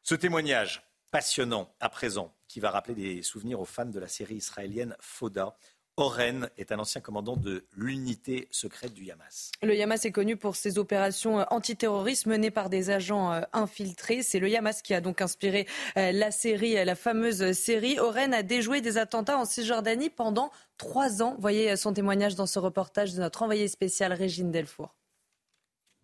Ce 0.04 0.16
témoignage 0.16 0.84
passionnant 1.12 1.74
à 1.80 1.90
présent, 1.90 2.36
qui 2.48 2.60
va 2.60 2.70
rappeler 2.70 2.94
des 2.94 3.22
souvenirs 3.24 3.60
aux 3.60 3.66
fans 3.66 3.86
de 3.86 4.00
la 4.00 4.08
série 4.08 4.36
israélienne 4.36 4.96
Foda, 5.00 5.56
Oren 6.00 6.50
est 6.58 6.72
un 6.72 6.80
ancien 6.80 7.02
commandant 7.02 7.36
de 7.36 7.66
l'unité 7.76 8.48
secrète 8.52 8.94
du 8.94 9.12
Hamas. 9.12 9.52
Le 9.62 9.80
Hamas 9.82 10.06
est 10.06 10.14
connu 10.14 10.38
pour 10.38 10.56
ses 10.56 10.78
opérations 10.78 11.42
euh, 11.42 11.44
antiterroristes 11.50 12.26
menées 12.26 12.52
par 12.52 12.70
des 12.70 12.90
agents 12.90 13.34
euh, 13.34 13.42
infiltrés. 13.52 14.24
C'est 14.24 14.40
le 14.40 14.56
Hamas 14.56 14.82
qui 14.82 14.94
a 14.94 15.02
donc 15.02 15.22
inspiré 15.22 15.68
euh, 15.98 16.14
la 16.14 16.32
série, 16.32 16.74
la 16.86 16.96
fameuse 16.96 17.52
série. 17.52 18.00
Oren 18.00 18.34
a 18.34 18.44
déjoué 18.44 18.80
des 18.80 18.98
attentats 18.98 19.38
en 19.38 19.44
Cisjordanie 19.44 20.10
pendant 20.10 20.52
trois 20.78 21.22
ans. 21.22 21.36
Voyez 21.38 21.76
son 21.76 21.92
témoignage 21.92 22.36
dans 22.36 22.48
ce 22.48 22.60
reportage 22.60 23.14
de 23.14 23.20
notre 23.20 23.44
envoyée 23.44 23.68
spéciale 23.68 24.14
Régine 24.14 24.52
Delfour. 24.52 24.96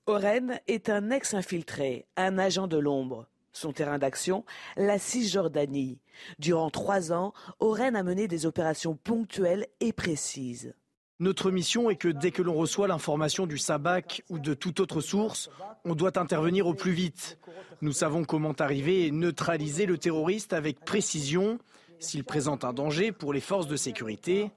Oren 0.07 0.59
est 0.67 0.89
un 0.89 1.09
ex-infiltré, 1.09 2.05
un 2.17 2.37
agent 2.37 2.67
de 2.67 2.77
l'ombre. 2.77 3.27
Son 3.55 3.71
terrain 3.71 3.97
d'action, 3.97 4.43
la 4.75 4.99
Cisjordanie. 4.99 5.97
Durant 6.39 6.69
trois 6.69 7.13
ans, 7.13 7.31
Oren 7.61 7.95
a 7.95 8.03
mené 8.03 8.27
des 8.27 8.45
opérations 8.45 8.97
ponctuelles 8.97 9.65
et 9.79 9.93
précises. 9.93 10.75
Notre 11.21 11.51
mission 11.51 11.89
est 11.89 11.95
que 11.95 12.09
dès 12.09 12.31
que 12.31 12.41
l'on 12.41 12.55
reçoit 12.55 12.89
l'information 12.89 13.47
du 13.47 13.57
SABAC 13.57 14.23
ou 14.29 14.39
de 14.39 14.53
toute 14.53 14.81
autre 14.81 14.99
source, 14.99 15.49
on 15.85 15.95
doit 15.95 16.19
intervenir 16.19 16.67
au 16.67 16.73
plus 16.73 16.91
vite. 16.91 17.37
Nous 17.79 17.93
savons 17.93 18.25
comment 18.25 18.51
arriver 18.51 19.05
et 19.07 19.11
neutraliser 19.11 19.85
le 19.85 19.97
terroriste 19.97 20.51
avec 20.51 20.83
précision 20.83 21.57
s'il 21.99 22.25
présente 22.25 22.65
un 22.65 22.73
danger 22.73 23.13
pour 23.13 23.31
les 23.31 23.39
forces 23.39 23.67
de 23.67 23.77
sécurité. 23.77 24.51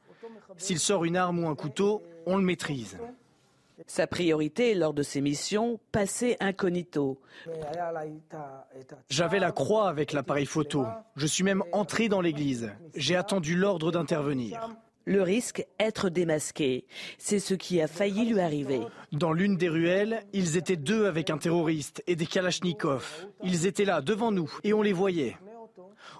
S'il 0.56 0.80
sort 0.80 1.04
une 1.04 1.16
arme 1.16 1.44
ou 1.44 1.48
un 1.48 1.54
couteau, 1.54 2.02
on 2.26 2.36
le 2.36 2.42
maîtrise. 2.42 2.98
Sa 3.86 4.06
priorité 4.06 4.74
lors 4.74 4.94
de 4.94 5.02
ses 5.02 5.20
missions, 5.20 5.78
passer 5.92 6.36
incognito. 6.40 7.20
J'avais 9.09 9.38
la 9.38 9.52
croix 9.52 9.88
avec 9.88 10.12
l'appareil 10.12 10.46
photo. 10.46 10.84
Je 11.16 11.26
suis 11.26 11.44
même 11.44 11.62
entré 11.72 12.09
dans 12.09 12.20
l'église. 12.20 12.72
J'ai 12.94 13.16
attendu 13.16 13.55
l'ordre 13.56 13.92
d'intervenir. 13.92 14.68
Le 15.05 15.22
risque, 15.22 15.66
être 15.80 16.10
démasqué. 16.10 16.84
C'est 17.16 17.38
ce 17.38 17.55
qui 17.55 17.80
a 17.80 17.86
failli 17.86 18.26
lui 18.26 18.40
arriver. 18.40 18.80
Dans 19.12 19.32
l'une 19.32 19.56
des 19.56 19.70
ruelles, 19.70 20.22
ils 20.34 20.59
étaient 20.59 20.76
deux 20.76 21.06
avec 21.06 21.30
un 21.30 21.38
terroriste 21.38 22.02
et 22.06 22.14
des 22.14 22.26
kalachnikovs. 22.26 23.26
Ils 23.42 23.64
étaient 23.64 23.86
là, 23.86 24.02
devant 24.02 24.32
nous, 24.32 24.52
et 24.64 24.74
on 24.74 24.82
les 24.82 24.92
voyait. 24.92 25.36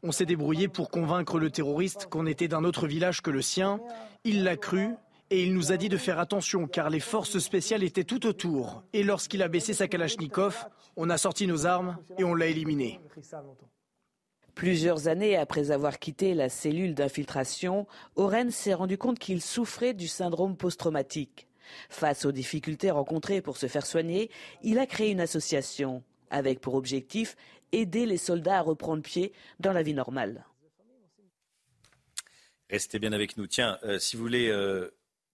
On 0.02 0.12
s'est 0.12 0.24
débrouillé 0.24 0.68
pour 0.68 0.90
convaincre 0.90 1.39
le 1.39 1.51
terroriste 1.51 2.06
qu'on 2.06 2.24
était 2.24 2.48
d'un 2.48 2.64
autre 2.64 2.86
village 2.86 3.20
que 3.20 3.30
le 3.30 3.43
sien. 3.43 3.80
Il 4.24 4.43
l'a 4.43 4.56
cru 4.56 4.94
et 5.30 5.42
il 5.42 5.55
nous 5.55 5.72
a 5.72 5.76
dit 5.76 5.88
de 5.88 5.96
faire 5.96 6.18
attention 6.18 6.66
car 6.66 6.90
les 6.90 7.00
forces 7.00 7.38
spéciales 7.38 7.82
étaient 7.82 8.05
tout 8.05 8.26
autour. 8.26 8.82
Et 8.92 9.02
lorsqu'il 9.02 9.42
a 9.42 9.48
baissé 9.48 9.74
sa 9.74 9.88
Kalachnikov, 9.88 10.66
on 10.96 11.10
a 11.10 11.18
sorti 11.18 11.46
nos 11.46 11.66
armes 11.66 11.98
et 12.18 12.24
on 12.24 12.34
l'a 12.34 12.46
éliminé. 12.46 13.00
Plusieurs 14.55 15.06
années 15.06 15.36
après 15.36 15.70
avoir 15.70 15.98
quitté 15.98 16.34
la 16.34 16.48
cellule 16.48 16.94
d'infiltration, 16.94 17.86
Oren 18.16 18.50
s'est 18.50 18.74
rendu 18.74 18.98
compte 18.98 19.18
qu'il 19.18 19.40
souffrait 19.40 19.94
du 19.94 20.09
syndrome 20.09 20.56
post-traumatique. 20.56 21.46
Face 21.90 22.24
aux 22.24 22.32
difficultés 22.32 22.90
rencontrées 22.90 23.42
pour 23.42 23.56
se 23.56 23.66
faire 23.66 23.86
soigner, 23.86 24.30
il 24.62 24.78
a 24.78 24.86
créé 24.86 25.10
une 25.10 25.20
association 25.20 26.02
avec 26.30 26.60
pour 26.60 26.74
objectif 26.74 27.36
aider 27.72 28.06
les 28.06 28.16
soldats 28.16 28.59
à 28.59 28.62
reprendre 28.62 29.02
pied 29.02 29.32
dans 29.60 29.72
la 29.72 29.82
vie 29.82 29.94
normale. 29.94 30.44
Restez 32.70 32.98
bien 32.98 33.12
avec 33.12 33.36
nous. 33.36 33.46
Tiens, 33.46 33.78
euh, 33.84 33.98
si 33.98 34.16
vous 34.16 34.22
voulez 34.22 34.48
euh, 34.48 34.90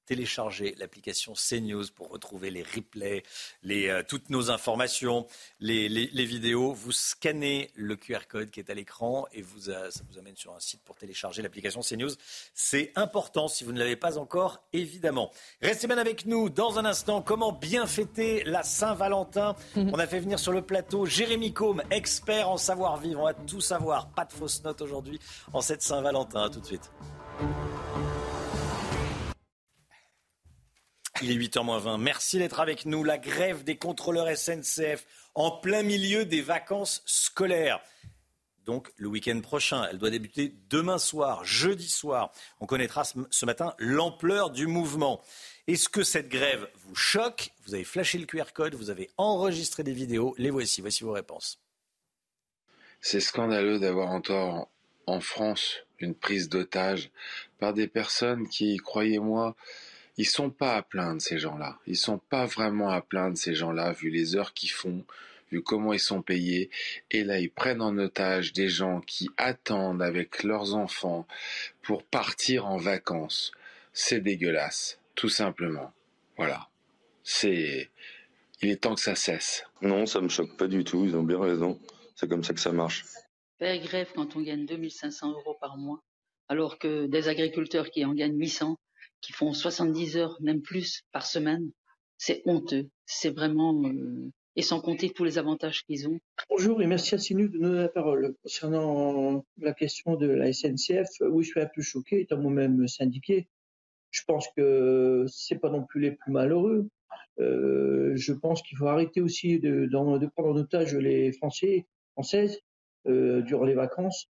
télécharger 0.06 0.74
l'application 0.78 1.34
CNews 1.34 1.84
pour 1.94 2.10
retrouver 2.10 2.50
les 2.50 2.62
replays, 2.62 3.22
les, 3.62 3.88
euh, 3.88 4.02
toutes 4.06 4.30
nos 4.30 4.50
informations, 4.50 5.26
les, 5.60 5.88
les, 5.88 6.24
vidéos. 6.24 6.72
Vous 6.72 6.92
scannez 6.92 7.70
le 7.74 7.96
QR 7.96 8.26
code 8.28 8.50
qui 8.50 8.60
est 8.60 8.70
à 8.70 8.74
l'écran 8.74 9.26
et 9.32 9.42
vous, 9.42 9.60
ça 9.62 9.88
vous 10.10 10.18
amène 10.18 10.36
sur 10.36 10.54
un 10.54 10.60
site 10.60 10.82
pour 10.84 10.96
télécharger 10.96 11.42
l'application 11.42 11.80
CNews. 11.80 12.10
C'est 12.54 12.92
important 12.96 13.48
si 13.48 13.64
vous 13.64 13.72
ne 13.72 13.78
l'avez 13.78 13.96
pas 13.96 14.18
encore, 14.18 14.62
évidemment. 14.72 15.30
Restez 15.60 15.86
bien 15.86 15.98
avec 15.98 16.26
nous 16.26 16.48
dans 16.48 16.78
un 16.78 16.84
instant. 16.84 17.22
Comment 17.22 17.52
bien 17.52 17.86
fêter 17.86 18.44
la 18.44 18.62
Saint-Valentin? 18.62 19.56
On 19.76 19.98
a 19.98 20.06
fait 20.06 20.20
venir 20.20 20.38
sur 20.38 20.52
le 20.52 20.62
plateau 20.62 21.06
Jérémy 21.06 21.52
Combe, 21.52 21.82
expert 21.90 22.48
en 22.48 22.56
savoir-vivre. 22.56 23.20
On 23.20 23.24
va 23.24 23.34
tout 23.34 23.60
savoir. 23.60 24.08
Pas 24.08 24.24
de 24.24 24.32
fausses 24.32 24.62
notes 24.64 24.82
aujourd'hui 24.82 25.20
en 25.52 25.60
cette 25.60 25.82
Saint-Valentin. 25.82 26.48
tout 26.50 26.60
de 26.60 26.66
suite. 26.66 26.90
Il 31.22 31.30
est 31.30 31.36
8h20. 31.36 32.00
Merci 32.00 32.38
d'être 32.38 32.58
avec 32.58 32.86
nous. 32.86 33.04
La 33.04 33.18
grève 33.18 33.62
des 33.62 33.76
contrôleurs 33.76 34.36
SNCF 34.36 35.06
en 35.34 35.52
plein 35.52 35.82
milieu 35.82 36.24
des 36.24 36.42
vacances 36.42 37.02
scolaires. 37.06 37.80
Donc 38.64 38.90
le 38.96 39.08
week-end 39.08 39.40
prochain, 39.40 39.86
elle 39.90 39.98
doit 39.98 40.10
débuter 40.10 40.52
demain 40.70 40.98
soir, 40.98 41.44
jeudi 41.44 41.88
soir. 41.88 42.32
On 42.60 42.66
connaîtra 42.66 43.04
ce 43.04 43.46
matin 43.46 43.74
l'ampleur 43.78 44.50
du 44.50 44.66
mouvement. 44.66 45.22
Est-ce 45.66 45.88
que 45.88 46.02
cette 46.02 46.28
grève 46.28 46.68
vous 46.74 46.94
choque? 46.96 47.50
Vous 47.66 47.74
avez 47.74 47.84
flashé 47.84 48.18
le 48.18 48.26
QR 48.26 48.52
code, 48.52 48.74
vous 48.74 48.90
avez 48.90 49.10
enregistré 49.16 49.82
des 49.84 49.92
vidéos. 49.92 50.34
Les 50.38 50.50
voici, 50.50 50.80
voici 50.80 51.04
vos 51.04 51.12
réponses. 51.12 51.60
C'est 53.00 53.20
scandaleux 53.20 53.78
d'avoir 53.78 54.08
encore 54.08 54.68
en 55.06 55.20
France 55.20 55.76
une 55.98 56.14
prise 56.14 56.48
d'otage 56.48 57.10
par 57.58 57.72
des 57.72 57.86
personnes 57.86 58.48
qui, 58.48 58.78
croyez-moi, 58.78 59.54
ils 60.16 60.26
sont 60.26 60.50
pas 60.50 60.76
à 60.76 60.82
plaindre 60.82 61.20
ces 61.20 61.38
gens-là. 61.38 61.78
Ils 61.86 61.96
sont 61.96 62.18
pas 62.18 62.46
vraiment 62.46 62.90
à 62.90 63.00
plaindre 63.00 63.36
ces 63.36 63.54
gens-là 63.54 63.92
vu 63.92 64.10
les 64.10 64.36
heures 64.36 64.54
qu'ils 64.54 64.70
font, 64.70 65.04
vu 65.50 65.62
comment 65.62 65.92
ils 65.92 66.00
sont 66.00 66.22
payés. 66.22 66.70
Et 67.10 67.24
là, 67.24 67.40
ils 67.40 67.50
prennent 67.50 67.82
en 67.82 67.96
otage 67.98 68.52
des 68.52 68.68
gens 68.68 69.00
qui 69.00 69.30
attendent 69.36 70.02
avec 70.02 70.42
leurs 70.42 70.74
enfants 70.74 71.26
pour 71.82 72.02
partir 72.04 72.66
en 72.66 72.76
vacances. 72.76 73.52
C'est 73.92 74.20
dégueulasse, 74.20 75.00
tout 75.14 75.28
simplement. 75.28 75.92
Voilà. 76.36 76.68
C'est 77.22 77.90
il 78.64 78.70
est 78.70 78.76
temps 78.76 78.94
que 78.94 79.00
ça 79.00 79.14
cesse. 79.14 79.66
Non, 79.82 80.06
ça 80.06 80.20
me 80.20 80.28
choque 80.28 80.56
pas 80.56 80.68
du 80.68 80.84
tout, 80.84 81.04
ils 81.04 81.16
ont 81.16 81.22
bien 81.22 81.38
raison. 81.38 81.78
C'est 82.16 82.28
comme 82.28 82.44
ça 82.44 82.54
que 82.54 82.60
ça 82.60 82.72
marche. 82.72 83.04
Faire 83.58 83.78
grève 83.78 84.10
quand 84.14 84.36
on 84.36 84.40
gagne 84.40 84.64
2500 84.64 85.32
euros 85.32 85.56
par 85.60 85.76
mois, 85.76 86.00
alors 86.48 86.78
que 86.78 87.06
des 87.06 87.28
agriculteurs 87.28 87.90
qui 87.90 88.04
en 88.04 88.14
gagnent 88.14 88.38
800, 88.38 88.76
qui 89.24 89.32
font 89.32 89.54
70 89.54 90.18
heures, 90.18 90.36
même 90.40 90.60
plus, 90.60 91.02
par 91.10 91.26
semaine. 91.26 91.70
C'est 92.18 92.42
honteux. 92.44 92.88
C'est 93.06 93.30
vraiment... 93.30 93.82
Euh, 93.84 94.30
et 94.56 94.62
sans 94.62 94.80
compter 94.80 95.10
tous 95.10 95.24
les 95.24 95.38
avantages 95.38 95.82
qu'ils 95.84 96.08
ont. 96.08 96.20
Bonjour 96.48 96.80
et 96.80 96.86
merci 96.86 97.16
à 97.16 97.18
Sinu 97.18 97.48
de 97.48 97.58
nous 97.58 97.68
donner 97.68 97.80
la 97.80 97.88
parole. 97.88 98.36
Concernant 98.42 99.44
la 99.58 99.72
question 99.72 100.14
de 100.14 100.26
la 100.26 100.52
SNCF, 100.52 101.08
oui, 101.22 101.42
je 101.42 101.50
suis 101.50 101.60
un 101.60 101.68
peu 101.74 101.82
choqué, 101.82 102.20
étant 102.20 102.38
moi-même 102.38 102.86
syndiqué. 102.86 103.48
Je 104.12 104.22
pense 104.28 104.46
que 104.56 105.24
c'est 105.26 105.58
pas 105.58 105.70
non 105.70 105.82
plus 105.82 106.00
les 106.00 106.12
plus 106.12 106.30
malheureux. 106.30 106.88
Euh, 107.40 108.12
je 108.14 108.32
pense 108.32 108.62
qu'il 108.62 108.78
faut 108.78 108.86
arrêter 108.86 109.20
aussi 109.20 109.58
de, 109.58 109.88
prendre 110.36 110.50
en 110.50 110.56
otage 110.56 110.94
les 110.94 111.32
Français, 111.32 111.86
Françaises, 112.12 112.60
euh, 113.08 113.42
durant 113.42 113.64
les 113.64 113.74
vacances. 113.74 114.28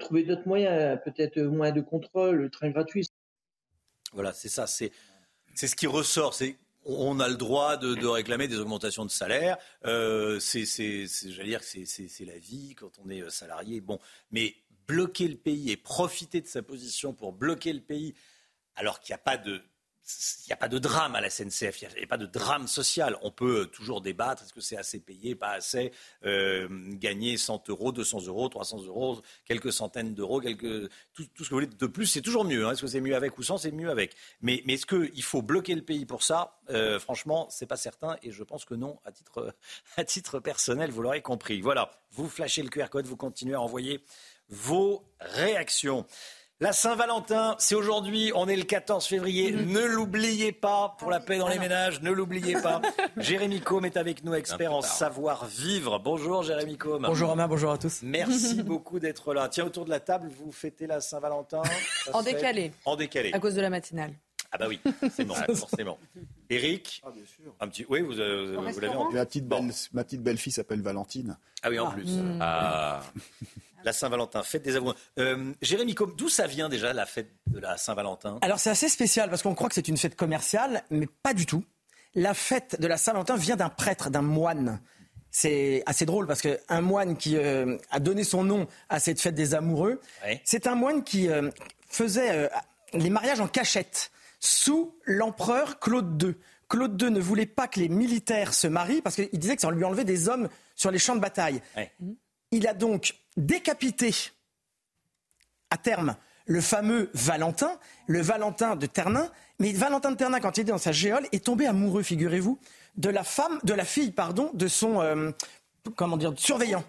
Trouver 0.00 0.24
d'autres 0.24 0.48
moyens, 0.48 0.98
peut-être 1.04 1.40
moins 1.42 1.70
de 1.70 1.80
contrôle, 1.80 2.36
le 2.36 2.50
train 2.50 2.70
gratuit, 2.70 3.06
voilà, 4.12 4.32
c'est 4.32 4.48
ça, 4.48 4.66
c'est 4.66 4.92
ce 5.54 5.76
qui 5.76 5.86
ressort. 5.86 6.34
On 6.84 7.20
a 7.20 7.28
le 7.28 7.36
droit 7.36 7.76
de, 7.76 8.06
réclamer 8.06 8.48
des 8.48 8.58
augmentations 8.58 9.04
de 9.04 9.10
salaire. 9.10 9.58
Euh, 9.84 10.40
c'est, 10.40 10.64
j'allais 10.64 11.50
dire 11.50 11.62
c'est 11.62 12.24
la 12.24 12.38
vie 12.38 12.74
quand 12.74 12.92
on 13.04 13.10
est 13.10 13.22
euh, 13.22 13.30
salarié. 13.30 13.80
Bon, 13.80 13.98
mais 14.30 14.54
bloquer 14.86 15.28
le 15.28 15.36
pays 15.36 15.70
et 15.70 15.76
profiter 15.76 16.40
de 16.40 16.46
sa 16.46 16.62
position 16.62 17.12
pour 17.12 17.32
bloquer 17.32 17.72
le 17.72 17.80
pays, 17.80 18.14
alors 18.74 19.00
qu'il 19.00 19.12
n'y 19.12 19.16
a 19.16 19.22
pas 19.22 19.36
de 19.36 19.62
il 20.44 20.48
n'y 20.48 20.52
a 20.52 20.56
pas 20.56 20.68
de 20.68 20.78
drame 20.78 21.14
à 21.14 21.20
la 21.20 21.30
SNCF, 21.30 21.82
il 21.82 21.88
n'y 21.96 22.04
a, 22.04 22.06
pas 22.06 22.16
de 22.16 22.26
drame 22.26 22.66
social. 22.68 23.16
On 23.22 23.30
peut 23.30 23.66
toujours 23.66 24.00
débattre, 24.00 24.42
est-ce 24.42 24.52
que 24.52 24.60
c'est 24.60 24.76
assez 24.76 25.00
payé, 25.00 25.34
pas 25.34 25.50
assez, 25.50 25.92
euh, 26.24 26.68
gagner 26.94 27.36
100 27.36 27.68
euros, 27.68 27.92
200 27.92 28.26
euros, 28.26 28.48
300 28.48 28.84
euros, 28.84 29.20
quelques 29.44 29.72
centaines 29.72 30.14
d'euros, 30.14 30.40
quelques, 30.40 30.88
tout, 31.12 31.24
ce 31.36 31.44
que 31.44 31.48
vous 31.50 31.56
voulez 31.56 31.66
de 31.66 31.86
plus, 31.86 32.06
c'est 32.06 32.22
toujours 32.22 32.44
mieux. 32.44 32.66
Hein. 32.66 32.72
Est-ce 32.72 32.82
que 32.82 32.86
c'est 32.86 33.00
mieux 33.00 33.16
avec 33.16 33.36
ou 33.38 33.42
sans 33.42 33.58
C'est 33.58 33.72
mieux 33.72 33.90
avec. 33.90 34.14
Mais, 34.40 34.62
mais 34.66 34.74
est-ce 34.74 34.86
qu'il 34.86 35.22
faut 35.22 35.42
bloquer 35.42 35.74
le 35.74 35.82
pays 35.82 36.06
pour 36.06 36.22
ça? 36.22 36.60
Euh, 36.70 36.98
Franchement, 37.00 37.48
c'est 37.50 37.66
pas 37.66 37.76
certain 37.76 38.16
et 38.22 38.30
je 38.30 38.44
pense 38.44 38.64
que 38.64 38.74
non, 38.74 39.00
à 39.04 39.12
titre, 39.12 39.54
à 39.96 40.04
titre 40.04 40.38
personnel, 40.38 40.90
vous 40.90 41.02
l'aurez 41.02 41.22
compris. 41.22 41.60
Voilà, 41.60 41.90
vous 42.12 42.28
flashez 42.28 42.62
le 42.62 42.68
QR 42.68 42.88
code, 42.88 43.06
vous 43.06 43.16
continuez 43.16 43.54
à 43.54 43.60
envoyer 43.60 44.04
vos 44.48 45.04
réactions. 45.20 46.06
La 46.62 46.74
Saint-Valentin, 46.74 47.56
c'est 47.58 47.74
aujourd'hui, 47.74 48.32
on 48.34 48.46
est 48.46 48.54
le 48.54 48.64
14 48.64 49.06
février. 49.06 49.50
Mhm. 49.50 49.72
Ne 49.72 49.80
l'oubliez 49.80 50.52
pas, 50.52 50.94
pour 50.98 51.10
la 51.10 51.18
paix 51.18 51.38
dans 51.38 51.48
les 51.48 51.58
ménages, 51.58 52.02
ne 52.02 52.10
l'oubliez 52.10 52.52
pas. 52.60 52.82
Jérémy 53.16 53.62
Combe 53.62 53.86
est 53.86 53.96
avec 53.96 54.24
nous, 54.24 54.34
expert 54.34 54.74
en 54.74 54.82
savoir-vivre. 54.82 55.98
Bonjour 56.00 56.42
Jérémy 56.42 56.76
Combe. 56.76 57.06
Bonjour 57.06 57.30
Romain, 57.30 57.48
bonjour 57.48 57.70
à 57.72 57.78
tous. 57.78 58.00
Merci 58.02 58.62
beaucoup 58.62 58.98
d'être 58.98 59.32
là. 59.32 59.48
Tiens, 59.48 59.64
autour 59.64 59.86
de 59.86 59.90
la 59.90 60.00
table, 60.00 60.28
vous 60.38 60.52
fêtez 60.52 60.86
la 60.86 61.00
Saint-Valentin 61.00 61.62
En 62.12 62.22
décalé. 62.22 62.72
En 62.84 62.94
décalé. 62.94 63.32
À 63.32 63.38
cause 63.38 63.54
de 63.54 63.62
la 63.62 63.70
matinale. 63.70 64.12
Ah 64.52 64.58
bah 64.58 64.66
oui, 64.68 64.80
c'est 65.14 65.24
bon, 65.24 65.34
forcément. 65.54 65.98
Eric, 66.48 67.02
ah, 67.06 67.10
bien 67.14 67.24
sûr. 67.24 67.54
un 67.60 67.68
petit, 67.68 67.86
oui, 67.88 68.00
vous, 68.00 68.14
vous 68.14 68.80
l'avez 68.80 68.96
Ma 69.12 69.24
petite 69.24 69.46
belle, 69.46 69.70
ma 69.92 70.04
petite 70.04 70.22
belle 70.22 70.38
fille 70.38 70.52
s'appelle 70.52 70.82
Valentine. 70.82 71.36
Ah 71.62 71.70
oui, 71.70 71.78
en 71.78 71.90
plus. 71.90 72.18
Ah. 72.40 73.02
La 73.84 73.92
Saint-Valentin, 73.92 74.42
fête 74.42 74.62
des 74.62 74.76
amoureux. 74.76 74.96
Euh, 75.18 75.52
Jérémy, 75.62 75.94
d'où 76.16 76.28
ça 76.28 76.46
vient 76.46 76.68
déjà 76.68 76.92
la 76.92 77.06
fête 77.06 77.30
de 77.46 77.60
la 77.60 77.76
Saint-Valentin? 77.76 78.38
Alors 78.42 78.58
c'est 78.58 78.70
assez 78.70 78.88
spécial 78.88 79.30
parce 79.30 79.42
qu'on 79.42 79.54
croit 79.54 79.68
que 79.68 79.74
c'est 79.74 79.88
une 79.88 79.96
fête 79.96 80.16
commerciale, 80.16 80.82
mais 80.90 81.06
pas 81.22 81.32
du 81.32 81.46
tout. 81.46 81.64
La 82.14 82.34
fête 82.34 82.80
de 82.80 82.86
la 82.86 82.96
Saint-Valentin 82.96 83.36
vient 83.36 83.56
d'un 83.56 83.68
prêtre, 83.68 84.10
d'un 84.10 84.22
moine. 84.22 84.80
C'est 85.30 85.82
assez 85.86 86.04
drôle 86.06 86.26
parce 86.26 86.42
qu'un 86.42 86.80
moine 86.80 87.16
qui 87.16 87.36
euh, 87.36 87.78
a 87.90 88.00
donné 88.00 88.24
son 88.24 88.42
nom 88.42 88.66
à 88.88 88.98
cette 88.98 89.20
fête 89.20 89.34
des 89.36 89.54
amoureux, 89.54 90.00
c'est 90.44 90.66
un 90.66 90.74
moine 90.74 91.04
qui 91.04 91.28
euh, 91.28 91.50
faisait 91.88 92.50
les 92.92 93.10
mariages 93.10 93.40
en 93.40 93.46
cachette 93.46 94.10
sous 94.40 94.94
l'empereur 95.04 95.78
Claude 95.78 96.20
II 96.22 96.34
Claude 96.70 97.02
II 97.02 97.10
ne 97.10 97.20
voulait 97.20 97.46
pas 97.46 97.66
que 97.66 97.80
les 97.80 97.88
militaires 97.88 98.54
se 98.54 98.68
marient 98.68 99.02
parce 99.02 99.16
qu'il 99.16 99.38
disait 99.38 99.56
que 99.56 99.62
ça 99.62 99.70
lui 99.70 99.84
enlevait 99.84 100.04
des 100.04 100.28
hommes 100.28 100.48
sur 100.76 100.90
les 100.90 100.98
champs 101.00 101.16
de 101.16 101.20
bataille. 101.20 101.60
Il 102.52 102.66
a 102.68 102.74
donc 102.74 103.16
décapité 103.36 104.14
à 105.70 105.76
terme 105.76 106.16
le 106.46 106.60
fameux 106.60 107.10
Valentin, 107.12 107.78
le 108.06 108.22
Valentin 108.22 108.76
de 108.76 108.86
Ternin. 108.86 109.30
Mais 109.58 109.72
Valentin 109.72 110.12
de 110.12 110.16
Ternin, 110.16 110.40
quand 110.40 110.56
il 110.56 110.62
était 110.62 110.70
dans 110.70 110.78
sa 110.78 110.92
géole, 110.92 111.26
est 111.32 111.44
tombé 111.44 111.66
amoureux, 111.66 112.02
figurez-vous, 112.02 112.58
de 112.96 113.10
la 113.10 113.24
femme, 113.24 113.58
de 113.64 113.74
la 113.74 113.84
fille, 113.84 114.12
pardon, 114.12 114.50
de 114.54 114.68
son 114.68 115.00
euh, 115.00 115.30
comment 115.96 116.16
dire, 116.16 116.32
surveillant. 116.36 116.84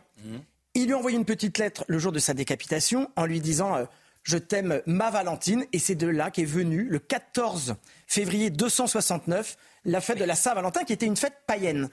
Il 0.73 0.85
lui 0.85 0.93
a 0.93 0.97
envoyé 0.97 1.17
une 1.17 1.25
petite 1.25 1.57
lettre 1.57 1.85
le 1.87 1.99
jour 1.99 2.11
de 2.11 2.19
sa 2.19 2.33
décapitation 2.33 3.09
en 3.15 3.25
lui 3.25 3.41
disant 3.41 3.75
euh, 3.75 3.85
Je 4.23 4.37
t'aime, 4.37 4.81
ma 4.85 5.09
Valentine. 5.09 5.65
Et 5.73 5.79
c'est 5.79 5.95
de 5.95 6.07
là 6.07 6.31
qu'est 6.31 6.45
venue, 6.45 6.83
le 6.83 6.99
14 6.99 7.75
février 8.07 8.49
269, 8.49 9.57
la 9.85 10.01
fête 10.01 10.19
de 10.19 10.23
la 10.23 10.35
Saint-Valentin, 10.35 10.83
qui 10.83 10.93
était 10.93 11.05
une 11.05 11.17
fête 11.17 11.37
païenne. 11.47 11.89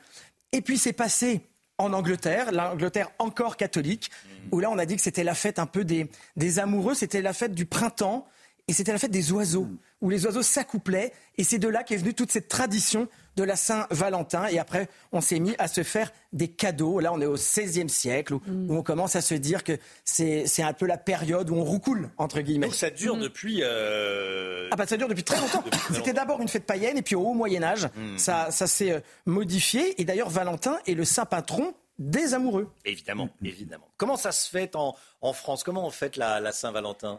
Et 0.53 0.61
puis 0.61 0.79
c'est 0.79 0.93
passé 0.93 1.41
en 1.79 1.93
Angleterre, 1.93 2.51
l'Angleterre 2.51 3.11
encore 3.19 3.57
catholique, 3.57 4.11
où 4.51 4.59
là 4.59 4.69
on 4.71 4.79
a 4.79 4.87
dit 4.87 4.97
que 4.97 5.03
c'était 5.03 5.25
la 5.25 5.35
fête 5.35 5.59
un 5.59 5.67
peu 5.67 5.85
des, 5.85 6.11
des 6.37 6.59
amoureux, 6.59 6.95
c'était 6.95 7.23
la 7.23 7.33
fête 7.33 7.55
du 7.55 7.67
printemps. 7.67 8.27
Et 8.69 8.73
c'était 8.75 8.93
la 8.93 8.99
fête 8.99 9.11
des 9.11 9.33
oiseaux, 9.33 9.67
où 10.03 10.11
les 10.11 10.27
oiseaux 10.27 10.43
s'accouplaient. 10.43 11.13
Et 11.39 11.45
c'est 11.45 11.59
de 11.59 11.69
là 11.69 11.83
qu'est 11.83 11.97
venue 11.97 12.13
toute 12.15 12.31
cette 12.31 12.49
tradition 12.49 13.09
de 13.37 13.43
la 13.43 13.57
Saint-Valentin. 13.57 14.47
Et 14.49 14.59
après, 14.59 14.89
on 15.13 15.21
s'est 15.23 15.39
mis 15.39 15.55
à 15.59 15.69
se 15.69 15.83
faire 15.83 16.13
des 16.35 16.49
cadeaux. 16.49 17.01
Là, 17.01 17.13
on 17.15 17.21
est 17.21 17.27
au 17.27 17.35
XVIe 17.35 17.89
siècle, 17.89 18.35
où, 18.35 18.43
où 18.47 18.77
on 18.77 18.83
commence 18.83 19.17
à 19.17 19.21
se 19.23 19.35
dire 19.35 19.65
que 19.65 19.79
c'est 20.05 20.45
un 20.63 20.73
peu 20.75 20.87
la 20.87 20.99
période 20.99 21.49
où 21.51 21.55
on 21.55 21.65
roucoule, 21.65 22.11
entre 22.19 22.41
guillemets. 22.41 22.67
Donc 22.67 22.75
ça 22.75 22.91
dure 22.91 23.17
depuis. 23.17 23.61
euh, 23.63 24.69
Ah 24.71 24.77
bah 24.77 24.87
ça 24.87 24.97
dure 24.97 25.09
depuis 25.09 25.25
très 25.25 25.41
longtemps. 25.41 25.65
C'était 25.93 26.13
d'abord 26.13 26.41
une 26.43 26.49
fête 26.49 26.65
païenne 26.65 26.99
et 26.99 27.03
puis 27.03 27.15
au 27.15 27.23
haut 27.23 27.35
Moyen 27.35 27.63
Âge, 27.63 27.89
Mm. 27.97 28.19
ça, 28.19 28.51
ça 28.51 28.67
s'est 28.67 28.93
euh, 28.93 29.01
modifié. 29.27 30.01
Et 30.01 30.05
d'ailleurs, 30.05 30.29
Valentin 30.31 30.79
est 30.87 30.95
le 30.95 31.05
saint 31.05 31.25
patron 31.25 31.75
des 31.99 32.35
amoureux. 32.35 32.69
Évidemment, 32.85 33.29
évidemment. 33.43 33.89
Comment 33.97 34.17
ça 34.17 34.31
se 34.31 34.49
fait 34.49 34.77
en, 34.77 34.95
en 35.21 35.33
France? 35.33 35.65
Comment 35.65 35.87
on 35.87 35.91
fête 35.91 36.17
la, 36.17 36.39
la 36.39 36.53
Saint-Valentin? 36.53 37.19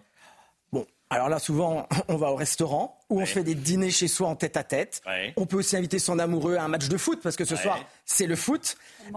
Alors 1.09 1.29
là, 1.29 1.39
souvent, 1.39 1.87
on 2.07 2.17
va 2.17 2.31
au 2.31 2.35
restaurant 2.35 2.97
où 3.09 3.21
on 3.21 3.25
fait 3.25 3.43
des 3.43 3.55
dîners 3.55 3.89
chez 3.91 4.07
soi 4.07 4.27
en 4.27 4.35
tête 4.35 4.57
à 4.57 4.63
tête. 4.63 5.01
Ouais. 5.07 5.33
On 5.37 5.45
peut 5.45 5.57
aussi 5.57 5.75
inviter 5.75 5.97
son 5.99 6.19
amoureux 6.19 6.55
à 6.57 6.63
un 6.63 6.67
match 6.67 6.87
de 6.87 6.97
foot 6.97 7.19
parce 7.23 7.35
que 7.35 7.45
ce 7.45 7.55
Ouais. 7.55 7.61
soir, 7.61 7.79
c'est 8.05 8.27
le 8.27 8.35
foot. 8.35 8.75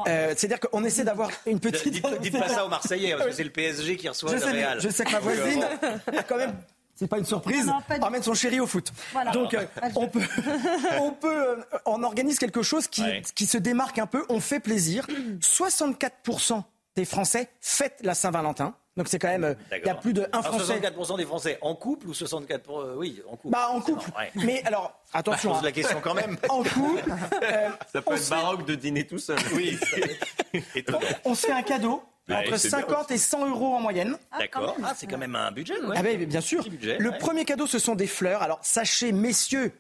Euh, 0.09 0.35
C'est-à-dire 0.37 0.61
qu'on 0.61 0.85
essaie 0.85 1.05
d'avoir 1.05 1.31
une 1.47 1.61
petite. 1.61 1.93
Dites, 1.93 2.07
dites 2.23 2.39
pas 2.39 2.49
ça 2.49 2.65
aux 2.65 2.69
Marseillais, 2.71 3.13
parce 3.15 3.27
que 3.27 3.33
c'est 3.33 3.45
le 3.45 3.51
PSG 3.51 3.97
qui 3.97 4.09
reçoit 4.09 4.31
Je 4.31 4.35
le 4.37 4.41
sais, 4.41 4.51
Real. 4.51 4.81
je 4.81 4.89
sais 4.89 5.05
que 5.05 5.13
ma 5.13 5.19
voisine 5.21 5.65
a 6.17 6.23
quand 6.23 6.37
même. 6.39 6.55
C'est 6.95 7.09
pas 7.09 7.19
une 7.19 7.25
surprise. 7.25 7.71
emmène 8.01 8.23
son 8.23 8.35
chéri 8.35 8.61
au 8.61 8.67
foot. 8.67 8.93
Voilà. 9.13 9.33
Donc 9.33 9.55
euh, 9.55 9.65
on 9.97 10.09
peut, 10.09 10.21
on 11.01 11.11
peut, 11.11 11.49
euh, 11.49 11.57
on 11.85 12.03
organise 12.05 12.39
quelque 12.39 12.63
chose 12.63 12.87
qui, 12.87 13.03
Ouais. 13.03 13.23
qui 13.35 13.47
se 13.47 13.59
démarque 13.59 13.99
un 13.99 14.07
peu. 14.07 14.25
On 14.29 14.41
fait 14.41 14.61
plaisir. 14.61 15.07
64% 15.41 16.63
des 16.97 17.05
Français 17.05 17.49
fêtent 17.61 18.01
la 18.03 18.15
Saint-Valentin. 18.15 18.75
Donc 18.97 19.09
c'est 19.09 19.19
quand 19.19 19.29
même, 19.29 19.45
euh, 19.45 19.55
il 19.73 19.87
y 19.87 19.89
a 19.89 19.95
plus 19.95 20.13
de 20.13 20.21
un 20.35 20.41
Alors, 20.41 20.59
Français. 20.59 20.79
64% 20.81 21.17
des 21.17 21.25
Français 21.25 21.59
en 21.63 21.75
couple 21.75 22.09
ou 22.09 22.13
64% 22.13 22.59
pour- 22.59 22.81
euh, 22.81 22.95
Oui, 22.99 23.23
en 23.27 23.37
couple. 23.37 23.49
Bah 23.53 23.69
en 23.71 23.81
couple. 23.81 24.05
Ouais. 24.19 24.31
Mais 24.35 24.63
alors 24.67 25.01
attention. 25.15 25.53
Bah, 25.53 25.57
je 25.57 25.61
pose 25.61 25.65
hein. 25.65 25.65
la 25.65 25.73
question 25.73 26.01
quand 26.03 26.13
même. 26.15 26.37
En 26.51 26.63
couple. 26.63 27.11
euh, 27.43 27.69
Ça 27.91 28.03
peut 28.03 28.11
on 28.11 28.15
être 28.15 28.23
fait- 28.23 28.31
baroque 28.31 28.67
de 28.67 28.75
dîner 28.75 29.07
tout 29.07 29.19
seul. 29.19 29.39
Oui. 29.55 29.79
Étonnant. 30.75 31.01
on 31.25 31.35
se 31.35 31.47
fait 31.47 31.53
un 31.53 31.63
cadeau 31.63 32.03
Ouais, 32.29 32.37
entre 32.37 32.57
c'est 32.57 32.69
bien 32.69 32.81
50 32.81 33.11
et 33.11 33.19
100 33.19 33.49
euros 33.49 33.75
en 33.75 33.81
moyenne. 33.81 34.17
D'accord. 34.39 34.77
Ah, 34.85 34.93
c'est 34.97 35.09
quand 35.09 35.19
même 35.19 35.35
un 35.35 35.51
budget. 35.51 35.81
ouais. 35.81 35.97
Ah 35.99 36.03
ben, 36.05 36.25
bien 36.25 36.41
sûr. 36.41 36.63
Budget, 36.63 36.97
le 36.99 37.11
ouais. 37.11 37.19
premier 37.19 37.45
cadeau, 37.45 37.67
ce 37.67 37.81
sont 37.81 37.97
des 37.97 38.07
fleurs. 38.07 38.43
Alors 38.43 38.61
sachez, 38.63 39.11
messieurs, 39.11 39.73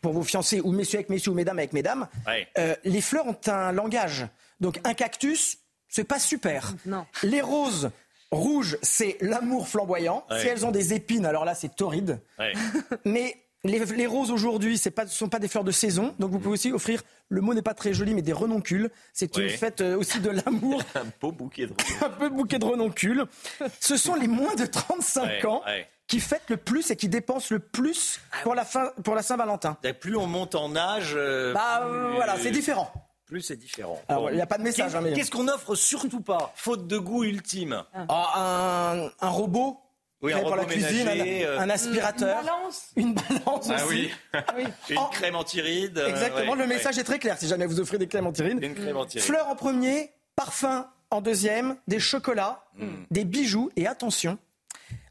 pour 0.00 0.12
vos 0.12 0.24
fiancés, 0.24 0.60
ou 0.60 0.72
messieurs 0.72 0.98
avec 0.98 1.08
messieurs, 1.08 1.30
ou 1.30 1.34
mesdames 1.34 1.58
avec 1.58 1.72
mesdames, 1.72 2.08
Ouais. 2.26 2.48
euh, 2.58 2.74
les 2.84 3.00
fleurs 3.00 3.26
ont 3.28 3.36
un 3.46 3.70
langage. 3.72 4.26
Donc 4.60 4.80
un 4.84 4.94
cactus, 4.94 5.58
c'est 5.92 6.04
pas 6.04 6.18
super. 6.18 6.74
Non. 6.86 7.06
Les 7.22 7.40
roses 7.40 7.90
rouges, 8.32 8.78
c'est 8.82 9.18
l'amour 9.20 9.68
flamboyant. 9.68 10.24
Ouais. 10.30 10.40
Si 10.40 10.48
elles 10.48 10.64
ont 10.66 10.70
des 10.72 10.94
épines, 10.94 11.26
alors 11.26 11.44
là, 11.44 11.54
c'est 11.54 11.76
torride. 11.76 12.18
Ouais. 12.38 12.54
Mais 13.04 13.36
les, 13.62 13.78
les 13.84 14.06
roses 14.06 14.30
aujourd'hui, 14.32 14.78
ce 14.78 14.88
ne 14.88 15.06
sont 15.06 15.28
pas 15.28 15.38
des 15.38 15.46
fleurs 15.48 15.62
de 15.64 15.70
saison. 15.70 16.14
Donc 16.18 16.30
vous 16.32 16.38
pouvez 16.38 16.54
aussi 16.54 16.72
offrir, 16.72 17.02
le 17.28 17.40
mot 17.42 17.54
n'est 17.54 17.62
pas 17.62 17.74
très 17.74 17.92
joli, 17.94 18.12
mais 18.14 18.22
des 18.22 18.32
renoncules. 18.32 18.90
C'est 19.12 19.36
une 19.36 19.44
Ouais. 19.44 19.48
fête 19.50 19.82
euh, 19.82 19.96
aussi 19.96 20.18
de 20.18 20.30
l'amour. 20.30 20.82
Un 20.96 21.04
beau 21.20 21.30
bouquet 21.30 21.66
de 21.66 21.74
un 22.04 22.08
peu 22.10 22.28
bouquet 22.28 22.58
de 22.58 22.64
renoncules. 22.64 23.24
Ce 23.78 23.96
sont 23.96 24.14
les 24.16 24.26
moins 24.28 24.54
de 24.56 24.66
35 24.66 25.22
Ouais, 25.24 25.46
ans 25.46 25.62
ouais. 25.66 25.86
qui 26.08 26.18
fêtent 26.18 26.48
le 26.48 26.56
plus 26.56 26.90
et 26.90 26.96
qui 26.96 27.08
dépensent 27.08 27.48
le 27.54 27.60
plus 27.60 28.18
pour 28.42 28.54
la, 28.56 28.64
fin, 28.64 28.90
pour 29.04 29.14
la 29.14 29.22
Saint-Valentin. 29.22 29.76
Et 29.84 29.92
Plus 29.92 30.16
on 30.16 30.26
monte 30.26 30.54
en 30.56 30.74
âge. 30.74 31.12
euh, 31.14 31.52
Bah 31.54 31.82
euh, 31.84 32.06
plus- 32.08 32.16
voilà, 32.16 32.36
c'est 32.38 32.50
différent. 32.50 32.92
Plus 33.32 33.40
c'est 33.40 33.56
différent. 33.56 33.98
Alors, 34.08 34.24
Bon. 34.24 34.28
il 34.28 34.34
n'y 34.34 34.42
a 34.42 34.46
pas 34.46 34.58
de 34.58 34.62
message. 34.62 34.94
Hein, 34.94 35.00
mais- 35.00 35.14
Qu'est-ce 35.14 35.30
qu'on 35.30 35.48
offre 35.48 35.74
surtout 35.74 36.20
pas 36.20 36.52
Faute 36.54 36.86
de 36.86 36.98
goût 36.98 37.24
ultime. 37.24 37.82
Ah, 37.94 38.90
un, 38.92 39.10
un 39.26 39.28
robot 39.30 39.78
Oui, 40.20 40.34
un 40.34 40.40
pour 40.40 40.50
la 40.54 40.62
robot 40.64 40.68
cuisine, 40.74 40.98
ménager, 41.06 41.46
un, 41.46 41.48
euh, 41.48 41.58
un 41.60 41.70
aspirateur, 41.70 42.42
une 42.94 43.14
balance, 43.14 43.68
Ah 43.70 43.86
aussi. 43.86 44.10
oui. 44.58 44.64
Une 44.90 44.98
crème 45.12 45.34
antiride. 45.36 45.96
euh, 45.96 46.08
Exactement, 46.08 46.52
ouais, 46.52 46.56
le 46.58 46.62
ouais. 46.64 46.66
message 46.66 46.98
est 46.98 47.04
très 47.04 47.18
clair 47.18 47.38
si 47.38 47.48
jamais 47.48 47.64
vous 47.64 47.80
offrez 47.80 47.96
des 47.96 48.06
crèmes 48.06 48.26
antirines. 48.26 48.62
Une 48.62 48.74
crème 48.74 48.98
antiride. 48.98 49.24
Fleurs 49.26 49.48
en 49.48 49.56
premier, 49.56 50.10
parfum 50.36 50.86
en 51.10 51.22
deuxième, 51.22 51.76
des 51.88 52.00
chocolats, 52.00 52.64
Hmm. 52.78 53.04
des 53.10 53.24
bijoux 53.24 53.70
et 53.76 53.86
attention, 53.86 54.36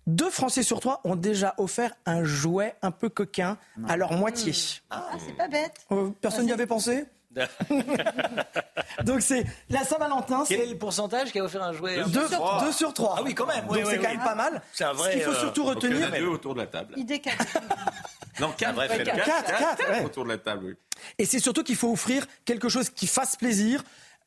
deux 0.06 0.30
Français 0.30 0.62
sur 0.64 0.80
trois 0.80 1.02
ont 1.06 1.16
déjà 1.16 1.56
offert 1.58 1.94
un 2.06 2.24
jouet 2.24 2.76
un 2.84 2.92
peu 2.92 3.10
coquin 3.10 3.58
à 3.88 3.98
leur 3.98 4.14
moitié. 4.14 4.54
Ah, 4.92 5.10
c'est 5.26 5.34
pas 5.36 5.48
bête. 5.48 5.74
Euh, 5.92 6.12
Personne 6.22 6.46
n'y 6.46 6.52
avait 6.52 6.68
pensé? 6.68 7.06
Donc 9.04 9.22
c'est 9.22 9.46
la 9.70 9.84
Saint-Valentin, 9.84 10.44
Quel 10.48 10.60
est 10.60 10.66
c'est 10.66 10.72
le 10.72 10.78
pourcentage 10.78 11.32
qui 11.32 11.40
a 11.40 11.44
offert 11.44 11.64
un 11.64 11.74
jouet 11.74 12.00
un 12.00 12.04
peu 12.04 12.10
deux, 12.10 12.28
froid 12.28 12.62
deux 12.64 12.72
sur 12.72 12.94
trois. 12.94 13.16
Ah 13.20 13.22
oui, 13.24 13.34
quand 13.34 13.46
même. 13.46 13.66
Donc 13.66 13.72
oui, 13.76 13.82
c'est 13.86 13.98
oui, 13.98 14.04
quand 14.04 14.10
même 14.12 14.20
pas 14.24 14.36
mal. 14.36 14.62
C'est 14.74 14.84
un 14.84 14.94
vrai, 14.94 15.12
Ce 15.12 15.16
qu'il 15.18 15.24
faut 15.24 15.32
euh, 15.32 15.40
surtout 15.40 15.64
Donc, 15.64 15.84
il 15.84 15.90
y 15.90 15.94
en 15.94 15.96
retenir, 15.96 16.14
a 16.14 16.20
deux 16.20 16.28
autour 16.28 16.54
de 16.56 16.60
la 16.60 16.68
table. 16.68 16.94
Idée 16.98 17.20
cadeau. 17.20 17.44
Non, 18.40 18.52
quatre. 18.58 18.70
Un 18.72 18.74
vrai 18.74 18.88
Quatre, 18.88 18.98
fait. 18.98 19.04
quatre, 19.04 19.26
Quatre, 19.26 19.58
quatre, 19.78 19.92
ouais. 19.92 20.06
autour 20.06 20.24
de 20.24 20.30
la 20.30 20.38
table, 20.38 20.66
oui. 20.66 20.74
Et 21.20 21.26
c'est 21.26 21.40
surtout 21.40 21.64
qu'il 21.64 21.76
faut 21.76 21.92
offrir 21.92 22.26
quelque 22.46 22.70
chose 22.70 22.90
qui 22.90 23.06
fasse 23.06 23.36
plaisir, 23.36 23.84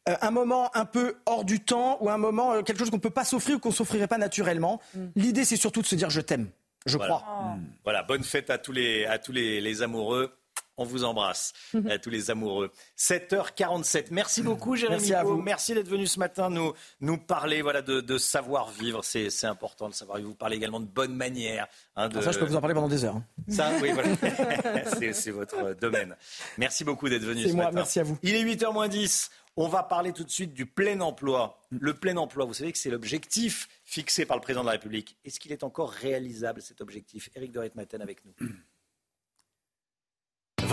euh, 0.09 0.15
un 0.21 0.31
moment 0.31 0.71
un 0.77 0.85
peu 0.85 1.17
hors 1.27 1.45
du 1.45 1.61
temps 1.61 1.97
ou 2.01 2.11
un 2.11 2.19
moment, 2.19 2.53
euh, 2.53 2.63
quelque 2.63 2.79
chose 2.79 2.91
qu'on 2.91 2.97
ne 2.97 3.03
peut 3.03 3.11
pas 3.11 3.25
s'offrir 3.25 3.57
ou 3.57 3.59
qu'on 3.59 3.71
ne 3.71 3.75
s'offrirait 3.75 4.07
pas 4.07 4.19
naturellement. 4.19 4.81
L'idée, 5.17 5.45
c'est 5.45 5.57
surtout 5.57 5.81
de 5.83 5.87
se 5.87 5.95
dire 5.95 6.11
je 6.11 6.21
t'aime, 6.21 6.49
je 6.87 6.97
Voilà. 6.99 7.15
crois. 7.15 7.57
Voilà, 7.83 8.03
bonne 8.03 8.23
fête 8.23 8.51
à 8.51 8.59
tous 8.59 8.73
les, 8.73 9.07
à 9.07 9.19
tous 9.19 9.33
les, 9.33 9.61
les 9.61 9.83
amoureux. 9.83 10.37
On 10.77 10.85
vous 10.85 11.05
embrasse, 11.05 11.53
à 11.89 11.99
tous 11.99 12.11
les 12.11 12.31
amoureux. 12.33 12.71
7h47. 12.99 14.07
Merci 14.11 14.43
beaucoup, 14.43 14.75
Jérémy. 14.77 14.99
Merci 14.99 15.15
à 15.15 15.23
vous. 15.23 15.41
Merci 15.41 15.75
d'être 15.75 15.89
venu 15.89 16.07
ce 16.07 16.19
matin 16.19 16.51
nous, 16.51 16.73
nous 17.01 17.17
parler 17.19 17.63
voilà, 17.63 17.81
de, 17.83 18.01
de 18.01 18.19
savoir-vivre. 18.19 19.03
C'est 19.05 19.31
c'est 19.31 19.47
important 19.47 19.89
de 19.89 19.95
savoir. 19.95 20.21
Vous 20.21 20.35
parlez 20.35 20.57
également 20.57 20.81
de 20.81 20.87
bonne 20.87 21.15
manière. 21.15 21.67
hein, 21.97 22.09
de- 22.09 22.15
Alors 22.15 22.25
ça, 22.25 22.33
je 22.33 22.39
peux 22.39 22.45
vous 22.47 22.57
en 22.57 22.61
parler 22.61 22.75
pendant 22.75 22.89
des 22.89 23.05
heures. 23.05 23.17
hein. 23.17 23.25
Ça, 23.49 23.71
oui, 23.81 23.93
voilà. 23.93 24.15
C'est- 24.99 25.13
c'est 25.13 25.31
votre 25.31 25.57
euh, 25.57 25.75
domaine. 25.75 26.17
Merci 26.59 26.85
beaucoup 26.85 27.09
d'être 27.09 27.23
venu 27.25 27.43
C'est 27.43 27.51
ce 27.51 27.55
moi, 27.55 27.65
matin. 27.67 27.77
merci 27.77 28.01
à 28.01 28.03
vous. 28.03 28.19
Il 28.23 28.35
est 28.35 28.43
8h 28.45 28.73
moins 28.73 28.89
10. 28.89 29.31
On 29.57 29.69
va 29.69 29.85
parler 29.85 30.13
tout 30.13 30.25
de 30.25 30.31
suite 30.31 30.53
du 30.55 30.67
plein 30.67 31.01
emploi. 31.01 31.61
Le 31.71 31.95
plein 31.95 32.17
emploi, 32.17 32.45
vous 32.45 32.55
savez 32.55 32.73
que 32.73 32.79
c'est 32.79 32.91
l'objectif 32.91 33.69
fixé 33.85 34.27
par 34.27 34.37
le 34.37 34.41
président 34.43 34.63
de 34.63 34.67
la 34.67 34.73
République. 34.73 35.17
Est-ce 35.25 35.39
qu'il 35.39 35.53
est 35.53 35.63
encore 35.63 35.91
réalisable, 35.93 36.61
cet 36.61 36.81
objectif? 36.81 37.31
Éric 37.37 37.53
de 37.53 37.71
Maten 37.77 38.03
avec 38.03 38.25
nous. 38.25 38.33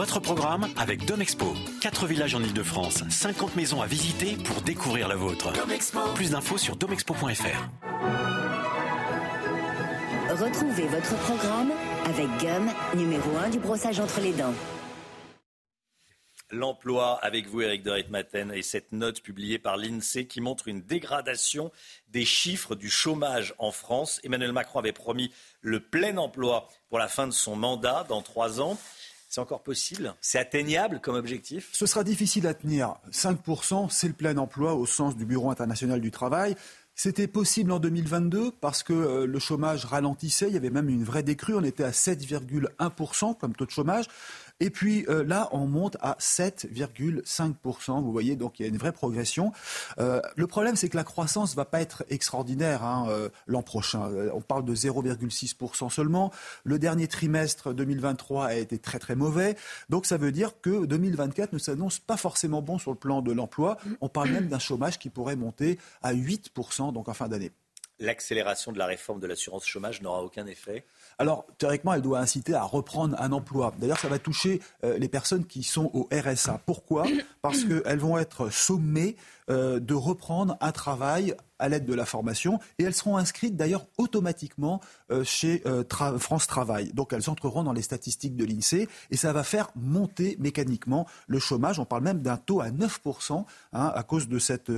Votre 0.01 0.19
programme 0.19 0.67
avec 0.77 1.05
Domexpo. 1.05 1.53
4 1.79 2.07
villages 2.07 2.33
en 2.33 2.41
Ile-de-France, 2.41 3.03
50 3.07 3.55
maisons 3.55 3.83
à 3.83 3.85
visiter 3.85 4.35
pour 4.35 4.63
découvrir 4.63 5.07
la 5.07 5.15
vôtre. 5.15 5.53
Plus 6.15 6.31
d'infos 6.31 6.57
sur 6.57 6.75
domexpo.fr. 6.75 7.69
Retrouvez 10.31 10.87
votre 10.87 11.15
programme 11.19 11.71
avec 12.05 12.25
Gum, 12.39 12.71
numéro 12.95 13.29
1 13.45 13.49
du 13.51 13.59
brossage 13.59 13.99
entre 13.99 14.21
les 14.21 14.33
dents. 14.33 14.55
L'emploi 16.49 17.19
avec 17.21 17.47
vous, 17.47 17.61
Éric 17.61 17.83
de 17.83 18.03
Maten, 18.09 18.51
et 18.51 18.63
cette 18.63 18.93
note 18.93 19.21
publiée 19.21 19.59
par 19.59 19.77
l'INSEE 19.77 20.25
qui 20.25 20.41
montre 20.41 20.67
une 20.67 20.81
dégradation 20.81 21.71
des 22.07 22.25
chiffres 22.25 22.73
du 22.73 22.89
chômage 22.89 23.53
en 23.59 23.71
France. 23.71 24.19
Emmanuel 24.23 24.51
Macron 24.51 24.79
avait 24.79 24.93
promis 24.93 25.31
le 25.61 25.79
plein 25.79 26.17
emploi 26.17 26.67
pour 26.89 26.97
la 26.97 27.07
fin 27.07 27.27
de 27.27 27.33
son 27.33 27.55
mandat 27.55 28.03
dans 28.09 28.23
trois 28.23 28.61
ans. 28.61 28.79
C'est 29.31 29.39
encore 29.39 29.63
possible? 29.63 30.13
C'est 30.19 30.39
atteignable 30.39 30.99
comme 30.99 31.15
objectif? 31.15 31.69
Ce 31.71 31.85
sera 31.85 32.03
difficile 32.03 32.45
à 32.47 32.53
tenir. 32.53 32.95
5%, 33.13 33.89
c'est 33.89 34.07
le 34.07 34.13
plein 34.13 34.35
emploi 34.35 34.73
au 34.73 34.85
sens 34.85 35.15
du 35.15 35.25
Bureau 35.25 35.49
international 35.49 36.01
du 36.01 36.11
travail. 36.11 36.53
C'était 36.95 37.27
possible 37.27 37.71
en 37.71 37.79
2022 37.79 38.51
parce 38.59 38.83
que 38.83 38.91
euh, 38.91 39.25
le 39.25 39.39
chômage 39.39 39.85
ralentissait. 39.85 40.49
Il 40.49 40.53
y 40.53 40.57
avait 40.57 40.69
même 40.69 40.89
une 40.89 41.05
vraie 41.05 41.23
décrue. 41.23 41.55
On 41.55 41.63
était 41.63 41.85
à 41.85 41.91
7,1% 41.91 43.37
comme 43.37 43.55
taux 43.55 43.65
de 43.65 43.71
chômage. 43.71 44.03
Et 44.61 44.69
puis 44.69 45.05
euh, 45.09 45.23
là, 45.25 45.49
on 45.51 45.65
monte 45.65 45.97
à 46.01 46.15
7,5%. 46.19 48.01
Vous 48.01 48.11
voyez, 48.11 48.35
donc 48.35 48.59
il 48.59 48.63
y 48.63 48.65
a 48.65 48.69
une 48.69 48.77
vraie 48.77 48.91
progression. 48.91 49.51
Euh, 49.99 50.21
le 50.35 50.45
problème, 50.45 50.75
c'est 50.75 50.87
que 50.87 50.95
la 50.95 51.03
croissance 51.03 51.55
va 51.55 51.65
pas 51.65 51.81
être 51.81 52.05
extraordinaire 52.09 52.83
hein, 52.83 53.07
euh, 53.09 53.29
l'an 53.47 53.63
prochain. 53.63 54.09
On 54.33 54.41
parle 54.41 54.63
de 54.63 54.75
0,6% 54.75 55.89
seulement. 55.89 56.31
Le 56.63 56.77
dernier 56.77 57.07
trimestre 57.07 57.73
2023 57.73 58.45
a 58.45 58.53
été 58.53 58.77
très 58.77 58.99
très 58.99 59.15
mauvais. 59.15 59.57
Donc 59.89 60.05
ça 60.05 60.17
veut 60.17 60.31
dire 60.31 60.61
que 60.61 60.85
2024 60.85 61.53
ne 61.53 61.57
s'annonce 61.57 61.97
pas 61.97 62.17
forcément 62.17 62.61
bon 62.61 62.77
sur 62.77 62.91
le 62.91 62.97
plan 62.97 63.23
de 63.23 63.31
l'emploi. 63.31 63.77
On 63.99 64.09
parle 64.09 64.29
même 64.29 64.47
d'un 64.47 64.59
chômage 64.59 64.99
qui 64.99 65.09
pourrait 65.09 65.35
monter 65.35 65.79
à 66.03 66.13
8% 66.13 66.93
donc 66.93 67.09
en 67.09 67.13
fin 67.15 67.27
d'année. 67.27 67.51
L'accélération 67.97 68.71
de 68.71 68.77
la 68.77 68.85
réforme 68.85 69.19
de 69.19 69.27
l'assurance 69.27 69.65
chômage 69.65 70.01
n'aura 70.01 70.23
aucun 70.23 70.45
effet 70.45 70.85
alors, 71.21 71.45
théoriquement, 71.59 71.93
elle 71.93 72.01
doit 72.01 72.17
inciter 72.17 72.55
à 72.55 72.63
reprendre 72.63 73.15
un 73.19 73.31
emploi. 73.31 73.75
D'ailleurs, 73.77 73.99
ça 73.99 74.07
va 74.07 74.17
toucher 74.17 74.59
euh, 74.83 74.97
les 74.97 75.07
personnes 75.07 75.45
qui 75.45 75.61
sont 75.61 75.91
au 75.93 76.09
RSA. 76.11 76.61
Pourquoi? 76.65 77.05
Parce 77.43 77.63
qu'elles 77.63 77.99
vont 77.99 78.17
être 78.17 78.51
sommées 78.51 79.15
euh, 79.51 79.79
de 79.81 79.93
reprendre 79.93 80.55
un 80.61 80.71
travail 80.71 81.35
à 81.59 81.69
l'aide 81.69 81.85
de 81.85 81.93
la 81.93 82.05
formation 82.05 82.59
et 82.79 82.83
elles 82.83 82.93
seront 82.93 83.17
inscrites 83.17 83.55
d'ailleurs 83.55 83.85
automatiquement 83.97 84.81
euh, 85.11 85.23
chez 85.23 85.61
euh, 85.67 85.83
France 86.17 86.47
Travail. 86.47 86.91
Donc 86.93 87.13
elles 87.13 87.29
entreront 87.29 87.63
dans 87.63 87.73
les 87.73 87.81
statistiques 87.81 88.35
de 88.35 88.45
l'INSEE 88.45 88.87
et 89.11 89.17
ça 89.17 89.31
va 89.33 89.43
faire 89.43 89.69
monter 89.75 90.37
mécaniquement 90.39 91.05
le 91.27 91.37
chômage. 91.37 91.79
On 91.79 91.85
parle 91.85 92.03
même 92.03 92.21
d'un 92.21 92.37
taux 92.37 92.61
à 92.61 92.69
9% 92.69 93.45
hein, 93.73 93.91
à 93.93 94.03
cause 94.03 94.27
de 94.27 94.39
cette, 94.39 94.71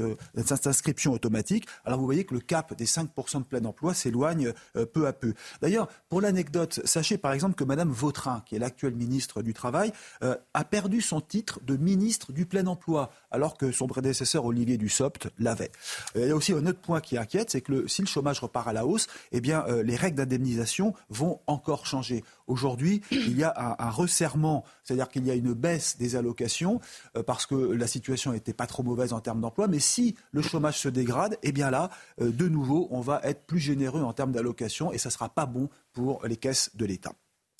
inscription 0.65 1.13
automatique. 1.13 1.67
Alors 1.85 1.99
vous 1.99 2.05
voyez 2.05 2.25
que 2.25 2.33
le 2.33 2.41
cap 2.41 2.75
des 2.75 2.85
5% 2.85 3.39
de 3.39 3.43
plein 3.43 3.63
emploi 3.63 3.93
s'éloigne 3.93 4.53
peu 4.93 5.07
à 5.07 5.13
peu. 5.13 5.33
D'ailleurs, 5.61 5.87
pour 6.09 6.19
l'anecdote, 6.19 6.81
sachez 6.83 7.17
par 7.17 7.31
exemple 7.31 7.55
que 7.55 7.63
Madame 7.63 7.91
Vautrin, 7.91 8.43
qui 8.45 8.55
est 8.55 8.59
l'actuelle 8.59 8.95
ministre 8.95 9.41
du 9.41 9.53
Travail, 9.53 9.93
a 10.21 10.63
perdu 10.65 11.01
son 11.01 11.21
titre 11.21 11.59
de 11.63 11.77
ministre 11.77 12.33
du 12.33 12.45
plein 12.45 12.67
emploi 12.67 13.11
alors 13.31 13.57
que 13.57 13.71
son 13.71 13.87
prédécesseur 13.87 14.45
Olivier 14.45 14.62
Dussopt 14.65 15.27
l'avait. 15.39 15.71
Euh, 16.15 16.21
Il 16.23 16.27
y 16.29 16.31
a 16.31 16.35
aussi 16.35 16.53
un 16.53 16.65
autre 16.65 16.79
point 16.79 17.01
qui 17.01 17.17
inquiète, 17.17 17.49
c'est 17.51 17.61
que 17.61 17.71
le- 17.71 17.87
si 17.87 18.01
le 18.01 18.07
chômage 18.07 18.39
repart 18.39 18.67
à 18.67 18.73
la 18.73 18.85
hausse, 18.85 19.07
eh 19.31 19.41
bien, 19.41 19.65
euh, 19.67 19.83
les 19.83 19.95
règles 19.95 20.17
d'indemnisation 20.17 20.93
vont 21.09 21.39
encore 21.47 21.85
changer. 21.85 22.23
Aujourd'hui, 22.47 23.01
il 23.11 23.37
y 23.37 23.43
a 23.43 23.53
un, 23.55 23.75
un 23.85 23.89
resserrement, 23.89 24.63
c'est-à-dire 24.83 25.07
qu'il 25.09 25.25
y 25.25 25.31
a 25.31 25.33
une 25.35 25.53
baisse 25.53 25.97
des 25.97 26.15
allocations 26.15 26.79
euh, 27.15 27.23
parce 27.23 27.45
que 27.45 27.55
la 27.55 27.87
situation 27.87 28.31
n'était 28.33 28.53
pas 28.53 28.67
trop 28.67 28.83
mauvaise 28.83 29.13
en 29.13 29.19
termes 29.21 29.41
d'emploi. 29.41 29.67
Mais 29.67 29.79
si 29.79 30.15
le 30.31 30.41
chômage 30.41 30.79
se 30.79 30.89
dégrade, 30.89 31.37
eh 31.43 31.51
bien 31.51 31.69
là, 31.69 31.89
euh, 32.21 32.31
de 32.31 32.47
nouveau, 32.47 32.87
on 32.91 32.99
va 33.01 33.21
être 33.23 33.45
plus 33.45 33.59
généreux 33.59 34.01
en 34.01 34.13
termes 34.13 34.31
d'allocations 34.31 34.91
et 34.91 34.97
ça 34.97 35.09
ne 35.09 35.13
sera 35.13 35.29
pas 35.29 35.45
bon 35.45 35.69
pour 35.93 36.25
les 36.25 36.37
caisses 36.37 36.71
de 36.75 36.85
l'État. 36.85 37.13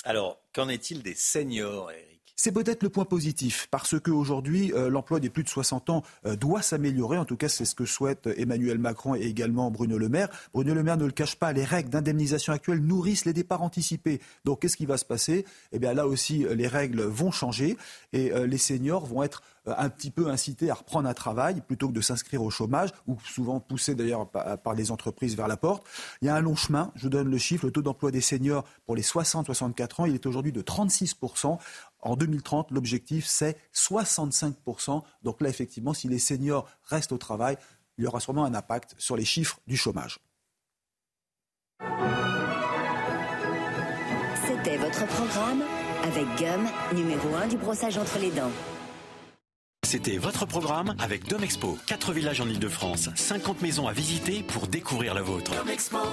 Alors, 0.06 0.40
qu'en 0.54 0.68
est-il 0.68 1.02
des 1.02 1.16
seniors, 1.16 1.90
Eric 1.92 2.13
C'est 2.44 2.52
peut-être 2.52 2.84
le 2.84 2.90
point 2.90 3.06
positif, 3.06 3.70
parce 3.72 3.98
qu'aujourd'hui, 3.98 4.74
euh, 4.74 4.90
l'emploi 4.90 5.22
des 5.22 5.30
plus 5.30 5.44
de 5.44 5.48
60 5.48 5.90
ans 5.90 6.04
euh, 6.26 6.36
doit 6.36 6.62
s'améliorer. 6.62 7.18
En 7.18 7.24
tout 7.24 7.38
cas, 7.38 7.48
c'est 7.48 7.64
ce 7.64 7.74
que 7.74 7.86
souhaitent 7.86 8.28
Emmanuel 8.36 8.80
Macron 8.80 9.16
et 9.16 9.22
également 9.22 9.72
Bruno 9.72 9.98
Le 9.98 10.10
Maire. 10.10 10.28
Bruno 10.54 10.74
Le 10.74 10.84
Maire 10.84 10.98
ne 10.98 11.06
le 11.06 11.14
cache 11.14 11.38
pas, 11.38 11.54
les 11.54 11.64
règles 11.64 11.90
d'indemnisation 11.90 12.52
actuelles 12.52 12.82
nourrissent 12.82 13.24
les 13.24 13.32
départs 13.32 13.62
anticipés. 13.62 14.20
Donc, 14.44 14.60
qu'est-ce 14.60 14.76
qui 14.76 14.86
va 14.86 14.98
se 14.98 15.06
passer? 15.06 15.46
Eh 15.72 15.80
bien, 15.80 15.94
là 15.94 16.06
aussi, 16.06 16.46
euh, 16.46 16.54
les 16.54 16.68
règles 16.68 17.04
vont 17.04 17.32
changer 17.32 17.78
et 18.12 18.34
euh, 18.34 18.46
les 18.46 18.58
seniors 18.58 19.06
vont 19.06 19.24
être 19.24 19.42
euh, 19.68 19.74
un 19.78 19.90
petit 19.90 20.12
peu 20.12 20.30
incités 20.30 20.70
à 20.70 20.74
reprendre 20.74 21.08
un 21.08 21.14
travail 21.14 21.62
plutôt 21.62 21.88
que 21.88 21.94
de 21.94 22.02
s'inscrire 22.02 22.44
au 22.44 22.50
chômage 22.50 22.90
ou 23.08 23.18
souvent 23.24 23.62
poussés 23.62 23.96
d'ailleurs 23.96 24.28
par, 24.28 24.74
les 24.74 24.92
entreprises 24.92 25.38
vers 25.38 25.48
la 25.48 25.56
porte. 25.56 25.86
Il 26.22 26.26
y 26.26 26.30
a 26.30 26.36
un 26.36 26.42
long 26.42 26.56
chemin. 26.56 26.92
Je 26.96 27.08
donne 27.08 27.30
le 27.30 27.38
chiffre. 27.38 27.66
Le 27.66 27.72
taux 27.72 27.82
d'emploi 27.82 28.12
des 28.12 28.20
seniors 28.20 28.66
pour 28.86 28.96
les 28.96 29.04
60-64 29.04 30.02
ans, 30.02 30.06
il 30.06 30.16
est 30.16 30.26
aujourd'hui 30.26 30.52
de 30.52 30.62
36%. 30.62 31.58
En 32.04 32.18
2030, 32.18 32.72
l'objectif, 32.72 33.26
c'est 33.26 33.58
65%. 33.74 35.02
Donc 35.24 35.42
là, 35.42 35.50
effectivement, 35.50 35.94
si 35.94 36.08
les 36.08 36.20
seniors 36.20 36.68
restent 36.84 37.14
au 37.14 37.18
travail, 37.18 37.58
il 37.98 38.04
y 38.04 38.08
aura 38.08 38.20
sûrement 38.20 38.44
un 38.44 38.54
impact 38.54 38.96
sur 38.98 39.16
les 39.16 39.26
chiffres 39.26 39.60
du 39.68 39.78
chômage. 39.78 40.20
C'était 44.46 44.78
votre 44.78 45.08
programme 45.08 45.64
avec 46.04 46.26
Gum, 46.38 46.68
numéro 46.94 47.36
1 47.36 47.48
du 47.48 47.58
brossage 47.58 47.98
entre 47.98 48.20
les 48.20 48.32
dents. 48.32 48.52
C'était 49.86 50.18
votre 50.18 50.46
programme 50.46 50.96
avec 51.00 51.28
Domexpo. 51.28 51.78
4 51.88 52.14
villages 52.14 52.42
en 52.42 52.48
Ile-de-France, 52.48 53.10
50 53.16 53.62
maisons 53.62 53.88
à 53.88 53.94
visiter 53.94 54.44
pour 54.44 54.68
découvrir 54.68 55.14
la 55.14 55.22
vôtre. 55.22 55.52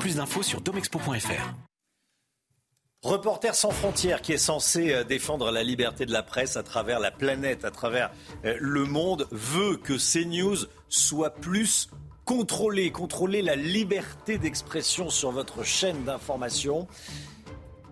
Plus 0.00 0.16
d'infos 0.16 0.42
sur 0.42 0.60
domexpo.fr. 0.60 1.69
Reporters 3.02 3.54
sans 3.54 3.70
frontières 3.70 4.20
qui 4.20 4.34
est 4.34 4.38
censé 4.38 4.92
euh, 4.92 5.04
défendre 5.04 5.50
la 5.50 5.62
liberté 5.62 6.04
de 6.04 6.12
la 6.12 6.22
presse 6.22 6.58
à 6.58 6.62
travers 6.62 7.00
la 7.00 7.10
planète, 7.10 7.64
à 7.64 7.70
travers 7.70 8.10
euh, 8.44 8.58
le 8.60 8.84
monde, 8.84 9.26
veut 9.30 9.78
que 9.78 9.94
CNews 9.94 10.66
soit 10.90 11.30
plus 11.30 11.88
contrôlé, 12.26 12.92
contrôler 12.92 13.40
la 13.40 13.56
liberté 13.56 14.36
d'expression 14.36 15.08
sur 15.08 15.30
votre 15.30 15.64
chaîne 15.64 16.04
d'information. 16.04 16.86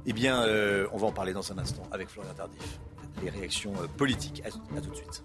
Eh 0.04 0.12
bien, 0.12 0.42
euh, 0.42 0.86
on 0.92 0.98
va 0.98 1.06
en 1.06 1.12
parler 1.12 1.32
dans 1.32 1.52
un 1.52 1.56
instant 1.56 1.84
avec 1.90 2.10
Florian 2.10 2.34
Tardif. 2.34 2.78
Les 3.22 3.30
réactions 3.30 3.72
politiques. 3.96 4.42
À 4.44 4.50
tout 4.82 4.90
de 4.90 4.94
suite. 4.94 5.24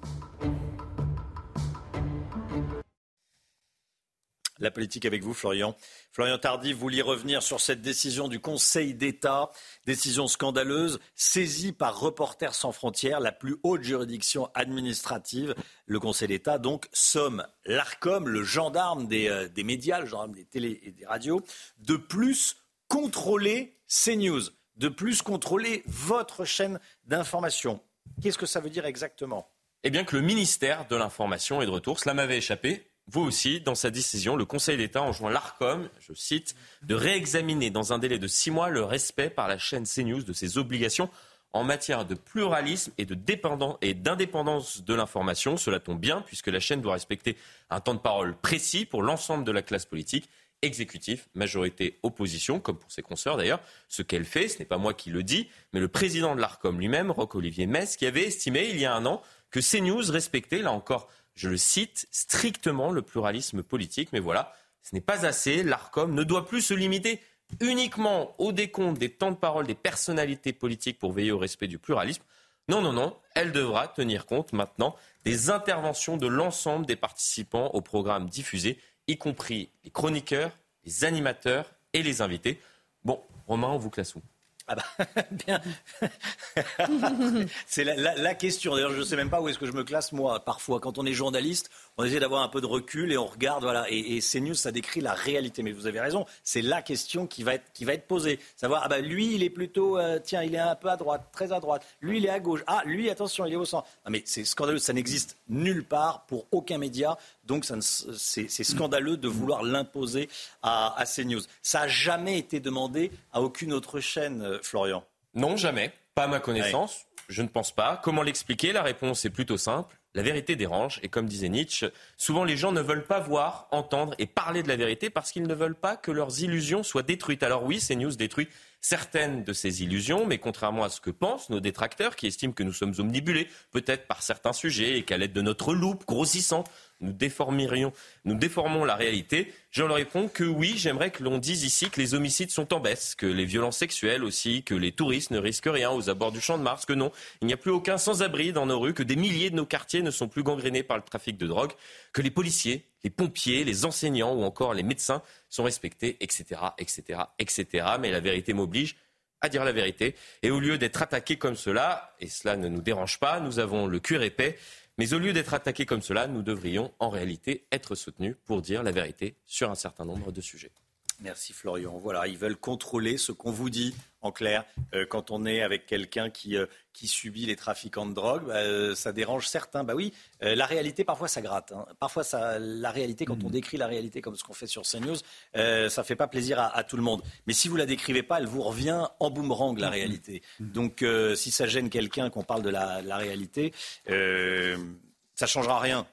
La 4.64 4.72
politique 4.72 5.04
avec 5.06 5.24
vous, 5.24 5.34
Florian. 5.34 5.76
Florian 6.14 6.38
Tardif, 6.38 6.78
vous 6.78 6.88
revenir 6.88 7.44
sur 7.44 7.60
cette 7.60 7.82
décision 7.82 8.30
du 8.30 8.40
Conseil 8.40 8.94
d'État, 8.94 9.52
décision 9.86 10.26
scandaleuse, 10.28 11.02
saisie 11.16 11.74
par 11.74 12.00
Reporters 12.00 12.56
sans 12.56 12.72
frontières, 12.72 13.20
la 13.20 13.34
plus 13.34 13.58
haute 13.64 13.84
juridiction 13.84 14.50
administrative. 14.54 15.54
Le 15.86 16.00
Conseil 16.00 16.30
d'État, 16.30 16.60
donc, 16.60 16.88
somme 16.94 17.46
l'ARCOM, 17.66 18.30
le 18.30 18.42
gendarme 18.46 19.06
des, 19.08 19.28
euh, 19.28 19.50
médias, 19.66 20.00
le 20.00 20.06
gendarme 20.06 20.32
des 20.32 20.46
télés 20.46 20.80
et 20.84 20.92
des 20.92 21.06
radios, 21.06 21.42
de 21.80 21.98
plus 21.98 22.56
contrôler 22.88 23.76
CNews, 23.90 24.44
de 24.78 24.88
plus 24.88 25.22
contrôler 25.22 25.84
votre 25.88 26.46
chaîne 26.46 26.80
d'information. 27.04 27.82
Qu'est-ce 28.22 28.38
que 28.38 28.46
ça 28.46 28.62
veut 28.62 28.70
dire 28.70 28.86
exactement? 28.86 29.52
Eh 29.84 29.90
bien 29.90 30.06
que 30.06 30.16
le 30.16 30.22
ministère 30.22 30.88
de 30.88 30.96
l'Information 30.96 31.62
est 31.62 31.66
de 31.66 31.72
retour. 31.72 32.00
Cela 32.00 32.14
m'avait 32.14 32.38
échappé. 32.38 32.93
Vous 33.08 33.22
aussi, 33.22 33.60
dans 33.60 33.76
sa 33.76 33.90
décision, 33.92 34.36
le 34.36 34.46
Conseil 34.46 34.78
d'État 34.78 35.02
enjoint 35.02 35.30
l'ARCOM, 35.30 35.90
je 36.00 36.14
cite, 36.14 36.56
de 36.84 36.96
réexaminer 36.96 37.70
dans 37.70 37.92
un 37.92 38.00
délai 38.00 38.18
de 38.18 38.28
six 38.28 38.50
mois 38.50 38.70
le 38.70 38.84
respect 38.84 39.30
par 39.30 39.48
la 39.48 39.58
chaîne 39.58 39.86
CNews 39.86 40.24
de 40.24 40.34
ses 40.34 40.58
obligations 40.58 41.10
en 41.52 41.64
matière 41.64 42.06
de 42.06 42.16
pluralisme 42.16 42.92
et 42.98 43.06
de 43.06 43.14
dépendance 43.14 43.78
et 43.82 43.94
d'indépendance 43.94 44.84
de 44.84 44.94
l'information. 44.94 45.58
Cela 45.58 45.80
tombe 45.80 46.00
bien 46.00 46.22
puisque 46.22 46.48
la 46.48 46.60
chaîne 46.60 46.82
doit 46.82 46.94
respecter 46.94 47.38
un 47.70 47.80
temps 47.80 47.94
de 47.94 48.00
parole 48.00 48.36
précis 48.36 48.86
pour 48.86 49.04
l'ensemble 49.04 49.44
de 49.44 49.52
la 49.52 49.62
classe 49.62 49.86
politique 49.86 50.30
exécutif, 50.64 51.28
majorité 51.36 52.00
opposition, 52.04 52.60
comme 52.60 52.80
pour 52.80 52.92
ses 52.92 53.02
consoeurs 53.02 53.38
d'ailleurs. 53.38 53.60
Ce 53.90 54.02
qu'elle 54.02 54.26
fait, 54.26 54.48
ce 54.48 54.60
n'est 54.60 54.66
pas 54.66 54.78
moi 54.78 54.94
qui 54.94 55.10
le 55.12 55.22
dis, 55.22 55.50
mais 55.74 55.80
le 55.80 55.90
président 55.90 56.36
de 56.36 56.42
l'ARCOM 56.42 56.80
lui-même, 56.80 57.12
Roch-Olivier 57.12 57.68
Metz, 57.68 57.98
qui 57.98 58.06
avait 58.06 58.24
estimé 58.24 58.70
il 58.70 58.80
y 58.80 58.86
a 58.86 58.96
un 58.96 59.06
an 59.06 59.22
que 59.52 59.60
CNews 59.60 60.10
respectait, 60.10 60.62
là 60.62 60.72
encore, 60.72 61.10
je 61.36 61.50
le 61.50 61.58
cite, 61.58 62.08
strictement 62.12 62.92
le 62.92 63.02
pluralisme 63.02 63.64
politique. 63.64 64.10
Mais 64.14 64.20
voilà, 64.20 64.54
ce 64.82 64.96
n'est 64.96 65.02
pas 65.02 65.26
assez. 65.26 65.64
L'ARCOM 65.64 66.14
ne 66.14 66.24
doit 66.24 66.46
plus 66.46 66.62
se 66.62 66.74
limiter 66.74 67.22
uniquement 67.60 68.36
au 68.40 68.52
décompte 68.52 69.00
des 69.00 69.10
temps 69.10 69.32
de 69.32 69.38
parole 69.38 69.68
des 69.68 69.76
personnalités 69.76 70.54
politiques 70.54 71.00
pour 71.00 71.14
veiller 71.14 71.32
au 71.32 71.38
respect 71.38 71.68
du 71.68 71.78
pluralisme. 71.78 72.24
Non, 72.70 72.82
non, 72.82 72.94
non, 72.94 73.18
elle 73.36 73.52
devra 73.52 73.88
tenir 73.88 74.26
compte 74.26 74.54
maintenant 74.54 74.96
des 75.26 75.50
interventions 75.50 76.18
de 76.18 76.28
l'ensemble 76.28 76.86
des 76.86 76.96
participants 76.96 77.68
au 77.74 77.82
programme 77.82 78.30
diffusé, 78.30 78.80
y 79.08 79.18
compris 79.18 79.70
les 79.84 79.92
chroniqueurs, 79.92 80.58
les 80.86 81.04
animateurs 81.04 81.72
et 81.92 82.04
les 82.04 82.22
invités. 82.22 82.60
Bon, 83.04 83.22
Romain, 83.48 83.68
on 83.68 83.78
vous 83.78 83.90
classe 83.90 84.16
où? 84.16 84.22
Ah 84.68 84.76
bah, 84.76 85.06
bien. 85.32 85.62
C'est 87.68 87.84
la, 87.84 87.96
la- 87.96 88.16
la 88.16 88.36
question. 88.36 88.76
D'ailleurs, 88.76 88.94
je 88.94 89.00
ne 89.00 89.04
sais 89.04 89.16
même 89.16 89.30
pas 89.30 89.42
où 89.42 89.50
est-ce 89.50 89.60
que 89.60 89.66
je 89.66 89.74
me 89.74 89.84
classe, 89.84 90.12
moi, 90.12 90.44
parfois. 90.44 90.80
Quand 90.80 90.98
on 90.98 91.06
est 91.06 91.14
journaliste, 91.14 91.70
on 91.98 92.04
essaie 92.06 92.20
d'avoir 92.20 92.44
un 92.44 92.48
peu 92.50 92.62
de 92.62 92.66
recul 92.66 93.12
et 93.12 93.18
on 93.18 93.26
regarde, 93.26 93.64
voilà. 93.64 93.86
Et, 93.90 94.18
et 94.18 94.20
CNews, 94.20 94.56
ça 94.56 94.72
décrit 94.72 95.02
la 95.02 95.14
réalité. 95.14 95.64
Mais 95.64 95.72
vous 95.72 95.88
avez 95.88 96.00
raison, 96.00 96.26
c'est 96.44 96.62
la 96.62 96.82
question 96.82 97.28
qui 97.28 97.44
va 97.44 97.56
être, 97.56 97.72
qui 97.74 97.86
va 97.86 97.94
être 97.94 98.08
posée. 98.08 98.40
Savoir, 98.56 98.82
ah 98.86 98.88
bah, 98.90 99.00
lui, 99.00 99.36
il 99.36 99.44
est 99.44 99.50
plutôt, 99.50 99.98
euh, 99.98 100.20
tiens, 100.24 100.44
il 100.44 100.56
est 100.56 100.60
un 100.60 100.76
peu 100.76 100.90
à 100.90 100.98
droite, 100.98 101.30
très 101.32 101.52
à 101.52 101.60
droite. 101.60 101.86
Lui, 102.02 102.18
il 102.18 102.26
est 102.26 102.30
à 102.30 102.40
gauche. 102.40 102.64
Ah, 102.68 102.82
lui, 102.86 103.10
attention, 103.10 103.46
il 103.46 103.54
est 103.54 103.58
au 103.58 103.66
centre. 103.66 103.88
Non, 104.06 104.12
mais 104.12 104.24
c'est 104.26 104.44
scandaleux. 104.46 104.80
Ça 104.80 104.94
n'existe 104.94 105.38
nulle 105.50 105.84
part 105.84 106.26
pour 106.26 106.48
aucun 106.52 106.78
média. 106.78 107.18
Donc, 107.46 107.66
c'est 107.66 108.48
scandaleux 108.48 109.18
de 109.18 109.28
vouloir 109.28 109.64
l'imposer 109.64 110.30
à, 110.62 111.00
à 111.00 111.06
CNews. 111.06 111.42
Ça 111.62 111.82
n'a 111.82 111.88
jamais 111.88 112.38
été 112.40 112.60
demandé 112.60 113.12
à 113.32 113.42
aucune 113.42 113.74
autre 113.74 114.00
chaîne, 114.00 114.42
euh, 114.42 114.60
Florian. 114.62 115.04
Non, 115.36 115.58
jamais. 115.58 115.92
Pas 116.16 116.24
à 116.24 116.28
ma 116.28 116.40
connaissance. 116.40 117.06
Je 117.28 117.42
ne 117.42 117.48
pense 117.48 117.72
pas. 117.72 118.00
Comment 118.04 118.22
l'expliquer? 118.22 118.72
La 118.72 118.84
réponse 118.84 119.26
est 119.26 119.30
plutôt 119.30 119.58
simple. 119.58 119.96
La 120.16 120.22
vérité 120.22 120.56
dérange 120.56 121.00
et 121.02 121.10
comme 121.10 121.28
disait 121.28 121.50
Nietzsche, 121.50 121.88
souvent 122.18 122.44
les 122.44 122.56
gens 122.56 122.72
ne 122.72 122.82
veulent 122.82 123.08
pas 123.08 123.20
voir, 123.20 123.68
entendre 123.72 124.14
et 124.20 124.28
parler 124.28 124.62
de 124.62 124.68
la 124.68 124.76
vérité 124.76 125.10
parce 125.10 125.32
qu'ils 125.32 125.48
ne 125.48 125.54
veulent 125.56 125.74
pas 125.74 125.96
que 125.96 126.12
leurs 126.12 126.42
illusions 126.42 126.84
soient 126.84 127.02
détruites. 127.02 127.42
Alors 127.42 127.64
oui, 127.64 127.80
CNews 127.80 128.16
détruit 128.16 128.48
certaines 128.80 129.44
de 129.44 129.54
ces 129.54 129.82
illusions, 129.82 130.28
mais 130.28 130.38
contrairement 130.38 130.84
à 130.84 130.90
ce 130.90 131.02
que 131.02 131.10
pensent 131.10 131.50
nos 131.50 131.62
détracteurs 131.62 132.16
qui 132.16 132.28
estiment 132.28 132.54
que 132.54 132.62
nous 132.62 132.74
sommes 132.74 132.94
omnibulés 133.00 133.48
peut-être 133.72 134.06
par 134.06 134.22
certains 134.22 134.54
sujets 134.54 135.00
et 135.00 135.04
qu'à 135.04 135.18
l'aide 135.18 135.34
de 135.34 135.42
notre 135.42 135.74
loupe 135.74 136.06
grossissante, 136.06 136.70
nous 137.04 137.14
déformerions, 137.14 137.94
nous 138.26 138.36
déformons 138.36 138.86
la 138.86 138.96
réalité, 138.96 139.54
je 139.70 139.84
leur 139.84 139.96
réponds 139.96 140.28
que 140.28 140.44
oui, 140.44 140.74
j'aimerais 140.78 141.12
que 141.12 141.24
l'on 141.24 141.38
dise 141.38 141.64
ici 141.64 141.90
que 141.90 142.00
les 142.00 142.14
homicides 142.14 142.50
sont 142.50 142.74
en 142.74 142.80
baisse, 142.80 143.16
que 143.16 143.26
les 143.26 143.46
violences 143.46 143.78
sexuelles 143.78 144.24
aussi, 144.24 144.64
que 144.64 144.74
les 144.74 144.92
touristes 144.92 145.32
ne 145.32 145.38
risquent 145.38 145.70
rien 145.72 145.92
aux 145.92 146.10
abords 146.10 146.32
du 146.32 146.42
Champ 146.42 146.58
de 146.58 146.64
Mars, 146.64 146.86
que 146.86 146.94
non, 146.94 147.12
il 147.42 147.48
n'y 147.48 147.54
a 147.54 147.58
plus 147.58 147.72
aucun 147.72 147.98
sans-abri 147.98 148.54
dans 148.54 148.66
nos 148.66 148.80
rues, 148.80 148.94
que 148.94 149.04
des 149.04 149.16
milliers 149.16 149.50
de 149.50 149.56
nos 149.56 149.66
quartiers 149.66 150.02
ne 150.02 150.12
sont 150.12 150.28
plus 150.28 150.44
gangrénés 150.44 150.84
par 150.84 150.98
le 150.98 151.04
trafic 151.04 151.38
de 151.38 151.48
drogue, 151.48 151.74
que 152.14 152.22
les 152.22 152.32
policiers, 152.32 152.86
les 153.04 153.10
pompiers, 153.10 153.64
les 153.64 153.86
enseignants 153.86 154.34
ou 154.34 154.44
encore 154.44 154.74
les 154.74 154.84
médecins 154.84 155.22
sont 155.50 155.64
respectés, 155.64 156.18
etc., 156.22 156.62
etc., 156.78 157.20
etc. 157.38 157.86
Mais 158.00 158.12
la 158.12 158.20
vérité 158.22 158.54
m'oblige 158.54 158.96
à 159.44 159.50
dire 159.50 159.66
la 159.66 159.74
vérité. 159.74 160.16
Et 160.42 160.50
au 160.50 160.60
lieu 160.60 160.78
d'être 160.78 161.02
attaqués 161.02 161.36
comme 161.36 161.56
cela, 161.56 162.16
et 162.20 162.28
cela 162.28 162.56
ne 162.56 162.70
nous 162.70 162.82
dérange 162.82 163.20
pas, 163.20 163.42
nous 163.42 163.60
avons 163.60 163.88
le 163.88 164.00
cuir 164.00 164.24
épais. 164.24 164.58
Mais 164.98 165.14
au 165.14 165.20
lieu 165.20 165.34
d'être 165.34 165.54
attaqués 165.54 165.86
comme 165.86 166.02
cela, 166.02 166.28
nous 166.28 166.44
devrions 166.44 166.94
en 167.00 167.10
réalité 167.10 167.66
être 167.72 167.96
soutenus 167.96 168.36
pour 168.46 168.62
dire 168.62 168.84
la 168.84 168.92
vérité 168.92 169.38
sur 169.46 169.72
un 169.72 169.76
certain 169.76 170.06
nombre 170.06 170.32
de 170.32 170.42
sujets. 170.42 170.72
Merci 171.20 171.54
Florian. 171.54 171.98
Voilà, 171.98 172.28
ils 172.28 172.38
veulent 172.38 172.58
contrôler 172.58 173.18
ce 173.18 173.32
qu'on 173.32 173.52
vous 173.52 173.70
dit 173.70 173.94
en 174.22 174.32
clair. 174.32 174.66
Euh, 174.94 175.06
quand 175.06 175.32
on 175.32 175.46
est 175.46 175.62
avec 175.62 175.86
quelqu'un 175.86 176.30
qui, 176.30 176.58
euh, 176.58 176.66
qui 176.94 177.08
subit 177.08 177.46
les 177.46 177.56
trafiquants 177.56 178.06
de 178.06 178.14
drogue, 178.14 178.48
bah, 178.48 178.56
euh, 178.56 178.96
ça 178.96 179.12
dérange 179.12 179.48
certains. 179.48 179.84
Bah 179.84 179.94
oui, 179.96 180.14
la 180.42 180.66
réalité 180.66 181.04
parfois 181.04 181.28
ça 181.28 181.42
gratte. 181.42 181.72
Hein. 181.72 181.86
Parfois 182.00 182.24
ça, 182.24 182.58
la 182.60 182.92
réalité, 182.92 183.26
quand 183.26 183.44
on 183.44 183.50
mm. 183.50 183.52
décrit 183.52 183.78
la 183.78 183.88
réalité 183.88 184.22
comme 184.22 184.36
ce 184.36 184.44
qu'on 184.44 184.54
fait 184.54 184.68
sur 184.68 184.84
CNews, 184.84 185.18
ça 185.54 186.04
fait 186.04 186.16
pas 186.16 186.28
plaisir 186.28 186.60
à, 186.60 186.84
tout 186.84 186.98
le 186.98 187.04
monde. 187.04 187.22
Mais 187.48 187.54
si 187.54 187.68
vous 187.68 187.76
la 187.76 187.86
décrivez 187.86 188.24
pas, 188.24 188.40
elle 188.40 188.48
vous 188.48 188.62
revient 188.62 189.08
en 189.20 189.30
boomerang 189.30 189.78
la 189.78 189.90
mm. 189.90 189.92
réalité. 189.92 190.42
Mm. 190.60 190.72
Donc 190.72 191.06
si 191.36 191.52
ça 191.52 191.68
gêne 191.68 191.90
quelqu'un 191.90 192.30
qu'on 192.30 192.44
parle 192.44 192.64
de 192.64 192.70
la, 192.70 193.02
la 193.02 193.18
réalité, 193.18 193.74
ça 194.08 195.48
changera 195.48 195.80
rien. 195.80 196.08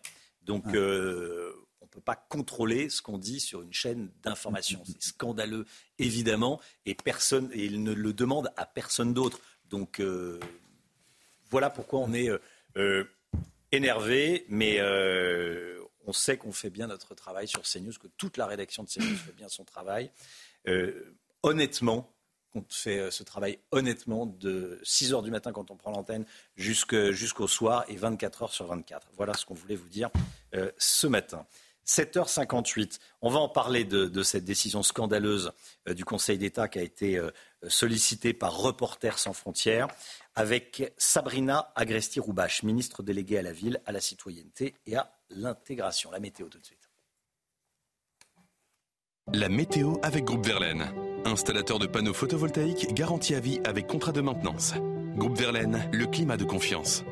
Donc 0.44 0.64
ne 1.90 1.94
peut 1.96 2.04
pas 2.04 2.16
contrôler 2.16 2.88
ce 2.88 3.02
qu'on 3.02 3.18
dit 3.18 3.40
sur 3.40 3.62
une 3.62 3.72
chaîne 3.72 4.10
d'information. 4.22 4.80
C'est 4.86 5.02
scandaleux, 5.02 5.66
évidemment, 5.98 6.60
et 6.86 6.94
personne, 6.94 7.50
et 7.52 7.64
il 7.64 7.82
ne 7.82 7.92
le 7.92 8.12
demande 8.12 8.52
à 8.56 8.64
personne 8.64 9.12
d'autre. 9.12 9.40
Donc 9.68 10.00
euh, 10.00 10.38
voilà 11.50 11.68
pourquoi 11.68 12.00
on 12.00 12.12
est 12.12 12.28
euh, 12.28 12.38
euh, 12.76 13.04
énervé, 13.72 14.46
mais 14.48 14.80
on 16.06 16.12
sait 16.12 16.36
qu'on 16.36 16.52
fait 16.52 16.70
bien 16.70 16.86
notre 16.86 17.14
travail 17.14 17.48
sur 17.48 17.62
CNews, 17.62 17.92
que 18.00 18.08
toute 18.16 18.36
la 18.36 18.46
rédaction 18.46 18.84
de 18.84 18.88
CNews 18.88 19.16
fait 19.16 19.32
bien 19.32 19.48
son 19.48 19.64
travail. 19.64 20.10
honnêtement, 21.42 22.12
on 22.54 22.64
fait 22.68 23.12
ce 23.12 23.22
travail 23.22 23.60
honnêtement 23.70 24.26
de 24.26 24.80
6 24.82 25.12
heures 25.12 25.22
du 25.22 25.30
matin 25.30 25.52
quand 25.52 25.70
on 25.70 25.76
prend 25.76 25.92
l'antenne 25.92 26.24
jusqu'au 26.56 27.46
soir 27.46 27.84
et 27.88 27.96
24 27.96 28.42
heures 28.42 28.52
sur 28.52 28.66
24. 28.66 29.08
Voilà 29.16 29.34
ce 29.34 29.44
qu'on 29.44 29.54
voulait 29.54 29.76
vous 29.76 29.88
dire 29.88 30.10
ce 30.78 31.06
matin. 31.06 31.46
7h58. 31.86 32.98
On 33.22 33.30
va 33.30 33.38
en 33.38 33.48
parler 33.48 33.84
de, 33.84 34.22
cette 34.22 34.44
décision 34.44 34.82
scandaleuse 34.82 35.52
euh, 35.88 35.94
du 35.94 36.04
Conseil 36.04 36.38
d'État 36.38 36.68
qui 36.68 36.78
a 36.78 36.82
été 36.82 37.16
euh, 37.16 37.30
sollicitée 37.68 38.32
par 38.32 38.56
Reporters 38.56 39.18
sans 39.18 39.32
frontières 39.32 39.88
avec 40.34 40.92
Sabrina 40.96 41.72
Agresti-Roubache, 41.74 42.62
ministre 42.62 43.02
déléguée 43.02 43.38
à 43.38 43.42
la 43.42 43.52
ville, 43.52 43.80
à 43.86 43.92
la 43.92 44.00
citoyenneté 44.00 44.74
et 44.86 44.96
à 44.96 45.12
l'intégration. 45.30 46.10
La 46.10 46.20
météo 46.20 46.48
tout 46.48 46.58
de 46.58 46.66
suite. 46.66 46.90
La 49.32 49.48
météo 49.48 49.96
avec 50.02 50.24
Groupe 50.24 50.46
Verlaine. 50.46 50.92
Installateur 51.24 51.78
de 51.78 51.86
panneaux 51.86 52.14
photovoltaïques 52.14 52.94
garantie 52.94 53.34
à 53.34 53.40
vie 53.40 53.60
avec 53.64 53.86
contrat 53.86 54.12
de 54.12 54.20
maintenance. 54.20 54.74
Groupe 55.16 55.36
Verlaine, 55.36 55.88
le 55.92 56.06
climat 56.06 56.36
de 56.36 56.44
confiance. 56.44 57.04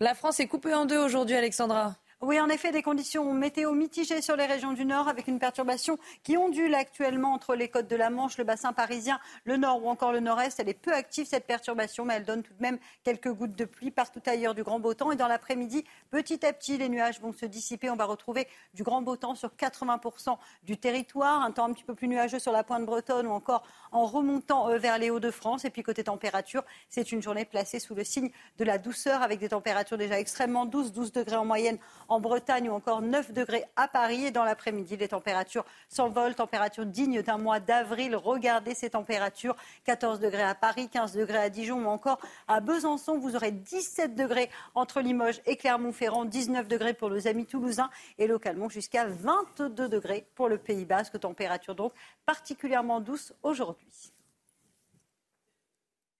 La 0.00 0.14
France 0.14 0.40
est 0.40 0.46
coupée 0.46 0.74
en 0.74 0.86
deux 0.86 0.98
aujourd'hui, 0.98 1.36
Alexandra. 1.36 1.94
Oui, 2.22 2.38
en 2.38 2.50
effet, 2.50 2.70
des 2.70 2.82
conditions 2.82 3.32
météo 3.32 3.72
mitigées 3.72 4.20
sur 4.20 4.36
les 4.36 4.44
régions 4.44 4.74
du 4.74 4.84
Nord 4.84 5.08
avec 5.08 5.26
une 5.26 5.38
perturbation 5.38 5.98
qui 6.22 6.36
ondule 6.36 6.74
actuellement 6.74 7.32
entre 7.32 7.54
les 7.54 7.70
côtes 7.70 7.88
de 7.88 7.96
la 7.96 8.10
Manche, 8.10 8.36
le 8.36 8.44
bassin 8.44 8.74
parisien, 8.74 9.18
le 9.44 9.56
Nord 9.56 9.82
ou 9.82 9.88
encore 9.88 10.12
le 10.12 10.20
Nord-Est. 10.20 10.60
Elle 10.60 10.68
est 10.68 10.74
peu 10.74 10.92
active, 10.92 11.26
cette 11.26 11.46
perturbation, 11.46 12.04
mais 12.04 12.16
elle 12.16 12.26
donne 12.26 12.42
tout 12.42 12.52
de 12.52 12.60
même 12.60 12.78
quelques 13.04 13.32
gouttes 13.32 13.56
de 13.56 13.64
pluie 13.64 13.90
partout 13.90 14.20
ailleurs 14.26 14.54
du 14.54 14.62
grand 14.62 14.80
beau 14.80 14.92
temps. 14.92 15.12
Et 15.12 15.16
dans 15.16 15.28
l'après-midi, 15.28 15.82
petit 16.10 16.44
à 16.44 16.52
petit, 16.52 16.76
les 16.76 16.90
nuages 16.90 17.22
vont 17.22 17.32
se 17.32 17.46
dissiper. 17.46 17.88
On 17.88 17.96
va 17.96 18.04
retrouver 18.04 18.46
du 18.74 18.82
grand 18.82 19.00
beau 19.00 19.16
temps 19.16 19.34
sur 19.34 19.52
80% 19.58 20.36
du 20.64 20.76
territoire. 20.76 21.40
Un 21.40 21.52
temps 21.52 21.64
un 21.64 21.72
petit 21.72 21.84
peu 21.84 21.94
plus 21.94 22.06
nuageux 22.06 22.38
sur 22.38 22.52
la 22.52 22.64
pointe 22.64 22.84
bretonne 22.84 23.28
ou 23.28 23.32
encore 23.32 23.62
en 23.92 24.04
remontant 24.04 24.68
euh, 24.68 24.76
vers 24.76 24.98
les 24.98 25.08
Hauts-de-France. 25.08 25.64
Et 25.64 25.70
puis 25.70 25.82
côté 25.82 26.04
température, 26.04 26.64
c'est 26.90 27.12
une 27.12 27.22
journée 27.22 27.46
placée 27.46 27.78
sous 27.78 27.94
le 27.94 28.04
signe 28.04 28.30
de 28.58 28.64
la 28.64 28.76
douceur 28.76 29.22
avec 29.22 29.38
des 29.38 29.48
températures 29.48 29.96
déjà 29.96 30.20
extrêmement 30.20 30.66
douces, 30.66 30.92
12 30.92 31.12
degrés 31.12 31.36
en 31.36 31.46
moyenne 31.46 31.78
en 32.10 32.20
Bretagne 32.20 32.68
ou 32.68 32.74
encore 32.74 33.00
9 33.00 33.32
degrés 33.32 33.64
à 33.76 33.88
Paris. 33.88 34.26
Et 34.26 34.30
dans 34.30 34.44
l'après-midi, 34.44 34.98
les 34.98 35.08
températures 35.08 35.64
s'envolent, 35.88 36.34
températures 36.34 36.84
dignes 36.84 37.22
d'un 37.22 37.38
mois 37.38 37.60
d'avril. 37.60 38.14
Regardez 38.14 38.74
ces 38.74 38.90
températures 38.90 39.56
14 39.84 40.20
degrés 40.20 40.42
à 40.42 40.54
Paris, 40.54 40.88
15 40.88 41.14
degrés 41.14 41.38
à 41.38 41.48
Dijon 41.48 41.86
ou 41.86 41.88
encore 41.88 42.18
à 42.48 42.60
Besançon. 42.60 43.18
Vous 43.18 43.36
aurez 43.36 43.52
17 43.52 44.14
degrés 44.14 44.50
entre 44.74 45.00
Limoges 45.00 45.40
et 45.46 45.56
Clermont-Ferrand, 45.56 46.26
19 46.26 46.68
degrés 46.68 46.92
pour 46.92 47.08
nos 47.08 47.26
amis 47.26 47.46
toulousains 47.46 47.90
et 48.18 48.26
localement 48.26 48.68
jusqu'à 48.68 49.06
22 49.06 49.88
degrés 49.88 50.26
pour 50.34 50.48
le 50.48 50.58
Pays 50.58 50.84
Basque. 50.84 51.18
Température 51.18 51.74
donc 51.74 51.92
particulièrement 52.26 53.00
douce 53.00 53.32
aujourd'hui. 53.42 54.12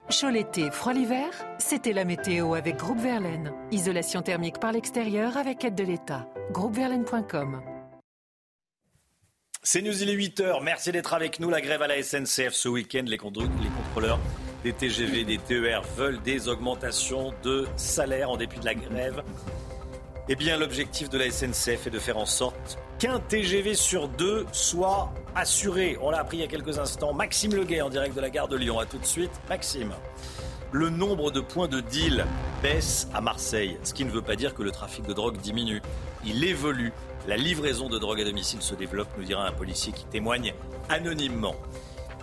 Chaud 0.09 0.31
l'été, 0.31 0.71
froid 0.71 0.93
l'hiver, 0.93 1.29
c'était 1.59 1.93
la 1.93 2.05
météo 2.05 2.55
avec 2.55 2.77
Groupe 2.77 2.99
Verlaine. 2.99 3.53
Isolation 3.71 4.23
thermique 4.23 4.59
par 4.59 4.73
l'extérieur 4.73 5.37
avec 5.37 5.65
aide 5.65 5.77
de 5.77 5.85
l'État. 5.85 6.27
Groupeverlaine.com 6.51 7.63
C'est 9.63 9.83
News, 9.83 10.03
il 10.03 10.11
est 10.11 10.17
8h. 10.17 10.65
Merci 10.65 10.91
d'être 10.91 11.15
avec 11.15 11.39
nous. 11.39 11.49
La 11.49 11.61
grève 11.61 11.83
à 11.83 11.87
la 11.87 12.03
SNCF 12.03 12.53
ce 12.53 12.69
week-end. 12.69 13.05
Les, 13.07 13.19
contrôleurs 13.19 14.19
des 14.65 14.73
TGV, 14.73 15.25
des 15.25 15.39
TER 15.39 15.83
veulent 15.97 16.21
des 16.23 16.49
augmentations 16.49 17.33
de 17.45 17.69
salaire 17.77 18.31
en 18.31 18.37
dépit 18.37 18.59
de 18.59 18.65
la 18.65 18.75
grève. 18.75 19.23
Eh 20.33 20.37
bien, 20.37 20.57
l'objectif 20.57 21.11
de 21.11 21.19
la 21.19 21.29
SNCF 21.29 21.89
est 21.89 21.91
de 21.91 21.99
faire 21.99 22.17
en 22.17 22.25
sorte 22.25 22.79
qu'un 23.01 23.19
TGV 23.19 23.75
sur 23.75 24.07
deux 24.07 24.47
soit 24.53 25.13
assuré. 25.35 25.99
On 26.01 26.13
l'a 26.13 26.21
appris 26.21 26.37
il 26.37 26.41
y 26.41 26.45
a 26.45 26.47
quelques 26.47 26.79
instants. 26.79 27.13
Maxime 27.13 27.53
Leguet 27.53 27.81
en 27.81 27.91
direct 27.91 28.15
de 28.15 28.21
la 28.21 28.31
gare 28.31 28.47
de 28.47 28.57
Lyon. 28.57 28.79
A 28.79 28.87
tout 28.87 28.99
de 28.99 29.05
suite. 29.05 29.33
Maxime. 29.49 29.93
Le 30.71 30.89
nombre 30.89 31.33
de 31.33 31.41
points 31.41 31.67
de 31.67 31.81
deal 31.81 32.25
baisse 32.63 33.09
à 33.13 33.21
Marseille, 33.21 33.77
ce 33.83 33.93
qui 33.93 34.05
ne 34.05 34.11
veut 34.13 34.23
pas 34.23 34.37
dire 34.37 34.55
que 34.55 34.63
le 34.63 34.71
trafic 34.71 35.05
de 35.05 35.15
drogue 35.15 35.37
diminue. 35.39 35.83
Il 36.25 36.45
évolue. 36.45 36.93
La 37.27 37.37
livraison 37.37 37.89
de 37.89 37.99
drogue 37.99 38.21
à 38.21 38.25
domicile 38.25 38.63
se 38.63 38.77
développe, 38.77 39.09
nous 39.19 39.25
dira 39.25 39.45
un 39.45 39.53
policier 39.53 39.93
qui 39.93 40.05
témoigne 40.05 40.55
anonymement. 40.89 41.57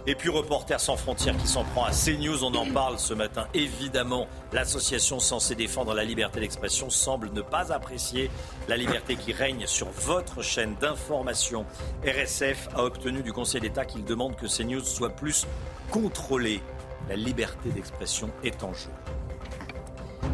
Et 0.09 0.15
puis 0.15 0.29
Reporters 0.29 0.79
sans 0.79 0.95
frontières 0.95 1.35
qui 1.35 1.47
s'en 1.47 1.65
prend 1.65 1.83
à 1.83 1.91
CNews, 1.91 2.45
on 2.45 2.55
en 2.55 2.65
parle 2.65 2.97
ce 2.97 3.13
matin. 3.13 3.45
Évidemment, 3.53 4.29
l'association 4.53 5.19
censée 5.19 5.53
défendre 5.53 5.93
la 5.93 6.05
liberté 6.05 6.39
d'expression 6.39 6.89
semble 6.89 7.29
ne 7.33 7.41
pas 7.41 7.73
apprécier 7.73 8.31
la 8.69 8.77
liberté 8.77 9.17
qui 9.17 9.33
règne 9.33 9.67
sur 9.67 9.89
votre 9.89 10.41
chaîne 10.41 10.75
d'information. 10.79 11.65
RSF 12.05 12.69
a 12.73 12.85
obtenu 12.85 13.21
du 13.21 13.33
Conseil 13.33 13.59
d'État 13.59 13.83
qu'il 13.83 14.05
demande 14.05 14.37
que 14.37 14.47
CNews 14.47 14.79
soit 14.79 15.09
plus 15.09 15.45
contrôlée. 15.91 16.61
La 17.09 17.17
liberté 17.17 17.69
d'expression 17.69 18.29
est 18.45 18.63
en 18.63 18.73
jeu. 18.73 18.91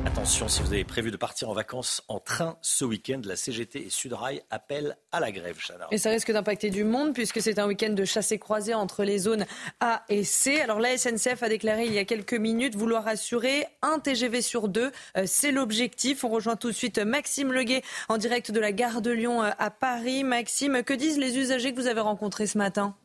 Attention, 0.06 0.50
si 0.50 0.62
vous 0.62 0.74
avez 0.74 0.84
prévu 0.84 1.12
de 1.12 1.18
partir 1.18 1.50
en 1.50 1.54
vacances 1.54 2.04
en 2.10 2.20
train 2.20 2.58
ce 2.62 2.84
week-end, 2.84 3.22
la 3.24 3.38
CGT 3.38 3.88
et 3.88 3.90
Sudrail 3.90 4.42
appellent 4.50 4.98
à 5.14 5.22
la 5.22 5.32
grève, 5.32 5.58
Et 5.92 5.98
ça 5.98 6.10
risque 6.10 6.32
d'impacter 6.32 6.70
du 6.70 6.84
monde 6.84 7.14
puisque 7.14 7.42
c'est 7.42 7.58
un 7.58 7.68
week-end 7.68 7.94
de 7.94 8.36
croisée 8.36 8.74
entre 8.74 9.06
les 9.06 9.18
zones 9.18 9.46
A 9.80 10.04
et 10.10 10.26
C. 10.26 10.60
Alors 10.60 10.80
la 10.80 10.98
SNCF 10.98 11.42
a 11.42 11.50
déclaré 11.50 11.86
il 11.86 11.94
y 11.94 12.00
a 12.00 12.06
quelques 12.06 12.34
minutes 12.34 12.76
vouloir 12.76 13.08
assurer 13.08 13.66
un 13.82 14.00
TGV 14.00 14.42
sur 14.42 14.68
deux. 14.68 14.92
Euh, 15.18 15.24
c'est 15.26 15.52
l'objectif. 15.52 16.26
On 16.26 16.30
rejoint 16.30 16.58
tout 16.58 16.70
de 16.70 16.76
suite 16.76 17.00
Maxime 17.00 17.54
Leguet 17.54 17.82
en 18.10 18.18
direct 18.18 18.52
de 18.52 18.60
la 18.60 18.74
gare 18.74 19.02
de 19.02 19.12
Lyon 19.12 19.42
euh, 19.42 19.52
à 19.58 19.72
Paris. 19.72 20.26
Maxime, 20.26 20.84
que 20.84 20.94
disent 20.94 21.18
les 21.18 21.38
usagers 21.38 21.74
que 21.74 21.80
vous 21.80 21.88
avez 21.88 22.02
rencontrés 22.02 22.48
ce 22.48 22.58
matin? 22.58 22.96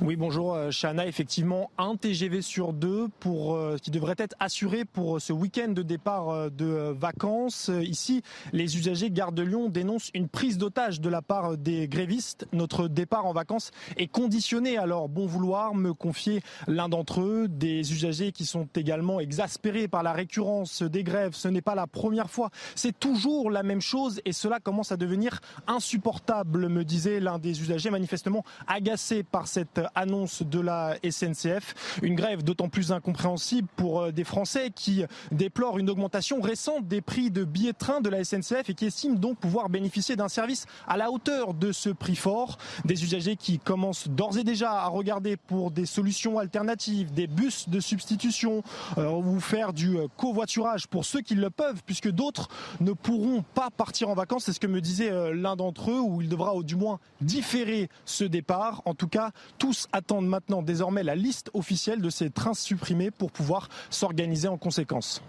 Oui, 0.00 0.14
bonjour 0.14 0.54
euh, 0.54 0.70
Chana. 0.70 1.08
Effectivement, 1.08 1.72
un 1.76 1.96
TGV 1.96 2.40
sur 2.40 2.72
deux 2.72 3.08
pour, 3.18 3.56
euh, 3.56 3.78
qui 3.82 3.90
devrait 3.90 4.14
être 4.18 4.36
assuré 4.38 4.84
pour 4.84 5.20
ce 5.20 5.32
week-end 5.32 5.70
de 5.70 5.82
départ 5.82 6.28
euh, 6.28 6.50
de 6.50 6.94
vacances. 6.96 7.68
Ici, 7.82 8.22
les 8.52 8.76
usagers 8.76 9.10
Gare 9.10 9.32
de 9.32 9.42
Lyon 9.42 9.68
dénoncent 9.68 10.10
une 10.14 10.28
prise 10.28 10.56
d'otage 10.56 11.00
de 11.00 11.08
la 11.08 11.20
part 11.20 11.56
des 11.56 11.88
grévistes. 11.88 12.46
Notre 12.52 12.86
départ 12.86 13.26
en 13.26 13.32
vacances 13.32 13.72
est 13.96 14.06
conditionné 14.06 14.76
leur 14.86 15.08
bon 15.08 15.26
vouloir, 15.26 15.74
me 15.74 15.92
confier 15.92 16.42
l'un 16.68 16.88
d'entre 16.88 17.22
eux. 17.22 17.48
Des 17.48 17.92
usagers 17.92 18.30
qui 18.30 18.46
sont 18.46 18.68
également 18.76 19.18
exaspérés 19.18 19.88
par 19.88 20.04
la 20.04 20.12
récurrence 20.12 20.82
des 20.82 21.02
grèves. 21.02 21.34
Ce 21.34 21.48
n'est 21.48 21.60
pas 21.60 21.74
la 21.74 21.88
première 21.88 22.30
fois. 22.30 22.50
C'est 22.76 22.96
toujours 22.96 23.50
la 23.50 23.64
même 23.64 23.80
chose 23.80 24.20
et 24.24 24.32
cela 24.32 24.60
commence 24.60 24.92
à 24.92 24.96
devenir 24.96 25.40
insupportable, 25.66 26.68
me 26.68 26.84
disait 26.84 27.18
l'un 27.18 27.40
des 27.40 27.60
usagers 27.62 27.90
manifestement 27.90 28.44
agacé 28.68 29.24
par 29.24 29.48
cette 29.48 29.80
annonce 29.94 30.42
de 30.42 30.60
la 30.60 30.96
SNCF. 31.08 31.98
Une 32.02 32.14
grève 32.14 32.42
d'autant 32.42 32.68
plus 32.68 32.92
incompréhensible 32.92 33.68
pour 33.76 34.00
euh, 34.00 34.12
des 34.12 34.24
Français 34.24 34.70
qui 34.74 35.04
déplorent 35.32 35.78
une 35.78 35.90
augmentation 35.90 36.40
récente 36.40 36.86
des 36.86 37.00
prix 37.00 37.30
de 37.30 37.44
billets 37.44 37.72
de 37.72 37.78
train 37.78 38.00
de 38.00 38.08
la 38.08 38.24
SNCF 38.24 38.68
et 38.68 38.74
qui 38.74 38.86
estiment 38.86 39.14
donc 39.14 39.38
pouvoir 39.38 39.68
bénéficier 39.68 40.16
d'un 40.16 40.28
service 40.28 40.66
à 40.86 40.96
la 40.96 41.10
hauteur 41.10 41.54
de 41.54 41.72
ce 41.72 41.90
prix 41.90 42.16
fort. 42.16 42.58
Des 42.84 43.04
usagers 43.04 43.36
qui 43.36 43.58
commencent 43.58 44.08
d'ores 44.08 44.38
et 44.38 44.44
déjà 44.44 44.72
à 44.72 44.88
regarder 44.88 45.36
pour 45.36 45.70
des 45.70 45.86
solutions 45.86 46.38
alternatives, 46.38 47.12
des 47.12 47.26
bus 47.26 47.68
de 47.68 47.80
substitution 47.80 48.62
euh, 48.98 49.10
ou 49.10 49.40
faire 49.40 49.72
du 49.72 49.96
euh, 49.96 50.08
covoiturage 50.16 50.86
pour 50.86 51.04
ceux 51.04 51.20
qui 51.20 51.34
le 51.34 51.50
peuvent, 51.50 51.82
puisque 51.84 52.10
d'autres 52.10 52.48
ne 52.80 52.92
pourront 52.92 53.42
pas 53.54 53.70
partir 53.70 54.08
en 54.08 54.14
vacances. 54.14 54.44
C'est 54.44 54.52
ce 54.52 54.60
que 54.60 54.66
me 54.66 54.80
disait 54.80 55.10
l'un 55.34 55.56
d'entre 55.56 55.90
eux, 55.90 56.00
où 56.00 56.20
il 56.22 56.28
devra 56.28 56.52
du 56.62 56.76
moins 56.76 56.98
différer 57.20 57.88
ce 58.04 58.24
départ. 58.24 58.82
En 58.84 58.94
tout 58.94 59.08
cas, 59.08 59.30
tous 59.58 59.77
attendent 59.92 60.26
maintenant 60.26 60.62
désormais 60.62 61.02
la 61.02 61.14
liste 61.14 61.50
officielle 61.54 62.00
de 62.00 62.10
ces 62.10 62.30
trains 62.30 62.54
supprimés 62.54 63.10
pour 63.10 63.30
pouvoir 63.30 63.68
s'organiser 63.90 64.48
en 64.48 64.58
conséquence. 64.58 65.22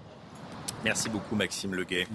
Merci 0.84 1.09
beaucoup 1.09 1.35
Maxime 1.35 1.76
Leguet. 1.76 2.07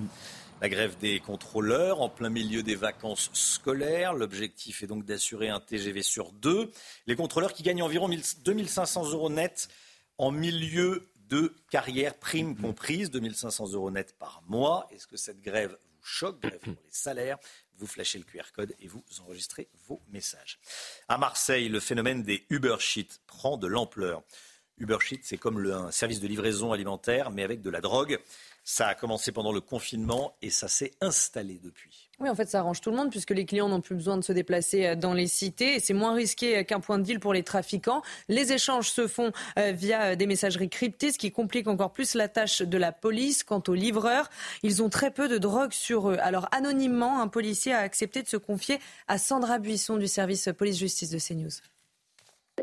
La 0.61 0.69
grève 0.69 0.97
des 0.99 1.21
contrôleurs 1.21 2.01
en 2.01 2.09
plein 2.09 2.31
milieu 2.31 2.63
des 2.63 2.77
vacances 2.77 3.29
scolaires. 3.33 4.15
L'objectif 4.15 4.83
est 4.83 4.87
donc 4.87 5.05
d'assurer 5.05 5.51
un 5.51 5.61
TGV 5.61 6.03
sur 6.03 6.33
deux. 6.33 6.71
Les 7.07 7.17
contrôleurs 7.17 7.53
qui 7.53 7.63
gagnent 7.63 7.83
environ 7.83 8.09
2500 8.09 9.11
euros 9.11 9.29
net 9.29 9.69
en 10.17 10.31
milieu 10.31 11.07
de 11.29 11.55
carrière, 11.71 12.15
prime 12.15 12.57
comprise, 12.57 13.11
2500 13.11 13.73
euros 13.73 13.91
net 13.91 14.15
par 14.19 14.43
mois. 14.49 14.87
Est-ce 14.91 15.07
que 15.07 15.17
cette 15.17 15.41
grève 15.41 15.73
vous 15.73 16.07
choque 16.07 16.41
Grève 16.41 16.59
pour 16.61 16.73
les 16.73 16.91
salaires? 16.91 17.39
Vous 17.79 17.87
flashez 17.87 18.19
le 18.19 18.25
QR 18.25 18.53
code 18.55 18.75
et 18.81 18.89
vous 18.89 19.03
enregistrez 19.21 19.69
vos 19.89 20.01
messages. 20.11 20.59
À 21.09 21.19
Marseille, 21.19 21.69
le 21.69 21.81
phénomène 21.81 22.23
des 22.23 22.47
Uber 22.51 22.77
prend 23.27 23.57
de 23.57 23.67
l'ampleur. 23.67 24.23
Uber 24.79 24.99
c'est 25.23 25.39
comme 25.39 25.61
le, 25.61 25.73
un 25.73 25.91
service 25.91 26.21
de 26.21 26.27
livraison 26.27 26.73
alimentaire, 26.73 27.31
mais 27.31 27.43
avec 27.43 27.63
de 27.63 27.71
la 27.71 27.81
drogue. 27.81 28.19
Ça 28.67 28.89
a 28.89 28.95
commencé 28.95 29.31
pendant 29.31 29.53
le 29.53 29.61
confinement 29.61 30.37
et 30.41 30.49
ça 30.49 30.69
s'est 30.69 30.93
installé 31.03 31.61
depuis. 31.63 32.09
Oui, 32.19 32.31
en 32.31 32.35
fait, 32.35 32.49
ça 32.49 32.61
arrange 32.61 32.81
tout 32.81 32.91
le 32.91 32.97
monde 32.97 33.11
puisque 33.11 33.33
les 33.33 33.45
clients 33.45 33.69
n'ont 33.69 33.83
plus 33.83 33.95
besoin 33.95 34.17
de 34.17 34.25
se 34.25 34.33
déplacer 34.33 34.87
euh, 34.87 34.97
dans 34.97 35.13
les 35.13 35.27
cités 35.27 35.81
c'est 35.81 35.93
moins 35.93 36.15
risqué 36.15 36.59
euh, 36.59 36.63
qu'un 36.63 36.81
point 36.81 36.99
de 36.99 37.03
deal 37.03 37.21
pour 37.21 37.35
les 37.35 37.43
trafiquants. 37.43 38.01
Les 38.29 38.53
échanges 38.53 38.91
se 38.91 39.07
font 39.07 39.33
euh, 39.59 39.73
via 39.73 40.17
des 40.17 40.27
messageries 40.27 40.71
cryptées, 40.71 41.13
ce 41.13 41.19
qui 41.19 41.31
complique 41.31 41.67
encore 41.67 41.93
plus 41.93 42.15
la 42.15 42.29
tâche 42.29 42.63
de 42.63 42.79
la 42.79 42.93
police. 42.93 43.45
Quant 43.45 43.63
aux 43.69 43.75
livreurs, 43.75 44.31
ils 44.63 44.83
ont 44.83 44.89
très 44.89 45.11
peu 45.11 45.29
de 45.29 45.37
drogue 45.37 45.73
sur 45.73 46.11
eux. 46.11 46.17
Alors, 46.21 46.49
anonymement, 46.51 47.21
un 47.21 47.29
policier 47.29 47.75
a 47.75 47.81
accepté 47.81 48.23
de 48.23 48.29
se 48.29 48.39
confier 48.39 48.79
à 49.09 49.19
Sandra 49.19 49.59
Buisson 49.59 49.97
du 49.97 50.09
service 50.09 50.49
police-justice 50.57 51.11
de 51.11 51.19
CNews. 51.19 51.74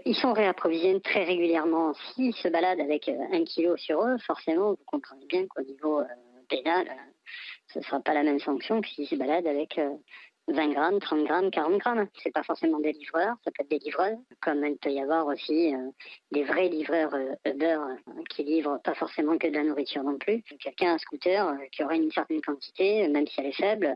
Ils 0.05 0.15
sont 0.15 0.33
réapprovisionnés 0.33 1.01
très 1.01 1.23
régulièrement. 1.23 1.93
S'ils 1.93 2.35
se 2.35 2.47
baladent 2.47 2.79
avec 2.79 3.09
euh, 3.09 3.17
un 3.31 3.43
kilo 3.43 3.75
sur 3.77 4.01
eux, 4.03 4.17
forcément, 4.25 4.71
vous 4.71 4.85
comprenez 4.85 5.25
bien 5.25 5.45
qu'au 5.47 5.61
niveau 5.63 5.99
euh, 5.99 6.05
pénal, 6.49 6.87
euh, 6.87 7.11
ce 7.67 7.79
ne 7.79 7.83
sera 7.83 7.99
pas 7.99 8.13
la 8.13 8.23
même 8.23 8.39
sanction 8.39 8.81
que 8.81 8.87
s'ils 8.87 9.07
se 9.07 9.15
baladent 9.15 9.47
avec 9.47 9.79
20 10.47 10.69
grammes, 10.69 10.99
30 10.99 11.23
grammes, 11.25 11.51
40 11.51 11.77
grammes. 11.77 12.07
C'est 12.21 12.31
pas 12.31 12.43
forcément 12.43 12.79
des 12.79 12.93
livreurs, 12.93 13.35
ça 13.43 13.51
peut 13.51 13.63
être 13.63 13.69
des 13.69 13.79
livreurs, 13.79 14.17
comme 14.41 14.65
il 14.65 14.77
peut 14.77 14.91
y 14.91 15.01
avoir 15.01 15.27
aussi 15.27 15.73
des 16.31 16.43
vrais 16.43 16.67
livreurs 16.67 17.15
Uber 17.45 17.77
qui 18.29 18.43
livrent 18.43 18.81
pas 18.83 18.93
forcément 18.95 19.37
que 19.37 19.47
de 19.47 19.53
la 19.53 19.63
nourriture 19.63 20.03
non 20.03 20.17
plus. 20.17 20.43
Quelqu'un, 20.59 20.95
un 20.95 20.97
scooter, 20.97 21.55
qui 21.71 21.83
aurait 21.83 21.97
une 21.97 22.11
certaine 22.11 22.41
quantité, 22.41 23.07
même 23.07 23.27
si 23.27 23.39
elle 23.39 23.45
est 23.45 23.57
faible, 23.57 23.95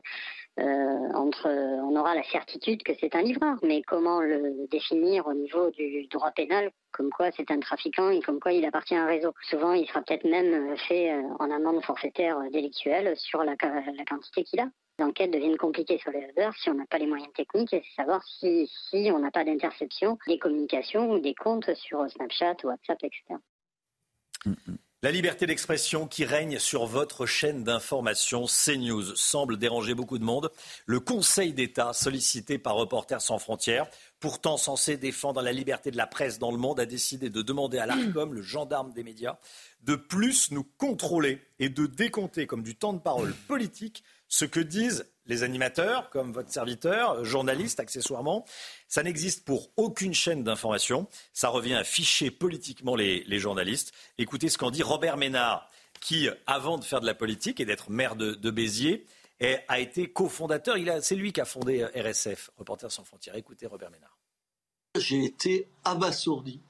euh, 0.58 1.12
entre, 1.14 1.50
on 1.50 1.96
aura 1.98 2.16
la 2.16 2.24
certitude 2.24 2.82
que 2.84 2.94
c'est 3.00 3.14
un 3.16 3.22
livreur, 3.22 3.58
mais 3.62 3.82
comment 3.82 4.22
le 4.22 4.68
définir 4.70 5.28
au 5.28 5.34
niveau 5.34 5.70
du 5.72 6.08
droit 6.08 6.32
pénal, 6.32 6.72
comme 6.92 7.10
quoi 7.10 7.30
c'est 7.36 7.52
un 7.52 7.60
trafiquant 7.60 8.10
et 8.10 8.22
comme 8.22 8.40
quoi 8.40 8.54
il 8.54 8.66
appartient 8.66 8.96
à 8.96 9.04
un 9.04 9.08
réseau. 9.08 9.34
Souvent, 9.50 9.74
il 9.74 9.86
sera 9.88 10.02
peut-être 10.02 10.24
même 10.24 10.78
fait 10.88 11.12
euh, 11.12 11.24
en 11.40 11.52
amende 11.52 11.84
forfaitaire 11.84 12.40
délictuelle 12.52 13.18
sur 13.18 13.44
la, 13.44 13.56
quantité 13.58 14.44
qu'il 14.44 14.62
a. 14.62 14.70
Les 14.98 15.04
enquêtes 15.04 15.32
deviennent 15.32 15.58
compliquées 15.58 15.98
sur 15.98 16.12
les 16.12 16.22
Uber 16.30 16.50
si 16.58 16.70
on 16.70 16.76
n'a 16.76 16.86
pas 16.86 17.00
les 17.00 17.08
moyens 17.08 17.34
techniques 17.34 17.74
et 17.74 17.84
savoir 17.98 18.24
si, 18.24 18.72
si 18.90 19.12
on 19.12 19.20
n'a 19.20 19.32
pas 19.32 19.44
d'interception 19.44 20.18
des 20.26 20.40
communications 20.40 21.12
ou 21.12 21.20
des 21.20 21.36
comptes 21.36 21.74
sur 21.76 22.10
Snapchat, 22.10 22.56
WhatsApp, 22.64 23.00
etc. 23.04 23.36
La 25.06 25.12
liberté 25.12 25.46
d'expression 25.46 26.08
qui 26.08 26.26
règne 26.26 26.58
sur 26.58 26.88
votre 26.88 27.28
chaîne 27.28 27.64
d'information 27.64 28.48
CNews 28.48 29.16
semble 29.16 29.58
déranger 29.58 29.94
beaucoup 29.94 30.18
de 30.18 30.24
monde. 30.24 30.50
Le 30.88 31.00
Conseil 31.00 31.54
d'État, 31.54 31.94
sollicité 31.94 32.58
par 32.58 32.74
Reporters 32.74 33.22
sans 33.22 33.38
frontières, 33.38 33.86
pourtant 34.20 34.58
censé 34.58 34.98
défendre 34.98 35.44
la 35.44 35.52
liberté 35.52 35.92
de 35.92 35.98
la 35.98 36.08
presse 36.08 36.40
dans 36.40 36.50
le 36.50 36.58
monde, 36.58 36.80
a 36.80 36.88
décidé 36.88 37.30
de 37.30 37.44
demander 37.44 37.78
à 37.78 37.86
l'ARCOM, 37.86 38.34
le 38.34 38.42
gendarme 38.42 38.94
des 38.94 39.04
médias, 39.04 39.38
de 39.84 39.96
plus 39.96 40.50
nous 40.50 40.64
contrôler 40.64 41.40
et 41.60 41.70
de 41.70 41.86
décompter 41.86 42.48
comme 42.48 42.64
du 42.64 42.76
temps 42.76 42.94
de 42.94 42.98
parole 42.98 43.36
politique 43.48 44.04
ce 44.28 44.46
que 44.46 44.60
disent 44.60 45.06
les 45.28 45.44
animateurs, 45.44 46.10
comme 46.10 46.32
votre 46.32 46.52
serviteur, 46.52 47.24
journaliste 47.26 47.80
accessoirement. 47.80 48.46
Ça 48.88 49.04
n'existe 49.04 49.44
pour 49.46 49.70
aucune 49.76 50.14
chaîne 50.14 50.44
d'information. 50.44 51.08
Ça 51.34 51.50
revient 51.50 51.74
à 51.74 51.84
ficher 51.84 52.32
politiquement 52.32 52.96
les, 52.96 53.40
journalistes. 53.40 53.94
Écoutez 54.18 54.50
ce 54.50 54.58
qu'en 54.58 54.72
dit 54.72 54.84
Robert 54.84 55.18
Ménard, 55.18 55.70
qui, 56.00 56.30
avant 56.46 56.78
de 56.78 56.84
faire 56.84 57.02
de 57.02 57.06
la 57.06 57.16
politique 57.16 57.60
et 57.60 57.66
d'être 57.66 57.90
maire 57.90 58.16
de, 58.16 58.52
Béziers, 58.52 59.06
a 59.68 59.80
été 59.80 60.12
cofondateur. 60.12 60.78
C'est 61.02 61.16
lui 61.16 61.34
qui 61.34 61.42
a 61.42 61.46
fondé 61.46 61.82
euh, 61.82 62.10
RSF, 62.10 62.52
Reporters 62.58 62.92
sans 62.92 63.04
frontières. 63.04 63.36
Écoutez 63.36 63.68
Robert 63.68 63.92
Ménard. 63.92 64.18
J'ai 64.98 65.26
été 65.26 65.68
abasourdi. 65.84 66.62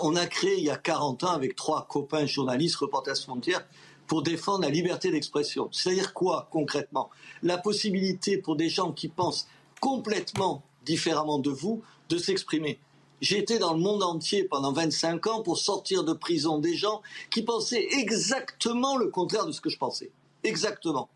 On 0.00 0.16
a 0.16 0.26
créé 0.26 0.56
il 0.58 0.64
y 0.64 0.70
a 0.70 0.76
40 0.76 1.24
ans 1.24 1.32
avec 1.32 1.56
trois 1.56 1.86
copains 1.86 2.26
journalistes, 2.26 2.76
Reporters 2.76 3.16
sans 3.16 3.24
frontières, 3.24 3.66
pour 4.08 4.22
défendre 4.22 4.62
la 4.62 4.70
liberté 4.70 5.10
d'expression. 5.10 5.68
C'est-à-dire 5.70 6.14
quoi 6.14 6.48
concrètement? 6.50 7.10
La 7.42 7.58
possibilité 7.58 8.38
pour 8.38 8.56
des 8.56 8.68
gens 8.68 8.92
qui 8.92 9.08
pensent 9.08 9.46
complètement 9.80 10.64
différemment 10.84 11.38
de 11.38 11.50
vous 11.50 11.82
de 12.08 12.18
s'exprimer. 12.18 12.80
J'ai 13.20 13.38
été 13.38 13.58
dans 13.58 13.74
le 13.74 13.80
monde 13.80 14.02
entier 14.02 14.44
pendant 14.44 14.72
25 14.72 15.26
ans 15.26 15.42
pour 15.42 15.58
sortir 15.58 16.04
de 16.04 16.12
prison 16.12 16.58
des 16.58 16.74
gens 16.74 17.02
qui 17.30 17.42
pensaient 17.42 17.86
exactement 17.92 18.96
le 18.96 19.08
contraire 19.08 19.44
de 19.44 19.52
ce 19.52 19.60
que 19.60 19.70
je 19.70 19.78
pensais. 19.78 20.10
Exactement. 20.42 21.08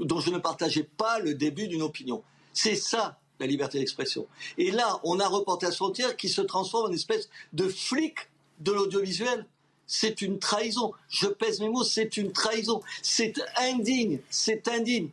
Dont 0.00 0.20
je 0.20 0.30
ne 0.30 0.38
partageais 0.38 0.82
pas 0.82 1.18
le 1.20 1.34
début 1.34 1.68
d'une 1.68 1.82
opinion. 1.82 2.22
C'est 2.52 2.76
ça 2.76 3.18
la 3.40 3.46
liberté 3.46 3.78
d'expression. 3.78 4.26
Et 4.58 4.70
là, 4.70 5.00
on 5.04 5.20
a 5.20 5.28
Reporters 5.28 5.74
frontières 5.74 6.16
qui 6.16 6.28
se 6.28 6.40
transforme 6.40 6.90
en 6.90 6.94
espèce 6.94 7.28
de 7.52 7.68
flic 7.68 8.16
de 8.60 8.72
l'audiovisuel 8.72 9.46
c'est 9.86 10.22
une 10.22 10.38
trahison. 10.38 10.92
Je 11.08 11.26
pèse 11.26 11.60
mes 11.60 11.68
mots, 11.68 11.84
c'est 11.84 12.16
une 12.16 12.32
trahison. 12.32 12.82
C'est 13.02 13.34
indigne, 13.56 14.20
c'est 14.30 14.68
indigne. 14.68 15.10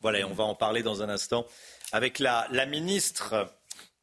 Voilà, 0.00 0.26
on 0.26 0.32
va 0.32 0.44
en 0.44 0.54
parler 0.54 0.82
dans 0.82 1.02
un 1.02 1.08
instant 1.08 1.46
avec 1.92 2.18
la, 2.18 2.48
ministre, 2.66 3.52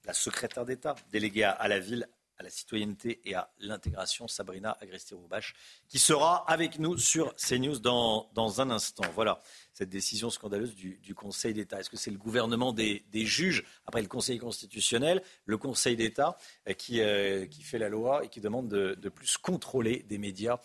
la 0.06 0.14
secrétaire 0.14 0.66
d'État 0.66 0.96
déléguée 1.12 1.44
à, 1.46 1.68
la 1.68 1.80
ville, 1.80 2.08
à 2.38 2.44
la 2.44 2.50
citoyenneté 2.50 3.20
et 3.26 3.34
à 3.34 3.50
l'intégration, 3.60 4.28
Sabrina 4.28 4.78
Agresti-Roubache, 4.80 5.56
qui 5.88 5.98
sera 5.98 6.50
avec 6.50 6.78
nous 6.78 6.98
sur 6.98 7.36
CNews 7.36 7.80
dans, 7.80 8.30
dans 8.34 8.62
un 8.62 8.70
instant. 8.70 9.06
Voilà 9.16 9.42
cette 9.78 9.90
décision 9.90 10.32
scandaleuse 10.32 10.74
du, 10.74 11.14
Conseil 11.14 11.54
d'État 11.54 11.80
Est-ce 11.80 11.92
que 11.92 11.98
c'est 11.98 12.10
le 12.10 12.18
gouvernement 12.18 12.74
des, 12.74 13.04
juges, 13.14 13.64
après 13.86 14.02
le 14.02 14.08
Conseil 14.08 14.40
constitutionnel, 14.40 15.22
le 15.46 15.58
Conseil 15.58 15.96
d'État, 15.96 16.36
euh, 16.68 16.74
qui, 16.74 17.00
euh, 17.00 17.46
qui 17.46 17.62
fait 17.62 17.78
la 17.78 17.88
loi 17.88 18.26
et 18.26 18.30
qui 18.30 18.42
demande 18.42 18.68
de, 18.70 19.10
plus 19.10 19.38
contrôler 19.38 20.04
des 20.10 20.18
médias 20.18 20.58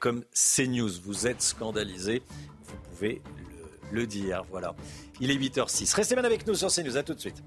comme 0.00 0.24
CNews? 0.32 1.00
Vous 1.00 1.28
êtes 1.28 1.42
scandalisé, 1.42 2.22
vous 2.64 2.76
pouvez 2.90 3.22
le, 3.92 4.00
le 4.00 4.06
dire. 4.08 4.42
Voilà. 4.50 4.74
Il 5.20 5.30
est 5.30 5.36
8h06. 5.36 5.94
Restez 5.94 6.16
bien 6.16 6.24
avec 6.24 6.44
nous 6.44 6.54
sur 6.56 6.68
CNews. 6.68 6.96
À 6.96 7.04
tout 7.04 7.14
de 7.14 7.20
suite. 7.20 7.44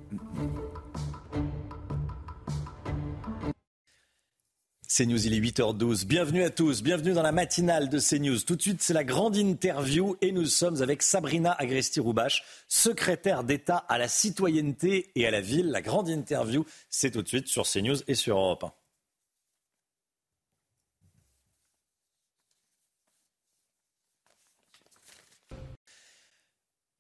CNews, 4.90 5.28
il 5.28 5.36
est 5.36 5.40
8h12. 5.40 6.08
Bienvenue 6.08 6.42
à 6.42 6.50
tous, 6.50 6.82
bienvenue 6.82 7.14
dans 7.14 7.22
la 7.22 7.32
matinale 7.32 7.90
de 7.90 8.00
CNews. 8.00 8.40
Tout 8.40 8.56
de 8.56 8.62
suite, 8.64 8.82
c'est 8.82 8.96
la 8.96 9.04
grande 9.04 9.38
interview 9.38 10.16
et 10.20 10.32
nous 10.32 10.46
sommes 10.46 10.82
avec 10.82 11.04
Sabrina 11.04 11.52
Agresti-Roubache, 11.52 12.44
secrétaire 12.68 13.44
d'État 13.44 13.78
à 13.88 14.00
la 14.00 14.08
citoyenneté 14.08 15.12
et 15.14 15.28
à 15.28 15.32
la 15.32 15.42
ville. 15.42 15.70
La 15.70 15.84
grande 15.84 16.10
interview, 16.10 16.66
c'est 16.90 17.12
tout 17.12 17.22
de 17.22 17.28
suite 17.28 17.48
sur 17.48 17.68
CNews 17.68 17.98
et 18.08 18.16
sur 18.16 18.40
Europe 18.40 18.64
1. 18.64 18.79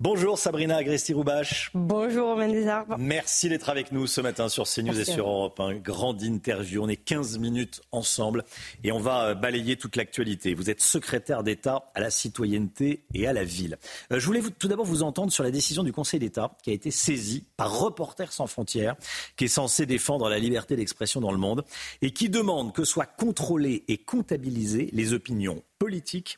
Bonjour 0.01 0.38
Sabrina 0.38 0.77
Agresti-Roubache. 0.77 1.71
Bonjour 1.73 2.30
Romain 2.30 2.47
Desarbes. 2.47 2.95
Merci 2.97 3.49
d'être 3.49 3.67
avec 3.67 3.91
nous 3.91 4.07
ce 4.07 4.21
matin 4.21 4.47
sur 4.47 4.63
CNews 4.63 4.97
et 4.97 5.03
sur 5.03 5.27
Europe. 5.27 5.59
Un 5.59 5.76
grande 5.76 6.21
interview. 6.21 6.81
On 6.81 6.88
est 6.88 6.95
15 6.95 7.38
minutes 7.38 7.81
ensemble 7.91 8.45
et 8.85 8.93
on 8.93 8.99
va 9.01 9.26
euh, 9.26 9.35
balayer 9.35 9.76
toute 9.76 9.97
l'actualité. 9.97 10.53
Vous 10.53 10.69
êtes 10.69 10.80
secrétaire 10.80 11.43
d'État 11.43 11.91
à 11.95 11.99
la 11.99 12.11
citoyenneté 12.11 13.03
et 13.13 13.27
à 13.27 13.34
la 13.34 13.43
ville. 13.43 13.77
Euh, 14.13 14.21
je 14.21 14.26
voulais 14.26 14.39
vous, 14.39 14.51
tout 14.51 14.69
d'abord 14.69 14.85
vous 14.85 15.03
entendre 15.03 15.34
sur 15.34 15.43
la 15.43 15.51
décision 15.51 15.84
du 15.84 15.91
Conseil 15.91 16.21
d'État 16.21 16.55
qui 16.63 16.69
a 16.69 16.73
été 16.73 16.91
saisie 16.91 17.43
par 17.57 17.77
Reporters 17.77 18.31
sans 18.31 18.47
frontières, 18.47 18.95
qui 19.35 19.45
est 19.45 19.49
censé 19.49 19.85
défendre 19.85 20.30
la 20.30 20.39
liberté 20.39 20.77
d'expression 20.77 21.19
dans 21.19 21.34
le 21.34 21.38
monde 21.38 21.65
et 22.01 22.11
qui 22.11 22.30
demande 22.30 22.73
que 22.73 22.85
soient 22.85 23.05
contrôlées 23.05 23.84
et 23.89 23.97
comptabilisées 23.97 24.91
les 24.93 25.11
opinions 25.11 25.61
politiques 25.77 26.38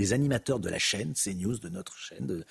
les 0.00 0.14
animateurs 0.14 0.60
de 0.60 0.70
la 0.70 0.78
chaîne, 0.78 1.12
CNews, 1.12 1.58
de 1.58 1.68
notre 1.68 1.98
chaîne, 1.98 2.42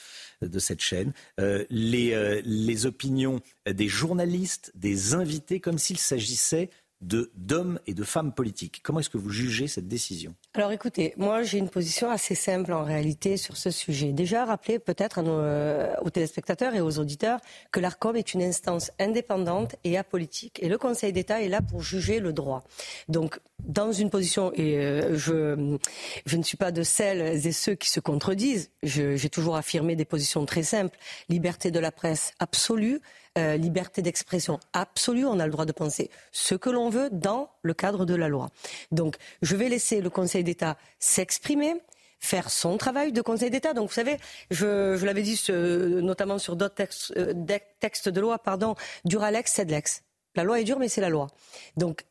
de, 0.41 0.59
cette 0.59 0.81
chaîne, 0.81 1.13
euh, 1.39 1.65
les, 1.71 2.13
euh, 2.13 2.41
les 2.45 2.85
opinions 2.85 3.41
des 3.65 3.87
journalistes, 3.87 4.71
des 4.75 5.15
invités, 5.15 5.59
comme 5.59 5.79
s'il 5.79 5.97
s'agissait 5.97 6.69
d'hommes 7.01 7.79
et 7.87 7.93
de 7.93 8.03
femmes 8.03 8.33
politiques. 8.33 8.81
Comment 8.83 8.99
est-ce 8.99 9.09
que 9.09 9.17
vous 9.17 9.29
jugez 9.29 9.67
cette 9.67 9.87
décision? 9.87 10.35
Alors 10.53 10.71
écoutez, 10.71 11.13
moi 11.15 11.43
j'ai 11.43 11.57
une 11.57 11.69
position 11.69 12.09
assez 12.09 12.35
simple 12.35 12.73
en 12.73 12.83
réalité 12.83 13.37
sur 13.37 13.55
ce 13.55 13.71
sujet. 13.71 14.11
Déjà 14.11 14.43
rappeler 14.43 14.79
peut-être 14.79 15.21
euh, 15.25 15.93
aux 16.01 16.09
téléspectateurs 16.09 16.75
et 16.75 16.81
aux 16.81 16.99
auditeurs 16.99 17.39
que 17.71 17.79
l'ARCOM 17.79 18.17
est 18.17 18.33
une 18.33 18.41
instance 18.41 18.91
indépendante 18.99 19.77
et 19.85 19.97
apolitique 19.97 20.59
et 20.61 20.67
le 20.67 20.77
Conseil 20.77 21.13
d'État 21.13 21.41
est 21.41 21.47
là 21.47 21.61
pour 21.61 21.81
juger 21.81 22.19
le 22.19 22.33
droit. 22.33 22.63
Donc 23.07 23.39
dans 23.59 23.91
une 23.91 24.09
position, 24.09 24.51
et 24.55 24.77
euh, 24.77 25.17
je, 25.17 25.77
je 26.25 26.37
ne 26.37 26.43
suis 26.43 26.57
pas 26.57 26.71
de 26.71 26.83
celles 26.83 27.45
et 27.45 27.51
ceux 27.51 27.75
qui 27.75 27.89
se 27.89 27.99
contredisent, 27.99 28.71
j'ai 28.83 29.29
toujours 29.29 29.55
affirmé 29.55 29.95
des 29.95 30.05
positions 30.05 30.45
très 30.45 30.63
simples. 30.63 30.97
Liberté 31.29 31.71
de 31.71 31.79
la 31.79 31.91
presse 31.91 32.33
absolue, 32.39 32.99
euh, 33.37 33.57
liberté 33.57 34.01
d'expression 34.01 34.59
absolue, 34.73 35.25
on 35.25 35.39
a 35.39 35.45
le 35.45 35.51
droit 35.51 35.65
de 35.65 35.71
penser 35.71 36.09
ce 36.31 36.55
que 36.55 36.69
l'on 36.69 36.89
veut 36.89 37.09
dans 37.11 37.49
le 37.61 37.73
cadre 37.73 38.05
de 38.05 38.15
la 38.15 38.27
loi. 38.27 38.49
Donc 38.91 39.17
je 39.41 39.55
vais 39.55 39.69
laisser 39.69 40.01
le 40.01 40.09
Conseil 40.09 40.43
d'État 40.43 40.77
s'exprimer 40.99 41.75
faire 42.19 42.49
son 42.49 42.77
travail 42.77 43.11
de 43.11 43.21
Conseil 43.21 43.49
d'État. 43.49 43.73
Donc, 43.73 43.89
vous 43.89 43.93
savez, 43.93 44.17
je, 44.51 45.03
l'avais 45.05 45.21
dit 45.21 45.41
notamment 45.49 46.37
sur 46.37 46.55
d'autres 46.55 46.75
textes, 46.75 47.13
euh, 47.17 47.33
textes, 47.79 48.09
de 48.09 48.19
loi, 48.19 48.37
pardon, 48.39 48.75
Duralex, 49.05 49.53
Cedlex. 49.53 50.03
La 50.35 50.43
loi 50.43 50.59
est 50.59 50.63
dure, 50.65 50.79
mais 50.79 50.89
c'est 50.89 51.01
la 51.01 51.09
loi. 51.09 51.27
Donc, 51.77 52.05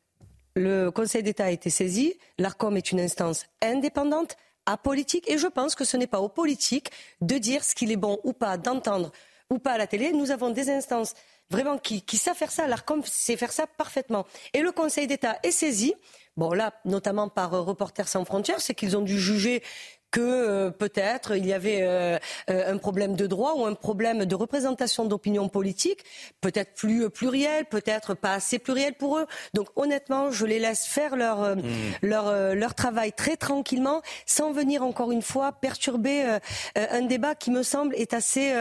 le 0.57 0.91
Conseil 0.91 1.23
d'État 1.23 1.45
a 1.45 1.51
été 1.51 1.71
saisi. 1.71 2.15
L'ARCOM 2.39 2.77
est 2.77 2.91
une 2.91 3.01
instance 3.01 3.47
indépendante, 3.63 4.37
apolitique, 4.67 5.31
et 5.31 5.39
je 5.39 5.47
pense 5.47 5.75
que 5.75 5.85
ce 5.85 5.97
n'est 5.97 6.07
pas 6.07 6.21
aux 6.21 6.29
politiques 6.29 6.91
de 7.21 7.39
dire 7.39 7.63
ce 7.63 7.75
qu'il 7.75 7.93
est 7.93 7.97
bon 7.97 8.19
ou 8.25 8.33
pas 8.33 8.57
d'entendre 8.57 9.13
ou 9.51 9.59
pas 9.59 9.73
à 9.73 9.79
la 9.79 9.87
télé. 9.87 10.13
Nous 10.13 10.31
avons 10.31 10.51
des 10.51 10.71
instances 10.71 11.15
vraiment 11.51 11.79
qui, 11.79 12.03
savent 12.17 12.37
faire 12.37 12.51
ça. 12.51 12.67
L'ARCOM 12.67 13.03
sait 13.05 13.37
faire 13.37 13.53
ça 13.53 13.67
parfaitement. 13.67 14.27
Et 14.53 14.61
le 14.61 14.73
Conseil 14.73 15.07
d'État 15.07 15.39
est 15.43 15.51
saisi. 15.51 15.95
Là, 16.37 16.73
notamment 16.85 17.29
par 17.29 17.51
Reporters 17.51 18.07
sans 18.07 18.25
frontières, 18.25 18.61
c'est 18.61 18.75
qu'ils 18.75 18.97
ont 18.97 19.03
dû 19.03 19.19
juger 19.19 19.63
que 20.11 20.21
euh, 20.21 20.71
peut-être 20.71 21.37
il 21.37 21.47
y 21.47 21.53
avait 21.53 21.83
euh, 21.83 22.19
euh, 22.51 22.73
un 22.73 22.79
problème 22.79 23.15
de 23.15 23.27
droit 23.27 23.55
ou 23.55 23.65
un 23.65 23.75
problème 23.75 24.25
de 24.25 24.35
représentation 24.35 25.05
d'opinion 25.05 25.49
politique, 25.49 26.05
peut-être 26.41 26.75
plus 26.75 27.11
pluriel, 27.11 27.67
peut-être 27.67 28.15
pas 28.15 28.35
assez 28.35 28.59
pluriel 28.59 28.95
pour 28.95 29.19
eux. 29.19 29.27
Donc 29.55 29.69
honnêtement, 29.77 30.31
je 30.31 30.47
les 30.47 30.59
laisse 30.59 30.87
faire 30.87 31.17
leur 31.17 31.57
mmh. 31.57 31.63
leur 32.03 32.55
leur 32.55 32.75
travail 32.75 33.13
très 33.13 33.37
tranquillement, 33.37 34.03
sans 34.27 34.53
venir 34.53 34.83
encore 34.83 35.13
une 35.13 35.23
fois 35.23 35.53
perturber 35.53 36.39
un 36.77 37.03
débat 37.03 37.35
qui 37.35 37.51
me 37.51 37.63
semble 37.63 37.95
est 37.95 38.15
assez 38.15 38.53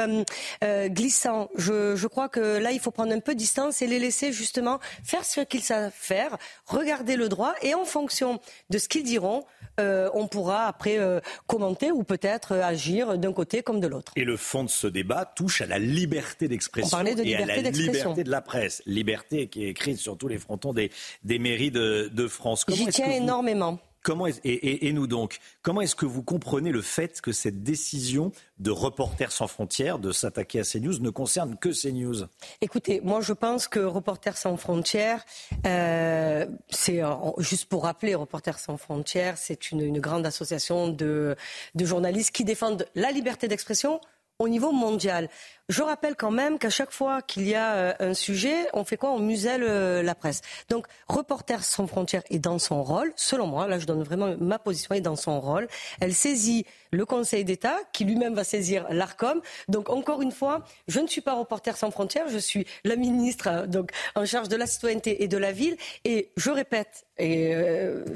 glissant. 0.87 1.49
Je, 1.55 1.95
je 1.95 2.07
crois 2.07 2.29
que 2.29 2.57
là, 2.57 2.71
il 2.71 2.79
faut 2.79 2.91
prendre 2.91 3.13
un 3.13 3.19
peu 3.19 3.33
de 3.33 3.39
distance 3.39 3.81
et 3.81 3.87
les 3.87 3.99
laisser 3.99 4.31
justement 4.31 4.79
faire 5.03 5.25
ce 5.25 5.41
qu'ils 5.41 5.63
savent 5.63 5.91
faire, 5.93 6.37
regarder 6.65 7.15
le 7.15 7.29
droit 7.29 7.53
et 7.61 7.73
en 7.73 7.85
fonction 7.85 8.39
de 8.69 8.77
ce 8.77 8.87
qu'ils 8.87 9.03
diront, 9.03 9.45
on 9.77 10.27
pourra 10.27 10.67
après 10.67 10.99
commenter 11.45 11.91
ou 11.91 12.03
peut-être 12.03 12.53
agir 12.53 13.18
d'un 13.18 13.34
côté 13.34 13.61
comme 13.61 13.80
de 13.80 13.88
l'autre. 13.88 14.11
Et 14.15 14.23
le 14.23 14.38
fond 14.38 14.64
de 14.64 14.69
ce 14.69 14.88
débat 14.88 15.26
touche 15.26 15.61
à 15.61 15.65
la 15.65 15.80
liberté 15.80 16.47
d'expression 16.47 16.97
et 17.03 17.35
à 17.35 17.45
la 17.45 17.57
liberté 17.69 18.23
de 18.23 18.31
la 18.31 18.41
presse. 18.41 18.81
Liberté 18.85 19.47
qui 19.47 19.65
est 19.65 19.69
écrite 19.69 19.97
sur 19.97 20.18
tous 20.18 20.27
les 20.27 20.38
frontons 20.38 20.73
des, 20.73 20.91
des 21.23 21.39
mairies 21.39 21.72
de, 21.72 22.09
de 22.11 22.27
France. 22.27 22.65
J'y 22.69 22.88
tiens 22.88 23.11
énormément. 23.11 23.80
Comment 24.03 24.27
et, 24.43 24.91
nous 24.93 25.07
donc, 25.07 25.39
comment 25.61 25.81
est-ce 25.81 25.95
que 25.95 26.05
vous 26.05 26.23
comprenez 26.23 26.71
le 26.71 26.81
fait 26.81 27.19
que 27.21 27.31
cette 27.31 27.63
décision 27.63 28.31
de 28.59 28.71
Reporters 28.71 29.31
sans 29.31 29.47
frontières 29.47 29.99
de 29.99 30.11
s'attaquer 30.11 30.61
à 30.61 30.63
CNews 30.63 30.99
ne 30.99 31.09
concerne 31.09 31.57
que 31.57 31.69
CNews? 31.69 32.27
Écoutez, 32.61 33.01
moi 33.01 33.21
je 33.21 33.33
pense 33.33 33.67
que 33.67 33.79
Reporters 33.79 34.37
sans 34.37 34.57
frontières, 34.57 35.25
euh, 35.65 36.45
c'est 36.69 37.01
juste 37.39 37.65
pour 37.65 37.83
rappeler, 37.83 38.15
Reporters 38.15 38.59
sans 38.59 38.77
frontières, 38.77 39.37
c'est 39.37 39.71
une, 39.71 39.99
grande 39.99 40.25
association 40.25 40.89
de 40.89 41.35
journalistes 41.75 42.31
qui 42.31 42.43
défendent 42.43 42.85
la 42.95 43.11
liberté 43.11 43.47
d'expression 43.47 43.99
au 44.39 44.47
niveau 44.47 44.72
mondial. 44.72 45.30
Je 45.69 45.81
rappelle 45.81 46.15
quand 46.15 46.31
même 46.31 46.59
qu'à 46.59 46.69
chaque 46.69 46.91
fois 46.91 47.22
qu'il 47.22 47.47
y 47.47 47.55
a 47.55 47.73
euh, 47.73 47.93
un 47.99 48.14
sujet, 48.14 48.55
on 48.73 48.84
fait 48.84 48.97
quoi? 48.97 49.11
On 49.11 49.19
muselle 49.19 49.64
euh, 49.64 50.03
la 50.03 50.15
presse. 50.15 50.41
Donc, 50.69 50.88
Reporters 51.07 51.64
sans 51.64 51.88
frontières 51.88 52.23
est 52.30 52.39
dans 52.39 52.59
son 52.59 52.84
rôle, 52.84 53.11
selon 53.15 53.47
moi, 53.47 53.68
là 53.68 53.80
je 53.80 53.85
donne 53.85 54.03
vraiment 54.03 54.35
ma 54.39 54.59
position, 54.59 54.95
est 54.95 55.01
dans 55.01 55.15
son 55.15 55.41
rôle. 55.41 55.68
Elle 55.99 56.14
saisit 56.14 56.65
le 56.91 57.05
Conseil 57.05 57.43
d'État, 57.43 57.77
qui 57.93 58.05
lui-même 58.05 58.34
va 58.34 58.43
saisir 58.43 58.85
l'ARCOM. 58.89 59.41
Donc, 59.68 59.89
encore 59.89 60.22
une 60.22 60.31
fois, 60.31 60.64
je 60.88 60.99
ne 60.99 61.07
suis 61.07 61.22
pas 61.22 61.34
Reporters 61.34 61.77
sans 61.77 61.91
frontières, 61.91 62.30
je 62.30 62.38
suis 62.38 62.65
la 62.84 62.95
ministre 62.95 63.47
euh, 63.47 63.68
donc, 63.68 63.91
en 64.15 64.26
charge 64.26 64.49
de 64.49 64.55
la 64.55 64.65
citoyenneté 64.65 65.23
et 65.23 65.27
de 65.27 65.38
la 65.38 65.51
ville. 65.51 65.77
Et 66.05 66.31
je 66.38 66.49
répète, 66.49 67.05
et 67.19 67.53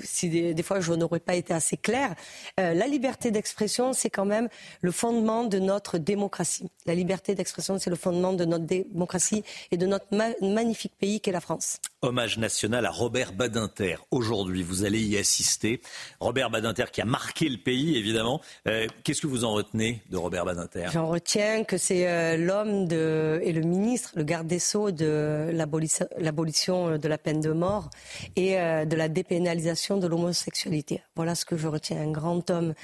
si 0.03 0.30
des, 0.30 0.64
fois 0.64 0.80
je 0.80 0.93
n'aurais 0.93 1.19
pas 1.19 1.34
été 1.34 1.53
assez 1.56 1.76
claire, 1.76 2.14
la 2.57 2.85
liberté 2.85 3.31
d'expression, 3.31 3.93
c'est 3.93 4.11
quand 4.11 4.26
même 4.26 4.48
le 4.81 4.91
fondement 4.91 5.43
de 5.43 5.57
notre 5.57 5.98
démocratie. 5.98 6.69
La 6.85 6.93
liberté 6.93 7.34
l'expression, 7.41 7.80
c'est 7.80 7.89
le 7.89 7.95
fondement 7.95 8.34
de 8.34 8.45
notre 8.45 8.65
démocratie 8.65 9.43
et 9.72 9.77
de 9.77 9.88
notre 9.88 10.06
magnifique 10.41 10.93
pays 10.99 11.19
qu'est 11.19 11.31
la 11.31 11.41
France. 11.41 11.80
Hommage 12.03 12.38
national 12.38 12.85
à 12.85 12.91
Robert 12.91 13.34
Badinter. 13.34 13.98
Aujourd'hui, 14.11 14.64
vous 14.64 14.85
allez 14.85 15.02
y 15.02 15.18
assister. 15.18 15.81
Robert 16.19 16.49
Badinter 16.49 16.85
qui 16.91 17.02
a 17.02 17.06
marqué 17.06 17.49
le 17.49 17.57
pays, 17.57 17.98
évidemment. 17.98 18.41
Euh, 18.67 18.85
qu'est-ce 19.03 19.21
que 19.21 19.27
vous 19.27 19.43
en 19.43 19.53
retenez 19.53 20.01
de 20.09 20.17
Robert 20.17 20.45
Badinter? 20.45 20.88
J'en 20.91 21.07
retiens 21.07 21.63
que 21.63 21.77
c'est 21.77 22.07
euh, 22.07 22.38
l'homme 22.38 22.88
et 22.91 23.51
le 23.51 23.61
ministre, 23.61 24.11
le 24.15 24.23
garde 24.23 24.45
des 24.45 24.59
Sceaux 24.59 24.91
de 24.91 25.49
l'abolition 25.51 26.97
de 26.97 27.07
la 27.07 27.17
peine 27.17 27.41
de 27.41 27.51
mort 27.51 27.89
et 28.35 28.59
euh, 28.59 28.85
de 28.85 28.95
la 28.95 29.09
dépénalisation 29.09 29.97
de 29.97 30.05
l'homosexualité. 30.05 31.01
Voilà 31.15 31.33
ce 31.33 31.45
que 31.45 31.57
je 31.57 31.67
retiens. 31.67 31.99
Un 32.01 32.11
grand 32.11 32.49
homme, 32.51 32.75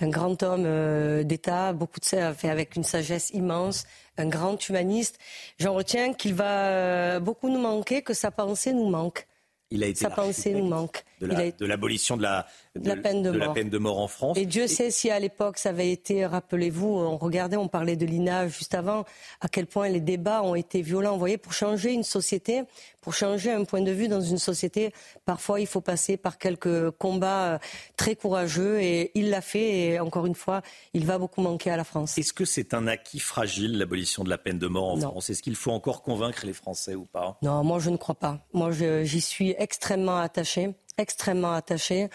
un 0.00 0.08
grand 0.08 0.42
homme 0.42 1.22
d'État, 1.24 1.74
beaucoup 1.74 2.00
de 2.00 2.06
ça 2.06 2.32
fait 2.32 2.48
avec 2.48 2.74
une 2.74 2.84
sagesse 2.84 3.30
immense, 3.30 3.84
un 4.18 4.28
grand 4.28 4.68
humaniste. 4.68 5.18
J'en 5.58 5.74
retiens 5.74 6.12
qu'il 6.14 6.34
va 6.34 6.68
euh, 6.68 7.20
beaucoup 7.20 7.48
nous 7.48 7.60
manquer, 7.60 8.02
que 8.02 8.14
sa 8.14 8.30
pensée 8.30 8.72
nous 8.72 8.88
manque. 8.88 9.26
Il 9.70 9.82
a 9.82 9.88
été 9.88 10.00
sa 10.00 10.10
pensée 10.10 10.54
nous 10.54 10.66
manque. 10.66 11.04
De 11.20 11.66
l'abolition 11.66 12.16
de, 12.16 12.22
la, 12.22 12.46
de, 12.74 12.88
la, 12.88 12.96
peine 12.96 13.22
de, 13.22 13.30
la, 13.30 13.48
peine 13.48 13.70
de, 13.70 13.78
mort 13.78 13.98
en 14.00 14.08
France. 14.08 14.36
Et 14.36 14.44
Dieu 14.44 14.66
sait 14.66 14.90
si 14.90 15.10
à 15.10 15.18
l'époque 15.18 15.56
ça 15.56 15.70
avait 15.70 15.90
été, 15.90 16.26
rappelez-vous, 16.26 16.88
on 16.88 17.16
regardait, 17.16 17.56
on 17.56 17.68
parlait 17.68 17.96
de 17.96 18.04
l'INA 18.04 18.48
juste 18.48 18.74
avant, 18.74 19.04
à 19.40 19.48
quel 19.48 19.66
point 19.66 19.88
les 19.88 20.00
débats 20.00 20.42
ont 20.42 20.54
été 20.54 20.82
violents. 20.82 21.12
Vous 21.12 21.18
voyez, 21.18 21.38
pour 21.38 21.54
changer 21.54 21.92
une 21.92 22.02
société, 22.02 22.64
pour 23.00 23.14
changer 23.14 23.52
un 23.52 23.64
point 23.64 23.82
de 23.82 23.92
vue 23.92 24.08
dans 24.08 24.20
une 24.20 24.36
société, 24.36 24.92
parfois 25.24 25.60
il 25.60 25.66
faut 25.66 25.80
passer 25.80 26.16
par 26.16 26.38
quelques 26.38 26.90
combats 26.90 27.54
euh, 27.54 27.58
très 27.96 28.16
courageux 28.16 28.80
et 28.80 29.12
il 29.14 29.30
l'a 29.30 29.40
fait 29.40 29.78
et 29.78 30.00
encore 30.00 30.26
une 30.26 30.34
fois, 30.34 30.60
il 30.92 31.06
va 31.06 31.16
beaucoup 31.16 31.40
manquer 31.40 31.70
à 31.70 31.76
la 31.76 31.84
France. 31.84 32.18
Est-ce 32.18 32.32
que 32.32 32.44
c'est 32.44 32.74
un 32.74 32.86
acquis 32.88 33.20
fragile, 33.20 33.78
l'abolition 33.78 34.24
de 34.24 34.28
la 34.28 34.38
peine 34.38 34.58
de 34.58 34.66
mort 34.66 34.88
en 34.88 34.96
France? 34.96 35.30
Est-ce 35.30 35.42
qu'il 35.42 35.56
faut 35.56 35.70
encore 35.70 36.02
convaincre 36.02 36.44
les 36.44 36.52
Français 36.52 36.94
ou 36.94 37.04
pas? 37.04 37.38
Non, 37.42 37.62
moi 37.64 37.78
je 37.78 37.90
ne 37.90 37.96
crois 37.96 38.16
pas. 38.16 38.44
Moi 38.52 38.70
j'y 38.72 39.20
suis 39.20 39.54
extrêmement 39.56 40.18
attachée 40.18 40.74
extrêmement 40.98 41.52
attaché. 41.52 42.08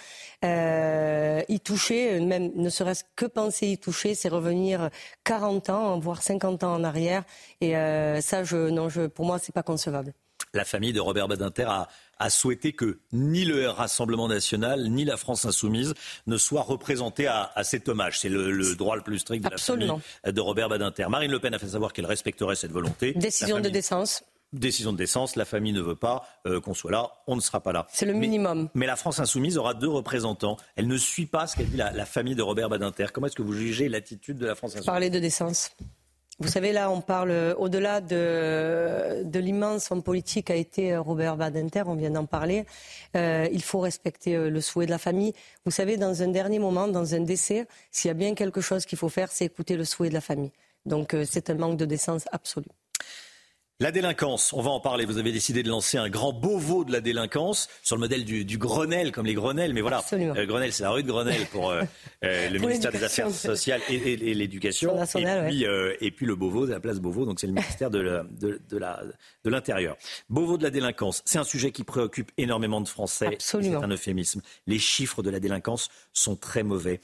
Euh, 0.44 1.42
y 1.48 1.60
toucher, 1.60 2.20
même 2.20 2.52
ne 2.56 2.70
serait-ce 2.70 3.04
que 3.16 3.26
penser 3.26 3.68
y 3.68 3.78
toucher, 3.78 4.16
c'est 4.16 4.30
revenir 4.30 4.90
40 5.24 5.70
ans, 5.70 6.00
voire 6.00 6.22
50 6.22 6.64
ans 6.64 6.74
en 6.74 6.84
arrière. 6.84 7.24
Et 7.62 7.76
euh, 7.78 8.22
ça, 8.22 8.44
je, 8.44 8.70
non, 8.70 8.90
je, 8.90 9.08
pour 9.08 9.26
moi, 9.26 9.40
c'est 9.40 9.54
pas 9.54 9.64
concevable. 9.64 10.14
La 10.54 10.66
famille 10.66 10.92
de 10.92 11.00
Robert 11.00 11.30
Badinter 11.30 11.64
a, 11.70 11.88
a 12.20 12.30
souhaité 12.30 12.74
que 12.74 13.00
ni 13.14 13.46
le 13.46 13.70
Rassemblement 13.70 14.28
national 14.28 14.90
ni 14.90 15.06
la 15.06 15.16
France 15.16 15.46
insoumise 15.46 15.94
ne 16.28 16.36
soient 16.36 16.64
représentés 16.64 17.28
à, 17.28 17.52
à 17.56 17.64
cet 17.64 17.88
hommage. 17.88 18.20
C'est 18.20 18.28
le, 18.28 18.52
le 18.52 18.76
droit 18.76 18.98
le 18.98 19.02
plus 19.02 19.20
strict 19.20 19.44
de 19.46 19.54
Absolument. 19.54 19.96
la 19.96 20.02
famille 20.02 20.36
de 20.36 20.42
Robert 20.42 20.68
Badinter. 20.68 21.06
Marine 21.10 21.32
Le 21.32 21.40
Pen 21.40 21.54
a 21.54 21.60
fait 21.60 21.70
savoir 21.70 21.94
qu'elle 21.94 22.06
respecterait 22.06 22.56
cette 22.56 22.72
volonté. 22.74 23.14
Décision 23.14 23.62
de 23.62 23.70
décence. 23.70 24.24
Décision 24.54 24.92
de 24.92 24.98
décence, 24.98 25.38
la 25.38 25.46
famille 25.46 25.72
ne 25.72 25.80
veut 25.82 25.96
pas 25.96 26.26
euh, 26.46 26.60
qu'on 26.60 26.74
soit 26.74 26.92
là, 26.92 27.10
on 27.26 27.38
ne 27.38 27.42
sera 27.42 27.62
pas 27.62 27.72
là. 27.72 27.88
C'est 27.90 28.06
le 28.06 28.12
minimum. 28.12 28.68
Mais, 28.74 28.86
la 28.86 28.98
France 28.98 29.20
insoumise 29.20 29.58
aura 29.58 29.74
deux 29.74 29.88
représentants. 29.88 30.58
Elle 30.76 30.88
ne 30.88 30.98
suit 30.98 31.26
pas 31.26 31.48
ce 31.48 31.56
qu'a 31.56 31.64
dit 31.64 31.78
la, 31.78 31.94
la 31.94 32.06
famille 32.06 32.36
de 32.36 32.42
Robert 32.42 32.68
Badinter. 32.68 33.06
Comment 33.14 33.28
est-ce 33.28 33.36
que 33.38 33.44
vous 33.44 33.54
jugez 33.54 33.88
l'attitude 33.88 34.38
de 34.38 34.46
la 34.46 34.56
France 34.56 34.72
insoumise? 34.72 34.88
Parler 34.88 35.10
de 35.10 35.20
décence. 35.20 35.72
Vous 36.40 36.50
savez, 36.50 36.74
là, 36.74 36.92
on 36.92 37.00
parle 37.00 37.56
au-delà 37.60 38.02
de, 38.02 39.24
de 39.24 39.40
l'immense 39.40 39.90
homme 39.90 40.04
politique 40.04 40.48
qu'a 40.48 40.56
été 40.56 40.92
euh, 40.92 41.02
Robert 41.02 41.38
Badinter, 41.38 41.84
on 41.86 41.96
vient 41.96 42.10
d'en 42.10 42.26
parler. 42.26 42.66
Euh, 43.16 43.48
il 43.54 43.64
faut 43.64 43.80
respecter 43.80 44.36
le 44.36 44.60
souhait 44.60 44.86
de 44.86 44.92
la 44.92 44.98
famille. 44.98 45.34
Vous 45.64 45.72
savez, 45.72 45.96
dans 45.96 46.24
un 46.24 46.28
dernier 46.28 46.60
moment, 46.60 46.90
dans 46.90 47.16
un 47.16 47.22
décès, 47.22 47.68
s'il 47.90 48.10
y 48.10 48.12
a 48.12 48.16
bien 48.16 48.36
quelque 48.36 48.60
chose 48.60 48.86
qu'il 48.86 48.98
faut 48.98 49.08
faire, 49.08 49.32
c'est 49.32 49.46
écouter 49.46 49.78
le 49.78 49.86
souhait 49.86 50.10
de 50.10 50.14
la 50.14 50.20
famille. 50.20 50.52
Donc, 50.86 51.16
c'est 51.24 51.50
un 51.50 51.56
manque 51.56 51.78
de 51.78 51.86
décence 51.86 52.26
absolu. 52.34 52.68
La 53.82 53.92
délinquance, 53.92 54.54
on 54.54 54.62
va 54.62 54.70
en 54.70 54.80
parler. 54.80 55.06
Vous 55.06 55.18
avez 55.18 55.32
décidé 55.32 55.64
de 55.64 55.68
lancer 55.70 55.98
un 55.98 56.08
grand 56.08 56.34
Beauvau 56.34 56.84
de 56.84 56.92
la 56.92 57.02
délinquance 57.02 57.68
sur 57.82 57.96
le 57.96 58.02
modèle 58.02 58.26
du, 58.26 58.46
du 58.46 58.60
Grenelle, 58.60 59.12
comme 59.12 59.26
les 59.26 59.34
Grenelles. 59.34 59.74
Mais 59.74 59.82
voilà, 59.82 60.04
euh, 60.38 60.46
Grenelle, 60.46 60.72
c'est 60.72 60.84
la 60.84 60.92
rue 60.92 61.02
de 61.02 61.08
Grenelle 61.08 61.48
pour 61.48 61.72
euh, 61.72 61.82
euh, 62.24 62.50
le 62.52 62.60
Pour 62.60 62.68
ministère 62.68 62.92
des. 62.92 63.04
Affaires 63.04 63.26
sociales 63.56 63.82
et, 63.90 63.96
et- 63.96 64.30
et 64.30 64.34
l'éducation. 64.36 64.94
Et, 65.52 65.66
euh, 65.66 65.96
et 66.00 66.12
puis 66.12 66.28
le 66.28 66.36
Beauvau, 66.36 66.68
c'est 66.68 66.74
la 66.74 66.80
place 66.80 67.00
Beauvau, 67.00 67.26
donc 67.26 67.40
c'est 67.40 67.48
le 67.48 67.54
ministère 67.54 67.90
de 67.90 67.98
la- 68.00 68.24
de- 68.40 68.62
de 68.70 68.78
la- 68.78 69.02
de 69.44 69.50
l'Intérieur. 69.50 69.98
Beauvau 70.30 70.60
de 70.60 70.64
la 70.64 70.70
délinquance, 70.70 71.24
c'est 71.26 71.40
un 71.40 71.44
sujet 71.44 71.72
qui 71.72 71.84
préoccupe 71.84 72.32
énormément 72.38 72.82
de 72.82 72.88
Français. 72.88 73.26
Absolument. 73.34 73.80
C'est 73.80 73.86
un 73.86 73.90
euphémisme. 73.90 74.42
Les 74.68 74.78
chiffres 74.78 75.24
de 75.24 75.32
la 75.32 75.40
délinquance 75.40 75.90
sont 76.14 76.36
très 76.36 76.62
mauvais. 76.62 77.02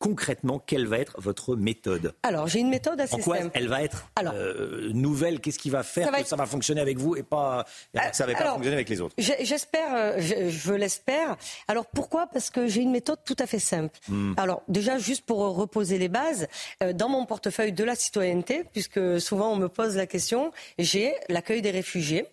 Euh, 0.00 0.08
concrètement, 0.08 0.58
quelle 0.58 0.86
va 0.86 0.98
être 0.98 1.20
votre 1.20 1.56
méthode 1.56 2.14
Alors, 2.22 2.46
j'ai 2.46 2.60
une 2.60 2.68
méthode 2.70 3.00
assez 3.00 3.14
en 3.14 3.18
quoi 3.18 3.38
simple. 3.38 3.50
elle 3.54 3.68
va 3.68 3.82
être 3.82 4.06
euh, 4.32 4.90
nouvelle? 4.92 5.40
Qu'est-ce 5.40 5.58
qui 5.58 5.70
va 5.70 5.82
faire 5.82 6.06
Ça 6.06 6.10
va 6.10 6.16
que 6.18 6.22
être- 6.22 6.28
ça 6.28 6.36
va 6.36 6.46
fonctionner 6.46 6.80
avec 6.80 6.98
vous 6.98 7.16
et 7.16 7.22
pas 7.22 7.64
que 7.94 7.98
ça 8.16 8.26
va 8.26 8.32
pas 8.32 8.38
alors, 8.40 8.54
fonctionner 8.54 8.76
avec 8.76 8.88
les 8.88 9.00
autres? 9.00 9.14
J'espère, 9.18 9.94
euh, 9.94 10.14
je, 10.18 10.48
je 10.50 10.72
l'espère. 10.72 11.36
Alors 11.66 11.86
pourquoi? 11.86 12.26
Parce 12.28 12.50
que 12.50 12.66
j'ai 12.68 12.80
une 12.82 12.92
méthode 12.92 13.18
tout 13.24 13.36
à 13.38 13.46
fait 13.46 13.58
simple. 13.58 13.98
Hmm. 14.08 14.34
Alors 14.36 14.62
déjà, 14.68 14.98
juste 14.98 15.24
pour 15.26 15.42
euh, 15.44 15.48
reposer 15.50 15.98
les 15.98 16.08
bases, 16.08 16.46
euh, 16.82 16.92
dans 16.92 17.08
mon 17.08 17.26
portefeuille 17.26 17.72
de 17.72 17.84
la 17.84 17.94
citoyenneté, 17.94 18.64
puisque 18.72 19.20
souvent 19.20 19.52
on 19.52 19.56
me 19.56 19.68
pose 19.68 19.96
la 19.96 20.06
question, 20.06 20.52
j'ai 20.78 21.14
l'accueil 21.28 21.60
des 21.62 21.70
réfugiés. 21.70 22.26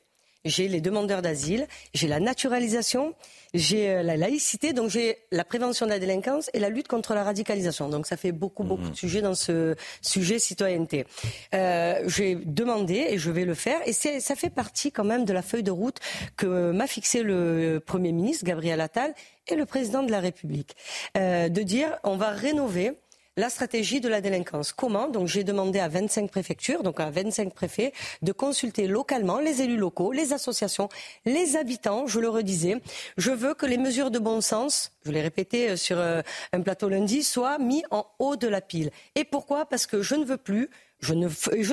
J'ai 0.45 0.67
les 0.67 0.79
demandeurs 0.79 1.21
d'asile, 1.23 1.67
j'ai 1.93 2.07
la 2.07 2.19
naturalisation, 2.19 3.15
j'ai 3.55 3.89
euh, 3.89 4.03
la 4.03 4.15
laïcité, 4.15 4.73
donc 4.73 4.89
j'ai 4.89 5.17
la 5.31 5.43
prévention 5.43 5.87
de 5.87 5.91
la 5.91 5.97
délinquance 5.97 6.49
et 6.53 6.59
la 6.59 6.69
lutte 6.69 6.87
contre 6.87 7.15
la 7.15 7.23
radicalisation. 7.23 7.89
Donc 7.89 8.05
ça 8.05 8.15
fait 8.15 8.31
beaucoup, 8.31 8.63
beaucoup 8.63 8.89
de 8.89 8.95
sujets 8.95 9.21
dans 9.21 9.33
ce 9.33 9.75
sujet 10.01 10.37
citoyenneté. 10.37 11.05
Euh, 11.53 12.03
j'ai 12.05 12.35
demandé 12.35 13.07
et 13.09 13.17
je 13.17 13.31
vais 13.31 13.45
le 13.45 13.55
faire 13.55 13.79
et 13.87 13.93
ça 13.93 14.35
fait 14.35 14.49
partie 14.49 14.91
quand 14.91 15.03
même 15.03 15.25
de 15.25 15.33
la 15.33 15.41
feuille 15.41 15.63
de 15.63 15.71
route 15.71 15.97
que 16.37 16.71
m'a 16.71 16.87
fixé 16.87 17.23
le 17.23 17.81
Premier 17.83 18.11
ministre 18.11 18.45
Gabriel 18.45 18.81
Attal 18.81 19.15
et 19.47 19.55
le 19.55 19.65
président 19.65 20.03
de 20.03 20.11
la 20.11 20.19
République. 20.19 20.75
Euh, 21.17 21.49
de 21.49 21.61
dire 21.61 21.97
on 22.03 22.17
va 22.17 22.29
rénover 22.29 22.93
la 23.37 23.49
stratégie 23.49 24.01
de 24.01 24.09
la 24.09 24.21
délinquance. 24.21 24.71
Comment 24.71 25.09
Donc 25.09 25.27
j'ai 25.27 25.43
demandé 25.43 25.79
à 25.79 25.87
25 25.87 26.31
préfectures, 26.31 26.83
donc 26.83 26.99
à 26.99 27.09
25 27.09 27.53
préfets, 27.53 27.93
de 28.21 28.31
consulter 28.31 28.87
localement 28.87 29.39
les 29.39 29.61
élus 29.61 29.77
locaux, 29.77 30.11
les 30.11 30.33
associations, 30.33 30.89
les 31.25 31.57
habitants, 31.57 32.07
je 32.07 32.19
le 32.19 32.29
redisais. 32.29 32.81
Je 33.17 33.31
veux 33.31 33.53
que 33.53 33.65
les 33.65 33.77
mesures 33.77 34.11
de 34.11 34.19
bon 34.19 34.41
sens, 34.41 34.91
je 35.05 35.11
l'ai 35.11 35.21
répété 35.21 35.69
euh, 35.69 35.75
sur 35.75 35.97
euh, 35.97 36.21
un 36.53 36.61
plateau 36.61 36.89
lundi, 36.89 37.23
soient 37.23 37.57
mis 37.57 37.83
en 37.91 38.05
haut 38.19 38.35
de 38.35 38.47
la 38.47 38.61
pile. 38.61 38.91
Et 39.15 39.23
pourquoi? 39.23 39.65
Parce 39.65 39.85
que 39.85 40.01
je 40.01 40.15
ne 40.15 40.25
veux 40.25 40.37
plus 40.37 40.69
je 41.05 41.13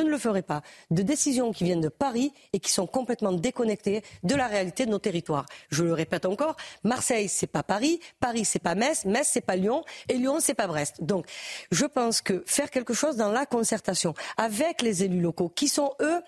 ne, 0.01 0.11
le 0.11 0.19
ferai 0.19 0.43
pas. 0.43 0.63
De 0.91 1.03
décisions 1.03 1.53
qui 1.53 1.65
viennent 1.65 1.81
de 1.81 1.89
Paris 1.89 2.33
et 2.53 2.61
qui 2.61 2.71
sont 2.71 2.87
complètement 2.87 3.33
déconnectées 3.33 4.03
de 4.23 4.35
la 4.35 4.47
réalité 4.47 4.87
de 4.87 4.91
nos 4.91 4.99
territoires. 4.99 5.47
Je 5.71 5.85
le 5.85 5.95
répète 5.95 6.27
encore, 6.27 6.57
Marseille, 6.85 7.29
c'est 7.29 7.47
pas 7.47 7.63
Paris, 7.63 8.01
Paris, 8.21 8.45
c'est 8.45 8.59
pas 8.59 8.75
Metz, 8.75 9.05
Metz, 9.05 9.29
c'est 9.31 9.41
pas 9.41 9.57
Lyon, 9.57 9.85
et 10.09 10.15
Lyon, 10.15 10.39
c'est 10.41 10.55
pas 10.55 10.67
Brest. 10.67 11.03
Donc, 11.03 11.27
je 11.71 11.87
pense 11.87 12.21
que 12.21 12.43
faire 12.47 12.71
quelque 12.71 12.95
chose 12.95 13.17
dans 13.17 13.33
la 13.33 13.47
concertation 13.47 14.15
avec 14.37 14.83
les 14.83 15.05
élus 15.05 15.21
locaux, 15.21 15.49
qui 15.49 15.69
sont 15.69 15.95
eux, 16.01 16.21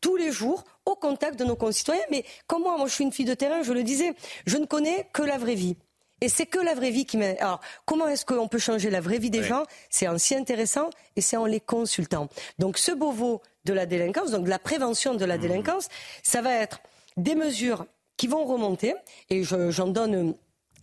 tous 0.00 0.16
les 0.16 0.32
jours, 0.32 0.64
au 0.84 0.94
contact 0.94 1.38
de 1.38 1.44
nos 1.44 1.56
concitoyens. 1.56 2.02
Mais 2.10 2.24
comme 2.46 2.62
moi, 2.62 2.76
moi, 2.76 2.86
je 2.86 2.94
suis 2.94 3.04
une 3.04 3.12
fille 3.12 3.24
de 3.24 3.34
terrain, 3.34 3.62
je 3.62 3.72
le 3.72 3.82
disais, 3.82 4.14
je 4.46 4.58
ne 4.58 4.66
connais 4.66 5.08
que 5.12 5.22
la 5.22 5.38
vraie 5.38 5.54
vie. 5.54 5.76
Et 6.22 6.28
c'est 6.28 6.46
que 6.46 6.60
la 6.60 6.74
vraie 6.74 6.90
vie 6.92 7.04
qui 7.04 7.16
m'est. 7.16 7.36
Alors, 7.40 7.60
comment 7.84 8.06
est-ce 8.06 8.24
qu'on 8.24 8.46
peut 8.46 8.60
changer 8.60 8.90
la 8.90 9.00
vraie 9.00 9.18
vie 9.18 9.28
des 9.28 9.40
Ouais. 9.40 9.44
gens? 9.44 9.64
C'est 9.90 10.06
en 10.06 10.18
s'y 10.18 10.36
intéressant 10.36 10.88
et 11.16 11.20
c'est 11.20 11.36
en 11.36 11.46
les 11.46 11.58
consultant. 11.58 12.28
Donc, 12.60 12.78
ce 12.78 12.92
Beauvau 12.92 13.42
de 13.64 13.72
la 13.72 13.86
délinquance, 13.86 14.30
donc 14.30 14.44
de 14.44 14.50
la 14.50 14.60
prévention 14.60 15.14
de 15.14 15.24
la 15.24 15.36
délinquance, 15.36 15.88
ça 16.22 16.40
va 16.40 16.54
être 16.54 16.78
des 17.16 17.34
mesures 17.34 17.86
qui 18.16 18.28
vont 18.28 18.44
remonter, 18.44 18.94
et 19.30 19.42
je- 19.42 19.70
j'en 19.72 19.88
donne 19.88 20.34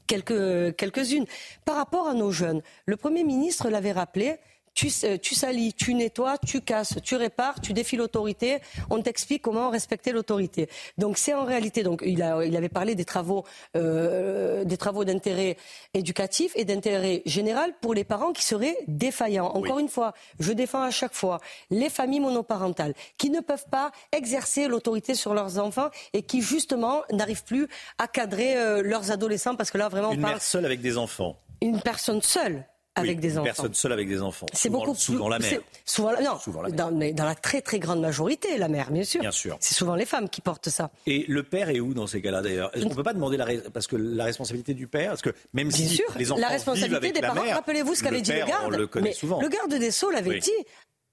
quelques, 0.08 0.76
quelques-unes. 0.76 1.26
Par 1.64 1.78
rapport 1.78 2.10
à 2.10 2.14
nos 2.14 2.32
jeunes, 2.32 2.62
le 2.86 2.98
Premier 2.98 3.24
ministre 3.24 3.70
l'avait 3.70 3.94
rappelé, 3.94 4.40
tu, 4.80 4.90
tu 5.22 5.36
salis, 5.36 5.74
tu 5.74 5.94
nettoies, 5.94 6.38
tu 6.38 6.62
casses, 6.62 6.96
tu 7.04 7.16
répares, 7.18 7.60
tu 7.60 7.74
défies 7.74 7.98
l'autorité, 7.98 8.60
on 8.90 9.02
t'explique 9.02 9.42
comment 9.42 9.70
respecter 9.70 10.14
l'autorité. 10.14 10.70
Donc 10.98 11.18
c'est 11.18 11.34
en 11.34 11.44
réalité, 11.44 11.84
donc 11.84 12.02
il, 12.06 12.22
a, 12.24 12.46
il 12.46 12.56
avait 12.56 12.70
parlé 12.70 12.96
des 12.96 13.04
travaux, 13.04 13.44
euh, 13.76 14.64
des 14.64 14.78
travaux 14.78 15.04
d'intérêt 15.04 15.58
éducatif 15.94 16.54
et 16.56 16.64
d'intérêt 16.64 17.22
général 17.26 17.74
pour 17.82 17.94
les 17.94 18.06
parents 18.06 18.32
qui 18.32 18.44
seraient 18.44 18.78
défaillants. 18.88 19.48
Encore 19.54 19.80
une 19.80 19.90
fois, 19.90 20.14
je 20.40 20.54
défends 20.54 20.82
à 20.82 20.92
chaque 20.92 21.14
fois 21.14 21.40
les 21.72 21.90
familles 21.90 22.22
monoparentales 22.22 22.94
qui 23.18 23.30
ne 23.32 23.42
peuvent 23.42 23.68
pas 23.70 23.92
exercer 24.14 24.68
l'autorité 24.70 25.14
sur 25.14 25.34
leurs 25.34 25.60
enfants 25.60 25.90
et 26.14 26.22
qui 26.24 26.42
justement 26.42 27.02
n'arrivent 27.12 27.44
plus 27.44 27.68
à 27.98 28.08
cadrer 28.08 28.56
euh, 28.56 28.82
leurs 28.82 29.12
adolescents 29.12 29.58
parce 29.58 29.72
que 29.72 29.78
là 29.78 29.90
vraiment 29.90 30.10
on 30.10 30.14
Une 30.14 30.22
parle 30.22 30.36
mère 30.36 30.42
seule 30.42 30.66
avec 30.66 30.80
des 30.80 30.98
enfants. 30.98 31.36
une 31.62 31.82
personne 31.82 32.22
seule 32.22 32.64
avec 33.00 33.18
Oui, 33.18 33.22
des 33.22 33.38
enfants. 33.38 33.44
personne 33.46 33.74
seule 33.74 33.92
avec 33.94 34.08
des 34.08 34.22
enfants. 34.22 34.46
C'est 34.54 34.68
Souvent- 34.70 34.80
beaucoup 34.80 34.94
plus- 34.94 35.02
souvent 35.02 35.30
la 35.30 35.40
mère. 35.40 35.60
Souvent, 35.86 36.12
la- 36.12 36.22
non, 36.22 36.38
Souvent 36.40 36.62
la 36.62 36.70
mère. 36.70 36.78
Dans, 36.78 36.92
mais 36.92 37.14
dans 37.14 37.26
la 37.26 37.36
très 37.36 37.62
très 37.62 37.80
grande 37.80 38.02
majorité, 38.02 38.58
la 38.58 38.68
mère, 38.68 38.92
bien 38.92 39.04
sûr. 39.04 39.22
Bien 39.22 39.32
sûr. 39.32 39.58
C'est 39.60 39.76
souvent 39.76 39.96
les 39.96 40.06
femmes 40.06 40.30
qui 40.30 40.42
portent 40.42 40.70
ça. 40.70 40.92
Et 41.08 41.26
le 41.28 41.44
père 41.44 41.70
est 41.70 41.80
où 41.80 41.94
dans 41.94 42.08
ces 42.08 42.22
cas-là 42.22 42.42
d'ailleurs? 42.42 42.76
Est-ce 42.76 42.84
qu'on 42.86 42.96
peut 42.96 43.04
pas 43.04 43.14
demander 43.14 43.38
la 43.38 43.46
parce 43.74 43.88
que 43.88 43.96
la 43.96 44.26
responsabilité 44.26 44.74
du 44.74 44.88
père 44.88 45.10
parce 45.10 45.22
que 45.22 45.32
même 45.54 45.70
Bien 45.70 45.78
si 45.78 45.88
sûr, 45.96 46.06
les 46.18 46.32
enfants 46.32 46.40
la 46.42 46.48
vivent 46.48 46.54
responsabilité 46.58 46.96
avec 46.98 47.14
des 47.16 47.22
la 47.22 47.28
parents. 47.34 47.52
Rappelez-vous 47.52 47.96
ce 47.96 48.04
qu'avait 48.04 48.22
dit 48.22 48.32
le 48.32 48.46
garde. 48.46 48.66
On 48.66 48.70
le 48.70 48.90
mais. 49.02 49.14
Le 49.42 49.48
garde 49.50 49.74
des 49.74 49.92
Sceaux 49.92 50.12
l'avait 50.12 50.30
Oui. 50.32 50.40
dit. 50.40 50.52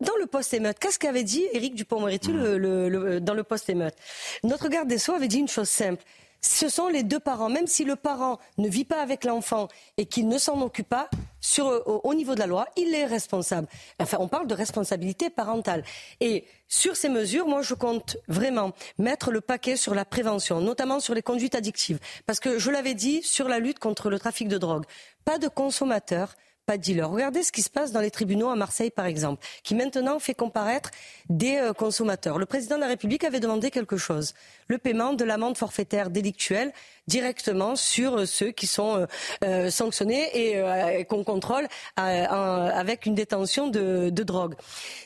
Dans 0.00 0.12
le 0.20 0.26
post-émeute, 0.26 0.78
qu'est-ce 0.78 0.98
qu'avait 0.98 1.22
dit 1.24 1.44
Éric 1.54 1.74
le- 2.32 2.58
le- 2.58 2.88
le- 2.90 3.18
dans 3.20 3.32
le 3.32 3.42
post-émeute 3.44 3.94
Notre 4.42 4.68
garde 4.68 4.88
des 4.88 4.98
Sceaux 4.98 5.14
avait 5.14 5.26
dit 5.28 5.38
une 5.38 5.48
chose 5.48 5.70
simple. 5.70 6.02
Ce 6.48 6.68
sont 6.68 6.86
les 6.86 7.02
deux 7.02 7.18
parents, 7.18 7.48
même 7.48 7.66
si 7.66 7.85
le 7.85 7.97
parent 7.97 8.39
ne 8.56 8.68
vit 8.68 8.85
pas 8.85 9.02
avec 9.02 9.24
l'enfant 9.24 9.66
et 9.97 10.06
qu'il 10.06 10.28
ne 10.28 10.39
s'en 10.39 10.60
occupe 10.62 10.89
pas, 10.89 11.10
au, 11.59 12.01
au 12.05 12.14
niveau 12.14 12.35
de 12.35 12.39
la 12.39 12.47
loi, 12.47 12.68
il 12.77 12.94
est 12.94 13.05
responsable. 13.05 13.66
Enfin, 13.98 14.18
on 14.20 14.28
parle 14.28 14.47
de 14.47 14.55
responsabilité 14.55 15.28
parentale. 15.28 15.82
Et 16.20 16.44
sur 16.68 16.94
ces 16.94 17.09
mesures, 17.09 17.48
moi, 17.48 17.62
je 17.62 17.74
compte 17.74 18.16
vraiment 18.28 18.73
mettre 18.97 19.32
le 19.32 19.40
paquet 19.40 19.77
sur 19.77 19.93
la 19.93 20.05
prévention, 20.05 20.60
notamment 20.60 21.01
sur 21.01 21.14
les 21.14 21.23
conduites 21.23 21.56
addictives. 21.56 21.98
Parce 22.27 22.39
que 22.39 22.60
je 22.60 22.70
l'avais 22.70 22.94
dit, 22.94 23.24
sur 23.24 23.48
la 23.48 23.59
lutte 23.59 23.81
contre 23.81 24.09
le 24.09 24.20
trafic 24.20 24.47
de 24.47 24.56
drogue, 24.56 24.85
pas 25.24 25.39
de 25.39 25.48
consommateurs 25.48 26.36
pas 26.66 26.77
de 26.77 26.82
dealers. 26.82 27.09
Regardez 27.09 27.44
ce 27.44 27.52
qui 27.52 27.62
se 27.62 27.70
passe 27.70 27.93
dans 27.93 28.01
les 28.01 28.10
tribunaux 28.10 28.48
à 28.48 28.56
Marseille, 28.56 28.90
par 28.90 29.06
exemple, 29.06 29.47
qui 29.62 29.77
maintenant 29.77 30.18
fait 30.18 30.35
comparaître 30.35 30.90
des 31.31 31.56
euh, 31.56 31.73
consommateurs. 31.73 32.39
Le 32.39 32.47
président 32.47 32.74
de 32.74 32.81
la 32.81 32.89
République 32.89 33.23
avait 33.23 33.40
demandé 33.40 33.70
quelque 33.70 33.97
chose 33.97 34.35
le 34.68 34.78
paiement 34.78 35.12
de 35.12 35.24
l'amende 35.24 35.56
forfaitaire 35.56 36.10
délictuelle 36.10 36.72
directement 37.09 37.76
sur 37.76 38.18
euh, 38.18 38.26
ceux 38.26 38.51
qui 38.51 38.66
sont 38.66 38.97
euh, 38.97 39.06
euh, 39.44 39.70
sanctionnés 39.70 40.28
et, 40.34 40.56
euh, 40.56 40.88
et 40.98 41.05
qu'on 41.05 41.22
contrôle 41.22 41.68
euh, 42.01 42.02
avec 42.02 43.06
une 43.06 43.14
détention 43.14 43.68
de, 43.68 44.10
de 44.10 44.22
drogue. 44.24 44.55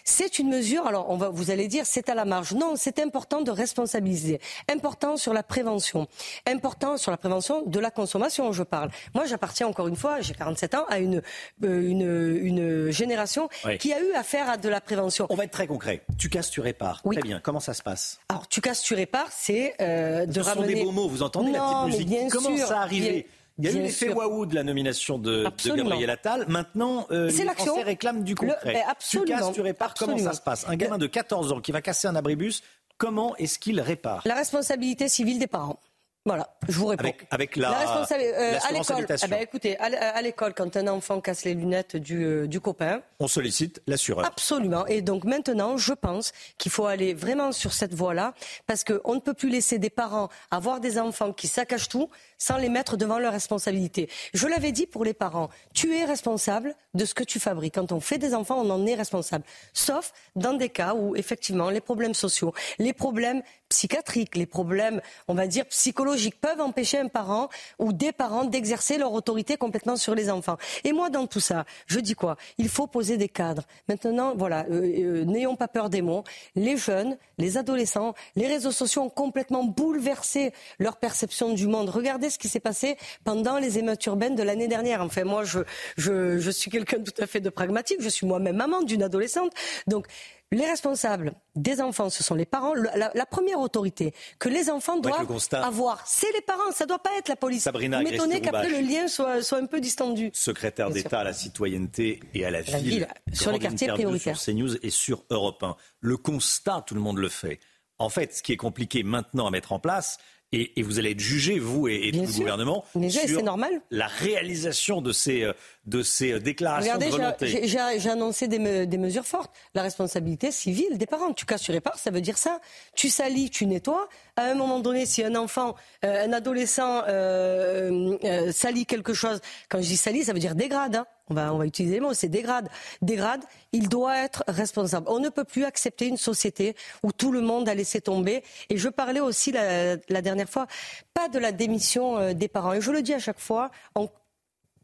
C'est 0.05 0.39
une 0.39 0.49
mesure. 0.49 0.87
Alors, 0.87 1.11
on 1.11 1.17
va, 1.19 1.29
vous 1.29 1.51
allez 1.51 1.69
dire, 1.69 1.85
c'est 1.85 2.09
à 2.09 2.15
la 2.15 2.25
marge. 2.25 2.55
Non, 2.55 2.73
c'est 2.77 2.99
important 3.01 3.43
de 3.43 3.51
responsabiliser. 3.51 4.41
Important 4.73 5.19
sur 5.19 5.35
la 5.35 5.43
prévention. 5.43 6.09
Important 6.47 6.97
sur 6.97 7.11
la 7.11 7.19
prévention 7.19 7.63
de 7.67 7.79
la 7.79 7.91
consommation, 7.91 8.51
je 8.53 8.63
parle. 8.63 8.91
Moi, 9.15 9.27
j'appartiens 9.27 9.67
encore 9.67 9.89
une 9.89 9.97
fois, 9.97 10.23
j'ai 10.23 10.33
47 10.33 10.75
ans, 10.77 10.87
à 10.89 11.01
une, 11.01 11.21
euh, 11.65 11.83
une, 11.83 12.41
une 12.43 12.91
génération 12.91 13.51
Oui. 13.67 13.77
qui 13.77 13.93
a 13.93 14.01
eu 14.01 14.13
affaire 14.15 14.49
à 14.49 14.57
de 14.57 14.69
la 14.71 14.81
prévention. 14.81 15.27
On 15.29 15.35
va 15.35 15.45
être 15.45 15.51
très 15.53 15.67
concret. 15.67 16.01
Tu 16.19 16.31
casses, 16.31 16.51
tu 16.51 16.63
répares. 16.63 17.03
Très 17.03 17.21
bien. 17.21 17.41
Comment 17.43 17.61
ça 17.61 17.75
se 17.75 17.83
passe? 17.83 18.21
Alors, 18.31 18.49
tu 18.49 18.63
casses, 18.63 18.81
tu 18.81 18.95
répares, 18.95 19.29
c'est 19.31 19.50
euh, 19.81 20.27
de 20.27 20.33
Ce 20.33 20.43
sont 20.43 20.63
des 20.63 20.83
beaux 20.83 20.93
mots. 20.93 21.09
Vous 21.09 21.23
entendez 21.23 21.53
la 21.53 21.59
Non, 21.59 21.87
petite 21.87 21.93
musique 21.99 22.09
bien 22.09 22.29
commence 22.29 22.59
sûr, 22.59 22.73
à 22.73 22.81
arriver. 22.83 23.27
Il 23.59 23.65
y 23.67 23.69
a 23.69 23.73
eu 23.73 23.83
l'effet 23.83 24.13
waouh 24.13 24.47
de 24.47 24.55
la 24.55 24.63
nomination 24.63 25.19
de, 25.19 25.45
de. 25.45 25.77
Gabriel 25.77 26.09
Attal. 26.11 26.47
Maintenant, 26.49 27.07
euh, 27.11 27.29
C'est 27.29 27.45
les. 27.45 27.51
Français 27.51 27.83
réclament 27.83 28.23
du 28.25 28.33
Le- 28.33 28.37
concret. 28.53 28.83
absolument. 28.89 29.37
Tu 29.37 29.43
casses, 29.45 29.53
tu 29.53 29.61
répares. 29.61 29.95
Comment 29.99 30.17
ça 30.19 30.33
se 30.33 30.41
passe? 30.41 30.65
Un 30.69 30.77
gamin 30.77 30.97
de 30.99 31.07
14 31.07 31.53
ans 31.53 31.61
qui 31.61 31.71
va 31.73 31.83
casser 31.83 32.09
un 32.09 32.17
abribus, 32.17 32.63
comment 32.97 33.37
est-ce 33.37 33.59
qu'il 33.59 33.79
répare? 33.81 34.23
La 34.25 34.35
responsabilité 34.35 35.09
civile 35.09 35.39
des 35.39 35.47
parents. 35.47 35.79
Voilà, 36.27 36.55
je 36.69 36.77
vous 36.77 36.87
réponds. 36.87 37.05
Avec, 37.05 37.27
avec 37.31 37.57
la, 37.57 37.71
responsabilité 37.71 38.35
euh, 38.37 38.59
à 38.69 38.73
l'école. 38.73 39.07
eh 39.09 39.27
ben, 39.29 39.41
écoutez, 39.41 39.79
à 39.79 40.21
l'école, 40.21 40.53
quand 40.53 40.77
un 40.77 40.87
enfant 40.89 41.19
casse 41.23 41.47
les 41.47 41.55
lunettes 41.55 41.97
du, 41.97 42.23
euh, 42.23 42.47
du 42.47 42.61
copain, 42.61 43.01
On 43.21 43.27
sollicite 43.27 43.81
l'assureur. 43.87 44.27
Absolument. 44.27 44.87
Et 44.87 45.01
donc 45.01 45.25
maintenant, 45.25 45.79
je 45.79 45.95
pense 45.95 46.33
qu'il 46.59 46.71
faut 46.71 46.85
aller 46.85 47.15
vraiment 47.15 47.53
sur 47.53 47.73
cette 47.73 47.95
voie-là, 47.95 48.35
parce 48.67 48.85
qu'on 48.85 49.15
ne 49.15 49.21
peut 49.21 49.33
plus 49.33 49.49
laisser 49.49 49.79
des 49.79 49.89
parents 49.89 50.29
avoir 50.51 50.81
des 50.81 50.99
enfants 50.99 51.33
qui 51.33 51.49
saccagent 51.49 51.89
tout 51.89 52.11
sans 52.37 52.59
les 52.59 52.69
mettre 52.69 52.99
devant 52.99 53.19
leurs 53.19 53.33
responsabilités. 53.33 54.11
Je 54.35 54.47
l'avais 54.47 54.73
dit 54.73 54.87
pour 54.87 55.05
les 55.05 55.15
parents, 55.15 55.49
tu 55.73 55.97
es 55.97 56.05
responsable 56.05 56.75
de 56.93 57.07
ce 57.07 57.15
que 57.15 57.25
tu 57.25 57.41
fabriques. 57.41 57.77
Quand 57.77 57.93
on 57.93 58.01
fait 58.01 58.19
des 58.19 58.35
enfants, 58.35 58.61
on 58.61 58.69
en 58.69 58.85
est 58.87 58.95
responsable. 58.95 59.45
Sauf 59.73 60.13
dans 60.37 60.53
des 60.53 60.69
cas 60.69 60.95
où, 60.95 61.17
effectivement, 61.17 61.71
les 61.71 61.81
problèmes 61.81 62.15
sociaux, 62.15 62.53
les 62.79 62.93
problèmes 62.93 63.43
psychiatriques, 63.71 64.37
les 64.37 64.45
problèmes, 64.45 65.01
on 65.29 65.35
va 65.35 65.47
dire, 65.47 65.65
psychologiques 65.67 66.39
peuvent 66.39 66.61
empêcher 66.61 66.99
un 66.99 67.09
parent 67.09 67.49
ou 67.79 67.95
des 67.95 68.13
parents 68.13 68.45
d'exercer 68.45 68.99
leur 68.99 69.13
autorité 69.13 69.57
complètement 69.57 69.97
sur 69.97 70.15
les 70.15 70.29
enfants. 70.29 70.59
Et 70.85 70.93
moi, 70.93 71.09
dans 71.09 71.27
tout 71.27 71.41
ça, 71.41 71.65
je 71.87 72.01
dis 72.01 72.15
quoi? 72.15 72.37
Il 72.59 72.69
faut 72.69 72.87
poser 72.87 73.17
des 73.17 73.29
cadres. 73.29 73.63
Maintenant, 73.89 74.35
voilà, 74.37 74.67
euh, 74.71 74.83
euh, 74.83 75.25
n'ayons 75.25 75.57
pas 75.57 75.69
peur 75.69 75.89
des 75.89 76.03
mots. 76.03 76.25
Les 76.57 76.77
jeunes, 76.77 77.17
les 77.39 77.57
adolescents, 77.57 78.15
les 78.37 78.47
réseaux 78.47 78.73
sociaux 78.73 79.03
ont 79.03 79.09
complètement 79.09 79.65
bouleversé 79.65 80.53
leur 80.79 80.97
perception 80.97 81.55
du 81.55 81.67
monde. 81.67 81.89
Regardez 81.89 82.29
ce 82.29 82.39
qui 82.39 82.49
s'est 82.49 82.61
passé 82.61 82.99
pendant 83.25 83.59
les 83.59 83.79
émeutes 83.79 84.05
urbaines 84.07 84.35
de 84.35 84.43
l'année 84.43 84.69
dernière. 84.69 85.01
Enfin, 85.01 85.25
moi, 85.25 85.45
je, 85.45 85.61
je, 85.97 86.39
je 86.39 86.51
suis 86.51 86.71
quelqu'un 86.71 86.99
tout 86.99 87.23
à 87.23 87.27
fait 87.27 87.41
de 87.41 87.51
pragmatique. 87.51 87.99
Je 88.01 88.09
suis 88.09 88.27
moi-même 88.27 88.57
maman 88.57 88.83
d'une 88.83 89.05
adolescente. 89.05 89.53
Donc, 89.87 90.07
les 90.53 90.67
responsables 90.67 91.33
des 91.55 91.81
enfants, 91.81 92.11
ce 92.11 92.23
sont 92.25 92.35
les 92.35 92.45
parents. 92.45 92.75
La, 92.75 93.11
la 93.15 93.27
première 93.27 93.61
autorité 93.61 94.13
que 94.39 94.49
les 94.49 94.69
enfants 94.71 94.99
doivent 94.99 95.27
constat- 95.27 95.63
avoir, 95.63 96.03
c'est 96.07 96.31
les 96.33 96.41
parents. 96.41 96.73
Ça 96.73 96.87
doit 96.87 96.99
pas 96.99 97.11
être 97.19 97.29
la 97.29 97.37
police. 97.37 97.63
Sabrina 97.65 97.99
Vous 97.99 98.05
m'étonnez 98.11 98.41
qu'après 98.41 98.69
le 98.69 98.81
lien 98.87 99.07
soit, 99.09 99.43
soit 99.43 99.59
un 99.59 99.67
peu 99.67 99.81
distendu. 99.81 100.31
secrétaire 100.33 100.91
d'État 100.91 101.21
à 101.21 101.25
la 101.25 101.33
citoyenneté 101.33 102.21
et 102.35 102.45
à 102.45 102.51
la, 102.51 102.63
La 102.63 102.79
ville, 102.79 102.91
ville, 102.91 103.09
sur 103.33 103.53
les 103.53 103.59
quartiers 103.59 103.89
prioritaires. 103.89 104.37
Sur 104.39 104.53
CNews 104.55 104.77
et 104.83 104.91
sur 104.91 105.25
Europe 105.31 105.63
1. 105.63 105.77
Le 106.01 106.17
constat, 106.17 106.83
tout 106.87 106.95
le 106.95 107.01
monde 107.01 107.19
le 107.19 107.29
fait. 107.29 107.61
En 107.99 108.09
fait, 108.09 108.35
ce 108.35 108.43
qui 108.43 108.53
est 108.53 108.57
compliqué 108.57 109.03
maintenant 109.03 109.47
à 109.47 109.51
mettre 109.51 109.73
en 109.73 109.79
place, 109.79 110.19
et, 110.53 110.79
et 110.81 110.83
vous 110.83 110.99
allez 110.99 111.13
être 111.13 111.21
jugé, 111.21 111.59
vous 111.59 111.87
et, 111.89 112.09
et 112.09 112.13
tout 112.13 112.23
le 112.23 112.27
gouvernement, 112.33 112.85
déjà, 112.95 113.27
sur 113.27 113.43
normal. 113.43 113.81
la 113.91 114.07
réalisation 114.09 115.01
de 115.01 115.13
ces, 115.13 115.43
euh, 115.45 115.53
de 115.87 116.03
ces 116.03 116.33
euh, 116.33 116.39
déclarations 116.41 116.93
Regardez, 116.95 117.07
de 117.07 117.47
j'ai- 117.47 118.09
annoncé 118.11 118.49
des, 118.49 118.59
me- 118.59 118.85
des 118.87 118.99
mesures 118.99 119.27
fortes. 119.27 119.53
La 119.75 119.83
responsabilité 119.83 120.51
civile 120.51 120.99
des 120.99 121.07
parents. 121.07 121.33
Tu 121.33 121.47
casses, 121.47 121.63
tu 121.63 121.71
répares, 121.73 121.99
ça 121.99 122.11
veut 122.11 122.21
dire 122.21 122.37
ça. 122.39 122.61
Tu 122.97 123.09
salis, 123.11 123.51
tu 123.51 123.67
nettoies. 123.67 124.09
À 124.37 124.45
un 124.47 124.55
moment 124.55 124.81
donné, 124.81 125.07
si 125.07 125.23
un 125.23 125.35
enfant, 125.37 125.77
euh, 126.05 126.25
un 126.27 126.33
adolescent 126.33 127.03
euh, 127.09 128.17
euh, 128.25 128.53
salit 128.53 128.87
quelque 128.87 129.15
chose, 129.15 129.41
quand 129.69 129.79
je 129.81 129.87
dis 129.87 129.97
salit, 129.97 130.25
ça 130.25 130.33
veut 130.33 130.39
dire 130.41 130.55
dégrade. 130.55 130.97
hein. 130.97 131.07
On 131.31 131.35
va, 131.35 131.65
utiliser 131.65 131.95
les 131.95 132.01
mots, 132.01 132.13
c'est 132.13 132.29
dégrade. 132.29 132.69
Dégrade, 133.03 133.43
il 133.73 133.89
doit 133.89 134.19
être 134.19 134.43
responsable. 134.49 135.07
On 135.09 135.21
ne 135.21 135.29
peut 135.29 135.45
plus 135.45 135.65
accepter 135.65 136.09
une 136.09 136.17
société 136.17 136.75
où 137.05 137.13
tout 137.13 137.31
le 137.31 137.41
monde 137.41 137.69
a 137.69 137.75
laissé 137.75 138.01
tomber. 138.01 138.43
Et 138.69 138.77
je 138.77 138.89
parlais 138.89 139.21
aussi 139.21 139.53
la, 139.53 139.97
dernière 139.97 140.49
fois, 140.49 140.67
pas 141.15 141.29
de 141.29 141.39
la 141.39 141.53
démission 141.53 142.19
euh, 142.19 142.33
des 142.33 142.49
parents. 142.49 142.73
Et 142.73 142.81
je 142.81 142.91
le 142.91 143.03
dis 143.03 143.15
à 143.15 143.21
chaque 143.21 143.39
fois, 143.39 143.71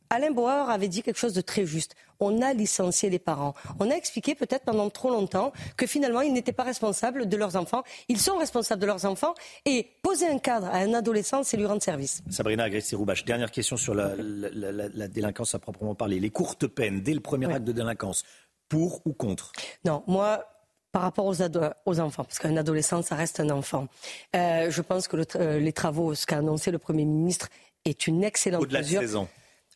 Alain 0.09 0.31
Bauer 0.31 0.71
avait 0.71 0.89
dit 0.89 1.03
quelque 1.03 1.19
chose 1.19 1.35
de 1.35 1.41
très 1.41 1.67
juste. 1.67 1.97
On 2.21 2.43
a 2.43 2.53
licencié 2.53 3.11
les 3.11 3.19
parents. 3.19 3.55
On 3.81 3.91
a 3.91 3.95
expliqué 3.95 4.35
peut-être 4.35 4.65
pendant 4.65 4.89
trop 4.91 5.11
longtemps 5.11 5.53
que 5.77 5.87
finalement 5.87 6.21
ils 6.21 6.33
n'étaient 6.33 6.53
pas 6.53 6.63
responsables 6.65 7.29
de 7.29 7.37
leurs 7.37 7.57
enfants. 7.57 7.83
Ils 8.09 8.21
sont 8.21 8.37
responsables 8.39 8.81
de 8.81 8.87
leurs 8.87 9.05
enfants 9.05 9.35
et 9.65 9.89
poser 10.03 10.27
un 10.29 10.39
cadre 10.39 10.67
à 10.67 10.77
un 10.79 10.95
adolescent, 10.95 11.43
c'est 11.43 11.57
lui 11.57 11.67
rendre 11.67 11.83
service. 11.83 12.23
Sabrina 12.31 12.65
Agresti-Roubache, 12.65 13.25
dernière 13.25 13.51
question 13.51 13.77
sur 13.77 13.95
la, 13.95 14.15
la- 14.17 14.49
la- 14.51 14.73
la- 14.73 14.89
la 14.89 15.09
délinquance 15.09 15.55
à 15.55 15.59
proprement 15.59 15.95
parler. 15.95 16.21
Les 16.21 16.31
courtes 16.31 16.67
peines 16.67 17.01
dès 17.03 17.15
le 17.15 17.21
premier 17.21 17.47
acte 17.53 17.65
de 17.65 17.73
délinquance, 17.73 18.25
pour 18.69 19.01
ou 19.07 19.13
contre? 19.13 19.53
Non, 19.85 20.03
moi, 20.07 20.45
par 20.93 21.03
rapport 21.03 21.27
aux, 21.27 21.43
ado- 21.43 21.61
aux 21.85 22.01
enfants, 22.01 22.25
parce 22.25 22.39
qu'un 22.39 22.57
adolescent, 22.57 23.03
ça 23.03 23.15
reste 23.15 23.41
un 23.41 23.51
enfant, 23.51 23.87
euh, 24.35 24.71
je 24.71 24.83
pense 24.83 25.09
que 25.09 25.17
le 25.17 25.25
tra- 25.25 25.41
euh, 25.41 25.59
les 25.59 25.73
travaux, 25.73 26.15
ce 26.15 26.27
qu'a 26.27 26.39
annoncé 26.39 26.71
le 26.71 26.79
Premier 26.79 27.05
ministre, 27.05 27.49
est 27.85 28.07
une 28.07 28.25
excellente 28.25 28.63
Au-delà 28.63 28.81
de 28.81 28.85
mesure. 28.87 29.01
16 29.01 29.17
ans. 29.17 29.29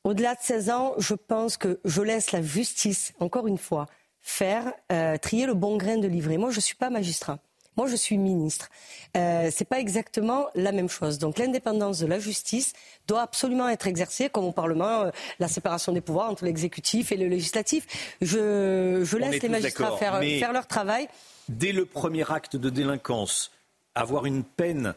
Au-delà 0.05 0.35
de 0.35 0.41
16 0.41 0.71
ans, 0.71 0.95
je 0.97 1.15
pense 1.15 1.59
que 1.59 1.79
je 1.85 2.01
laisse 2.01 2.33
la 2.33 2.41
justice, 2.41 3.13
encore 3.21 3.47
une 3.47 3.59
fois, 3.59 3.87
faire 4.23 4.73
euh, 4.91 5.19
trier 5.19 5.47
le 5.47 5.53
bon 5.53 5.77
grain 5.77 5.99
de 5.99 6.09
livret. 6.09 6.39
Moi, 6.39 6.51
je 6.51 6.57
ne 6.57 6.63
suis 6.63 6.75
pas 6.75 6.89
magistrat. 6.89 7.39
Moi, 7.77 7.87
je 7.87 7.97
suis 7.97 8.17
ministre. 8.17 8.71
Euh, 9.17 9.51
c'est 9.53 9.67
pas 9.67 9.79
exactement 9.79 10.49
la 10.55 10.73
même 10.73 10.89
chose. 10.89 11.19
Donc, 11.19 11.39
l'indépendance 11.39 11.99
de 11.99 12.07
la 12.07 12.19
justice 12.19 12.73
doit 13.07 13.21
absolument 13.21 13.69
être 13.69 13.87
exercée, 13.87 14.31
comme 14.31 14.45
au 14.45 14.53
Parlement, 14.53 15.03
euh, 15.03 15.11
la 15.39 15.49
séparation 15.49 15.93
des 15.93 16.01
pouvoirs 16.01 16.31
entre 16.31 16.47
l'exécutif 16.47 17.13
et 17.13 17.17
le 17.17 17.29
législatif. 17.29 17.87
Je, 18.23 19.17
laisse 19.17 19.43
les 19.43 19.49
magistrats 19.51 19.99
faire, 19.99 20.53
leur 20.53 20.67
travail. 20.67 21.09
Dès 21.51 21.73
le 21.73 21.85
premier 21.85 22.31
acte 22.31 22.57
de 22.57 22.71
délinquance, 22.71 23.51
avoir 23.95 24.25
une 24.25 24.45
peine 24.45 24.95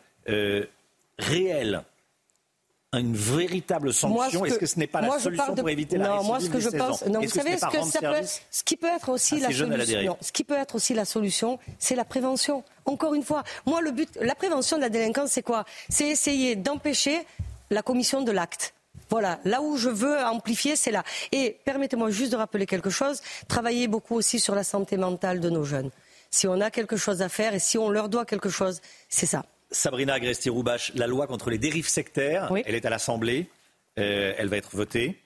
réelle, 1.19 1.83
une 2.99 3.15
véritable 3.15 3.93
sanction, 3.93 4.41
ce 4.41 4.45
est-ce 4.49 4.59
que- 4.59 4.65
ce 4.65 4.79
n'est 4.79 4.87
pas 4.87 5.01
la 5.01 5.19
solution 5.19 5.53
de- 5.53 5.61
pour 5.61 5.69
éviter 5.69 5.97
la 5.97 6.07
Non, 6.09 6.23
moi, 6.23 6.39
ce 6.39 6.45
récidive 6.45 6.51
que 6.51 6.59
je 6.59 6.69
16 6.69 6.79
pense, 6.79 7.05
non, 7.07 7.21
vous 7.21 7.29
savez, 7.29 7.57
ce 7.57 7.65
que 7.65 7.81
ça 7.91 7.99
peut, 7.99 8.25
qui 8.65 8.77
peut 8.77 8.87
être 8.87 9.09
aussi 9.09 9.35
à 9.35 9.37
la 9.39 9.47
solution, 9.47 9.67
non, 10.05 10.17
ce 10.21 10.31
qui 10.31 10.43
peut 10.43 10.57
être 10.57 10.75
aussi 10.75 10.93
la 10.93 11.05
solution, 11.05 11.59
c'est 11.79 11.95
la 11.95 12.05
prévention. 12.05 12.63
Encore 12.85 13.13
une 13.13 13.23
fois, 13.23 13.43
moi, 13.65 13.81
le 13.81 13.91
but, 13.91 14.09
la 14.21 14.35
prévention 14.35 14.77
de 14.77 14.81
la 14.81 14.89
délinquance, 14.89 15.31
c'est 15.31 15.41
quoi? 15.43 15.65
C'est 15.89 16.07
essayer 16.07 16.55
d'empêcher 16.55 17.25
la 17.71 17.81
commission 17.81 18.21
de 18.21 18.31
l'acte. 18.31 18.73
Voilà, 19.09 19.39
là 19.45 19.61
où 19.61 19.77
je 19.77 19.89
veux 19.89 20.17
amplifier, 20.23 20.75
c'est 20.75 20.91
là. 20.91 21.03
Et 21.31 21.57
permettez-moi 21.65 22.09
juste 22.09 22.31
de 22.31 22.37
rappeler 22.37 22.65
quelque 22.65 22.89
chose, 22.89 23.21
travailler 23.47 23.87
beaucoup 23.87 24.15
aussi 24.15 24.39
sur 24.39 24.55
la 24.55 24.63
santé 24.63 24.97
mentale 24.97 25.39
de 25.39 25.49
nos 25.49 25.63
jeunes. 25.63 25.89
Si 26.31 26.47
on 26.47 26.59
a 26.61 26.71
quelque 26.71 26.97
chose 26.97 27.21
à 27.21 27.29
faire 27.29 27.53
et 27.53 27.59
si 27.59 27.77
on 27.77 27.89
leur 27.89 28.09
doit 28.09 28.25
quelque 28.25 28.49
chose, 28.49 28.81
c'est 29.09 29.27
ça. 29.27 29.45
Sabrina 29.73 30.13
Agresti-Roubache, 30.13 30.93
la 30.95 31.07
loi 31.07 31.27
contre 31.27 31.49
les 31.49 31.57
dérives 31.57 31.87
sectaires, 31.89 32.49
elle 32.65 32.75
est 32.75 32.85
à 32.85 32.89
l'Assemblée, 32.89 33.49
euh, 33.99 34.33
elle 34.37 34.47
va 34.47 34.57
être 34.57 34.75
votée. 34.75 35.19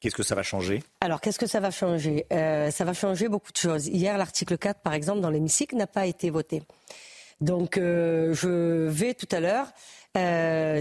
Qu'est-ce 0.00 0.14
que 0.14 0.22
ça 0.22 0.34
va 0.34 0.42
changer? 0.42 0.82
Alors, 1.00 1.20
qu'est-ce 1.20 1.38
que 1.38 1.46
ça 1.46 1.60
va 1.60 1.70
changer? 1.70 2.26
Euh, 2.32 2.70
Ça 2.70 2.84
va 2.84 2.92
changer 2.92 3.28
beaucoup 3.28 3.50
de 3.52 3.56
choses. 3.56 3.86
Hier, 3.86 4.16
l'article 4.18 4.58
4, 4.58 4.80
par 4.80 4.92
exemple, 4.92 5.20
dans 5.20 5.30
l'hémicycle, 5.30 5.76
n'a 5.76 5.86
pas 5.86 6.06
été 6.06 6.28
voté. 6.30 6.62
Donc, 7.40 7.78
euh, 7.78 8.34
je 8.34 8.86
vais 8.88 9.14
tout 9.14 9.28
à 9.32 9.40
l'heure 9.40 9.66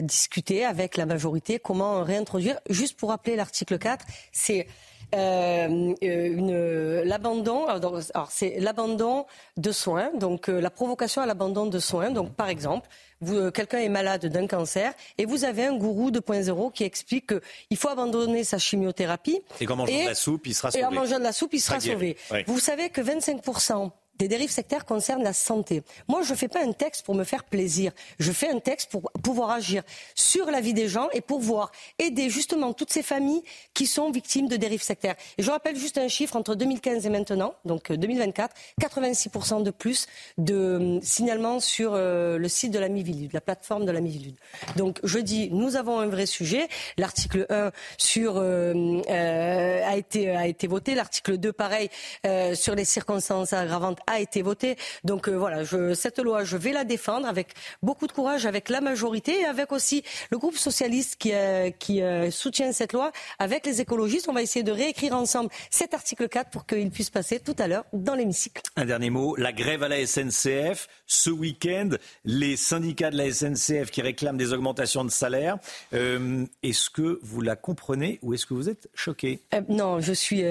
discuter 0.04 0.64
avec 0.64 0.96
la 0.96 1.08
majorité 1.08 1.58
comment 1.58 2.04
réintroduire. 2.04 2.60
Juste 2.70 3.00
pour 3.00 3.10
rappeler 3.10 3.36
l'article 3.36 3.80
4, 3.80 4.06
c'est 4.32 4.68
euh, 5.14 5.94
une- 6.02 7.02
l'abandon. 7.04 7.66
Alors, 7.68 8.02
c'est 8.30 8.60
l'abandon 8.60 9.26
de 9.58 9.72
soins, 9.72 10.12
donc 10.16 10.50
euh, 10.50 10.60
la 10.60 10.70
provocation 10.70 11.22
à 11.22 11.26
l'abandon 11.26 11.66
de 11.68 11.80
soins. 11.80 12.10
Donc, 12.12 12.34
par 12.34 12.50
exemple, 12.50 12.88
vous, 13.22 13.36
euh, 13.38 13.52
quelqu'un 13.52 13.80
est 13.80 13.90
malade 13.90 14.26
d'un 14.26 14.48
cancer 14.48 14.94
et 15.18 15.26
vous 15.26 15.46
avez 15.46 15.66
un 15.66 15.76
gourou 15.78 16.12
2.0 16.12 16.72
qui 16.72 16.84
explique 16.84 17.32
qu'il 17.68 17.78
faut 17.78 17.90
abandonner 17.90 18.44
sa 18.44 18.58
chimiothérapie. 18.58 19.40
Et 19.62 19.66
qu'en 19.66 19.76
mangeant 19.76 20.02
de 20.02 20.08
la 20.08 20.16
soupe, 20.16 20.48
il 20.48 20.54
sera 20.54 20.70
Et 20.74 20.84
en 20.84 20.88
sauvé. 20.90 21.00
mangeant 21.00 21.20
de 21.20 21.24
la 21.24 21.32
soupe, 21.32 21.54
il 21.54 21.60
sera 21.62 21.80
sauvé. 21.80 22.18
Ouais. 22.32 22.44
Vous 22.48 22.60
savez 22.60 22.90
que 22.90 23.02
25% 23.02 23.92
des 24.18 24.28
dérives 24.28 24.52
sectaires 24.52 24.86
concernent 24.86 25.24
la 25.24 25.34
santé. 25.34 25.84
Moi, 26.08 26.22
je 26.24 26.32
ne 26.32 26.38
fais 26.38 26.48
pas 26.48 26.64
un 26.64 26.72
texte 26.72 27.06
pour 27.06 27.16
me 27.16 27.24
faire 27.24 27.44
plaisir. 27.44 27.92
Je 28.20 28.32
fais 28.32 28.50
un 28.50 28.60
texte 28.60 28.92
pour 28.92 29.12
pouvoir 29.24 29.52
agir 29.52 29.84
sur 30.16 30.50
la 30.52 30.62
vie 30.62 30.74
des 30.74 30.88
gens 30.88 31.10
et 31.14 31.22
pour 31.22 31.40
pouvoir 31.40 31.72
aider 32.00 32.30
justement 32.30 32.74
toutes 32.74 32.92
ces 32.92 33.04
familles 33.04 33.44
qui 33.74 33.88
sont 33.88 34.12
victimes 34.12 34.48
de 34.48 34.56
dérives 34.56 34.84
sectaires. 34.84 35.16
Et 35.38 35.44
je 35.44 35.50
rappelle 35.52 35.76
juste 35.76 35.98
un 35.98 36.08
chiffre 36.08 36.36
entre 36.36 36.56
2015 36.56 37.06
et 37.06 37.10
maintenant, 37.10 37.56
donc 37.66 37.92
euh, 37.92 37.98
2024, 37.98 38.56
86% 38.82 39.64
de 39.64 39.72
plus 39.72 40.08
de 40.38 40.54
euh, 40.54 41.00
signalements 41.02 41.60
sur 41.60 41.94
euh, 41.94 42.38
le 42.38 42.48
site 42.48 42.72
de 42.72 42.80
la 42.80 42.90
Mivilude, 42.90 43.34
la 43.34 43.42
plateforme 43.42 43.86
de 43.86 43.92
la 43.92 44.02
Mivilude. 44.02 44.36
Donc 44.76 45.00
je 45.04 45.20
dis, 45.20 45.50
nous 45.52 45.76
avons 45.76 46.00
un 46.00 46.08
vrai 46.08 46.26
sujet. 46.26 46.68
L'article 46.98 47.46
1 47.50 47.72
sur, 47.98 48.38
euh, 48.38 49.02
euh, 49.10 49.82
a, 49.84 49.98
été, 49.98 50.30
a 50.30 50.48
été 50.48 50.68
voté. 50.68 50.96
L'article 50.96 51.38
2, 51.38 51.54
pareil, 51.54 51.90
euh, 52.26 52.56
sur 52.56 52.76
les 52.76 52.86
circonstances 52.86 53.54
aggravantes 53.54 54.00
a 54.08 54.20
été 54.20 54.42
voté. 54.42 54.76
Donc 55.04 55.28
euh, 55.28 55.36
voilà, 55.36 55.64
je, 55.64 55.94
cette 55.94 56.20
loi, 56.20 56.44
je 56.44 56.58
vais 56.58 56.72
la 56.72 56.84
défendre 56.84 57.28
avec 57.28 57.54
beaucoup 57.82 58.08
de 58.08 58.12
courage, 58.12 58.46
avec 58.46 58.70
la 58.70 58.82
majorité 58.82 59.42
et 59.42 59.46
avec 59.46 59.72
aussi 59.72 60.04
le 60.32 60.38
groupe 60.38 60.58
socialiste 60.58 61.18
qui, 61.18 61.34
euh, 61.34 61.72
qui 61.72 62.02
euh, 62.02 62.32
soutient 62.32 62.72
cette 62.72 62.94
loi. 62.94 63.12
Avec 63.40 63.66
les 63.66 63.82
écologistes, 63.82 64.28
on 64.30 64.34
va 64.34 64.42
essayer 64.42 64.64
de 64.64 64.72
réécrire 64.72 65.14
ensemble 65.16 65.50
cet 65.70 65.94
article 65.94 66.30
4 66.30 66.50
pour 66.50 66.66
qu'il 66.66 66.90
puisse 66.92 67.10
passer 67.10 67.40
tout 67.40 67.56
à 67.60 67.68
l'heure 67.68 67.86
dans 67.94 68.16
l'hémicycle. 68.16 68.62
Un 68.76 68.86
dernier 68.86 69.10
mot, 69.10 69.36
la 69.36 69.52
grève 69.52 69.84
à 69.84 69.88
la 69.88 70.06
SNCF. 70.06 70.88
Ce 71.06 71.30
week-end, 71.30 71.90
les 72.26 72.58
syndicats 72.58 73.12
de 73.12 73.18
la 73.18 73.32
SNCF 73.32 73.92
qui 73.92 74.02
réclament 74.02 74.38
des 74.38 74.54
augmentations 74.54 75.04
de 75.04 75.12
salaire. 75.12 75.58
Est-ce 75.92 76.90
que 76.90 77.20
vous 77.22 77.42
la 77.42 77.56
comprenez 77.56 78.20
ou 78.22 78.34
est-ce 78.34 78.46
que 78.46 78.54
vous 78.54 78.70
êtes 78.70 78.90
choqué? 78.94 79.40
Non, 79.70 80.00
je 80.00 80.14
suis. 80.14 80.44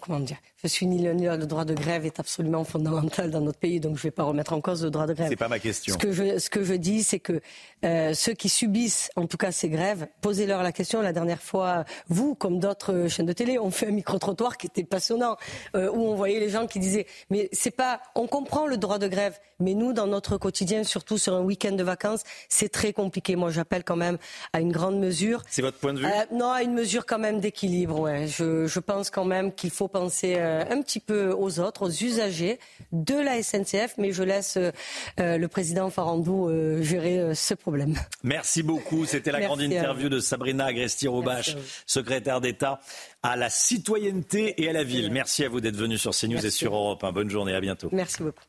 comment 0.00 0.20
dire? 0.20 0.38
Je 0.62 0.66
suis 0.66 0.86
ni 0.86 0.98
l'un 1.00 1.14
ni 1.14 1.26
l'autre. 1.26 1.38
Le 1.38 1.46
droit 1.46 1.64
de 1.64 1.72
grève 1.72 2.04
est 2.04 2.18
absolument 2.18 2.64
fondamentale 2.64 3.30
dans 3.30 3.40
notre 3.40 3.60
pays, 3.60 3.78
donc 3.78 3.94
je 3.96 4.00
ne 4.00 4.02
vais 4.04 4.10
pas 4.10 4.24
remettre 4.24 4.52
en 4.52 4.60
cause 4.60 4.82
le 4.82 4.90
droit 4.90 5.06
de 5.06 5.12
grève. 5.14 5.28
C'est 5.28 5.36
pas 5.36 5.46
ma 5.46 5.60
question. 5.60 5.94
Ce 5.94 5.98
que 5.98 6.10
je, 6.10 6.38
ce 6.38 6.50
que 6.50 6.64
je 6.64 6.74
dis, 6.74 7.04
c'est 7.04 7.20
que 7.20 7.40
euh, 7.84 8.12
ceux 8.12 8.32
qui 8.32 8.48
subissent, 8.48 9.08
en 9.14 9.26
tout 9.26 9.36
cas 9.36 9.52
ces 9.52 9.68
grèves, 9.68 10.08
posez-leur 10.20 10.64
la 10.64 10.72
question. 10.72 11.00
La 11.00 11.12
dernière 11.12 11.40
fois, 11.42 11.84
vous, 12.08 12.34
comme 12.34 12.58
d'autres 12.58 13.06
chaînes 13.08 13.26
de 13.26 13.32
télé, 13.32 13.58
on 13.58 13.70
fait 13.70 13.86
un 13.86 13.92
micro-trottoir 13.92 14.56
qui 14.56 14.66
était 14.66 14.82
passionnant, 14.82 15.36
euh, 15.76 15.90
où 15.92 16.00
on 16.00 16.16
voyait 16.16 16.40
les 16.40 16.50
gens 16.50 16.66
qui 16.66 16.80
disaient, 16.80 17.06
mais 17.30 17.48
c'est 17.52 17.70
pas, 17.70 18.00
on 18.16 18.26
comprend 18.26 18.66
le 18.66 18.78
droit 18.78 18.98
de 18.98 19.06
grève, 19.06 19.38
mais 19.60 19.74
nous, 19.74 19.92
dans 19.92 20.08
notre 20.08 20.38
quotidien, 20.38 20.82
surtout 20.82 21.18
sur 21.18 21.34
un 21.34 21.42
week-end 21.42 21.72
de 21.72 21.84
vacances, 21.84 22.22
c'est 22.48 22.68
très 22.68 22.92
compliqué. 22.92 23.36
Moi, 23.36 23.50
j'appelle 23.50 23.84
quand 23.84 23.96
même 23.96 24.18
à 24.52 24.60
une 24.60 24.72
grande 24.72 24.98
mesure. 24.98 25.42
C'est 25.48 25.62
votre 25.62 25.78
point 25.78 25.92
de 25.94 26.00
vue? 26.00 26.06
Euh, 26.06 26.24
Non, 26.32 26.50
à 26.50 26.62
une 26.62 26.74
mesure 26.74 27.06
quand 27.06 27.18
même 27.20 27.38
d'équilibre. 27.38 28.00
Ouais. 28.00 28.26
Je, 28.26 28.66
je 28.66 28.80
pense 28.80 29.10
quand 29.10 29.24
même 29.24 29.52
qu'il 29.52 29.70
faut 29.70 29.88
penser 29.88 30.36
euh, 30.48 30.64
un 30.70 30.82
petit 30.82 31.00
peu 31.00 31.32
aux 31.32 31.60
autres, 31.60 31.86
aux 31.86 31.90
usagers 31.90 32.58
de 32.92 33.14
la 33.14 33.42
SNCF, 33.42 33.94
mais 33.98 34.12
je 34.12 34.22
laisse 34.22 34.56
euh, 34.56 34.70
euh, 35.20 35.38
le 35.38 35.48
président 35.48 35.90
Farandou 35.90 36.48
euh, 36.48 36.82
gérer 36.82 37.34
ce 37.34 37.54
problème. 37.54 37.96
Merci 38.22 38.62
beaucoup. 38.62 39.04
C'était 39.04 39.32
la 39.32 39.38
Merci 39.38 39.48
grande 39.48 39.62
interview 39.62 40.08
de 40.08 40.20
Sabrina 40.20 40.66
Agresti-Roubache, 40.66 41.56
secrétaire 41.86 42.40
d'État 42.40 42.80
à 43.22 43.36
la 43.36 43.50
citoyenneté 43.50 44.62
et 44.62 44.68
à 44.68 44.72
la 44.72 44.84
ville. 44.84 45.10
Merci 45.10 45.44
à 45.44 45.48
vous 45.48 45.60
d'être 45.60 45.76
venu 45.76 45.98
sur 45.98 46.12
CNews 46.12 46.44
et 46.44 46.50
sur 46.50 46.74
Europe. 46.74 47.02
1. 47.04 47.12
Bonne 47.12 47.30
journée, 47.30 47.54
à 47.54 47.60
bientôt. 47.60 47.88
Merci 47.92 48.22
beaucoup. 48.22 48.44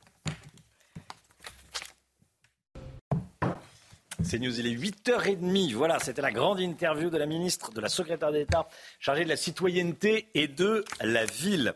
CNews, 4.30 4.60
il 4.60 4.68
est 4.68 4.76
8h30. 4.76 5.74
Voilà, 5.74 6.00
c'était 6.00 6.22
la 6.22 6.32
grande 6.32 6.60
interview 6.60 7.10
de 7.10 7.18
la 7.18 7.26
ministre, 7.26 7.72
de 7.72 7.82
la 7.82 7.90
secrétaire 7.90 8.32
d'État 8.32 8.68
chargée 9.00 9.24
de 9.24 9.30
la 9.30 9.36
citoyenneté 9.36 10.28
et 10.36 10.48
de 10.48 10.86
la 11.02 11.26
ville. 11.26 11.74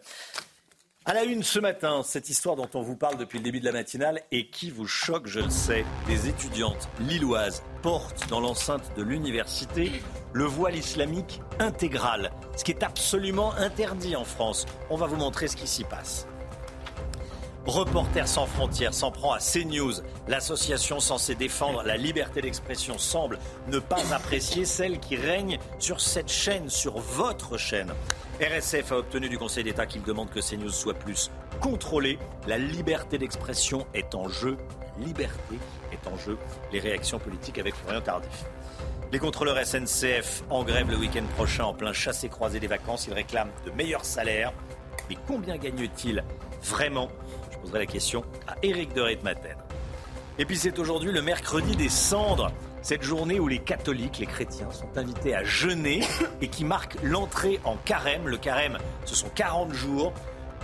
À 1.06 1.14
la 1.14 1.24
une 1.24 1.44
ce 1.44 1.60
matin, 1.60 2.02
cette 2.04 2.30
histoire 2.30 2.56
dont 2.56 2.70
on 2.76 2.82
vous 2.82 2.96
parle 2.96 3.18
depuis 3.18 3.40
le 3.40 3.44
début 3.44 3.60
de 3.60 3.66
la 3.66 3.72
matinale 3.72 4.22
et 4.32 4.48
qui 4.48 4.70
vous 4.70 4.88
choque, 4.88 5.28
je 5.28 5.40
le 5.40 5.50
sais, 5.50 5.84
des 6.08 6.30
étudiantes 6.30 6.88
lilloises 7.00 7.64
portent 7.82 8.30
dans 8.30 8.40
l'enceinte 8.40 8.96
de 8.96 9.04
l'université 9.04 9.92
le 10.32 10.46
voile 10.46 10.76
islamique 10.76 11.42
intégral, 11.60 12.32
ce 12.56 12.64
qui 12.64 12.72
est 12.72 12.84
absolument 12.84 13.54
interdit 13.56 14.16
en 14.16 14.24
France. 14.24 14.66
On 14.90 14.96
va 14.96 15.08
vous 15.08 15.18
montrer 15.18 15.48
ce 15.48 15.58
qui 15.58 15.68
s'y 15.68 15.84
passe. 15.84 16.28
Reporters 17.66 18.28
sans 18.28 18.46
frontières 18.46 18.94
s'en 18.94 19.10
prend 19.10 19.32
à 19.32 19.40
CNews. 19.40 19.94
L'association 20.28 21.00
censée 21.00 21.34
défendre 21.34 21.82
la 21.84 21.96
liberté 21.96 22.42
d'expression 22.42 22.98
semble 22.98 23.40
ne 23.68 23.80
pas 23.80 24.14
apprécier 24.14 24.66
celle 24.66 25.00
qui 25.00 25.16
règne 25.16 25.58
sur 25.80 26.02
cette 26.02 26.30
chaîne, 26.30 26.70
sur 26.70 26.98
votre 27.00 27.58
chaîne. 27.58 27.94
RSF 28.42 28.92
a 28.92 28.98
obtenu 28.98 29.30
du 29.30 29.38
Conseil 29.38 29.64
d'État 29.64 29.86
qu'il 29.86 30.04
demande 30.04 30.30
que 30.30 30.42
CNews 30.42 30.72
soit 30.72 30.94
plus 30.94 31.32
contrôlé. 31.62 32.20
La 32.48 32.58
liberté 32.58 33.18
d'expression 33.18 33.88
est 33.94 34.14
en 34.14 34.28
jeu. 34.28 34.58
Liberté 35.00 35.58
est 35.94 36.06
en 36.10 36.18
jeu. 36.18 36.38
Les 36.74 36.82
réactions 36.82 37.18
politiques 37.18 37.60
avec 37.60 37.76
Florian 37.76 38.02
Tardif. 38.02 38.44
Les 39.14 39.20
contrôleurs 39.20 39.66
SNCF 39.66 40.44
en 40.50 40.66
grève 40.66 40.90
le 40.90 40.98
week-end 40.98 41.24
prochain 41.36 41.64
en 41.64 41.74
plein 41.74 41.94
chassé-croisé 41.94 42.60
des 42.60 42.68
vacances. 42.68 43.08
Ils 43.08 43.14
réclament 43.14 43.52
de 43.66 43.72
meilleurs 43.72 44.04
salaires. 44.04 44.52
Mais 45.10 45.18
combien 45.28 45.56
gagnent-ils 45.58 46.24
vraiment? 46.62 47.10
Poserai 47.64 47.80
la 47.80 47.86
question 47.86 48.24
à 48.48 48.56
Éric 48.62 48.94
de 48.94 49.02
Ritmaten. 49.02 49.56
Et 50.38 50.46
puis 50.46 50.58
c'est 50.58 50.78
aujourd'hui 50.80 51.12
le 51.12 51.22
mercredi 51.22 51.76
des 51.76 51.90
cendres, 51.90 52.52
cette 52.82 53.04
journée 53.04 53.40
où 53.40 53.48
les 53.48 53.60
catholiques, 53.60 54.18
les 54.20 54.26
chrétiens 54.26 54.70
sont 54.72 54.90
invités 54.98 55.34
à 55.36 55.44
jeûner 55.44 56.02
et 56.42 56.48
qui 56.50 56.66
marque 56.66 56.98
l'entrée 57.04 57.60
en 57.64 57.76
carême. 57.78 58.28
Le 58.28 58.38
carême, 58.38 58.78
ce 59.06 59.16
sont 59.16 59.30
40 59.34 59.72
jours 59.74 60.12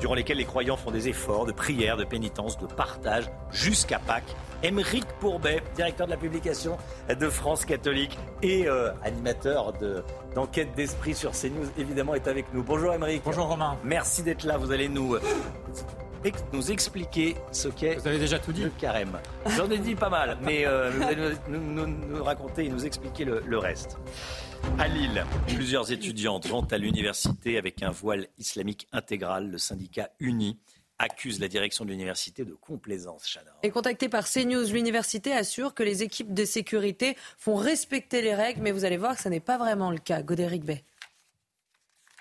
durant 0.02 0.16
lesquels 0.16 0.38
les 0.38 0.46
croyants 0.46 0.76
font 0.78 0.92
des 0.92 1.08
efforts 1.08 1.46
de 1.46 1.52
prière, 1.52 1.98
de 1.98 2.04
pénitence, 2.06 2.58
de 2.58 2.66
partage 2.66 3.30
jusqu'à 3.52 4.00
Pâques. 4.00 4.36
Émeric 4.64 5.06
Pourbet, 5.22 5.62
directeur 5.76 6.08
de 6.08 6.12
la 6.12 6.18
publication 6.18 6.78
de 7.18 7.30
France 7.30 7.64
catholique 7.64 8.18
et 8.42 8.68
euh, 8.68 8.92
animateur 9.04 9.72
de- 9.74 10.04
d'enquête 10.36 10.74
d'esprit 10.76 11.14
sur 11.16 11.32
CNews, 11.32 11.68
évidemment, 11.78 12.16
est 12.16 12.28
avec 12.28 12.46
nous. 12.54 12.64
Bonjour 12.64 12.94
Émeric. 12.94 13.22
Bonjour 13.24 13.46
Romain. 13.48 13.78
Merci 13.86 14.22
d'être 14.24 14.44
là. 14.44 14.58
Vous 14.58 14.72
allez 14.74 14.90
nous, 14.90 15.16
euh, 15.16 15.22
ex- 16.24 16.44
nous 16.54 16.72
expliquer 16.72 17.36
ce 17.52 17.68
qu'est 17.70 17.96
vous 17.96 18.08
avez 18.08 18.20
déjà 18.20 18.40
tout 18.40 18.52
dit. 18.52 18.64
le 18.64 18.70
carême. 18.70 19.20
J'en 19.56 19.70
ai 19.70 19.78
dit 19.78 19.96
pas 19.96 20.10
mal, 20.10 20.38
mais 20.42 20.66
euh, 20.66 20.90
vous 20.92 21.04
allez 21.04 21.16
nous, 21.50 21.60
nous- 21.60 21.88
nous- 21.88 22.08
nous 22.18 22.24
raconter 22.24 22.66
et 22.66 22.70
nous 22.70 22.86
expliquer 22.86 23.26
le, 23.26 23.42
le 23.46 23.58
reste. 23.58 23.98
À 24.78 24.88
Lille, 24.88 25.24
plusieurs 25.48 25.92
étudiantes 25.92 26.48
vont 26.48 26.66
à 26.72 26.78
l'université 26.78 27.58
avec 27.58 27.82
un 27.82 27.92
voile 27.92 28.28
islamique 28.38 28.88
intégral. 28.92 29.50
Le 29.50 29.58
syndicat 29.58 30.10
Uni 30.20 30.58
accuse 31.02 31.40
la 31.40 31.48
direction 31.48 31.86
de 31.86 31.92
l'université 31.92 32.44
de 32.44 32.54
complaisance, 32.54 33.24
Chana. 33.34 33.52
Et 33.64 33.70
contacté 33.70 34.10
par 34.10 34.28
CNews, 34.30 34.66
l'université 34.74 35.32
assure 35.32 35.74
que 35.74 35.82
les 35.84 36.04
équipes 36.04 36.34
de 36.34 36.44
sécurité 36.44 37.16
font 37.38 37.56
respecter 37.56 38.22
les 38.22 38.36
règles, 38.36 38.62
mais 38.62 38.72
vous 38.74 38.84
allez 38.84 38.98
voir 38.98 39.16
que 39.16 39.22
ce 39.22 39.30
n'est 39.30 39.40
pas 39.40 39.58
vraiment 39.58 39.92
le 39.92 39.98
cas. 40.00 40.22
Godéric 40.24 40.66
Bay. 40.66 40.84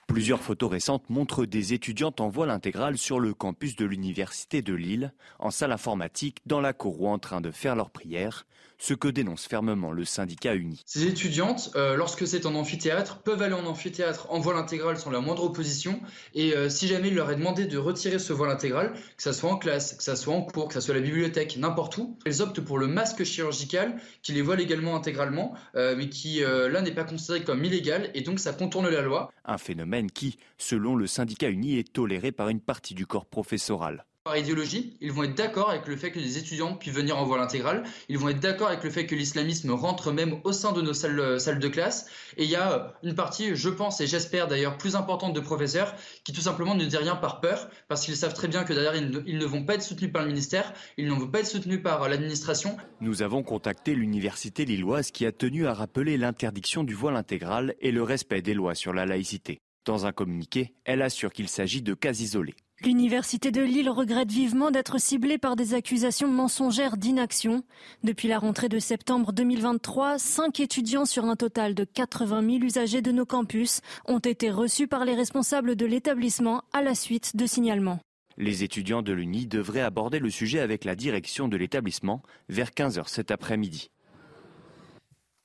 Plusieurs 0.09 0.40
photos 0.40 0.70
récentes 0.70 1.10
montrent 1.10 1.44
des 1.44 1.74
étudiantes 1.74 2.22
en 2.22 2.30
voile 2.30 2.48
intégral 2.48 2.97
sur 2.97 3.20
le 3.20 3.35
campus 3.35 3.76
de 3.76 3.85
l'université 3.85 4.62
de 4.62 4.72
Lille, 4.72 5.12
en 5.39 5.51
salle 5.51 5.70
informatique, 5.70 6.39
dans 6.47 6.62
la 6.62 6.72
cour 6.72 7.02
ou 7.02 7.09
en 7.09 7.18
train 7.18 7.43
de 7.43 7.51
faire 7.51 7.76
leur 7.76 7.90
prière, 7.90 8.47
ce 8.78 8.94
que 8.94 9.09
dénonce 9.09 9.46
fermement 9.46 9.90
le 9.90 10.05
syndicat 10.05 10.55
uni. 10.55 10.82
Ces 10.86 11.06
étudiantes, 11.06 11.72
euh, 11.74 11.96
lorsque 11.96 12.26
c'est 12.26 12.46
en 12.46 12.55
amphithéâtre, 12.55 13.18
peuvent 13.18 13.42
aller 13.42 13.55
en 13.55 13.66
amphithéâtre 13.66 14.28
en 14.30 14.38
voile 14.38 14.56
intégral 14.56 14.96
sans 14.98 15.10
la 15.10 15.20
moindre 15.20 15.44
opposition. 15.44 16.00
Et 16.34 16.55
euh, 16.55 16.68
si 16.68 16.86
jamais 16.86 17.09
il 17.09 17.14
leur 17.14 17.30
est 17.30 17.36
demandé 17.36 17.66
de 17.66 17.76
retirer 17.76 18.18
ce 18.18 18.32
voile 18.32 18.50
intégral, 18.50 18.92
que 19.16 19.22
ça 19.22 19.32
soit 19.32 19.50
en 19.50 19.56
classe, 19.56 19.94
que 19.94 20.02
ça 20.02 20.16
soit 20.16 20.34
en 20.34 20.42
cours, 20.42 20.68
que 20.68 20.74
ça 20.74 20.80
soit 20.80 20.94
à 20.94 20.98
la 20.98 21.05
bibliothèque, 21.05 21.56
n'importe 21.56 21.98
où, 21.98 22.16
elles 22.24 22.40
optent 22.40 22.60
pour 22.60 22.78
le 22.78 22.86
masque 22.86 23.24
chirurgical 23.24 24.00
qui 24.22 24.32
les 24.32 24.42
voile 24.42 24.60
également 24.60 24.94
intégralement, 24.94 25.55
euh, 25.74 25.94
mais 25.96 26.09
qui 26.09 26.40
là 26.40 26.80
n'est 26.80 26.92
pas 26.92 27.05
considéré 27.05 27.42
comme 27.42 27.64
illégal 27.64 28.10
et 28.14 28.20
donc 28.20 28.38
ça 28.38 28.52
contourne 28.52 28.88
la 28.88 29.02
loi. 29.02 29.32
Un 29.44 29.59
phénomène 29.59 30.10
qui, 30.10 30.38
selon 30.56 30.94
le 30.94 31.06
syndicat 31.06 31.48
uni, 31.48 31.78
est 31.78 31.92
toléré 31.92 32.32
par 32.32 32.48
une 32.48 32.60
partie 32.60 32.94
du 32.94 33.06
corps 33.06 33.26
professoral. 33.26 34.05
Par 34.24 34.36
idéologie, 34.36 34.96
ils 35.00 35.10
vont 35.10 35.22
être 35.22 35.34
d'accord 35.34 35.70
avec 35.70 35.86
le 35.86 35.96
fait 35.96 36.10
que 36.10 36.18
les 36.18 36.36
étudiants 36.36 36.74
puissent 36.74 36.94
venir 36.94 37.16
en 37.16 37.24
voile 37.24 37.40
intégral. 37.40 37.84
Ils 38.08 38.18
vont 38.18 38.28
être 38.28 38.40
d'accord 38.40 38.68
avec 38.68 38.84
le 38.84 38.90
fait 38.90 39.06
que 39.06 39.14
l'islamisme 39.14 39.70
rentre 39.70 40.12
même 40.12 40.40
au 40.44 40.52
sein 40.52 40.72
de 40.72 40.82
nos 40.82 40.92
salles, 40.92 41.18
euh, 41.18 41.54
de 41.54 41.68
classe. 41.68 42.10
Et 42.36 42.44
il 42.44 42.50
y 42.50 42.56
a 42.56 42.72
euh, 42.72 42.88
une 43.02 43.14
partie, 43.14 43.56
je 43.56 43.70
pense 43.70 44.00
et 44.00 44.06
j'espère 44.06 44.46
d'ailleurs, 44.46 44.76
plus 44.76 44.96
importante 44.96 45.32
de 45.32 45.40
professeurs 45.40 45.94
qui 46.24 46.32
tout 46.32 46.42
simplement 46.42 46.74
ne 46.74 46.84
disent 46.84 46.96
rien 46.96 47.16
par 47.16 47.40
peur, 47.40 47.70
parce 47.88 48.04
qu'ils 48.04 48.16
savent 48.16 48.34
très 48.34 48.48
bien 48.48 48.64
que 48.64 48.72
derrière, 48.72 48.96
ils 48.96 49.08
ne, 49.08 49.20
ils 49.24 49.38
ne 49.38 49.46
vont 49.46 49.64
pas 49.64 49.74
être 49.74 49.82
soutenus 49.82 50.12
par 50.12 50.22
le 50.22 50.28
ministère, 50.28 50.74
ils 50.98 51.06
ne 51.06 51.14
vont 51.14 51.28
pas 51.28 51.40
être 51.40 51.46
soutenus 51.46 51.82
par 51.82 52.02
euh, 52.02 52.08
l'administration. 52.08 52.76
Nous 53.00 53.22
avons 53.22 53.42
contacté 53.42 53.94
l'université 53.94 54.66
lilloise 54.66 55.10
qui 55.10 55.24
a 55.24 55.32
tenu 55.32 55.66
à 55.66 55.72
rappeler 55.72 56.18
l'interdiction 56.18 56.84
du 56.84 56.92
voile 56.92 57.16
intégral 57.16 57.76
et 57.80 57.92
le 57.92 58.02
respect 58.02 58.42
des 58.42 58.54
lois 58.54 58.74
sur 58.74 58.92
la 58.92 59.06
laïcité. 59.06 59.58
Dans 59.86 60.04
un 60.04 60.12
communiqué, 60.12 60.74
elle 60.84 61.00
assure 61.00 61.32
qu'il 61.32 61.48
s'agit 61.48 61.80
de 61.80 61.94
cas 61.94 62.12
isolés. 62.12 62.56
L'Université 62.84 63.50
de 63.50 63.60
Lille 63.60 63.90
regrette 63.90 64.30
vivement 64.30 64.70
d'être 64.70 65.00
ciblée 65.00 65.36
par 65.36 65.56
des 65.56 65.74
accusations 65.74 66.28
mensongères 66.28 66.96
d'inaction. 66.96 67.64
Depuis 68.05 68.28
la 68.28 68.38
rentrée 68.38 68.68
de 68.68 68.78
septembre 68.78 69.32
2023, 69.32 70.20
cinq 70.20 70.60
étudiants 70.60 71.05
sur 71.05 71.24
un 71.24 71.34
total 71.34 71.74
de 71.74 71.82
80 71.82 72.40
000 72.40 72.62
usagers 72.62 73.02
de 73.02 73.10
nos 73.10 73.26
campus 73.26 73.80
ont 74.06 74.20
été 74.20 74.52
reçus 74.52 74.86
par 74.86 75.05
les 75.05 75.16
responsables 75.16 75.74
de 75.74 75.86
l'établissement 75.86 76.62
à 76.72 76.80
la 76.80 76.94
suite 76.94 77.34
de 77.34 77.46
signalements. 77.46 77.98
Les 78.36 78.62
étudiants 78.62 79.02
de 79.02 79.12
l'Uni 79.12 79.46
devraient 79.46 79.80
aborder 79.80 80.20
le 80.20 80.30
sujet 80.30 80.60
avec 80.60 80.84
la 80.84 80.94
direction 80.94 81.48
de 81.48 81.56
l'établissement 81.56 82.22
vers 82.48 82.70
15h 82.70 83.09
cet 83.09 83.32
après-midi. 83.32 83.90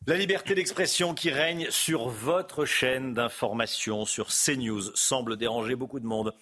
La 0.06 0.18
liberté 0.18 0.54
d'expression 0.54 1.14
qui 1.14 1.32
règne 1.32 1.68
sur 1.72 2.10
votre 2.10 2.66
chaîne 2.66 3.14
d'information 3.14 4.04
sur 4.06 4.28
CNews 4.28 4.82
semble 4.96 5.38
déranger 5.38 5.76
beaucoup 5.76 6.02
de 6.02 6.06
monde. 6.06 6.34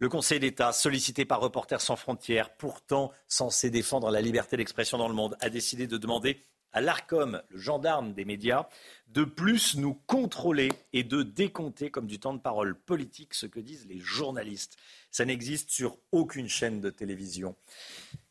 Le 0.00 0.08
Conseil 0.08 0.40
d'État, 0.40 0.72
sollicité 0.72 1.26
par 1.26 1.40
Reporters 1.40 1.82
sans 1.82 1.94
frontières, 1.94 2.54
pourtant 2.56 3.12
censé 3.28 3.68
défendre 3.68 4.10
la 4.10 4.22
liberté 4.22 4.56
d'expression 4.56 4.96
dans 4.96 5.08
le 5.08 5.14
monde, 5.14 5.36
a 5.40 5.50
décidé 5.50 5.86
de 5.86 5.98
demander 5.98 6.40
à 6.72 6.80
l'ARCOM, 6.80 7.42
le 7.50 7.58
gendarme 7.58 8.14
des 8.14 8.24
médias, 8.24 8.66
de 9.08 9.24
plus 9.24 9.76
nous 9.76 9.92
contrôler 10.06 10.70
et 10.94 11.04
de 11.04 11.22
décompter 11.22 11.90
comme 11.90 12.06
du 12.06 12.18
temps 12.18 12.32
de 12.32 12.38
parole 12.38 12.74
politique 12.76 13.34
ce 13.34 13.44
que 13.44 13.60
disent 13.60 13.86
les 13.90 13.98
journalistes. 13.98 14.78
Ça 15.10 15.26
n'existe 15.26 15.68
sur 15.68 15.98
aucune 16.12 16.48
chaîne 16.48 16.80
de 16.80 16.88
télévision. 16.88 17.54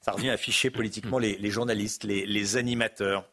Ça 0.01 0.13
revient 0.13 0.31
à 0.31 0.33
afficher 0.33 0.71
politiquement 0.71 1.19
les, 1.19 1.51
journalistes, 1.51 2.03
les 2.03 2.57
animateurs. 2.57 3.29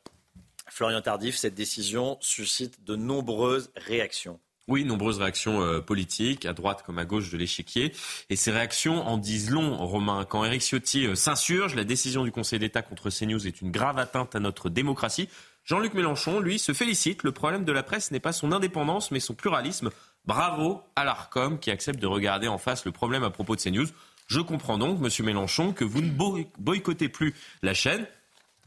Florian 0.69 1.01
Tardif, 1.01 1.37
cette 1.37 1.55
décision 1.55 2.19
suscite 2.21 2.85
de 2.85 2.97
nombreuses 2.97 3.71
réactions. 3.77 4.41
Oui, 4.69 4.85
nombreuses 4.85 5.19
réactions 5.19 5.63
euh, 5.63 5.81
politiques, 5.81 6.45
à 6.45 6.53
droite 6.53 6.83
comme 6.85 6.99
à 6.99 7.05
gauche 7.05 7.31
de 7.31 7.37
l'échiquier. 7.37 7.93
Et 8.31 8.37
ces 8.37 8.51
réactions 8.51 9.07
en 9.07 9.17
disent 9.17 9.51
long, 9.51 9.77
Romain. 9.77 10.25
Quand 10.29 10.45
Éric 10.45 10.61
Ciotti 10.63 11.07
euh, 11.07 11.15
s'insurge, 11.15 11.75
la 11.77 11.85
décision 11.85 12.25
du 12.25 12.33
Conseil 12.33 12.59
d'État 12.59 12.83
contre 12.83 13.11
CNews 13.11 13.47
est 13.47 13.61
une 13.61 13.71
grave 13.71 13.99
atteinte 13.99 14.35
à 14.35 14.41
notre 14.41 14.69
démocratie. 14.69 15.29
Jean-Luc 15.65 15.95
Mélenchon, 15.95 16.41
lui, 16.41 16.59
se 16.59 16.73
félicite. 16.73 17.23
Le 17.23 17.31
problème 17.33 17.65
de 17.65 17.71
la 17.73 17.85
presse 17.85 18.11
n'est 18.11 18.19
pas 18.21 18.33
son 18.33 18.51
indépendance, 18.51 19.11
mais 19.13 19.21
son 19.21 19.35
pluralisme. 19.35 19.91
Bravo 20.25 20.83
à 20.97 21.05
l'ARCOM 21.05 21.61
qui 21.61 21.71
accepte 21.71 22.01
de 22.01 22.07
regarder 22.09 22.49
en 22.49 22.59
face 22.59 22.85
le 22.85 22.91
problème 22.93 23.23
à 23.23 23.31
propos 23.31 23.55
de 23.55 23.61
CNews. 23.61 23.87
Je 24.27 24.41
comprends 24.41 24.79
donc, 24.79 24.99
Monsieur 24.99 25.23
Mélenchon, 25.23 25.73
que 25.73 25.85
vous 25.85 26.03
ne 26.03 26.11
boy- 26.11 26.49
boycottez 26.59 27.09
plus 27.09 27.33
la 27.63 27.75
chaîne. 27.75 28.05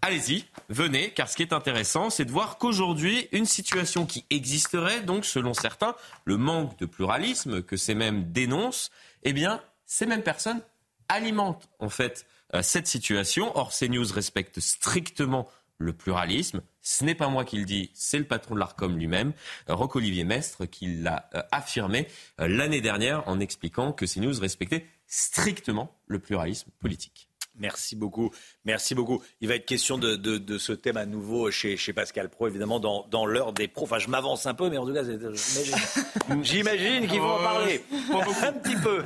Allez-y, 0.02 0.46
venez, 0.70 1.12
car 1.12 1.28
ce 1.28 1.36
qui 1.36 1.42
est 1.42 1.52
intéressant, 1.52 2.10
c'est 2.10 2.24
de 2.24 2.32
voir 2.32 2.58
qu'aujourd'hui, 2.58 3.28
une 3.34 3.46
situation 3.46 4.06
qui 4.06 4.26
existerait, 4.30 5.02
donc 5.02 5.26
selon 5.26 5.54
certains, 5.54 5.94
le 6.24 6.38
manque 6.38 6.78
de 6.80 6.86
pluralisme 6.86 7.62
que 7.62 7.76
ces 7.76 7.96
mêmes 7.96 8.32
dénoncent, 8.32 8.92
eh 9.24 9.34
bien, 9.34 9.62
ces 9.86 10.06
mêmes 10.06 10.24
personnes 10.24 10.62
alimentent 11.10 11.68
en 11.80 11.90
fait 11.90 12.26
euh, 12.56 12.62
cette 12.62 12.88
situation. 12.88 13.52
Or, 13.58 13.72
CNews 13.78 14.14
respecte 14.14 14.62
strictement 14.62 15.50
le 15.78 15.92
pluralisme. 15.92 16.62
Ce 16.82 17.04
n'est 17.04 17.16
pas 17.16 17.28
moi 17.28 17.44
qui 17.44 17.58
le 17.58 17.66
dis, 17.66 17.92
c'est 17.94 18.20
le 18.20 18.26
patron 18.26 18.56
de 18.56 18.60
l'ARCOM 18.60 18.98
lui-même, 18.98 19.34
euh, 19.70 19.76
Roch-Olivier 19.76 20.24
Mestre, 20.24 20.66
qui 20.66 20.88
l'a 20.88 21.30
euh, 21.36 21.42
affirmé 21.52 22.08
l'année 22.38 22.82
dernière 22.82 23.28
en 23.28 23.40
expliquant 23.42 23.92
que 23.92 24.06
CNews 24.06 24.40
respectait 24.40 24.86
strictement 25.08 25.94
le 26.08 26.20
pluralisme 26.20 26.72
politique. 26.80 27.29
Merci 27.56 27.96
beaucoup. 27.98 28.32
Merci 28.64 28.96
beaucoup. 28.96 29.22
Il 29.42 29.50
va 29.50 29.56
être 29.56 29.66
question 29.66 29.98
de, 29.98 30.16
de- 30.16 30.38
de 30.38 30.58
ce 30.58 30.72
thème 30.72 30.96
à 30.98 31.06
nouveau 31.06 31.52
chez, 31.52 31.76
chez 31.76 31.92
Pascal 31.92 32.30
Pro, 32.30 32.48
évidemment, 32.48 32.80
dans, 32.80 33.06
dans 33.12 33.26
l'heure 33.26 33.52
des 33.54 33.68
pros. 33.68 33.84
Enfin, 33.86 34.00
je 34.00 34.08
m'avance 34.08 34.46
un 34.46 34.54
peu, 34.54 34.70
mais 34.70 34.78
en 34.78 34.86
tout 34.86 34.94
cas, 34.94 35.04
j'imagine, 36.44 37.08
qu'ils 37.08 37.20
vont 37.20 37.32
en 37.34 37.40
parler. 37.44 37.84
Un 38.44 38.54
petit 38.54 38.76
peu. 38.78 39.04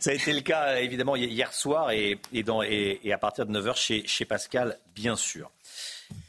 Ça 0.00 0.10
a 0.10 0.14
été 0.14 0.32
le 0.32 0.40
cas, 0.40 0.80
évidemment, 0.80 1.16
hi- 1.16 1.26
hier 1.26 1.52
soir 1.52 1.90
et, 1.92 2.18
et, 2.32 2.42
dans- 2.42 2.62
et- 2.62 3.00
et 3.04 3.12
à 3.12 3.18
partir 3.18 3.46
de 3.46 3.52
9h 3.58 3.76
chez, 3.76 4.06
chez 4.06 4.24
Pascal, 4.24 4.78
bien 4.94 5.16
sûr. 5.16 5.50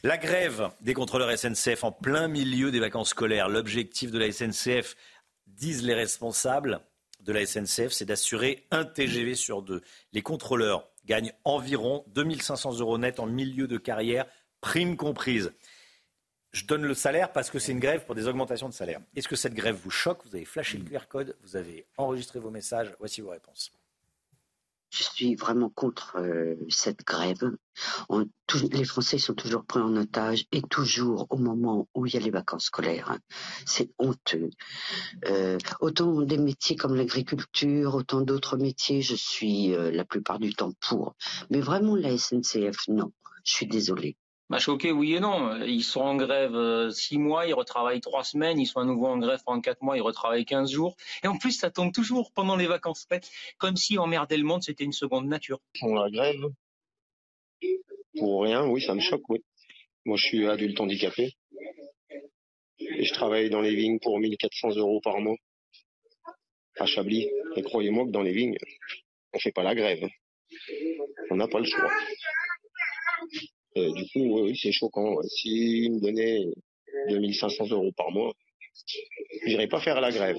La 0.03 0.17
grève 0.17 0.69
des 0.81 0.93
contrôleurs 0.93 1.35
SNCF 1.37 1.83
en 1.83 1.91
plein 1.91 2.27
milieu 2.27 2.71
des 2.71 2.79
vacances 2.79 3.09
scolaires. 3.09 3.49
L'objectif 3.49 4.11
de 4.11 4.19
la 4.19 4.31
SNCF, 4.31 4.95
disent 5.47 5.83
les 5.83 5.93
responsables 5.95 6.79
de 7.21 7.33
la 7.33 7.45
SNCF, 7.45 7.91
c'est 7.91 8.05
d'assurer 8.05 8.63
un 8.71 8.83
TGV 8.85 9.35
sur 9.35 9.61
deux. 9.61 9.81
Les 10.13 10.21
contrôleurs 10.23 10.87
gagnent 11.05 11.33
environ 11.43 12.03
2500 12.07 12.79
euros 12.79 12.97
net 12.97 13.19
en 13.19 13.25
milieu 13.25 13.67
de 13.67 13.77
carrière, 13.77 14.25
prime 14.61 14.95
comprise. 14.95 15.51
Je 16.51 16.65
donne 16.65 16.83
le 16.83 16.93
salaire 16.93 17.31
parce 17.31 17.49
que 17.49 17.59
c'est 17.59 17.71
une 17.71 17.79
grève 17.79 18.05
pour 18.05 18.15
des 18.15 18.27
augmentations 18.27 18.67
de 18.67 18.73
salaire. 18.73 18.99
Est-ce 19.15 19.27
que 19.27 19.37
cette 19.37 19.53
grève 19.53 19.75
vous 19.75 19.89
choque? 19.89 20.23
Vous 20.25 20.35
avez 20.35 20.45
flashé 20.45 20.77
le 20.77 20.83
QR 20.83 21.07
code, 21.07 21.35
vous 21.43 21.55
avez 21.55 21.85
enregistré 21.97 22.39
vos 22.39 22.51
messages. 22.51 22.93
Voici 22.99 23.21
vos 23.21 23.29
réponses. 23.29 23.71
Je 24.91 25.03
suis 25.03 25.35
vraiment 25.35 25.69
contre 25.69 26.17
euh, 26.17 26.55
cette 26.69 27.05
grève. 27.05 27.51
Les 28.71 28.83
Français 28.83 29.17
sont 29.17 29.33
toujours 29.33 29.63
pris 29.63 29.79
en 29.79 29.95
otage 29.95 30.45
et 30.51 30.61
toujours 30.61 31.27
au 31.29 31.37
moment 31.37 31.87
où 31.95 32.05
il 32.05 32.13
y 32.13 32.17
a 32.17 32.19
les 32.19 32.29
vacances 32.29 32.65
scolaires. 32.65 33.17
C'est 33.65 33.89
honteux. 33.97 34.49
Euh, 35.27 35.57
autant 35.79 36.21
des 36.21 36.37
métiers 36.37 36.75
comme 36.75 36.95
l'agriculture, 36.95 37.95
autant 37.95 38.19
d'autres 38.19 38.57
métiers, 38.57 39.01
je 39.01 39.15
suis 39.15 39.73
euh, 39.73 39.91
la 39.91 40.03
plupart 40.03 40.39
du 40.39 40.53
temps 40.53 40.73
pour. 40.81 41.15
Mais 41.49 41.61
vraiment 41.61 41.95
la 41.95 42.17
SNCF, 42.17 42.89
non. 42.89 43.13
Je 43.45 43.53
suis 43.53 43.67
désolée. 43.67 44.17
Bah, 44.51 44.59
choqué, 44.59 44.91
oui 44.91 45.15
et 45.15 45.21
non. 45.21 45.63
Ils 45.63 45.81
sont 45.81 46.01
en 46.01 46.17
grève 46.17 46.53
euh, 46.55 46.91
six 46.91 47.17
mois, 47.17 47.45
ils 47.47 47.53
retravaillent 47.53 48.01
trois 48.01 48.25
semaines, 48.25 48.59
ils 48.59 48.65
sont 48.65 48.81
à 48.81 48.83
nouveau 48.83 49.05
en 49.05 49.17
grève 49.17 49.39
pendant 49.45 49.61
quatre 49.61 49.81
mois, 49.81 49.95
ils 49.95 50.01
retravaillent 50.01 50.43
15 50.43 50.69
jours. 50.69 50.97
Et 51.23 51.27
en 51.27 51.37
plus, 51.37 51.53
ça 51.53 51.71
tombe 51.71 51.93
toujours 51.93 52.33
pendant 52.33 52.57
les 52.57 52.67
vacances 52.67 53.03
scolaires, 53.03 53.23
comme 53.57 53.77
si 53.77 53.97
emmerder 53.97 54.35
le 54.35 54.43
monde, 54.43 54.61
c'était 54.61 54.83
une 54.83 54.91
seconde 54.91 55.27
nature. 55.27 55.61
Pour 55.79 55.95
la 55.95 56.11
grève 56.11 56.41
Pour 58.17 58.43
rien, 58.43 58.67
oui, 58.67 58.81
ça 58.81 58.93
me 58.93 58.99
choque, 58.99 59.29
oui. 59.29 59.41
Moi, 60.03 60.17
je 60.17 60.25
suis 60.25 60.45
adulte 60.45 60.81
handicapé. 60.81 61.31
Et 62.79 63.05
je 63.05 63.13
travaille 63.13 63.49
dans 63.49 63.61
les 63.61 63.73
vignes 63.73 63.99
pour 63.99 64.19
1400 64.19 64.75
euros 64.75 64.99
par 64.99 65.21
mois. 65.21 65.37
À 66.75 66.85
Chablis. 66.85 67.29
Et 67.55 67.61
croyez-moi 67.61 68.03
que 68.03 68.11
dans 68.11 68.21
les 68.21 68.33
vignes, 68.33 68.57
on 69.31 69.39
fait 69.39 69.53
pas 69.53 69.63
la 69.63 69.75
grève. 69.75 70.09
On 71.29 71.37
n'a 71.37 71.47
pas 71.47 71.59
le 71.59 71.65
choix. 71.65 71.89
Et 73.75 73.91
du 73.93 74.03
coup, 74.11 74.41
oui, 74.41 74.57
c'est 74.61 74.71
choquant. 74.71 75.21
S'ils 75.23 75.93
me 75.93 75.99
donnaient 75.99 76.45
2500 77.09 77.69
euros 77.71 77.91
par 77.95 78.11
mois, 78.11 78.33
j'irais 79.45 79.67
pas 79.67 79.79
faire 79.79 80.01
la 80.01 80.11
grève. 80.11 80.37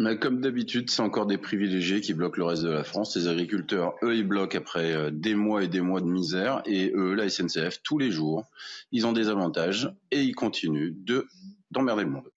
Mais 0.00 0.16
comme 0.16 0.40
d'habitude, 0.40 0.90
c'est 0.90 1.02
encore 1.02 1.26
des 1.26 1.38
privilégiés 1.38 2.00
qui 2.00 2.14
bloquent 2.14 2.38
le 2.38 2.44
reste 2.44 2.62
de 2.62 2.70
la 2.70 2.84
France. 2.84 3.16
Les 3.16 3.26
agriculteurs, 3.26 3.94
eux, 4.04 4.14
ils 4.14 4.26
bloquent 4.26 4.56
après 4.56 4.92
euh, 4.92 5.10
des 5.10 5.34
mois 5.34 5.64
et 5.64 5.68
des 5.68 5.80
mois 5.80 6.00
de 6.00 6.06
misère. 6.06 6.62
Et 6.66 6.92
eux, 6.94 7.14
la 7.14 7.28
SNCF, 7.28 7.82
tous 7.82 7.98
les 7.98 8.12
jours, 8.12 8.44
ils 8.92 9.08
ont 9.08 9.12
des 9.12 9.28
avantages 9.28 9.92
et 10.12 10.22
ils 10.22 10.36
continuent 10.36 10.94
de 10.96 11.26
d'emmerder 11.72 12.04
le 12.04 12.10
monde. 12.10 12.30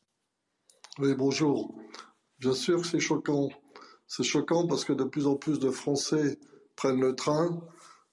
Oui, 0.97 1.13
bonjour. 1.15 1.75
Bien 2.39 2.53
sûr 2.53 2.81
que 2.81 2.87
c'est 2.87 2.99
choquant. 2.99 3.49
C'est 4.07 4.23
choquant 4.23 4.67
parce 4.67 4.83
que 4.83 4.93
de 4.93 5.03
plus 5.03 5.27
en 5.27 5.35
plus 5.35 5.59
de 5.59 5.69
Français 5.69 6.39
prennent 6.75 6.99
le 6.99 7.15
train. 7.15 7.61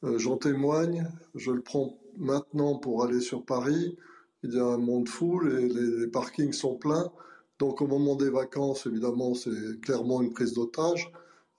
Euh, 0.04 0.18
J'en 0.18 0.36
témoigne. 0.36 1.08
Je 1.34 1.50
le 1.50 1.60
prends 1.62 1.98
maintenant 2.16 2.78
pour 2.78 3.04
aller 3.04 3.20
sur 3.20 3.44
Paris. 3.44 3.96
Il 4.42 4.54
y 4.54 4.58
a 4.58 4.64
un 4.64 4.78
monde 4.78 5.08
fou, 5.08 5.40
les, 5.40 6.06
parkings 6.06 6.52
sont 6.52 6.76
pleins. 6.76 7.10
Donc 7.58 7.82
au 7.82 7.88
moment 7.88 8.14
des 8.14 8.30
vacances, 8.30 8.86
évidemment, 8.86 9.34
c'est 9.34 9.80
clairement 9.82 10.22
une 10.22 10.32
prise 10.32 10.54
d'otage. 10.54 11.10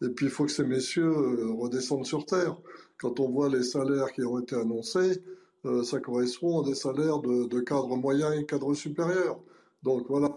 Et 0.02 0.10
puis 0.10 0.28
il 0.28 0.32
faut 0.32 0.46
que 0.46 0.52
ces 0.52 0.64
messieurs 0.64 1.10
euh, 1.12 1.52
redescendent 1.60 2.06
sur 2.06 2.26
Terre. 2.26 2.58
Quand 2.98 3.20
on 3.20 3.30
voit 3.30 3.50
les 3.50 3.64
salaires 3.64 4.12
qui 4.14 4.24
ont 4.24 4.40
été 4.40 4.56
annoncés, 4.56 5.22
euh, 5.66 5.84
ça 5.84 6.00
correspond 6.00 6.62
à 6.62 6.66
des 6.66 6.76
salaires 6.76 7.20
de, 7.20 7.48
de 7.48 7.60
cadres 7.60 7.98
moyens 7.98 8.34
et 8.38 8.46
cadres 8.46 8.74
supérieurs. 8.74 9.42
Donc 9.84 10.06
voilà. 10.08 10.30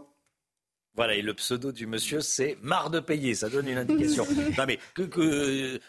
Voilà, 0.94 1.14
et 1.14 1.22
le 1.22 1.32
pseudo 1.32 1.72
du 1.72 1.86
monsieur, 1.86 2.20
c'est 2.20 2.58
marre 2.60 2.90
de 2.90 3.00
payer. 3.00 3.34
Ça 3.34 3.48
donne 3.48 3.66
une 3.66 3.78
indication. 3.78 4.26
non, 4.58 4.64
mais 4.66 4.78
que, 4.94 5.02
que- 5.02 5.80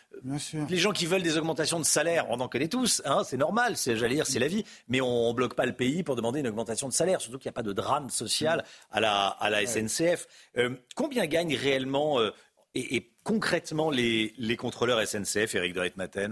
les 0.69 0.77
gens 0.77 0.91
qui 0.93 1.05
veulent 1.05 1.23
des 1.23 1.37
augmentations 1.37 1.77
de 1.79 1.83
salaire, 1.85 2.25
on 2.29 2.39
en 2.39 2.47
connaît 2.47 2.69
tous, 2.69 3.01
hein, 3.03 3.23
c'est 3.25 3.35
normal, 3.35 3.75
c'est, 3.75 3.97
j'allais 3.97 4.15
dire, 4.15 4.25
c'est 4.27 4.39
la 4.39 4.47
vie. 4.47 4.63
Mais 4.87 5.01
on 5.01 5.29
ne 5.29 5.33
bloque 5.33 5.55
pas 5.55 5.65
le 5.65 5.73
pays 5.73 6.03
pour 6.03 6.15
demander 6.15 6.39
une 6.39 6.47
augmentation 6.47 6.87
de 6.87 6.93
salaire, 6.93 7.19
surtout 7.19 7.37
qu'il 7.37 7.49
n'y 7.49 7.53
a 7.53 7.59
pas 7.59 7.63
de 7.63 7.73
drame 7.73 8.09
social 8.09 8.63
à 8.91 9.01
la, 9.01 9.27
à 9.27 9.49
la 9.49 9.65
SNCF. 9.65 10.27
Euh, 10.57 10.69
combien 10.95 11.25
gagnent 11.25 11.55
réellement 11.55 12.19
euh, 12.21 12.31
et, 12.75 12.95
et 12.95 13.12
concrètement 13.23 13.89
les, 13.89 14.33
les 14.37 14.57
contrôleurs 14.57 15.05
SNCF, 15.07 15.55
Eric 15.55 15.73
de 15.73 15.83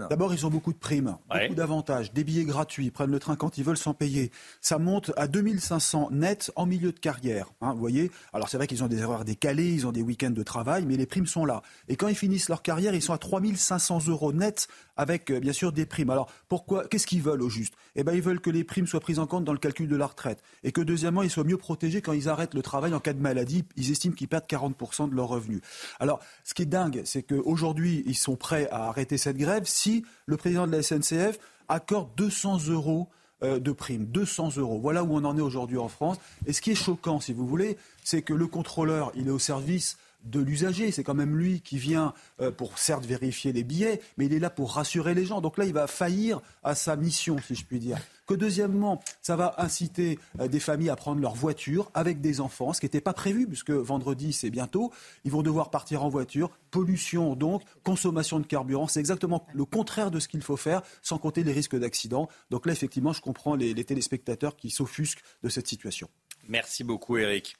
D'abord, 0.08 0.34
ils 0.34 0.46
ont 0.46 0.50
beaucoup 0.50 0.72
de 0.72 0.78
primes, 0.78 1.16
Ouais. 1.30 1.42
beaucoup 1.42 1.54
d'avantages, 1.54 2.12
des 2.12 2.24
billets 2.24 2.44
gratuits, 2.44 2.86
ils 2.86 2.90
prennent 2.92 3.10
le 3.10 3.18
train 3.18 3.36
quand 3.36 3.58
ils 3.58 3.64
veulent 3.64 3.76
sans 3.78 3.94
payer. 3.94 4.30
Ça 4.60 4.78
monte 4.78 5.12
à 5.16 5.26
2500 5.28 6.08
net 6.10 6.50
en 6.56 6.66
milieu 6.66 6.92
de 6.92 6.98
carrière. 6.98 7.52
hein, 7.60 7.72
vous 7.72 7.78
voyez 7.78 8.10
Alors 8.32 8.48
c'est 8.48 8.56
vrai 8.56 8.66
qu'ils 8.66 8.82
ont 8.84 8.88
des 8.88 8.98
erreurs 8.98 9.24
décalées, 9.24 9.70
ils 9.72 9.86
ont 9.86 9.92
des 9.92 10.02
week-ends 10.02 10.30
de 10.30 10.42
travail, 10.42 10.84
mais 10.86 10.96
les 10.96 11.06
primes 11.06 11.26
sont 11.26 11.44
là. 11.44 11.62
Et 11.88 11.96
quand 11.96 12.08
ils 12.08 12.14
finissent 12.16 12.48
leur 12.48 12.62
carrière, 12.62 12.94
ils 12.94 13.02
sont 13.02 13.12
à 13.12 13.18
3500 13.18 14.08
euros 14.08 14.32
net 14.32 14.68
avec 14.96 15.30
euh, 15.30 15.40
bien 15.40 15.52
sûr 15.52 15.72
des 15.72 15.86
primes. 15.86 16.10
Alors 16.10 16.30
pourquoi 16.48 16.86
Qu'est-ce 16.88 17.06
qu'ils 17.06 17.22
veulent 17.22 17.42
au 17.42 17.48
juste? 17.48 17.74
Eh 17.96 18.04
ben, 18.04 18.12
ils 18.14 18.22
veulent 18.22 18.40
que 18.40 18.50
les 18.50 18.64
primes 18.64 18.86
soient 18.86 19.00
prises 19.00 19.18
en 19.18 19.26
compte 19.26 19.44
dans 19.44 19.52
le 19.52 19.58
calcul 19.58 19.88
de 19.88 19.96
la 19.96 20.06
retraite 20.06 20.42
et 20.64 20.72
que 20.72 20.80
deuxièmement, 20.80 21.22
ils 21.22 21.30
soient 21.30 21.44
mieux 21.44 21.56
protégés 21.58 22.02
quand 22.02 22.12
ils 22.12 22.28
arrêtent 22.28 22.54
le 22.54 22.62
travail 22.62 22.92
en 22.94 23.00
cas 23.00 23.12
de 23.12 23.20
maladie. 23.20 23.64
Ils 23.76 23.90
estiment 23.90 24.14
qu'ils 24.14 24.28
perdent 24.28 24.46
40% 24.46 25.08
de 25.10 25.14
leurs 25.14 25.28
revenus. 25.28 25.60
Alors, 26.00 26.20
ce 26.44 26.54
qui 26.54 26.62
est 26.62 26.66
dingue, 26.66 26.81
c'est 27.04 27.22
qu'aujourd'hui, 27.22 28.02
ils 28.06 28.16
sont 28.16 28.36
prêts 28.36 28.68
à 28.70 28.88
arrêter 28.88 29.18
cette 29.18 29.36
grève 29.36 29.64
si 29.66 30.04
le 30.26 30.36
président 30.36 30.66
de 30.66 30.72
la 30.72 30.82
SNCF 30.82 31.38
accorde 31.68 32.08
200 32.16 32.68
euros 32.68 33.08
euh, 33.42 33.58
de 33.58 33.72
prime, 33.72 34.06
200 34.06 34.56
euros. 34.58 34.78
Voilà 34.80 35.02
où 35.02 35.14
on 35.14 35.24
en 35.24 35.36
est 35.36 35.42
aujourd'hui 35.42 35.78
en 35.78 35.88
France. 35.88 36.18
Et 36.46 36.52
ce 36.52 36.60
qui 36.60 36.70
est 36.70 36.76
choquant, 36.76 37.18
si 37.18 37.32
vous 37.32 37.46
voulez, 37.46 37.76
c'est 38.04 38.22
que 38.22 38.34
le 38.34 38.46
contrôleur, 38.46 39.10
il 39.14 39.28
est 39.28 39.32
au 39.32 39.38
service 39.38 39.96
de 40.24 40.40
l'usager. 40.40 40.92
C'est 40.92 41.02
quand 41.02 41.14
même 41.14 41.36
lui 41.36 41.60
qui 41.60 41.78
vient 41.78 42.14
euh, 42.40 42.50
pour 42.50 42.78
certes 42.78 43.04
vérifier 43.04 43.52
les 43.52 43.64
billets, 43.64 44.00
mais 44.16 44.26
il 44.26 44.34
est 44.34 44.38
là 44.38 44.50
pour 44.50 44.74
rassurer 44.74 45.14
les 45.14 45.24
gens. 45.24 45.40
Donc 45.40 45.58
là, 45.58 45.64
il 45.64 45.72
va 45.72 45.86
faillir 45.86 46.40
à 46.62 46.74
sa 46.74 46.94
mission, 46.96 47.36
si 47.44 47.54
je 47.54 47.64
puis 47.64 47.80
dire. 47.80 47.98
Deuxièmement, 48.36 49.02
ça 49.20 49.36
va 49.36 49.54
inciter 49.58 50.18
euh, 50.40 50.48
des 50.48 50.60
familles 50.60 50.90
à 50.90 50.96
prendre 50.96 51.20
leur 51.20 51.34
voiture 51.34 51.90
avec 51.94 52.20
des 52.20 52.40
enfants, 52.40 52.72
ce 52.72 52.80
qui 52.80 52.86
n'était 52.86 53.00
pas 53.00 53.12
prévu, 53.12 53.46
puisque 53.46 53.70
vendredi, 53.70 54.32
c'est 54.32 54.50
bientôt. 54.50 54.92
Ils 55.24 55.30
vont 55.30 55.42
devoir 55.42 55.70
partir 55.70 56.04
en 56.04 56.08
voiture. 56.08 56.50
Pollution, 56.70 57.36
donc, 57.36 57.62
consommation 57.82 58.40
de 58.40 58.46
carburant. 58.46 58.86
C'est 58.86 59.00
exactement 59.00 59.46
le 59.54 59.64
contraire 59.64 60.10
de 60.10 60.20
ce 60.20 60.28
qu'il 60.28 60.42
faut 60.42 60.56
faire, 60.56 60.82
sans 61.02 61.18
compter 61.18 61.44
les 61.44 61.52
risques 61.52 61.76
d'accident. 61.76 62.28
Donc 62.50 62.66
là, 62.66 62.72
effectivement, 62.72 63.12
je 63.12 63.20
comprends 63.20 63.54
les, 63.54 63.74
les 63.74 63.84
téléspectateurs 63.84 64.56
qui 64.56 64.70
s'offusquent 64.70 65.22
de 65.42 65.48
cette 65.48 65.68
situation. 65.68 66.08
Merci 66.48 66.84
beaucoup, 66.84 67.16
Eric. 67.16 67.56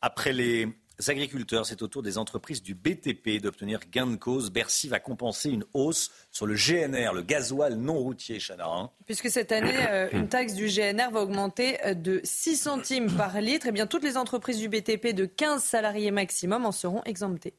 Après 0.00 0.32
les 0.32 0.68
agriculteurs, 1.10 1.66
c'est 1.66 1.82
au 1.82 1.88
tour 1.88 2.02
des 2.02 2.18
entreprises 2.18 2.62
du 2.62 2.74
BTP 2.74 3.40
d'obtenir 3.40 3.80
gain 3.90 4.06
de 4.06 4.16
cause. 4.16 4.50
Bercy 4.50 4.88
va 4.88 5.00
compenser 5.00 5.50
une 5.50 5.64
hausse 5.74 6.10
sur 6.30 6.46
le 6.46 6.54
GNR, 6.54 7.12
le 7.14 7.22
gasoil 7.22 7.74
non 7.74 7.98
routier, 7.98 8.38
Chana. 8.38 8.66
hein. 8.66 8.90
Puisque 9.06 9.30
cette 9.30 9.52
année, 9.52 9.74
euh, 9.88 10.08
une 10.12 10.28
taxe 10.28 10.54
du 10.54 10.66
GNR 10.66 11.10
va 11.10 11.20
augmenter 11.22 11.78
euh, 11.84 11.94
de 11.94 12.20
6 12.24 12.56
centimes 12.56 13.10
par 13.16 13.40
litre, 13.40 13.66
et 13.66 13.72
bien 13.72 13.86
toutes 13.86 14.04
les 14.04 14.16
entreprises 14.16 14.58
du 14.58 14.68
BTP 14.68 15.14
de 15.14 15.24
15 15.24 15.62
salariés 15.62 16.10
maximum 16.10 16.66
en 16.66 16.72
seront 16.72 17.02
exemptées. 17.04 17.54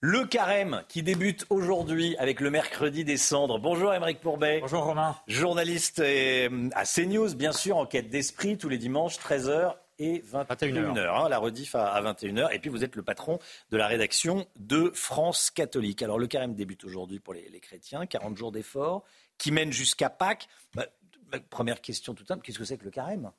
Le 0.00 0.26
carême 0.26 0.84
qui 0.88 1.02
débute 1.02 1.44
aujourd'hui 1.50 2.16
avec 2.18 2.38
le 2.38 2.50
mercredi 2.50 3.04
des 3.04 3.16
cendres. 3.16 3.58
Bonjour 3.58 3.92
Émeric 3.92 4.20
Pourbet. 4.20 4.60
Bonjour 4.60 4.84
Romain. 4.84 5.16
Journaliste 5.26 5.98
euh, 5.98 6.68
à 6.76 6.84
CNews, 6.84 7.34
bien 7.34 7.50
sûr, 7.50 7.76
en 7.76 7.84
quête 7.84 8.08
d'esprit 8.08 8.56
tous 8.56 8.68
les 8.68 8.78
dimanches, 8.78 9.18
13h. 9.18 9.74
Et 9.98 10.22
21h. 10.32 10.98
Hein, 10.98 11.28
la 11.28 11.38
rediff 11.38 11.74
à, 11.74 12.00
21h. 12.02 12.54
Et 12.54 12.58
puis 12.58 12.70
vous 12.70 12.84
êtes 12.84 12.96
le 12.96 13.02
patron 13.02 13.38
de 13.70 13.76
la 13.76 13.86
rédaction 13.86 14.46
de 14.56 14.90
France 14.94 15.50
catholique. 15.50 16.02
Alors 16.02 16.18
le 16.18 16.26
carême 16.26 16.54
débute 16.54 16.84
aujourd'hui 16.84 17.18
pour 17.18 17.34
les, 17.34 17.60
chrétiens, 17.60 18.06
40 18.06 18.36
jours 18.36 18.52
d'efforts, 18.52 19.04
qui 19.36 19.50
mènent 19.50 19.72
jusqu'à 19.72 20.10
Pâques. 20.10 20.48
Bah, 20.74 20.86
première 21.50 21.80
question 21.80 22.14
tout 22.14 22.24
simple, 22.24 22.42
qu'est-ce 22.42 22.58
que 22.58 22.64
c'est 22.64 22.78
que 22.78 22.84
le 22.84 22.90
carême? 22.90 23.30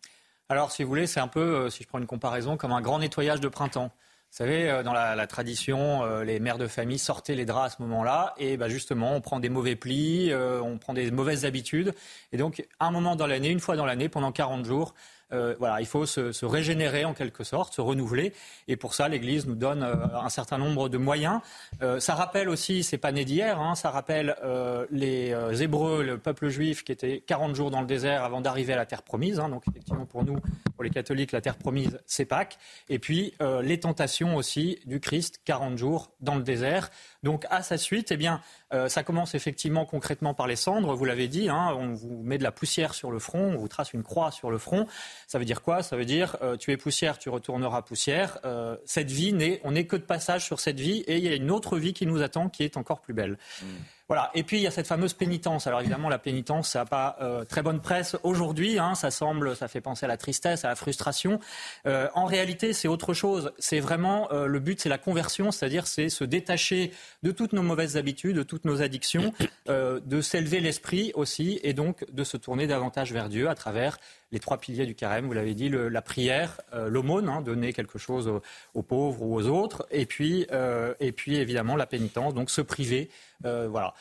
Alors 0.49 0.71
si 0.71 0.83
vous 0.83 0.89
voulez, 0.89 1.07
c'est 1.07 1.19
un 1.19 1.27
peu, 1.27 1.39
euh, 1.39 1.69
si 1.69 1.83
je 1.83 1.87
prends 1.87 1.99
une 1.99 2.07
comparaison, 2.07 2.57
comme 2.57 2.71
un 2.71 2.81
grand 2.81 2.99
nettoyage 2.99 3.39
de 3.39 3.47
printemps. 3.47 3.91
Vous 4.31 4.37
savez, 4.37 4.69
euh, 4.69 4.83
dans 4.83 4.93
la, 4.93 5.27
tradition, 5.27 6.03
euh, 6.03 6.23
les 6.23 6.39
mères 6.39 6.57
de 6.59 6.67
famille 6.67 6.99
sortaient 6.99 7.35
les 7.35 7.45
draps 7.45 7.73
à 7.73 7.77
ce 7.77 7.81
moment-là, 7.83 8.33
et 8.37 8.57
bah, 8.57 8.67
justement, 8.67 9.15
on 9.15 9.21
prend 9.21 9.39
des 9.39 9.49
mauvais 9.49 9.75
plis, 9.75 10.31
on 10.33 10.77
prend 10.77 10.93
des 10.93 11.09
mauvaises 11.11 11.45
habitudes, 11.45 11.93
et 12.31 12.37
donc, 12.37 12.65
un 12.79 12.91
moment 12.91 13.15
dans 13.15 13.27
l'année, 13.27 13.49
une 13.49 13.59
fois 13.59 13.75
dans 13.75 13.85
l'année, 13.85 14.09
pendant 14.09 14.31
40 14.31 14.65
jours, 14.65 14.93
euh, 15.31 15.55
voilà, 15.59 15.81
il 15.81 15.85
faut 15.85 16.05
se, 16.05 16.45
régénérer 16.45 17.05
en 17.05 17.13
quelque 17.13 17.43
sorte, 17.43 17.73
se 17.73 17.81
renouveler. 17.81 18.33
Et 18.67 18.75
pour 18.75 18.93
ça, 18.93 19.07
l'Église 19.07 19.47
nous 19.47 19.55
donne 19.55 19.83
euh, 19.83 19.95
un 20.19 20.29
certain 20.29 20.57
nombre 20.57 20.89
de 20.89 20.97
moyens. 20.97 21.39
Euh, 21.81 21.99
ça 21.99 22.15
rappelle 22.15 22.49
aussi, 22.49 22.83
c'est 22.83 22.97
pas 22.97 23.11
né 23.11 23.25
d'hier, 23.25 23.59
hein, 23.59 23.75
ça 23.75 23.91
rappelle 23.91 24.35
les 24.91 25.33
Hébreux, 25.61 26.03
le 26.03 26.17
peuple 26.17 26.49
juif 26.49 26.83
qui 26.83 26.91
était 26.91 27.21
40 27.25 27.55
jours 27.55 27.71
dans 27.71 27.81
le 27.81 27.87
désert 27.87 28.23
avant 28.23 28.41
d'arriver 28.41 28.73
à 28.73 28.77
la 28.77 28.85
terre 28.85 29.03
promise. 29.03 29.39
Hein. 29.39 29.49
donc 29.49 29.63
effectivement, 29.69 30.05
pour 30.05 30.23
nous, 30.23 30.37
pour 30.75 30.83
les 30.83 30.89
catholiques, 30.89 31.31
la 31.31 31.41
terre 31.41 31.57
promise, 31.57 31.99
c'est 32.05 32.25
Pâques. 32.25 32.57
Et 32.89 32.99
puis 32.99 33.33
les 33.61 33.79
tentations 33.79 34.35
aussi 34.35 34.79
du 34.85 34.99
Christ, 34.99 35.41
40 35.45 35.77
jours 35.77 36.11
dans 36.21 36.35
le 36.35 36.43
désert. 36.43 36.89
Donc 37.23 37.45
à 37.49 37.61
sa 37.63 37.77
suite, 37.77 38.11
eh 38.11 38.17
bien, 38.17 38.41
ça 38.87 39.03
commence 39.03 39.35
effectivement 39.35 39.85
concrètement 39.85 40.33
par 40.33 40.47
les 40.47 40.55
cendres. 40.55 40.95
Vous 40.95 41.05
l'avez 41.05 41.27
dit, 41.27 41.49
hein, 41.49 41.75
on 41.77 41.93
vous 41.93 42.21
met 42.23 42.37
de 42.37 42.43
la 42.43 42.51
poussière 42.51 42.93
sur 42.93 43.11
le 43.11 43.19
front, 43.19 43.53
on 43.53 43.57
vous 43.57 43.67
trace 43.67 43.93
une 43.93 44.03
croix 44.03 44.31
sur 44.31 44.51
le 44.51 44.57
front. 44.57 44.87
Ça 45.27 45.39
veut 45.39 45.45
dire 45.45 45.61
quoi? 45.61 45.83
Ça 45.83 45.95
veut 45.95 46.05
dire 46.05 46.37
euh, 46.41 46.57
tu 46.57 46.71
es 46.71 46.77
poussière, 46.77 47.17
tu 47.17 47.29
retourneras 47.29 47.81
poussière. 47.81 48.39
Euh, 48.45 48.77
cette 48.85 49.11
vie, 49.11 49.35
on 49.63 49.71
n'est 49.71 49.85
que 49.85 49.95
de 49.95 50.01
passage 50.01 50.45
sur 50.45 50.59
cette 50.59 50.79
vie 50.79 50.99
et 51.07 51.17
il 51.17 51.23
y 51.23 51.27
a 51.27 51.35
une 51.35 51.51
autre 51.51 51.77
vie 51.77 51.93
qui 51.93 52.05
nous 52.05 52.21
attend 52.21 52.49
qui 52.49 52.63
est 52.63 52.77
encore 52.77 53.01
plus 53.01 53.13
belle. 53.13 53.37
Mm. 53.61 53.65
Voilà. 54.09 54.31
Et 54.33 54.41
puis 54.41 54.57
il 54.57 54.63
y 54.63 54.67
a 54.67 54.71
cette 54.71 54.87
fameuse 54.87 55.13
pénitence. 55.13 55.67
Alors 55.67 55.81
évidemment, 55.81 56.09
la 56.09 56.17
pénitence, 56.17 56.69
ça 56.69 56.79
n'a 56.79 56.85
pas 56.85 57.15
euh, 57.21 57.45
très 57.45 57.61
bonne 57.61 57.79
presse 57.79 58.17
aujourd'hui. 58.23 58.79
Hein. 58.79 58.95
Ça 58.95 59.11
semble, 59.11 59.55
ça 59.55 59.67
fait 59.67 59.81
penser 59.81 60.05
à 60.05 60.07
la 60.09 60.17
tristesse, 60.17 60.65
à 60.65 60.67
la 60.67 60.75
frustration. 60.75 61.39
Euh, 61.85 62.07
en 62.15 62.25
réalité, 62.25 62.73
c'est 62.73 62.87
autre 62.87 63.13
chose. 63.13 63.51
C'est 63.59 63.79
vraiment 63.79 64.27
euh, 64.31 64.47
le 64.47 64.59
but, 64.59 64.81
c'est 64.81 64.89
la 64.89 64.97
conversion, 64.97 65.51
c'est-à-dire 65.51 65.85
c'est 65.85 66.09
se 66.09 66.23
détacher 66.23 66.91
de 67.21 67.31
toutes 67.31 67.53
nos 67.53 67.61
mauvaises 67.61 67.97
habitudes, 67.97 68.35
de 68.35 68.41
toutes 68.41 68.65
nos 68.65 68.81
addictions, 68.81 69.31
de 69.67 70.21
s'élever 70.21 70.59
l'esprit 70.59 71.11
aussi, 71.13 71.59
et 71.63 71.73
donc 71.73 72.03
de 72.11 72.23
se 72.23 72.37
tourner 72.37 72.65
davantage 72.65 73.13
vers 73.13 73.29
Dieu 73.29 73.47
à 73.47 73.53
travers 73.53 73.99
les 74.31 74.39
trois 74.39 74.57
piliers 74.57 74.85
du 74.85 74.95
carême. 74.95 75.25
Vous 75.25 75.33
l'avez 75.33 75.53
dit, 75.53 75.69
la 75.69 76.01
prière, 76.01 76.61
l'aumône, 76.73 77.29
hein, 77.29 77.41
donner 77.41 77.73
quelque 77.73 77.97
chose 77.97 78.27
aux, 78.27 78.41
aux, 78.73 78.83
pauvres 78.83 79.23
ou 79.23 79.35
aux 79.35 79.47
autres, 79.47 79.87
et 79.91 80.05
puis, 80.05 80.45
et 80.99 81.11
puis 81.11 81.37
évidemment 81.37 81.75
la 81.75 81.85
pénitence, 81.85 82.33
donc 82.33 82.49
se 82.49 82.61
priver 82.61 83.09
euh, 83.45 83.67
voilà. 83.69 83.93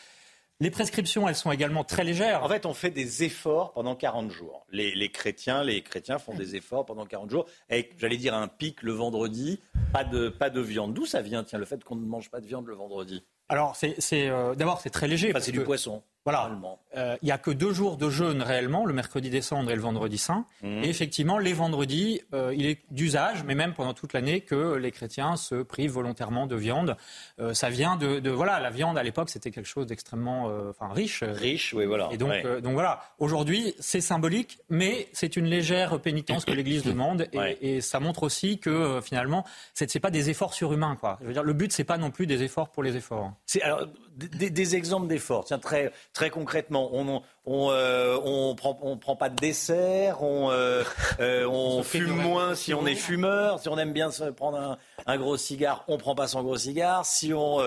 Les 0.61 0.73
prescriptions, 0.73 1.29
elles 1.29 1.37
sont 1.37 1.53
également 1.53 1.85
très 1.85 2.03
légères. 2.03 2.43
En 2.43 2.49
fait, 2.49 2.67
on 2.67 2.75
fait 2.75 2.91
des 2.91 3.23
efforts 3.23 3.73
pendant 3.75 3.95
40 3.95 4.33
jours. 4.33 4.67
Les, 4.73 5.09
chrétiens, 5.09 5.63
les 5.63 5.83
chrétiens 5.83 6.19
font 6.19 6.35
des 6.35 6.57
efforts 6.57 6.85
pendant 6.85 7.07
40 7.07 7.31
jours, 7.31 7.47
avec, 7.71 7.93
j'allais 7.97 8.17
dire, 8.17 8.35
un 8.35 8.49
pic 8.49 8.83
le 8.83 8.91
vendredi, 8.91 9.61
pas 9.93 10.03
de, 10.03 10.29
pas 10.29 10.51
de 10.51 10.61
viande. 10.61 10.95
D'où 10.95 11.07
ça 11.07 11.23
vient, 11.23 11.45
tiens, 11.45 11.61
le 11.61 11.65
fait 11.65 11.85
qu'on 11.85 11.95
ne 11.95 12.05
mange 12.05 12.29
pas 12.29 12.41
de 12.41 12.47
viande 12.47 12.67
le 12.67 12.75
vendredi? 12.75 13.23
Alors, 13.49 13.77
c'est, 13.77 13.97
euh, 14.13 14.57
d'abord, 14.57 14.81
c'est 14.81 14.91
très 14.91 15.07
léger. 15.07 15.33
c'est 15.39 15.53
du 15.53 15.63
poisson. 15.63 16.03
Voilà. 16.29 16.51
Euh, 16.95 17.17
il 17.23 17.25
n'y 17.25 17.33
a 17.33 17.39
que 17.39 17.51
deux 17.51 17.73
jours 17.73 17.97
de 17.97 18.11
jeûne 18.11 18.43
réellement, 18.43 18.85
le 18.85 18.93
mercredi 18.93 19.31
des 19.31 19.41
cendres 19.41 19.71
et 19.71 19.75
le 19.75 19.81
vendredi 19.81 20.19
saint. 20.19 20.45
Mmh. 20.63 20.85
Et 20.85 20.89
effectivement, 20.91 21.39
les 21.39 21.55
vendredis, 21.55 22.21
euh, 22.35 22.53
il 22.55 22.67
est 22.67 22.81
d'usage, 22.91 23.45
mais 23.45 23.55
même 23.55 23.73
pendant 23.73 23.95
toute 23.95 24.13
l'année, 24.13 24.43
que 24.43 24.75
les 24.75 24.91
chrétiens 24.91 25.37
se 25.37 25.55
privent 25.63 25.93
volontairement 25.93 26.47
de 26.47 26.55
viande. 26.55 26.99
Euh, 27.41 27.55
ça 27.55 27.71
vient 27.71 27.97
de, 27.97 28.29
voilà, 28.29 28.61
la 28.61 28.69
viande 28.69 28.99
à 28.99 29.03
l'époque, 29.03 29.31
c'était 29.31 29.51
quelque 29.51 29.69
chose 29.69 29.87
d'extrêmement, 29.87 30.53
enfin 30.69 30.93
riche. 30.93 31.23
Riche, 31.23 31.73
oui, 31.73 31.87
voilà. 31.87 32.11
Et 32.13 32.19
donc, 32.19 32.31
donc 32.61 32.75
voilà. 32.75 33.01
Aujourd'hui, 33.19 33.75
c'est 33.79 34.03
symbolique, 34.03 34.59
mais 34.69 35.09
c'est 35.15 35.35
une 35.35 35.47
légère 35.47 35.99
pénitence 35.99 36.45
que 36.45 36.53
l'Église 36.53 36.83
demande, 36.85 37.27
et, 37.63 37.81
ça 37.81 38.01
montre 38.01 38.25
aussi 38.25 38.59
que 38.59 39.01
finalement, 39.03 39.47
c'est 39.73 39.99
pas 39.99 40.11
des 40.11 40.29
efforts 40.29 40.53
surhumains, 40.53 40.97
quoi. 40.97 41.17
Je 41.23 41.27
veux 41.27 41.33
dire, 41.33 41.43
le 41.43 41.55
but, 41.55 41.73
c'est 41.73 41.85
pas 41.85 41.97
non 41.97 42.11
plus 42.11 42.27
des 42.27 42.43
efforts 42.43 42.69
pour 42.69 42.83
les 42.83 42.97
efforts. 42.97 43.33
C'est 43.47 43.63
alors 43.63 43.87
des, 44.19 44.51
des 44.51 44.77
exemples 44.77 45.07
d'efforts. 45.07 45.45
Tiens, 45.45 45.59
très 45.59 45.93
Très 46.13 46.31
concrètement, 46.31 46.91
on 46.93 47.23
on, 47.47 47.71
euh, 47.71 48.19
on 48.25 48.55
prend 48.55 48.79
on 48.83 48.97
prend 48.97 49.17
pas 49.17 49.31
de 49.31 49.37
dessert, 49.37 50.23
on 50.23 50.51
euh, 50.51 50.83
euh, 51.21 51.47
on, 51.47 51.83
fume 51.83 52.11
moins 52.11 52.55
si 52.55 52.75
on 52.75 52.87
est 52.87 52.95
fumeur, 52.95 53.61
si 53.61 53.69
on 53.69 53.79
aime 53.79 53.93
bien 53.93 54.11
se 54.11 54.25
prendre 54.25 54.59
un, 54.59 54.79
un 55.07 55.17
gros 55.17 55.37
cigare, 55.37 55.85
on 55.89 55.97
prend 55.97 56.15
pas 56.15 56.29
son 56.29 56.43
gros 56.43 56.57
cigare. 56.57 57.07
Si 57.07 57.33
on, 57.33 57.67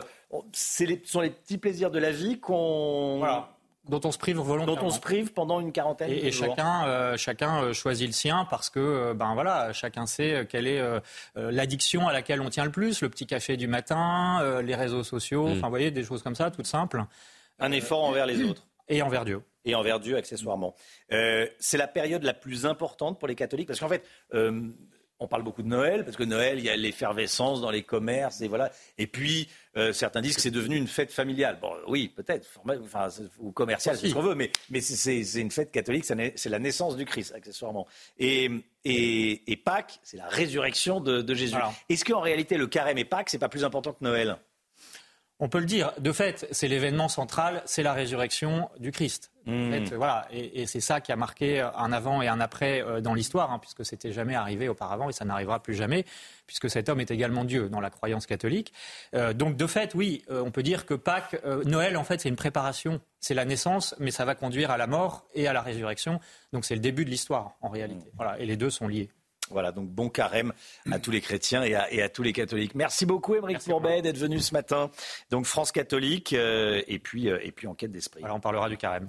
c'est 0.52 0.86
les, 0.86 1.02
sont 1.06 1.22
les 1.22 1.30
petits 1.30 1.58
plaisirs 1.58 1.92
de 1.92 2.00
la 2.00 2.12
vie 2.12 2.40
qu'on 2.40 3.22
dont 3.90 4.02
on 4.04 4.12
se 4.12 4.18
prive 4.18 4.38
volontairement. 4.38 4.80
Dont 4.80 4.88
on 4.88 4.92
se 4.92 5.00
prive 5.00 5.34
pendant 5.34 5.60
une 5.60 5.72
quarantaine 5.72 6.12
et, 6.12 6.22
de 6.22 6.26
et 6.28 6.32
chacun, 6.32 7.16
chacun 7.18 7.74
choisit 7.74 8.08
le 8.08 8.14
sien 8.14 8.46
parce 8.50 8.70
que 8.70 9.14
ben 9.14 9.34
voilà, 9.34 9.74
chacun 9.74 10.06
sait 10.06 10.48
quelle 10.50 10.68
est 10.68 10.82
l'addiction 11.36 12.08
à 12.08 12.14
laquelle 12.14 12.42
on 12.42 12.50
tient 12.50 12.66
le 12.66 12.72
plus, 12.72 13.02
le 13.02 13.10
petit 13.10 13.26
café 13.26 13.58
du 13.58 13.68
matin, 13.68 14.62
les 14.62 14.76
réseaux 14.76 15.04
sociaux, 15.04 15.48
mm. 15.48 15.52
enfin 15.52 15.68
vous 15.68 15.72
voyez 15.72 15.92
des 15.92 16.04
choses 16.04 16.22
comme 16.22 16.36
ça, 16.36 16.52
toutes 16.52 16.68
simples. 16.68 17.04
Un 17.60 17.72
effort 17.72 18.04
envers 18.04 18.26
les 18.26 18.44
autres. 18.44 18.68
Et 18.92 19.02
envers 19.02 19.24
Dieu. 19.24 19.42
Et 19.64 19.76
envers 19.76 20.00
Dieu, 20.00 20.18
accessoirement. 20.18 20.76
Euh, 21.12 21.48
c'est 21.60 21.78
la 21.78 21.88
période 21.88 22.24
la 22.24 22.34
plus 22.34 22.66
importante 22.66 23.20
pour 23.20 23.28
les 23.28 23.36
catholiques, 23.36 23.68
parce 23.68 23.80
qu'en 23.80 23.88
fait, 23.88 24.04
euh, 24.34 24.70
on 25.22 25.28
parle 25.28 25.44
beaucoup 25.44 25.62
de 25.62 25.68
Noël, 25.68 26.04
parce 26.04 26.18
que 26.18 26.24
Noël, 26.24 26.58
il 26.58 26.66
y 26.66 26.70
a 26.70 26.76
l'effervescence 26.76 27.62
dans 27.62 27.70
les 27.70 27.84
commerces, 27.84 28.42
et 28.42 28.48
voilà. 28.48 28.72
Et 28.98 29.06
puis, 29.06 29.48
euh, 29.78 29.94
certains 29.94 30.20
disent 30.20 30.36
que 30.36 30.42
c'est 30.42 30.50
devenu 30.50 30.76
une 30.76 30.88
fête 30.88 31.12
familiale. 31.12 31.60
Bon, 31.62 31.74
oui, 31.88 32.12
peut-être, 32.14 32.48
enfin, 32.66 33.08
ou 33.40 33.52
commerciale, 33.52 33.98
c'est 33.98 34.10
ce 34.10 34.14
qu'on 34.16 34.24
veut, 34.24 34.36
mais, 34.36 34.52
mais 34.72 34.82
c'est 34.82 35.22
une 35.40 35.52
fête 35.52 35.72
catholique, 35.72 36.06
c'est 36.06 36.50
la 36.50 36.60
naissance 36.60 36.98
du 36.98 37.06
Christ, 37.06 37.34
accessoirement. 37.36 37.88
Et, 38.18 38.50
et, 38.84 39.56
Pâques, 39.58 40.00
c'est 40.02 40.18
la 40.18 40.28
résurrection 40.28 41.00
de, 41.00 41.34
Jésus. 41.36 41.56
Est-ce 41.88 42.04
qu'en 42.04 42.22
réalité, 42.22 42.58
le 42.58 42.66
carême 42.66 42.98
et 42.98 43.06
Pâques, 43.06 43.30
c'est 43.30 43.40
pas 43.40 43.50
plus 43.50 43.64
important 43.64 43.94
que 43.94 44.04
Noël? 44.04 44.38
On 45.42 45.50
peut 45.50 45.60
le 45.60 45.66
dire. 45.66 45.92
De 46.00 46.12
fait, 46.12 46.48
c'est 46.52 46.68
l'événement 46.68 47.10
central, 47.10 47.64
c'est 47.66 47.82
la 47.82 47.94
résurrection 47.94 48.70
du 48.80 48.92
Christ. 48.92 49.32
Mmh. 49.48 49.96
voilà, 49.96 50.28
et, 50.32 50.68
c'est 50.68 50.82
ça 50.82 51.02
qui 51.02 51.12
a 51.12 51.16
marqué 51.16 51.62
un 51.62 51.92
avant 51.92 52.22
et 52.22 52.28
un 52.28 52.40
après 52.40 52.84
euh, 52.84 53.02
dans 53.02 53.16
l'histoire, 53.16 53.52
hein, 53.52 53.58
puisque 53.58 53.84
c'était 53.84 54.12
jamais 54.12 54.36
arrivé 54.36 54.70
auparavant 54.70 55.10
et 55.10 55.14
ça 55.14 55.26
n'arrivera 55.26 55.64
plus 55.64 55.74
jamais, 55.74 56.06
puisque 56.46 56.70
cet 56.70 56.90
homme 56.90 57.00
est 57.00 57.10
également 57.10 57.44
Dieu 57.44 57.68
dans 57.70 57.80
la 57.80 57.90
croyance 57.90 58.28
catholique. 58.28 58.72
Euh, 59.16 59.34
donc 59.34 59.58
de 59.58 59.66
fait, 59.66 59.96
oui, 59.96 60.24
euh, 60.30 60.44
on 60.46 60.52
peut 60.52 60.62
dire 60.62 60.86
que 60.86 60.94
Pâques, 60.94 61.44
Noël, 61.66 61.98
en 61.98 62.04
fait, 62.04 62.22
c'est 62.22 62.30
une 62.30 62.36
préparation, 62.36 63.02
c'est 63.20 63.34
la 63.34 63.46
naissance, 63.46 63.96
mais 63.98 64.12
ça 64.12 64.26
va 64.26 64.36
conduire 64.36 64.70
à 64.70 64.78
la 64.78 64.86
mort 64.86 65.26
et 65.34 65.48
à 65.48 65.54
la 65.54 65.64
résurrection. 65.64 66.20
Donc 66.54 66.66
c'est 66.66 66.76
le 66.76 66.82
début 66.82 67.04
de 67.04 67.10
l'histoire 67.10 67.56
en 67.62 67.70
réalité. 67.70 68.10
Mmh. 68.10 68.16
Voilà, 68.16 68.40
et 68.40 68.46
les 68.46 68.58
deux 68.58 68.70
sont 68.70 68.88
liés. 68.88 69.10
Voilà, 69.52 69.72
donc 69.72 69.90
bon 69.90 70.10
carême 70.10 70.54
à 70.92 71.00
tous 71.00 71.12
les 71.12 71.22
chrétiens 71.22 71.64
et 71.64 72.02
à, 72.02 72.10
tous 72.10 72.24
les 72.24 72.34
catholiques. 72.34 72.76
Merci 72.76 73.06
beaucoup, 73.06 73.36
Émeric 73.36 73.60
Courbet, 73.60 74.02
d'être 74.02 74.18
venu 74.18 74.40
ce 74.40 74.54
matin. 74.54 74.90
Donc 75.30 75.46
France 75.46 75.72
catholique 75.72 76.34
euh, 76.34 76.82
et, 76.88 77.00
puis, 77.00 77.30
euh, 77.30 77.40
et 77.42 77.52
puis 77.52 77.68
enquête 77.68 77.92
d'esprit. 77.92 78.24
Alors 78.24 78.38
on 78.38 78.42
parlera 78.42 78.70
du 78.70 78.78
carême. 78.78 79.08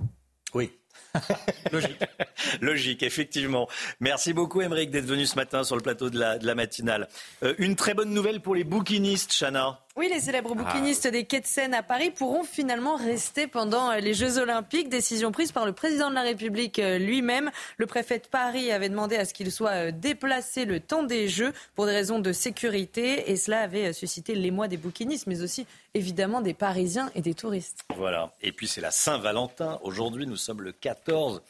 Oui. 0.55 0.73
Logique. 1.73 1.99
Logique, 2.61 3.03
effectivement. 3.03 3.69
Merci 4.01 4.33
beaucoup, 4.33 4.63
Émeric, 4.63 4.91
d'être 4.91 5.07
venu 5.07 5.27
ce 5.27 5.37
matin 5.37 5.65
sur 5.65 5.77
le 5.77 5.83
plateau 5.83 6.11
de 6.11 6.19
la, 6.19 6.55
matinale. 6.55 7.09
Euh, 7.43 7.55
une 7.59 7.77
très 7.77 7.95
bonne 7.95 8.11
nouvelle 8.11 8.41
pour 8.41 8.55
les 8.55 8.65
bouquinistes, 8.65 9.33
Chana. 9.33 9.81
Oui, 9.95 10.09
les 10.09 10.21
célèbres 10.21 10.55
ah. 10.59 10.63
bouquinistes 10.63 11.07
des 11.07 11.25
quais 11.25 11.41
de 11.41 11.47
Seine 11.47 11.75
à 11.75 11.83
Paris 11.83 12.11
pourront 12.11 12.45
finalement 12.45 12.97
rester 12.97 13.47
pendant 13.47 13.91
euh, 13.91 13.99
les 13.99 14.15
Jeux 14.15 14.39
Olympiques. 14.39 14.89
Décision 14.89 15.33
prise 15.33 15.53
par 15.53 15.67
le 15.67 15.73
président 15.73 16.09
de 16.09 16.15
la 16.15 16.23
République 16.23 16.79
euh, 16.79 16.97
lui-même. 16.97 17.51
Le 17.77 17.85
préfet 17.85 18.19
de 18.19 18.27
Paris 18.27 18.73
avait 18.73 18.89
demandé 18.89 19.17
à 19.17 19.27
ce 19.27 19.35
qu'il 19.35 19.53
soit 19.53 19.93
déplacé 19.93 20.65
le 20.65 20.81
temps 20.81 21.03
des 21.03 21.29
Jeux 21.29 21.53
pour 21.75 21.85
des 21.85 21.93
raisons 21.93 22.21
de 22.21 22.33
sécurité. 22.33 23.31
Et 23.31 23.37
cela 23.37 23.61
avait 23.61 23.93
suscité 23.93 24.35
l'émoi 24.35 24.67
des 24.67 24.79
bouquinistes, 24.79 25.27
mais 25.27 25.43
aussi 25.43 25.67
évidemment 25.93 26.41
des 26.41 26.55
Parisiens 26.55 27.11
et 27.15 27.21
des 27.21 27.35
touristes. 27.35 27.85
Voilà. 27.95 28.33
Et 28.41 28.53
puis 28.53 28.69
c'est 28.69 28.81
la 28.81 28.91
Saint-Valentin. 28.91 29.79
Aujourd'hui, 29.83 30.27
nous 30.27 30.37
sommes 30.37 30.63
le 30.63 30.73
14 30.73 31.37
euh, 31.37 31.41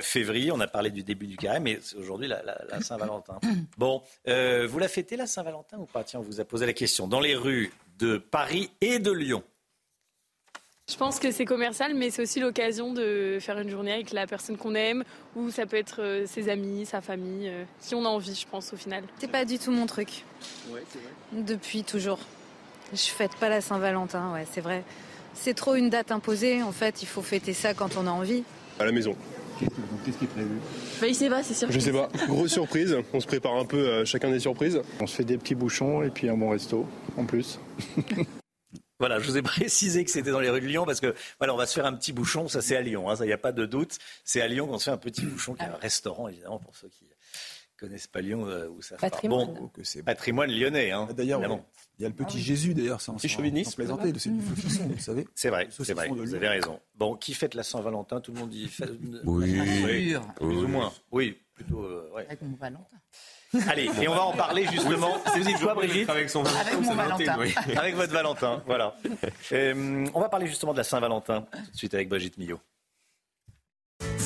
février. 0.00 0.50
On 0.52 0.60
a 0.60 0.66
parlé 0.66 0.90
du 0.90 1.02
début 1.02 1.26
du 1.26 1.36
carême, 1.36 1.64
mais 1.64 1.78
c'est 1.82 1.96
aujourd'hui 1.96 2.28
la, 2.28 2.42
Saint-Valentin. 2.80 3.38
Bon, 3.76 4.02
euh, 4.26 4.66
vous 4.66 4.78
la 4.78 4.88
fêtez 4.88 5.16
la 5.16 5.26
Saint-Valentin 5.26 5.78
ou 5.78 5.86
pas? 5.86 6.04
Tiens, 6.04 6.20
on 6.20 6.22
vous 6.22 6.40
a 6.40 6.44
posé 6.44 6.66
la 6.66 6.72
question. 6.72 7.06
Dans 7.06 7.20
les 7.20 7.34
rues 7.34 7.72
de 7.98 8.18
Paris 8.18 8.70
et 8.80 8.98
de 8.98 9.12
Lyon. 9.12 9.42
Je 10.90 10.96
pense 10.96 11.18
que 11.20 11.30
c'est 11.30 11.44
commercial, 11.44 11.94
mais 11.94 12.10
c'est 12.10 12.22
aussi 12.22 12.40
l'occasion 12.40 12.92
de 12.92 13.38
faire 13.40 13.58
une 13.58 13.68
journée 13.68 13.92
avec 13.92 14.10
la 14.12 14.26
personne 14.26 14.56
qu'on 14.56 14.74
aime, 14.74 15.04
ou 15.36 15.50
ça 15.50 15.66
peut 15.66 15.76
être 15.76 16.02
euh, 16.02 16.26
ses 16.26 16.48
amis, 16.48 16.86
sa 16.86 17.02
famille, 17.02 17.52
si 17.78 17.94
on 17.94 18.04
a 18.04 18.08
envie, 18.08 18.34
je 18.34 18.46
pense, 18.46 18.72
au 18.72 18.76
final. 18.76 19.04
C'est 19.18 19.30
pas 19.30 19.44
du 19.44 19.58
tout 19.58 19.70
mon 19.70 19.86
truc. 19.86 20.24
Ouais, 20.70 20.82
c'est 20.88 20.98
vrai. 20.98 21.42
Depuis 21.44 21.84
toujours. 21.84 22.20
Je 22.92 22.96
fête 22.96 23.36
pas 23.36 23.50
la 23.50 23.60
Saint-Valentin, 23.60 24.32
ouais, 24.32 24.46
c'est 24.50 24.62
vrai. 24.62 24.82
C'est 25.34 25.54
trop 25.54 25.74
une 25.74 25.90
date 25.90 26.10
imposée, 26.10 26.62
en 26.62 26.72
fait, 26.72 27.02
il 27.02 27.06
faut 27.06 27.22
fêter 27.22 27.52
ça 27.52 27.74
quand 27.74 27.96
on 27.96 28.06
a 28.06 28.10
envie. 28.10 28.44
À 28.80 28.84
la 28.84 28.92
maison. 28.92 29.14
Qu'est-ce 29.58 30.18
qui 30.18 30.24
est 30.24 30.28
prévu 30.28 30.56
bah, 31.00 31.06
Il 31.06 31.14
sait 31.14 31.28
pas, 31.28 31.42
c'est 31.42 31.54
sûr. 31.54 31.70
Je 31.70 31.78
sais 31.78 31.92
pas. 31.92 32.08
Grosse 32.26 32.52
surprise. 32.52 32.96
On 33.12 33.20
se 33.20 33.26
prépare 33.26 33.56
un 33.56 33.64
peu 33.64 33.78
euh, 33.78 34.04
chacun 34.04 34.30
des 34.30 34.40
surprises. 34.40 34.80
On 35.00 35.06
se 35.06 35.16
fait 35.16 35.24
des 35.24 35.38
petits 35.38 35.54
bouchons 35.54 36.02
et 36.02 36.10
puis 36.10 36.28
un 36.28 36.36
bon 36.36 36.50
resto 36.50 36.86
en 37.16 37.24
plus. 37.24 37.58
Voilà, 39.00 39.20
je 39.20 39.28
vous 39.28 39.38
ai 39.38 39.42
précisé 39.42 40.04
que 40.04 40.10
c'était 40.10 40.32
dans 40.32 40.40
les 40.40 40.50
rues 40.50 40.60
de 40.60 40.66
Lyon 40.66 40.84
parce 40.84 40.98
que 40.98 41.14
voilà, 41.38 41.54
on 41.54 41.56
va 41.56 41.66
se 41.66 41.74
faire 41.74 41.86
un 41.86 41.92
petit 41.92 42.12
bouchon. 42.12 42.48
Ça, 42.48 42.60
c'est 42.60 42.74
à 42.74 42.80
Lyon. 42.80 43.08
Hein, 43.08 43.14
ça, 43.14 43.24
il 43.24 43.28
n'y 43.28 43.32
a 43.32 43.38
pas 43.38 43.52
de 43.52 43.64
doute. 43.64 43.96
C'est 44.24 44.40
à 44.40 44.48
Lyon 44.48 44.66
qu'on 44.66 44.78
se 44.78 44.86
fait 44.86 44.90
un 44.90 44.96
petit 44.96 45.24
bouchon, 45.24 45.54
qui 45.54 45.62
est 45.62 45.68
un 45.68 45.76
restaurant 45.76 46.26
évidemment 46.26 46.58
pour 46.58 46.74
ceux 46.74 46.88
qui 46.88 47.04
connaissent 47.78 48.06
pas 48.06 48.20
Lyon 48.20 48.46
euh, 48.46 48.68
où 48.68 48.82
ça 48.82 48.96
Patrimoine. 48.96 49.54
Bon, 49.54 49.70
patrimoine 50.04 50.50
lyonnais. 50.50 50.90
Hein, 50.90 51.08
D'ailleurs, 51.16 51.40
il 51.98 52.02
y 52.02 52.04
a 52.04 52.08
le 52.08 52.14
petit 52.14 52.40
Jésus 52.40 52.74
d'ailleurs, 52.74 53.00
ça. 53.00 53.12
C'est 53.18 53.28
chauviniste. 53.28 53.74
plaisanter 53.76 54.12
de 54.12 54.18
ces 54.18 54.30
vous 54.30 54.98
savez. 54.98 55.26
C'est 55.34 55.48
vrai, 55.50 55.68
c'est 55.70 55.94
vrai. 55.94 56.08
Vous 56.08 56.34
avez 56.34 56.48
raison. 56.48 56.80
Bon, 56.96 57.14
qui 57.16 57.34
fête 57.34 57.54
la 57.54 57.62
Saint-Valentin? 57.62 58.20
Tout 58.20 58.32
le 58.32 58.40
monde 58.40 58.50
dit. 58.50 58.68
fait- 58.68 58.84
Oui. 59.24 59.60
oui. 59.84 60.16
Plus 60.36 60.64
ou 60.64 60.68
moins. 60.68 60.92
Oui, 61.10 61.38
plutôt. 61.54 61.82
euh, 61.82 62.10
ouais. 62.14 62.26
Avec 62.26 62.42
mon 62.42 62.56
Valentin. 62.56 62.96
Allez, 63.68 63.88
et 64.02 64.08
on 64.08 64.14
va 64.14 64.24
en 64.24 64.32
parler 64.32 64.66
justement. 64.72 65.16
C'est 65.32 65.38
vous 65.38 65.44
dites 65.46 65.58
quoi, 65.60 65.74
Brigitte 65.74 66.10
Avec 66.10 66.28
son 66.28 66.42
Valentin, 66.42 66.60
Avec 66.66 66.80
mon 66.84 66.94
Valentin. 66.94 67.36
oui. 67.38 67.54
Avec 67.76 67.94
votre 67.94 68.12
Valentin, 68.12 68.62
voilà. 68.66 68.94
Euh, 69.52 70.06
on 70.12 70.20
va 70.20 70.28
parler 70.28 70.46
justement 70.46 70.72
de 70.72 70.78
la 70.78 70.84
Saint-Valentin 70.84 71.46
tout 71.50 71.70
de 71.72 71.76
suite 71.76 71.94
avec 71.94 72.08
Brigitte 72.10 72.36
Millot. 72.36 72.60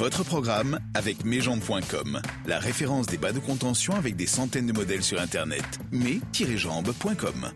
Votre 0.03 0.25
programme 0.25 0.81
avec 0.95 1.25
mesjambes.com, 1.25 2.21
la 2.47 2.59
référence 2.59 3.07
des 3.07 3.19
bas 3.19 3.31
de 3.31 3.39
contention 3.39 3.95
avec 3.95 4.17
des 4.17 4.27
centaines 4.27 4.67
de 4.67 4.73
modèles 4.73 5.05
sur 5.05 5.21
Internet. 5.21 5.63
mes-jambes.com. 5.93 7.53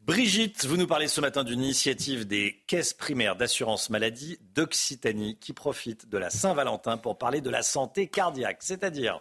Brigitte, 0.00 0.66
vous 0.66 0.76
nous 0.76 0.88
parlez 0.88 1.06
ce 1.06 1.20
matin 1.20 1.44
d'une 1.44 1.62
initiative 1.62 2.26
des 2.26 2.64
caisses 2.66 2.94
primaires 2.94 3.36
d'assurance 3.36 3.90
maladie 3.90 4.38
d'Occitanie 4.56 5.38
qui 5.38 5.52
profite 5.52 6.08
de 6.08 6.18
la 6.18 6.30
Saint-Valentin 6.30 6.96
pour 6.96 7.16
parler 7.16 7.40
de 7.40 7.50
la 7.50 7.62
santé 7.62 8.08
cardiaque, 8.08 8.64
c'est-à-dire 8.64 9.20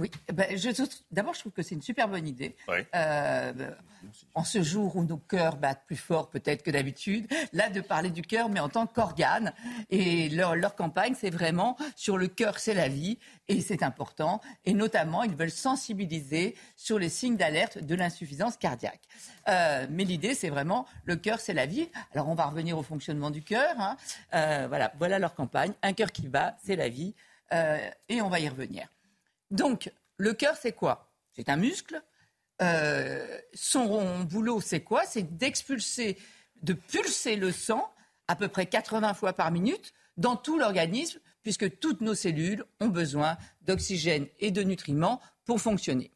Oui, 0.00 0.10
ben, 0.32 0.56
je- 0.56 0.70
d'abord, 1.10 1.34
je 1.34 1.40
trouve 1.40 1.52
que 1.52 1.62
c'est 1.62 1.74
une 1.74 1.82
super 1.82 2.08
bonne 2.08 2.26
idée. 2.26 2.56
Oui. 2.68 2.78
Euh, 2.94 3.52
en 4.34 4.44
ce 4.44 4.62
jour 4.62 4.96
où 4.96 5.04
nos 5.04 5.18
cœurs 5.18 5.56
battent 5.56 5.84
plus 5.86 5.96
fort 5.96 6.30
peut-être 6.30 6.62
que 6.62 6.70
d'habitude, 6.70 7.26
là, 7.52 7.68
de 7.68 7.82
parler 7.82 8.08
du 8.08 8.22
cœur, 8.22 8.48
mais 8.48 8.60
en 8.60 8.70
tant 8.70 8.86
qu'organe. 8.86 9.52
Et 9.90 10.30
leur, 10.30 10.56
leur 10.56 10.74
campagne, 10.74 11.14
c'est 11.20 11.28
vraiment 11.28 11.76
sur 11.96 12.16
le 12.16 12.28
cœur, 12.28 12.58
c'est 12.58 12.72
la 12.72 12.88
vie, 12.88 13.18
et 13.48 13.60
c'est 13.60 13.82
important. 13.82 14.40
Et 14.64 14.72
notamment, 14.72 15.22
ils 15.22 15.36
veulent 15.36 15.50
sensibiliser 15.50 16.56
sur 16.76 16.98
les 16.98 17.10
signes 17.10 17.36
d'alerte 17.36 17.76
de 17.78 17.94
l'insuffisance 17.94 18.56
cardiaque. 18.56 19.02
Euh, 19.48 19.86
mais 19.90 20.04
l'idée, 20.04 20.34
c'est 20.34 20.48
vraiment 20.48 20.86
le 21.04 21.16
cœur, 21.16 21.38
c'est 21.40 21.52
la 21.54 21.66
vie. 21.66 21.90
Alors, 22.14 22.28
on 22.30 22.34
va 22.34 22.46
revenir 22.46 22.78
au 22.78 22.82
fonctionnement 22.82 23.30
du 23.30 23.42
cœur. 23.42 23.74
hein. 23.78 23.98
Euh, 24.32 24.64
voilà, 24.66 24.92
voilà 24.98 25.18
leur 25.18 25.34
campagne. 25.34 25.72
Un 25.82 25.92
cœur 25.92 26.10
qui 26.10 26.26
bat, 26.26 26.56
c'est 26.64 26.76
la 26.76 26.88
vie. 26.88 27.14
Et 28.08 28.22
on 28.22 28.28
va 28.28 28.38
y 28.40 28.48
revenir. 28.48 28.86
Donc, 29.50 29.92
le 30.16 30.32
cœur, 30.32 30.56
c'est 30.56 30.72
quoi? 30.72 31.12
C'est 31.34 31.48
un 31.48 31.56
muscle. 31.56 32.02
Euh, 32.62 33.38
son 33.54 34.24
boulot, 34.24 34.60
c'est 34.60 34.82
quoi? 34.82 35.04
C'est 35.06 35.36
d'expulser, 35.36 36.18
de 36.62 36.74
pulser 36.74 37.36
le 37.36 37.52
sang 37.52 37.92
à 38.28 38.36
peu 38.36 38.48
près 38.48 38.66
80 38.66 39.14
fois 39.14 39.32
par 39.32 39.50
minute 39.50 39.92
dans 40.16 40.36
tout 40.36 40.58
l'organisme, 40.58 41.18
puisque 41.42 41.78
toutes 41.78 42.02
nos 42.02 42.14
cellules 42.14 42.64
ont 42.80 42.88
besoin 42.88 43.38
d'oxygène 43.62 44.26
et 44.38 44.50
de 44.50 44.62
nutriments 44.62 45.20
pour 45.46 45.60
fonctionner. 45.60 46.12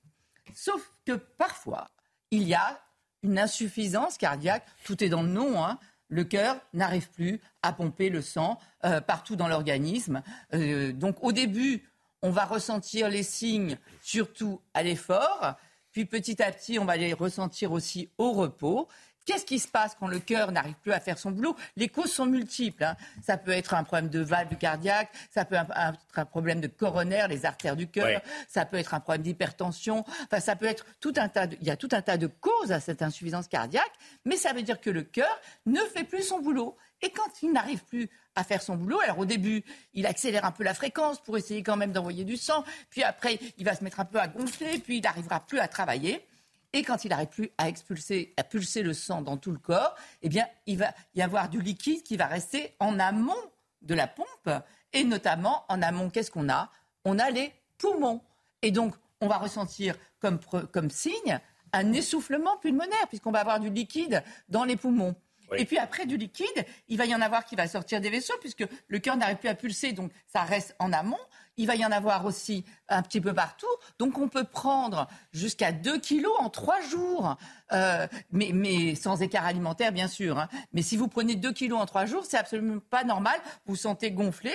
Sauf 0.55 0.93
que 1.07 1.13
parfois, 1.13 1.89
il 2.31 2.43
y 2.43 2.55
a 2.55 2.81
une 3.23 3.39
insuffisance 3.39 4.19
cardiaque, 4.19 4.67
tout 4.85 5.03
est 5.03 5.09
dans 5.09 5.23
le 5.23 5.31
nom, 5.31 5.65
hein. 5.65 5.79
le 6.09 6.25
cœur 6.25 6.61
n'arrive 6.75 7.11
plus 7.11 7.41
à 7.63 7.73
pomper 7.73 8.11
le 8.11 8.21
sang 8.21 8.59
euh, 8.85 9.01
partout 9.01 9.35
dans 9.35 9.49
l'organisme. 9.49 10.23
Euh, 10.53 10.93
donc 10.93 11.17
au 11.23 11.33
début, 11.33 11.83
on 12.25 12.31
va 12.31 12.47
ressentir 12.47 13.09
les 13.11 13.23
signes 13.23 13.77
surtout 14.03 14.61
à 14.73 14.83
l'effort, 14.83 15.55
puis 15.93 16.07
petit 16.07 16.43
à 16.43 16.51
petit, 16.51 16.79
on 16.79 16.87
va 16.87 16.97
les 16.97 17.13
ressentir 17.13 17.71
aussi 17.71 18.09
au 18.19 18.33
repos. 18.33 18.89
Qu'est-ce 19.27 19.45
qui 19.47 19.59
se 19.59 19.69
passe 19.69 19.95
quand 19.99 20.07
le 20.09 20.19
cœur 20.19 20.51
n'arrive 20.53 20.75
plus 20.83 20.93
à 20.93 21.01
faire 21.01 21.19
son 21.19 21.31
boulot? 21.31 21.55
Les 21.77 21.89
causes 21.89 22.13
sont 22.13 22.27
multiples. 22.27 22.85
hein. 22.85 22.97
Ça 23.23 23.37
peut 23.39 23.53
être 23.53 23.73
un 23.75 23.85
problème 23.85 24.09
de 24.11 24.21
valve 24.21 24.55
cardiaque, 24.57 25.11
ça 25.31 25.45
peut 25.45 25.55
être 25.55 25.73
un 26.17 26.25
problème 26.25 26.61
de 26.61 26.67
coronaire, 26.67 27.29
les 27.29 27.45
artères 27.47 27.77
du 27.77 27.89
cœur, 27.89 28.07
Ouais. 28.07 28.23
ça 28.49 28.65
peut 28.67 28.77
être 28.79 28.93
un 28.95 29.01
problème 29.01 29.23
d'hypertension. 29.23 30.05
Enfin, 30.25 30.41
ça 30.41 30.57
peut 30.57 30.67
être 30.67 30.85
tout 31.01 31.13
un 31.17 31.29
tas. 31.29 31.47
De, 31.47 31.57
il 31.61 31.67
y 31.67 31.71
a 31.71 31.77
tout 31.77 31.89
un 31.93 32.03
tas 32.03 32.17
de 32.19 32.27
causes 32.27 32.73
à 32.73 32.81
cette 32.81 33.01
insuffisance 33.03 33.49
cardiaque, 33.49 33.93
mais 34.25 34.37
ça 34.37 34.53
veut 34.55 34.63
dire 34.63 34.81
que 34.81 34.91
le 34.91 35.03
cœur 35.03 35.41
ne 35.67 35.81
fait 35.81 36.05
plus 36.05 36.23
son 36.23 36.41
boulot. 36.41 36.77
Et 37.05 37.11
quand 37.11 37.43
il 37.43 37.53
n'arrive 37.53 37.85
plus 37.85 38.09
à 38.35 38.45
faire 38.45 38.63
son 38.63 38.77
boulot, 38.77 38.99
alors 39.01 39.19
au 39.19 39.27
début, 39.27 39.63
il 39.93 40.07
accélère 40.07 40.47
un 40.47 40.53
peu 40.53 40.65
la 40.65 40.73
fréquence 40.73 41.21
pour 41.21 41.37
essayer 41.37 41.63
quand 41.63 41.77
même 41.77 41.93
d'envoyer 41.93 42.25
du 42.25 42.39
sang. 42.39 42.65
Puis 42.89 43.03
après, 43.03 43.39
il 43.59 43.65
va 43.65 43.77
se 43.77 43.85
mettre 43.85 44.01
un 44.01 44.07
peu 44.07 44.19
à 44.19 44.27
gonfler, 44.27 44.79
puis 44.79 44.97
il 44.97 45.03
n'arrivera 45.03 45.41
plus 45.41 45.59
à 45.59 45.69
travailler. 45.69 46.27
Et 46.73 46.83
quand 46.83 47.05
il 47.05 47.11
n'arrive 47.11 47.29
plus 47.29 47.51
à 47.59 47.69
expulser, 47.69 48.33
à 48.39 48.43
pulser 48.43 48.83
le 48.83 48.95
sang 48.95 49.21
dans 49.21 49.37
tout 49.37 49.53
le 49.53 49.59
corps, 49.59 49.95
eh 50.23 50.31
bien, 50.31 50.47
il 50.67 50.79
va 50.79 50.95
y 51.15 51.21
avoir 51.21 51.51
du 51.51 51.61
liquide 51.61 52.03
qui 52.03 52.17
va 52.17 52.27
rester 52.27 52.75
en 52.81 52.99
amont 52.99 53.35
de 53.83 53.95
la 53.95 54.07
pompe. 54.07 54.51
Et 54.95 55.05
notamment, 55.05 55.67
en 55.69 55.83
amont, 55.83 56.09
qu'est-ce 56.09 56.31
qu'on 56.31 56.49
a? 56.49 56.71
On 57.05 57.19
a 57.19 57.31
les 57.31 57.53
poumons. 57.77 58.23
Et 58.63 58.71
donc, 58.71 58.95
on 59.21 59.29
va 59.29 59.37
ressentir 59.37 59.95
comme, 60.21 60.41
comme 60.73 60.91
signe 60.91 61.39
un 61.75 61.93
essoufflement 61.93 62.57
pulmonaire, 62.57 63.09
puisqu'on 63.09 63.33
va 63.33 63.41
avoir 63.41 63.61
du 63.61 63.69
liquide 63.69 64.25
dans 64.49 64.65
les 64.65 64.77
poumons. 64.77 65.15
Et 65.57 65.65
puis 65.65 65.79
après 65.79 66.07
du 66.07 66.17
liquide, 66.17 66.65
il 66.89 66.99
va 66.99 67.07
y 67.07 67.15
en 67.15 67.21
avoir 67.21 67.45
qui 67.45 67.55
va 67.57 67.69
sortir 67.69 68.01
des 68.01 68.11
vaisseaux, 68.11 68.35
puisque 68.41 68.65
le 68.89 68.99
cœur 68.99 69.17
n'arrive 69.17 69.37
plus 69.37 69.49
à 69.49 69.55
pulser, 69.55 69.93
donc 69.93 70.11
ça 70.27 70.43
reste 70.43 70.75
en 70.79 70.93
amont. 70.93 71.19
Il 71.57 71.69
va 71.69 71.77
y 71.77 71.85
en 71.85 71.93
avoir 71.93 72.25
aussi 72.25 72.65
un 72.89 73.03
petit 73.03 73.21
peu 73.21 73.33
partout. 73.33 73.67
Donc 74.01 74.19
on 74.19 74.29
peut 74.29 74.43
prendre 74.45 75.07
jusqu'à 75.33 75.71
2 75.71 75.99
kilos 76.01 76.33
en 76.39 76.51
3 76.51 76.81
jours, 76.81 77.37
Euh, 77.73 78.07
mais, 78.31 78.51
mais 78.53 78.95
sans 78.95 79.23
écart 79.23 79.47
alimentaire, 79.47 79.91
bien 79.93 80.07
sûr. 80.09 80.39
hein. 80.39 80.49
Mais 80.73 80.83
si 80.83 80.97
vous 80.97 81.09
prenez 81.09 81.35
2 81.37 81.53
kilos 81.53 81.81
en 81.81 81.87
3 81.87 82.07
jours, 82.07 82.25
c'est 82.25 82.37
absolument 82.37 82.81
pas 82.91 83.05
normal. 83.05 83.41
Vous 83.67 83.75
vous 83.75 83.77
sentez 83.77 84.11
gonflé. 84.13 84.53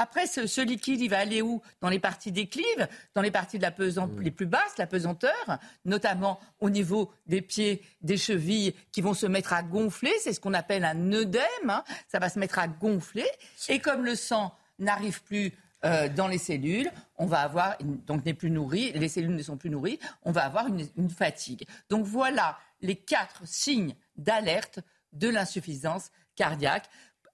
Après, 0.00 0.26
ce, 0.26 0.46
ce 0.46 0.60
liquide, 0.60 1.00
il 1.00 1.08
va 1.10 1.18
aller 1.18 1.42
où? 1.42 1.60
Dans 1.80 1.88
les 1.88 1.98
parties 1.98 2.32
déclives, 2.32 2.88
dans 3.14 3.20
les 3.22 3.30
parties 3.30 3.58
de 3.58 3.62
la 3.62 3.70
pesan- 3.72 4.08
les 4.20 4.30
plus 4.30 4.46
basses, 4.46 4.78
la 4.78 4.86
pesanteur, 4.86 5.58
notamment 5.84 6.38
au 6.60 6.70
niveau 6.70 7.12
des 7.26 7.42
pieds, 7.42 7.82
des 8.00 8.16
chevilles, 8.16 8.74
qui 8.92 9.00
vont 9.00 9.14
se 9.14 9.26
mettre 9.26 9.52
à 9.52 9.62
gonfler. 9.62 10.12
C'est 10.22 10.32
ce 10.32 10.40
qu'on 10.40 10.54
appelle 10.54 10.84
un 10.84 11.12
œdème. 11.12 11.42
hein. 11.68 11.82
Ça 12.06 12.18
va 12.18 12.28
se 12.28 12.38
mettre 12.38 12.58
à 12.58 12.68
gonfler. 12.68 13.26
Et 13.68 13.80
comme 13.80 14.04
le 14.04 14.14
sang 14.14 14.54
n'arrive 14.78 15.22
plus 15.24 15.52
euh, 15.84 16.08
dans 16.08 16.28
les 16.28 16.38
cellules, 16.38 16.90
on 17.16 17.26
va 17.26 17.40
avoir, 17.40 17.76
donc 18.06 18.24
n'est 18.24 18.34
plus 18.34 18.50
nourri, 18.50 18.92
les 18.92 19.08
cellules 19.08 19.34
ne 19.34 19.42
sont 19.42 19.56
plus 19.56 19.70
nourries, 19.70 19.98
on 20.22 20.32
va 20.32 20.44
avoir 20.44 20.66
une, 20.68 20.86
une 20.96 21.10
fatigue. 21.10 21.66
Donc 21.90 22.04
voilà 22.04 22.58
les 22.80 22.96
quatre 22.96 23.42
signes 23.44 23.94
d'alerte 24.16 24.80
de 25.12 25.28
l'insuffisance 25.28 26.10
cardiaque. 26.36 26.88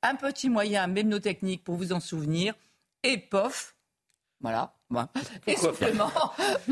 Un 0.05 0.16
petit 0.16 0.51
moyen 0.51 0.86
mnémotechnique 0.86 1.64
pour 1.64 1.76
vous 1.76 1.93
en 1.94 1.98
souvenir, 1.98 2.55
EPOF, 3.05 3.74
voilà, 4.43 4.74
voilà. 4.90 5.09
essoufflement, 5.47 6.12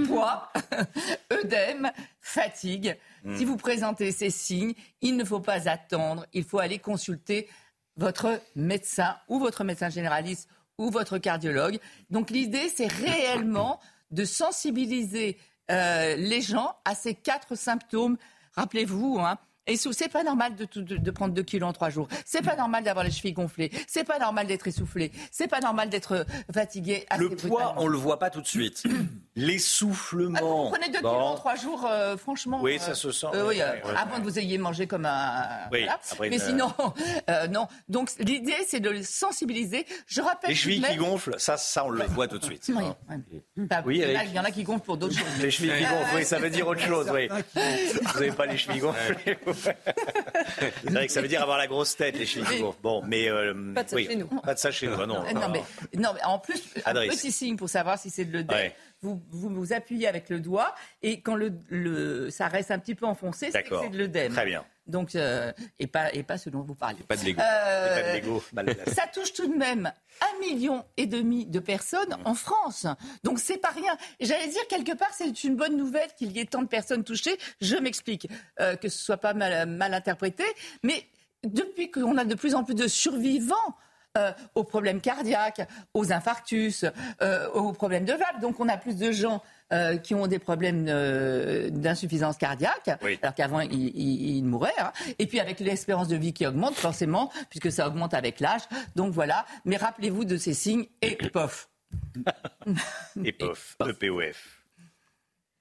poids, 0.07 0.53
œdème, 1.33 1.91
fatigue. 2.21 2.99
Hmm. 3.25 3.35
Si 3.35 3.47
vous 3.47 3.57
présentez 3.57 4.13
ces 4.13 4.29
signes, 4.29 4.75
il 5.01 5.17
ne 5.17 5.25
faut 5.25 5.41
pas 5.41 5.71
attendre, 5.71 6.27
il 6.35 6.45
faut 6.45 6.59
aller 6.59 6.79
consulter 6.79 7.49
votre 7.97 8.39
médecin 8.55 9.17
ou 9.29 9.39
votre 9.39 9.65
médecin 9.65 9.89
généraliste 9.89 10.51
ou 10.77 10.91
votre 10.91 11.17
cardiologue. 11.17 11.79
Donc 12.11 12.29
l'idée, 12.29 12.69
c'est 12.69 12.93
réellement 12.93 13.81
de 14.11 14.27
sensibiliser 14.27 15.39
euh, 15.71 16.17
les 16.17 16.43
gens 16.43 16.77
à 16.85 16.95
ces 16.95 17.15
quatre 17.15 17.55
symptômes. 17.55 18.19
Rappelez-vous, 18.57 19.21
hein, 19.21 19.39
et 19.67 19.77
sous- 19.77 19.93
c'est 19.93 20.09
pas 20.09 20.25
normal 20.25 20.55
de, 20.57 20.65
tout- 20.65 20.83
de- 20.83 20.97
de 20.97 21.11
prendre 21.11 21.35
2 21.35 21.43
kilos 21.43 21.69
en 21.69 21.73
3 21.73 21.91
jours. 21.91 22.09
C'est 22.25 22.43
pas 22.43 22.57
normal 22.57 22.85
d'avoir 22.85 23.05
les 23.05 23.11
chevilles 23.11 23.33
gonflées. 23.33 23.71
C'est 23.87 24.05
pas 24.05 24.19
normal 24.19 24.47
d'être 24.47 24.67
essoufflé. 24.67 25.13
C'est 25.31 25.49
pas 25.49 25.61
normal 25.61 25.89
d'être 25.89 26.13
euh, 26.13 26.25
fatigué. 26.53 27.07
assez 27.11 27.23
Le 27.23 27.29
poids, 27.31 27.49
brutalement. 27.49 27.75
on 27.83 27.87
le 27.87 27.99
voit 27.99 28.19
pas 28.19 28.31
tout 28.31 28.41
de 28.41 28.47
suite. 28.47 28.83
L'essoufflement. 29.37 30.65
Vous 30.65 30.71
prenez 30.71 30.89
2 30.91 31.01
Bon. 31.01 31.11
kilos 31.11 31.25
en 31.27 31.35
3 31.37 31.55
jours, 31.57 31.87
euh, 31.91 32.17
franchement. 32.17 32.61
Oui, 32.63 32.77
euh, 32.77 32.79
ça 32.79 32.95
se 32.95 33.11
sent, 33.13 33.27
euh, 33.35 33.49
oui, 33.49 33.61
euh, 33.63 33.75
moins 34.09 34.19
que 34.19 34.25
vous 34.25 34.39
ayez 34.39 34.59
mangé 34.59 34.87
comme 34.87 35.07
un. 35.07 35.43
Oui, 35.73 35.81
voilà. 35.81 35.99
après 36.13 36.29
Mais 36.31 36.37
une- 36.37 36.43
sinon, 36.43 36.73
euh, 37.31 37.47
non. 37.49 37.67
Donc 37.89 38.11
l'idée, 38.19 38.55
c'est 38.67 38.81
de 38.81 39.01
sensibiliser. 39.03 39.87
Je 40.07 40.21
rappelle. 40.21 40.51
Les 40.51 40.57
chevilles 40.57 40.83
qui 40.83 40.97
gonflent, 40.97 41.35
ça, 41.39 41.57
ça 41.57 41.85
on 41.87 41.91
le 41.91 42.05
voit 42.05 42.29
tout 42.29 42.39
de 42.39 42.45
suite. 42.45 42.71
Oui, 42.75 42.85
hein. 43.11 43.21
oui. 43.57 43.67
Pas- 43.67 43.83
Oui, 43.87 43.97
il, 43.99 44.01
y 44.03 44.05
en 44.05 44.09
a, 44.09 44.13
Eric. 44.13 44.29
il 44.31 44.35
y 44.37 44.39
en 44.41 44.45
a 44.45 44.51
qui 44.51 44.63
gonflent 44.65 44.85
pour 44.85 44.97
d'autres 44.97 45.15
choses. 45.17 45.27
Les 45.41 45.51
chevilles 45.51 45.73
qui 45.79 45.83
gonflent, 45.85 46.17
oui, 46.17 46.25
ça 46.25 46.39
veut 46.39 46.51
dire 46.51 46.67
autre 46.67 46.81
chose, 46.87 47.11
oui. 47.13 47.29
Vous 47.29 48.15
n'avez 48.21 48.33
pas 48.33 48.47
les 48.47 48.57
chevilles 48.59 48.81
gonflées. 48.81 49.39
C'est 49.55 50.91
vrai 50.91 51.07
que 51.07 51.13
ça 51.13 51.21
veut 51.21 51.29
dire 51.29 51.43
avoir 51.43 51.59
la 51.59 51.67
grosse 51.67 51.97
tête, 51.97 52.17
les 52.19 52.27
gonflent. 52.61 52.79
Bon, 52.83 53.03
mais. 53.07 53.29
euh, 53.29 53.73
Pas 53.75 53.85
de 53.85 53.89
ça 53.91 53.97
oui, 53.97 54.07
chez 54.07 54.17
nous. 54.17 54.27
Pas 54.27 54.55
de 54.55 54.59
ça 54.59 54.71
chez 54.71 54.87
nous, 54.87 54.97
non. 55.07 55.23
Non, 55.35 55.49
mais, 55.51 55.63
non, 55.99 56.11
mais 56.15 56.23
en 56.25 56.39
plus, 56.39 56.63
un 56.85 56.93
petit 56.95 57.33
signe 57.33 57.57
pour 57.57 57.69
savoir 57.69 57.99
si 57.99 58.11
c'est 58.11 58.25
de 58.25 58.33
l'œdème. 58.33 58.57
Ouais. 58.57 58.75
Vous, 59.03 59.21
vous 59.31 59.49
vous 59.49 59.73
appuyez 59.73 60.07
avec 60.07 60.29
le 60.29 60.39
doigt 60.39 60.75
et 61.03 61.21
quand 61.21 61.35
le, 61.35 61.53
le- 61.71 62.31
ça 62.31 62.47
reste 62.47 62.71
un 62.71 62.79
petit 62.79 62.95
peu 62.95 63.05
enfoncé, 63.05 63.51
c'est 63.51 63.65
que 63.65 63.75
c'est 63.83 63.89
de 63.91 63.99
l'œdème. 63.99 64.33
Très 64.33 64.45
bien. 64.47 64.65
Donc, 64.87 65.15
euh, 65.17 65.53
et, 65.81 65.87
pas, 65.89 66.13
et 66.13 66.23
pas 66.23 66.39
ce 66.39 66.51
dont 66.51 66.61
vous 66.63 66.75
parlez. 66.77 67.03
Pas 67.09 67.17
de 67.17 67.25
Lego. 67.25 67.41
Euh, 67.43 68.15
Lego. 68.15 68.43
ça 68.93 69.07
touche 69.13 69.33
tout 69.33 69.47
de 69.49 69.57
même 69.57 69.91
un 70.21 70.39
million 70.41 70.85
et 70.97 71.07
demi 71.07 71.47
de 71.47 71.59
personnes 71.59 72.17
en 72.25 72.35
France. 72.35 72.87
Donc 73.25 73.39
c'est 73.41 73.59
pas 73.59 73.71
rien. 73.71 73.97
J'allais 74.21 74.49
dire 74.49 74.67
quelque 74.69 74.97
part 74.97 75.11
c'est 75.13 75.45
une 75.45 75.57
bonne 75.57 75.77
nouvelle 75.77 76.09
qu'il 76.17 76.31
y 76.33 76.39
ait 76.41 76.45
tant 76.47 76.63
de 76.63 76.69
personnes 76.69 77.03
touchées. 77.05 77.37
Je 77.61 77.77
m'explique 77.77 78.29
euh, 78.61 78.77
que 78.77 78.89
ce 78.89 78.99
soit 79.03 79.17
pas 79.19 79.35
mal, 79.35 79.69
mal 79.69 79.95
interprété, 79.95 80.45
mais 80.85 81.05
depuis 81.45 81.91
qu'on 81.91 82.17
a 82.19 82.25
de 82.25 82.35
plus 82.37 82.55
en 82.55 82.63
plus 82.63 82.75
de 82.77 82.87
survivants. 82.87 83.57
Euh, 84.19 84.33
aux 84.55 84.65
problèmes 84.65 85.01
cardiaques, 85.01 85.67
aux 85.95 86.13
infarctus, 86.13 86.85
euh, 87.23 87.49
aux 87.51 87.73
problèmes 87.73 88.05
de 88.05 88.13
valve. 88.13 88.41
Donc 88.41 88.61
on 88.61 88.69
a 88.69 88.77
plus 88.77 88.97
de 88.97 89.11
gens 89.11 89.43
euh, 89.73 89.97
qui 89.97 90.15
ont 90.15 90.27
des 90.27 90.39
problèmes 90.39 90.85
euh, 90.89 91.71
d'insuffisance 91.71 92.37
cardiaque, 92.37 92.91
Oui. 93.03 93.19
alors 93.23 93.35
qu'avant 93.35 93.61
ils, 93.61 93.73
ils- 93.73 94.37
ils 94.37 94.45
mouraient. 94.45 94.71
hein. 94.79 94.93
Et 95.19 95.27
puis 95.27 95.41
avec 95.41 95.61
l'espérance 95.61 96.09
de 96.09 96.17
vie 96.17 96.33
qui 96.35 96.47
augmente 96.47 96.75
forcément, 96.75 97.33
puisque 97.49 97.73
ça 97.73 97.87
augmente 97.89 98.13
avec 98.15 98.41
l'âge. 98.41 98.63
Donc 98.97 99.13
voilà. 99.15 99.47
Mais 99.65 99.77
rappelez-vous 99.77 100.25
de 100.27 100.37
ces 100.37 100.53
signes 100.55 100.87
et 101.01 101.17
pof. 101.17 101.69
Et 103.25 103.33
POF, 103.33 103.77
le 103.87 103.93
POF. 103.93 104.59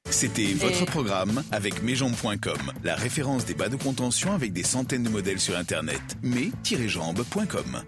C'était 0.09 0.53
votre 0.53 0.85
programme 0.85 1.43
avec 1.51 1.83
mesjambes.com, 1.83 2.71
la 2.83 2.95
référence 2.95 3.45
des 3.45 3.53
bas 3.53 3.69
de 3.69 3.75
contention 3.75 4.33
avec 4.33 4.51
des 4.51 4.63
centaines 4.63 5.03
de 5.03 5.09
modèles 5.09 5.39
sur 5.39 5.57
Internet. 5.57 6.01
mais-jambes.com. 6.23 7.83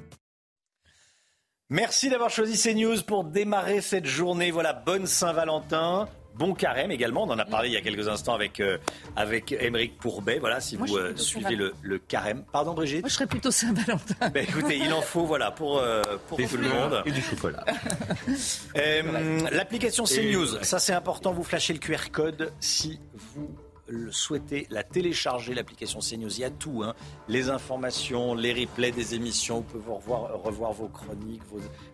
Merci 1.73 2.07
d'avoir 2.11 2.29
choisi 2.29 2.55
CNews 2.55 3.01
pour 3.01 3.23
démarrer 3.23 3.81
cette 3.81 4.05
journée. 4.05 4.51
Voilà, 4.51 4.73
bonne 4.73 5.07
Saint-Valentin. 5.07 6.07
Bon 6.35 6.53
carême 6.53 6.91
également, 6.91 7.23
on 7.23 7.31
en 7.31 7.39
a 7.39 7.45
parlé 7.45 7.69
il 7.69 7.73
y 7.73 7.77
a 7.77 7.81
quelques 7.81 8.07
instants 8.07 8.35
avec, 8.35 8.59
euh, 8.59 8.77
avec 9.15 9.51
Émeric 9.51 9.97
Pourbet. 9.97 10.37
Voilà, 10.37 10.61
si 10.61 10.77
Moi, 10.77 10.85
vous 10.87 10.97
euh, 10.97 11.15
suivez 11.15 11.55
le, 11.55 11.73
le 11.81 11.97
carême. 11.97 12.43
Pardon 12.51 12.73
Brigitte 12.75 13.01
Moi 13.01 13.09
je 13.09 13.13
serais 13.15 13.25
plutôt 13.25 13.49
Saint-Valentin. 13.49 14.29
Ben, 14.31 14.43
écoutez, 14.47 14.77
il 14.77 14.93
en 14.93 15.01
faut 15.01 15.25
voilà, 15.25 15.49
pour, 15.49 15.79
euh, 15.79 16.03
pour 16.27 16.37
tout 16.37 16.57
le 16.57 16.69
monde. 16.69 17.01
Et 17.07 17.11
du 17.11 17.21
chocolat. 17.21 17.65
Euh, 18.77 19.39
L'application 19.51 20.05
Et- 20.05 20.31
CNews, 20.31 20.63
ça 20.63 20.77
c'est 20.77 20.93
important, 20.93 21.33
vous 21.33 21.43
flashez 21.43 21.73
le 21.73 21.79
QR 21.79 22.09
code 22.11 22.51
si 22.59 22.99
vous 23.13 23.49
souhaitez 24.11 24.67
la 24.69 24.83
télécharger, 24.83 25.53
l'application 25.53 25.99
CNews. 25.99 26.33
Il 26.33 26.39
y 26.39 26.43
a 26.43 26.49
tout, 26.49 26.83
hein. 26.83 26.93
les 27.27 27.49
informations, 27.49 28.33
les 28.33 28.53
replays 28.53 28.91
des 28.91 29.15
émissions, 29.15 29.57
vous 29.57 29.79
pouvez 29.79 29.93
revoir, 29.93 30.41
revoir 30.41 30.71
vos 30.73 30.87
chroniques, 30.87 31.41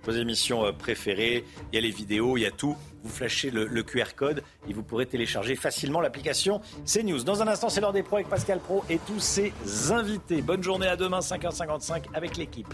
vos, 0.03 0.11
émissions 0.11 0.65
euh, 0.65 0.71
préférées, 0.71 1.45
il 1.71 1.75
y 1.75 1.77
a 1.77 1.81
les 1.81 1.91
vidéos, 1.91 2.37
il 2.37 2.41
y 2.41 2.45
a 2.45 2.51
tout. 2.51 2.75
Vous 3.03 3.09
flashez 3.09 3.49
le, 3.49 3.65
le 3.65 3.83
QR 3.83 4.15
code 4.15 4.43
et 4.67 4.73
vous 4.73 4.83
pourrez 4.83 5.05
télécharger 5.05 5.55
facilement 5.55 6.01
l'application 6.01 6.61
CNews. 6.85 7.23
Dans 7.23 7.41
un 7.41 7.47
instant, 7.47 7.69
c'est 7.69 7.81
l'heure 7.81 7.93
des 7.93 8.03
pros 8.03 8.17
avec 8.17 8.27
Pascal 8.27 8.59
Pro 8.59 8.83
et 8.89 8.99
tous 8.99 9.19
ses 9.19 9.53
invités. 9.91 10.41
Bonne 10.41 10.63
journée 10.63 10.87
à 10.87 10.95
demain, 10.95 11.19
5h55 11.19 12.05
avec 12.13 12.35
l'équipe. 12.37 12.73